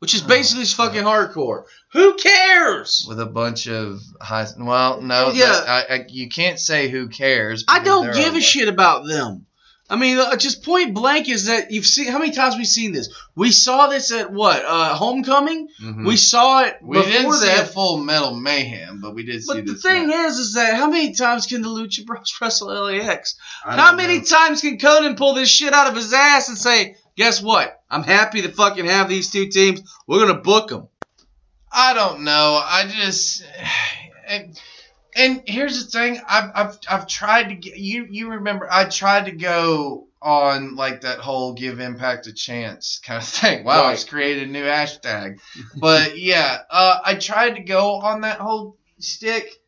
which 0.00 0.14
is 0.14 0.22
oh 0.22 0.28
basically 0.28 0.64
just 0.64 0.76
fucking 0.76 1.04
hardcore. 1.04 1.62
Who 1.92 2.14
cares? 2.14 3.06
with 3.08 3.18
a 3.20 3.26
bunch 3.26 3.66
of 3.68 4.00
high. 4.20 4.46
Well, 4.58 5.00
no, 5.00 5.30
Yeah. 5.32 5.64
I, 5.66 5.94
I, 5.94 6.04
you 6.08 6.28
can't 6.28 6.58
say 6.60 6.88
who 6.88 7.08
cares. 7.08 7.64
I 7.68 7.78
don't 7.80 8.12
give 8.14 8.34
a 8.34 8.40
shit 8.40 8.68
about 8.68 9.06
them. 9.06 9.46
I 9.90 9.96
mean, 9.96 10.18
uh, 10.18 10.36
just 10.36 10.62
point 10.66 10.92
blank 10.92 11.30
is 11.30 11.46
that 11.46 11.70
you've 11.70 11.86
seen 11.86 12.08
how 12.12 12.18
many 12.18 12.32
times 12.32 12.56
we've 12.56 12.66
seen 12.66 12.92
this. 12.92 13.08
We 13.34 13.52
saw 13.52 13.86
this 13.86 14.12
at 14.12 14.30
what 14.30 14.62
uh, 14.62 14.94
Homecoming. 14.94 15.68
Mhm. 15.82 16.06
We 16.06 16.18
saw 16.18 16.62
it 16.64 16.76
we 16.82 16.98
before 16.98 17.10
didn't 17.10 17.32
see 17.32 17.46
that. 17.46 17.62
a 17.62 17.72
full 17.72 17.96
metal 17.96 18.34
mayhem, 18.34 19.00
but 19.00 19.14
we 19.14 19.24
did 19.24 19.42
see 19.42 19.54
But 19.54 19.64
the 19.64 19.74
thing 19.76 20.08
match. 20.08 20.26
is, 20.32 20.38
is 20.40 20.54
that 20.56 20.74
how 20.76 20.90
many 20.90 21.14
times 21.14 21.46
can 21.46 21.62
the 21.62 21.68
Lucha 21.68 22.04
Bros 22.04 22.36
wrestle 22.42 22.68
LAX? 22.68 23.36
How 23.64 23.94
many 23.96 24.18
know. 24.18 24.24
times 24.24 24.60
can 24.60 24.76
Konnan 24.76 25.16
pull 25.16 25.32
this 25.32 25.48
shit 25.48 25.72
out 25.72 25.86
of 25.88 25.96
his 25.96 26.12
ass 26.12 26.50
and 26.50 26.58
say, 26.58 26.96
"Guess 27.16 27.40
what? 27.40 27.80
I'm 27.90 28.02
happy 28.02 28.42
to 28.42 28.50
fucking 28.50 28.84
have 28.84 29.08
these 29.08 29.30
two 29.30 29.46
teams. 29.48 29.80
We're 30.06 30.20
gonna 30.26 30.38
book 30.40 30.68
them." 30.68 30.88
I 31.72 31.94
don't 31.94 32.24
know. 32.24 32.60
I 32.64 32.86
just 32.88 33.44
and, 34.26 34.60
and 35.14 35.42
here's 35.46 35.84
the 35.84 35.90
thing. 35.90 36.20
I've 36.28 36.50
I've 36.54 36.78
I've 36.88 37.06
tried 37.06 37.48
to 37.48 37.54
get 37.54 37.78
you. 37.78 38.06
You 38.08 38.30
remember? 38.30 38.68
I 38.70 38.84
tried 38.84 39.26
to 39.26 39.32
go 39.32 40.06
on 40.20 40.74
like 40.74 41.02
that 41.02 41.18
whole 41.20 41.52
give 41.52 41.78
Impact 41.80 42.26
a 42.26 42.32
chance 42.32 43.00
kind 43.04 43.22
of 43.22 43.28
thing. 43.28 43.64
Wow, 43.64 43.82
I 43.82 43.86
Right. 43.88 43.92
just 43.94 44.08
created 44.10 44.48
a 44.48 44.52
new 44.52 44.64
hashtag. 44.64 45.38
But 45.76 46.18
yeah, 46.20 46.58
uh, 46.70 46.98
I 47.04 47.14
tried 47.14 47.56
to 47.56 47.62
go 47.62 47.94
on 47.94 48.22
that 48.22 48.40
whole 48.40 48.76
stick, 48.98 49.60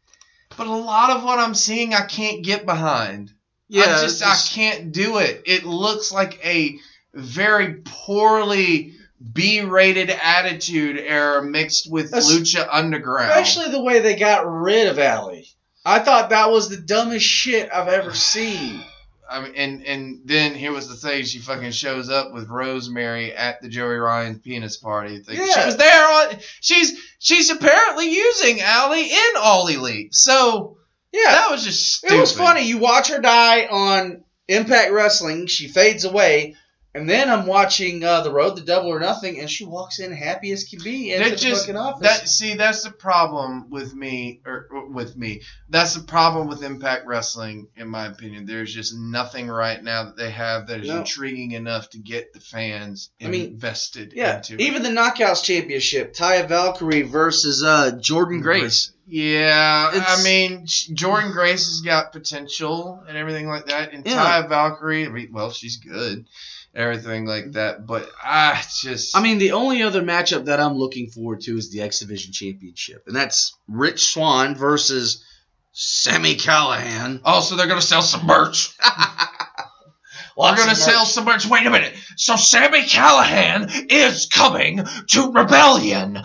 but 0.56 0.66
a 0.66 0.70
lot 0.74 1.10
of 1.10 1.22
what 1.22 1.38
I'm 1.38 1.54
seeing, 1.54 1.94
I 1.94 2.02
can't 2.06 2.42
get 2.42 2.66
behind. 2.66 3.32
I 3.72 3.86
just, 4.02 4.24
I 4.24 4.34
can't 4.52 4.90
do 4.90 5.18
it. 5.18 5.42
It 5.46 5.64
looks 5.64 6.10
like 6.10 6.44
a 6.44 6.76
very 7.14 7.74
poorly 7.84 8.94
B-rated 9.32 10.10
attitude 10.10 10.98
era 10.98 11.42
mixed 11.42 11.90
with 11.90 12.14
Es- 12.14 12.32
Lucha 12.32 12.66
Underground. 12.70 13.30
especially 13.30 13.70
the 13.70 13.82
way 13.82 14.00
they 14.00 14.16
got 14.16 14.50
rid 14.50 14.88
of 14.88 14.98
Allie. 14.98 15.46
I 15.84 15.98
thought 16.00 16.30
that 16.30 16.50
was 16.50 16.68
the 16.68 16.76
dumbest 16.76 17.24
shit 17.26 17.68
I've 17.72 17.88
ever 17.88 18.14
seen. 18.14 18.82
I 19.30 19.42
mean, 19.42 19.52
and 19.54 19.82
and 19.84 20.20
then 20.24 20.54
here 20.54 20.72
was 20.72 20.88
the 20.88 20.96
thing: 20.96 21.22
she 21.24 21.38
fucking 21.38 21.70
shows 21.70 22.10
up 22.10 22.32
with 22.32 22.48
Rosemary 22.48 23.32
at 23.32 23.62
the 23.62 23.68
Joey 23.68 23.94
Ryan 23.94 24.40
penis 24.40 24.76
party. 24.76 25.20
Thing. 25.20 25.36
Yeah. 25.36 25.46
She 25.60 25.66
was 25.66 25.76
there 25.76 26.04
on. 26.08 26.36
She's 26.60 27.00
she's 27.20 27.48
apparently 27.50 28.12
using 28.12 28.60
Allie 28.60 29.08
in 29.08 29.30
All 29.38 29.68
Elite. 29.68 30.12
So 30.16 30.78
Yeah, 31.12 31.30
that 31.30 31.50
was 31.50 31.62
just 31.62 31.92
stupid. 31.98 32.16
it 32.16 32.20
was 32.20 32.36
funny. 32.36 32.62
You 32.62 32.78
watch 32.78 33.08
her 33.10 33.20
die 33.20 33.66
on 33.66 34.24
Impact 34.48 34.90
Wrestling. 34.90 35.46
She 35.46 35.68
fades 35.68 36.04
away. 36.04 36.56
And 36.92 37.08
then 37.08 37.30
I'm 37.30 37.46
watching 37.46 38.02
uh, 38.02 38.22
the 38.22 38.32
Road 38.32 38.56
to 38.56 38.64
Double 38.64 38.88
or 38.88 38.98
Nothing, 38.98 39.38
and 39.38 39.48
she 39.48 39.64
walks 39.64 40.00
in 40.00 40.10
happy 40.10 40.50
as 40.50 40.64
can 40.64 40.82
be 40.82 41.12
into 41.12 41.22
That 41.24 41.30
the 41.30 41.36
just 41.36 41.60
fucking 41.66 41.76
office. 41.76 42.02
that 42.02 42.28
see 42.28 42.54
that's 42.54 42.82
the 42.82 42.90
problem 42.90 43.70
with 43.70 43.94
me 43.94 44.40
or 44.44 44.66
with 44.90 45.16
me. 45.16 45.42
That's 45.68 45.94
the 45.94 46.02
problem 46.02 46.48
with 46.48 46.64
Impact 46.64 47.06
Wrestling, 47.06 47.68
in 47.76 47.86
my 47.88 48.06
opinion. 48.06 48.44
There's 48.44 48.74
just 48.74 48.92
nothing 48.96 49.46
right 49.46 49.80
now 49.80 50.06
that 50.06 50.16
they 50.16 50.30
have 50.32 50.66
that 50.66 50.80
is 50.80 50.88
No. 50.88 50.98
intriguing 50.98 51.52
enough 51.52 51.90
to 51.90 51.98
get 51.98 52.32
the 52.32 52.40
fans 52.40 53.10
I 53.22 53.28
mean, 53.28 53.50
invested 53.50 54.12
yeah, 54.16 54.38
into. 54.38 54.54
it. 54.54 54.60
even 54.62 54.82
the 54.82 54.88
Knockouts 54.88 55.44
Championship, 55.44 56.12
Taya 56.12 56.48
Valkyrie 56.48 57.02
versus 57.02 57.62
uh, 57.62 57.92
Jordynne 58.00 58.42
Grace. 58.42 58.90
Yeah, 59.06 59.90
It's- 59.94 60.20
I 60.20 60.22
mean 60.24 60.66
Jordynne 60.66 61.32
Grace 61.32 61.66
has 61.66 61.82
got 61.82 62.12
potential 62.12 63.02
and 63.08 63.16
everything 63.16 63.48
like 63.48 63.66
that, 63.66 63.92
and 63.92 64.04
Yeah. 64.04 64.14
Taya 64.42 64.48
Valkyrie, 64.48 65.06
I 65.06 65.08
mean, 65.08 65.28
well, 65.32 65.50
she's 65.52 65.76
good, 65.76 66.26
everything 66.74 67.26
like 67.26 67.44
mm-hmm. 67.44 67.52
that. 67.52 67.86
But 67.86 68.08
ah, 68.22 68.58
I 68.58 68.64
just, 68.80 69.16
I 69.16 69.22
mean, 69.22 69.38
the 69.38 69.52
only 69.52 69.82
other 69.82 70.02
matchup 70.02 70.46
that 70.46 70.60
I'm 70.60 70.74
looking 70.74 71.10
forward 71.10 71.42
to 71.42 71.56
is 71.56 71.70
the 71.70 71.82
X 71.82 72.00
Division 72.00 72.32
Championship, 72.32 73.04
and 73.06 73.16
that's 73.16 73.56
Rich 73.68 74.12
Swann 74.12 74.54
versus 74.54 75.24
Sami 75.72 76.34
Callihan. 76.36 77.20
also 77.24 77.56
they're 77.56 77.66
gonna 77.66 77.80
sell 77.80 78.02
some 78.02 78.26
merch. 78.26 78.76
We're 80.36 80.46
Lots 80.46 80.60
gonna 80.60 80.72
of 80.72 80.78
sell 80.78 81.04
some 81.04 81.24
merch. 81.26 81.46
Wait 81.46 81.66
a 81.66 81.70
minute. 81.70 81.92
So 82.16 82.36
Sami 82.36 82.82
Callihan 82.82 83.90
is 83.90 84.26
coming 84.26 84.82
to 85.08 85.32
Rebellion. 85.32 86.18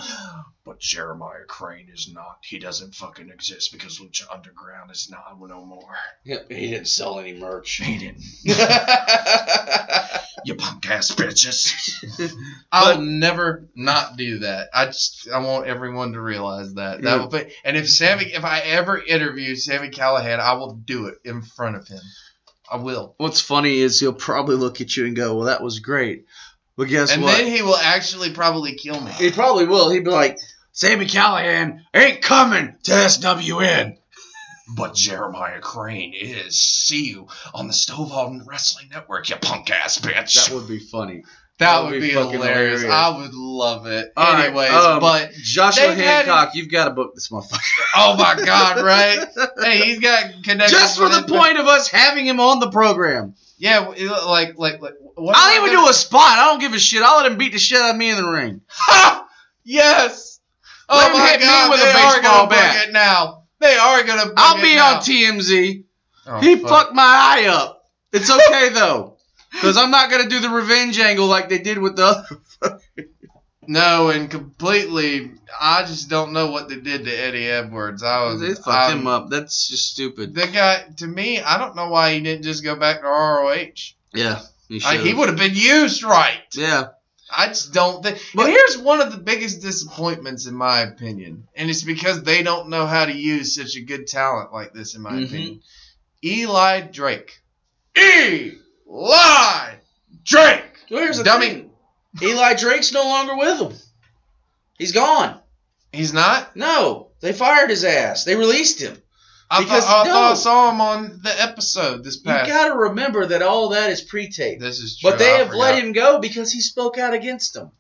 But 0.64 0.80
Jeremiah 0.80 1.46
Crane 1.48 1.90
is 1.94 2.10
not. 2.12 2.40
He 2.42 2.58
doesn't 2.58 2.96
fucking 2.96 3.30
exist 3.30 3.72
because 3.72 4.00
Lucha 4.00 4.24
Underground 4.34 4.90
is 4.90 5.10
not 5.12 5.40
no 5.40 5.66
more. 5.66 5.96
Yep, 6.24 6.52
he 6.52 6.72
didn't 6.72 6.88
sell 6.88 7.20
any 7.20 7.34
merch. 7.34 7.76
He 7.76 7.98
didn't. 7.98 8.24
You 10.46 10.56
punk 10.56 10.90
ass 10.90 11.12
bitches. 11.12 12.34
I'll 12.72 13.02
never 13.02 13.66
not 13.76 14.16
do 14.16 14.40
that. 14.40 14.70
I 14.74 14.86
just 14.86 15.28
I 15.30 15.40
want 15.40 15.68
everyone 15.68 16.14
to 16.14 16.22
realize 16.22 16.76
that. 16.76 17.02
That 17.02 17.20
will 17.20 17.28
be, 17.28 17.52
and 17.64 17.76
if 17.76 17.90
Sami 17.90 18.26
if 18.26 18.46
I 18.46 18.60
ever 18.60 19.02
interview 19.02 19.56
Sami 19.56 19.90
Callihan, 19.90 20.40
I 20.40 20.54
will 20.54 20.74
do 20.74 21.08
it 21.08 21.18
in 21.24 21.42
front 21.42 21.76
of 21.76 21.88
him. 21.88 22.02
I 22.72 22.78
will. 22.78 23.16
What's 23.18 23.42
funny 23.42 23.80
is 23.80 24.00
he'll 24.00 24.14
probably 24.14 24.56
look 24.56 24.82
at 24.82 24.96
you 24.96 25.06
and 25.06 25.16
go, 25.16 25.36
"Well, 25.36 25.48
that 25.48 25.64
was 25.64 25.80
great," 25.80 26.26
but 26.78 26.90
guess 26.90 27.12
and 27.12 27.24
what? 27.24 27.38
then 27.38 27.48
he 27.48 27.62
will 27.62 27.78
actually 27.78 28.32
probably 28.32 28.76
kill 28.76 29.00
me. 29.02 29.12
He 29.12 29.32
probably 29.32 29.66
will. 29.66 29.90
He'd 29.90 30.04
be 30.04 30.12
like, 30.12 30.38
Sami 30.76 31.06
Callihan 31.06 31.84
ain't 31.94 32.22
coming 32.22 32.76
to 32.84 32.92
SWN. 32.92 33.98
But 34.68 34.96
Jeremiah 34.96 35.60
Crane 35.60 36.14
is. 36.20 36.60
See 36.60 37.06
you 37.10 37.28
on 37.54 37.68
the 37.68 37.74
Stovall 37.74 38.40
Wrestling 38.46 38.90
Network, 38.92 39.30
you 39.30 39.36
punk 39.36 39.70
ass 39.70 40.00
bitch. 40.00 40.48
That 40.48 40.56
would 40.56 40.68
be 40.68 40.80
funny. 40.80 41.24
That 41.58 41.72
that 41.78 41.84
would 41.84 41.92
would 41.94 42.02
be, 42.02 42.08
be 42.08 42.14
hilarious. 42.14 42.82
hilarious. 42.82 42.86
I 42.92 43.18
would 43.18 43.34
love 43.34 43.86
it. 43.86 44.12
All 44.18 44.34
right, 44.34 44.46
Anyways, 44.48 44.72
um, 44.74 45.00
but 45.00 45.32
Joshua 45.34 45.88
They've 45.88 45.98
had- 45.98 46.26
Hancock, 46.26 46.56
you've 46.56 46.70
got 46.70 46.86
to 46.86 46.92
book 46.92 47.14
this 47.16 47.30
motherfucker. 47.30 47.60
oh 47.96 48.18
my 48.18 48.44
god, 48.44 48.84
right? 48.84 49.26
hey, 49.64 49.86
he's 49.86 50.00
got 50.00 50.44
connections. 50.44 50.72
Just 50.82 50.98
for 50.98 51.08
the 51.10 51.20
Impact. 51.20 51.30
point 51.32 51.58
of 51.58 51.68
us 51.68 51.88
having 51.90 52.26
him 52.26 52.40
on 52.42 52.60
the 52.60 52.70
program. 52.72 53.36
Yeah, 53.58 53.80
like 54.26 54.58
like 54.58 54.82
like. 54.82 54.96
What 55.16 55.36
I'll 55.38 55.56
even 55.62 55.74
gonna- 55.74 55.86
do 55.86 55.90
a 55.90 55.94
spot. 55.94 56.40
I 56.40 56.46
don't 56.52 56.60
give 56.60 56.74
a 56.74 56.80
shit. 56.80 57.02
I'll 57.04 57.22
let 57.22 57.32
him 57.32 57.38
beat 57.38 57.54
the 57.54 57.60
shit 57.60 57.80
out 57.80 57.92
of 57.92 57.96
me 57.98 58.10
in 58.10 58.18
the 58.18 58.28
ring. 58.28 58.62
Ha! 58.68 59.26
Yes. 59.64 60.42
Oh 60.90 60.98
Let 60.98 61.12
him 61.12 61.20
my 61.20 61.28
hit 61.30 61.40
me 61.40 61.46
god, 61.46 61.70
with 61.72 61.80
a 61.80 61.84
they 61.84 61.92
are 61.94 62.16
baseball 62.22 62.42
book 62.48 62.50
bat. 62.58 62.88
it 62.90 62.92
now. 62.94 63.44
They 63.66 63.76
are 63.78 64.04
gonna. 64.04 64.32
I'll 64.38 64.62
be 64.62 64.76
now. 64.76 64.96
on 64.96 65.02
TMZ. 65.02 65.84
Oh, 66.28 66.40
he 66.40 66.56
fuck. 66.58 66.70
fucked 66.70 66.94
my 66.96 67.04
eye 67.04 67.46
up. 67.48 67.84
It's 68.12 68.30
okay 68.30 68.70
though, 68.74 69.18
because 69.52 69.78
I'm 69.78 69.92
not 69.92 70.10
gonna 70.12 70.30
do 70.30 70.40
the 70.40 70.50
revenge 70.50 71.00
angle 71.00 71.28
like 71.28 71.50
they 71.50 71.60
did 71.60 71.78
with 71.78 71.96
the 71.96 72.06
other. 72.62 72.80
No, 73.68 74.10
and 74.10 74.30
completely. 74.30 75.32
I 75.60 75.84
just 75.86 76.10
don't 76.10 76.34
know 76.34 76.52
what 76.52 76.70
they 76.70 76.76
did 76.76 77.06
to 77.06 77.12
Eddie 77.12 77.48
Edwards. 77.48 78.04
I 78.04 78.26
was. 78.26 78.40
They 78.42 78.54
fucked 78.54 78.68
I'm- 78.68 79.00
him 79.00 79.08
up. 79.08 79.30
That's 79.30 79.68
just 79.68 79.90
stupid. 79.92 80.36
The 80.36 80.48
guy, 80.48 80.84
to 80.98 81.08
me, 81.08 81.40
I 81.42 81.58
don't 81.58 81.76
know 81.76 81.90
why 81.90 82.14
he 82.14 82.20
didn't 82.20 82.44
just 82.44 82.64
go 82.64 82.76
back 82.76 83.02
to 83.02 83.08
ROH. 83.08 83.94
Yeah, 84.14 84.42
he, 84.68 84.82
I, 84.86 84.98
he 84.98 85.14
would 85.14 85.30
have 85.30 85.38
been 85.38 85.56
used 85.56 86.04
right. 86.04 86.42
Yeah, 86.54 86.90
I 87.30 87.48
just 87.48 87.74
don't 87.74 88.04
think. 88.04 88.20
But- 88.34 88.44
and 88.46 88.52
here's 88.54 88.78
one 88.78 89.02
of 89.02 89.12
the 89.12 89.18
biggest 89.18 89.62
disappointments, 89.62 90.46
in 90.46 90.54
my 90.56 90.82
opinion, 90.82 91.48
and 91.56 91.70
it's 91.70 91.82
because 91.84 92.22
they 92.24 92.44
don't 92.44 92.70
know 92.70 92.86
how 92.86 93.06
to 93.06 93.14
use 93.14 93.56
such 93.56 93.76
a 93.76 93.82
good 93.82 94.08
talent 94.08 94.54
like 94.54 94.74
this, 94.74 94.94
in 94.96 95.02
my 95.02 95.12
Mhm. 95.14 95.26
opinion. 95.26 95.62
Eli 96.24 96.82
Drake. 96.82 97.40
Eli 97.98 99.76
Drake. 100.24 100.64
Well, 100.90 101.02
here's 101.02 101.18
the 101.18 101.24
Dummy. 101.24 101.48
thing. 101.48 101.72
Eli 102.22 102.54
Drake's 102.56 102.92
no 102.92 103.04
longer 103.04 103.36
with 103.36 103.58
them. 103.60 103.74
He's 104.78 104.92
gone. 104.92 105.40
He's 105.92 106.14
not. 106.14 106.56
No, 106.56 107.10
they 107.22 107.34
fired 107.34 107.70
his 107.70 107.84
ass. 107.84 108.24
They 108.26 108.36
released 108.36 108.82
him. 108.82 109.02
I, 109.56 109.64
Because 109.64 109.86
thought, 109.86 110.08
I, 110.08 110.10
thought 110.10 110.32
I 110.32 110.36
saw 110.36 110.72
him 110.72 110.82
on 110.82 111.20
the 111.24 111.42
episode 111.42 112.04
this 112.04 112.18
past. 112.18 112.48
You 112.48 112.54
got 112.54 112.68
to 112.70 112.78
remember 112.78 113.26
that 113.28 113.42
all 113.42 113.70
that 113.70 113.90
is 113.90 114.02
pre-taped. 114.02 114.62
this 114.62 114.80
is 114.80 114.98
true. 114.98 115.12
But 115.12 115.20
they 115.20 115.34
I 115.34 115.38
have 115.38 115.54
let 115.54 115.82
him 115.84 115.92
go 115.94 116.20
because 116.20 116.52
he 116.52 116.62
spoke 116.62 116.98
out 116.98 117.14
against 117.14 117.54
them. 117.54 117.72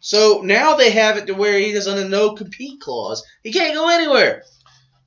So 0.00 0.42
now 0.44 0.76
they 0.76 0.90
have 0.90 1.16
it 1.16 1.26
to 1.26 1.34
where 1.34 1.58
he 1.58 1.70
is 1.70 1.88
on 1.88 1.98
a 1.98 2.08
no 2.08 2.34
compete 2.34 2.80
clause. 2.80 3.24
He 3.42 3.52
can't 3.52 3.74
go 3.74 3.88
anywhere. 3.88 4.44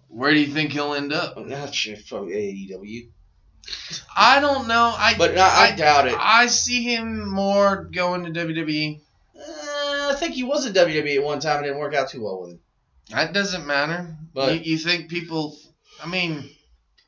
Where 0.10 0.34
do 0.34 0.40
you 0.40 0.48
think 0.48 0.72
he'll 0.74 0.94
end 0.94 1.14
up? 1.14 1.38
Not 1.38 1.76
from 1.76 2.30
AEW. 2.30 3.10
I 4.16 4.40
don't 4.40 4.68
know. 4.68 4.94
I 4.98 5.16
But 5.18 5.38
I, 5.38 5.68
I 5.68 5.76
doubt 5.76 6.08
it. 6.08 6.16
I 6.18 6.48
see 6.48 6.84
him 6.84 7.30
more 7.30 7.86
going 7.86 8.26
to. 8.26 8.32
WWE. 8.32 9.00
Uh, 9.36 9.42
I 10.12 10.16
think 10.18 10.34
he 10.34 10.44
was 10.44 10.66
in 10.66 10.74
WWE 10.74 11.18
at 11.18 11.24
one 11.24 11.40
time 11.40 11.58
and 11.58 11.66
didn't 11.66 11.80
work 11.80 11.94
out 11.94 12.10
too 12.10 12.24
well 12.24 12.42
with 12.42 12.52
him. 12.52 12.60
That 13.12 13.34
doesn't 13.34 13.66
matter. 13.66 14.16
But- 14.34 14.66
you, 14.66 14.72
you 14.74 14.78
think 14.78 15.10
people? 15.10 15.56
I 16.04 16.08
mean, 16.08 16.38
I 16.40 16.50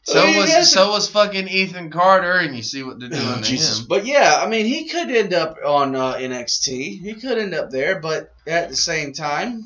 so 0.04 0.24
mean, 0.26 0.38
was 0.38 0.50
yes, 0.50 0.72
so 0.74 0.90
was 0.92 1.10
fucking 1.10 1.48
Ethan 1.48 1.90
Carter, 1.92 2.34
and 2.34 2.56
you 2.56 2.64
see 2.64 2.84
what 2.84 3.00
they're 3.00 3.10
doing 3.10 3.22
Oh, 3.24 3.36
to 3.38 3.42
Jesus. 3.44 3.80
him. 3.82 3.86
But 3.88 4.06
yeah, 4.06 4.40
I 4.44 4.48
mean, 4.48 4.66
he 4.66 4.88
could 4.90 5.10
end 5.12 5.34
up 5.34 5.58
on 5.66 5.96
uh, 5.96 6.16
NXT. 6.16 7.00
He 7.02 7.14
could 7.16 7.38
end 7.38 7.54
up 7.54 7.70
there, 7.70 8.00
but 8.00 8.34
at 8.48 8.70
the 8.70 8.76
same 8.76 9.14
time, 9.14 9.64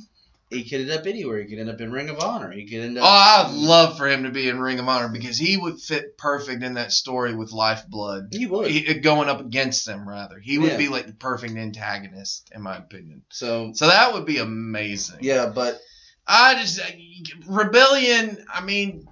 he 0.51 0.63
could 0.69 0.81
end 0.81 0.91
up 0.91 1.07
anywhere. 1.07 1.39
He 1.41 1.47
could 1.49 1.59
end 1.59 1.69
up 1.69 1.81
in 1.81 1.91
Ring 1.91 2.09
of 2.09 2.19
Honor. 2.19 2.51
He 2.51 2.65
could 2.65 2.81
end 2.81 2.97
up. 2.97 3.03
Oh. 3.05 3.07
I'd 3.07 3.53
love 3.55 3.97
for 3.97 4.07
him 4.07 4.23
to 4.23 4.29
be 4.29 4.47
in 4.47 4.59
Ring 4.59 4.77
of 4.79 4.87
Honor 4.87 5.09
because 5.09 5.37
he 5.37 5.57
would 5.57 5.79
fit 5.79 6.17
perfect 6.17 6.61
in 6.63 6.75
that 6.75 6.91
story 6.91 7.33
with 7.33 7.51
Lifeblood. 7.51 8.27
he 8.31 8.45
would. 8.45 8.69
He, 8.69 8.93
going 8.95 9.27
up 9.29 9.39
against 9.39 9.85
them, 9.85 10.07
rather. 10.07 10.37
He 10.39 10.57
would 10.59 10.71
Yeah. 10.73 10.77
be 10.77 10.87
like 10.89 11.07
the 11.07 11.13
perfect 11.13 11.55
antagonist, 11.57 12.51
in 12.53 12.61
my 12.61 12.77
opinion. 12.77 13.23
so 13.31 13.71
So 13.73 13.87
that 13.87 14.13
would 14.13 14.25
be 14.25 14.37
amazing. 14.37 15.19
yeah, 15.21 15.47
but 15.47 15.79
I 16.27 16.55
just 16.61 16.79
Rebellion. 17.47 18.45
I 18.53 18.61
mean, 18.63 19.05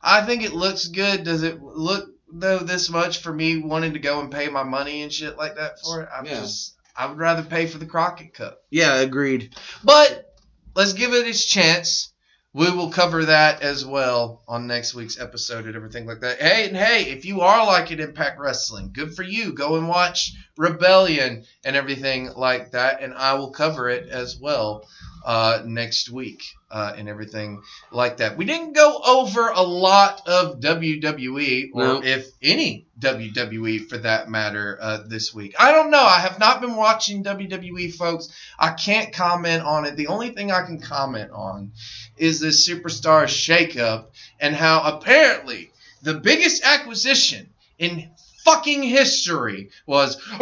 I 0.00 0.24
think 0.24 0.42
it 0.44 0.52
looks 0.52 0.88
good. 0.88 1.24
Does 1.24 1.42
it 1.42 1.62
look 1.62 2.10
though 2.30 2.58
this 2.58 2.90
much 2.90 3.22
for 3.22 3.32
me 3.32 3.58
wanting 3.58 3.94
to 3.94 3.98
go 3.98 4.20
and 4.20 4.30
pay 4.30 4.48
my 4.48 4.62
money 4.62 5.02
and 5.02 5.12
shit 5.12 5.36
like 5.36 5.56
that 5.56 5.80
for 5.80 6.02
it? 6.02 6.08
I'm 6.14 6.26
Yeah. 6.26 6.40
just 6.40 6.74
I 6.96 7.06
would 7.06 7.18
rather 7.18 7.42
pay 7.42 7.66
for 7.66 7.78
the 7.78 7.86
Crockett 7.86 8.34
Cup. 8.34 8.60
yeah, 8.70 8.96
agreed. 8.96 9.54
But 9.84 10.34
let's 10.74 10.92
give 10.94 11.12
it 11.12 11.26
its 11.26 11.44
chance. 11.44 12.12
We 12.54 12.70
will 12.70 12.90
cover 12.90 13.26
that 13.26 13.62
as 13.62 13.84
well 13.86 14.42
on 14.48 14.66
next 14.66 14.94
week's 14.94 15.20
episode 15.20 15.66
and 15.66 15.76
everything 15.76 16.06
like 16.06 16.20
that. 16.20 16.40
Hey, 16.40 16.66
and 16.66 16.76
hey, 16.76 17.04
if 17.10 17.24
you 17.24 17.42
are 17.42 17.64
liking 17.66 18.00
Impact 18.00 18.40
Wrestling, 18.40 18.90
good 18.92 19.14
for 19.14 19.22
you. 19.22 19.52
Go 19.52 19.76
and 19.76 19.86
watch 19.86 20.32
Rebellion 20.56 21.44
and 21.64 21.76
everything 21.76 22.30
like 22.34 22.72
that, 22.72 23.02
and 23.02 23.14
I 23.14 23.34
will 23.34 23.50
cover 23.52 23.88
it 23.88 24.08
as 24.08 24.38
well 24.40 24.88
uh, 25.24 25.62
next 25.66 26.10
week 26.10 26.42
uh, 26.70 26.92
and 26.96 27.08
everything 27.08 27.62
like 27.90 28.18
that. 28.18 28.36
We 28.36 28.44
didn't 28.44 28.74
go 28.74 29.00
over 29.06 29.48
a 29.48 29.62
lot 29.62 30.26
of 30.28 30.60
WWE, 30.60 31.70
or 31.72 31.82
No. 31.82 32.02
if 32.04 32.26
any 32.42 32.86
WWE 33.00 33.88
for 33.88 33.98
that 33.98 34.28
matter, 34.28 34.76
uh, 34.80 34.98
this 35.06 35.32
week. 35.32 35.54
I 35.58 35.72
don't 35.72 35.90
know. 35.90 36.02
I 36.02 36.20
have 36.20 36.38
not 36.38 36.60
been 36.60 36.76
watching 36.76 37.24
WWE, 37.24 37.94
folks. 37.94 38.28
I 38.58 38.70
can't 38.70 39.12
comment 39.12 39.62
on 39.62 39.86
it. 39.86 39.96
The 39.96 40.08
only 40.08 40.30
thing 40.30 40.50
I 40.52 40.62
can 40.66 40.80
comment 40.80 41.30
on 41.32 41.72
is 42.16 42.40
this 42.40 42.68
superstar 42.68 43.24
shakeup 43.24 44.06
and 44.40 44.54
how 44.54 44.82
apparently 44.82 45.70
the 46.02 46.14
biggest 46.14 46.62
acquisition 46.64 47.48
in 47.78 48.10
fucking 48.44 48.82
history 48.82 49.70
was 49.86 50.16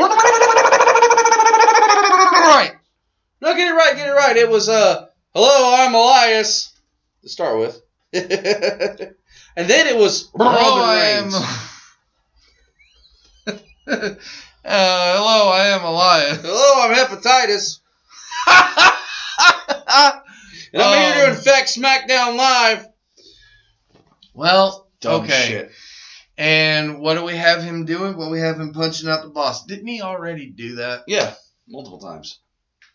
right. 1.86 2.73
No, 3.40 3.55
get 3.55 3.69
it 3.69 3.74
right, 3.74 3.94
get 3.97 4.09
it 4.09 4.12
right. 4.12 4.36
It 4.36 4.48
was 4.48 4.69
uh, 4.69 5.05
hello, 5.36 5.74
I'm 5.76 5.94
Elias 5.94 6.72
to 7.22 7.28
start 7.28 7.58
with, 7.58 7.78
and 8.14 8.24
then 9.56 9.86
it 9.86 9.96
was 9.98 10.30
Hello, 10.34 10.50
Roman 10.50 10.88
I 10.88 10.94
am. 10.96 11.24
Reigns. 11.24 11.34
uh, 13.86 14.14
hello, 14.64 15.50
I 15.52 15.66
am 15.68 15.84
Elias. 15.84 16.38
Hello, 16.40 16.82
I'm 16.82 16.94
hepatitis, 16.94 17.80
and 20.72 20.82
I'm 20.82 21.14
here 21.14 21.24
to 21.26 21.30
Um, 21.32 21.36
infect 21.36 21.68
SmackDown 21.76 22.36
Live. 22.36 22.86
well, 24.34 24.88
Dumb 25.00 25.24
okay. 25.24 25.46
shit. 25.48 25.70
And 26.38 26.98
what 27.00 27.14
do 27.14 27.24
we 27.24 27.36
have 27.36 27.62
him 27.62 27.84
doing? 27.84 28.16
Well, 28.16 28.30
we 28.30 28.40
have 28.40 28.58
him 28.58 28.72
punching 28.72 29.08
out 29.08 29.22
the 29.22 29.28
boss. 29.28 29.64
Didn't 29.66 29.86
he 29.86 30.00
already 30.02 30.46
do 30.46 30.76
that? 30.76 31.02
Yeah, 31.06 31.34
multiple 31.68 31.98
times. 31.98 32.40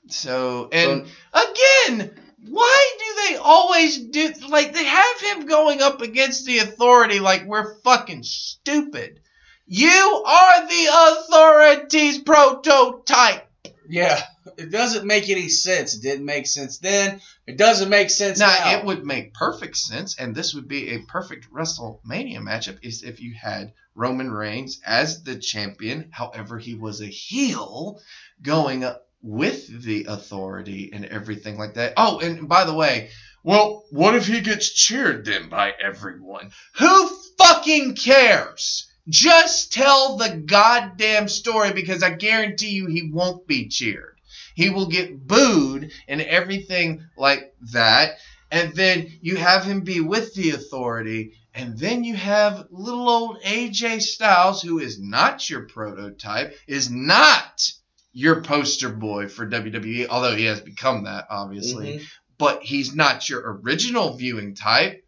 So, 0.10 0.70
and 0.72 1.08
again, 1.34 2.12
why 2.48 2.96
do 2.98 3.30
they 3.30 3.36
always 3.38 3.98
do 4.00 4.34
like 4.50 4.74
they 4.74 4.86
have 4.86 5.22
him 5.22 5.46
going 5.46 5.82
up 5.82 6.02
against 6.02 6.46
the 6.46 6.60
authority 6.60 7.20
like 7.20 7.46
we're 7.46 7.76
fucking 7.82 8.24
stupid? 8.24 9.20
You 9.68 10.24
are 10.26 10.68
the 10.68 10.88
authority's 10.92 12.20
prototype. 12.20 13.48
Yeah, 13.88 14.22
it 14.58 14.72
doesn't 14.72 15.06
make 15.06 15.30
any 15.30 15.50
sense. 15.50 15.96
It 15.96 16.02
didn't 16.02 16.26
make 16.26 16.48
sense 16.48 16.80
then. 16.80 17.22
It 17.46 17.58
doesn't 17.58 17.90
make 17.90 18.10
sense 18.10 18.40
Now, 18.40 18.48
now. 18.48 18.80
it 18.80 18.86
would 18.86 19.06
make 19.06 19.34
perfect 19.34 19.78
sense, 19.78 20.18
and 20.18 20.34
this 20.34 20.54
would 20.54 20.68
be 20.68 20.90
a 20.90 21.00
perfect 21.04 21.52
WrestleMania 21.54 22.40
matchup 22.40 22.80
is 22.82 23.04
if 23.04 23.22
you 23.22 23.34
had 23.34 23.74
Roman 23.94 24.32
Reigns 24.32 24.80
as 24.86 25.24
the 25.24 25.36
champion. 25.38 26.10
However, 26.12 26.58
he 26.58 26.76
was 26.76 27.02
a 27.02 27.08
heel 27.08 28.02
going 28.42 28.84
up 28.84 29.08
with 29.24 29.84
the 29.84 30.06
authority 30.06 30.90
and 30.94 31.06
everything 31.06 31.58
like 31.58 31.76
that. 31.76 31.94
Oh, 31.98 32.20
and 32.20 32.48
by 32.50 32.66
the 32.66 32.74
way, 32.74 33.10
well, 33.44 33.86
what 33.90 34.16
if 34.16 34.28
he 34.28 34.42
gets 34.42 34.70
cheered 34.72 35.26
then 35.26 35.50
by 35.50 35.74
everyone? 35.82 36.52
Who 36.76 37.10
fucking 37.38 37.96
cares? 37.96 38.88
Just 39.10 39.74
tell 39.74 40.18
the 40.18 40.30
goddamn 40.30 41.28
story 41.28 41.74
because 41.74 42.04
I 42.04 42.12
guarantee 42.12 42.70
you 42.70 42.86
he 42.86 43.10
won't 43.12 43.48
be 43.48 43.68
cheered. 43.68 44.20
He 44.54 44.70
will 44.70 44.88
get 44.88 45.28
booed 45.28 45.92
and 46.08 46.22
everything 46.22 47.04
like 47.18 47.54
that. 47.72 48.18
And 48.52 48.76
then 48.76 49.12
you 49.22 49.38
have 49.38 49.64
him 49.64 49.82
be 49.82 50.02
with 50.02 50.36
the 50.36 50.52
authority. 50.52 51.34
And 51.54 51.78
then 51.80 52.04
you 52.04 52.16
have 52.16 52.68
little 52.70 53.10
old 53.10 53.42
AJ 53.42 54.02
Styles, 54.02 54.62
who 54.62 54.80
is 54.80 55.00
not 55.00 55.50
your 55.50 55.68
prototype, 55.68 56.56
is 56.68 56.92
not 56.92 57.72
your 58.14 58.42
poster 58.42 58.90
boy 58.90 59.28
for 59.28 59.48
WWE, 59.48 60.08
although 60.10 60.36
he 60.36 60.46
has 60.46 60.60
become 60.62 61.06
that, 61.06 61.28
obviously. 61.30 62.00
Mhm. 62.00 62.06
But 62.38 62.64
he's 62.64 62.94
not 62.96 63.30
your 63.30 63.60
original 63.62 64.16
viewing 64.18 64.56
type. 64.56 65.06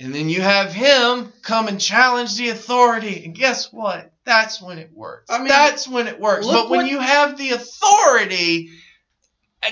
And 0.00 0.14
then 0.14 0.28
you 0.28 0.40
have 0.42 0.72
him 0.72 1.32
come 1.42 1.68
and 1.68 1.80
challenge 1.80 2.36
the 2.36 2.48
authority. 2.48 3.24
And 3.24 3.34
guess 3.34 3.72
what? 3.72 4.12
That's 4.24 4.60
when 4.60 4.78
it 4.78 4.90
works. 4.92 5.30
I 5.30 5.38
mean, 5.38 5.48
That's 5.48 5.86
when 5.86 6.08
it 6.08 6.18
works. 6.18 6.46
But 6.46 6.68
when 6.70 6.80
what- 6.80 6.90
you 6.90 6.98
have 6.98 7.36
the 7.38 7.50
authority 7.50 8.70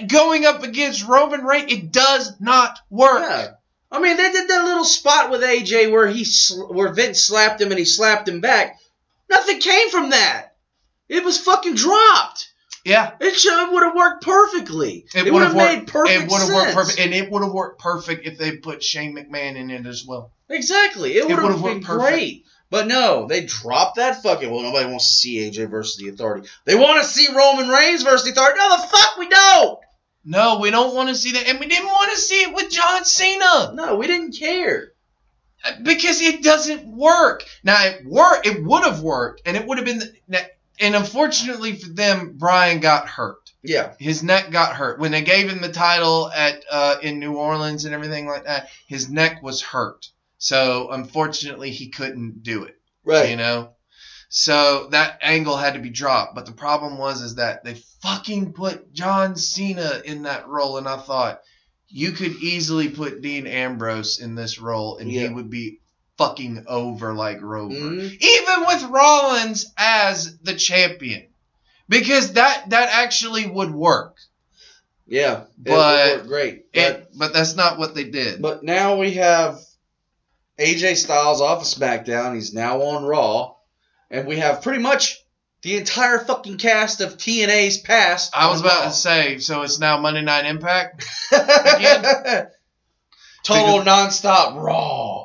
going 0.06 0.46
up 0.46 0.62
against 0.62 1.04
Roman 1.06 1.44
Reigns, 1.44 1.72
it 1.72 1.90
does 1.92 2.40
not 2.40 2.78
work. 2.90 3.22
Yeah. 3.28 3.48
I 3.90 3.98
mean, 4.00 4.16
they 4.16 4.30
did 4.30 4.48
that 4.48 4.64
little 4.64 4.84
spot 4.84 5.30
with 5.30 5.42
AJ 5.42 5.90
where 5.90 6.06
he 6.06 6.24
sl- 6.24 6.72
where 6.72 6.92
Vince 6.92 7.24
slapped 7.24 7.60
him 7.60 7.70
and 7.70 7.78
he 7.78 7.84
slapped 7.84 8.28
him 8.28 8.40
back. 8.40 8.78
Nothing 9.28 9.58
came 9.60 9.90
from 9.90 10.10
that. 10.10 10.54
It 11.08 11.24
was 11.24 11.38
fucking 11.38 11.74
dropped. 11.74 12.49
Yeah. 12.84 13.12
It 13.20 13.34
should 13.34 13.72
would 13.72 13.82
have 13.82 13.94
worked 13.94 14.24
perfectly. 14.24 15.06
It, 15.14 15.24
would 15.24 15.32
would've 15.34 15.54
worked- 15.54 15.78
made 15.78 15.86
perfect 15.86 16.16
It 16.16 16.30
would 16.30 16.38
have 16.40 16.48
sense. 16.48 16.52
worked 16.52 16.74
perfect, 16.74 16.98
and 17.00 17.14
it 17.14 17.30
would 17.30 17.42
have 17.42 17.52
worked 17.52 17.80
perfect 17.80 18.26
if 18.26 18.38
they 18.38 18.56
put 18.56 18.82
Shane 18.82 19.14
McMahon 19.16 19.56
in 19.56 19.70
it 19.70 19.86
as 19.86 20.04
well. 20.06 20.32
Exactly. 20.48 21.16
It 21.16 21.26
would 21.28 21.38
have 21.38 21.62
been 21.62 21.80
great. 21.80 22.44
But 22.70 22.86
no, 22.86 23.26
they 23.26 23.44
dropped 23.44 23.96
that 23.96 24.22
fucking. 24.22 24.48
Well, 24.50 24.62
nobody 24.62 24.86
wants 24.88 25.06
to 25.08 25.12
see 25.12 25.38
AJ 25.38 25.68
versus 25.70 25.96
the 25.96 26.08
Authority. 26.08 26.48
They 26.64 26.76
want 26.76 27.02
to 27.02 27.08
see 27.08 27.26
Roman 27.34 27.68
Reigns 27.68 28.02
versus 28.04 28.24
the 28.24 28.30
Authority. 28.30 28.58
No, 28.60 28.76
the 28.76 28.86
fuck 28.86 29.16
we 29.18 29.28
don't. 29.28 29.78
No, 30.24 30.58
we 30.60 30.70
don't 30.70 30.94
want 30.94 31.08
to 31.08 31.14
see 31.16 31.32
that, 31.32 31.48
and 31.48 31.58
we 31.58 31.66
didn't 31.66 31.88
want 31.88 32.12
to 32.12 32.18
see 32.18 32.42
it 32.42 32.54
with 32.54 32.70
John 32.70 33.04
Cena 33.04 33.72
No, 33.74 33.96
we 33.96 34.06
didn't 34.06 34.38
care. 34.38 34.92
because 35.82 36.20
it 36.20 36.42
doesn't 36.42 36.86
work. 36.86 37.44
Now 37.64 37.84
it 37.84 38.04
work, 38.06 38.46
it 38.46 38.62
would 38.64 38.84
have 38.84 39.00
worked, 39.02 39.42
and 39.46 39.56
it 39.56 39.66
would 39.66 39.78
have 39.78 39.84
been. 39.84 40.02
The, 40.28 40.40
and 40.80 40.96
unfortunately 40.96 41.74
for 41.76 41.88
them, 41.90 42.34
Bryan 42.36 42.80
got 42.80 43.08
hurt. 43.08 43.50
Yeah. 43.62 43.92
His 43.98 44.22
neck 44.22 44.50
got 44.50 44.74
hurt 44.74 44.98
when 44.98 45.12
they 45.12 45.22
gave 45.22 45.48
him 45.50 45.60
the 45.60 45.72
title 45.72 46.30
at 46.30 46.64
uh, 46.70 46.96
in 47.02 47.18
New 47.18 47.34
Orleans 47.34 47.84
and 47.84 47.94
everything 47.94 48.26
like 48.26 48.44
that. 48.44 48.68
His 48.86 49.10
neck 49.10 49.42
was 49.42 49.60
hurt, 49.62 50.06
so 50.38 50.88
unfortunately 50.90 51.70
he 51.70 51.88
couldn't 51.90 52.42
do 52.42 52.64
it. 52.64 52.76
Right. 53.04 53.30
You 53.30 53.36
know, 53.36 53.74
so 54.30 54.88
that 54.92 55.18
angle 55.22 55.56
had 55.56 55.74
to 55.74 55.80
be 55.80 55.90
dropped. 55.90 56.34
But 56.34 56.46
the 56.46 56.52
problem 56.52 56.96
was 56.98 57.20
is 57.20 57.34
that 57.34 57.64
they 57.64 57.74
fucking 58.02 58.52
put 58.54 58.92
John 58.92 59.36
Cena 59.36 60.00
in 60.04 60.22
that 60.22 60.48
role, 60.48 60.78
and 60.78 60.88
I 60.88 60.96
thought 60.96 61.40
you 61.88 62.12
could 62.12 62.36
easily 62.36 62.88
put 62.88 63.20
Dean 63.20 63.46
Ambrose 63.46 64.20
in 64.20 64.36
this 64.36 64.58
role, 64.60 64.98
and 64.98 65.10
Yeah. 65.10 65.22
he 65.26 65.34
would 65.34 65.50
be 65.50 65.79
fucking 66.20 66.64
over 66.68 67.14
like 67.14 67.40
Rover, 67.40 67.74
Mhm. 67.74 68.20
even 68.20 68.66
with 68.66 68.82
Rollins 68.90 69.72
as 69.78 70.36
the 70.42 70.54
champion, 70.54 71.26
because 71.88 72.34
that 72.34 72.68
that 72.68 72.90
actually 72.92 73.46
would 73.46 73.72
work. 73.72 74.18
Yeah. 75.06 75.44
But 75.56 76.26
great. 76.28 76.72
But, 76.74 76.82
It, 76.82 77.08
but 77.18 77.32
that's 77.32 77.56
not 77.56 77.78
what 77.78 77.94
they 77.94 78.04
did. 78.04 78.42
but 78.42 78.62
now 78.62 78.96
we 78.96 79.14
have 79.14 79.58
AJ 80.58 80.94
Styles 80.96 81.40
off 81.40 81.62
of 81.62 81.66
SmackDown. 81.66 82.34
He's 82.34 82.52
now 82.52 82.82
on 82.82 83.04
Raw, 83.04 83.54
and 84.10 84.26
we 84.26 84.36
have 84.40 84.60
pretty 84.62 84.80
much 84.82 85.18
the 85.62 85.78
entire 85.78 86.18
fucking 86.18 86.58
cast 86.58 87.00
of 87.00 87.16
TNA's 87.16 87.78
past. 87.78 88.30
I 88.36 88.50
was 88.50 88.60
about 88.60 88.80
Raw. 88.84 88.90
to 88.90 88.92
say, 88.94 89.38
so 89.38 89.62
it's 89.62 89.78
now 89.78 89.98
Monday 89.98 90.20
Night 90.22 90.44
Impact. 90.44 91.02
again? 91.32 92.46
Total 93.42 93.80
nonstop 93.82 94.54
Raw. 94.62 95.19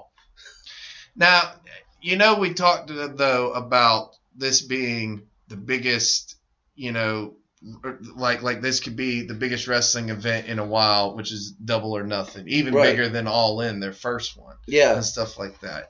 Now, 1.15 1.53
you 2.01 2.17
know, 2.17 2.35
we 2.35 2.53
talked 2.53 2.91
uh, 2.91 3.07
though 3.07 3.51
about 3.53 4.15
this 4.35 4.61
being 4.61 5.23
the 5.47 5.57
biggest, 5.57 6.35
you 6.75 6.91
know, 6.91 7.35
like 8.15 8.41
like 8.43 8.61
this 8.61 8.79
could 8.79 8.95
be 8.95 9.21
the 9.23 9.33
biggest 9.33 9.67
wrestling 9.67 10.09
event 10.09 10.47
in 10.47 10.59
a 10.59 10.65
while, 10.65 11.15
which 11.15 11.31
is 11.31 11.51
Double 11.51 11.95
or 11.95 12.03
Nothing, 12.03 12.47
even 12.47 12.73
Right. 12.73 12.91
bigger 12.91 13.09
than 13.09 13.27
All 13.27 13.61
In, 13.61 13.79
their 13.79 13.93
first 13.93 14.37
one, 14.37 14.55
Yeah. 14.67 14.93
and 14.95 15.05
stuff 15.05 15.39
like 15.39 15.59
that. 15.61 15.89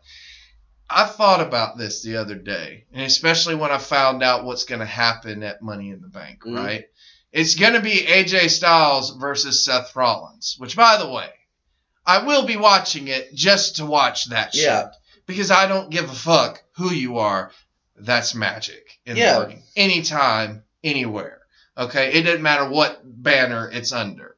I 0.89 1.05
thought 1.05 1.41
about 1.41 1.77
this 1.77 2.03
the 2.03 2.17
other 2.17 2.35
day, 2.35 2.85
and 2.93 3.01
especially 3.03 3.55
when 3.55 3.71
I 3.71 3.79
found 3.79 4.21
out 4.21 4.45
what's 4.45 4.65
going 4.65 4.79
to 4.81 4.85
happen 4.85 5.41
at 5.41 5.61
Money 5.63 5.89
in 5.89 5.99
the 6.01 6.07
Bank, 6.07 6.43
Mhm. 6.45 6.55
right? 6.55 6.85
It's 7.33 7.55
going 7.55 7.73
to 7.73 7.81
be 7.81 8.05
AJ 8.07 8.49
Styles 8.49 9.09
versus 9.17 9.65
Seth 9.65 9.95
Rollins, 9.95 10.55
which, 10.59 10.75
by 10.75 10.97
the 10.97 11.09
way, 11.09 11.29
I 12.05 12.19
will 12.19 12.45
be 12.45 12.55
watching 12.55 13.07
it 13.07 13.33
just 13.33 13.77
to 13.77 13.85
watch 13.85 14.25
that 14.25 14.53
shit 14.53 14.63
Yeah. 14.63 14.91
Because 15.25 15.51
I 15.51 15.67
don't 15.67 15.89
give 15.89 16.09
a 16.09 16.13
fuck 16.13 16.63
who 16.77 16.91
you 16.91 17.17
are. 17.19 17.51
That's 17.97 18.35
magic 18.35 18.99
in 19.05 19.17
Yeah. 19.17 19.51
Anytime, 19.75 20.63
anywhere. 20.83 21.41
Okay? 21.77 22.13
It 22.13 22.23
doesn't 22.23 22.41
matter 22.41 22.67
what 22.69 23.01
banner 23.03 23.69
it's 23.71 23.91
under. 23.91 24.35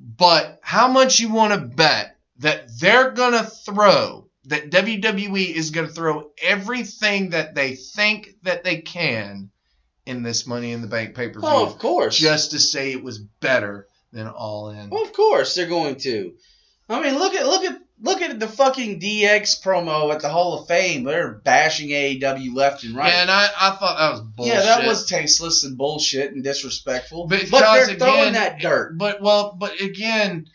But 0.00 0.58
how 0.62 0.88
much 0.88 1.20
you 1.20 1.32
want 1.32 1.54
to 1.54 1.60
bet 1.60 2.16
that 2.38 2.66
they're 2.78 3.12
going 3.12 3.32
to 3.32 3.44
throw, 3.44 4.28
that 4.46 4.70
WWE 4.70 5.48
is 5.54 5.70
going 5.70 5.86
to 5.86 5.92
throw 5.92 6.30
everything 6.42 7.30
that 7.30 7.54
they 7.54 7.74
think 7.74 8.34
that 8.42 8.64
they 8.64 8.78
can 8.82 9.50
in 10.04 10.22
this 10.22 10.46
Money 10.46 10.72
in 10.72 10.82
the 10.82 10.86
Bank 10.88 11.14
pay 11.14 11.28
per 11.28 11.40
view 11.40 11.48
Oh, 11.48 11.64
of 11.64 11.78
course. 11.78 12.18
just 12.18 12.50
to 12.50 12.58
say 12.58 12.92
it 12.92 13.02
was 13.02 13.18
better 13.18 13.88
than 14.12 14.26
All 14.26 14.68
In. 14.70 14.90
Well, 14.90 15.04
of 15.04 15.12
course 15.14 15.54
they're 15.54 15.66
going 15.66 15.96
to. 16.00 16.34
I 16.90 17.02
mean, 17.02 17.18
look 17.18 17.34
at 17.34 17.46
look 17.46 17.64
at 17.64 17.80
look 18.04 18.20
at 18.20 18.38
the 18.38 18.46
fucking 18.46 19.00
DX 19.00 19.62
promo 19.62 20.12
at 20.14 20.20
the 20.20 20.28
Hall 20.28 20.60
of 20.60 20.68
Fame. 20.68 21.04
They're 21.04 21.32
bashing 21.32 21.88
AEW 21.88 22.54
left 22.54 22.84
and 22.84 22.94
right. 22.94 23.12
Yeah, 23.12 23.22
and 23.22 23.30
I, 23.30 23.48
I 23.60 23.70
thought 23.70 23.98
that 23.98 24.10
was 24.12 24.20
bullshit. 24.20 24.54
Yeah, 24.54 24.60
that 24.62 24.86
was 24.86 25.06
tasteless 25.06 25.64
and 25.64 25.76
bullshit 25.76 26.32
and 26.32 26.44
disrespectful. 26.44 27.26
Because 27.26 27.50
but 27.50 27.60
they're 27.60 27.84
again, 27.84 27.98
throwing 27.98 28.32
that 28.34 28.60
dirt. 28.60 28.96
But 28.98 29.20
well, 29.22 29.56
but 29.58 29.80
again, 29.80 30.48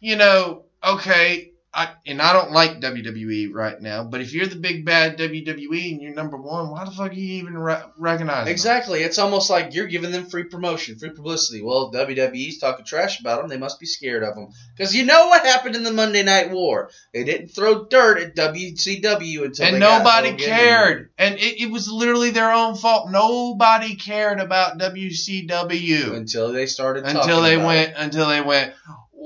you 0.00 0.16
know, 0.16 0.64
okay, 0.82 1.52
I 1.76 1.90
and 2.06 2.22
I 2.22 2.32
don't 2.32 2.52
like 2.52 2.80
WWE 2.80 3.52
right 3.52 3.78
now. 3.80 4.02
But 4.02 4.22
if 4.22 4.32
you're 4.32 4.46
the 4.46 4.56
big 4.56 4.86
bad 4.86 5.18
WWE 5.18 5.92
and 5.92 6.00
you're 6.00 6.14
number 6.14 6.38
one, 6.38 6.70
why 6.70 6.86
the 6.86 6.90
fuck 6.90 7.10
are 7.10 7.14
you 7.14 7.34
even 7.34 7.58
re- 7.58 7.82
recognizing? 7.98 8.46
them? 8.46 8.52
Exactly. 8.52 9.02
It's 9.02 9.18
almost 9.18 9.50
like 9.50 9.74
you're 9.74 9.86
giving 9.86 10.10
them 10.10 10.24
free 10.24 10.44
promotion, 10.44 10.98
free 10.98 11.10
publicity. 11.10 11.62
Well, 11.62 11.92
WWE's 11.92 12.56
talking 12.58 12.86
trash 12.86 13.20
about 13.20 13.40
them. 13.40 13.50
They 13.50 13.58
must 13.58 13.78
be 13.78 13.84
scared 13.84 14.22
of 14.22 14.34
them. 14.34 14.48
Because 14.74 14.94
you 14.94 15.04
know 15.04 15.26
what 15.26 15.44
happened 15.44 15.76
in 15.76 15.82
the 15.82 15.92
Monday 15.92 16.22
Night 16.22 16.50
War? 16.50 16.88
They 17.12 17.24
didn't 17.24 17.48
throw 17.48 17.84
dirt 17.84 18.20
at 18.20 18.34
WCW 18.36 19.44
until 19.44 19.66
And 19.66 19.78
nobody 19.78 20.32
cared, 20.34 21.10
and 21.18 21.34
it, 21.34 21.60
it 21.60 21.70
was 21.70 21.90
literally 21.92 22.30
their 22.30 22.52
own 22.52 22.76
fault. 22.76 23.10
Nobody 23.10 23.96
cared 23.96 24.40
about 24.40 24.78
WCW. 24.78 26.14
until 26.14 26.52
they 26.52 26.64
started 26.66 27.04
until 27.04 27.22
talking 27.22 27.42
they 27.42 27.54
about 27.56 27.66
went 27.66 27.90
it. 27.90 27.94
until 27.98 28.28
they 28.28 28.40
went 28.40 28.72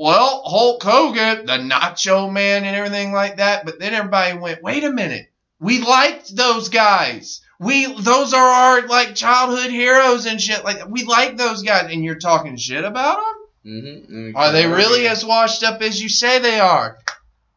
well 0.01 0.43
hulk 0.47 0.83
hogan 0.83 1.45
the 1.47 1.59
macho 1.59 2.31
man 2.31 2.65
and 2.65 2.75
everything 2.75 3.13
like 3.13 3.37
that 3.37 3.65
but 3.67 3.79
then 3.79 3.93
everybody 3.95 4.37
went 4.39 4.63
wait 4.63 4.83
a 4.85 4.91
minute 4.93 5.31
we 5.61 5.81
liked 5.83 6.35
those 6.35 6.69
guys 6.71 7.43
we 7.59 7.87
those 8.01 8.33
are 8.33 8.47
our 8.47 8.87
like 8.87 9.15
childhood 9.15 9.71
heroes 9.71 10.25
and 10.27 10.41
shit 10.41 10.65
like 10.65 10.89
we 10.89 11.05
like 11.05 11.37
those 11.37 11.63
guys 11.63 11.93
and 11.93 12.03
you're 12.05 12.19
talking 12.19 12.57
shit 12.57 12.85
about 12.85 13.17
them 13.19 13.35
Mhm. 13.67 14.33
are 14.35 14.53
they 14.53 14.67
really 14.67 15.07
as 15.07 15.23
washed 15.23 15.63
up 15.63 15.83
as 15.83 16.01
you 16.03 16.09
say 16.09 16.39
they 16.39 16.59
are 16.59 16.97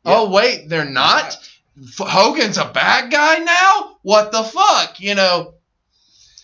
oh 0.04 0.30
wait 0.30 0.68
they're 0.68 0.84
not 0.84 1.38
F- 1.82 2.08
Hogan's 2.08 2.58
a 2.60 2.66
bad 2.66 3.10
guy 3.12 3.40
now. 3.40 3.98
What 4.04 4.32
the 4.32 4.44
fuck? 4.44 5.00
You 5.00 5.16
know, 5.16 5.56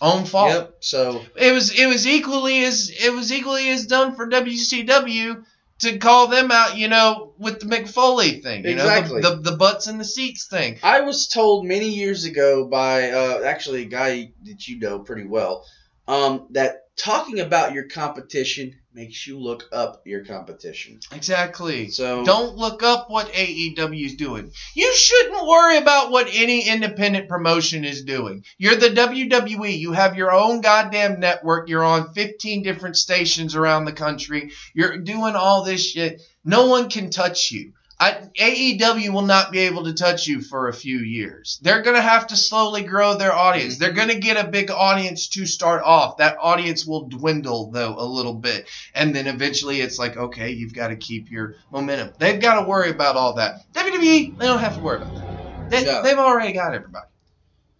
own 0.00 0.24
fault. 0.24 0.48
Yep. 0.52 0.76
So 0.80 1.22
It 1.36 1.52
was 1.52 1.70
it 1.78 1.86
was 1.86 2.04
equally 2.04 2.64
as 2.64 2.90
it 2.90 3.12
was 3.12 3.30
equally 3.30 3.68
as 3.70 3.86
done 3.86 4.16
for 4.16 4.28
WCW 4.28 5.44
to 5.80 5.98
call 5.98 6.28
them 6.28 6.50
out. 6.50 6.76
You 6.76 6.88
know, 6.88 7.32
with 7.38 7.60
the 7.60 7.66
Mick 7.66 7.88
Foley 7.88 8.40
thing. 8.40 8.64
You 8.64 8.70
Exactly. 8.72 9.20
know, 9.20 9.30
the, 9.30 9.36
the 9.42 9.50
the 9.50 9.56
butts 9.56 9.86
in 9.88 9.98
the 9.98 10.04
seats 10.04 10.46
thing. 10.46 10.78
I 10.82 11.00
was 11.02 11.26
told 11.28 11.66
many 11.66 11.88
years 11.88 12.24
ago 12.24 12.66
by 12.66 13.10
uh, 13.10 13.42
actually 13.44 13.82
a 13.82 13.86
guy 13.88 14.32
that 14.44 14.68
you 14.68 14.78
know 14.78 15.00
pretty 15.00 15.26
well 15.26 15.64
um, 16.08 16.46
that 16.50 16.84
talking 16.96 17.40
about 17.40 17.72
your 17.72 17.84
competition 17.88 18.74
makes 18.92 19.26
you 19.26 19.38
look 19.38 19.68
up 19.72 20.02
your 20.04 20.24
competition. 20.24 20.98
Exactly. 21.12 21.88
So 21.88 22.24
Don't 22.24 22.56
look 22.56 22.82
up 22.82 23.08
what 23.08 23.32
AEW 23.32 24.04
is 24.04 24.16
doing. 24.16 24.52
You 24.74 24.92
shouldn't 24.94 25.46
worry 25.46 25.76
about 25.76 26.10
what 26.10 26.28
any 26.32 26.68
independent 26.68 27.28
promotion 27.28 27.84
is 27.84 28.02
doing. 28.02 28.44
You're 28.58 28.76
the 28.76 28.88
WWE. 28.88 29.78
You 29.78 29.92
have 29.92 30.16
your 30.16 30.32
own 30.32 30.60
goddamn 30.60 31.20
network. 31.20 31.68
You're 31.68 31.84
on 31.84 32.12
15 32.12 32.62
different 32.62 32.96
stations 32.96 33.54
around 33.54 33.84
the 33.84 33.92
country. 33.92 34.52
You're 34.74 34.98
doing 34.98 35.36
all 35.36 35.64
this 35.64 35.84
shit. 35.84 36.22
No 36.44 36.66
one 36.66 36.88
can 36.90 37.10
touch 37.10 37.52
you. 37.52 37.72
I, 38.00 38.30
AEW 38.38 39.12
will 39.12 39.26
not 39.26 39.52
be 39.52 39.58
able 39.58 39.84
to 39.84 39.92
touch 39.92 40.26
you 40.26 40.40
for 40.40 40.68
a 40.68 40.72
few 40.72 41.00
years. 41.00 41.60
They're 41.60 41.82
going 41.82 41.96
to 41.96 42.02
have 42.02 42.28
to 42.28 42.36
slowly 42.36 42.82
grow 42.82 43.14
their 43.18 43.34
audience. 43.34 43.76
They're 43.76 43.92
going 43.92 44.08
to 44.08 44.18
get 44.18 44.42
a 44.42 44.48
big 44.48 44.70
audience 44.70 45.28
to 45.28 45.44
start 45.44 45.82
off. 45.82 46.16
That 46.16 46.38
audience 46.40 46.86
will 46.86 47.08
dwindle, 47.08 47.70
though, 47.70 47.94
a 47.98 48.06
little 48.06 48.32
bit. 48.32 48.70
And 48.94 49.14
then 49.14 49.26
eventually 49.26 49.82
it's 49.82 49.98
like, 49.98 50.16
okay, 50.16 50.52
you've 50.52 50.72
got 50.72 50.88
to 50.88 50.96
keep 50.96 51.30
your 51.30 51.56
momentum. 51.70 52.14
They've 52.18 52.40
got 52.40 52.62
to 52.62 52.66
worry 52.66 52.88
about 52.88 53.16
all 53.16 53.34
that. 53.34 53.70
WWE, 53.74 54.38
they 54.38 54.46
don't 54.46 54.60
have 54.60 54.76
to 54.76 54.82
worry 54.82 55.02
about 55.02 55.14
that. 55.16 55.70
They, 55.70 55.84
No. 55.84 56.02
They've 56.02 56.18
already 56.18 56.54
got 56.54 56.72
everybody. 56.72 57.06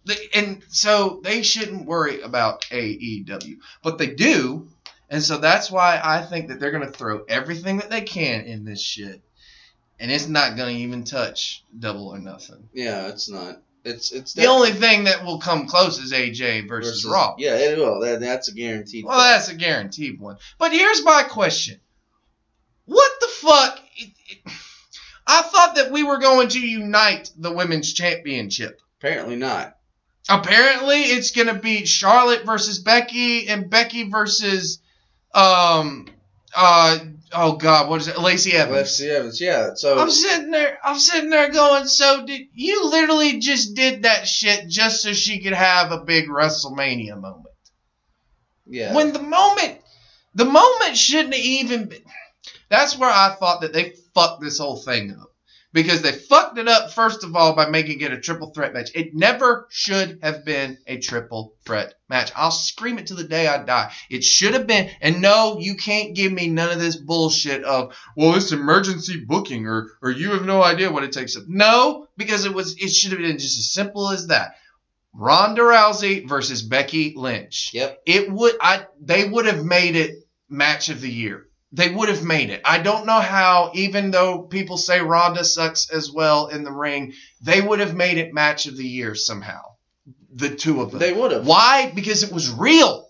They, 0.05 0.17
and 0.35 0.61
so 0.67 1.19
they 1.23 1.41
shouldn't 1.41 1.87
worry 1.87 2.21
about 2.21 2.61
AEW. 2.69 3.57
But 3.81 3.97
they 3.97 4.13
do. 4.13 4.67
And 5.09 5.23
so 5.23 5.39
that's 5.39 5.71
why 5.71 5.99
I 6.01 6.21
think 6.21 6.49
that 6.49 6.59
they're 6.59 6.71
going 6.71 6.85
to 6.85 6.91
throw 6.91 7.23
everything 7.27 7.77
that 7.77 7.89
they 7.89 8.01
can 8.01 8.41
in 8.45 8.65
this 8.65 8.81
shit. 8.81 9.21
And 10.01 10.11
it's 10.11 10.27
not 10.27 10.57
going 10.57 10.75
to 10.75 10.81
even 10.81 11.03
touch 11.03 11.63
double 11.77 12.07
or 12.09 12.19
nothing. 12.19 12.67
yeah, 12.73 13.07
it's 13.07 13.29
not. 13.29 13.61
It's 13.83 14.11
it's 14.11 14.33
The 14.33 14.45
only 14.47 14.71
thing 14.73 15.05
that 15.05 15.23
will 15.25 15.39
come 15.39 15.67
close 15.67 15.97
is 15.99 16.11
AJ 16.11 16.67
versus, 16.67 17.05
Raw. 17.05 17.35
Yeah, 17.37 17.55
it 17.55 17.77
will. 17.77 17.99
That, 18.01 18.19
that's 18.19 18.47
a 18.47 18.53
guaranteed. 18.53 19.05
Well, 19.05 19.17
that's 19.17 19.49
a 19.49 19.55
guaranteed 19.55 20.19
one. 20.19 20.37
But 20.59 20.71
here's 20.71 21.03
my 21.03 21.23
question: 21.23 21.79
What 22.85 23.11
the 23.21 23.27
fuck? 23.27 23.79
it- 23.97 24.13
it- 24.27 24.51
I 25.27 25.43
thought 25.43 25.75
that 25.75 25.91
we 25.91 26.03
were 26.03 26.17
going 26.17 26.49
to 26.49 26.59
unite 26.59 27.31
the 27.37 27.51
women's 27.51 27.93
championship. 27.93 28.81
apparently 28.99 29.35
not. 29.35 29.77
Apparently, 30.29 31.01
it's 31.01 31.31
going 31.31 31.47
to 31.47 31.53
be 31.55 31.85
Charlotte 31.85 32.45
versus 32.45 32.79
Becky 32.79 33.47
and 33.47 33.69
Becky 33.69 34.09
versus 34.09 34.79
um 35.33 36.07
uh 36.55 36.99
oh 37.33 37.53
god, 37.53 37.89
what 37.89 38.01
is 38.01 38.07
it? 38.07 38.19
Lacey 38.19 38.53
Evans. 38.53 38.77
Lacey 38.77 39.09
Evans. 39.09 39.41
Yeah. 39.41 39.73
So 39.75 39.97
I'm 39.97 40.09
sitting 40.11 40.51
there. 40.51 40.77
I'm 40.83 40.99
sitting 40.99 41.29
there 41.29 41.49
going. 41.49 41.87
So 41.87 42.25
did 42.25 42.47
you 42.53 42.89
literally 42.89 43.39
just 43.39 43.75
did 43.75 44.03
that 44.03 44.27
shit 44.27 44.67
just 44.67 45.01
so 45.01 45.13
she 45.13 45.41
could 45.41 45.53
have 45.53 45.91
a 45.91 46.03
big 46.03 46.27
WrestleMania 46.27 47.19
moment? 47.19 47.47
yeah. 48.67 48.93
When 48.93 49.13
the 49.13 49.21
moment, 49.21 49.79
the 50.33 50.45
moment 50.45 50.97
shouldn't 50.97 51.35
have 51.35 51.43
even 51.43 51.85
been. 51.85 52.03
That's 52.69 52.97
where 52.97 53.09
I 53.09 53.35
thought 53.37 53.61
that 53.61 53.73
they 53.73 53.93
fucked 54.13 54.41
this 54.41 54.57
whole 54.57 54.77
thing 54.77 55.11
up. 55.11 55.30
Because 55.73 56.01
they 56.01 56.11
fucked 56.11 56.57
it 56.57 56.67
up, 56.67 56.91
first 56.91 57.23
of 57.23 57.33
all, 57.35 57.55
by 57.55 57.69
making 57.69 58.01
it 58.01 58.11
a 58.11 58.19
triple 58.19 58.51
threat 58.51 58.73
match. 58.73 58.91
It 58.93 59.15
never 59.15 59.67
should 59.69 60.19
have 60.21 60.43
been 60.43 60.77
a 60.85 60.99
triple 60.99 61.55
threat 61.65 61.93
match. 62.09 62.31
I'll 62.35 62.51
scream 62.51 62.97
it 62.97 63.07
to 63.07 63.13
the 63.15 63.23
day 63.23 63.47
I 63.47 63.63
die. 63.63 63.93
It 64.09 64.23
should 64.25 64.53
have 64.53 64.67
been, 64.67 64.89
and 64.99 65.21
no, 65.21 65.59
you 65.59 65.75
can't 65.75 66.13
give 66.13 66.31
me 66.33 66.47
none 66.49 66.71
of 66.71 66.79
this 66.79 66.97
bullshit 66.97 67.63
of, 67.63 67.95
well, 68.17 68.35
it's 68.35 68.51
emergency 68.51 69.23
booking, 69.25 69.65
or 69.65 69.91
or 70.01 70.11
you 70.11 70.31
have 70.31 70.45
no 70.45 70.61
idea 70.61 70.91
what 70.91 71.03
it 71.03 71.13
takes. 71.13 71.37
No, 71.47 72.07
because 72.17 72.45
it 72.45 72.53
was 72.53 72.75
it 72.77 72.89
should 72.91 73.11
have 73.11 73.21
been 73.21 73.37
just 73.37 73.57
as 73.57 73.71
simple 73.71 74.09
as 74.09 74.27
that. 74.27 74.55
Ronda 75.13 75.61
Rousey 75.61 76.27
versus 76.27 76.61
Becky 76.61 77.13
Lynch 77.17 77.71
Yep. 77.73 78.01
it 78.05 78.31
would 78.31 78.55
I 78.61 78.85
they 79.01 79.27
would 79.27 79.45
have 79.45 79.63
made 79.65 79.95
it 79.95 80.15
match 80.49 80.89
of 80.89 81.01
the 81.01 81.11
year. 81.11 81.47
They 81.73 81.89
would 81.89 82.09
have 82.09 82.23
made 82.23 82.49
it. 82.49 82.61
I 82.65 82.79
don't 82.79 83.05
know 83.05 83.19
how, 83.19 83.71
even 83.73 84.11
though 84.11 84.41
people 84.41 84.77
say 84.77 84.99
Ronda 84.99 85.43
sucks 85.45 85.89
as 85.89 86.11
well 86.11 86.47
in 86.47 86.63
the 86.63 86.71
ring, 86.71 87.13
they 87.41 87.61
would 87.61 87.79
have 87.79 87.95
made 87.95 88.17
it 88.17 88.33
match 88.33 88.65
of 88.65 88.75
the 88.75 88.87
year 88.87 89.15
somehow. 89.15 89.61
The 90.33 90.53
two 90.53 90.81
of 90.81 90.91
them. 90.91 90.99
They 90.99 91.13
would 91.13 91.31
have. 91.31 91.45
Why? 91.45 91.91
Because 91.93 92.23
it 92.23 92.31
was 92.31 92.49
real. 92.49 93.09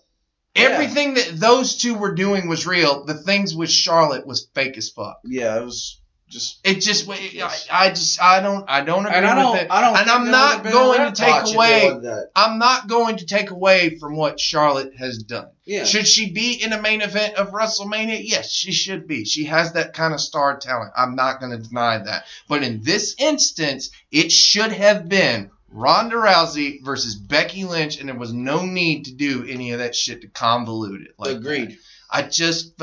Yeah. 0.54 0.64
Everything 0.64 1.14
that 1.14 1.30
those 1.32 1.76
two 1.76 1.94
were 1.94 2.14
doing 2.14 2.48
was 2.48 2.66
real. 2.66 3.04
The 3.04 3.14
things 3.14 3.54
with 3.54 3.70
Charlotte 3.70 4.26
was 4.26 4.48
fake 4.54 4.76
as 4.76 4.90
fuck. 4.90 5.20
Yeah, 5.24 5.58
it 5.58 5.64
was 5.64 6.01
just. 6.32 6.58
It 6.64 6.80
just, 6.80 7.08
I, 7.08 7.50
I 7.70 7.88
just, 7.90 8.20
I 8.20 8.40
don't, 8.40 8.68
I 8.68 8.82
don't 8.82 9.06
agree 9.06 9.16
And 9.18 9.26
I 9.26 9.34
don't, 9.34 9.52
with 9.52 9.62
it. 9.62 9.70
I 9.70 9.80
don't 9.80 9.96
and 9.96 10.10
I'm 10.10 10.30
not 10.30 10.64
would've 10.64 10.72
been 10.72 10.72
a 10.72 10.74
going 10.74 11.12
to 11.12 11.22
take 11.22 11.54
away. 11.54 11.98
that. 12.02 12.30
I'm 12.34 12.58
not 12.58 12.88
going 12.88 13.18
to 13.18 13.26
take 13.26 13.50
away 13.50 13.98
from 13.98 14.16
what 14.16 14.40
Charlotte 14.40 14.94
has 14.96 15.18
done. 15.18 15.48
Yeah. 15.64 15.84
Should 15.84 16.08
she 16.08 16.32
be 16.32 16.54
in 16.60 16.72
a 16.72 16.82
main 16.82 17.02
event 17.02 17.34
of 17.36 17.50
WrestleMania? 17.50 18.20
Yes, 18.22 18.50
she 18.50 18.72
should 18.72 19.06
be. 19.06 19.24
She 19.24 19.44
has 19.44 19.74
that 19.74 19.92
kind 19.94 20.12
of 20.12 20.20
star 20.20 20.56
talent. 20.58 20.92
I'm 20.96 21.14
not 21.14 21.38
going 21.38 21.52
to 21.52 21.58
deny 21.68 21.98
that. 21.98 22.24
But 22.48 22.64
in 22.64 22.82
this 22.82 23.14
instance, 23.18 23.90
it 24.10 24.32
should 24.32 24.72
have 24.72 25.08
been 25.08 25.50
Ronda 25.70 26.16
Rousey 26.16 26.82
versus 26.82 27.14
Becky 27.14 27.64
Lynch, 27.64 27.98
and 27.98 28.08
there 28.08 28.16
was 28.18 28.32
no 28.32 28.66
need 28.66 29.04
to 29.06 29.14
do 29.14 29.46
any 29.48 29.72
of 29.72 29.78
that 29.78 29.94
shit 29.94 30.20
to 30.22 30.28
convolute 30.28 31.02
it. 31.04 31.14
Like 31.18 31.36
Agreed. 31.36 31.70
that. 31.70 31.78
I 32.12 32.22
just, 32.22 32.80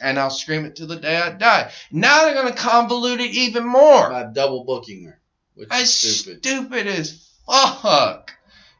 and 0.00 0.18
I'll 0.18 0.30
scream 0.30 0.64
it 0.64 0.76
till 0.76 0.86
the 0.86 0.96
day 0.96 1.16
I 1.16 1.30
die. 1.30 1.70
Now 1.90 2.24
they're 2.24 2.34
going 2.34 2.52
to 2.52 2.58
convolute 2.58 3.20
it 3.20 3.34
even 3.34 3.66
more. 3.66 4.08
By 4.08 4.24
double 4.24 4.64
booking 4.64 5.04
her, 5.04 5.20
which 5.54 5.68
is 5.74 5.92
stupid. 5.92 6.38
stupid 6.38 6.86
as 6.86 7.28
fuck. 7.46 8.32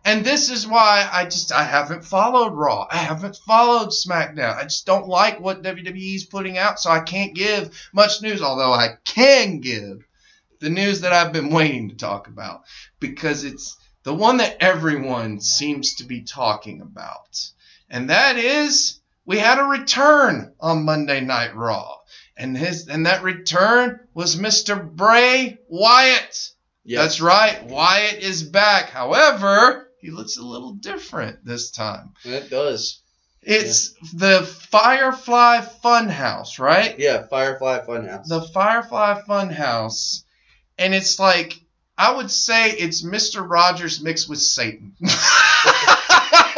And 0.05 0.25
this 0.25 0.51
is 0.51 0.67
why 0.67 1.09
I 1.13 1.25
just 1.25 1.53
I 1.53 1.63
haven't 1.63 2.05
followed 2.05 2.55
Raw. 2.55 2.89
I 2.91 2.97
haven't 2.97 3.37
followed 3.37 3.91
SmackDown. 3.91 4.57
I 4.57 4.65
just 4.65 4.87
don't 4.87 5.07
like 5.07 5.39
what 5.39 5.63
WWE 5.63 6.15
is 6.15 6.25
putting 6.25 6.57
out, 6.57 6.81
so 6.81 6.91
I 6.91 7.01
can't 7.01 7.35
give 7.35 7.79
much 7.93 8.23
news. 8.23 8.43
Although 8.43 8.73
I 8.73 8.97
can 9.05 9.61
give 9.61 10.05
the 10.59 10.71
news 10.71 11.03
that 11.03 11.13
I've 11.13 11.35
been 11.35 11.51
waiting 11.51 11.91
to 11.91 11.97
talk 11.97 12.29
about 12.29 12.63
because 12.99 13.45
it's 13.45 13.77
the 14.05 14.15
one 14.15 14.39
that 14.39 14.57
everyone 14.61 15.39
seems 15.39 15.97
to 15.97 16.05
be 16.05 16.23
talking 16.23 16.81
about, 16.81 17.51
and 17.89 18.11
that 18.11 18.39
is 18.39 19.02
we 19.25 19.39
had 19.39 19.59
a 19.59 19.65
return 19.65 20.55
on 20.61 20.85
Monday 20.85 21.21
Night 21.21 21.55
Raw, 21.55 21.97
and 22.37 22.57
his 22.57 22.89
and 22.89 23.07
that 23.07 23.23
return 23.23 24.01
was 24.15 24.37
Mr. 24.37 24.83
Bray 24.91 25.59
Wyatt. 25.69 26.51
Yeah. 26.85 27.03
That's 27.03 27.21
right. 27.21 27.65
Wyatt 27.65 28.21
is 28.23 28.43
back. 28.43 28.91
However, 28.91 29.89
he 30.01 30.11
looks 30.11 30.37
a 30.37 30.43
little 30.43 30.73
different 30.75 31.45
this 31.45 31.71
time. 31.71 32.15
It 32.25 32.51
does. 32.51 33.01
It's 33.43 33.95
the 34.15 34.43
Firefly 34.43 35.61
Funhouse, 35.83 36.59
right? 36.61 36.97
Yeah, 36.99 37.27
Firefly 37.27 37.81
Funhouse. 37.87 38.27
The 38.27 38.43
Firefly 38.43 39.21
Funhouse. 39.29 40.23
And 40.79 40.95
it's 40.95 41.19
like, 41.19 41.61
I 41.99 42.15
would 42.17 42.31
say 42.31 42.71
it's 42.71 43.05
Mr. 43.05 43.49
Rogers 43.49 44.01
mixed 44.01 44.29
with 44.29 44.41
Satan. 44.41 44.95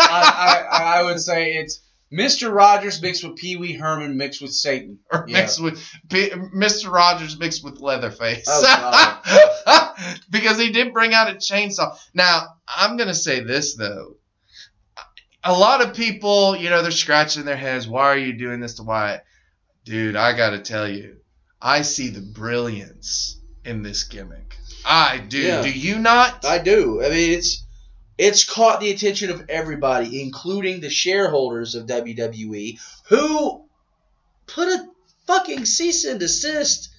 I, 0.06 0.66
I, 0.70 0.98
I 0.98 1.02
would 1.04 1.20
say 1.20 1.54
it's 1.54 1.80
Mr. 2.14 2.54
Rogers 2.54 3.02
mixed 3.02 3.24
with 3.24 3.36
Pee 3.36 3.56
Wee 3.56 3.72
Herman 3.72 4.16
mixed 4.16 4.40
with 4.40 4.52
Satan. 4.52 5.00
or 5.12 5.24
Yeah. 5.26 5.40
mixed 5.40 5.60
with 5.60 5.82
P- 6.08 6.30
Mr. 6.30 6.92
Rogers 6.92 7.38
mixed 7.38 7.64
with 7.64 7.80
Leatherface. 7.80 8.44
Oh, 8.48 9.94
because 10.30 10.58
he 10.58 10.70
did 10.70 10.92
bring 10.92 11.12
out 11.14 11.30
a 11.30 11.34
chainsaw. 11.34 11.98
Now, 12.14 12.46
I'm 12.68 12.96
going 12.96 13.08
to 13.08 13.14
say 13.14 13.40
this, 13.40 13.76
though. 13.76 14.16
A 15.42 15.52
lot 15.52 15.82
of 15.82 15.94
people, 15.94 16.56
you 16.56 16.70
know, 16.70 16.80
they're 16.82 16.90
scratching 16.90 17.44
their 17.44 17.56
heads. 17.56 17.86
Why 17.86 18.04
are 18.04 18.16
you 18.16 18.32
doing 18.32 18.60
this 18.60 18.74
to 18.74 18.82
Wyatt? 18.82 19.24
Dude, 19.84 20.16
I 20.16 20.34
got 20.36 20.50
to 20.50 20.58
tell 20.60 20.88
you, 20.88 21.16
I 21.60 21.82
see 21.82 22.08
the 22.08 22.22
brilliance 22.22 23.38
in 23.64 23.82
this 23.82 24.04
gimmick. 24.04 24.56
I 24.86 25.18
do. 25.18 25.38
Yeah. 25.38 25.62
Do 25.62 25.70
you 25.70 25.98
not? 25.98 26.44
I 26.44 26.58
do. 26.58 27.02
I 27.02 27.08
mean, 27.10 27.32
it's 27.38 27.63
it's 28.18 28.44
caught 28.44 28.80
the 28.80 28.90
attention 28.90 29.30
of 29.30 29.44
everybody, 29.48 30.22
including 30.22 30.80
the 30.80 30.90
shareholders 30.90 31.74
of 31.74 31.86
WWE, 31.86 32.78
who 33.08 33.64
put 34.46 34.68
a 34.68 34.86
fucking 35.26 35.64
cease 35.64 36.04
and 36.04 36.20
desist. 36.20 36.90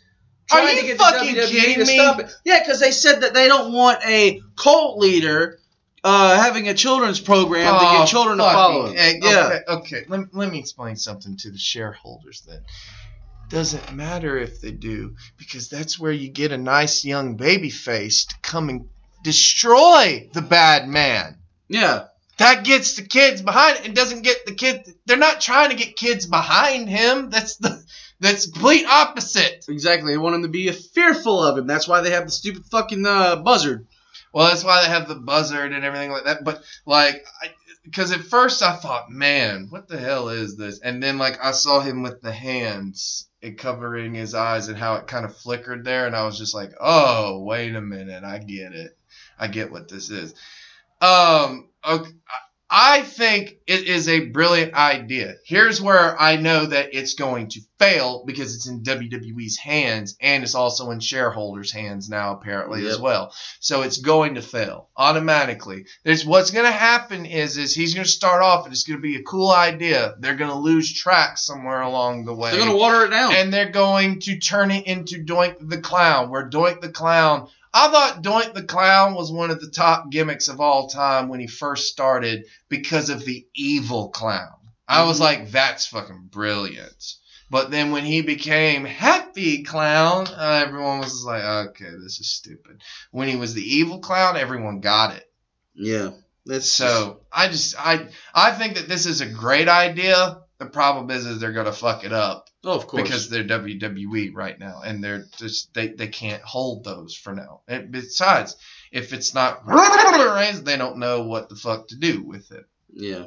Are 0.52 0.62
you 0.64 0.82
to 0.82 0.88
get 0.88 0.98
fucking 0.98 1.36
the 1.36 1.42
WWE 1.42 1.50
kidding 1.50 1.74
to 1.76 1.86
me? 1.86 1.98
stop 1.98 2.20
it. 2.20 2.32
Yeah, 2.44 2.60
because 2.60 2.80
they 2.80 2.92
said 2.92 3.22
that 3.22 3.34
they 3.34 3.48
don't 3.48 3.74
want 3.74 4.00
a 4.06 4.42
cult 4.56 5.00
leader 5.00 5.60
uh, 6.04 6.40
having 6.40 6.68
a 6.70 6.74
children's 6.76 7.20
program 7.20 7.74
to 7.74 7.80
Oh, 7.82 7.98
get 8.00 8.08
children 8.08 8.38
to 8.38 8.44
follow. 8.44 8.94
heck. 8.94 9.24
Yeah. 9.24 9.48
Okay, 9.48 9.62
okay. 9.98 10.06
Let, 10.08 10.36
let 10.36 10.52
me 10.52 10.60
explain 10.60 10.98
something 10.98 11.36
to 11.38 11.50
the 11.50 11.58
shareholders 11.58 12.42
then. 12.48 12.62
doesn't 13.50 13.94
matter 13.96 14.38
if 14.38 14.62
they 14.62 14.72
do 14.72 15.16
because 15.38 15.68
that's 15.70 15.98
where 16.00 16.12
you 16.12 16.30
get 16.30 16.52
a 16.52 16.58
nice 16.60 17.04
young 17.06 17.38
baby 17.38 17.72
face 17.72 18.26
to 18.26 18.36
come 18.44 18.70
and 18.70 18.88
destroy 19.26 20.30
the 20.34 20.42
bad 20.42 20.88
man. 20.88 21.38
Yeah. 21.68 22.06
That 22.38 22.64
gets 22.64 22.96
the 22.96 23.02
kids 23.02 23.42
behind 23.42 23.80
it 23.80 23.86
and 23.88 23.96
doesn't 23.96 24.22
get 24.22 24.46
the 24.46 24.54
kid. 24.54 24.88
They're 25.06 25.18
not 25.18 25.42
trying 25.42 25.72
to 25.72 25.76
get 25.76 25.96
kids 25.96 26.28
behind 26.28 26.88
him. 26.88 27.30
That's 27.32 27.58
the 27.58 27.84
that's 28.20 28.50
complete 28.50 28.86
opposite. 28.86 29.66
Exactly. 29.68 30.14
They 30.14 30.18
want 30.18 30.36
him 30.36 30.44
to 30.44 30.48
be 30.48 30.72
fearful 30.72 31.44
of 31.44 31.58
him. 31.58 31.66
That's 31.66 31.88
why 31.88 32.02
they 32.02 32.12
have 32.12 32.26
the 32.26 32.32
stupid 32.32 32.66
fucking 32.66 33.06
uh, 33.06 33.38
buzzard. 33.38 33.88
Well, 34.32 34.48
that's 34.48 34.64
why 34.64 34.84
they 34.84 34.90
have 34.90 35.08
the 35.08 35.16
buzzard 35.16 35.74
and 35.74 35.84
everything 35.84 36.12
like 36.12 36.26
that. 36.26 36.44
But 36.44 36.62
like, 36.86 37.26
because 37.84 38.12
at 38.12 38.22
first 38.22 38.62
I 38.62 38.76
thought, 38.76 39.10
man, 39.10 39.68
what 39.70 39.88
the 39.88 39.98
hell 39.98 40.30
is 40.30 40.56
this? 40.56 40.80
And 40.80 41.02
then 41.02 41.18
like 41.18 41.44
I 41.44 41.52
saw 41.52 41.80
him 41.80 42.04
with 42.04 42.22
the 42.22 42.32
hands 42.34 43.28
it 43.46 43.60
covering 43.60 44.16
his 44.16 44.34
eyes 44.34 44.70
and 44.70 44.78
how 44.78 44.96
it 44.96 45.06
kind 45.06 45.24
of 45.24 45.38
flickered 45.38 45.86
there, 45.86 46.08
and 46.08 46.16
I 46.16 46.26
was 46.26 46.38
just 46.38 46.56
like, 46.56 46.74
oh, 46.82 47.44
wait 47.44 47.76
a 47.76 47.82
minute, 47.82 48.24
I 48.24 48.40
get 48.40 48.74
it. 48.74 48.98
I 49.40 49.48
get 49.48 49.72
what 49.72 49.88
this 49.90 50.10
is. 50.10 50.34
Um, 51.02 51.70
okay, 51.88 52.12
I 52.68 53.03
think 53.03 53.57
it 53.68 53.84
is 53.88 54.10
a 54.10 54.26
brilliant 54.30 54.74
idea. 54.74 55.36
Here's 55.45 55.80
where 55.80 56.20
I 56.20 56.38
know 56.38 56.66
that 56.66 56.95
it's 56.95 57.14
going 57.14 57.49
to 57.49 57.62
fail 57.78 58.24
because 58.26 58.56
it's 58.56 58.68
in 58.68 58.82
WWE's 58.82 59.57
hands 59.57 60.18
and 60.20 60.44
it's 60.44 60.56
also 60.56 60.90
in 60.90 60.99
shareholders' 60.99 61.72
hands 61.72 62.10
now 62.10 62.34
apparently 62.34 62.88
as 62.88 62.99
well. 62.99 63.34
So 63.60 63.84
it's 63.84 63.98
going 63.98 64.36
to 64.36 64.41
fail 64.41 64.90
automatically. 64.98 65.86
There's 66.03 66.26
what's 66.26 66.49
going 66.52 66.66
to 66.66 66.72
happen 66.72 67.26
is 67.28 67.57
is 67.57 67.76
he's 67.76 67.94
going 67.94 68.06
to 68.06 68.12
start 68.12 68.41
off 68.41 68.66
and 68.66 68.74
it's 68.74 68.84
going 68.84 68.98
to 68.98 69.02
be 69.03 69.18
a 69.18 69.24
cool 69.24 69.52
idea. 69.52 70.16
They're 70.20 70.36
going 70.36 70.52
to 70.52 70.57
lose 70.57 70.91
track 70.91 71.38
somewhere 71.38 71.82
along 71.82 72.26
the 72.26 72.34
way 72.34 72.49
They're 72.52 72.66
gonna 72.66 72.76
water 72.76 73.06
it 73.06 73.10
down. 73.10 73.36
and 73.36 73.53
they're 73.53 73.70
going 73.70 74.22
to 74.22 74.40
turn 74.40 74.72
it 74.72 74.88
into 74.88 75.24
Doink 75.24 75.57
the 75.70 75.80
Clown, 75.80 76.30
where 76.32 76.49
Doink 76.49 76.82
the 76.82 76.90
Clown. 76.90 77.48
I 77.78 77.90
thought 77.90 78.24
Doink 78.24 78.54
the 78.54 78.64
Clown 78.64 79.16
was 79.16 79.32
one 79.34 79.52
of 79.52 79.60
the 79.60 79.70
top 79.70 80.10
gimmicks 80.10 80.48
of 80.48 80.62
all 80.62 80.88
time 80.88 81.28
when 81.28 81.42
he 81.42 81.48
first 81.48 81.92
started 81.92 82.46
because 82.70 83.10
of 83.10 83.26
the 83.26 83.46
evil 83.54 84.10
clown. 84.10 84.54
I 84.88 85.04
was 85.04 85.18
Mhm. 85.18 85.22
like, 85.22 85.52
that's 85.52 85.86
fucking 85.88 86.30
brilliant. 86.32 87.16
But 87.50 87.72
then 87.72 87.92
when 87.92 88.06
he 88.06 88.22
became 88.22 88.86
Happy 88.86 89.64
Clown, 89.64 90.28
uh, 90.28 90.64
everyone 90.66 91.00
was 91.00 91.24
like, 91.26 91.44
okay, 91.44 91.90
this 92.02 92.20
is 92.20 92.32
stupid. 92.32 92.82
When 93.12 93.28
he 93.28 93.36
was 93.36 93.54
the 93.54 93.62
evil 93.76 94.00
clown, 94.00 94.38
everyone 94.38 94.80
got 94.80 95.14
it. 95.16 95.30
yeah. 95.76 96.12
That's 96.46 96.72
So 96.72 97.22
I 97.32 97.48
just 97.50 97.76
I 97.78 98.08
I 98.34 98.52
think 98.52 98.76
that 98.76 98.88
this 98.88 99.06
is 99.08 99.20
a 99.20 99.26
great 99.26 99.68
idea. 99.68 100.38
The 100.60 100.68
problem 100.68 101.10
is 101.12 101.26
is 101.26 101.40
they're 101.40 101.52
gonna 101.52 101.74
fuck 101.74 102.04
it 102.06 102.14
up 102.14 102.50
oh, 102.66 102.74
of 102.74 102.88
course. 102.88 103.04
because 103.04 103.30
they're 103.30 103.44
WWE 103.44 104.32
right 104.34 104.60
now, 104.60 104.82
and 104.84 105.04
they're 105.04 105.26
just 105.38 105.74
they, 105.74 105.88
they 105.88 106.08
can't 106.08 106.44
hold 106.44 106.84
those 106.84 107.16
for 107.16 107.34
now. 107.34 107.62
And 107.68 107.92
besides, 107.92 108.56
if 108.92 109.14
it's 109.14 109.34
not 109.34 109.66
Reigns, 109.66 110.64
they 110.64 110.78
don't 110.78 110.98
know 110.98 111.24
what 111.24 111.50
the 111.50 111.56
fuck 111.56 111.88
to 111.90 111.96
do 111.96 112.24
with 112.24 112.52
it, 112.52 112.66
yeah. 112.94 113.26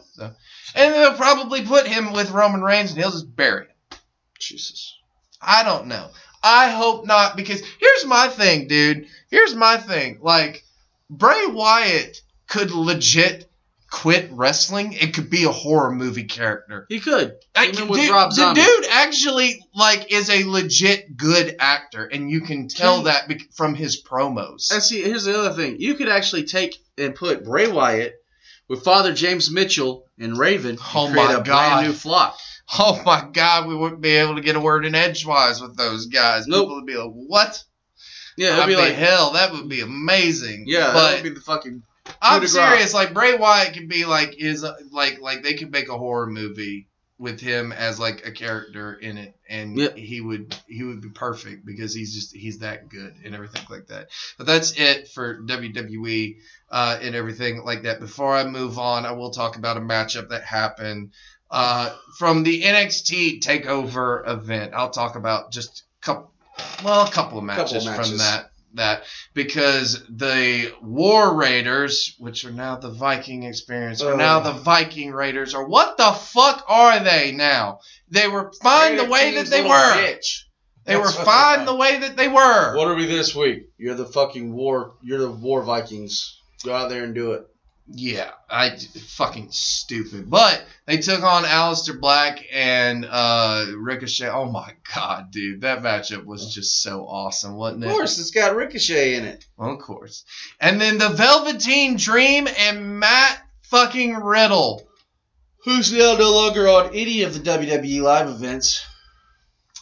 and 0.75 0.95
they'll 0.95 1.15
probably 1.15 1.65
put 1.65 1.87
him 1.87 2.13
with 2.13 2.31
Roman 2.31 2.63
Reigns, 2.63 2.91
and 2.91 3.01
he'll 3.01 3.11
just 3.11 3.35
bury 3.35 3.67
him. 3.67 3.99
Jesus. 4.39 4.97
I 5.41 5.63
don't 5.63 5.87
know. 5.87 6.11
I 6.43 6.71
hope 6.71 7.07
not 7.07 7.37
because 7.37 7.63
here's 7.81 8.07
my 8.07 8.29
thing, 8.29 8.69
dude. 8.69 9.07
Here's 9.31 9.55
my 9.55 9.77
thing. 9.77 10.19
Like 10.21 10.65
Bray 11.11 11.47
Wyatt 11.47 12.23
could 12.47 12.71
legit 12.71 13.48
quit 13.91 14.29
wrestling. 14.33 14.93
It 14.93 15.15
could 15.15 15.31
be 15.31 15.45
a 15.45 15.51
horror 15.53 15.91
movie 15.93 16.25
character. 16.25 16.87
He 16.89 17.01
could. 17.01 17.37
Like, 17.57 17.71
Even 17.71 17.89
with 17.89 18.01
dude, 18.01 18.11
Rob 18.11 18.31
the 18.35 18.53
dude 18.55 18.87
actually 18.91 19.61
like 19.75 20.13
is 20.13 20.31
a 20.31 20.45
legit 20.45 21.17
good 21.17 21.57
actor, 21.59 22.05
and 22.05 22.31
you 22.31 22.41
can 22.43 22.69
tell 22.69 23.03
that 23.03 23.29
bec- 23.29 23.53
from 23.55 23.75
his 23.75 24.03
promos. 24.03 24.73
And 24.73 24.83
see, 24.83 25.03
here's 25.03 25.25
the 25.25 25.39
other 25.39 25.53
thing. 25.55 25.77
You 25.81 25.95
could 25.95 26.09
actually 26.09 26.45
take 26.45 26.77
and 26.97 27.15
put 27.15 27.45
Bray 27.45 27.69
Wyatt 27.71 28.15
with 28.69 28.85
Father 28.85 29.13
James 29.15 29.51
Mitchell 29.51 30.05
and 30.19 30.37
Raven 30.37 30.71
and 30.73 30.79
Oh 30.95 31.09
create 31.11 31.25
my 31.27 31.33
a 31.33 31.43
God. 31.43 31.45
brand 31.45 31.87
new 31.87 31.93
flock. 31.95 32.39
Oh 32.79 33.01
my 33.07 33.27
God, 33.33 33.67
we 33.67 33.75
wouldn't 33.75 34.03
be 34.03 34.11
able 34.17 34.35
to 34.35 34.43
get 34.43 34.55
a 34.57 34.61
word 34.61 34.85
in 34.85 34.95
edgewise 34.95 35.59
with 35.63 35.75
those 35.77 36.05
guys. 36.07 36.47
Nope. 36.47 36.65
People 36.67 36.75
would 36.77 36.87
be 36.87 36.97
like, 36.97 37.11
"What?" 37.13 37.65
Yeah, 38.37 38.61
I'd 38.61 38.67
be 38.67 38.75
be 38.75 38.77
like, 38.81 38.93
hell, 38.93 39.33
that 39.33 39.53
would 39.53 39.69
be 39.71 39.81
amazing. 39.81 40.65
yeah, 40.67 40.93
that 40.93 41.15
would 41.15 41.23
be 41.23 41.31
the 41.31 41.41
fucking. 41.41 41.83
I'm 42.23 42.41
coup 42.41 42.47
de 42.47 42.53
grace. 42.53 42.69
serious. 42.71 42.95
Like 42.95 43.15
Bray 43.15 43.37
Wyatt 43.37 43.75
could 43.75 43.89
be 43.89 44.05
like 44.05 44.35
is 44.39 44.65
like 44.91 45.21
like 45.21 45.43
they 45.43 45.55
could 45.55 45.71
make 45.73 45.89
a 45.89 45.97
horror 45.99 46.27
movie 46.27 46.87
with 47.21 47.41
him 47.41 47.73
as 47.73 47.99
like 47.99 48.25
a 48.27 48.31
character 48.31 48.95
in 48.95 49.19
it, 49.19 49.35
and 49.49 49.77
Yep. 49.77 49.97
he 49.97 50.21
would 50.21 50.57
he 50.69 50.85
would 50.85 51.01
be 51.01 51.09
perfect 51.09 51.67
because 51.67 51.93
he's 51.93 52.15
just 52.15 52.33
he's 52.35 52.59
that 52.59 52.89
good 52.89 53.13
and 53.25 53.35
everything 53.35 53.63
like 53.69 53.89
that. 53.89 54.09
But 54.37 54.47
that's 54.47 54.73
it 54.79 55.09
for 55.09 55.41
WWE 55.43 56.37
uh, 56.71 56.99
and 57.03 57.15
everything 57.17 57.65
like 57.65 57.83
that. 57.83 57.99
Before 57.99 58.35
I 58.37 58.45
move 58.45 58.79
on, 58.79 59.05
I 59.05 59.13
will 59.13 59.31
talk 59.33 59.57
about 59.57 59.77
a 59.77 59.81
matchup 59.81 60.29
that 60.29 60.43
happened 60.45 61.11
uh, 61.51 61.93
from 62.19 62.45
the 62.45 62.63
NXT 62.63 63.41
Takeover 63.41 64.29
event. 64.29 64.73
I'll 64.75 64.91
talk 64.91 65.17
about 65.17 65.51
just 65.51 65.83
a 66.03 66.05
couple, 66.05 66.31
well, 66.85 67.05
a 67.07 67.11
couple 67.11 67.39
of 67.39 67.45
matches, 67.45 67.85
from 67.85 67.97
matches. 67.97 68.19
that 68.19 68.51
that 68.79 69.05
because 69.35 70.03
the 70.09 70.73
War 70.83 71.37
Raiders, 71.37 72.15
which 72.19 72.45
are 72.45 72.51
now 72.51 72.77
the 72.77 72.91
Viking 72.91 73.45
Experience, 73.45 74.03
are 74.03 74.17
now 74.17 74.41
the 74.41 74.53
Viking 74.53 75.13
Raiders, 75.13 75.55
or 75.55 75.69
what 75.69 75.97
the 75.97 76.11
fuck 76.13 76.65
are 76.69 76.99
they 77.05 77.33
now? 77.33 77.81
They 78.11 78.27
were 78.27 78.53
fine 78.63 78.97
the 78.97 79.05
way 79.05 79.35
that 79.37 79.47
they 79.47 79.63
were. 79.63 79.69
Bitch. 79.69 80.45
They 80.85 80.97
were 80.97 81.05
That's 81.05 81.19
what 81.19 81.27
fine 81.27 81.67
the 81.67 81.77
way 81.77 81.99
that 81.99 82.17
they 82.17 82.29
were. 82.29 82.77
What 82.77 82.89
are 82.89 82.95
we 82.95 83.05
this 83.05 83.35
week? 83.37 83.69
You're 83.77 83.95
the 83.95 84.07
fucking 84.07 84.53
war. 84.55 84.95
You're 85.03 85.19
the 85.19 85.31
war 85.31 85.63
Vikings. 85.63 86.41
Go 86.65 86.75
out 86.75 86.89
there 86.89 87.05
and 87.05 87.15
do 87.15 87.33
it. 87.33 87.47
Yeah, 87.91 88.31
I 88.51 88.77
fucking 88.77 89.49
stupid. 89.51 90.29
But 90.29 90.63
they 90.87 90.99
took 90.99 91.23
on 91.23 91.45
Aleister 91.45 91.99
Black 91.99 92.45
and 92.53 93.07
uh, 93.09 93.65
Ricochet. 93.79 94.29
Oh 94.29 94.45
my 94.51 94.75
god, 94.95 95.31
dude, 95.31 95.63
that 95.63 95.83
matchup 95.83 96.25
was 96.27 96.53
just 96.55 96.83
so 96.83 97.07
awesome, 97.07 97.55
wasn't 97.55 97.85
it? 97.85 97.87
Of 97.87 97.93
course, 97.95 98.19
it's 98.19 98.31
got 98.31 98.55
Ricochet 98.55 99.15
in 99.17 99.25
it. 99.25 99.47
Well, 99.57 99.73
of 99.73 99.81
course. 99.81 100.25
And 100.61 100.79
then 100.81 100.99
the 100.99 101.09
Velveteen 101.09 101.97
Dream 101.97 102.47
and 102.59 103.01
Matt 103.01 103.41
fucking 103.63 104.15
Riddle. 104.17 104.87
Who's 105.65 105.93
now 105.93 106.15
no 106.19 106.31
longer 106.33 106.69
on 106.69 106.95
any 106.95 107.23
of 107.23 107.33
the 107.35 107.41
WWE 107.41 108.03
live 108.03 108.29
events? 108.29 108.85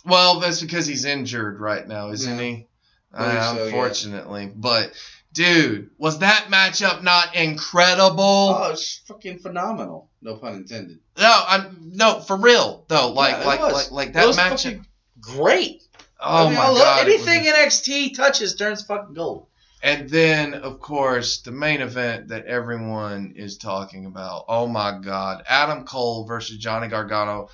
Well, 0.04 0.38
that's 0.40 0.60
because 0.60 0.86
he's 0.86 1.04
injured 1.04 1.60
right 1.60 1.86
now, 1.86 2.10
isn't 2.10 2.38
Yeah. 2.38 2.44
he? 2.44 2.66
Uh, 3.12 3.54
so, 3.54 3.58
yeah. 3.58 3.64
unfortunately, 3.66 4.52
but 4.54 4.92
dude, 5.36 5.90
was 5.98 6.18
that 6.20 6.46
matchup 6.50 7.02
not 7.02 7.36
incredible? 7.36 8.56
Oh, 8.58 8.70
it's 8.72 9.02
fucking 9.06 9.38
phenomenal. 9.38 10.10
No 10.22 10.36
pun 10.36 10.54
intended. 10.54 10.98
no, 11.18 11.42
I'm 11.46 11.92
no 11.94 12.20
for 12.20 12.36
real 12.36 12.84
though. 12.88 13.12
Like 13.12 13.36
Yeah, 13.38 13.44
like 13.46 13.60
like 13.60 13.90
like 13.92 14.12
that 14.14 14.26
was 14.26 14.36
matchup. 14.38 14.82
great. 15.20 15.82
Oh 16.18 16.46
I 16.46 16.48
mean, 16.48 16.54
my 16.58 16.68
love 16.68 16.78
god! 16.78 17.06
it 17.08 17.18
was- 17.20 17.28
Anything 17.28 17.52
NXT 17.52 18.14
touches 18.16 18.56
turns 18.56 18.82
fucking 18.84 19.14
gold. 19.14 19.46
And 19.82 20.08
then, 20.08 20.54
of 20.54 20.80
course, 20.80 21.42
the 21.42 21.52
main 21.52 21.80
event 21.82 22.28
that 22.28 22.46
everyone 22.46 23.34
is 23.36 23.58
talking 23.58 24.06
about. 24.06 24.46
Oh 24.48 24.66
my 24.66 24.98
God. 25.04 25.44
Adam 25.46 25.84
Cole 25.84 26.24
versus 26.24 26.56
Johnny 26.56 26.88
Gargano. 26.88 27.50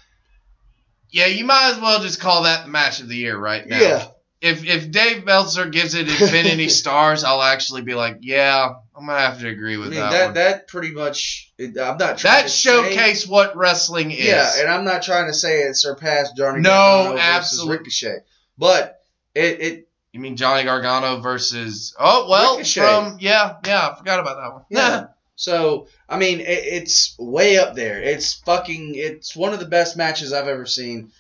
Yeah, 1.11 1.27
you 1.27 1.45
might 1.45 1.73
as 1.75 1.81
well 1.81 2.01
just 2.01 2.21
call 2.21 2.45
that 2.45 2.65
the 2.65 2.71
match 2.71 3.01
of 3.01 3.09
the 3.09 3.17
year 3.17 3.37
right 3.37 3.67
now. 3.67 3.79
Yeah. 3.81 4.07
If 4.43 4.65
if 4.67 4.91
Dave 4.91 5.25
Meltzer 5.25 5.67
gives 5.69 5.95
it 5.95 6.09
Infinity 6.09 6.69
Stars, 6.81 7.23
I'll 7.25 7.41
actually 7.43 7.83
be 7.83 7.95
like, 7.95 8.19
yeah, 8.23 8.75
I'm 8.97 9.07
gonna 9.07 9.19
have 9.19 9.39
to 9.41 9.49
agree 9.49 9.77
I 9.77 9.79
with 9.79 9.91
mean, 9.91 10.01
that, 10.01 10.11
that, 10.11 10.25
one. 10.27 10.35
that 10.35 10.69
pretty 10.69 10.91
much. 10.91 11.53
I'm 11.61 11.73
not 11.75 11.99
trying 11.99 12.19
That 12.43 12.51
say- 12.51 12.71
showcase 12.71 13.27
what 13.27 13.57
wrestling 13.57 14.11
is. 14.11 14.27
Yeah, 14.27 14.51
and 14.59 14.69
I'm 14.69 14.85
not 14.85 15.03
trying 15.03 15.29
to 15.29 15.35
say 15.35 15.61
it 15.63 15.77
surpassed 15.77 16.37
Johnny 16.37 16.61
No, 16.61 16.71
Gargano 17.15 17.39
versus 17.39 17.67
Ricochet, 17.69 18.19
but 18.59 19.01
it, 19.35 19.61
it 19.61 19.89
you 20.13 20.19
mean 20.21 20.37
Johnny 20.37 20.65
Gargano 20.65 21.21
versus? 21.21 21.95
Oh 21.99 22.27
well, 22.29 22.57
Ricochet. 22.57 22.81
from 22.81 23.19
yeah, 23.21 23.59
yeah, 23.65 23.91
I 23.91 23.97
forgot 23.97 24.19
about 24.21 24.37
that 24.39 24.53
one. 24.53 24.63
yeah. 24.71 25.07
so 25.37 25.87
I 26.09 26.19
mean, 26.19 26.41
it, 26.41 26.47
it's 26.49 27.15
way 27.19 27.59
up 27.59 27.75
there. 27.77 28.03
It's 28.03 28.35
fucking. 28.35 28.95
It's 28.97 29.37
one 29.37 29.53
of 29.55 29.61
the 29.61 29.67
best 29.67 29.97
matches 29.97 30.33
I've 30.33 30.49
ever 30.49 30.67
seen, 30.67 31.13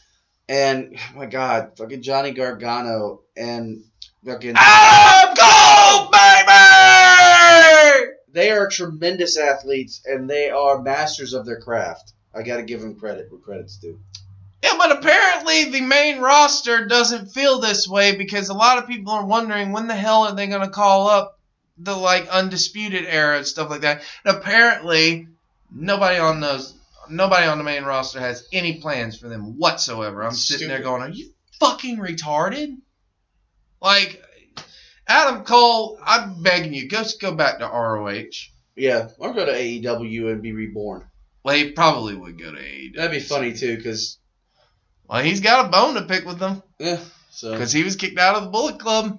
and 0.49 0.97
oh 0.97 1.12
my 1.17 1.27
God, 1.27 1.73
fucking 1.77 2.03
Johnny 2.03 2.33
Gargano 2.33 3.21
and 3.37 3.85
fucking. 4.25 4.55
Adam 4.57 5.37
Cole, 5.37 6.11
baby! 6.11 8.12
They 8.33 8.51
are 8.51 8.69
tremendous 8.69 9.37
athletes, 9.37 10.03
and 10.07 10.29
they 10.29 10.51
are 10.51 10.83
masters 10.83 11.35
of 11.35 11.45
their 11.45 11.61
craft. 11.61 12.12
I 12.35 12.43
got 12.43 12.57
to 12.57 12.62
give 12.62 12.81
them 12.81 12.99
credit 12.99 13.31
where 13.31 13.41
credit's 13.41 13.77
due. 13.77 14.01
Yeah, 14.62 14.75
but 14.79 14.93
apparently 14.93 15.71
the 15.71 15.81
main 15.81 16.21
roster 16.21 16.87
doesn't 16.87 17.33
feel 17.33 17.59
this 17.59 17.89
way 17.89 18.17
because 18.17 18.49
a 18.49 18.55
lot 18.55 18.79
of 18.79 18.87
people 18.87 19.12
are 19.12 19.27
wondering 19.27 19.73
when 19.73 19.89
the 19.89 19.97
hell 19.97 20.23
are 20.23 20.35
they 20.35 20.47
going 20.47 20.62
to 20.62 20.71
call 20.71 21.09
up 21.09 21.39
the 21.79 21.97
like 21.97 22.29
undisputed 22.29 23.05
era 23.07 23.39
and 23.39 23.47
stuff 23.47 23.71
like 23.71 23.81
that. 23.81 24.03
And 24.25 24.37
apparently, 24.37 25.27
nobody 25.75 26.19
on 26.19 26.41
those, 26.41 26.75
nobody 27.09 27.47
on 27.47 27.59
the 27.59 27.65
main 27.65 27.85
roster 27.85 28.21
has 28.21 28.47
any 28.53 28.81
plans 28.81 29.19
for 29.19 29.29
them 29.29 29.59
whatsoever. 29.59 30.23
I'm 30.23 30.33
sitting 30.33 30.69
there 30.69 30.83
going, 30.83 31.03
"Are 31.03 31.09
you 31.09 31.33
fucking 31.61 31.99
retarded? 31.99 32.77
Like, 33.81 34.23
Adam 35.07 35.45
Cole, 35.45 35.99
I'm 36.05 36.43
begging 36.43 36.75
you, 36.75 36.89
go 36.89 37.05
go 37.21 37.35
back 37.35 37.59
to 37.59 37.67
ROH. 37.67 38.51
Yeah, 38.77 39.09
or 39.19 39.35
go 39.35 39.45
to 39.45 39.53
AEW 39.53 40.33
and 40.33 40.43
be 40.43 40.53
reborn. 40.53 41.05
Well, 41.45 41.57
he 41.57 41.73
probably 41.73 42.15
would 42.15 42.39
go 42.39 42.53
to 42.53 42.59
AEW. 42.59 42.97
That'd 42.97 43.11
be 43.11 43.21
funny 43.21 43.53
too, 43.53 43.77
because 43.77 44.19
Well, 45.09 45.23
he's 45.23 45.41
got 45.41 45.67
a 45.67 45.69
bone 45.69 45.95
to 45.95 46.03
pick 46.03 46.25
with 46.25 46.39
them 46.39 46.63
yeah. 46.79 47.01
So 47.31 47.53
because 47.53 47.73
he 47.73 47.83
was 47.83 47.97
kicked 47.97 48.19
out 48.19 48.37
of 48.37 48.45
the 48.45 48.51
Bullet 48.51 48.79
Club. 48.79 49.19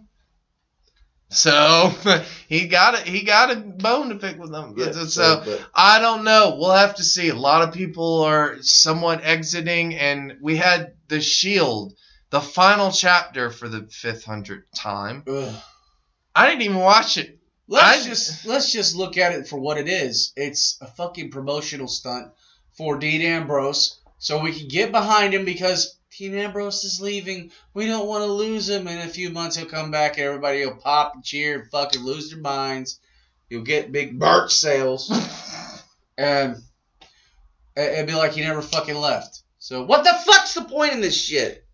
So 1.34 1.92
he 2.48 2.68
got 2.68 2.95
it. 2.95 3.08
He 3.08 3.24
got 3.24 3.52
a 3.52 3.56
bone 3.56 4.10
to 4.10 4.16
pick 4.16 4.38
with 4.40 4.52
them. 4.52 4.76
yeah, 4.78 4.92
so 4.92 5.42
but- 5.45 5.68
I 5.74 6.00
don't 6.00 6.24
know. 6.24 6.58
We'll 6.60 6.72
have 6.74 6.95
to 6.95 7.03
see. 7.03 7.30
A 7.30 7.36
lot 7.36 7.68
of 7.68 7.74
people 7.74 8.22
are 8.24 8.62
somewhat 8.62 9.24
exiting, 9.24 9.95
and 9.95 10.38
we 10.42 10.56
had 10.58 10.94
the 11.08 11.22
Shield, 11.22 11.94
the 12.30 12.42
final 12.42 12.92
chapter 12.92 13.50
for 13.50 13.68
the 13.68 13.88
fifth 13.92 14.24
hundredth 14.26 14.72
time. 14.76 15.24
ugh. 15.28 15.56
I 16.36 16.48
didn't 16.50 16.64
even 16.64 16.78
watch 16.78 17.18
it. 17.18 17.38
Let's 17.68 18.06
I- 18.06 18.10
just 18.10 18.45
let's 18.45 18.72
just 18.72 18.95
look 18.95 19.18
at 19.18 19.34
it 19.34 19.48
for 19.48 19.60
what 19.60 19.78
it 19.78 19.88
is. 19.88 20.34
It's 20.36 20.78
a 20.82 20.88
fucking 20.88 21.32
promotional 21.32 21.88
stunt 21.88 22.32
for 22.78 22.98
Dean 22.98 23.22
Ambrose, 23.22 24.00
so 24.18 24.40
we 24.40 24.52
can 24.52 24.68
get 24.68 24.92
behind 24.92 25.34
him 25.34 25.45
because 25.45 25.95
Dean 26.17 26.35
Ambrose 26.35 26.83
is 26.83 27.01
leaving. 27.01 27.51
We 27.74 27.88
don't 27.88 28.08
want 28.08 28.24
to 28.24 28.32
lose 28.32 28.69
him. 28.69 28.88
In 28.88 29.00
a 29.00 29.08
few 29.08 29.30
months, 29.30 29.56
he'll 29.56 29.66
come 29.66 29.92
back 29.92 30.17
and 30.17 30.25
everybody 30.27 30.66
will 30.66 30.75
pop 30.75 31.16
and 31.16 31.24
cheer 31.24 31.59
and 31.61 31.72
fucking 31.72 32.01
lose 32.03 32.30
their 32.30 32.40
minds. 32.40 33.00
You'll 33.50 33.64
get 33.64 33.92
big 33.92 34.14
merch 34.17 34.53
sales, 34.53 35.09
and 36.17 36.58
it- 37.75 37.93
it'd 37.93 38.08
be 38.08 38.14
like 38.16 38.33
he 38.33 38.42
never 38.42 38.61
fucking 38.61 38.95
left. 38.95 39.42
So 39.59 39.83
what 39.85 40.03
the 40.03 40.14
fuck's 40.25 40.53
the 40.56 40.64
point 40.64 40.93
in 40.93 41.01
this 41.01 41.19
shit? 41.19 41.66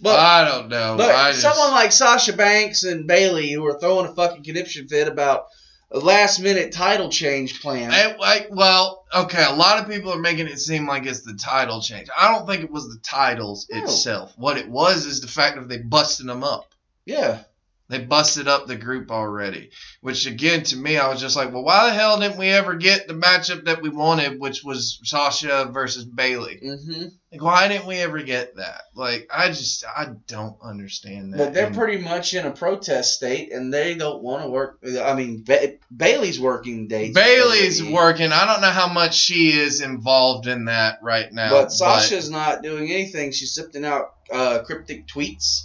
But 0.00 0.18
I 0.18 0.44
don't 0.48 0.68
know. 0.68 0.96
but 0.98 1.10
I 1.14 1.30
just, 1.30 1.42
someone 1.42 1.70
like 1.70 1.92
Sasha 1.92 2.32
Banks 2.34 2.82
and 2.84 3.06
Bayley, 3.06 3.52
who 3.52 3.64
are 3.66 3.78
throwing 3.78 4.06
a 4.06 4.14
fucking 4.14 4.42
conniption 4.44 4.86
fit 4.88 5.08
about 5.08 5.46
a 5.90 5.98
last 5.98 6.40
minute 6.40 6.72
title 6.72 7.08
change 7.08 7.60
plan. 7.60 7.90
I, 7.92 8.16
I, 8.20 8.46
well, 8.50 9.04
okay. 9.14 9.44
A 9.44 9.54
lot 9.54 9.80
of 9.82 9.88
people 9.88 10.12
are 10.12 10.18
making 10.18 10.46
it 10.48 10.58
seem 10.58 10.86
like 10.86 11.06
it's 11.06 11.20
the 11.22 11.34
title 11.34 11.80
change. 11.80 12.08
I 12.18 12.32
don't 12.32 12.46
think 12.46 12.62
it 12.64 12.70
was 12.70 12.88
the 12.88 12.98
titles 13.02 13.68
No. 13.70 13.82
itself. 13.82 14.32
What 14.36 14.56
it 14.58 14.68
was 14.68 15.06
is 15.06 15.20
the 15.20 15.28
fact 15.28 15.56
that 15.56 15.68
they 15.68 15.78
busted 15.78 16.26
them 16.26 16.42
up. 16.44 16.72
yeah. 17.04 17.40
They 17.90 17.98
busted 18.02 18.48
up 18.48 18.66
the 18.66 18.76
group 18.76 19.10
already. 19.10 19.68
Which 20.00 20.26
again, 20.26 20.62
to 20.64 20.76
me, 20.76 20.96
I 20.96 21.06
was 21.10 21.20
just 21.20 21.36
like, 21.36 21.52
well, 21.52 21.62
why 21.64 21.86
the 21.86 21.92
hell 21.94 22.18
didn't 22.18 22.38
we 22.38 22.48
ever 22.48 22.74
get 22.76 23.06
the 23.06 23.12
matchup 23.12 23.66
that 23.66 23.82
we 23.82 23.90
wanted, 23.90 24.40
which 24.40 24.64
was 24.64 24.98
Sasha 25.04 25.68
versus 25.70 26.06
Bayley? 26.06 26.60
hmm 26.62 27.04
Like, 27.34 27.42
why 27.42 27.68
didn't 27.68 27.86
we 27.86 27.96
ever 27.96 28.22
get 28.22 28.56
that? 28.56 28.82
Like, 28.94 29.28
I 29.32 29.48
just, 29.48 29.84
I 29.84 30.10
don't 30.28 30.56
understand 30.62 31.32
that. 31.32 31.38
But 31.38 31.54
they're 31.54 31.66
And- 31.66 31.74
pretty 31.76 31.98
much 31.98 32.32
in 32.32 32.46
a 32.46 32.50
protest 32.52 33.14
state, 33.14 33.52
and 33.52 33.72
they 33.74 33.94
don't 33.94 34.22
want 34.22 34.44
to 34.44 34.48
work. 34.48 34.78
I 35.02 35.14
mean, 35.14 35.42
ba- 35.44 35.74
Bayley's 35.94 36.38
working 36.38 36.86
dates. 36.86 37.14
Bayley's 37.14 37.82
working. 37.82 38.30
I 38.32 38.46
don't 38.46 38.60
know 38.60 38.70
how 38.70 38.88
much 38.88 39.16
she 39.16 39.52
is 39.52 39.80
involved 39.80 40.46
in 40.46 40.66
that 40.66 40.98
right 41.02 41.32
now. 41.32 41.50
but 41.50 41.72
Sasha's 41.72 42.30
not 42.30 42.62
doing 42.62 42.90
anything. 42.92 43.32
She's 43.32 43.52
sifting 43.54 43.84
out 43.84 44.14
uh, 44.30 44.60
cryptic 44.64 45.06
tweets, 45.08 45.64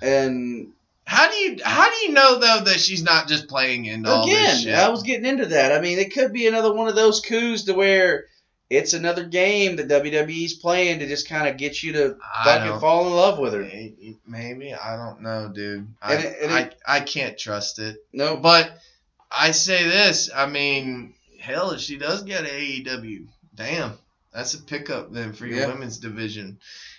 and 0.00 0.68
How 1.04 1.28
do 1.30 1.36
you 1.36 1.58
how 1.64 1.90
do 1.90 1.96
you 2.06 2.12
know 2.12 2.38
though 2.38 2.60
that 2.64 2.80
she's 2.80 3.02
not 3.02 3.28
just 3.28 3.48
playing 3.48 3.86
into 3.86 4.08
all 4.10 4.26
this 4.26 4.34
Again, 4.38 4.56
shit? 4.60 4.74
I 4.74 4.88
was 4.88 5.02
getting 5.02 5.26
into 5.26 5.46
that. 5.46 5.72
I 5.72 5.80
mean, 5.80 5.98
it 5.98 6.12
could 6.14 6.32
be 6.32 6.46
another 6.46 6.72
one 6.72 6.88
of 6.88 6.94
those 6.94 7.20
coups 7.20 7.64
to 7.64 7.74
where 7.74 8.26
it's 8.72 8.94
another 8.94 9.24
game 9.24 9.76
that 9.76 9.88
WWE's 9.88 10.54
playing 10.54 11.00
to 11.00 11.06
just 11.06 11.28
kind 11.28 11.46
of 11.48 11.56
get 11.58 11.82
you 11.82 11.92
to 11.92 12.16
fucking 12.44 12.80
fall 12.80 13.06
in 13.06 13.12
love 13.12 13.38
with 13.38 13.52
her. 13.52 13.62
Maybe, 14.26 14.72
I 14.74 14.96
don't 14.96 15.20
know, 15.22 15.50
dude. 15.54 15.88
I, 16.00 16.14
it- 16.14 16.36
and 16.42 16.52
I, 16.52 16.60
it- 16.62 16.78
I 16.86 17.00
can't 17.00 17.38
trust 17.38 17.78
it. 17.78 18.04
No, 18.12 18.36
But 18.36 18.72
I 19.30 19.50
say 19.50 19.84
this. 19.84 20.30
I 20.34 20.46
mean, 20.46 21.14
hell, 21.40 21.70
if 21.72 21.80
she 21.80 21.96
does 21.98 22.22
get 22.22 22.44
AEW, 22.44 23.26
damn, 23.54 23.92
that's 24.32 24.54
a 24.54 24.62
pickup 24.62 25.12
then 25.12 25.32
for 25.34 25.46
your 25.46 25.60
Yeah. 25.60 25.66
women's 25.68 25.98
division. 25.98 26.58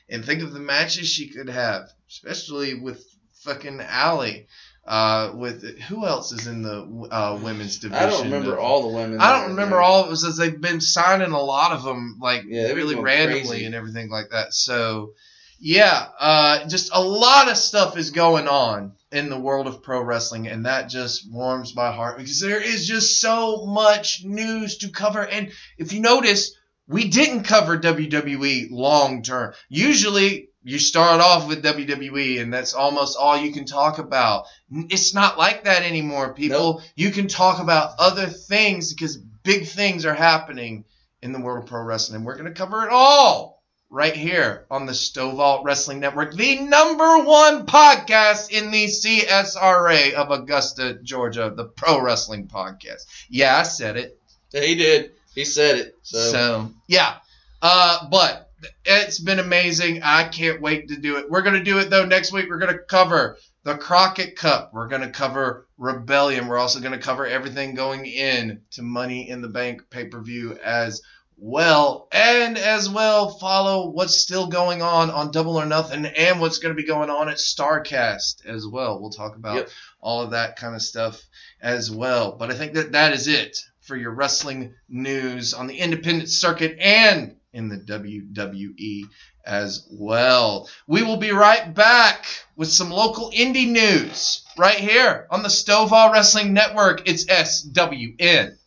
And 0.10 0.24
think 0.24 0.44
of 0.44 0.54
the 0.54 0.60
matches 0.60 1.08
she 1.08 1.28
could 1.30 1.50
have, 1.50 1.90
especially 2.10 2.76
with 2.76 3.04
fucking 3.42 3.82
Allie. 3.82 4.48
Uh, 4.86 5.32
with 5.34 5.80
who 5.84 6.06
else 6.06 6.34
is 6.34 6.46
in 6.46 6.62
the 6.62 7.08
uh, 7.10 7.40
women's 7.42 7.80
division? 7.80 8.04
I 8.04 8.10
don't 8.10 8.26
remember 8.26 8.60
all 8.60 8.82
the 8.82 8.96
women. 8.96 9.22
I 9.22 9.40
don't 9.40 9.52
remember 9.52 9.76
there. 9.76 9.82
all 9.82 10.04
of 10.04 10.12
it 10.12 10.18
since 10.18 10.38
they've 10.38 10.60
been 10.60 10.82
signing 10.82 11.32
a 11.32 11.42
lot 11.42 11.72
of 11.72 11.84
them 11.84 12.18
like 12.22 12.44
Yeah, 12.46 12.74
really 12.74 12.96
randomly 12.96 13.48
crazy. 13.48 13.66
and 13.66 13.76
everything 13.76 14.10
like 14.10 14.32
that. 14.32 14.54
So 14.54 15.14
yeah, 15.58 16.08
uh, 16.20 16.68
just 16.68 16.90
a 16.94 17.02
lot 17.02 17.50
of 17.50 17.56
stuff 17.56 17.98
is 17.98 18.12
going 18.12 18.50
on 18.50 18.92
in 19.14 19.30
the 19.30 19.40
world 19.40 19.68
of 19.68 19.84
pro 19.84 20.02
wrestling, 20.02 20.50
and 20.50 20.66
that 20.66 20.90
just 20.90 21.32
warms 21.32 21.74
my 21.74 21.90
heart 21.90 22.18
because 22.18 22.42
there 22.42 22.62
is 22.62 22.86
just 22.86 23.22
so 23.22 23.66
much 23.66 24.26
news 24.26 24.80
to 24.80 24.90
cover. 24.90 25.26
And 25.26 25.54
if 25.78 25.94
you 25.94 26.02
notice, 26.02 26.58
we 26.90 27.08
didn't 27.08 27.44
cover 27.44 27.78
WWE 27.78 28.68
long 28.72 29.24
term. 29.24 29.54
Usually. 29.70 30.50
You 30.64 30.80
start 30.80 31.20
off 31.20 31.48
with 31.48 31.64
WWE, 31.64 32.42
and 32.42 32.54
that's 32.54 32.74
almost 32.74 33.18
all 33.18 33.38
you 33.38 33.52
can 33.52 33.66
talk 33.66 34.00
about. 34.00 34.46
It's 34.72 35.14
not 35.14 35.38
like 35.38 35.66
that 35.66 35.84
anymore, 35.84 36.34
people. 36.34 36.82
You 36.96 37.12
can 37.12 37.28
talk 37.28 37.60
about 37.62 37.96
other 38.00 38.28
things 38.28 38.94
because 38.94 39.18
big 39.18 39.68
things 39.68 40.06
are 40.06 40.14
happening 40.14 40.86
in 41.22 41.34
the 41.34 41.40
world 41.40 41.64
of 41.64 41.70
pro 41.70 41.82
wrestling. 41.82 42.18
And 42.18 42.26
we're 42.26 42.36
going 42.36 42.46
to 42.46 42.52
cover 42.52 42.86
it 42.86 42.92
all 42.92 43.62
right 43.90 44.16
here 44.16 44.66
on 44.72 44.86
the 44.86 44.94
Stovall 44.94 45.64
Wrestling 45.64 46.00
Network, 46.00 46.34
the 46.34 46.62
number 46.62 47.20
one 47.20 47.66
podcast 47.66 48.50
in 48.50 48.72
the 48.72 48.86
CSRA 48.86 50.14
of 50.14 50.32
Augusta, 50.32 50.98
Georgia, 51.04 51.54
the 51.56 51.66
Pro 51.66 52.02
Wrestling 52.02 52.48
Podcast. 52.48 53.06
Yeah, 53.30 53.58
I 53.58 53.64
said 53.64 53.98
it. 53.98 54.20
He 54.52 54.76
did. 54.76 55.12
He 55.36 55.46
said 55.46 55.78
it. 55.78 55.98
So, 56.02 56.18
So, 56.20 56.72
yeah. 56.88 57.16
Uh, 57.62 58.08
but 58.10 58.52
it's 58.86 59.20
been 59.20 59.40
amazing. 59.40 60.02
I 60.04 60.28
can't 60.28 60.62
wait 60.62 60.90
to 60.90 60.96
do 60.98 61.18
it. 61.18 61.30
We're 61.30 61.42
going 61.42 61.56
to 61.56 61.64
do 61.64 61.80
it, 61.80 61.90
though, 61.90 62.06
next 62.06 62.32
week. 62.32 62.48
We're 62.50 62.60
going 62.60 62.74
to 62.74 62.80
cover 62.80 63.38
the 63.64 63.76
Crockett 63.78 64.36
Cup. 64.36 64.72
We're 64.74 64.88
going 64.88 65.02
to 65.02 65.10
cover 65.10 65.68
Rebellion. 65.78 66.48
We're 66.48 66.58
also 66.58 66.80
going 66.80 66.92
to 66.94 66.98
cover 66.98 67.26
everything 67.26 67.76
going 67.76 68.06
in 68.06 68.62
to 68.72 68.82
Money 68.82 69.30
in 69.30 69.42
the 69.42 69.48
Bank 69.50 69.84
pay 69.90 70.06
per 70.06 70.22
view 70.22 70.58
as 70.64 71.02
well. 71.38 72.08
And 72.12 72.58
as 72.58 72.90
well, 72.90 73.30
follow 73.40 73.90
what's 73.90 74.16
still 74.22 74.48
going 74.48 74.82
on 74.82 75.10
on 75.10 75.32
Double 75.32 75.60
or 75.60 75.66
Nothing 75.66 76.06
and 76.06 76.40
what's 76.40 76.60
going 76.60 76.76
to 76.76 76.82
be 76.82 76.88
going 76.88 77.10
on 77.10 77.30
at 77.30 77.38
Starrcast 77.38 78.46
as 78.46 78.68
well. 78.68 79.00
We'll 79.00 79.10
talk 79.10 79.36
about 79.36 79.56
Yep. 79.56 79.70
all 80.00 80.22
of 80.22 80.32
that 80.32 80.58
kind 80.58 80.76
of 80.76 80.82
stuff 80.82 81.22
as 81.62 81.90
well. 81.90 82.34
But 82.38 82.52
I 82.52 82.56
think 82.56 82.74
that 82.74 82.92
that 82.94 83.14
is 83.14 83.28
it 83.28 83.58
for 83.82 83.96
your 83.98 84.12
wrestling 84.12 84.76
news 84.88 85.54
on 85.54 85.68
the 85.68 85.78
independent 85.80 86.30
circuit 86.30 86.78
and 86.80 87.36
in 87.54 87.70
the 87.70 87.78
WWE 87.78 89.04
as 89.46 89.88
well. 89.92 90.70
We 90.88 91.04
will 91.04 91.18
be 91.18 91.32
right 91.32 91.74
back 91.74 92.26
with 92.56 92.72
some 92.72 92.90
local 92.90 93.32
indie 93.32 93.70
news 93.70 94.44
right 94.58 94.78
here 94.78 95.28
on 95.30 95.44
the 95.44 95.50
Stovall 95.50 96.12
Wrestling 96.12 96.54
Network. 96.54 97.08
It's 97.08 97.26
SWN. 97.26 98.58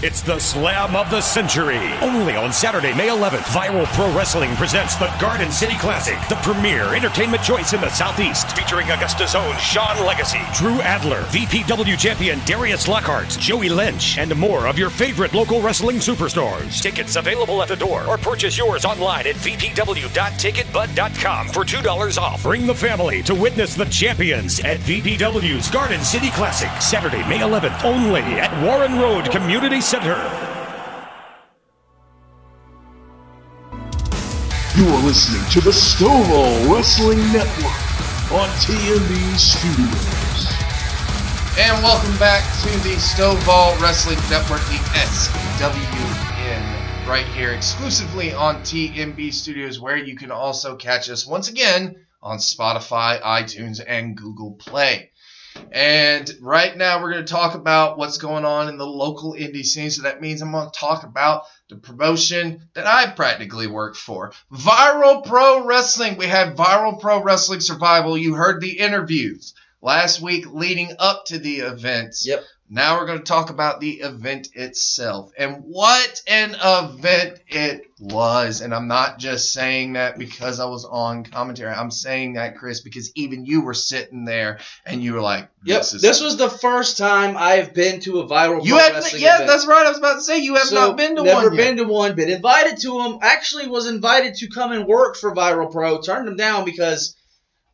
It's 0.00 0.22
the 0.22 0.38
slam 0.38 0.94
of 0.94 1.10
the 1.10 1.20
century. 1.20 1.80
Only 2.02 2.36
on 2.36 2.52
Saturday, 2.52 2.94
May 2.94 3.08
11th, 3.08 3.42
Viral 3.50 3.84
Pro 3.94 4.06
Wrestling 4.16 4.54
presents 4.54 4.94
the 4.94 5.12
Garden 5.20 5.50
City 5.50 5.74
Classic, 5.78 6.16
the 6.28 6.36
premier 6.36 6.94
entertainment 6.94 7.42
choice 7.42 7.72
in 7.72 7.80
the 7.80 7.90
Southeast, 7.90 8.56
featuring 8.56 8.86
Augusta's 8.92 9.34
own 9.34 9.56
Sean 9.56 9.98
Legacy, 10.06 10.38
Drew 10.54 10.80
Adler, 10.82 11.22
VPW 11.32 11.98
champion 11.98 12.38
Darius 12.46 12.86
Lockhart, 12.86 13.28
Joey 13.40 13.68
Lynch, 13.68 14.18
and 14.18 14.36
more 14.36 14.68
of 14.68 14.78
your 14.78 14.88
favorite 14.88 15.34
local 15.34 15.60
wrestling 15.60 15.96
superstars. 15.96 16.80
Tickets 16.80 17.16
available 17.16 17.60
at 17.60 17.66
the 17.66 17.74
door 17.74 18.06
or 18.06 18.16
purchase 18.16 18.56
yours 18.56 18.84
online 18.84 19.26
at 19.26 19.34
vpw.ticketbud.com 19.34 21.48
for 21.48 21.64
$2 21.64 22.22
off. 22.22 22.44
Bring 22.44 22.68
the 22.68 22.74
family 22.74 23.20
to 23.24 23.34
witness 23.34 23.74
the 23.74 23.86
champions 23.86 24.60
at 24.60 24.78
VPW's 24.78 25.68
Garden 25.72 26.04
City 26.04 26.30
Classic, 26.30 26.70
Saturday, 26.80 27.28
May 27.28 27.40
11th, 27.40 27.84
only 27.84 28.22
at 28.22 28.64
Warren 28.64 28.96
Road 28.96 29.28
Community 29.32 29.80
Center. 29.88 30.16
You 34.76 34.86
are 34.86 35.02
listening 35.02 35.42
to 35.52 35.62
the 35.62 35.70
Stovall 35.70 36.70
Wrestling 36.70 37.16
Network 37.32 37.72
on 38.30 38.50
TMB 38.60 39.38
Studios. 39.38 40.46
And 41.58 41.82
welcome 41.82 42.14
back 42.18 42.44
to 42.64 42.68
the 42.86 42.96
Stovall 42.96 43.80
Wrestling 43.80 44.18
Network, 44.28 44.60
the 44.60 44.76
SWN, 44.92 46.62
right 47.08 47.24
here 47.28 47.52
exclusively 47.52 48.34
on 48.34 48.56
TMB 48.56 49.32
Studios, 49.32 49.80
where 49.80 49.96
you 49.96 50.16
can 50.16 50.30
also 50.30 50.76
catch 50.76 51.08
us 51.08 51.26
once 51.26 51.48
again 51.48 52.04
on 52.22 52.36
Spotify, 52.36 53.22
iTunes, 53.22 53.80
and 53.88 54.18
Google 54.18 54.52
Play. 54.52 55.12
And 55.72 56.30
right 56.40 56.76
now, 56.76 57.00
we're 57.02 57.12
going 57.12 57.24
to 57.24 57.32
talk 57.32 57.54
about 57.54 57.98
what's 57.98 58.18
going 58.18 58.44
on 58.44 58.68
in 58.68 58.78
the 58.78 58.86
local 58.86 59.34
indie 59.34 59.64
scene. 59.64 59.90
So 59.90 60.02
that 60.02 60.20
means 60.20 60.42
I'm 60.42 60.52
going 60.52 60.70
to 60.70 60.78
talk 60.78 61.04
about 61.04 61.42
the 61.68 61.76
promotion 61.76 62.68
that 62.74 62.86
I 62.86 63.10
practically 63.10 63.66
work 63.66 63.96
for 63.96 64.32
Viral 64.52 65.24
Pro 65.24 65.64
Wrestling. 65.64 66.16
We 66.16 66.26
had 66.26 66.56
Viral 66.56 67.00
Pro 67.00 67.22
Wrestling 67.22 67.60
Survival. 67.60 68.16
You 68.16 68.34
heard 68.34 68.60
the 68.60 68.78
interviews 68.78 69.54
last 69.80 70.20
week 70.20 70.46
leading 70.50 70.92
up 70.98 71.26
to 71.26 71.38
the 71.38 71.60
events. 71.60 72.26
Yep. 72.26 72.44
Now 72.70 72.98
we're 72.98 73.06
going 73.06 73.18
to 73.18 73.24
talk 73.24 73.48
about 73.48 73.80
the 73.80 73.92
event 74.00 74.50
itself 74.54 75.32
and 75.38 75.62
what 75.64 76.20
an 76.26 76.54
event 76.62 77.40
it 77.48 77.86
was. 77.98 78.60
And 78.60 78.74
I'm 78.74 78.88
not 78.88 79.18
just 79.18 79.52
saying 79.52 79.94
that 79.94 80.18
because 80.18 80.60
I 80.60 80.66
was 80.66 80.84
on 80.84 81.24
commentary. 81.24 81.72
I'm 81.72 81.90
saying 81.90 82.34
that, 82.34 82.58
Chris, 82.58 82.80
because 82.82 83.10
even 83.14 83.46
you 83.46 83.62
were 83.62 83.72
sitting 83.72 84.26
there 84.26 84.58
and 84.84 85.02
you 85.02 85.14
were 85.14 85.22
like, 85.22 85.48
Yep. 85.64 85.78
this 85.80 85.94
is. 85.94 86.02
This 86.02 86.20
was 86.20 86.36
the 86.36 86.50
first 86.50 86.98
time 86.98 87.36
I've 87.38 87.72
been 87.72 88.00
to 88.00 88.20
a 88.20 88.26
viral 88.28 88.64
you 88.64 88.76
have, 88.76 88.92
wrestling 88.94 89.22
yeah, 89.22 89.36
event. 89.36 89.48
that's 89.48 89.66
right. 89.66 89.86
I 89.86 89.88
was 89.88 89.98
about 89.98 90.14
to 90.16 90.22
say 90.22 90.38
you 90.40 90.56
have 90.56 90.66
So, 90.66 90.74
not 90.74 90.96
been 90.98 91.16
to 91.16 91.22
never 91.22 91.48
one. 91.48 91.56
yet. 91.56 91.64
been 91.64 91.76
to 91.78 91.84
one, 91.92 92.14
been 92.16 92.28
invited 92.30 92.78
to 92.82 93.02
them. 93.02 93.18
Actually, 93.22 93.68
was 93.68 93.86
invited 93.86 94.34
to 94.36 94.48
come 94.48 94.72
and 94.72 94.86
work 94.86 95.16
for 95.16 95.34
Viral 95.34 95.72
Pro. 95.72 96.00
Turned 96.02 96.28
them 96.28 96.36
down 96.36 96.66
because 96.66 97.16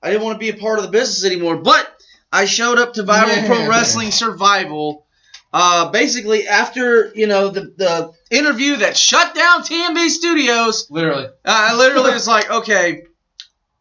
I 0.03 0.11
didn't 0.11 0.23
want 0.23 0.37
to 0.37 0.39
be 0.39 0.51
a 0.57 0.61
part 0.61 0.79
of 0.79 0.85
the 0.85 0.91
business 0.91 1.25
anymore. 1.31 1.57
But 1.57 1.94
I 2.35 2.47
showed 2.47 2.79
up 2.79 2.95
to 2.95 3.05
Viral 3.05 3.47
Pro 3.47 3.69
Wrestling 3.69 4.11
Survival. 4.11 5.07
Uh, 5.53 5.93
basically, 5.93 6.49
after 6.49 7.13
you 7.15 7.29
know 7.29 7.49
the 7.49 7.73
the 7.77 8.13
interview 8.29 8.77
that 8.79 8.97
shut 8.97 9.37
down 9.37 9.63
TMB 9.63 10.09
Studios, 10.09 10.91
Literally. 10.91 11.29
I 11.45 11.77
literally 11.77 12.11
was 12.11 12.27
like, 12.27 12.51
okay, 12.51 13.05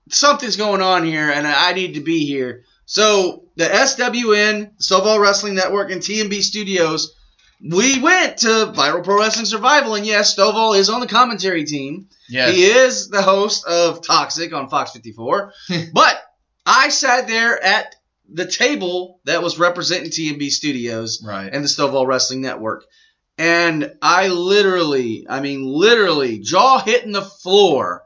something's 0.10 0.56
going 0.56 0.82
on 0.84 1.04
here, 1.04 1.32
and 1.32 1.48
I 1.48 1.74
need 1.74 1.96
to 1.96 2.02
be 2.02 2.28
here. 2.28 2.64
So 2.86 3.46
the 3.56 3.66
SWN, 3.66 4.78
Stovall 4.78 5.20
Wrestling 5.20 5.56
Network, 5.56 5.90
and 5.90 6.00
TMB 6.00 6.44
Studios, 6.44 7.16
we 7.60 8.00
went 8.02 8.38
to 8.40 8.72
Viral 8.76 9.04
Pro 9.04 9.18
Wrestling 9.18 9.48
Survival, 9.48 9.96
and 9.96 10.06
yes, 10.06 10.36
Stovall 10.36 10.78
is 10.78 10.92
on 10.92 11.00
the 11.00 11.08
commentary 11.08 11.64
team. 11.64 12.08
Yes. 12.30 12.54
He 12.54 12.66
is 12.66 13.10
the 13.10 13.24
host 13.24 13.66
of 13.66 14.06
Toxic 14.06 14.54
on 14.54 14.70
Fox 14.70 14.92
54. 14.92 15.54
but 15.94 16.22
I 16.68 16.90
sat 16.90 17.28
there 17.28 17.62
at 17.62 17.96
the 18.34 18.46
table 18.48 19.20
that 19.26 19.44
was 19.44 19.60
representing 19.60 20.10
TMB 20.10 20.50
Studios 20.50 21.24
Right. 21.26 21.50
and 21.54 21.64
the 21.64 21.68
Stovall 21.68 22.08
Wrestling 22.08 22.42
Network. 22.42 22.86
And 23.38 23.94
I 24.02 24.28
literally, 24.28 25.26
I 25.30 25.40
mean, 25.40 25.66
literally, 25.66 26.40
jaw 26.40 26.80
hitting 26.80 27.12
the 27.14 27.22
floor 27.24 28.04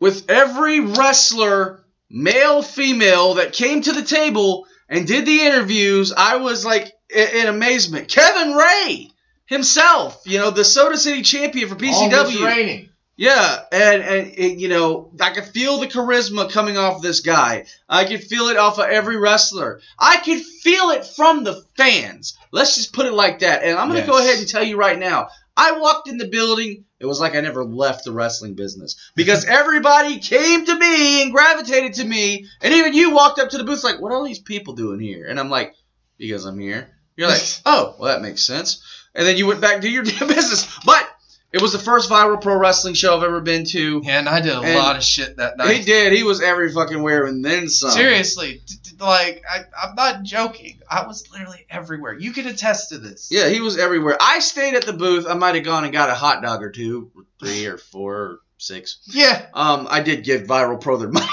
with 0.00 0.30
every 0.30 0.80
wrestler, 0.80 1.84
male, 2.10 2.62
female, 2.62 3.34
that 3.34 3.52
came 3.52 3.82
to 3.82 3.92
the 3.92 4.02
table 4.02 4.66
and 4.88 5.06
did 5.06 5.26
the 5.26 5.40
interviews. 5.42 6.12
I 6.16 6.36
was 6.36 6.64
like 6.64 6.92
in 7.14 7.46
amazement. 7.46 8.08
Kevin 8.08 8.54
Ray 8.54 9.10
himself, 9.46 10.22
you 10.24 10.38
know, 10.38 10.50
the 10.50 10.64
Soda 10.64 10.98
City 10.98 11.22
champion 11.22 11.68
for 11.68 11.74
PCW. 11.76 12.87
Yeah, 13.18 13.62
and, 13.72 14.00
and 14.00 14.38
and, 14.38 14.60
you 14.60 14.68
know, 14.68 15.10
I 15.20 15.30
could 15.30 15.46
feel 15.46 15.78
the 15.78 15.88
charisma 15.88 16.52
coming 16.52 16.78
off 16.78 17.02
this 17.02 17.18
guy. 17.18 17.64
I 17.88 18.04
could 18.04 18.22
feel 18.22 18.46
it 18.46 18.56
off 18.56 18.78
of 18.78 18.84
every 18.84 19.16
wrestler. 19.16 19.80
I 19.98 20.18
could 20.18 20.40
feel 20.40 20.90
it 20.90 21.04
from 21.04 21.42
the 21.42 21.64
fans. 21.76 22.38
Let's 22.52 22.76
just 22.76 22.92
put 22.92 23.06
it 23.06 23.12
like 23.12 23.40
that. 23.40 23.64
And 23.64 23.76
I'm 23.76 23.88
going 23.88 24.00
to 24.00 24.06
go 24.06 24.18
ahead 24.18 24.38
and 24.38 24.46
tell 24.46 24.62
you 24.62 24.76
right 24.76 24.96
now. 24.96 25.30
I 25.56 25.80
walked 25.80 26.08
in 26.08 26.18
the 26.18 26.28
building. 26.28 26.84
It 27.00 27.06
was 27.06 27.18
like 27.18 27.34
I 27.34 27.40
never 27.40 27.64
left 27.64 28.04
the 28.04 28.12
wrestling 28.12 28.54
business 28.54 29.10
because 29.16 29.44
everybody 29.48 30.20
came 30.20 30.64
to 30.64 30.78
me 30.78 31.22
and 31.22 31.32
gravitated 31.32 31.94
to 31.94 32.04
me. 32.04 32.46
And 32.60 32.72
even 32.72 32.94
you 32.94 33.10
walked 33.10 33.40
up 33.40 33.50
to 33.50 33.58
the 33.58 33.64
booth 33.64 33.82
like, 33.82 34.00
"What 34.00 34.12
are 34.12 34.14
all 34.14 34.24
these 34.24 34.38
people 34.38 34.74
doing 34.74 35.00
here?" 35.00 35.26
And 35.26 35.40
I'm 35.40 35.50
like, 35.50 35.74
"Because 36.18 36.44
I'm 36.44 36.60
here." 36.60 36.88
You're 37.16 37.26
like, 37.26 37.42
"Oh, 37.66 37.96
well, 37.98 38.14
that 38.14 38.22
makes 38.22 38.42
sense." 38.42 38.80
And 39.12 39.26
then 39.26 39.36
you 39.36 39.48
went 39.48 39.60
back 39.60 39.80
to 39.80 39.90
your 39.90 40.04
damn 40.04 40.28
business. 40.28 40.68
But 40.86 41.04
it 41.52 41.62
was 41.62 41.72
the 41.72 41.78
first 41.78 42.10
viral 42.10 42.40
pro 42.40 42.56
wrestling 42.58 42.94
show 42.94 43.16
I've 43.16 43.22
ever 43.22 43.40
been 43.40 43.64
to. 43.66 44.02
Yeah, 44.04 44.18
and 44.18 44.28
I 44.28 44.40
did 44.40 44.52
a 44.52 44.60
And 44.60 44.74
lot 44.78 44.96
of 44.96 45.02
shit 45.04 45.36
that 45.38 45.56
night. 45.56 45.76
He 45.78 45.82
did. 45.84 46.12
He 46.12 46.22
was 46.22 46.42
every 46.42 46.70
fucking 46.72 47.02
where 47.02 47.24
and 47.24 47.44
then 47.44 47.68
some. 47.68 47.90
Seriously, 47.90 48.60
d- 48.66 48.74
d- 48.82 48.90
like 49.00 49.42
I, 49.50 49.60
I'm 49.82 49.94
not 49.94 50.22
joking. 50.24 50.78
I 50.90 51.06
was 51.06 51.30
literally 51.32 51.64
everywhere. 51.70 52.18
You 52.18 52.32
can 52.32 52.46
attest 52.46 52.90
to 52.90 52.98
this. 52.98 53.28
Yeah, 53.30 53.48
he 53.48 53.60
was 53.60 53.78
everywhere. 53.78 54.16
I 54.20 54.40
stayed 54.40 54.74
at 54.74 54.84
the 54.84 54.92
booth. 54.92 55.26
I 55.28 55.34
might 55.34 55.54
have 55.54 55.64
gone 55.64 55.84
and 55.84 55.92
got 55.92 56.10
a 56.10 56.14
hot 56.14 56.42
dog 56.42 56.62
or 56.62 56.70
two, 56.70 57.10
three 57.40 57.66
or 57.66 57.78
four 57.78 58.14
or 58.16 58.38
six. 58.58 58.98
Yeah. 59.06 59.46
Um, 59.54 59.86
I 59.90 60.00
did 60.02 60.24
give 60.24 60.42
Viral 60.42 60.80
Pro 60.80 60.96
their 60.98 61.08
money. 61.10 61.26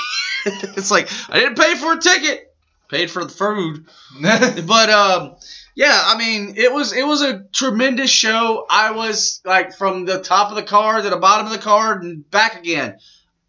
it's 0.45 0.92
like 0.92 1.10
I 1.30 1.40
didn't 1.40 1.58
pay 1.58 1.76
for 1.76 1.94
a 1.94 2.00
ticket, 2.00 2.56
paid 2.88 3.10
for 3.11 3.24
the 3.26 3.32
food. 3.32 3.85
But 4.66 4.90
um, 4.90 5.35
yeah, 5.76 6.02
I 6.06 6.18
mean, 6.18 6.54
it 6.58 6.72
was 6.74 6.94
it 6.94 7.06
was 7.06 7.22
a 7.22 7.44
tremendous 7.52 8.10
show. 8.10 8.66
I 8.70 8.92
was 8.92 9.42
like 9.45 9.76
from 9.76 10.06
the 10.06 10.22
top 10.22 10.50
of 10.50 10.56
the 10.56 10.64
card 10.64 11.04
to 11.04 11.10
the 11.10 11.18
bottom 11.18 11.45
of 11.45 11.52
the 11.52 11.60
card 11.60 12.04
and 12.04 12.30
back 12.32 12.58
again. 12.58 12.98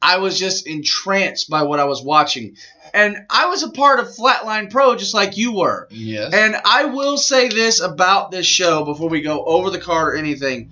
I 0.02 0.18
was 0.18 0.38
just 0.38 0.66
entranced 0.66 1.48
by 1.48 1.62
what 1.62 1.80
I 1.80 1.84
was 1.84 2.02
watching, 2.02 2.56
and 2.92 3.16
I 3.30 3.46
was 3.46 3.62
a 3.62 3.70
part 3.70 3.98
of 3.98 4.08
Flatline 4.08 4.70
Pro 4.70 4.94
just 4.94 5.14
like 5.14 5.36
you 5.38 5.54
were. 5.56 5.88
yes. 5.90 6.34
And 6.34 6.54
I 6.64 6.84
will 6.84 7.16
say 7.16 7.48
this 7.48 7.80
about 7.80 8.30
this 8.30 8.46
show 8.46 8.84
before 8.84 9.08
we 9.08 9.22
go 9.22 9.42
over 9.44 9.70
the 9.70 9.80
card 9.80 10.14
or 10.14 10.16
anything. 10.18 10.70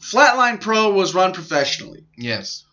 Flatline 0.00 0.60
Pro 0.60 0.92
was 0.92 1.14
run 1.14 1.32
professionally. 1.32 2.04
yes. 2.16 2.64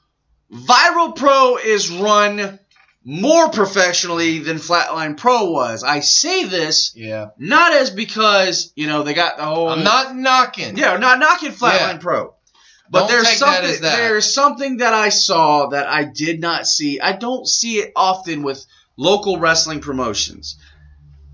Viral 0.52 1.16
Pro 1.16 1.58
is 1.58 1.92
run 1.92 2.58
more 3.04 3.50
professionally 3.50 4.40
than 4.40 4.58
Flatline 4.58 5.16
Pro 5.18 5.52
was. 5.52 5.84
I 5.84 6.02
say 6.02 6.44
this 6.46 6.94
Yeah. 6.96 7.28
not 7.38 7.74
as 7.74 7.90
because, 7.92 8.72
you 8.76 8.88
know, 8.88 9.04
they 9.04 9.14
got 9.14 9.38
the 9.38 9.46
whole 9.46 9.70
I'm 9.70 9.84
not 9.84 10.16
knocking. 10.16 10.78
Yeah, 10.78 10.98
not 10.98 11.20
knocking 11.20 11.52
Flatline 11.52 11.94
Yeah. 11.94 11.98
Pro. 11.98 12.34
But 12.92 13.02
Don't 13.02 13.08
there's 13.12 13.24
that 13.28 13.38
something 13.38 13.70
as 13.72 13.80
that. 13.82 13.96
there's 13.98 14.34
something 14.34 14.78
that 14.78 14.94
I 14.94 15.10
saw 15.10 15.68
that 15.68 15.88
I 15.88 16.04
did 16.06 16.42
not 16.42 16.68
see. 16.68 17.00
I 17.00 17.14
don't 17.14 17.48
see 17.48 17.78
it 17.78 17.92
often 17.96 18.42
with 18.44 18.66
local 18.98 19.38
wrestling 19.40 19.80
promotions. 19.80 20.58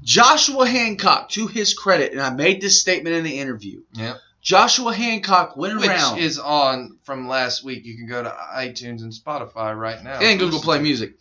Joshua 0.04 0.68
Hancock, 0.68 1.30
to 1.30 1.48
his 1.48 1.74
credit, 1.74 2.12
and 2.12 2.22
I 2.22 2.30
made 2.30 2.62
this 2.62 2.80
statement 2.80 3.16
in 3.16 3.24
the 3.24 3.40
interview. 3.40 3.82
Yep. 3.94 4.18
Joshua 4.42 4.94
Hancock 4.94 5.58
went 5.58 5.80
Which 5.80 5.90
around 5.90 6.20
is 6.20 6.38
on 6.38 7.00
from 7.04 7.28
last 7.28 7.64
week. 7.64 7.86
You 7.86 7.96
can 7.98 8.08
go 8.08 8.22
to 8.22 8.30
iTunes 8.30 9.02
and 9.02 9.12
Spotify 9.12 9.76
right 9.76 10.04
now. 10.04 10.20
and 10.20 10.40
Google 10.40 10.60
Play 10.60 10.80
Music, 10.80 11.16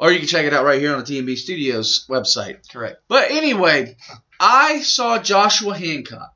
or 0.00 0.10
you 0.10 0.18
can 0.18 0.28
check 0.28 0.46
it 0.46 0.54
out 0.54 0.64
right 0.64 0.80
here 0.80 0.94
on 0.94 1.04
the 1.04 1.04
TMB 1.04 1.36
Studios 1.36 2.06
website. 2.08 2.66
Correct. 2.72 3.02
But 3.06 3.30
anyway, 3.30 3.96
I 4.40 4.80
saw 4.80 5.18
Joshua 5.18 5.76
Hancock 5.76 6.32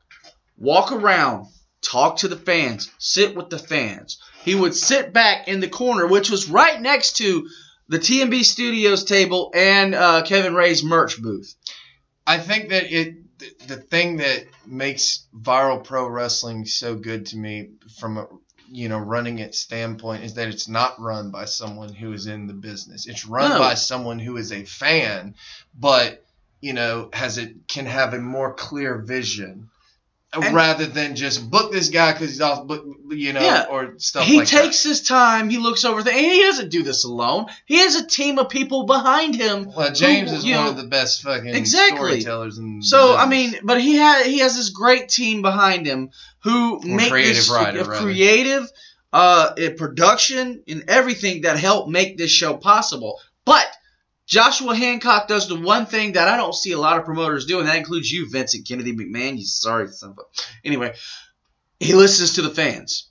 walk 0.59 0.93
around, 0.93 1.47
talk 1.81 2.18
to 2.18 2.28
the 2.28 2.36
fans, 2.36 2.91
sit 2.99 3.34
with 3.34 3.49
the 3.49 3.59
fans. 3.59 4.20
He 4.44 4.55
would 4.55 4.75
sit 4.75 5.15
back 5.15 5.49
in 5.49 5.60
the 5.60 5.68
corner, 5.68 6.07
which 6.07 6.28
was 6.28 6.51
right 6.51 6.78
next 6.78 7.17
to 7.17 7.49
the 7.89 7.99
TMB 7.99 8.44
Studios 8.44 9.05
table 9.05 9.51
and 9.55 9.94
uh, 9.94 10.23
Kevin 10.23 10.55
Ray's 10.55 10.84
merch 10.84 11.20
booth. 11.20 11.55
I 12.26 12.39
think 12.39 12.68
that 12.68 12.93
it 12.93 13.17
the, 13.39 13.75
the 13.75 13.76
thing 13.76 14.18
that 14.18 14.44
makes 14.67 15.26
viral 15.34 15.83
pro 15.83 16.07
wrestling 16.07 16.67
so 16.67 16.94
good 16.94 17.26
to 17.26 17.36
me 17.36 17.70
from 17.99 18.18
a 18.18 18.26
you 18.75 18.89
know 18.89 18.99
running 18.99 19.39
it 19.39 19.55
standpoint 19.55 20.25
is 20.25 20.35
that 20.35 20.49
it's 20.49 20.69
not 20.69 21.01
run 21.01 21.31
by 21.31 21.44
someone 21.44 21.93
who 21.94 22.12
is 22.12 22.27
in 22.27 22.49
the 22.49 22.53
business. 22.53 23.07
It's 23.07 23.25
run 23.25 23.51
No. 23.51 23.59
by 23.59 23.75
someone 23.75 24.19
who 24.19 24.36
is 24.36 24.51
a 24.53 24.65
fan, 24.65 25.36
but 25.78 26.25
you 26.61 26.73
know 26.73 27.09
has 27.12 27.39
it 27.39 27.69
can 27.69 27.86
have 27.86 28.15
a 28.15 28.19
more 28.19 28.53
clear 28.53 28.99
vision. 28.99 29.70
And- 30.42 30.54
rather 30.54 30.86
than 30.86 31.14
just 31.16 31.48
book 31.50 31.72
this 31.72 31.88
guy 31.90 32.12
because 32.12 32.30
he's 32.30 32.40
off, 32.40 32.66
book, 32.66 32.84
you 33.10 33.32
know, 33.32 33.40
Yeah. 33.40 33.66
or 33.70 33.94
stuff 33.98 34.20
like 34.22 34.28
that. 34.28 34.32
he 34.32 34.38
like 34.38 34.48
takes 34.48 34.82
his 34.82 35.02
time. 35.02 35.48
He 35.50 35.58
looks 35.58 35.84
over 35.84 36.02
there, 36.02 36.14
and 36.14 36.24
he 36.24 36.40
doesn't 36.42 36.70
do 36.70 36.82
this 36.82 37.04
alone. 37.04 37.46
He 37.66 37.78
has 37.78 37.94
a 37.96 38.06
team 38.06 38.38
of 38.38 38.48
people 38.48 38.84
behind 38.86 39.34
him. 39.36 39.70
Well, 39.76 39.92
James 39.92 40.30
who, 40.30 40.36
is 40.38 40.44
one 40.44 40.52
know- 40.52 40.68
of 40.70 40.76
the 40.76 40.84
best 40.88 41.22
fucking 41.22 41.54
Exactly. 41.54 42.20
storytellers 42.20 42.58
in. 42.58 42.78
the 42.80 42.84
So 42.86 43.16
I 43.16 43.26
mean, 43.26 43.54
but 43.62 43.80
he 43.80 43.94
had 43.96 44.26
he 44.26 44.38
has 44.40 44.56
this 44.56 44.70
great 44.70 45.08
team 45.08 45.42
behind 45.42 45.86
him 45.86 46.10
who 46.40 46.80
make 46.80 47.10
creative 47.10 47.36
this 47.36 47.50
writer, 47.50 47.80
uh, 47.92 48.00
creative, 48.00 48.70
uh, 49.12 49.52
production 49.76 50.62
and 50.66 50.84
everything 50.88 51.42
that 51.42 51.58
helped 51.58 51.88
make 51.88 52.16
this 52.18 52.30
show 52.30 52.54
possible. 52.56 53.20
But 53.44 53.66
Joshua 54.34 54.74
Hancock 54.74 55.28
does 55.28 55.46
the 55.46 55.54
one 55.54 55.86
thing 55.86 56.14
that 56.14 56.26
I 56.26 56.36
don't 56.36 56.56
see 56.56 56.72
a 56.72 56.78
lot 56.80 56.98
of 56.98 57.04
promoters 57.04 57.46
do, 57.46 57.60
and 57.60 57.68
that 57.68 57.76
includes 57.76 58.10
you, 58.10 58.28
Vincent 58.28 58.66
Kennedy 58.66 58.92
McMahon. 58.92 59.38
You 59.38 59.46
sorry 59.46 59.86
son 59.86 60.10
of 60.10 60.18
a. 60.18 60.22
Anyway, 60.66 60.92
he 61.78 61.94
listens 61.94 62.34
to 62.34 62.42
the 62.42 62.50
fans. 62.50 63.08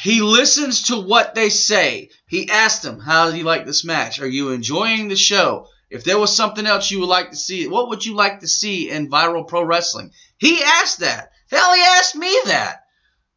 He 0.00 0.20
listens 0.22 0.84
to 0.84 1.00
what 1.00 1.34
they 1.34 1.48
say. 1.48 2.10
He 2.28 2.48
asked 2.48 2.84
them, 2.84 3.00
"How 3.00 3.32
do 3.32 3.36
you 3.36 3.42
like 3.42 3.66
this 3.66 3.84
match? 3.84 4.20
Are 4.20 4.28
you 4.28 4.50
enjoying 4.50 5.08
the 5.08 5.16
show? 5.16 5.66
If 5.90 6.04
there 6.04 6.20
was 6.20 6.36
something 6.36 6.66
else 6.66 6.88
you 6.88 7.00
would 7.00 7.08
like 7.08 7.30
to 7.30 7.36
see, 7.36 7.66
what 7.66 7.88
would 7.88 8.06
you 8.06 8.14
like 8.14 8.38
to 8.38 8.46
see 8.46 8.90
in 8.90 9.10
viral 9.10 9.48
pro 9.48 9.64
wrestling?" 9.64 10.12
He 10.38 10.62
asked 10.62 11.00
that. 11.00 11.32
Hell, 11.50 11.74
he 11.74 11.82
asked 11.82 12.14
me 12.14 12.32
that, 12.44 12.84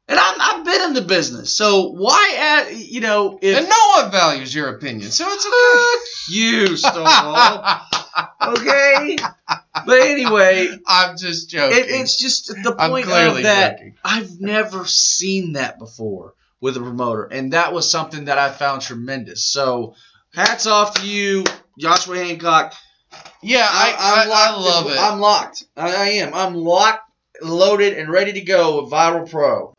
and 0.08 0.20
I'm, 0.20 0.36
I've 0.40 0.66
been 0.66 0.82
in 0.90 0.94
the 0.94 1.02
business. 1.02 1.52
So 1.52 1.90
why, 1.90 2.36
ask, 2.38 2.72
you 2.76 3.02
know, 3.02 3.40
if 3.42 3.58
and 3.58 3.70
no 3.70 4.02
one 4.02 4.12
values 4.12 4.54
your 4.54 4.76
opinion, 4.76 5.12
so 5.12 5.26
it's 5.30 5.46
okay. 5.46 6.36
you, 6.36 6.78
Stone 6.78 7.08
Cold. 7.08 7.66
Okay. 8.44 9.18
But 9.86 10.02
anyway, 10.02 10.70
I'm 10.86 11.18
just 11.18 11.50
joking. 11.50 11.78
it, 11.80 11.86
it's 11.90 12.18
just 12.18 12.48
the 12.48 12.76
point 12.76 13.08
of 13.08 13.44
that. 13.44 13.78
joking. 13.78 13.96
I've 14.04 14.40
never 14.40 14.86
seen 14.86 15.54
that 15.54 15.80
before 15.80 16.36
with 16.62 16.78
a 16.78 16.80
promoter, 16.80 17.24
and 17.24 17.54
that 17.54 17.74
was 17.74 17.90
something 17.90 18.26
that 18.26 18.38
I 18.38 18.52
found 18.52 18.82
tremendous. 18.82 19.46
So, 19.46 19.96
hats 20.34 20.68
off 20.68 20.96
to 20.96 21.08
you, 21.08 21.44
Joshua 21.80 22.18
Hancock. 22.18 22.76
Yeah, 23.42 23.68
I, 23.70 23.96
I, 23.98 24.22
I'm 24.22 24.30
I, 24.32 24.56
locked. 24.56 24.66
love 24.66 24.92
it. 24.92 25.00
I'm 25.00 25.20
locked. 25.20 25.64
I, 25.76 25.96
I 25.96 26.08
am. 26.20 26.34
I'm 26.34 26.56
locked, 26.56 27.10
loaded, 27.42 27.98
and 27.98 28.10
ready 28.10 28.34
to 28.34 28.42
go 28.42 28.82
with 28.82 28.92
Viral 28.92 29.30
Pro. 29.30 29.73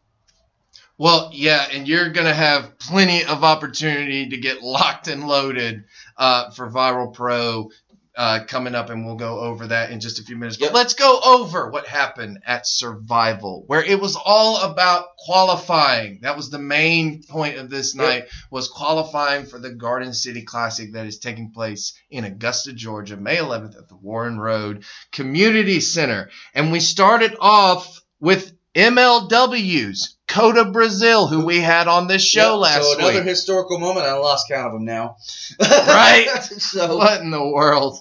Well, 0.96 1.30
yeah, 1.32 1.66
and 1.72 1.88
you're 1.88 2.10
going 2.10 2.26
to 2.26 2.34
have 2.34 2.78
plenty 2.78 3.24
of 3.24 3.42
opportunity 3.42 4.28
to 4.28 4.36
get 4.36 4.62
locked 4.62 5.08
and 5.08 5.26
loaded 5.26 5.84
uh, 6.16 6.50
for 6.50 6.70
Viral 6.70 7.12
Pro 7.12 7.70
uh, 8.16 8.44
coming 8.46 8.76
up, 8.76 8.90
and 8.90 9.04
we'll 9.04 9.16
go 9.16 9.40
over 9.40 9.66
that 9.66 9.90
in 9.90 9.98
just 9.98 10.20
a 10.20 10.22
few 10.22 10.36
minutes. 10.36 10.60
Yep. 10.60 10.70
But 10.70 10.76
let's 10.78 10.94
go 10.94 11.18
over 11.24 11.68
what 11.70 11.88
happened 11.88 12.38
at 12.46 12.64
Survival, 12.64 13.64
where 13.66 13.82
it 13.82 14.00
was 14.00 14.14
all 14.14 14.62
about 14.62 15.16
qualifying. 15.18 16.20
That 16.22 16.36
was 16.36 16.48
the 16.48 16.60
main 16.60 17.24
point 17.24 17.58
of 17.58 17.70
this 17.70 17.96
Yep. 17.96 18.06
night 18.06 18.24
was 18.52 18.68
qualifying 18.68 19.46
for 19.46 19.58
the 19.58 19.70
Garden 19.72 20.14
City 20.14 20.42
Classic 20.42 20.92
that 20.92 21.06
is 21.06 21.18
taking 21.18 21.50
place 21.50 21.94
in 22.08 22.22
Augusta, 22.22 22.72
Georgia, 22.72 23.16
May 23.16 23.38
11th 23.38 23.76
at 23.76 23.88
the 23.88 23.96
Warren 23.96 24.38
Road 24.38 24.84
Community 25.10 25.80
Center. 25.80 26.30
And 26.54 26.70
we 26.70 26.78
started 26.78 27.34
off 27.40 28.00
with 28.20 28.52
MLW's 28.76 30.13
Kotto 30.34 30.72
Brazil, 30.72 31.26
who 31.28 31.44
we 31.46 31.60
had 31.60 31.86
on 31.86 32.08
this 32.08 32.22
show 32.24 32.54
Yep, 32.54 32.60
last 32.60 32.82
so 32.92 32.98
another 32.98 33.18
week. 33.20 33.24
historical 33.24 33.78
moment. 33.78 34.04
I 34.06 34.14
lost 34.14 34.48
count 34.48 34.66
of 34.66 34.72
them 34.72 34.84
now. 34.84 35.16
Right? 35.60 36.26
so 36.58 36.96
What 36.96 37.20
in 37.20 37.30
the 37.30 37.46
world? 37.46 37.98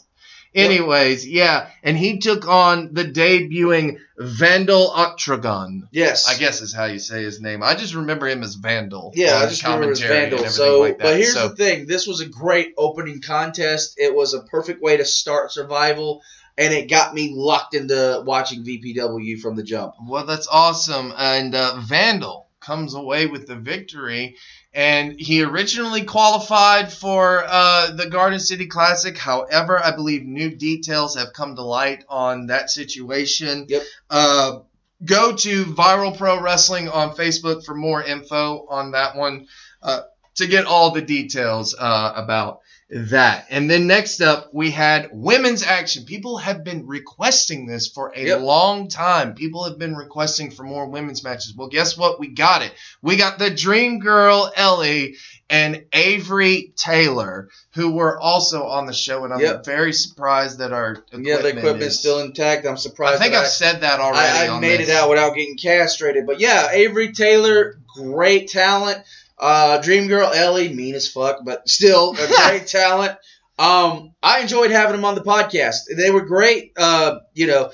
Anyways, 0.56 1.28
yeah, 1.28 1.68
and 1.82 1.98
he 1.98 2.20
took 2.20 2.48
on 2.48 2.94
the 2.94 3.03
debuting 3.06 3.98
Vandal 4.20 4.92
Octragon. 4.92 5.88
yes, 5.92 6.30
I 6.30 6.38
guess 6.38 6.62
is 6.62 6.72
how 6.72 6.86
you 6.86 7.00
say 7.00 7.24
his 7.24 7.42
name. 7.42 7.64
I 7.64 7.74
just 7.74 7.95
remember 7.95 8.28
him 8.28 8.44
as 8.44 8.53
Vandal. 8.53 9.14
Yeah, 9.16 9.38
I 9.38 9.48
just 9.48 9.64
remember 9.64 9.86
commentary 9.95 10.16
and 10.26 10.30
Vandal. 10.32 10.50
So, 10.52 10.82
like 10.82 11.00
but 11.00 11.18
here's 11.18 11.34
So- 11.34 11.48
the 11.50 11.56
thing: 11.56 11.88
this 11.88 12.06
was 12.06 12.22
a 12.22 12.28
great 12.28 12.74
opening 12.78 13.20
contest. 13.22 13.95
It 13.98 14.14
was 14.14 14.36
a 14.36 14.42
perfect 14.44 14.80
way 14.84 14.98
to 14.98 15.06
start 15.06 15.52
Survival, 15.52 16.22
and 16.57 16.73
it 16.73 16.90
got 16.90 17.14
me 17.14 17.33
locked 17.35 17.73
into 17.73 18.23
watching 18.25 18.64
VPW 18.64 19.40
from 19.40 19.56
the 19.56 19.64
jump. 19.64 19.95
Well, 20.07 20.25
that's 20.25 20.48
awesome. 20.48 21.14
And 21.17 21.56
uh, 21.56 21.80
Vandal 21.80 22.48
comes 22.59 22.93
away 22.93 23.25
with 23.25 23.48
the 23.48 23.56
victory. 23.56 24.35
And 24.75 25.19
he 25.19 25.43
originally 25.43 26.03
qualified 26.03 26.91
for 26.91 27.43
uh, 27.45 27.91
the 27.91 28.09
Garden 28.09 28.40
City 28.40 28.65
Classic. 28.65 29.15
However, 29.15 29.80
I 29.80 29.95
believe 29.95 30.23
new 30.23 30.49
details 30.49 31.15
have 31.15 31.33
come 31.33 31.56
to 31.56 31.61
light 31.61 32.03
on 32.09 32.48
that 32.48 32.72
situation. 32.72 33.67
Yep. 33.69 33.83
Uh, 34.09 34.59
go 35.06 35.35
to 35.35 35.65
Viral 35.65 36.17
Pro 36.17 36.41
Wrestling 36.41 36.90
on 36.90 37.15
Facebook 37.15 37.64
for 37.64 37.75
more 37.75 38.01
info 38.01 38.65
on 38.67 38.91
that 38.91 39.15
one 39.15 39.48
uh, 39.83 40.01
to 40.35 40.48
get 40.48 40.65
all 40.65 40.90
the 40.90 41.01
details 41.01 41.75
uh, 41.77 42.14
about 42.15 42.61
that. 42.94 43.48
And 43.50 43.70
then 43.70 43.88
next 43.88 44.22
up, 44.22 44.50
we 44.54 44.70
had 44.72 45.10
women's 45.12 45.64
action. 45.64 46.06
People 46.06 46.38
have 46.38 46.64
been 46.64 46.86
requesting 46.86 47.66
this 47.66 47.88
for 47.88 48.14
a 48.16 48.26
Yep. 48.28 48.42
long 48.42 48.88
time. 48.88 49.34
People 49.34 49.64
have 49.64 49.80
been 49.80 49.96
requesting 49.96 50.52
for 50.52 50.64
more 50.64 50.88
women's 50.88 51.24
matches. 51.24 51.54
Well, 51.58 51.70
guess 51.70 51.98
what? 51.98 52.20
We 52.20 52.28
got 52.30 52.62
it. 52.62 52.72
We 53.02 53.16
got 53.16 53.40
the 53.40 53.50
Dream 53.50 54.00
Girl 54.00 54.52
Ellie 54.56 55.16
and 55.50 55.84
Avery 55.94 56.72
Taylor, 56.76 57.50
who 57.76 57.92
were 57.94 58.20
also 58.20 58.64
on 58.68 58.86
the 58.86 58.94
show, 58.94 59.24
and 59.26 59.34
I'm 59.34 59.40
Yep. 59.42 59.66
very 59.66 59.94
surprised 59.94 60.60
that 60.60 60.72
our 60.72 60.92
equipment 60.94 61.28
yeah, 61.28 61.38
the 61.38 61.48
equipment's 61.50 61.96
is- 61.96 62.00
still 62.00 62.20
intact. 62.20 62.66
I'm 62.66 62.78
surprised. 62.78 63.20
I 63.20 63.24
think 63.24 63.36
I've 63.36 63.48
said 63.48 63.82
that 63.82 64.00
already. 64.00 64.20
I, 64.50 64.56
I 64.56 64.60
made 64.60 64.80
this. 64.80 64.90
it 64.90 64.96
out 64.96 65.10
without 65.10 65.36
getting 65.36 65.58
castrated. 65.58 66.26
But 66.26 66.40
yeah, 66.40 66.70
Avery 66.72 67.12
Taylor, 67.12 67.78
great 67.96 68.50
talent. 68.50 69.00
Uh, 69.44 69.82
Dream 69.82 70.08
Girl 70.08 70.28
Ellie, 70.34 70.74
mean 70.74 70.96
as 70.96 71.08
fuck, 71.08 71.40
but 71.44 71.68
still 71.68 72.12
a 72.18 72.28
great 72.50 72.68
talent. 72.68 73.18
Um, 73.60 74.14
I 74.24 74.40
enjoyed 74.40 74.72
having 74.72 74.96
them 74.96 75.06
on 75.06 75.16
the 75.16 75.22
podcast. 75.22 75.76
They 75.96 76.10
were 76.12 76.26
great. 76.26 76.72
Uh, 76.78 77.20
you 77.34 77.48
know, 77.48 77.72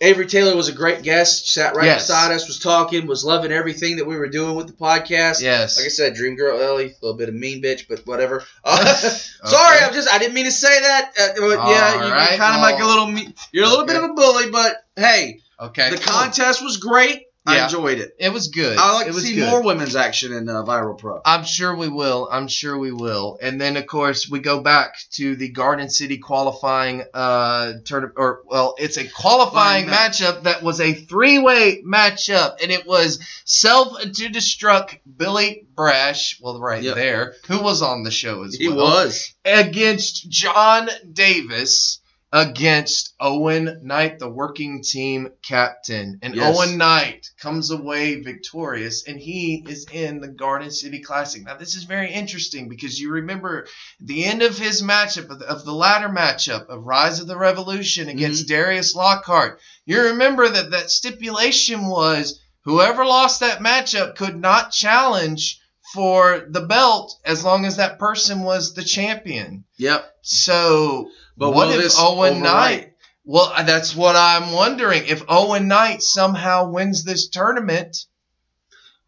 Avery 0.00 0.26
Taylor 0.26 0.56
was 0.56 0.68
a 0.68 0.72
great 0.72 1.02
guest. 1.02 1.48
Sat 1.52 1.76
right 1.76 1.84
Yes. 1.86 2.02
beside 2.08 2.32
us, 2.32 2.46
was 2.48 2.58
talking, 2.58 3.06
was 3.06 3.24
loving 3.24 3.52
everything 3.52 3.96
that 3.96 4.06
we 4.06 4.16
were 4.16 4.28
doing 4.28 4.56
with 4.56 4.66
the 4.68 4.72
podcast. 4.72 5.42
Yes. 5.42 5.76
Like 5.76 5.86
I 5.86 5.90
said, 5.90 6.14
Dream 6.14 6.34
Girl 6.34 6.60
Ellie, 6.60 6.86
a 6.86 6.94
little 7.04 7.16
bit 7.16 7.28
of 7.28 7.34
mean 7.34 7.62
bitch, 7.62 7.86
but 7.88 8.00
whatever. 8.06 8.42
Uh, 8.64 8.94
Sorry, 8.94 9.78
I'm 9.80 9.92
just 9.92 10.08
I 10.12 10.18
didn't 10.18 10.34
mean 10.34 10.46
to 10.46 10.50
say 10.52 10.80
that. 10.80 11.12
Uh, 11.20 11.28
but 11.36 11.48
yeah, 11.50 11.58
All 11.58 11.94
you, 12.06 12.12
right, 12.12 12.32
are 12.32 12.36
kind 12.36 12.56
of 12.56 12.60
well- 12.60 12.72
like 12.72 12.80
a 12.82 12.86
little 12.86 13.06
me- 13.06 13.34
you're 13.52 13.64
a 13.64 13.68
little 13.68 13.86
bit 13.86 13.96
of 13.96 14.04
a 14.04 14.14
bully, 14.14 14.50
but 14.50 14.76
hey, 14.96 15.40
Okay. 15.60 15.90
the 15.90 15.96
cool. 15.98 16.12
contest 16.12 16.62
was 16.64 16.78
great. 16.78 17.24
I 17.44 17.64
enjoyed 17.64 17.98
it. 17.98 18.14
It 18.20 18.32
was 18.32 18.48
good. 18.48 18.78
I 18.78 18.92
like 18.94 19.08
it 19.08 19.14
to 19.14 19.20
see 19.20 19.34
good. 19.34 19.50
more 19.50 19.62
women's 19.64 19.96
action 19.96 20.32
in 20.32 20.48
uh, 20.48 20.62
Viral 20.62 20.96
Pro. 20.96 21.20
I'm 21.24 21.42
sure 21.44 21.74
we 21.74 21.88
will. 21.88 22.28
I'm 22.30 22.46
sure 22.46 22.78
we 22.78 22.92
will. 22.92 23.36
And 23.42 23.60
then, 23.60 23.76
of 23.76 23.86
course, 23.86 24.30
we 24.30 24.38
go 24.38 24.60
back 24.60 24.94
to 25.14 25.34
the 25.34 25.48
Garden 25.48 25.90
City 25.90 26.18
qualifying 26.18 27.02
uh 27.12 27.72
tournament, 27.84 28.14
or 28.16 28.42
well, 28.46 28.76
it's 28.78 28.96
a 28.96 29.08
qualifying 29.08 29.86
Fine 29.88 29.94
matchup 30.12 30.42
that 30.44 30.62
was 30.62 30.80
a 30.80 30.92
three-way 30.94 31.82
matchup, 31.84 32.62
and 32.62 32.70
it 32.70 32.86
was 32.86 33.18
self 33.44 34.00
to 34.00 34.28
destruct 34.28 35.00
Billy 35.16 35.66
Brash, 35.74 36.38
well, 36.40 36.60
right 36.60 36.82
Yep. 36.82 36.94
there, 36.94 37.34
who 37.48 37.60
was 37.60 37.82
on 37.82 38.04
the 38.04 38.10
show 38.12 38.44
as 38.44 38.54
He 38.54 38.68
well, 38.68 38.78
was. 39.04 39.34
against 39.44 40.28
John 40.30 40.88
Davis. 41.12 41.98
Against 42.32 43.14
Owen 43.20 43.80
Knight, 43.82 44.18
the 44.18 44.28
working 44.28 44.82
team 44.82 45.28
captain. 45.42 46.18
And 46.22 46.34
Yes. 46.34 46.56
Owen 46.56 46.78
Knight 46.78 47.28
comes 47.38 47.70
away 47.70 48.22
victorious, 48.22 49.04
and 49.06 49.20
he 49.20 49.62
is 49.68 49.86
in 49.92 50.20
the 50.20 50.28
Garden 50.28 50.70
City 50.70 51.00
Classic. 51.00 51.44
Now, 51.44 51.56
this 51.56 51.74
is 51.74 51.84
very 51.84 52.10
interesting 52.10 52.70
because 52.70 52.98
you 52.98 53.10
remember 53.10 53.66
the 54.00 54.24
end 54.24 54.40
of 54.40 54.56
his 54.56 54.82
matchup, 54.82 55.28
of 55.28 55.40
the, 55.40 55.46
of 55.46 55.64
the 55.66 55.74
ladder 55.74 56.08
matchup 56.08 56.68
of 56.68 56.86
Rise 56.86 57.20
of 57.20 57.26
the 57.26 57.36
Revolution 57.36 58.06
mm-hmm. 58.06 58.16
against 58.16 58.48
Darius 58.48 58.94
Lockhart. 58.94 59.60
You 59.84 60.00
remember 60.00 60.48
that 60.48 60.70
that 60.70 60.90
stipulation 60.90 61.86
was 61.86 62.40
whoever 62.64 63.04
lost 63.04 63.40
that 63.40 63.60
matchup 63.60 64.16
could 64.16 64.40
not 64.40 64.72
challenge 64.72 65.60
for 65.92 66.46
the 66.48 66.62
belt 66.62 67.14
as 67.24 67.44
long 67.44 67.66
as 67.66 67.76
that 67.76 67.98
person 67.98 68.40
was 68.40 68.72
the 68.72 68.84
champion. 68.84 69.64
Yep. 69.76 70.04
So, 70.22 71.10
But 71.36 71.52
what 71.52 71.70
if 71.78 71.92
Owen 71.98 72.34
overwrite? 72.34 72.42
Knight? 72.42 72.88
Well, 73.24 73.52
that's 73.64 73.94
what 73.94 74.16
I'm 74.16 74.52
wondering. 74.52 75.04
If 75.06 75.22
Owen 75.28 75.68
Knight 75.68 76.02
somehow 76.02 76.70
wins 76.70 77.04
this 77.04 77.28
tournament, 77.28 77.96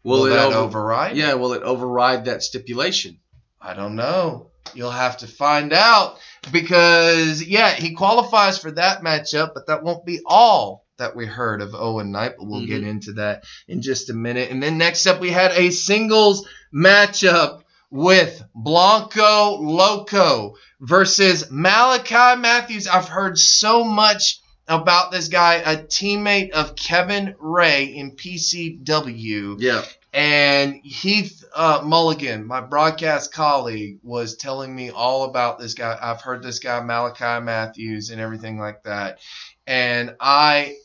will, 0.03 0.25
it 0.25 0.29
that 0.29 0.47
over- 0.47 0.57
override? 0.57 1.17
Yeah, 1.17 1.33
will 1.33 1.53
it 1.53 1.63
override 1.63 2.25
that 2.25 2.41
stipulation? 2.43 3.19
I 3.61 3.73
don't 3.73 3.95
know. 3.95 4.51
You'll 4.73 4.91
have 4.91 5.17
to 5.17 5.27
find 5.27 5.73
out 5.73 6.17
because 6.51 7.43
yeah, 7.43 7.71
he 7.71 7.93
qualifies 7.93 8.57
for 8.57 8.71
that 8.71 9.01
matchup, 9.03 9.51
but 9.53 9.67
that 9.67 9.83
won't 9.83 10.05
be 10.05 10.21
all 10.25 10.85
that 10.97 11.15
we 11.15 11.25
heard 11.25 11.61
of 11.61 11.75
Owen 11.75 12.11
Knight. 12.11 12.33
But 12.37 12.47
we'll 12.47 12.61
Mhm. 12.61 12.67
get 12.67 12.83
into 12.83 13.13
that 13.13 13.43
in 13.67 13.81
just 13.81 14.09
a 14.09 14.13
minute. 14.13 14.49
And 14.49 14.63
then 14.63 14.77
next 14.77 15.05
up, 15.07 15.19
we 15.19 15.29
had 15.31 15.51
a 15.51 15.69
singles 15.71 16.47
matchup 16.73 17.61
with 17.91 18.43
Blanco 18.55 19.57
Loco 19.61 20.55
versus 20.85 21.49
Malachi 21.49 22.39
Matthews. 22.39 22.87
I've 22.87 23.07
heard 23.07 23.37
so 23.37 23.83
much 23.83 24.39
about 24.67 25.11
this 25.11 25.27
guy, 25.27 25.55
a 25.55 25.77
teammate 25.77 26.51
of 26.51 26.75
Kevin 26.75 27.35
Ray 27.39 27.85
in 27.85 28.11
PCW. 28.11 29.57
Yeah. 29.59 29.83
And 30.13 30.75
Heath 30.83 31.43
uh, 31.53 31.81
Mulligan, 31.83 32.47
my 32.47 32.61
broadcast 32.61 33.33
colleague, 33.33 33.99
was 34.01 34.37
telling 34.37 34.73
me 34.73 34.89
all 34.89 35.23
about 35.23 35.59
this 35.59 35.73
guy. 35.73 35.97
I've 36.01 36.21
heard 36.21 36.41
this 36.41 36.59
guy, 36.59 36.79
Malachi 36.81 37.43
Matthews, 37.43 38.11
and 38.11 38.21
everything 38.21 38.57
like 38.57 38.83
that. 38.83 39.19
And 39.67 40.15
I 40.19 40.77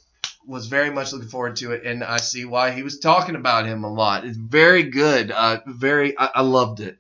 was 0.47 0.67
very 0.67 0.91
much 0.91 1.13
looking 1.13 1.29
forward 1.29 1.57
to 1.57 1.73
it, 1.73 1.85
and 1.85 2.03
I 2.03 2.17
see 2.17 2.45
why 2.45 2.73
he 2.73 2.83
was 2.83 2.99
talking 2.99 3.37
about 3.37 3.67
him 3.67 3.85
a 3.85 3.93
lot. 3.93 4.25
It's 4.25 4.37
very 4.37 4.85
good. 4.85 5.31
Uh, 5.31 5.61
very, 5.67 6.19
I, 6.19 6.31
I 6.37 6.41
loved 6.43 6.81
it. 6.81 6.99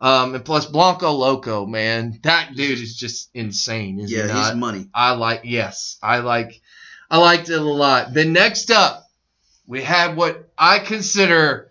Um, 0.00 0.34
and 0.34 0.44
plus 0.44 0.66
Blanco 0.66 1.12
Loco, 1.12 1.64
man, 1.64 2.18
that 2.22 2.54
dude 2.54 2.80
is 2.80 2.96
just 2.96 3.30
insane. 3.32 3.98
Is 3.98 4.12
Yeah, 4.12 4.28
he 4.28 4.38
he's 4.38 4.54
money. 4.54 4.88
I 4.94 5.12
like 5.12 5.42
yes, 5.44 5.98
I 6.02 6.18
like 6.18 6.60
I 7.10 7.18
liked 7.18 7.48
it 7.48 7.58
a 7.58 7.64
lot. 7.64 8.12
Then 8.12 8.32
next 8.32 8.70
up, 8.70 9.04
we 9.66 9.82
had 9.82 10.16
what 10.16 10.50
I 10.58 10.80
consider 10.80 11.70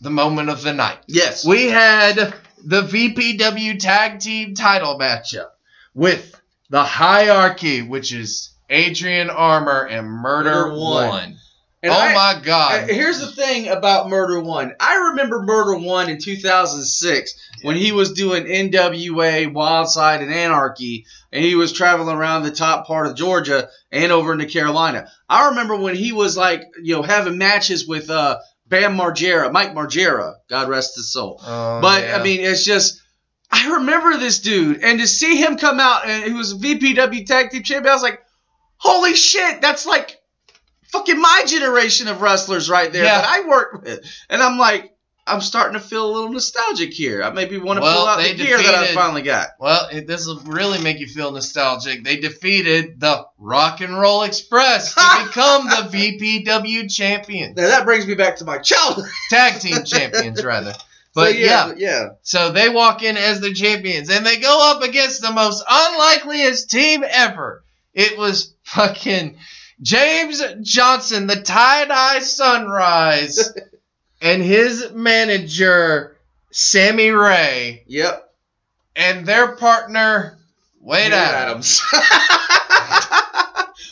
the 0.00 0.10
moment 0.10 0.50
of 0.50 0.62
the 0.62 0.72
night. 0.72 0.98
Yes. 1.06 1.44
We 1.44 1.66
had 1.66 2.34
the 2.64 2.82
VPW 2.82 3.78
tag 3.78 4.20
team 4.20 4.54
title 4.54 4.98
matchup 4.98 5.50
with 5.94 6.40
the 6.70 6.84
hierarchy, 6.84 7.82
which 7.82 8.12
is 8.12 8.50
Adrian 8.70 9.30
Armour 9.30 9.86
and 9.86 10.06
Murder, 10.06 10.68
Murder 10.68 10.78
One. 10.78 11.08
One. 11.08 11.36
And 11.84 11.92
oh 11.92 11.96
I- 11.98 12.14
my 12.14 12.40
God! 12.42 12.84
Uh, 12.84 12.92
Here's 12.94 13.20
the 13.20 13.30
thing 13.30 13.68
about 13.68 14.08
Murder 14.08 14.40
One. 14.40 14.72
I 14.80 15.10
remember 15.10 15.42
Murder 15.42 15.76
One 15.78 16.08
in 16.08 16.18
2006 16.18 17.34
when 17.62 17.76
he 17.76 17.92
was 17.92 18.12
doing 18.14 18.44
NWA, 18.44 19.52
Wildside, 19.52 20.22
and 20.22 20.32
Anarchy, 20.32 21.04
and 21.30 21.44
he 21.44 21.54
was 21.54 21.72
traveling 21.72 22.16
around 22.16 22.42
the 22.42 22.50
top 22.50 22.86
part 22.86 23.06
of 23.06 23.16
Georgia 23.16 23.68
and 23.92 24.10
over 24.12 24.32
into 24.32 24.46
Carolina. 24.46 25.08
I 25.28 25.48
remember 25.50 25.76
when 25.76 25.94
he 25.94 26.12
was 26.12 26.36
like, 26.38 26.62
you 26.82 26.94
know, 26.96 27.02
having 27.02 27.36
matches 27.36 27.86
with 27.86 28.08
uh, 28.08 28.38
Bam 28.66 28.96
Margera, 28.96 29.52
Mike 29.52 29.74
Margera, 29.74 30.36
God 30.48 30.68
rest 30.70 30.96
his 30.96 31.12
soul. 31.12 31.38
Oh, 31.42 31.80
But 31.82 32.02
yeah. 32.04 32.16
I 32.16 32.22
mean, 32.22 32.40
it's 32.40 32.64
just. 32.64 33.00
I 33.52 33.74
remember 33.74 34.16
this 34.16 34.40
dude, 34.40 34.82
and 34.82 34.98
to 35.00 35.06
see 35.06 35.36
him 35.36 35.58
come 35.58 35.78
out 35.78 36.08
and 36.08 36.24
he 36.24 36.32
was 36.32 36.54
VPW 36.54 37.24
tag 37.26 37.50
team 37.50 37.62
champion, 37.62 37.90
I 37.90 37.94
was 37.94 38.02
like, 38.02 38.20
"Holy 38.78 39.14
shit, 39.14 39.60
that's 39.60 39.86
like 39.86 40.18
fucking 40.94 41.20
my 41.20 41.42
generation 41.46 42.08
of 42.08 42.20
wrestlers 42.22 42.70
right 42.70 42.92
there 42.92 43.04
Yeah. 43.04 43.20
that 43.20 43.28
I 43.28 43.46
worked 43.48 43.82
with." 43.84 44.00
And 44.30 44.42
I'm 44.42 44.58
like, 44.58 44.90
I'm 45.26 45.40
starting 45.40 45.72
to 45.72 45.80
feel 45.80 46.04
a 46.06 46.12
little 46.12 46.30
nostalgic 46.30 46.92
here. 46.92 47.22
I 47.22 47.30
maybe 47.30 47.56
want 47.56 47.78
to 47.78 47.80
Well, 47.82 47.96
pull 47.96 48.06
out 48.06 48.22
the 48.22 48.34
gear 48.34 48.58
that 48.58 48.74
I 48.74 48.88
finally 48.94 49.22
got. 49.22 49.48
Well, 49.58 49.88
it, 49.90 50.06
this 50.06 50.26
will 50.26 50.40
really 50.40 50.78
make 50.82 50.98
you 51.00 51.06
feel 51.06 51.32
nostalgic. 51.32 52.04
They 52.04 52.16
defeated 52.16 53.00
the 53.00 53.24
Rock 53.38 53.80
and 53.80 53.98
Roll 53.98 54.22
Express 54.24 54.94
to 54.94 55.00
become 55.26 55.64
the 55.66 55.88
VPW 55.90 56.92
champions, 56.94 57.56
Now 57.56 57.68
that 57.68 57.84
brings 57.86 58.06
me 58.06 58.14
back 58.14 58.36
to 58.36 58.44
my 58.44 58.58
childhood. 58.58 59.06
tag 59.30 59.60
team 59.60 59.84
champions 59.84 60.44
rather. 60.44 60.74
But 61.14 61.30
So, 61.30 61.38
yeah, 61.38 61.74
yeah, 61.76 62.08
so 62.22 62.50
they 62.50 62.68
walk 62.68 63.04
in 63.04 63.16
as 63.16 63.40
the 63.40 63.54
champions, 63.54 64.10
and 64.10 64.26
they 64.26 64.38
go 64.38 64.72
up 64.72 64.82
against 64.82 65.22
the 65.22 65.30
most 65.30 65.62
unlikeliest 65.70 66.68
team 66.70 67.04
ever. 67.08 67.62
It 67.94 68.18
was 68.18 68.52
fucking 68.64 69.36
James 69.84 70.42
Johnson, 70.62 71.26
the 71.26 71.42
tie 71.42 71.84
dye 71.84 72.20
sunrise, 72.20 73.52
and 74.22 74.42
his 74.42 74.90
manager 74.92 76.16
Sammy 76.50 77.10
Ray, 77.10 77.84
yep. 77.86 78.32
and 78.96 79.26
their 79.26 79.56
partner 79.56 80.38
Wade 80.80 81.12
Adams. 81.12 81.82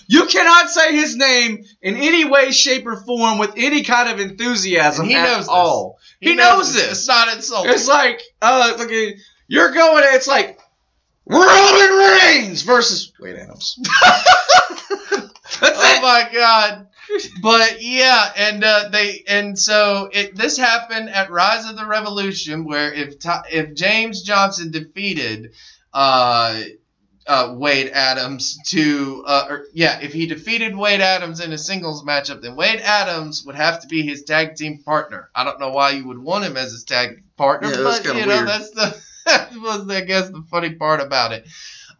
you 0.06 0.24
cannot 0.26 0.70
say 0.70 0.96
his 0.96 1.14
name 1.14 1.64
in 1.82 1.96
any 1.96 2.24
way, 2.24 2.52
shape, 2.52 2.86
or 2.86 2.96
form 2.96 3.38
with 3.38 3.52
any 3.56 3.82
kind 3.82 4.08
of 4.08 4.18
enthusiasm 4.18 5.02
And 5.02 5.10
he 5.10 5.16
at 5.16 5.24
knows 5.24 5.38
this. 5.40 5.48
all. 5.48 5.98
He, 6.20 6.34
knows, 6.34 6.72
this. 6.72 6.90
It's 6.90 7.08
not 7.08 7.34
insulting. 7.34 7.72
It's 7.72 7.88
like, 7.88 8.22
uh, 8.40 8.78
fucking, 8.78 9.16
you're 9.46 9.72
going. 9.72 10.04
It's 10.06 10.28
like 10.28 10.58
Roman 11.26 12.18
Reigns 12.22 12.62
versus 12.62 13.12
Wade 13.20 13.36
Adams. 13.36 13.78
That's 15.60 15.78
oh 15.80 15.96
it. 15.96 16.02
my 16.02 16.28
god 16.32 16.86
but 17.42 17.82
yeah 17.82 18.32
and 18.36 18.64
uh, 18.64 18.88
they 18.90 19.22
and 19.26 19.58
so 19.58 20.08
it 20.12 20.34
this 20.34 20.56
happened 20.56 21.10
at 21.10 21.30
rise 21.30 21.68
of 21.68 21.76
the 21.76 21.86
revolution 21.86 22.64
where 22.64 22.92
if 22.92 23.16
if 23.50 23.74
james 23.74 24.22
johnson 24.22 24.70
defeated 24.70 25.52
uh 25.92 26.62
uh, 27.26 27.54
Wade 27.56 27.90
Adams 27.94 28.58
to, 28.66 29.22
uh, 29.26 29.46
or, 29.48 29.66
yeah, 29.72 30.00
if 30.00 30.12
he 30.12 30.26
defeated 30.26 30.76
Wade 30.76 31.00
Adams 31.00 31.40
in 31.40 31.52
a 31.52 31.58
singles 31.58 32.02
matchup, 32.04 32.42
then 32.42 32.56
Wade 32.56 32.80
Adams 32.80 33.44
would 33.46 33.54
have 33.54 33.80
to 33.80 33.86
be 33.86 34.02
his 34.02 34.24
tag 34.24 34.56
team 34.56 34.82
partner. 34.84 35.30
I 35.34 35.44
don't 35.44 35.60
know 35.60 35.70
why 35.70 35.90
you 35.90 36.06
would 36.08 36.18
want 36.18 36.44
him 36.44 36.56
as 36.56 36.72
his 36.72 36.84
tag 36.84 37.22
partner, 37.36 37.70
Yeah, 37.70 37.82
but 37.84 38.04
you 38.04 38.14
know 38.14 38.26
weird. 38.26 38.48
that's 38.48 38.70
the 38.70 39.00
that 39.26 39.52
was 39.54 39.88
I 39.88 40.00
guess 40.00 40.30
the 40.30 40.44
funny 40.50 40.74
part 40.74 41.00
about 41.00 41.32
it. 41.32 41.46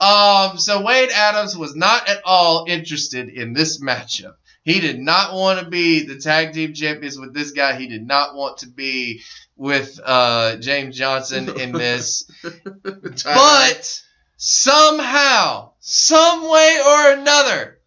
Um, 0.00 0.58
so 0.58 0.82
Wade 0.82 1.10
Adams 1.10 1.56
was 1.56 1.74
not 1.74 2.08
at 2.08 2.22
all 2.24 2.64
interested 2.68 3.28
in 3.28 3.52
this 3.52 3.80
matchup. 3.80 4.34
He 4.64 4.80
did 4.80 5.00
not 5.00 5.34
want 5.34 5.60
to 5.60 5.66
be 5.68 6.06
the 6.06 6.18
tag 6.18 6.52
team 6.52 6.72
champions 6.72 7.18
with 7.18 7.34
this 7.34 7.50
guy. 7.50 7.74
He 7.74 7.88
did 7.88 8.06
not 8.06 8.34
want 8.34 8.58
to 8.58 8.68
be 8.68 9.22
with 9.56 9.98
uh, 10.04 10.56
James 10.56 10.96
Johnson 10.96 11.60
in 11.60 11.72
this. 11.72 12.30
but 13.24 14.02
somehow, 14.36 15.72
some 15.80 16.48
way 16.48 16.80
or 16.86 17.12
another, 17.12 17.78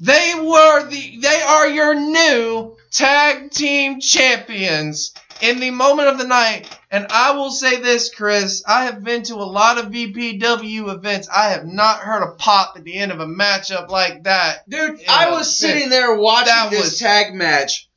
they 0.00 0.34
were 0.36 0.88
the 0.88 1.18
they 1.20 1.42
are 1.42 1.68
your 1.68 1.94
new 1.94 2.76
tag 2.92 3.50
team 3.50 4.00
champions 4.00 5.12
in 5.40 5.58
the 5.58 5.70
moment 5.70 6.08
of 6.08 6.18
the 6.18 6.26
night. 6.26 6.68
And 6.90 7.06
I 7.10 7.32
will 7.32 7.50
say 7.50 7.80
this, 7.82 8.14
Chris, 8.14 8.62
I 8.66 8.84
have 8.84 9.04
been 9.04 9.22
to 9.24 9.34
a 9.34 9.44
lot 9.44 9.76
of 9.78 9.92
VPW 9.92 10.88
events. 10.94 11.28
I 11.28 11.50
have 11.50 11.66
not 11.66 11.98
heard 11.98 12.22
a 12.22 12.32
pop 12.36 12.74
at 12.76 12.84
the 12.84 12.94
end 12.94 13.12
of 13.12 13.20
a 13.20 13.26
matchup 13.26 13.88
like 13.90 14.24
that. 14.24 14.68
Dude, 14.68 14.98
I 15.06 15.30
was 15.30 15.46
that- 15.46 15.66
sitting 15.66 15.90
there 15.90 16.14
watching 16.16 16.46
that 16.46 16.70
this 16.70 16.80
was- 16.92 16.98
tag 16.98 17.34
match, 17.34 17.88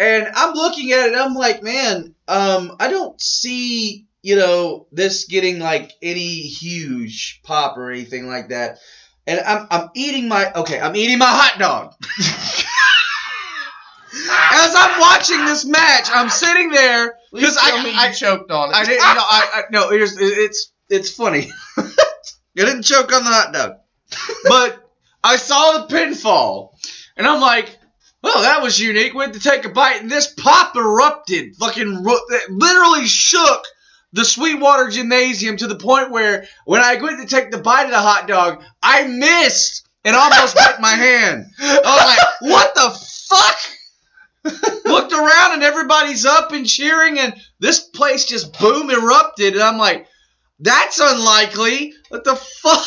and 0.00 0.26
I'm 0.34 0.54
looking 0.54 0.90
at 0.92 1.10
it. 1.10 1.16
I'm 1.16 1.34
like, 1.34 1.62
man, 1.62 2.16
um, 2.26 2.76
I 2.80 2.88
don't 2.88 3.20
see, 3.20 4.06
you 4.22 4.34
know, 4.34 4.88
this 4.90 5.26
getting 5.26 5.60
like 5.60 5.92
any 6.02 6.40
huge 6.40 7.40
pop 7.44 7.76
or 7.78 7.92
anything 7.92 8.26
like 8.26 8.48
that. 8.48 8.78
And 9.24 9.38
I'm 9.38 9.68
I'm 9.70 9.90
eating 9.94 10.26
my 10.26 10.52
okay, 10.52 10.80
I'm 10.80 10.96
eating 10.96 11.18
my 11.18 11.26
hot 11.26 11.60
dog. 11.60 11.94
As 14.54 14.74
I'm 14.74 15.00
watching 15.00 15.44
this 15.44 15.64
match, 15.64 16.08
I'm 16.12 16.28
sitting 16.28 16.70
there 16.70 17.14
because 17.32 17.56
I, 17.56 17.70
I 17.96 18.08
you 18.08 18.14
choked 18.14 18.50
on 18.50 18.70
it. 18.70 18.76
I 18.76 18.84
didn't. 18.84 19.06
You 19.06 19.14
know, 19.14 19.24
I, 19.28 19.50
I 19.54 19.62
no. 19.70 19.90
Here's 19.90 20.16
it's 20.18 20.72
it's 20.88 21.10
funny. 21.10 21.50
I 21.78 21.84
didn't 22.54 22.82
choke 22.82 23.12
on 23.12 23.24
the 23.24 23.30
hot 23.30 23.52
dog, 23.52 23.72
but 24.44 24.90
I 25.24 25.36
saw 25.36 25.78
the 25.78 25.94
pinfall, 25.94 26.70
and 27.16 27.26
I'm 27.26 27.40
like, 27.40 27.78
well, 28.22 28.42
that 28.42 28.62
was 28.62 28.78
unique. 28.78 29.14
Went 29.14 29.34
to 29.34 29.40
take 29.40 29.64
a 29.64 29.70
bite, 29.70 30.00
and 30.00 30.10
this 30.10 30.32
pop 30.32 30.76
erupted. 30.76 31.56
Fucking 31.56 32.04
literally 32.50 33.06
shook 33.06 33.64
the 34.12 34.24
Sweetwater 34.24 34.90
Gymnasium 34.90 35.56
to 35.56 35.66
the 35.66 35.76
point 35.76 36.10
where 36.10 36.44
when 36.66 36.82
I 36.82 36.96
went 36.96 37.20
to 37.20 37.26
take 37.26 37.50
the 37.50 37.58
bite 37.58 37.84
of 37.84 37.90
the 37.90 37.98
hot 37.98 38.28
dog, 38.28 38.62
I 38.82 39.04
missed 39.04 39.88
and 40.04 40.14
almost 40.14 40.56
bit 40.56 40.80
my 40.80 40.90
hand. 40.90 41.46
I 41.58 41.76
was 41.76 42.16
like, 42.18 42.52
what 42.52 42.74
the 42.74 42.90
fuck? 43.28 43.58
Looked 44.44 45.12
around 45.12 45.54
and 45.54 45.62
everybody's 45.62 46.26
up 46.26 46.52
and 46.52 46.66
cheering 46.66 47.18
and 47.18 47.34
this 47.60 47.80
place 47.80 48.24
just 48.24 48.58
boom 48.58 48.90
erupted 48.90 49.54
and 49.54 49.62
I'm 49.62 49.78
like, 49.78 50.06
that's 50.58 51.00
unlikely. 51.00 51.94
What 52.08 52.24
the 52.24 52.36
fuck? 52.36 52.86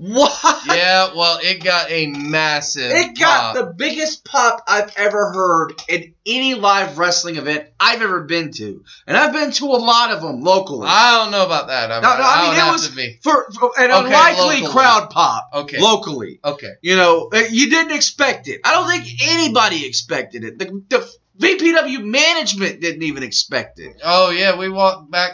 What? 0.00 0.62
yeah, 0.68 1.12
well, 1.16 1.40
it 1.42 1.62
got 1.62 1.90
a 1.90 2.06
massive. 2.06 2.92
It 2.92 3.18
got 3.18 3.54
pop. 3.54 3.54
the 3.56 3.74
biggest 3.74 4.24
pop 4.24 4.62
I've 4.68 4.92
ever 4.96 5.32
heard 5.32 5.72
in 5.88 6.14
any 6.24 6.54
live 6.54 6.98
wrestling 6.98 7.34
event 7.34 7.66
I've 7.80 8.00
ever 8.00 8.22
been 8.22 8.52
to, 8.52 8.84
and 9.08 9.16
I've 9.16 9.32
been 9.32 9.50
to 9.50 9.64
a 9.64 9.80
lot 9.82 10.12
of 10.12 10.22
them 10.22 10.42
locally. 10.42 10.86
I 10.88 11.18
don't 11.18 11.32
know 11.32 11.44
about 11.44 11.66
that. 11.66 11.90
I, 11.90 11.96
no, 12.00 12.08
no, 12.08 12.14
I 12.16 12.48
would 12.48 12.56
mean 12.56 12.68
it 12.68 12.72
was 12.72 12.88
be. 12.90 13.18
for, 13.24 13.50
for 13.58 13.72
an 13.76 13.90
Okay, 13.90 14.06
unlikely 14.06 14.60
locally. 14.62 14.72
crowd 14.72 15.10
pop. 15.10 15.50
Okay. 15.52 15.80
locally. 15.80 16.38
Okay. 16.44 16.72
You 16.80 16.94
know, 16.94 17.28
uh, 17.34 17.42
you 17.50 17.68
didn't 17.68 17.92
expect 17.96 18.46
it. 18.46 18.60
I 18.64 18.72
don't 18.74 18.88
think 18.88 19.20
anybody 19.28 19.84
expected 19.84 20.44
it. 20.44 20.58
The, 20.60 20.66
the 20.88 21.10
VPW 21.40 22.04
management 22.04 22.80
didn't 22.80 23.02
even 23.02 23.22
expect 23.24 23.80
it. 23.80 24.00
Oh 24.04 24.30
yeah, 24.30 24.56
we 24.56 24.68
walked 24.68 25.10
back, 25.10 25.32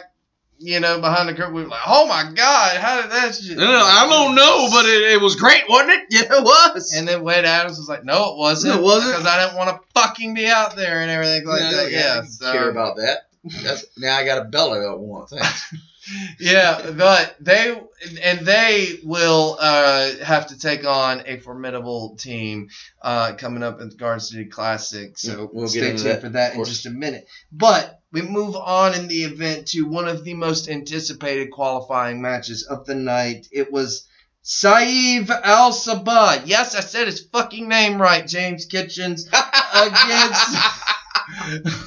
you 0.59 0.79
know, 0.79 0.99
behind 0.99 1.29
the 1.29 1.33
curtain. 1.33 1.53
We 1.53 1.63
were 1.63 1.69
like, 1.69 1.81
"Oh 1.87 2.07
my 2.07 2.31
god, 2.33 2.77
how 2.77 3.01
did 3.01 3.11
that?" 3.11 3.35
Shit? 3.35 3.57
No, 3.57 3.65
no, 3.65 3.83
I 3.83 4.07
don't 4.09 4.35
know, 4.35 4.67
but 4.71 4.85
it, 4.85 5.13
it 5.13 5.21
was 5.21 5.35
great, 5.35 5.63
wasn't 5.69 5.91
it? 5.91 6.01
Yeah, 6.09 6.37
it 6.39 6.43
was. 6.43 6.93
And 6.95 7.07
then 7.07 7.23
Wade 7.23 7.45
Adams 7.45 7.77
was 7.77 7.89
like, 7.89 8.03
"No, 8.03 8.33
it 8.33 8.37
wasn't. 8.37 8.75
No, 8.75 8.81
it 8.81 8.83
wasn't. 8.83 9.13
because 9.13 9.27
I 9.27 9.43
didn't 9.43 9.57
want 9.57 9.69
to 9.69 9.99
fucking 9.99 10.33
be 10.33 10.47
out 10.47 10.75
there 10.75 11.01
and 11.01 11.11
everything 11.11 11.45
like 11.45 11.59
that." 11.59 11.91
Yeah, 11.91 12.21
I 12.23 12.25
so, 12.25 12.51
care 12.51 12.69
about 12.69 12.97
that. 12.97 13.27
That's, 13.63 13.85
now 13.97 14.17
I 14.17 14.25
got 14.25 14.39
a 14.39 14.47
I 14.47 14.79
don't 14.79 15.01
want. 15.01 15.29
Thanks. 15.29 15.75
yeah, 16.39 16.91
but 16.91 17.35
they 17.39 17.81
and 18.21 18.39
they 18.45 18.99
will 19.03 19.57
uh, 19.59 20.11
have 20.23 20.47
to 20.47 20.59
take 20.59 20.85
on 20.85 21.23
a 21.25 21.39
formidable 21.39 22.15
team 22.15 22.69
uh, 23.01 23.33
coming 23.37 23.63
up 23.63 23.81
at 23.81 23.89
the 23.89 23.95
Garden 23.95 24.19
City 24.19 24.45
Classic. 24.45 25.17
So 25.17 25.31
Yeah, 25.31 25.47
we'll 25.51 25.67
stay 25.67 25.91
tuned 25.91 25.99
that, 25.99 26.21
for 26.21 26.29
that 26.29 26.55
in 26.55 26.63
just 26.65 26.85
a 26.85 26.91
minute. 26.91 27.27
But 27.51 28.01
we 28.15 28.21
move 28.21 28.55
on 28.55 28.93
in 28.95 29.07
the 29.09 29.23
event 29.25 29.67
to 29.67 29.81
one 29.81 30.07
of 30.07 30.23
the 30.23 30.33
most 30.33 30.69
anticipated 30.69 31.51
qualifying 31.51 32.21
matches 32.21 32.63
of 32.63 32.85
the 32.85 32.95
night. 32.95 33.47
It 33.51 33.71
was. 33.73 34.07
Saeed 34.47 35.27
Al 35.31 35.71
Sabah. 35.73 36.43
Yes, 36.45 36.75
I 36.75 36.79
said 36.81 37.07
his 37.07 37.19
fucking 37.19 37.67
name 37.67 37.99
right, 38.01 38.25
James 38.27 38.65
Kitchens. 38.65 39.27
Against. 39.73 40.55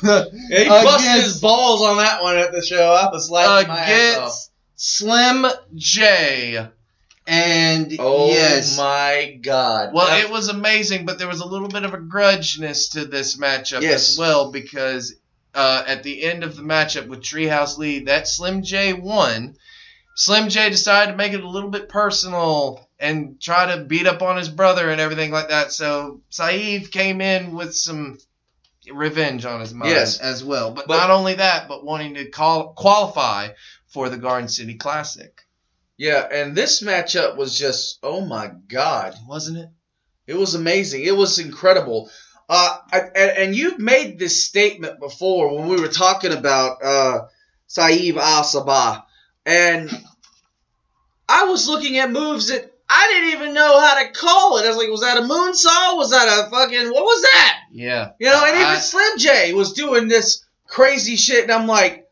Yeah, 0.02 0.24
he 0.50 0.68
busted 0.68 1.23
his 1.24 1.40
balls 1.40 1.82
on 1.82 1.98
that 1.98 2.23
one 2.23 2.36
at 2.36 2.52
the 2.52 2.60
show. 2.62 2.92
I 2.92 3.08
was 3.10 3.31
laughing 3.31 3.68
my 3.68 3.78
ass 3.78 4.16
off. 4.16 4.23
against 4.23 4.50
Slim 4.76 5.47
J. 5.76 6.68
And 7.26 7.94
Oh 7.98 8.28
yes, 8.28 8.76
my 8.78 9.39
god. 9.42 9.92
well, 9.94 10.07
That- 10.07 10.24
it 10.24 10.31
was 10.31 10.48
amazing, 10.48 11.05
but 11.07 11.18
there 11.18 11.28
was 11.28 11.40
a 11.40 11.47
little 11.47 11.68
bit 11.68 11.84
of 11.84 11.94
a 11.94 11.98
grudginess 11.98 12.92
to 12.92 13.05
this 13.05 13.36
matchup 13.36 13.82
Yes. 13.82 14.10
as 14.12 14.18
well 14.18 14.50
because 14.50 15.15
uh, 15.55 15.85
at 15.86 16.02
the 16.02 16.23
end 16.25 16.44
of 16.44 16.57
the 16.57 16.62
matchup 16.62 17.09
with 17.09 17.20
Treehouse 17.23 17.78
Lee, 17.78 18.01
that 18.05 18.28
Slim 18.28 18.62
J 18.62 18.93
won. 18.93 19.57
Slim 20.15 20.49
J 20.49 20.70
decided 20.70 21.12
to 21.12 21.17
make 21.17 21.33
it 21.33 21.43
a 21.44 21.49
little 21.49 21.70
bit 21.70 21.89
personal 21.89 22.89
and 22.99 23.41
try 23.41 23.75
to 23.77 23.85
beat 23.85 24.07
up 24.07 24.20
on 24.23 24.36
his 24.36 24.49
brother 24.49 24.91
and 24.91 25.01
everything 25.01 25.31
like 25.31 25.51
that. 25.51 25.73
So 25.73 26.20
Saeed 26.31 26.91
came 26.91 27.20
in 27.20 27.55
with 27.55 27.75
some 27.77 28.18
revenge 28.93 29.44
on 29.44 29.60
his 29.60 29.73
mind 29.75 29.91
Yes. 29.93 30.18
as 30.18 30.43
well. 30.43 30.73
But, 30.73 30.86
But- 30.89 30.97
not 30.97 31.10
only 31.10 31.35
that, 31.35 31.68
but 31.68 31.85
wanting 31.85 32.15
to 32.15 32.28
call, 32.31 32.73
qualify 32.73 33.51
for 33.89 34.09
the 34.09 34.17
Garden 34.17 34.49
City 34.49 34.75
Classic, 34.75 35.43
Yeah, 35.97 36.27
and 36.31 36.55
this 36.57 36.83
matchup 36.83 37.36
was 37.36 37.57
just 37.59 37.99
oh 38.02 38.20
my 38.20 38.49
god. 38.68 39.15
wasn't 39.27 39.59
it? 39.59 39.68
It 40.27 40.35
was 40.36 40.55
amazing. 40.55 41.05
It 41.05 41.17
was 41.17 41.39
incredible. 41.39 42.10
Uh, 42.49 42.78
and, 42.93 43.12
and 43.15 43.55
you've 43.55 43.78
made 43.78 44.18
this 44.18 44.44
statement 44.47 44.99
before 45.01 45.55
when 45.55 45.68
we 45.68 45.81
were 45.81 45.89
talking 45.89 46.33
about 46.33 46.83
uh, 46.83 47.27
Saeed 47.67 48.17
Al 48.17 48.43
Sabah, 48.43 49.02
and 49.44 49.91
I 51.28 51.44
was 51.44 51.68
looking 51.68 51.99
at 51.99 52.10
moves 52.10 52.49
that 52.49 52.73
I 52.89 53.07
didn't 53.09 53.41
even 53.41 53.55
know 53.55 53.78
how 53.81 54.02
to 54.02 54.12
call 54.12 54.57
it. 54.59 54.65
I 54.65 54.68
was 54.68 54.78
like, 54.78 54.89
was 54.89 55.02
that 55.02 55.18
a 55.18 55.20
moonsault? 55.20 55.99
Was 55.99 56.10
that 56.12 56.27
a 56.27 56.51
fucking 56.51 56.91
what 56.91 57.05
was 57.05 57.23
that? 57.23 57.60
Yeah. 57.70 58.12
You 58.18 58.31
know, 58.31 58.43
and 58.47 58.57
even 58.57 58.67
I- 58.67 58.78
Slim 58.78 59.18
J 59.18 59.52
was 59.52 59.75
doing 59.75 60.09
this 60.09 60.44
crazy 60.67 61.17
shit, 61.17 61.43
and 61.43 61.52
I'm 61.52 61.67
like, 61.67 62.09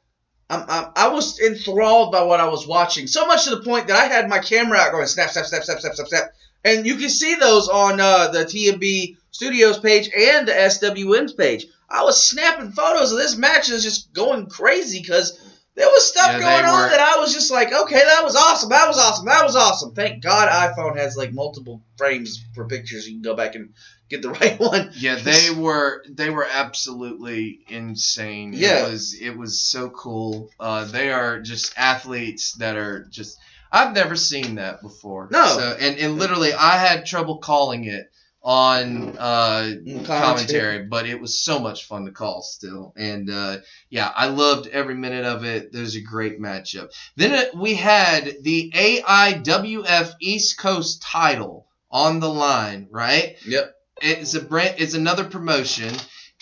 I'm, 0.50 0.64
I'm, 0.68 0.92
I 0.94 1.08
was 1.08 1.40
enthralled 1.40 2.12
by 2.12 2.22
what 2.22 2.40
I 2.40 2.48
was 2.48 2.66
watching, 2.66 3.06
so 3.06 3.26
much 3.26 3.44
to 3.44 3.50
the 3.56 3.62
point 3.62 3.88
that 3.88 3.96
I 3.96 4.04
had 4.06 4.28
my 4.28 4.38
camera 4.38 4.78
out 4.78 4.92
going 4.92 5.06
snap, 5.06 5.30
snap, 5.30 5.46
snap, 5.46 5.64
snap, 5.64 5.80
snap, 5.80 5.94
snap, 5.94 6.06
snap, 6.08 6.32
and 6.66 6.86
you 6.86 6.96
can 6.96 7.08
see 7.08 7.34
those 7.36 7.68
on 7.68 8.00
uh, 8.00 8.28
the 8.28 8.44
TMB 8.44 9.16
Studios 9.30 9.78
page 9.78 10.10
and 10.16 10.48
the 10.48 10.52
SWN's 10.52 11.32
page. 11.32 11.66
I 11.88 12.02
was 12.02 12.28
snapping 12.28 12.72
photos 12.72 13.12
of 13.12 13.18
this 13.18 13.36
match 13.36 13.68
and 13.68 13.72
it 13.72 13.74
was 13.74 13.84
just 13.84 14.12
going 14.12 14.46
crazy 14.46 15.00
because 15.00 15.38
there 15.76 15.86
was 15.86 16.08
stuff 16.08 16.32
Yeah, 16.32 16.40
going 16.40 16.64
on 16.64 16.88
that 16.88 17.00
I 17.00 17.20
was 17.20 17.34
just 17.34 17.50
like, 17.50 17.72
okay, 17.72 18.02
that 18.02 18.24
was 18.24 18.34
awesome, 18.34 18.70
that 18.70 18.88
was 18.88 18.98
awesome, 18.98 19.26
that 19.26 19.44
was 19.44 19.54
awesome. 19.54 19.92
Thank 19.92 20.22
God 20.22 20.48
iPhone 20.48 20.96
has 20.96 21.16
like 21.16 21.32
multiple 21.32 21.82
frames 21.96 22.42
for 22.54 22.64
pictures. 22.66 23.06
You 23.06 23.14
can 23.14 23.22
go 23.22 23.34
back 23.36 23.54
and 23.54 23.74
get 24.08 24.22
the 24.22 24.30
right 24.40 24.58
one. 24.58 24.90
Yeah, 24.94 25.16
they 25.16 25.50
were 25.50 26.02
they 26.08 26.30
were 26.30 26.46
absolutely 26.50 27.60
insane. 27.68 28.52
Yeah. 28.54 28.86
It 28.86 28.90
was 28.90 29.14
it 29.20 29.36
was 29.36 29.60
so 29.60 29.90
cool. 29.90 30.50
Uh, 30.58 30.86
they 30.86 31.12
are 31.12 31.40
just 31.40 31.74
athletes 31.76 32.52
that 32.54 32.76
are 32.76 33.04
just 33.10 33.38
I've 33.76 33.94
never 33.94 34.16
seen 34.16 34.54
that 34.54 34.80
before. 34.80 35.28
No. 35.30 35.46
So, 35.46 35.76
and 35.78 35.98
and 35.98 36.18
literally 36.18 36.52
I 36.52 36.78
had 36.78 37.04
trouble 37.04 37.38
calling 37.38 37.84
it 37.84 38.10
on 38.46 39.18
uh, 39.18 39.74
commentary, 40.04 40.84
but 40.84 41.04
it 41.04 41.20
was 41.20 41.38
so 41.38 41.58
much 41.58 41.84
fun 41.84 42.04
to 42.04 42.12
call 42.12 42.42
still. 42.42 42.94
And 42.96 43.28
uh, 43.28 43.58
yeah, 43.90 44.10
I 44.14 44.28
loved 44.28 44.68
every 44.68 44.94
minute 44.94 45.24
of 45.24 45.44
it. 45.44 45.72
There's 45.72 45.96
a 45.96 46.00
great 46.00 46.40
matchup. 46.40 46.90
Then 47.16 47.32
uh, 47.32 47.58
we 47.58 47.74
had 47.74 48.36
the 48.42 48.72
AIWF 48.72 50.14
East 50.20 50.58
Coast 50.58 51.02
title 51.02 51.66
on 51.90 52.20
the 52.20 52.30
line, 52.30 52.86
right? 52.90 53.36
Yep. 53.46 53.74
It's 54.00 54.34
a 54.34 54.40
brand. 54.40 54.76
It's 54.78 54.94
another 54.94 55.24
promotion, 55.24 55.92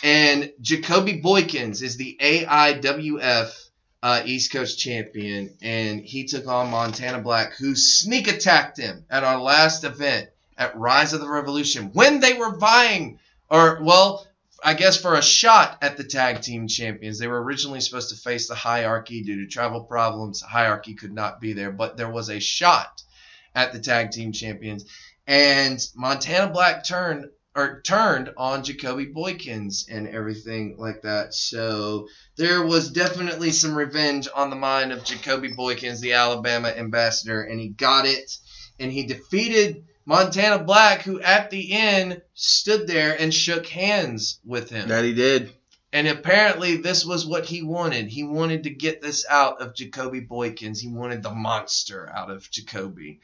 and 0.02 0.52
Jacoby 0.60 1.22
Boykins 1.22 1.82
is 1.82 1.96
the 1.96 2.18
AIWF 2.20 3.64
uh, 4.04 4.20
East 4.26 4.52
Coast 4.52 4.78
champion, 4.78 5.56
and 5.62 6.04
he 6.04 6.24
took 6.24 6.46
on 6.46 6.70
Montana 6.70 7.22
Black, 7.22 7.54
who 7.54 7.74
sneak 7.74 8.28
attacked 8.28 8.76
him 8.76 9.06
at 9.08 9.24
our 9.24 9.40
last 9.40 9.82
event 9.82 10.28
at 10.58 10.76
Rise 10.76 11.14
of 11.14 11.22
the 11.22 11.28
Revolution 11.28 11.90
when 11.94 12.20
they 12.20 12.34
were 12.34 12.58
vying, 12.58 13.18
or 13.48 13.78
well, 13.82 14.26
I 14.62 14.74
guess 14.74 15.00
for 15.00 15.14
a 15.14 15.22
shot 15.22 15.78
at 15.80 15.96
the 15.96 16.04
tag 16.04 16.42
team 16.42 16.68
champions. 16.68 17.18
They 17.18 17.28
were 17.28 17.42
originally 17.42 17.80
supposed 17.80 18.10
to 18.10 18.16
face 18.16 18.46
the 18.46 18.54
hierarchy 18.54 19.22
due 19.22 19.42
to 19.42 19.50
travel 19.50 19.80
problems. 19.80 20.42
Hierarchy 20.42 20.92
could 20.92 21.14
not 21.14 21.40
be 21.40 21.54
there, 21.54 21.72
but 21.72 21.96
there 21.96 22.10
was 22.10 22.28
a 22.28 22.40
shot 22.40 23.02
at 23.54 23.72
the 23.72 23.80
tag 23.80 24.10
team 24.10 24.32
champions, 24.32 24.84
and 25.26 25.80
Montana 25.96 26.52
Black 26.52 26.84
turned 26.84 27.30
or 27.56 27.80
turned 27.82 28.32
on 28.36 28.64
Jacoby 28.64 29.06
Boykins 29.06 29.84
and 29.88 30.08
everything 30.08 30.76
like 30.76 31.02
that. 31.02 31.34
So 31.34 32.08
there 32.36 32.64
was 32.64 32.90
definitely 32.90 33.52
some 33.52 33.74
revenge 33.74 34.28
on 34.34 34.50
the 34.50 34.56
mind 34.56 34.92
of 34.92 35.04
Jacoby 35.04 35.52
Boykins, 35.52 36.00
the 36.00 36.14
Alabama 36.14 36.68
ambassador, 36.68 37.42
and 37.42 37.60
he 37.60 37.68
got 37.68 38.06
it. 38.06 38.36
And 38.80 38.90
he 38.90 39.06
defeated 39.06 39.84
Montana 40.04 40.64
Black, 40.64 41.02
who 41.02 41.20
at 41.20 41.50
the 41.50 41.72
end 41.72 42.20
stood 42.34 42.88
there 42.88 43.16
and 43.18 43.32
shook 43.32 43.66
hands 43.66 44.40
with 44.44 44.68
him. 44.68 44.88
That 44.88 45.04
he 45.04 45.14
did. 45.14 45.52
And 45.92 46.08
apparently, 46.08 46.78
this 46.78 47.04
was 47.04 47.24
what 47.24 47.44
he 47.44 47.62
wanted. 47.62 48.08
He 48.08 48.24
wanted 48.24 48.64
to 48.64 48.70
get 48.70 49.00
this 49.00 49.24
out 49.30 49.62
of 49.62 49.76
Jacoby 49.76 50.22
Boykins. 50.22 50.80
He 50.80 50.88
wanted 50.88 51.22
the 51.22 51.30
monster 51.30 52.10
out 52.12 52.32
of 52.32 52.50
Jacoby, 52.50 53.20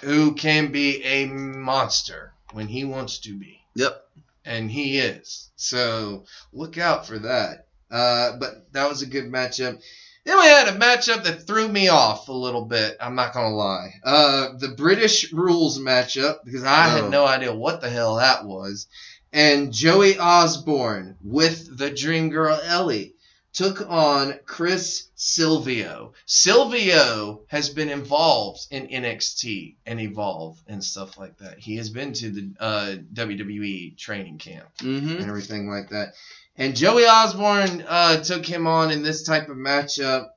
who 0.00 0.34
can 0.34 0.70
be 0.70 1.02
a 1.02 1.26
monster 1.26 2.32
when 2.52 2.68
he 2.68 2.84
wants 2.84 3.18
to 3.18 3.36
be. 3.36 3.63
Yep. 3.76 4.00
And 4.44 4.70
he 4.70 4.98
is. 4.98 5.50
So 5.56 6.24
look 6.52 6.78
out 6.78 7.06
for 7.06 7.18
that. 7.20 7.66
Uh, 7.90 8.36
but 8.38 8.72
that 8.72 8.88
was 8.88 9.02
a 9.02 9.06
good 9.06 9.24
matchup. 9.24 9.80
Then 10.24 10.38
we 10.38 10.46
had 10.46 10.68
a 10.68 10.72
matchup 10.78 11.24
that 11.24 11.46
threw 11.46 11.68
me 11.68 11.88
off 11.88 12.28
a 12.28 12.32
little 12.32 12.64
bit. 12.64 12.96
I'm 13.00 13.14
not 13.14 13.34
gonna 13.34 13.54
lie. 13.54 13.94
Uh, 14.02 14.48
the 14.58 14.68
British 14.68 15.32
rules 15.32 15.78
matchup 15.78 16.38
because 16.44 16.64
I 16.64 16.86
Oh. 16.86 17.02
had 17.02 17.10
no 17.10 17.26
idea 17.26 17.54
what 17.54 17.80
the 17.80 17.90
hell 17.90 18.16
that 18.16 18.44
was. 18.44 18.86
And 19.32 19.72
Joey 19.72 20.18
Osborne 20.18 21.16
with 21.22 21.76
the 21.76 21.90
Dream 21.90 22.30
Girl 22.30 22.58
Ellie 22.64 23.13
took 23.54 23.88
on 23.88 24.34
Chris 24.44 25.08
Silvio. 25.14 26.12
Silvio 26.26 27.42
has 27.48 27.70
been 27.70 27.88
involved 27.88 28.66
in 28.70 28.86
NXT 28.88 29.76
and 29.86 30.00
Evolve 30.00 30.62
and 30.68 30.82
stuff 30.84 31.16
like 31.16 31.38
that. 31.38 31.58
He 31.58 31.76
has 31.76 31.88
been 31.88 32.12
to 32.14 32.30
the 32.30 32.52
uh, 32.60 32.94
WWE 33.14 33.96
training 33.96 34.38
camp 34.38 34.66
Mm-hmm. 34.78 35.16
and 35.16 35.28
everything 35.28 35.68
like 35.70 35.88
that. 35.90 36.14
And 36.56 36.76
Joey 36.76 37.04
Osborne 37.04 37.84
uh, 37.88 38.22
took 38.22 38.44
him 38.46 38.66
on 38.66 38.90
in 38.90 39.02
this 39.02 39.22
type 39.24 39.48
of 39.48 39.56
matchup. 39.56 40.28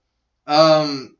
Um, 0.47 1.15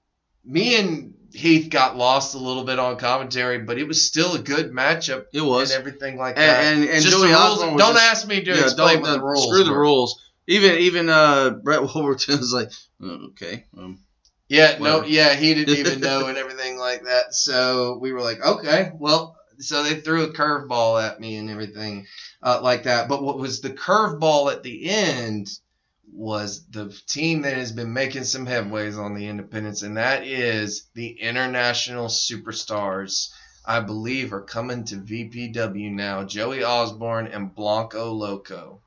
me 0.45 0.80
and 0.80 1.14
Heath 1.34 1.69
got 1.69 1.98
lost 1.98 2.34
a 2.34 2.40
little 2.40 2.64
bit 2.64 2.80
on 2.80 2.98
commentary, 2.98 3.59
but 3.59 3.77
it 3.77 3.88
was 3.88 4.08
still 4.08 4.34
a 4.35 4.40
good 4.40 4.72
matchup 4.72 5.26
It 5.34 5.42
was. 5.42 5.72
and 5.72 5.80
everything 5.80 6.17
like 6.17 6.35
that. 6.38 6.64
And, 6.64 6.82
and, 6.84 6.90
and 6.90 7.03
Just 7.03 7.16
Joey 7.16 7.27
the 7.30 7.34
rules. 7.34 7.59
Osborne 7.59 7.77
Don't 7.77 7.93
just- 7.93 8.06
ask 8.06 8.27
me 8.27 8.43
to 8.43 8.51
yeah, 8.56 8.64
explain 8.64 9.01
the 9.03 9.22
rules. 9.22 9.48
Screw 9.48 9.64
the 9.64 9.74
rules. 9.76 10.24
Even 10.48 10.77
even 10.80 11.09
uh, 11.09 11.51
Brett 11.51 11.82
Wolverton 11.95 12.40
was 12.40 12.53
like, 12.53 12.72
"Oh, 13.01 13.27
okay, 13.32 13.66
um, 13.77 14.00
Yeah, 14.48 14.77
no, 14.80 15.03
yeah, 15.03 15.35
he 15.35 15.53
didn't 15.53 15.77
even 15.77 16.00
know 16.08 16.27
and 16.27 16.38
everything 16.38 16.77
like 16.77 17.03
that. 17.03 17.34
So 17.34 17.98
we 18.00 18.14
were 18.14 18.22
like, 18.22 18.43
okay, 18.43 18.92
well, 18.95 19.35
so 19.59 19.84
they 19.84 19.95
threw 20.00 20.24
a 20.24 20.34
curveball 20.34 21.03
at 21.03 21.19
me 21.19 21.35
and 21.35 21.50
everything 21.50 22.08
uh, 22.42 22.61
like 22.61 22.84
that. 22.84 23.09
But 23.09 23.24
what 23.24 23.38
was 23.38 23.59
the 23.61 23.72
curveball 23.72 24.51
at 24.51 24.64
the 24.64 24.90
end 24.90 25.50
was 26.14 26.66
the 26.69 26.95
team 27.08 27.42
that 27.42 27.58
has 27.58 27.72
been 27.72 27.92
making 27.93 28.24
some 28.24 28.45
headways 28.45 28.98
on 28.98 29.14
the 29.16 29.27
independents, 29.27 29.82
and 29.82 29.98
that 29.98 30.26
is 30.26 30.88
the 30.93 31.09
international 31.19 32.08
superstars. 32.08 33.30
I 33.66 33.82
believe 33.82 34.32
are 34.32 34.42
coming 34.42 34.85
to 34.85 34.95
VPW 34.95 35.92
now. 35.92 36.24
Joey 36.24 36.64
Osborne 36.64 37.27
and 37.27 37.53
Blanco 37.53 38.14
Loco. 38.14 38.82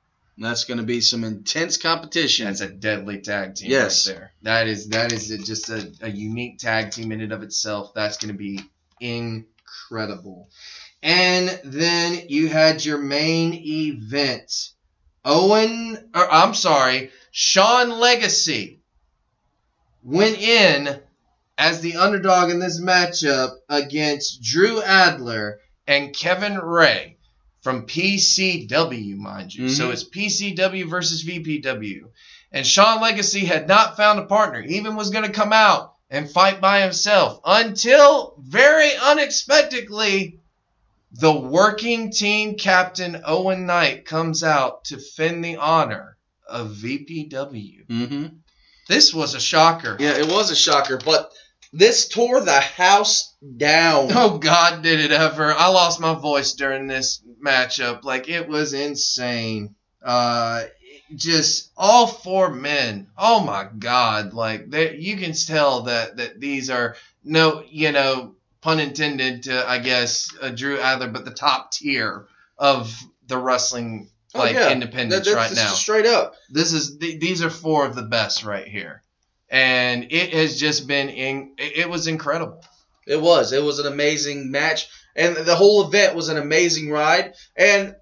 That's 0.45 0.65
going 0.65 0.79
to 0.79 0.85
be 0.85 1.01
some 1.01 1.25
intense 1.25 1.77
competition." 1.77 2.47
That's 2.47 2.61
a 2.61 2.69
deadly 2.69 3.21
tag 3.21 3.55
team 3.55 3.71
Yes. 3.71 4.07
right 4.09 4.15
there. 4.15 4.33
That 4.43 4.69
is 4.69 4.89
that 4.89 5.13
is 5.13 5.29
just 5.45 5.69
a, 5.71 5.93
a 6.01 6.11
unique 6.11 6.59
tag 6.59 6.91
team 6.93 7.13
in 7.13 7.21
and 7.21 7.33
of 7.33 7.43
itself. 7.43 7.93
That's 7.95 8.17
going 8.17 8.33
to 8.33 8.39
be 8.39 8.61
incredible. 9.01 10.49
And 11.03 11.49
then 11.65 12.25
you 12.29 12.49
had 12.49 12.85
your 12.85 12.99
main 12.99 13.55
event. 13.55 14.53
Owen, 15.25 16.11
or 16.15 16.33
I'm 16.33 16.55
sorry, 16.55 17.11
Sean 17.31 17.91
Legacy 18.01 18.81
went 20.03 20.39
in 20.39 21.01
as 21.59 21.81
the 21.81 21.97
underdog 21.97 22.51
in 22.51 22.59
this 22.59 22.81
matchup 22.81 23.55
against 23.69 24.43
Drew 24.43 24.81
Adler 24.83 25.61
and 25.87 26.15
Kevin 26.15 26.57
Ray 26.57 27.19
from 27.63 27.87
PCW, 27.87 29.17
mind 29.17 29.55
you. 29.55 29.69
So 29.69 29.89
Mhm. 29.89 29.93
it's 29.93 30.05
PCW 30.05 30.89
versus 30.89 31.23
VPW. 31.23 32.09
And 32.53 32.67
Sean 32.67 33.01
Legacy 33.01 33.45
had 33.45 33.69
not 33.69 33.97
found 33.97 34.19
a 34.19 34.25
partner, 34.27 34.61
even 34.63 34.97
was 34.97 35.11
going 35.11 35.25
to 35.25 35.33
come 35.33 35.53
out 35.53 35.95
and 36.11 36.29
fight 36.31 36.61
by 36.61 36.81
himself 36.81 37.41
until 37.45 38.35
very 38.39 38.91
unexpectedly 38.97 40.39
the 41.13 41.33
working 41.33 42.11
team 42.13 42.57
captain 42.57 43.23
Owen 43.25 43.67
Knight 43.67 44.05
comes 44.05 44.43
out 44.45 44.85
to 44.87 44.99
fend 44.99 45.45
the 45.45 45.57
honor 45.57 46.17
of 46.49 46.71
VPW. 46.73 47.87
Mm-hmm. 47.87 48.27
This 48.89 49.15
was 49.15 49.35
a 49.35 49.41
shocker. 49.41 49.97
Yeah, 50.01 50.17
it 50.17 50.27
was 50.27 50.51
a 50.51 50.57
shocker, 50.57 50.99
but 51.05 51.31
this 51.73 52.09
tore 52.09 52.41
the 52.41 52.61
house 52.61 53.33
down. 53.57 54.09
Oh 54.13 54.39
God, 54.39 54.83
did 54.83 54.99
it 55.01 55.13
ever! 55.13 55.53
I 55.53 55.69
lost 55.69 56.01
my 56.01 56.15
voice 56.15 56.53
during 56.55 56.89
this 56.89 57.23
matchup. 57.43 58.05
Like 58.05 58.29
it 58.29 58.49
was 58.49 58.73
insane. 58.75 59.75
Uh, 60.03 60.65
just 61.15 61.71
all 61.77 62.07
four 62.07 62.51
men. 62.51 63.09
Oh 63.19 63.41
my 63.41 63.69
God! 63.79 64.33
Like 64.33 64.71
they, 64.71 64.97
you 64.97 65.17
can 65.17 65.33
tell 65.33 65.83
that 65.83 66.17
that 66.19 66.41
these 66.41 66.71
are 66.71 66.97
no, 67.25 67.63
you 67.69 67.93
know, 67.93 68.35
pun 68.61 68.81
intended 68.81 69.45
to 69.45 69.69
I 69.69 69.79
guess 69.79 70.29
uh, 70.41 70.51
Drew 70.51 70.79
Adler, 70.81 71.09
but 71.09 71.25
the 71.25 71.31
top 71.33 71.73
tier 71.73 72.27
of 72.59 72.97
the 73.27 73.39
wrestling 73.39 74.09
like 74.35 74.55
Oh, 74.55 74.61
yeah. 74.61 74.71
independence 74.73 75.27
That- 75.29 75.35
right 75.35 75.53
now. 75.55 75.73
Straight 75.73 76.07
up. 76.07 76.35
This 76.51 76.73
is 76.73 76.99
th- 76.99 77.19
these 77.21 77.43
are 77.43 77.51
four 77.51 77.85
of 77.87 77.95
the 77.97 78.03
best 78.03 78.45
right 78.45 78.67
here, 78.67 79.03
and 79.51 80.07
it 80.13 80.33
has 80.33 80.59
just 80.61 80.87
been 80.87 81.09
in. 81.09 81.55
It, 81.59 81.79
it 81.79 81.91
was 81.91 82.07
incredible. 82.07 82.65
It 83.07 83.21
was. 83.21 83.53
It 83.53 83.63
was 83.65 83.81
an 83.81 83.87
amazing 83.93 84.53
match, 84.53 84.89
and 85.17 85.37
the 85.37 85.55
whole 85.57 85.87
event 85.87 86.15
was 86.15 86.29
an 86.29 86.37
amazing 86.39 86.91
ride. 86.91 87.35
And 87.57 87.95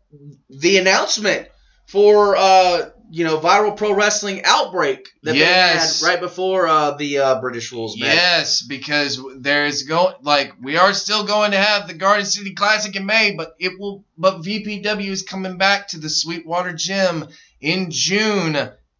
the 0.51 0.79
announcement 0.79 1.49
for 1.87 2.37
uh, 2.37 2.91
you 3.11 3.25
know 3.25 3.39
viral 3.39 3.77
pro 3.77 3.93
wrestling 3.95 4.43
outbreak 4.45 5.09
that 5.23 5.35
Yes. 5.35 6.01
they 6.01 6.07
had 6.07 6.13
right 6.13 6.21
before 6.21 6.67
uh, 6.67 6.91
the 6.93 7.19
uh, 7.19 7.41
British 7.41 7.73
rules 7.73 7.99
match. 7.99 8.15
Yes, 8.15 8.63
because 8.63 9.21
there's 9.39 9.85
going 9.85 10.15
like 10.23 10.53
we 10.63 10.77
are 10.77 10.93
still 10.93 11.25
going 11.25 11.53
to 11.53 11.57
have 11.59 11.89
the 11.89 11.95
Garden 11.95 12.27
City 12.27 12.53
Classic 12.55 12.95
in 12.95 13.07
May, 13.07 13.33
but 13.37 13.55
it 13.59 13.73
will. 13.79 14.05
But 14.19 14.43
VPW 14.43 15.09
is 15.09 15.23
coming 15.23 15.57
back 15.57 15.89
to 15.89 15.99
the 15.99 16.11
Sweetwater 16.11 16.73
Gym 16.75 17.27
in 17.61 17.91
June, 17.91 18.57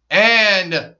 and 0.09 0.95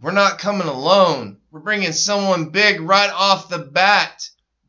we're 0.00 0.12
not 0.12 0.38
coming 0.38 0.68
alone. 0.68 1.38
We're 1.50 1.60
bringing 1.60 1.92
someone 1.92 2.50
big 2.50 2.80
right 2.80 3.10
off 3.10 3.48
the 3.48 3.58
bat. 3.58 4.28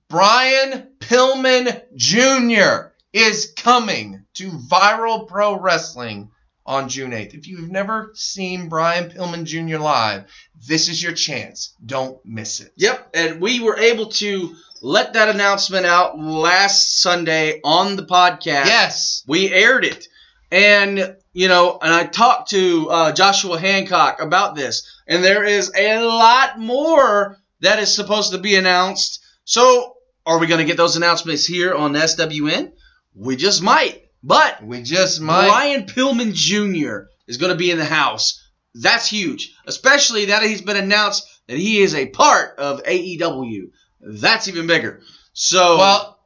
Brian 0.10 0.88
Pillman 1.00 1.84
Jr. 1.96 2.90
is 3.14 3.54
coming 3.56 4.26
to 4.34 4.50
Viral 4.50 5.28
Pro 5.28 5.60
Wrestling 5.60 6.32
on 6.66 6.90
June 6.90 7.12
8th. 7.12 7.36
If 7.36 7.48
you've 7.48 7.70
never 7.70 8.12
seen 8.16 8.70
Brian 8.70 9.12
Pillman 9.12 9.46
Jr. 9.46 9.78
live, 9.78 10.26
this 10.68 10.90
is 10.90 11.02
your 11.02 11.14
chance. 11.14 11.76
Don't 11.86 12.20
miss 12.26 12.60
it. 12.60 12.74
Yep, 12.76 13.10
and 13.14 13.40
we 13.40 13.60
were 13.60 13.78
able 13.78 14.08
to 14.08 14.56
let 14.82 15.14
that 15.14 15.30
announcement 15.30 15.86
out 15.86 16.20
last 16.20 17.02
Sunday 17.02 17.62
on 17.64 17.96
the 17.96 18.06
podcast. 18.06 18.66
Yes. 18.66 19.24
we 19.28 19.54
aired 19.54 19.86
it, 19.86 20.08
and 20.52 21.18
you 21.34 21.48
know, 21.50 21.78
and 21.80 21.94
I 21.94 22.06
talked 22.06 22.50
to 22.50 22.90
uh, 22.90 23.12
Joshua 23.12 23.60
Hancock 23.60 24.22
about 24.22 24.56
this, 24.56 24.90
and 25.08 25.24
there 25.24 25.44
is 25.44 25.72
a 25.76 26.02
lot 26.04 26.60
more 26.60 27.38
that 27.60 27.78
is 27.78 27.94
supposed 27.94 28.32
to 28.32 28.40
be 28.40 28.56
announced. 28.56 29.24
So, 29.44 29.96
are 30.26 30.40
we 30.40 30.48
going 30.48 30.60
to 30.60 30.66
get 30.66 30.78
those 30.78 30.96
announcements 30.96 31.46
here 31.46 31.74
on 31.74 31.94
SWN? 31.94 32.72
We 33.16 33.36
just 33.36 33.62
might, 33.64 34.04
but 34.24 34.64
We 34.64 34.82
just 34.84 35.20
might. 35.22 35.48
Brian 35.48 35.86
Pillman 35.86 36.34
Jr. 36.34 37.10
is 37.28 37.38
going 37.38 37.52
to 37.52 37.58
be 37.58 37.72
in 37.72 37.78
the 37.78 37.86
house. 37.86 38.44
That's 38.76 39.10
huge, 39.10 39.54
especially 39.66 40.26
that 40.26 40.44
he's 40.44 40.62
been 40.62 40.78
announced 40.78 41.28
that 41.48 41.58
he 41.58 41.80
is 41.82 41.96
a 41.96 42.06
part 42.08 42.60
of 42.60 42.84
AEW. 42.84 43.72
That's 44.02 44.48
even 44.48 44.68
bigger. 44.68 45.02
So, 45.34 45.78
Well, 45.78 46.20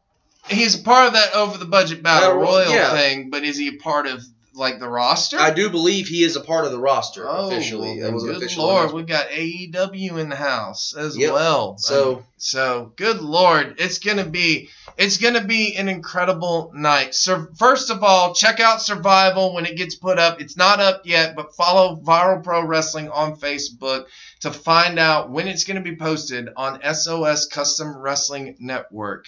he's 0.50 0.80
a 0.80 0.84
part 0.84 1.08
of 1.08 1.14
that 1.14 1.34
over 1.36 1.58
the 1.58 1.66
budget 1.66 2.04
battle 2.04 2.34
Ro- 2.36 2.42
royal 2.44 2.72
yeah. 2.72 2.92
thing, 2.92 3.30
but 3.30 3.44
is 3.44 3.58
he 3.58 3.70
a 3.70 3.78
part 3.82 4.08
of 4.08 4.24
like 4.56 4.80
the 4.80 4.88
roster? 4.90 5.40
I 5.40 5.52
do 5.52 5.70
believe 5.70 6.08
he 6.08 6.24
is 6.24 6.36
a 6.36 6.42
part 6.42 6.66
of 6.66 6.72
the 6.72 6.80
roster 6.80 7.28
Oh, 7.28 7.48
officially. 7.48 8.00
That 8.02 8.14
was 8.14 8.24
good 8.24 8.38
official 8.38 8.66
lord, 8.66 8.90
announcement. 8.92 9.08
we 9.08 9.12
got 9.14 9.30
AEW 9.30 10.18
in 10.20 10.30
the 10.30 10.36
house 10.36 10.94
as 10.96 11.18
Yep. 11.18 11.34
well. 11.34 11.78
So- 11.80 12.16
Um, 12.18 12.24
so 12.38 12.92
good 12.96 13.22
lord, 13.22 13.76
it's 13.80 14.00
gonna 14.00 14.26
be 14.26 14.70
it's 14.96 15.18
gonna 15.18 15.44
be 15.44 15.76
an 15.76 15.90
incredible 15.90 16.72
night. 16.76 17.16
So 17.16 17.48
first 17.58 17.90
of 17.90 18.04
all, 18.04 18.36
check 18.36 18.60
out 18.60 18.80
Survival 18.82 19.54
when 19.56 19.66
it 19.66 19.76
gets 19.76 19.96
put 19.96 20.20
up. 20.20 20.40
It's 20.40 20.56
not 20.56 20.80
up 20.80 21.02
yet, 21.06 21.36
but 21.36 21.56
follow 21.56 21.96
Viral 21.96 22.44
Pro 22.44 22.64
Wrestling 22.64 23.10
on 23.10 23.36
Facebook 23.38 24.06
to 24.42 24.52
find 24.52 25.00
out 25.00 25.32
when 25.32 25.48
it's 25.48 25.64
gonna 25.64 25.82
be 25.82 25.96
posted 25.96 26.50
on 26.56 26.80
SOS 26.84 27.48
Custom 27.48 27.98
Wrestling 27.98 28.56
Network. 28.60 29.26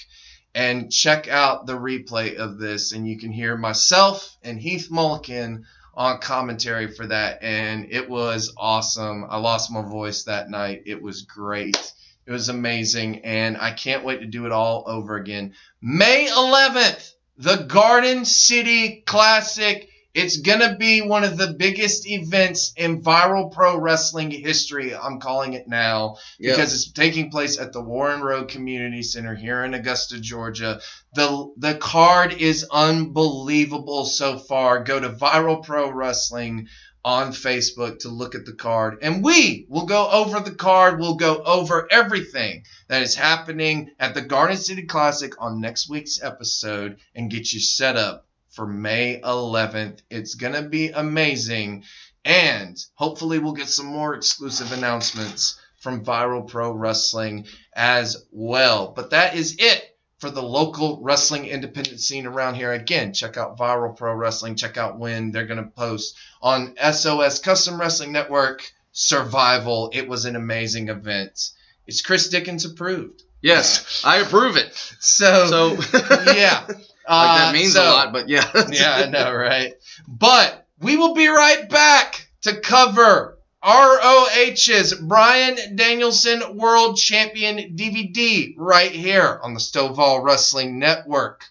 And 0.56 0.90
check 0.90 1.28
out 1.28 1.68
the 1.68 1.78
replay 1.78 2.38
of 2.38 2.58
this, 2.58 2.94
and 2.94 3.06
you 3.06 3.20
can 3.20 3.32
hear 3.32 3.58
myself 3.58 4.38
and 4.42 4.58
Heath 4.58 4.88
Mulliken 4.90 5.66
on 5.94 6.20
commentary 6.20 6.88
for 6.88 7.06
that, 7.08 7.44
and 7.44 7.88
it 7.92 8.10
was 8.10 8.54
awesome. 8.58 9.26
I 9.30 9.38
lost 9.38 9.70
my 9.70 9.82
voice 9.82 10.24
that 10.24 10.50
night. 10.50 10.84
It 10.86 11.02
was 11.02 11.24
great. 11.24 11.92
It 12.26 12.32
was 12.32 12.48
amazing, 12.48 13.26
and 13.26 13.58
I 13.58 13.72
can't 13.72 14.06
wait 14.06 14.22
to 14.22 14.26
do 14.28 14.46
it 14.46 14.54
all 14.54 14.86
over 14.88 15.18
again. 15.18 15.56
May 15.82 16.28
11th, 16.28 17.12
the 17.38 17.58
Garden 17.58 18.24
City 18.24 19.04
Classic. 19.06 19.90
It's 20.16 20.38
gonna 20.38 20.78
be 20.78 21.02
one 21.02 21.26
of 21.26 21.36
the 21.38 21.54
biggest 21.60 22.08
events 22.10 22.72
in 22.78 23.02
viral 23.02 23.52
pro 23.52 23.78
wrestling 23.78 24.32
history. 24.32 24.96
I'm 24.96 25.20
calling 25.20 25.54
it 25.54 25.68
now 25.68 26.16
Yep. 26.40 26.56
because 26.56 26.74
it's 26.74 26.90
taking 26.92 27.30
place 27.30 27.60
at 27.60 27.74
the 27.74 27.82
Warren 27.82 28.22
Road 28.22 28.48
Community 28.48 29.04
Center 29.04 29.36
here 29.36 29.66
in 29.66 29.74
Augusta, 29.74 30.18
Georgia. 30.20 30.80
The 31.16 31.52
the 31.58 31.76
card 31.76 32.32
is 32.34 32.66
unbelievable 32.72 34.06
so 34.06 34.40
far. 34.40 34.84
Go 34.86 35.00
to 35.02 35.10
Viral 35.10 35.62
Pro 35.66 35.92
Wrestling 35.92 36.70
on 37.04 37.34
Facebook 37.34 38.00
to 38.00 38.10
look 38.10 38.34
at 38.36 38.46
the 38.46 38.54
card. 38.54 38.98
And 39.02 39.24
we 39.24 39.68
will 39.70 39.86
go 39.86 40.10
over 40.10 40.40
the 40.40 40.56
card. 40.56 41.00
We'll 41.00 41.16
go 41.18 41.36
over 41.44 41.88
everything 41.92 42.64
that 42.88 43.04
is 43.04 43.16
happening 43.16 43.92
at 44.00 44.16
the 44.16 44.22
Garden 44.22 44.58
City 44.58 44.84
Classic 44.84 45.34
on 45.40 45.62
next 45.62 45.88
week's 45.90 46.24
episode 46.24 46.98
and 47.14 47.30
get 47.30 47.54
you 47.54 47.60
set 47.60 47.96
up 47.96 48.25
for 48.56 48.66
May 48.66 49.20
11th. 49.22 50.00
It's 50.10 50.36
going 50.36 50.54
to 50.54 50.64
be 50.64 50.90
amazing. 50.90 51.84
And 52.24 52.84
hopefully, 52.96 53.38
we'll 53.40 53.54
get 53.54 53.68
some 53.70 53.86
more 53.86 54.16
exclusive 54.16 54.72
announcements 54.72 55.60
from 55.78 56.04
Viral 56.04 56.48
Pro 56.48 56.72
Wrestling 56.72 57.46
as 57.74 58.26
well. 58.32 58.94
But 58.96 59.12
that 59.12 59.36
is 59.36 59.58
it 59.60 59.96
for 60.20 60.32
the 60.32 60.42
local 60.42 61.00
wrestling 61.04 61.46
independent 61.46 62.00
scene 62.00 62.26
around 62.26 62.56
here. 62.56 62.72
Again, 62.72 63.14
check 63.14 63.38
out 63.38 63.58
Viral 63.58 63.96
Pro 63.96 64.14
Wrestling. 64.14 64.56
Check 64.56 64.78
out 64.78 64.98
when 64.98 65.32
they're 65.32 65.46
going 65.46 65.64
to 65.64 65.70
post 65.70 66.18
on 66.42 66.76
SOS 66.92 67.40
Custom 67.40 67.80
Wrestling 67.80 68.12
Network 68.12 68.72
Survival. 68.92 69.92
It 69.94 70.08
was 70.08 70.26
an 70.26 70.36
amazing 70.36 70.90
event. 70.90 71.52
It's 71.86 72.02
Chris 72.02 72.30
Dickens 72.30 72.66
approved. 72.66 73.22
yes, 73.42 74.02
I 74.04 74.18
approve 74.22 74.58
it. 74.58 74.74
So, 75.00 75.46
So, 75.48 76.00
yeah. 76.34 76.66
Like 77.08 77.30
Uh, 77.30 77.38
that 77.38 77.54
means 77.54 77.74
so- 77.74 77.84
a 77.84 77.92
lot, 77.92 78.14
but 78.14 78.30
yeah, 78.30 78.50
yeah, 78.72 79.04
I 79.06 79.10
know, 79.10 79.32
right? 79.34 79.74
But 80.08 80.66
we 80.80 80.96
will 80.98 81.14
be 81.14 81.28
right 81.28 81.70
back 81.70 82.28
to 82.42 82.60
cover 82.60 83.38
ROH's 83.64 84.94
Bryan 85.02 85.76
Danielson 85.76 86.58
World 86.58 86.98
Champion 86.98 87.76
DVD 87.76 88.54
right 88.58 88.92
here 88.92 89.40
on 89.42 89.54
the 89.56 89.60
Stovall 89.60 90.24
Wrestling 90.24 90.78
Network. 90.80 91.46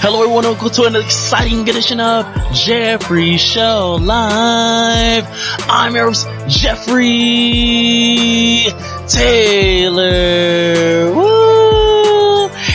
Hello, 0.00 0.22
everyone. 0.22 0.44
Welcome 0.44 0.70
to 0.70 0.84
an 0.84 0.96
exciting 0.96 1.68
edition 1.68 1.98
of 2.00 2.26
Jeffrey 2.52 3.38
Show 3.38 3.96
Live. 4.00 5.24
I'm 5.68 5.94
your 5.94 6.06
host, 6.08 6.26
Jeffrey 6.48 7.06
Taylor. 9.08 10.04
Woo! 11.14 11.43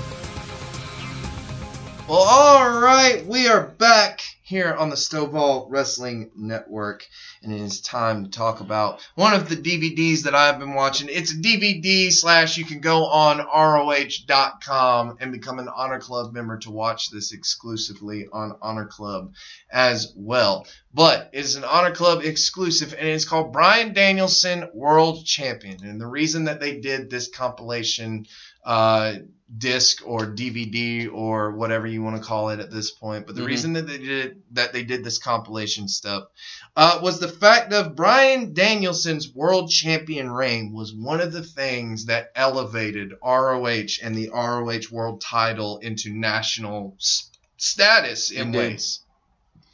Well, 2.10 2.20
all 2.20 2.82
right, 2.82 3.26
we 3.26 3.48
are 3.48 3.68
back 3.68 4.22
here 4.42 4.74
on 4.74 4.90
the 4.90 4.98
Stovall 4.98 5.68
Wrestling 5.70 6.30
Network, 6.36 7.08
and 7.44 7.52
it 7.52 7.60
is 7.62 7.82
time 7.82 8.24
to 8.24 8.30
talk 8.30 8.60
about 8.60 9.02
one 9.16 9.34
of 9.34 9.50
the 9.50 9.56
DVDs 9.56 10.24
that 10.24 10.36
I've 10.36 10.60
been 10.60 10.74
watching. 10.76 11.08
It's 11.10 11.32
a 11.34 11.38
DVD 11.38 12.12
slash 12.12 12.58
you 12.58 12.66
can 12.66 12.80
go 12.82 13.06
on 13.06 13.40
ROH.com 13.40 15.18
and 15.20 15.32
become 15.32 15.60
an 15.60 15.68
Honor 15.68 16.00
Club 16.00 16.34
member 16.34 16.58
to 16.60 16.72
watch 16.72 17.10
this 17.10 17.32
exclusively 17.34 18.28
on 18.32 18.56
Honor 18.62 18.86
Club 18.86 19.34
as 19.72 20.14
well. 20.16 20.68
But 20.94 21.30
it's 21.34 21.56
an 21.56 21.64
Honor 21.64 21.92
Club 21.96 22.24
exclusive 22.24 22.94
and 22.94 23.08
it's 23.08 23.26
called 23.26 23.54
Bryan 23.54 23.94
Danielson 23.94 24.70
World 24.74 25.26
Champion. 25.26 25.84
And 25.84 26.00
the 26.00 26.08
reason 26.08 26.46
that 26.46 26.60
they 26.60 26.80
did 26.80 27.10
this 27.10 27.28
compilation 27.30 28.28
uh, 28.64 29.16
disc 29.58 30.02
or 30.06 30.20
DVD 30.28 31.12
or 31.12 31.52
whatever 31.52 31.86
you 31.88 32.02
want 32.02 32.16
to 32.16 32.22
call 32.24 32.50
it 32.52 32.60
at 32.60 32.72
this 32.72 32.92
point. 32.92 33.26
But 33.26 33.36
the 33.36 33.42
Mhm. 33.42 33.48
reason 33.48 33.74
that 33.74 33.88
they 33.88 33.98
did 33.98 34.44
that 34.52 34.72
they 34.72 34.84
did 34.84 35.04
this 35.04 35.18
compilation 35.18 35.88
stuff 35.90 36.26
uh, 36.76 37.00
was 37.04 37.20
the 37.20 37.28
fact 37.28 37.74
of 37.74 37.96
Bryan 37.96 38.54
Danielson's 38.54 39.34
world 39.34 39.70
champion 39.70 40.32
reign 40.32 40.72
was 40.74 40.94
one 40.94 41.20
of 41.20 41.34
the 41.34 41.44
things 41.44 42.06
that 42.06 42.32
elevated 42.36 43.14
ROH 43.24 43.98
and 44.02 44.16
the 44.16 44.30
ROH 44.34 44.90
world 44.92 45.22
title 45.22 45.80
into 45.80 46.14
national 46.14 46.96
s- 47.00 47.30
status 47.58 48.32
in 48.32 48.50
It 48.50 48.52
did. 48.52 48.58
ways. 48.58 49.00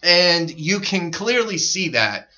And 0.03 0.50
you 0.50 0.80
can 0.80 1.11
clearly 1.11 1.58
see 1.58 1.90
that 1.90 2.30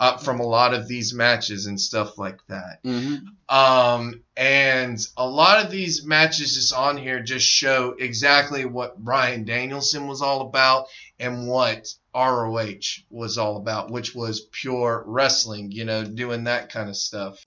uh, 0.00 0.16
from 0.18 0.40
a 0.40 0.46
lot 0.46 0.74
of 0.74 0.88
these 0.88 1.14
matches 1.14 1.66
and 1.66 1.80
stuff 1.80 2.18
like 2.18 2.38
that. 2.48 2.82
Mm-hmm. 2.84 3.54
Um, 3.54 4.22
and 4.36 4.98
a 5.16 5.26
lot 5.26 5.64
of 5.64 5.70
these 5.70 6.04
matches 6.04 6.54
just 6.54 6.74
on 6.74 6.96
here 6.96 7.20
just 7.22 7.46
show 7.46 7.94
exactly 7.98 8.64
what 8.64 8.98
Bryan 8.98 9.44
Danielson 9.44 10.06
was 10.08 10.22
all 10.22 10.40
about 10.42 10.86
and 11.20 11.46
what 11.46 11.88
ROH 12.14 13.02
was 13.10 13.38
all 13.38 13.56
about, 13.56 13.90
which 13.90 14.14
was 14.14 14.40
pure 14.40 15.02
wrestling, 15.06 15.72
you 15.72 15.84
know, 15.84 16.04
doing 16.04 16.44
that 16.44 16.70
kind 16.70 16.88
of 16.88 16.96
stuff. 16.96 17.44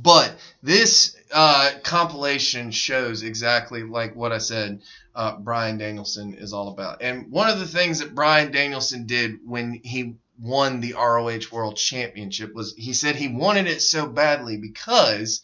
But 0.00 0.36
this 0.62 1.16
uh, 1.32 1.72
compilation 1.82 2.70
shows 2.70 3.22
exactly 3.22 3.82
like 3.82 4.16
what 4.16 4.32
I 4.32 4.38
said 4.38 4.82
uh, 5.14 5.36
Bryan 5.36 5.78
Danielson 5.78 6.34
is 6.34 6.52
all 6.52 6.68
about. 6.68 7.02
And 7.02 7.30
one 7.30 7.48
of 7.48 7.58
the 7.58 7.66
things 7.66 8.00
that 8.00 8.14
Bryan 8.14 8.50
Danielson 8.50 9.06
did 9.06 9.38
when 9.44 9.80
he 9.84 10.16
won 10.38 10.80
the 10.80 10.94
ROH 10.94 11.52
World 11.52 11.76
Championship 11.76 12.54
was 12.54 12.74
he 12.76 12.92
said 12.92 13.14
he 13.14 13.28
wanted 13.28 13.68
it 13.68 13.82
so 13.82 14.06
badly 14.06 14.56
because 14.56 15.42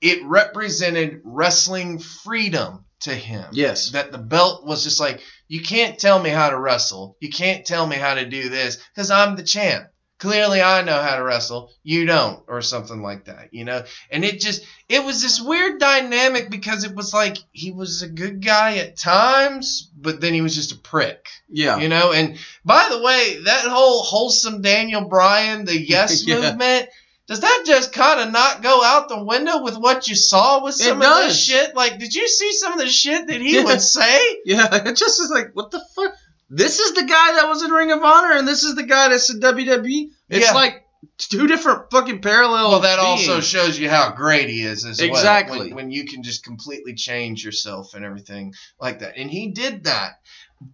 it 0.00 0.24
represented 0.24 1.20
wrestling 1.24 1.98
freedom 1.98 2.84
to 3.00 3.14
him. 3.14 3.46
Yes. 3.52 3.90
That 3.90 4.12
the 4.12 4.18
belt 4.18 4.64
was 4.64 4.84
just 4.84 5.00
like, 5.00 5.20
you 5.52 5.60
can't 5.60 5.98
tell 5.98 6.18
me 6.18 6.30
how 6.30 6.48
to 6.48 6.58
wrestle. 6.58 7.14
You 7.20 7.28
can't 7.28 7.66
tell 7.66 7.86
me 7.86 7.96
how 7.96 8.14
to 8.14 8.24
do 8.24 8.48
this 8.48 8.78
because 8.94 9.10
I'm 9.10 9.36
the 9.36 9.42
champ. 9.42 9.84
Clearly, 10.18 10.62
I 10.62 10.80
know 10.82 10.98
how 11.02 11.16
to 11.16 11.22
wrestle. 11.22 11.70
You 11.82 12.06
don't, 12.06 12.42
or 12.48 12.62
something 12.62 13.02
like 13.02 13.26
that, 13.26 13.52
you 13.52 13.66
know? 13.66 13.84
And 14.10 14.24
it 14.24 14.40
just, 14.40 14.64
it 14.88 15.04
was 15.04 15.20
this 15.20 15.42
weird 15.42 15.78
dynamic 15.78 16.48
because 16.48 16.84
it 16.84 16.94
was 16.94 17.12
like 17.12 17.36
he 17.50 17.70
was 17.70 18.00
a 18.00 18.08
good 18.08 18.42
guy 18.42 18.76
at 18.78 18.96
times, 18.96 19.90
but 19.94 20.22
then 20.22 20.32
he 20.32 20.40
was 20.40 20.54
just 20.54 20.72
a 20.72 20.78
prick. 20.78 21.26
Yeah. 21.50 21.76
You 21.76 21.90
know, 21.90 22.12
and 22.12 22.38
by 22.64 22.88
the 22.90 23.02
way, 23.02 23.42
that 23.44 23.66
whole 23.66 24.02
wholesome 24.04 24.62
Daniel 24.62 25.06
Bryan, 25.06 25.66
the 25.66 25.78
yes 25.86 26.26
Yeah. 26.26 26.40
movement, 26.40 26.88
does 27.32 27.40
that 27.40 27.64
just 27.66 27.92
kind 27.92 28.20
of 28.20 28.30
not 28.30 28.62
go 28.62 28.84
out 28.84 29.08
the 29.08 29.24
window 29.24 29.62
with 29.62 29.76
what 29.78 30.06
you 30.06 30.14
saw 30.14 30.62
with 30.62 30.74
It 30.74 30.84
some 30.84 31.00
of 31.00 31.16
this 31.24 31.42
shit? 31.44 31.74
Like, 31.74 31.98
did 31.98 32.14
you 32.14 32.28
see 32.28 32.52
some 32.52 32.74
of 32.74 32.78
the 32.78 32.88
shit 32.88 33.26
that 33.26 33.40
he 33.40 33.56
Yeah. 33.56 33.64
would 33.64 33.80
say? 33.80 34.20
Yeah, 34.44 34.68
it 34.86 34.96
just 34.96 35.20
is 35.20 35.30
like, 35.30 35.50
what 35.54 35.70
the 35.70 35.82
fuck? 35.96 36.14
This 36.50 36.78
is 36.78 36.92
the 36.92 37.04
guy 37.04 37.32
that 37.36 37.48
was 37.48 37.62
in 37.62 37.70
Ring 37.70 37.90
of 37.92 38.02
Honor, 38.02 38.32
and 38.36 38.46
this 38.46 38.62
is 38.64 38.74
the 38.74 38.82
guy 38.82 39.08
that's 39.08 39.32
in 39.32 39.40
WWE. 39.40 40.10
It's 40.28 40.46
Yeah. 40.46 40.52
like 40.52 40.84
two 41.18 41.46
different 41.46 41.90
fucking 41.90 42.20
parallel. 42.20 42.70
Well, 42.70 42.80
that 42.80 42.98
also 42.98 43.40
shows 43.40 43.78
you 43.78 43.88
how 43.88 44.12
great 44.12 44.48
he 44.48 44.62
is 44.62 44.84
as 44.84 45.00
well. 45.00 45.08
Exactly. 45.10 45.68
When, 45.68 45.74
when 45.76 45.90
you 45.90 46.04
can 46.04 46.22
just 46.22 46.44
completely 46.44 46.94
change 46.94 47.44
yourself 47.44 47.94
and 47.94 48.04
everything 48.04 48.54
like 48.80 49.00
that. 49.00 49.16
And 49.16 49.30
he 49.30 49.48
did 49.50 49.84
that. 49.84 50.20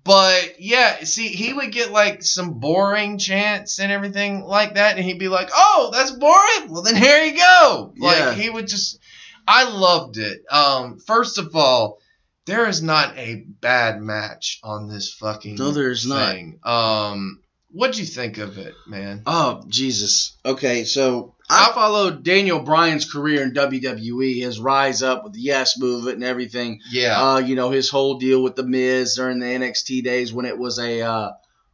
But 0.04 0.60
yeah, 0.60 1.04
see, 1.04 1.28
he 1.28 1.52
would 1.52 1.72
get 1.72 1.92
like 1.92 2.22
some 2.22 2.60
boring 2.60 3.18
chants 3.18 3.78
and 3.78 3.90
everything 3.92 4.42
like 4.42 4.74
that, 4.74 4.96
and 4.96 5.04
he'd 5.04 5.18
be 5.18 5.28
like, 5.28 5.50
"Oh, 5.54 5.90
that's 5.92 6.10
boring. 6.10 6.70
Well, 6.70 6.82
then 6.82 6.96
here 6.96 7.22
you 7.22 7.38
go." 7.38 7.94
Like 7.98 8.18
Yeah. 8.18 8.34
he 8.34 8.50
would 8.50 8.68
just, 8.68 8.98
I 9.46 9.64
loved 9.64 10.18
it. 10.18 10.42
Um, 10.50 10.98
first 10.98 11.38
of 11.38 11.54
all, 11.56 11.98
there 12.46 12.68
is 12.68 12.82
not 12.82 13.16
a 13.18 13.44
bad 13.60 14.00
match 14.00 14.58
on 14.62 14.88
this 14.88 15.12
fucking 15.12 15.56
No, 15.56 15.70
there's 15.70 16.06
not. 16.06 16.36
Um, 16.64 17.40
what'd 17.70 17.98
you 17.98 18.06
think 18.06 18.38
of 18.38 18.58
it, 18.58 18.74
man? 18.86 19.22
Oh 19.26 19.64
Jesus. 19.68 20.36
Okay, 20.44 20.84
so 20.84 21.34
I 21.50 21.72
followed 21.72 22.22
Daniel 22.24 22.60
Bryan's 22.60 23.10
career 23.10 23.42
in 23.42 23.52
WWE, 23.54 24.40
his 24.42 24.60
rise 24.60 25.02
up 25.02 25.24
with 25.24 25.32
the 25.32 25.40
Yes 25.40 25.78
movement 25.78 26.16
and 26.16 26.24
everything. 26.24 26.80
Yeah. 26.90 27.20
Uh, 27.20 27.38
you 27.38 27.54
know 27.56 27.70
his 27.70 27.88
whole 27.88 28.18
deal 28.18 28.42
with 28.42 28.54
the 28.56 28.64
Miz 28.64 29.14
during 29.16 29.38
the 29.38 29.46
NXT 29.46 30.04
days 30.04 30.32
when 30.32 30.44
it 30.46 30.58
was 30.58 30.78
a 30.78 31.00
uh, 31.00 31.30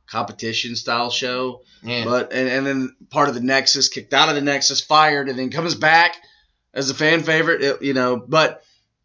competition 0.06 0.76
style 0.76 1.10
show. 1.10 1.62
Yeah. 1.82 2.04
But 2.04 2.32
and, 2.32 2.48
and 2.48 2.66
then 2.66 2.96
part 3.10 3.28
of 3.28 3.34
the 3.34 3.40
Nexus 3.40 3.88
kicked 3.88 4.12
out 4.14 4.28
of 4.28 4.34
the 4.34 4.40
Nexus, 4.42 4.80
fired, 4.80 5.28
and 5.28 5.38
then 5.38 5.50
comes 5.50 5.74
back 5.74 6.16
as 6.72 6.90
a 6.90 6.94
fan 6.94 7.22
favorite. 7.22 7.62
it- 7.62 7.82
you 7.82 7.94
know, 7.94 8.16
but 8.16 8.62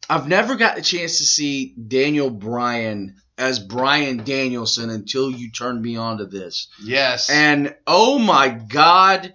I've 0.10 0.28
never 0.28 0.56
got 0.56 0.76
the 0.76 0.82
chance 0.82 1.18
to 1.20 1.24
see 1.24 1.74
Daniel 1.76 2.30
Bryan 2.30 3.16
as 3.38 3.60
Bryan 3.60 4.24
Danielson 4.24 4.90
until 4.90 5.32
you 5.32 5.52
turned 5.52 5.82
me 5.82 5.96
on 5.96 6.18
to 6.18 6.26
this. 6.26 6.68
Yes. 6.84 7.30
And 7.30 7.76
oh 7.88 8.20
my 8.20 8.50
god, 8.50 9.34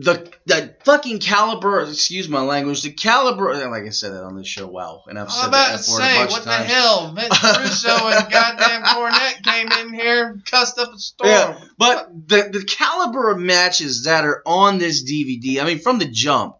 the 0.00 0.30
the 0.46 0.76
fucking 0.84 1.18
caliber, 1.18 1.80
excuse 1.80 2.28
my 2.28 2.40
language, 2.40 2.82
the 2.82 2.92
caliber 2.92 3.52
like 3.68 3.82
I 3.82 3.88
said 3.88 4.12
that 4.12 4.22
on 4.22 4.36
this 4.36 4.46
show, 4.46 4.68
wow. 4.68 5.02
And 5.08 5.18
I've 5.18 5.30
said 5.30 5.48
about 5.48 5.76
that 5.76 5.84
to 5.84 5.90
F 5.92 5.98
word 5.98 6.00
a 6.00 6.14
bunch 6.14 6.30
what 6.30 6.38
of 6.38 6.44
the 6.44 6.50
times. 6.50 6.72
hell? 6.72 7.12
Vince 7.12 7.42
Russo 7.58 8.06
and 8.06 8.30
goddamn 8.30 8.82
Cornette 8.84 9.42
came 9.42 9.72
in 9.72 9.92
here 9.92 10.28
and 10.28 10.44
cussed 10.44 10.78
up 10.78 10.94
a 10.94 10.98
storm. 10.98 11.30
Yeah, 11.30 11.60
but 11.76 12.28
the 12.28 12.48
the 12.52 12.64
caliber 12.64 13.30
of 13.30 13.38
matches 13.40 14.04
that 14.04 14.24
are 14.24 14.40
on 14.46 14.78
this 14.78 15.02
DVD, 15.02 15.60
I 15.60 15.64
mean, 15.64 15.80
from 15.80 15.98
the 15.98 16.06
jump, 16.06 16.56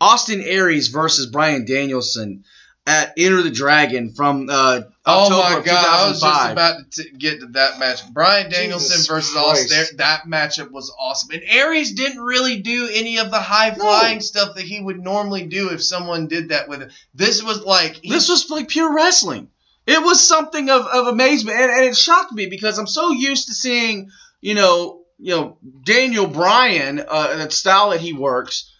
Austin 0.00 0.40
Aries 0.40 0.88
versus 0.88 1.26
Bryan 1.26 1.64
Danielson 1.64 2.42
at 2.84 3.12
Enter 3.16 3.42
the 3.42 3.50
Dragon 3.50 4.12
from 4.12 4.48
uh, 4.50 4.80
Oh 5.04 5.28
my 5.30 5.54
god, 5.64 5.84
I 5.86 6.08
was 6.08 6.20
just 6.20 6.52
about 6.52 6.90
to 6.92 7.02
t- 7.02 7.16
get 7.16 7.40
to 7.40 7.46
that 7.48 7.78
match. 7.80 8.08
Bryan 8.12 8.50
Danielson 8.50 8.88
Jesus 8.98 9.06
versus 9.08 9.34
Austin. 9.36 9.96
That 9.98 10.22
matchup 10.26 10.70
was 10.70 10.94
awesome. 10.98 11.30
And 11.32 11.42
Aries 11.44 11.92
didn't 11.94 12.20
really 12.20 12.58
do 12.60 12.88
any 12.92 13.18
of 13.18 13.30
the 13.32 13.40
high 13.40 13.72
flying 13.74 14.20
stuff 14.20 14.54
that 14.54 14.62
he 14.64 14.80
would 14.80 15.00
normally 15.02 15.46
do 15.46 15.70
if 15.70 15.82
someone 15.82 16.28
did 16.28 16.50
that 16.50 16.68
with 16.68 16.82
him. 16.82 16.90
This 17.14 17.42
was 17.42 17.62
like 17.62 17.96
he- 17.96 18.10
This 18.10 18.28
was 18.28 18.48
like 18.50 18.68
pure 18.68 18.94
wrestling. 18.94 19.48
It 19.88 20.00
was 20.00 20.24
something 20.26 20.70
of, 20.70 20.86
of 20.86 21.08
amazement, 21.08 21.58
and, 21.58 21.70
and 21.72 21.84
it 21.86 21.96
shocked 21.96 22.32
me 22.32 22.46
because 22.46 22.78
I'm 22.78 22.86
so 22.86 23.10
used 23.10 23.48
to 23.48 23.54
seeing, 23.54 24.10
you 24.40 24.54
know, 24.54 25.00
you 25.18 25.34
know 25.34 25.58
Daniel 25.84 26.28
Bryan, 26.28 27.00
uh, 27.08 27.36
that 27.38 27.52
style 27.52 27.90
that 27.90 28.00
he 28.00 28.12
works. 28.12 28.70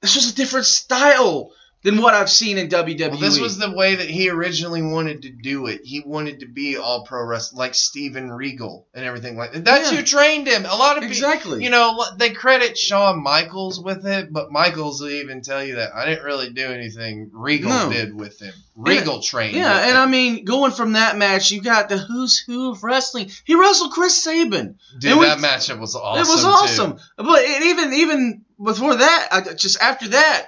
This 0.00 0.14
was 0.14 0.30
a 0.30 0.34
different 0.36 0.66
style 0.66 1.50
than 1.82 2.00
what 2.00 2.14
I've 2.14 2.30
seen 2.30 2.58
in. 2.58 2.68
WWE. 2.68 3.10
Well, 3.10 3.18
this 3.18 3.38
was 3.40 3.58
the 3.58 3.70
way 3.72 3.96
that 3.96 4.08
he 4.08 4.30
originally 4.30 4.82
wanted 4.82 5.22
to 5.22 5.30
do 5.30 5.66
it. 5.66 5.80
He 5.84 6.00
wanted 6.04 6.40
to 6.40 6.46
be 6.46 6.76
all 6.76 7.04
pro 7.04 7.24
wrestling, 7.24 7.58
like 7.58 7.74
Steven 7.74 8.30
Regal 8.30 8.86
and 8.94 9.04
everything 9.04 9.36
like 9.36 9.52
that. 9.52 9.64
That's 9.64 9.90
Yeah. 9.90 9.98
who 9.98 10.04
trained 10.04 10.46
him. 10.46 10.64
A 10.64 10.76
lot 10.76 10.96
of 10.96 11.02
people, 11.02 11.16
exactly. 11.16 11.64
you 11.64 11.70
know, 11.70 12.02
they 12.18 12.30
credit 12.30 12.78
Shawn 12.78 13.22
Michaels 13.22 13.80
with 13.80 14.06
it, 14.06 14.32
but 14.32 14.52
Michaels 14.52 15.00
will 15.00 15.10
even 15.10 15.42
tell 15.42 15.62
you 15.62 15.76
that 15.76 15.94
I 15.94 16.06
didn't 16.06 16.24
really 16.24 16.50
do 16.50 16.66
anything 16.66 17.30
Regal 17.32 17.70
No. 17.70 17.90
did 17.92 18.14
with 18.14 18.40
him. 18.40 18.54
Regal 18.76 19.20
trained. 19.20 19.54
Yeah, 19.56 19.76
and 19.80 19.90
him. 19.90 19.96
I 19.96 20.06
mean, 20.06 20.44
going 20.44 20.72
from 20.72 20.92
that 20.92 21.16
match, 21.18 21.50
you 21.50 21.60
got 21.60 21.88
the 21.88 21.98
who's 21.98 22.38
who 22.38 22.70
of 22.70 22.82
wrestling. 22.82 23.30
He 23.44 23.54
wrestled 23.54 23.92
Chris 23.92 24.22
Sabin. 24.22 24.78
dude, 24.98 25.10
and 25.10 25.20
we- 25.20 25.26
that 25.26 25.38
matchup 25.38 25.78
was 25.78 25.94
awesome. 25.94 26.22
it 26.22 26.28
was 26.32 26.42
too. 26.42 26.48
awesome. 26.48 26.96
But 27.16 27.42
it, 27.42 27.62
even 27.64 27.92
even 27.92 28.44
before 28.62 28.94
that, 28.96 29.28
I, 29.30 29.40
just 29.54 29.80
after 29.82 30.08
that, 30.08 30.46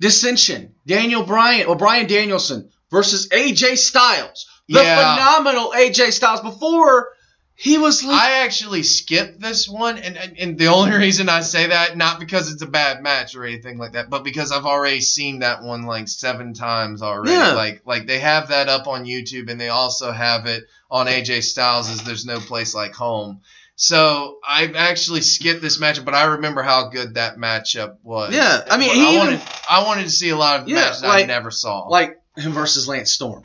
dissension. 0.00 0.74
Daniel 0.86 1.24
Bryan 1.24 1.66
or 1.66 1.76
Bryan 1.76 2.06
Danielson 2.06 2.70
versus 2.90 3.28
AJ 3.28 3.76
Styles. 3.78 4.46
The 4.68 4.82
Yeah. 4.82 5.14
phenomenal 5.16 5.72
AJ 5.74 6.12
Styles. 6.12 6.40
Before 6.40 7.08
he 7.54 7.76
was 7.78 8.04
like, 8.04 8.14
I 8.14 8.44
actually 8.44 8.84
skipped 8.84 9.40
this 9.40 9.68
one, 9.68 9.98
and, 9.98 10.16
and 10.16 10.38
and 10.38 10.58
the 10.58 10.68
only 10.68 10.96
reason 10.96 11.28
I 11.28 11.40
say 11.40 11.68
that 11.68 11.96
not 11.96 12.20
because 12.20 12.52
it's 12.52 12.62
a 12.62 12.66
bad 12.66 13.02
match 13.02 13.34
or 13.34 13.44
anything 13.44 13.78
like 13.78 13.92
that, 13.92 14.10
but 14.10 14.22
because 14.24 14.52
I've 14.52 14.66
already 14.66 15.00
seen 15.00 15.40
that 15.40 15.62
one 15.62 15.82
like 15.82 16.06
seven 16.08 16.54
times 16.54 17.02
already. 17.02 17.32
Yeah. 17.32 17.54
Like 17.54 17.82
like 17.84 18.06
they 18.06 18.20
have 18.20 18.48
that 18.48 18.68
up 18.68 18.86
on 18.86 19.06
YouTube, 19.06 19.50
and 19.50 19.60
they 19.60 19.70
also 19.70 20.12
have 20.12 20.46
it 20.46 20.64
on 20.90 21.06
AJ 21.08 21.42
Styles' 21.42 22.02
"There's 22.04 22.24
No 22.24 22.38
Place 22.38 22.74
Like 22.74 22.94
Home." 22.94 23.40
So 23.80 24.38
I've 24.46 24.74
actually 24.74 25.20
skipped 25.20 25.62
this 25.62 25.78
matchup, 25.78 26.04
but 26.04 26.12
I 26.12 26.24
remember 26.24 26.62
how 26.62 26.88
good 26.88 27.14
that 27.14 27.36
matchup 27.36 27.98
was. 28.02 28.34
Yeah, 28.34 28.64
I 28.68 28.76
mean, 28.76 28.92
he 28.92 29.00
I 29.06 29.10
even- 29.10 29.18
wanted 29.18 29.40
I 29.70 29.84
wanted 29.84 30.02
to 30.02 30.10
see 30.10 30.30
a 30.30 30.36
lot 30.36 30.60
of 30.60 30.68
Yeah, 30.68 30.74
matches 30.80 31.02
like- 31.04 31.22
I 31.22 31.26
never 31.26 31.52
saw. 31.52 31.86
like 31.86 32.18
him 32.36 32.50
versus 32.52 32.88
Lance 32.88 33.12
Storm. 33.12 33.44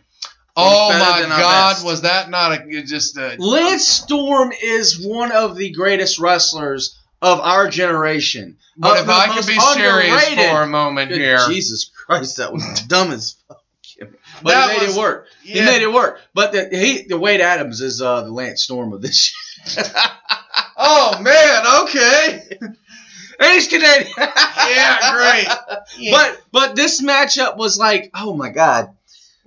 Oh 0.55 0.89
my 0.89 1.21
God, 1.27 1.83
was 1.85 2.01
that 2.01 2.31
not 2.31 2.51
a 2.51 2.81
just 2.83 3.15
a 3.15 3.35
Lance 3.37 3.87
Storm 3.87 4.51
is 4.59 4.99
one 5.05 5.31
of 5.31 5.55
the 5.55 5.69
greatest 5.69 6.17
wrestlers 6.17 6.97
of 7.21 7.39
our 7.39 7.67
generation. 7.69 8.57
But 8.75 9.01
if 9.01 9.09
I 9.09 9.27
could 9.35 9.45
be 9.45 9.59
serious 9.59 10.29
for 10.49 10.63
a 10.63 10.67
moment 10.67 11.09
Good 11.09 11.21
here, 11.21 11.39
Jesus 11.47 11.91
Christ, 12.07 12.37
that 12.37 12.51
was 12.51 12.63
dumb 12.87 13.11
as 13.11 13.35
fuck. 13.47 13.59
But 14.41 14.49
That 14.51 14.71
he 14.71 14.79
made 14.79 14.87
was- 14.87 14.97
it 14.97 14.99
work. 14.99 15.27
He 15.43 15.61
made 15.61 15.83
it 15.83 15.93
work. 15.93 16.19
But 16.33 16.53
the 16.53 16.69
he, 16.71 17.03
the 17.03 17.19
Wade 17.19 17.39
Adams 17.39 17.81
is 17.81 18.01
uh, 18.01 18.23
the 18.23 18.31
Lance 18.31 18.63
Storm 18.63 18.93
of 18.93 19.01
this. 19.03 19.31
oh 20.77 21.19
man, 21.21 21.83
okay, 21.83 22.57
and 23.39 23.51
he's 23.51 23.67
Canadian. 23.67 24.11
yeah, 24.17 25.13
great. 25.13 25.47
Yeah. 25.97 26.11
But 26.11 26.41
but 26.51 26.75
this 26.75 27.01
matchup 27.01 27.57
was 27.57 27.77
like, 27.77 28.11
oh 28.13 28.35
my 28.35 28.49
god, 28.49 28.95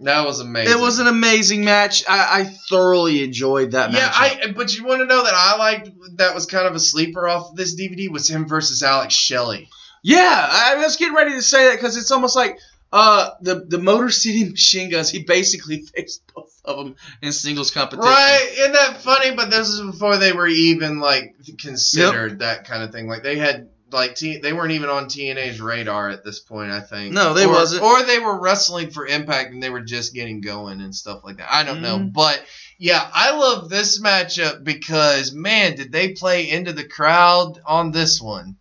that 0.00 0.26
was 0.26 0.40
amazing. 0.40 0.76
it 0.76 0.80
was 0.80 0.98
an 0.98 1.06
amazing 1.06 1.64
match. 1.64 2.04
I, 2.06 2.40
I 2.40 2.44
thoroughly 2.44 3.24
enjoyed 3.24 3.70
that 3.70 3.92
match. 3.92 4.00
yeah, 4.00 4.08
match. 4.08 4.48
I. 4.48 4.52
But 4.52 4.76
you 4.76 4.84
want 4.84 5.00
to 5.00 5.06
know 5.06 5.24
that 5.24 5.34
I 5.34 5.56
liked 5.56 5.90
that 6.18 6.34
was 6.34 6.46
kind 6.46 6.66
of 6.66 6.74
a 6.74 6.80
sleeper 6.80 7.26
off 7.26 7.54
this 7.54 7.74
DVD 7.80 8.10
was 8.10 8.28
him 8.28 8.46
versus 8.46 8.82
Alex 8.82 9.14
Shelley. 9.14 9.68
Yeah, 10.02 10.48
I 10.48 10.76
was 10.76 10.96
getting 10.96 11.14
ready 11.14 11.32
to 11.32 11.42
say 11.42 11.68
that 11.68 11.76
because 11.76 11.96
it's 11.96 12.10
almost 12.10 12.36
like 12.36 12.58
uh 12.92 13.30
the 13.40 13.64
the 13.66 13.78
Motor 13.78 14.10
City 14.10 14.44
Machine 14.50 14.90
Guns. 14.90 15.08
He 15.08 15.22
basically 15.22 15.80
faced 15.96 16.22
both 16.34 16.55
of 16.66 16.76
them 16.78 16.96
in 17.22 17.32
singles 17.32 17.70
competition. 17.70 18.08
Right? 18.10 18.48
Isn't 18.58 18.72
that 18.72 19.02
funny? 19.02 19.34
But 19.34 19.50
this 19.50 19.68
is 19.68 19.80
before 19.80 20.16
they 20.16 20.32
were 20.32 20.48
even 20.48 20.98
like 21.00 21.34
considered 21.58 22.40
that 22.40 22.66
kind 22.66 22.82
of 22.82 22.92
thing. 22.92 23.06
Like 23.08 23.22
they 23.22 23.36
had 23.36 23.68
like 23.92 24.16
T- 24.16 24.38
they 24.38 24.52
weren't 24.52 24.72
even 24.72 24.90
on 24.90 25.06
TNA's 25.06 25.60
radar 25.60 26.10
at 26.10 26.24
this 26.24 26.40
point. 26.40 26.70
I 26.70 26.80
think. 26.80 27.14
No, 27.14 27.34
they 27.34 27.46
or, 27.46 27.50
wasn't. 27.50 27.82
Or 27.82 28.02
they 28.02 28.18
were 28.18 28.40
wrestling 28.40 28.90
for 28.90 29.06
Impact 29.06 29.52
and 29.52 29.62
they 29.62 29.70
were 29.70 29.82
just 29.82 30.12
getting 30.14 30.40
going 30.40 30.80
and 30.80 30.94
stuff 30.94 31.22
like 31.24 31.36
that. 31.38 31.52
I 31.52 31.64
don't 31.64 31.82
know, 31.82 31.98
Mhm. 31.98 32.12
but. 32.12 32.44
Yeah, 32.78 33.10
I 33.10 33.34
love 33.34 33.70
this 33.70 34.02
matchup 34.02 34.62
because 34.62 35.32
man, 35.32 35.76
did 35.76 35.90
they 35.92 36.12
play 36.12 36.50
into 36.50 36.74
the 36.74 36.84
crowd 36.84 37.58
on 37.64 37.90
this 37.90 38.20
one? 38.20 38.56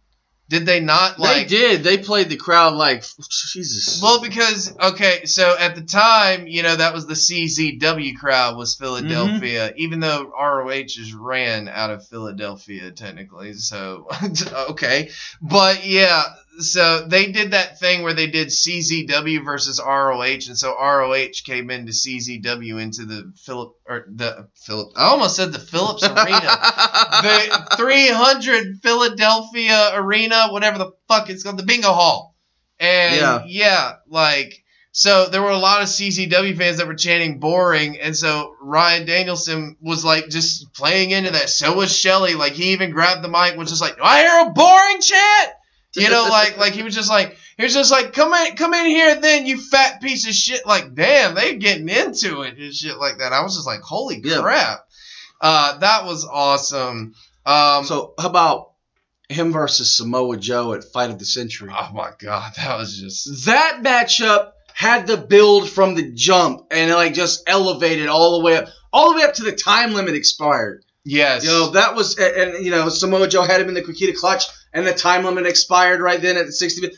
Did 0.47 0.67
they 0.67 0.79
not 0.79 1.17
like 1.17 1.47
they 1.47 1.57
did. 1.57 1.83
They 1.83 1.97
played 1.97 2.29
the 2.29 2.35
crowd 2.35 2.75
like 2.75 3.03
Jesus. 3.51 3.99
Well, 4.01 4.21
because 4.21 4.75
okay, 4.79 5.25
so 5.25 5.55
at 5.57 5.73
the 5.75 5.81
time, 5.81 6.45
you 6.45 6.61
know, 6.61 6.75
that 6.75 6.93
was 6.93 7.07
the 7.07 7.15
CZW 7.15 8.17
crowd 8.17 8.55
was 8.55 8.75
Philadelphia, 8.75 9.69
Mm-hmm. 9.69 9.79
even 9.79 9.99
though 10.01 10.31
ROH 10.39 10.69
is 10.69 11.13
ran 11.15 11.67
out 11.67 11.89
of 11.89 12.07
Philadelphia 12.07 12.91
technically. 12.91 13.53
So 13.53 14.07
okay, 14.69 15.09
but 15.41 15.85
yeah, 15.85 16.23
so 16.59 17.05
they 17.07 17.31
did 17.31 17.51
that 17.51 17.79
thing 17.79 18.03
where 18.03 18.13
they 18.13 18.27
did 18.27 18.47
CZW 18.47 19.43
versus 19.43 19.81
ROH, 19.85 20.21
and 20.21 20.57
so 20.57 20.75
ROH 20.75 21.27
came 21.43 21.69
into 21.69 21.91
CZW 21.91 22.81
into 22.81 23.05
the 23.05 23.33
Philip 23.35 23.73
or 23.87 24.05
the 24.07 24.47
Philip. 24.55 24.93
I 24.95 25.05
almost 25.05 25.35
said 25.35 25.51
the 25.51 25.59
Phillips 25.59 26.03
Arena 26.07 26.39
the 26.41 27.67
300 27.77 28.79
Philadelphia 28.81 29.91
Arena, 29.93 30.47
whatever 30.49 30.77
the 30.77 30.91
fuck 31.07 31.29
it's 31.29 31.43
called, 31.43 31.57
the 31.57 31.63
Bingo 31.63 31.91
Hall. 31.91 32.35
And 32.79 33.15
Yeah. 33.15 33.43
yeah. 33.45 33.93
like 34.07 34.53
so 34.97 35.27
there 35.27 35.41
were 35.41 35.49
a 35.49 35.57
lot 35.57 35.81
of 35.81 35.89
CZW 35.89 36.55
fans 36.57 36.77
that 36.77 36.87
were 36.87 36.95
chanting 36.95 37.41
boring, 37.41 37.99
and 37.99 38.15
so 38.15 38.55
Ryan 38.61 39.05
Danielson 39.05 39.75
was 39.81 40.05
like 40.05 40.29
just 40.29 40.73
playing 40.73 41.11
into 41.11 41.31
that. 41.31 41.49
So 41.49 41.75
was 41.75 41.93
Shelley. 41.93 42.33
Like 42.35 42.53
he 42.53 42.71
even 42.71 42.91
grabbed 42.91 43.21
the 43.21 43.27
mic, 43.27 43.57
was 43.57 43.69
just 43.69 43.81
like, 43.81 43.97
"Do 43.97 44.03
I 44.03 44.21
hear 44.21 44.47
a 44.47 44.53
boring 44.53 45.01
chant?" 45.01 45.49
You 46.03 46.09
know, 46.09 46.27
like 46.29 46.57
like 46.57 46.73
he 46.73 46.83
was 46.83 46.93
just 46.93 47.09
like 47.09 47.37
he 47.57 47.63
was 47.63 47.73
just 47.73 47.91
like, 47.91 48.13
"Come 48.13 48.33
in, 48.33 48.55
come 48.55 48.73
in 48.73 48.85
here, 48.87 49.15
then 49.15 49.45
you 49.45 49.57
fat 49.59 50.01
piece 50.01 50.27
of 50.27 50.33
shit." 50.33 50.65
Like, 50.65 50.93
damn, 50.93 51.35
they 51.35 51.55
getting 51.55 51.87
into 51.87 52.41
it 52.41 52.57
and 52.57 52.73
shit 52.73 52.97
like 52.97 53.19
that. 53.19 53.31
I 53.33 53.41
was 53.43 53.55
just 53.55 53.67
like, 53.67 53.79
"Holy 53.81 54.21
Yeah. 54.23 54.41
crap!" 54.41 54.85
Uh, 55.39 55.77
that 55.77 56.05
was 56.05 56.25
awesome. 56.25 57.15
Um, 57.45 57.85
so 57.85 58.13
how 58.19 58.27
about 58.29 58.71
him 59.29 59.51
versus 59.53 59.95
Samoa 59.95 60.37
Joe 60.37 60.73
at 60.73 60.83
Fight 60.83 61.09
of 61.11 61.19
the 61.19 61.25
Century? 61.25 61.71
oh 61.71 61.91
my 61.93 62.11
god, 62.19 62.53
that 62.57 62.77
was 62.77 62.97
just 62.99 63.45
that 63.45 63.79
matchup 63.83 64.51
had 64.73 65.07
the 65.07 65.17
build 65.17 65.69
from 65.69 65.95
the 65.95 66.11
jump 66.13 66.67
and 66.71 66.91
it 66.91 66.95
like 66.95 67.13
just 67.13 67.43
elevated 67.47 68.07
all 68.07 68.37
the 68.39 68.43
way 68.45 68.57
up, 68.57 68.67
all 68.91 69.11
the 69.11 69.17
way 69.17 69.23
up 69.23 69.33
to 69.35 69.43
the 69.43 69.53
time 69.53 69.93
limit 69.93 70.15
expired. 70.15 70.83
yes. 71.05 71.43
You 71.45 71.49
know 71.51 71.69
that 71.71 71.95
was, 71.95 72.17
and, 72.17 72.35
and, 72.55 72.65
you 72.65 72.71
know 72.71 72.89
Samoa 72.89 73.27
Joe 73.29 73.43
had 73.43 73.61
him 73.61 73.69
in 73.69 73.73
the 73.73 73.81
Kokina 73.81 74.13
clutch, 74.15 74.45
and 74.75 74.85
the 74.85 74.93
time 74.93 75.23
limit 75.23 75.47
expired 75.47 76.01
right 76.01 76.21
then 76.21 76.37
at 76.37 76.45
the 76.45 76.51
60 76.51 76.81
minute. 76.81 76.97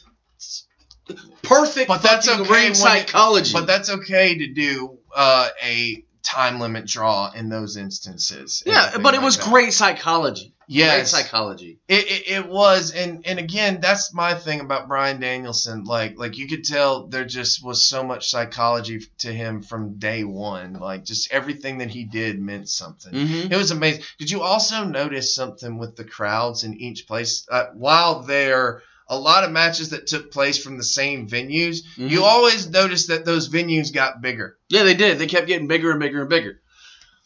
Perfect, 1.42 1.88
But 1.88 2.02
that's 2.02 2.28
okay 2.28 2.42
ring 2.42 2.50
when 2.50 2.72
it- 2.72 2.76
psychology. 2.76 3.54
But 3.54 3.66
that's 3.68 3.90
okay 3.90 4.38
to 4.40 4.54
do 4.54 4.98
uh, 5.16 5.48
a 5.64 6.04
time 6.28 6.60
limit 6.60 6.86
draw 6.86 7.32
in 7.32 7.50
those 7.50 7.78
instances. 7.78 8.62
yeah, 8.66 8.98
but 8.98 9.14
it 9.14 9.18
like 9.18 9.26
was 9.26 9.38
that. 9.38 9.50
great 9.50 9.74
psychology. 9.74 10.54
Yes. 10.70 10.96
Great 10.96 11.08
psychology. 11.08 11.80
It, 11.88 12.06
it, 12.06 12.28
it 12.28 12.48
was, 12.48 12.92
and 12.92 13.26
and 13.26 13.40
again, 13.40 13.80
that's 13.80 14.14
my 14.14 14.34
thing 14.34 14.60
about 14.60 14.90
Bryan 14.90 15.22
Danielson. 15.22 15.86
Like 15.86 16.18
like 16.18 16.38
you 16.38 16.48
could 16.48 16.66
tell 16.66 17.08
there 17.08 17.24
just 17.24 17.64
was 17.64 17.86
so 17.86 18.04
much 18.04 18.30
psychology 18.30 19.00
to 19.20 19.32
him 19.32 19.62
from 19.62 19.98
day 19.98 20.26
one. 20.26 20.74
Like 20.74 21.06
just 21.06 21.32
everything 21.32 21.78
that 21.78 21.90
he 21.90 22.04
did 22.04 22.42
meant 22.42 22.68
something. 22.68 23.14
Mm-hmm. 23.14 23.54
It 23.54 23.58
was 23.58 23.72
amazing. 23.72 24.04
Did 24.18 24.30
you 24.30 24.42
also 24.42 24.84
notice 24.84 25.34
something 25.34 25.78
with 25.78 25.96
the 25.96 26.04
crowds 26.04 26.66
in 26.66 26.74
each 26.76 27.08
place? 27.08 27.48
Uh, 27.50 27.68
while 27.74 28.24
there, 28.24 28.82
a 29.10 29.18
lot 29.18 29.44
of 29.44 29.52
matches 29.52 29.90
that 29.90 30.08
took 30.08 30.32
place 30.32 30.58
from 30.62 30.78
the 30.78 30.84
same 30.84 31.28
venues, 31.30 31.78
you 31.96 32.20
Mhm. 32.20 32.24
always 32.24 32.68
notice 32.70 33.08
that 33.08 33.26
those 33.26 33.50
venues 33.50 33.94
got 33.94 34.22
bigger, 34.22 34.58
Yeah, 34.70 34.84
they 34.84 34.96
did. 34.96 35.18
They 35.20 35.28
kept 35.28 35.48
getting 35.48 35.68
bigger 35.68 35.92
and 35.92 36.00
bigger 36.00 36.22
and 36.22 36.30
bigger. 36.30 36.60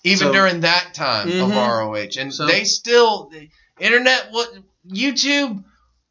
even 0.03 0.27
So- 0.29 0.33
during 0.33 0.61
that 0.61 0.95
time 0.95 1.27
of 1.27 1.49
Mhm. 1.51 1.55
ROH. 1.55 2.17
And 2.17 2.33
So- 2.33 2.47
they 2.47 2.63
still, 2.63 3.29
the 3.31 3.49
internet, 3.79 4.29
what 4.31 4.51
YouTube 4.89 5.63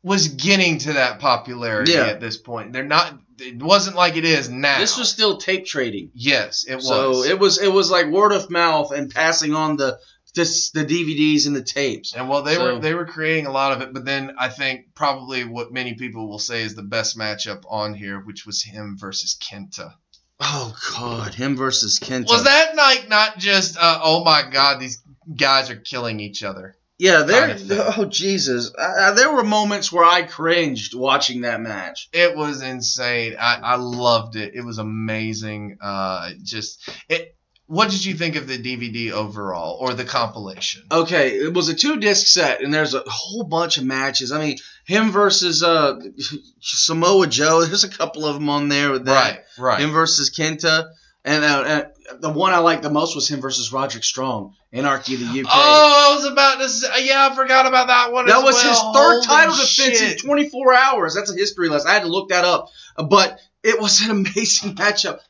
was 0.03 0.29
getting 0.29 0.79
to 0.79 0.93
that 0.95 1.19
popularity 1.19 1.93
Yeah. 1.93 2.07
at 2.07 2.21
this 2.21 2.37
point. 2.37 2.73
They're 2.73 2.85
not. 2.85 3.19
It 3.41 3.57
wasn't 3.61 3.97
like 3.97 4.17
it 4.17 4.25
is 4.25 4.49
now. 4.49 4.79
This 4.79 4.97
was 4.97 5.09
still 5.09 5.39
tape 5.39 5.67
trading. 5.67 6.11
yes, 6.15 6.65
it 6.69 6.77
was. 6.77 6.87
So 6.87 7.25
it 7.25 7.39
was 7.39 7.59
it 7.59 7.73
was 7.73 7.91
like 7.91 8.07
word 8.07 8.33
of 8.33 8.49
mouth 8.51 8.93
and 8.93 9.11
passing 9.11 9.55
on 9.55 9.77
the 9.77 9.99
this, 10.35 10.71
the 10.71 10.85
DVDs 10.85 11.47
and 11.47 11.55
the 11.55 11.63
tapes. 11.63 12.15
And 12.15 12.29
well, 12.29 12.43
they 12.43 12.55
So- 12.55 12.75
were 12.75 12.81
they 12.81 12.95
were 12.95 13.07
creating 13.07 13.47
a 13.47 13.53
lot 13.53 13.73
of 13.73 13.83
it, 13.83 13.93
but 13.93 14.05
then 14.05 14.35
I 14.39 14.49
think 14.49 14.95
probably 14.95 15.45
what 15.45 15.73
many 15.73 15.95
people 15.95 16.29
will 16.29 16.39
say 16.39 16.63
is 16.63 16.75
the 16.75 16.83
best 16.83 17.19
matchup 17.19 17.63
on 17.69 17.95
here, 17.95 18.21
which 18.21 18.47
was 18.47 18.63
him 18.63 18.97
versus 18.99 19.37
Kenta. 19.41 19.95
Oh 20.41 20.75
God, 20.97 21.35
him 21.35 21.57
versus 21.57 21.99
Kenta. 21.99 22.29
Was 22.31 22.45
that 22.45 22.75
like 22.75 23.09
not 23.09 23.39
just 23.39 23.77
uh, 23.77 24.01
oh 24.03 24.25
my 24.25 24.49
god, 24.51 24.81
these 24.81 25.03
guys 25.35 25.71
are 25.71 25.77
killing 25.77 26.21
each 26.21 26.43
other? 26.43 26.77
Yeah, 26.99 27.23
there. 27.23 27.49
kind 27.49 27.71
of? 27.71 27.99
Oh 27.99 28.05
Jesus, 28.05 28.73
uh, 28.77 29.13
there 29.15 29.33
were 29.33 29.43
moments 29.43 29.91
where 29.91 30.05
I 30.05 30.23
cringed 30.23 30.95
watching 30.95 31.43
that 31.43 31.61
match. 31.61 32.09
It 32.13 32.37
was 32.37 32.63
insane. 32.63 33.37
I, 33.41 33.57
I 33.57 33.75
loved 33.77 34.37
it. 34.37 34.55
It 34.55 34.63
was 34.63 34.79
amazing. 34.79 35.79
Uh, 35.81 36.31
just 36.43 36.89
it. 37.09 37.35
What 37.71 37.89
did 37.89 38.05
you 38.05 38.15
think 38.15 38.35
of 38.35 38.49
the 38.49 38.59
DVD 38.59 39.13
overall 39.13 39.77
or 39.81 39.95
the 39.95 40.05
compilation? 40.05 40.83
Okay, 40.91 41.39
it 41.39 41.55
was 41.55 41.69
a 41.69 41.75
two 41.75 42.01
disc 42.01 42.27
set, 42.27 42.65
and 42.65 42.75
there's 42.75 42.95
a 42.95 43.05
whole 43.07 43.45
bunch 43.45 43.79
of 43.79 43.85
matches. 43.85 44.33
I 44.33 44.41
mean, 44.41 44.57
him 44.87 45.13
versus 45.13 45.63
uh 45.63 46.01
Samoa 46.61 47.29
Joe. 47.29 47.65
There's 47.65 47.85
a 47.85 47.89
couple 47.89 48.27
of 48.27 48.35
them 48.35 48.49
on 48.49 48.69
there 48.69 48.91
with 48.91 49.05
that. 49.05 49.13
Right, 49.15 49.41
right. 49.57 49.81
Him 49.81 49.93
versus 49.93 50.37
Kenta, 50.37 50.89
and, 51.25 51.45
uh, 51.45 51.65
and 52.11 52.23
the 52.23 52.31
one 52.31 52.53
I 52.53 52.59
liked 52.59 52.83
the 52.83 52.91
most 52.91 53.15
was 53.15 53.29
him 53.29 53.41
versus 53.41 53.73
Roderick 53.73 54.03
Strong, 54.03 54.57
Anarchy 54.73 55.15
of 55.15 55.21
the 55.21 55.27
UK. 55.27 55.47
Oh, 55.49 56.11
I 56.11 56.17
was 56.17 56.25
about 56.25 56.59
to 56.59 56.69
say. 56.69 57.07
Yeah, 57.07 57.29
I 57.31 57.37
forgot 57.37 57.69
about 57.69 57.87
that 57.87 58.13
one. 58.13 58.27
That 58.27 58.39
as 58.39 58.43
was 58.43 58.55
well. 58.57 58.69
his 58.69 58.81
third 58.81 59.25
Holy 59.25 59.27
title 59.27 59.55
defense 59.55 60.03
in 60.03 60.19
24 60.19 60.75
hours. 60.75 61.15
That's 61.15 61.31
a 61.31 61.37
history 61.37 61.69
lesson. 61.69 61.89
I 61.89 61.95
had 61.95 62.03
to 62.03 62.09
look 62.09 62.31
that 62.31 62.45
up. 62.45 62.71
But 62.97 63.39
it 63.63 63.81
was 63.81 64.01
an 64.01 64.11
amazing 64.27 64.75
matchup. 64.75 65.21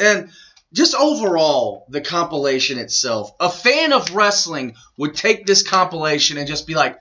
And 0.00 0.30
just 0.76 0.94
overall, 0.94 1.86
the 1.88 2.02
compilation 2.02 2.78
itself, 2.78 3.32
a 3.40 3.48
fan 3.48 3.94
of 3.94 4.14
wrestling 4.14 4.76
would 4.98 5.14
take 5.14 5.46
this 5.46 5.62
compilation 5.62 6.36
and 6.36 6.46
just 6.46 6.66
be 6.66 6.74
like, 6.74 6.98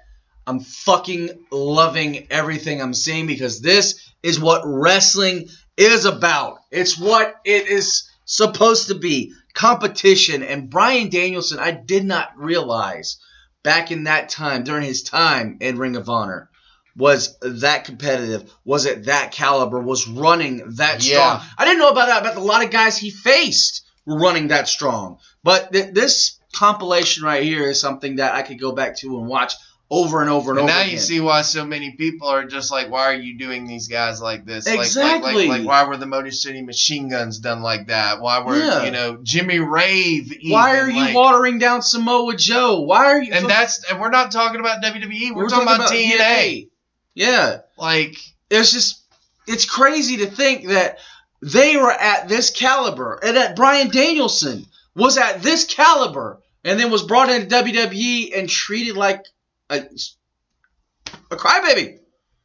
I'm 0.47 0.61
fucking 0.61 1.29
loving 1.51 2.27
everything 2.29 2.81
I'm 2.81 2.93
seeing 2.93 3.27
because 3.27 3.59
this 3.59 3.99
is 4.23 4.39
what 4.39 4.61
wrestling 4.63 5.49
is 5.75 6.05
about. 6.05 6.59
It's 6.71 6.97
what 6.97 7.35
it 7.43 7.67
is 7.67 8.09
supposed 8.23 8.87
to 8.87 8.95
be 8.95 9.33
competition. 9.53 10.41
And 10.41 10.69
Bryan 10.69 11.09
Danielson, 11.09 11.59
I 11.59 11.71
did 11.71 12.05
not 12.05 12.29
realize 12.37 13.17
back 13.61 13.91
in 13.91 14.05
that 14.05 14.29
time, 14.29 14.63
during 14.63 14.83
his 14.83 15.03
time 15.03 15.57
in 15.59 15.77
Ring 15.77 15.97
of 15.97 16.07
Honor, 16.07 16.49
was 16.97 17.37
that 17.41 17.83
competitive, 17.85 18.49
was 18.63 18.85
it 18.85 19.05
that 19.05 19.31
caliber, 19.31 19.79
was 19.79 20.07
running 20.07 20.63
that 20.75 21.03
Yeah. 21.05 21.37
strong. 21.39 21.49
I 21.57 21.65
didn't 21.65 21.79
know 21.79 21.89
about 21.89 22.07
that, 22.07 22.23
but 22.23 22.37
a 22.37 22.39
lot 22.45 22.63
of 22.63 22.71
guys 22.71 22.97
he 22.97 23.09
faced 23.09 23.83
were 24.05 24.17
running 24.17 24.47
that 24.49 24.67
strong. 24.69 25.17
But 25.43 25.73
th- 25.73 25.93
this 25.93 26.39
compilation 26.53 27.23
right 27.25 27.43
here 27.43 27.69
is 27.69 27.81
something 27.81 28.15
that 28.17 28.33
I 28.33 28.41
could 28.43 28.59
go 28.59 28.71
back 28.71 28.97
to 28.99 29.17
and 29.19 29.27
watch 29.27 29.53
over 29.91 30.21
and 30.21 30.29
over 30.31 30.51
and, 30.51 30.59
over. 30.59 30.59
And 30.59 30.59
over 30.61 30.67
now 30.67 30.81
again. 30.81 30.93
you 30.93 30.97
see 30.99 31.19
why 31.19 31.41
so 31.43 31.63
many 31.65 31.91
people 31.91 32.27
are 32.27 32.45
just 32.45 32.71
like, 32.71 32.89
why 32.89 33.03
are 33.03 33.13
you 33.13 33.37
doing 33.37 33.67
these 33.67 33.87
guys 33.87 34.19
like 34.21 34.43
this? 34.45 34.65
Like- 34.65 34.77
Like, 34.77 34.85
Exactly. 34.87 35.33
like, 35.47 35.59
like, 35.59 35.67
why 35.67 35.83
were 35.83 35.97
the 35.97 36.07
Motor 36.07 36.31
City 36.31 36.61
Machine 36.63 37.09
Guns 37.09 37.37
done 37.39 37.61
like 37.61 37.87
that? 37.87 38.19
Why 38.21 38.39
were 38.39 38.57
Yeah. 38.57 38.85
you 38.85 38.91
know 38.91 39.17
Jimmy 39.21 39.59
Rave? 39.59 40.31
Even, 40.31 40.51
Why 40.51 40.79
are 40.79 40.89
you 40.89 41.01
like- 41.01 41.13
watering 41.15 41.59
down 41.59 41.81
Samoa 41.83 42.35
Joe? 42.35 42.81
Why 42.81 43.05
are 43.05 43.21
you? 43.21 43.33
And 43.33 43.47
that's 43.47 43.83
and 43.91 43.99
we're 43.99 44.09
not 44.09 44.31
talking 44.31 44.59
about 44.59 44.81
WWE. 44.81 45.31
We're, 45.35 45.43
We're 45.43 45.49
talking, 45.49 45.67
about, 45.67 45.91
TNA. 45.91 46.69
Yeah, 47.15 47.61
Like 47.77 48.17
it's 48.49 48.71
just 48.71 49.01
it's 49.47 49.65
crazy 49.65 50.17
to 50.17 50.27
think 50.27 50.67
that 50.67 50.99
they 51.41 51.77
were 51.77 51.91
at 51.91 52.27
this 52.27 52.49
caliber 52.51 53.19
and 53.23 53.37
that 53.37 53.55
Bryan 53.55 53.89
Danielson 53.89 54.65
was 54.95 55.17
at 55.17 55.41
this 55.41 55.65
caliber 55.65 56.41
and 56.63 56.79
then 56.79 56.91
was 56.91 57.03
brought 57.03 57.29
into 57.29 57.47
WWE 57.55 58.37
and 58.37 58.49
treated 58.49 58.95
like 58.97 59.25
a, 59.69 59.83
a 61.31 61.35
crybaby, 61.35 61.99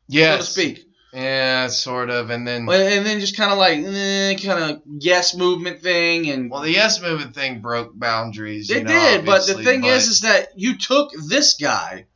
yes, 0.09 0.33
so 0.41 0.45
to 0.45 0.51
speak. 0.51 0.87
Yeah, 1.13 1.67
sort 1.69 2.09
of. 2.11 2.31
And 2.31 2.47
then 2.47 2.69
And 2.69 3.05
then 3.07 3.19
just 3.21 3.37
kind 3.37 3.51
of 3.51 3.59
like 3.59 3.79
eh, 3.79 4.37
kind 4.37 4.71
of 4.77 4.83
yes 4.87 5.35
movement 5.35 5.83
thing 5.83 6.29
and 6.31 6.51
well, 6.51 6.63
the 6.63 6.71
yes 6.71 7.01
movement 7.03 7.35
thing 7.35 7.61
broke 7.61 7.99
boundaries. 7.99 8.69
you 8.71 8.77
It 8.77 8.85
know, 8.85 8.91
did, 8.93 9.25
but 9.27 9.47
the 9.47 9.55
thing 9.55 9.81
but- 9.81 9.89
is, 9.91 10.07
is 10.07 10.21
that 10.21 10.51
you 10.57 10.77
took 10.77 11.11
this 11.29 11.55
guy 11.55 12.07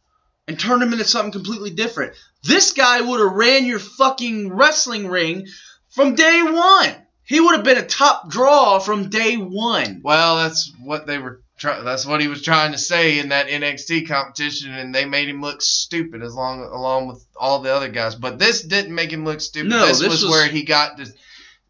and 0.46 0.58
turned 0.60 0.82
him 0.82 0.92
into 0.92 1.04
something 1.04 1.32
completely 1.32 1.70
different. 1.70 2.12
This 2.46 2.72
guy 2.72 3.00
would 3.00 3.20
have 3.20 3.32
ran 3.32 3.66
your 3.66 3.78
fucking 3.78 4.52
wrestling 4.52 5.08
ring 5.08 5.46
from 5.90 6.14
day 6.14 6.42
one. 6.42 6.94
He 7.24 7.40
would 7.40 7.54
have 7.56 7.64
been 7.64 7.78
a 7.78 7.86
top 7.86 8.28
draw 8.28 8.78
from 8.78 9.08
day 9.08 9.36
one. 9.36 10.00
Well, 10.04 10.36
that's 10.36 10.72
what 10.82 11.06
they 11.06 11.18
were. 11.18 11.40
Try- 11.56 11.80
that's 11.82 12.04
what 12.04 12.20
he 12.20 12.26
was 12.28 12.42
trying 12.42 12.72
to 12.72 12.78
say 12.78 13.20
in 13.20 13.28
that 13.28 13.46
NXT 13.46 14.08
competition, 14.08 14.74
and 14.74 14.92
they 14.94 15.04
made 15.04 15.28
him 15.28 15.40
look 15.40 15.62
stupid 15.62 16.22
as 16.22 16.34
long 16.34 16.60
along 16.62 17.06
with 17.06 17.24
all 17.36 17.60
the 17.60 17.72
other 17.72 17.88
guys. 17.88 18.16
But 18.16 18.38
this 18.40 18.62
didn't 18.62 18.94
make 18.94 19.12
him 19.12 19.24
look 19.24 19.40
stupid. 19.40 19.70
No, 19.70 19.86
this, 19.86 20.00
this 20.00 20.08
was, 20.08 20.22
was- 20.24 20.30
where 20.32 20.48
he 20.48 20.64
got 20.64 20.98
to, 20.98 21.06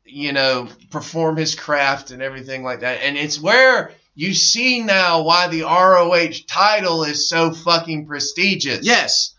you 0.07 0.33
know, 0.33 0.69
perform 0.91 1.37
his 1.37 1.55
craft 1.55 2.11
and 2.13 2.23
everything 2.23 2.65
like 2.65 2.81
that. 2.81 3.03
And 3.03 3.17
it's 3.19 3.39
where 3.39 3.93
you 4.15 4.33
see 4.35 4.83
now 4.83 5.23
why 5.23 5.49
the 5.49 5.63
ROH 5.63 6.33
title 6.49 7.05
is 7.05 7.29
so 7.29 7.53
fucking 7.53 8.07
prestigious. 8.07 8.85
Yes. 8.87 9.34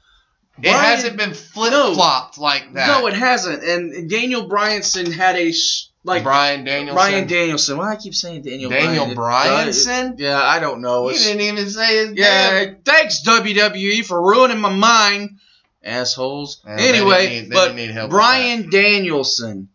It 0.62 0.72
hasn't 0.72 1.18
been 1.18 1.34
flip 1.34 1.74
flopped 1.74 2.38
like 2.38 2.74
that. 2.74 2.88
No, 2.88 3.08
it 3.08 3.14
hasn't. 3.14 3.64
And 3.64 4.10
Daniel 4.10 4.48
Bryanson 4.50 5.12
had 5.12 5.36
a 5.36 5.52
sh- 5.52 5.88
like 6.06 6.24
Bryan 6.24 6.64
Danielson. 6.64 6.96
Bryan 6.96 7.28
Danielson. 7.28 7.78
Why 7.78 7.92
I 7.92 7.96
keep 7.98 8.16
saying 8.16 8.44
Daniel? 8.44 8.70
Daniel 8.70 9.14
Bryan? 9.14 9.68
Bryanson? 9.68 10.20
Yeah, 10.20 10.42
I 10.42 10.60
don't 10.60 10.82
know. 10.82 11.06
You 11.06 11.16
It's- 11.16 11.26
didn't 11.26 11.42
even 11.42 11.70
say 11.70 11.98
his 12.08 12.12
Yeah, 12.18 12.64
damn- 12.66 12.76
thanks 12.86 13.22
WWE 13.24 14.02
for 14.06 14.22
ruining 14.22 14.60
my 14.60 14.70
mind, 14.74 15.40
assholes. 15.84 16.62
Yeah, 16.66 16.78
anyway, 16.80 17.28
didn't 17.28 17.34
need- 17.44 17.50
they 17.52 17.56
but 17.56 17.76
need 17.76 18.10
Bryan 18.10 18.70
Danielson, 18.70 19.70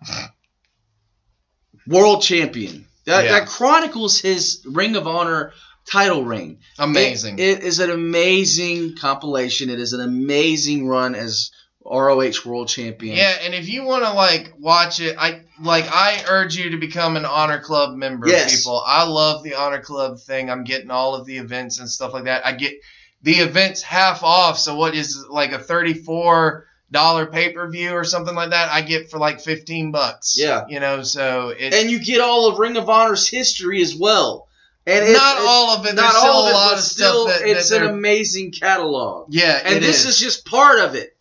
world 1.87 2.23
champion. 2.23 2.87
That, 3.07 3.25
Yeah. 3.25 3.33
that 3.41 3.49
chronicles 3.49 4.21
his 4.21 4.61
Ring 4.65 4.95
of 4.97 5.07
Honor 5.07 5.53
title 5.87 6.25
reign. 6.25 6.59
Amazing. 6.79 7.39
It- 7.39 7.59
it 7.59 7.65
is 7.65 7.79
an 7.81 7.91
amazing 7.91 8.97
compilation. 8.97 9.71
It 9.71 9.81
is 9.81 9.93
an 9.93 10.01
amazing 10.01 10.87
run 10.87 11.15
as 11.15 11.51
ROH 11.85 12.45
world 12.45 12.69
champion. 12.69 13.17
Yeah, 13.17 13.35
and 13.43 13.55
if 13.55 13.69
you 13.69 13.85
want 13.85 14.05
to 14.05 14.13
like 14.13 14.53
watch 14.59 15.01
it, 15.01 15.17
I 15.19 15.41
like 15.63 15.87
I 15.91 16.23
urge 16.29 16.55
you 16.57 16.71
to 16.71 16.77
become 16.77 17.17
an 17.17 17.25
Honor 17.25 17.59
Club 17.59 17.97
member. 17.97 18.29
Yes. 18.29 18.55
People, 18.57 18.83
I 18.87 19.05
love 19.05 19.43
the 19.43 19.55
Honor 19.55 19.81
Club 19.81 20.21
thing. 20.21 20.51
I'm 20.51 20.65
getting 20.65 20.91
all 20.91 21.15
of 21.15 21.25
the 21.27 21.39
events 21.39 21.81
and 21.81 21.89
stuff 21.89 22.13
like 22.13 22.25
that. 22.25 22.47
I 22.47 22.53
get 22.53 22.75
the 23.23 23.37
events 23.37 23.83
half 23.83 24.23
off. 24.23 24.59
So 24.59 24.77
what 24.77 24.95
is 24.95 25.25
like 25.31 25.53
a 25.53 25.59
thirty-four 25.59 26.67
dollar 26.93 27.27
pay 27.27 27.53
per 27.53 27.69
view 27.71 27.93
or 27.93 28.05
something 28.05 28.35
like 28.35 28.51
that? 28.51 28.71
I 28.71 28.83
get 28.83 29.11
for 29.11 29.19
like 29.19 29.41
fifteen 29.41 29.91
bucks. 29.91 30.37
Yeah. 30.39 30.65
you 30.69 30.81
know. 30.81 31.03
So 31.03 31.49
it 31.49 31.73
and 31.75 31.91
you 31.91 31.99
get 32.05 32.21
all 32.21 32.49
of 32.49 32.59
Ring 32.59 32.77
of 32.77 32.89
Honor's 32.91 33.27
history 33.27 33.81
as 33.83 33.95
well. 33.97 34.49
And 34.87 35.09
it- 35.09 35.13
not 35.13 35.39
it- 35.39 35.45
all 35.47 35.71
of 35.79 35.87
it. 35.87 35.95
Not 35.95 36.15
all 36.15 36.47
of 36.47 36.51
it, 36.51 36.55
but 36.77 36.81
still, 36.81 37.27
that, 37.27 37.43
it's 37.43 37.69
that 37.71 37.83
an 37.83 37.89
amazing 37.89 38.53
catalog. 38.53 39.27
yeah, 39.31 39.61
and 39.65 39.83
this 39.83 40.07
is. 40.07 40.19
just 40.19 40.45
part 40.47 40.79
of 40.81 40.95
it. 40.95 41.17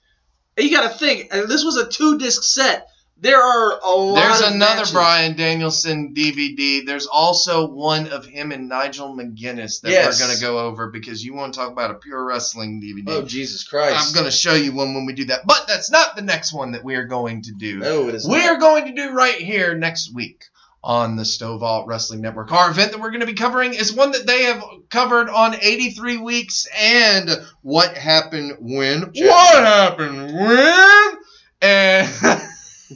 You 0.57 0.71
got 0.71 0.91
to 0.91 0.97
think, 0.97 1.29
this 1.31 1.63
was 1.63 1.77
a 1.77 1.87
two 1.87 2.17
disc 2.17 2.43
set. 2.43 2.87
There 3.21 3.41
are 3.41 3.79
a 3.83 3.91
lot. 3.97 4.15
There's 4.15 4.53
another 4.53 4.75
matches. 4.77 4.91
Bryan 4.93 5.35
Danielson 5.35 6.13
DVD. 6.15 6.85
There's 6.85 7.05
also 7.05 7.67
one 7.67 8.07
of 8.07 8.25
him 8.25 8.53
and 8.53 8.69
Nigel 8.69 9.13
McGuinness 9.13 9.81
that 9.81 9.91
Yes. 9.91 10.19
we're 10.21 10.25
going 10.27 10.37
to 10.37 10.41
go 10.41 10.59
over 10.59 10.87
because 10.89 11.23
you 11.23 11.33
want 11.33 11.53
to 11.53 11.59
talk 11.59 11.69
about 11.69 11.91
a 11.91 11.95
pure 11.95 12.23
wrestling 12.23 12.81
DVD. 12.81 13.03
Oh 13.09 13.21
Jesus 13.23 13.65
Christ! 13.65 14.07
I'm 14.07 14.13
going 14.13 14.23
to 14.25 14.31
show 14.31 14.53
you 14.53 14.71
one 14.71 14.93
when 14.95 15.05
we 15.05 15.11
do 15.11 15.25
that. 15.25 15.41
But 15.45 15.67
that's 15.67 15.91
not 15.91 16.15
the 16.15 16.21
next 16.21 16.53
one 16.53 16.71
that 16.71 16.83
we 16.85 16.95
are 16.95 17.03
going 17.05 17.41
to 17.43 17.51
do. 17.51 17.79
No, 17.79 18.07
it 18.07 18.15
is 18.15 18.25
we 18.27 18.37
not. 18.37 18.55
are 18.55 18.57
going 18.57 18.85
to 18.85 18.93
do 18.93 19.11
right 19.11 19.35
here 19.35 19.75
next 19.75 20.13
week 20.13 20.45
on 20.83 21.15
the 21.15 21.23
Stovall 21.23 21.85
Wrestling 21.87 22.21
Network. 22.21 22.51
Our 22.51 22.71
event 22.71 22.91
that 22.91 23.01
we're 23.01 23.11
going 23.11 23.19
to 23.21 23.25
be 23.25 23.33
covering 23.33 23.73
is 23.73 23.93
one 23.93 24.11
that 24.11 24.25
they 24.25 24.43
have 24.43 24.63
covered 24.89 25.29
on 25.29 25.55
83 25.55 26.17
weeks 26.17 26.67
and 26.77 27.29
what 27.61 27.97
happened 27.97 28.57
when. 28.59 29.01
What 29.13 29.63
happened 29.63 30.33
when? 30.33 31.17
And 31.61 32.07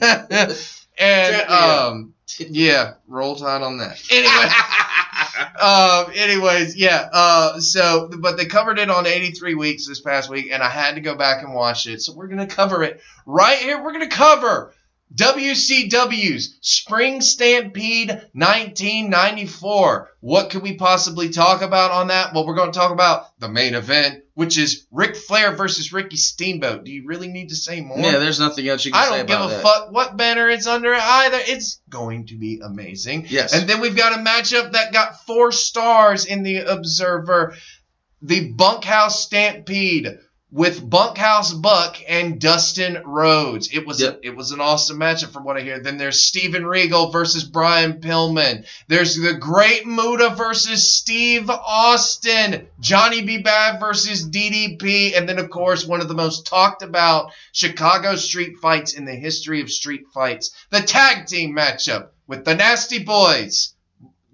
and 0.00 0.56
Chat 0.98 1.48
me 1.48 1.54
up. 1.54 1.90
um 1.90 2.14
yeah, 2.38 2.94
roll 3.06 3.36
tide 3.36 3.62
on 3.62 3.78
that. 3.78 4.00
Anyway, 4.10 4.50
um, 5.60 6.12
anyways, 6.14 6.76
yeah. 6.76 7.08
Uh, 7.12 7.60
so, 7.60 8.10
but 8.18 8.36
they 8.36 8.46
covered 8.46 8.78
it 8.78 8.90
on 8.90 9.06
83 9.06 9.54
weeks 9.54 9.86
this 9.86 10.00
past 10.00 10.30
week, 10.30 10.48
and 10.50 10.62
I 10.62 10.68
had 10.68 10.94
to 10.94 11.00
go 11.00 11.14
back 11.14 11.42
and 11.42 11.54
watch 11.54 11.86
it. 11.86 12.00
So 12.00 12.14
we're 12.14 12.28
gonna 12.28 12.46
cover 12.46 12.82
it 12.82 13.00
right 13.26 13.58
here. 13.58 13.82
We're 13.82 13.92
gonna 13.92 14.08
cover 14.08 14.72
WCW's 15.14 16.56
Spring 16.60 17.20
Stampede 17.20 18.08
1994. 18.32 20.10
What 20.20 20.50
could 20.50 20.62
we 20.62 20.74
possibly 20.74 21.28
talk 21.30 21.62
about 21.62 21.90
on 21.92 22.08
that? 22.08 22.34
Well, 22.34 22.46
we're 22.46 22.54
going 22.56 22.72
to 22.72 22.78
talk 22.78 22.90
about 22.90 23.26
the 23.38 23.48
main 23.48 23.74
event, 23.74 24.24
which 24.34 24.58
is 24.58 24.86
Ric 24.90 25.14
Flair 25.16 25.52
versus 25.52 25.92
Ricky 25.92 26.16
Steamboat. 26.16 26.84
Do 26.84 26.90
you 26.92 27.04
really 27.06 27.28
need 27.28 27.50
to 27.50 27.56
say 27.56 27.80
more? 27.80 27.98
yeah, 27.98 28.18
there's 28.18 28.40
nothing 28.40 28.66
else 28.68 28.84
you 28.84 28.92
can 28.92 29.00
I 29.00 29.08
say 29.08 29.20
about 29.20 29.36
I 29.36 29.38
don't 29.38 29.48
give 29.48 29.52
a 29.52 29.54
that. 29.54 29.62
fuck 29.62 29.92
what 29.92 30.16
banner 30.16 30.48
it's 30.48 30.66
under 30.66 30.92
either. 30.94 31.38
It's 31.40 31.80
going 31.88 32.26
to 32.26 32.36
be 32.36 32.60
amazing. 32.64 33.26
Yes. 33.28 33.52
And 33.52 33.68
then 33.68 33.80
we've 33.80 33.96
got 33.96 34.18
a 34.18 34.22
matchup 34.22 34.72
that 34.72 34.92
got 34.92 35.24
four 35.26 35.52
stars 35.52 36.24
in 36.26 36.42
the 36.42 36.58
Observer. 36.58 37.54
The 38.22 38.50
Bunkhouse 38.52 39.22
Stampede 39.22 40.18
with 40.54 40.88
Bunkhouse 40.88 41.52
Buck 41.52 41.96
and 42.08 42.40
Dustin 42.40 43.02
Rhodes. 43.04 43.70
It 43.72 43.84
was 43.84 44.00
Yep. 44.00 44.20
a, 44.22 44.26
it 44.28 44.36
was 44.36 44.52
an 44.52 44.60
awesome 44.60 45.00
matchup 45.00 45.32
from 45.32 45.42
what 45.42 45.56
I 45.56 45.62
hear. 45.62 45.80
Then 45.80 45.98
there's 45.98 46.22
Steven 46.22 46.64
Regal 46.64 47.10
versus 47.10 47.42
Brian 47.42 47.94
Pillman. 47.94 48.64
There's 48.86 49.16
the 49.16 49.34
Great 49.34 49.84
Muta 49.84 50.30
versus 50.36 50.94
Steve 50.94 51.50
Austin. 51.50 52.68
Johnny 52.78 53.22
B. 53.22 53.38
Bad 53.38 53.80
versus 53.80 54.28
DDP. 54.28 55.18
And 55.18 55.28
then 55.28 55.40
of 55.40 55.50
course 55.50 55.84
one 55.84 56.00
of 56.00 56.06
the 56.06 56.14
most 56.14 56.46
talked 56.46 56.82
about 56.82 57.32
Chicago 57.50 58.14
street 58.14 58.58
fights 58.62 58.94
in 58.94 59.06
the 59.06 59.14
history 59.16 59.60
of 59.60 59.68
street 59.72 60.04
fights. 60.14 60.54
The 60.70 60.82
tag 60.82 61.26
team 61.26 61.56
matchup 61.56 62.10
with 62.28 62.44
the 62.44 62.54
Nasty 62.54 63.02
Boys. 63.02 63.72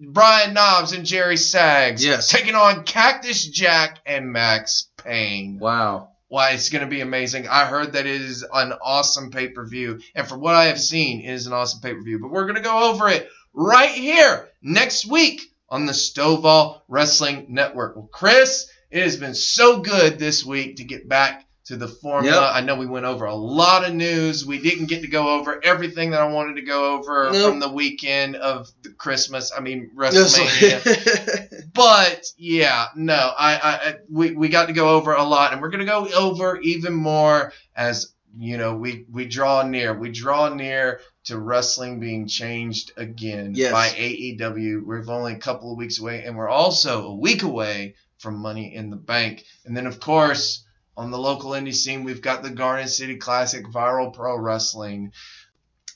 Brian 0.03 0.55
Knobbs 0.55 0.93
and 0.93 1.05
Jerry 1.05 1.37
Sags 1.37 2.05
Yes. 2.05 2.29
taking 2.31 2.55
on 2.55 2.85
Cactus 2.85 3.47
Jack 3.47 3.99
and 4.07 4.31
Max 4.33 4.89
Payne. 4.97 5.59
Wow. 5.59 6.10
Why 6.31 6.51
it's 6.51 6.69
going 6.69 6.85
to 6.85 6.89
be 6.89 7.01
amazing. 7.01 7.49
I 7.49 7.65
heard 7.65 7.95
that 7.95 8.07
it 8.07 8.21
is 8.21 8.47
an 8.55 8.73
awesome 8.85 9.33
pay 9.33 9.49
per 9.49 9.67
view, 9.67 9.99
and 10.15 10.29
from 10.29 10.41
what 10.41 10.55
I 10.55 10.67
have 10.67 10.81
seen, 10.81 11.23
it 11.23 11.33
is 11.33 11.49
an 11.49 11.53
awesome 11.53 11.81
pay 11.81 11.93
per 11.93 12.03
view. 12.03 12.21
But 12.21 12.31
we're 12.31 12.45
going 12.45 12.55
to 12.55 12.61
go 12.61 12.89
over 12.89 13.09
it 13.09 13.29
right 13.53 13.91
here 13.91 14.49
next 14.63 15.07
week 15.07 15.43
on 15.69 15.87
the 15.87 15.93
Stovall 15.93 16.83
Wrestling 16.87 17.47
Network. 17.49 17.97
Well, 17.97 18.09
Chris, 18.13 18.71
it 18.93 19.03
has 19.03 19.17
been 19.17 19.35
so 19.35 19.81
good 19.81 20.21
this 20.21 20.45
week 20.45 20.77
to 20.77 20.85
get 20.85 21.09
back 21.09 21.47
to 21.71 21.77
the 21.77 21.87
formula. 21.87 22.41
Yep. 22.47 22.51
I 22.55 22.61
know 22.63 22.75
we 22.75 22.87
went 22.87 23.07
over 23.07 23.27
a 23.27 23.35
lot 23.35 23.89
of 23.89 23.95
news. 23.95 24.45
We 24.45 24.59
didn't 24.59 24.87
get 24.87 25.03
to 25.03 25.09
go 25.09 25.39
over 25.39 25.61
everything 25.65 26.11
that 26.11 26.21
I 26.21 26.27
wanted 26.27 26.57
to 26.57 26.63
go 26.63 26.97
over 26.97 27.31
Nope. 27.33 27.49
from 27.49 27.61
the 27.61 27.71
weekend 27.71 28.35
of 28.35 28.69
the 28.83 28.91
Christmas. 28.91 29.53
I 29.57 29.61
mean. 29.61 29.93
WrestleMania. 29.97 31.71
But 31.73 32.27
yeah, 32.37 32.87
no, 32.97 33.15
I, 33.15 33.55
I, 33.55 33.89
I 33.89 33.95
we, 34.11 34.33
we 34.33 34.49
got 34.49 34.67
to 34.67 34.73
go 34.73 34.97
over 34.97 35.15
a 35.15 35.23
lot, 35.23 35.53
and 35.53 35.63
we're 35.63 35.71
gonna 35.71 35.85
go 35.85 36.09
over 36.09 36.59
even 36.61 36.93
more 36.93 37.53
as 37.77 38.13
you 38.37 38.57
know 38.59 38.75
we 38.75 39.07
we 39.11 39.27
draw 39.27 39.63
near. 39.63 39.97
We 39.97 40.11
draw 40.11 40.49
near 40.53 41.01
to 41.25 41.39
wrestling 41.39 42.01
being 42.01 42.27
changed 42.27 42.91
again 42.97 43.53
Yes. 43.55 43.71
by 43.73 43.89
AEW. 43.91 44.85
We're 44.85 45.05
only 45.09 45.35
a 45.35 45.39
couple 45.39 45.71
of 45.71 45.79
weeks 45.79 46.01
away, 46.01 46.25
and 46.25 46.37
we're 46.37 46.49
also 46.49 47.07
a 47.07 47.15
week 47.15 47.43
away 47.45 47.95
from 48.19 48.37
Money 48.39 48.75
in 48.75 48.91
the 48.91 48.97
Bank, 48.97 49.45
and 49.65 49.77
then 49.77 49.87
of 49.87 50.01
course. 50.01 50.65
On 51.01 51.11
the 51.11 51.19
local 51.19 51.53
indie 51.53 51.75
scene, 51.75 52.05
we've 52.05 52.21
got 52.21 52.43
the 52.43 52.51
Garden 52.51 52.87
City 52.87 53.17
Classic 53.17 53.65
Viral 53.65 54.13
Pro 54.13 54.37
Wrestling 54.37 55.15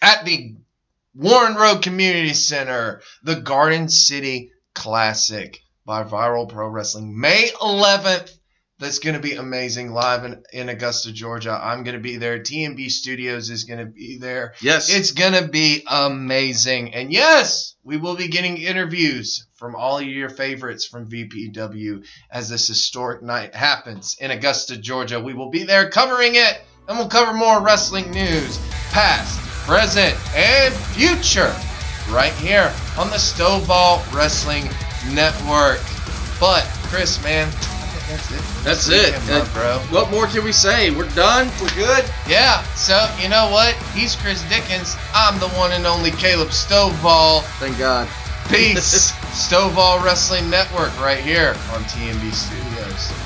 at 0.01 0.25
the 0.25 0.55
Warren 1.15 1.57
Road 1.57 1.83
Community 1.83 2.33
Center, 2.33 3.03
the 3.23 3.37
Garden 3.37 3.91
City 3.91 4.53
Classic 4.73 5.61
by 5.85 6.05
Viral 6.05 6.49
Pro 6.49 6.69
Wrestling. 6.69 7.21
May 7.21 7.51
11th, 7.61 8.35
That's 8.85 8.99
going 8.99 9.15
to 9.15 9.21
be 9.21 9.33
amazing 9.33 9.93
live 9.93 10.27
in, 10.27 10.43
in 10.53 10.69
Augusta, 10.69 11.11
Georgia. 11.11 11.59
I'm 11.59 11.85
going 11.85 11.97
to 11.97 12.03
be 12.03 12.17
there. 12.17 12.39
TMB 12.39 12.91
Studios 12.91 13.49
is 13.49 13.65
going 13.65 13.79
to 13.79 13.87
be 13.87 14.19
there. 14.19 14.53
Yes. 14.61 14.95
It's 14.95 15.13
going 15.13 15.33
to 15.33 15.49
be 15.49 15.83
amazing. 15.91 16.93
And 16.93 17.11
yes, 17.11 17.77
we 17.83 17.97
will 17.97 18.15
be 18.15 18.29
getting 18.29 18.59
interviews 18.59 19.47
from 19.55 19.75
all 19.75 19.97
of 19.97 20.05
your 20.05 20.29
favorites 20.29 20.85
from 20.87 21.09
VPW 21.09 22.05
as 22.31 22.51
this 22.51 22.69
historic 22.69 23.23
night 23.23 23.55
happens 23.55 24.19
in 24.21 24.31
Augusta, 24.31 24.77
Georgia. 24.77 25.19
We 25.19 25.33
will 25.33 25.49
be 25.49 25.63
there 25.63 25.89
covering 25.89 26.35
it, 26.35 26.61
and 26.87 26.99
we'll 26.99 27.09
cover 27.09 27.33
more 27.33 27.63
wrestling 27.63 28.11
news, 28.11 28.59
past, 28.91 29.41
present, 29.67 30.15
and 30.37 30.75
future, 30.75 31.57
right 32.11 32.35
here 32.35 32.71
on 32.99 33.09
the 33.09 33.17
Stovall 33.17 34.05
Wrestling 34.13 34.69
Network. 35.15 35.81
But, 36.39 36.65
Chris, 36.91 37.23
man, 37.25 37.51
that's 38.09 38.31
it. 38.31 38.65
That's 38.65 38.89
it. 38.89 39.15
Weekend, 39.15 39.29
my 39.29 39.41
Uh, 39.41 39.53
bro. 39.53 39.79
What 39.91 40.11
more 40.11 40.27
can 40.27 40.45
we 40.45 40.53
say? 40.53 40.91
We're 40.91 41.09
done. 41.11 41.51
We're 41.61 41.75
good. 41.75 42.05
Yeah, 42.29 42.63
so 42.75 43.09
you 43.21 43.29
know 43.29 43.51
what? 43.51 43.75
He's 43.95 44.15
Chris 44.17 44.43
Dickens. 44.49 44.97
I'm 45.15 45.39
the 45.39 45.49
one 45.51 45.73
and 45.73 45.87
only 45.87 46.11
Caleb 46.13 46.49
Stovall. 46.49 47.43
Thank 47.59 47.79
God. 47.79 48.09
Peace. 48.49 49.13
Stovall 49.35 50.03
Wrestling 50.05 50.49
Network 50.51 50.99
right 51.01 51.19
here 51.19 51.57
on 51.73 51.83
TMB 51.85 52.33
Studios. 52.33 53.24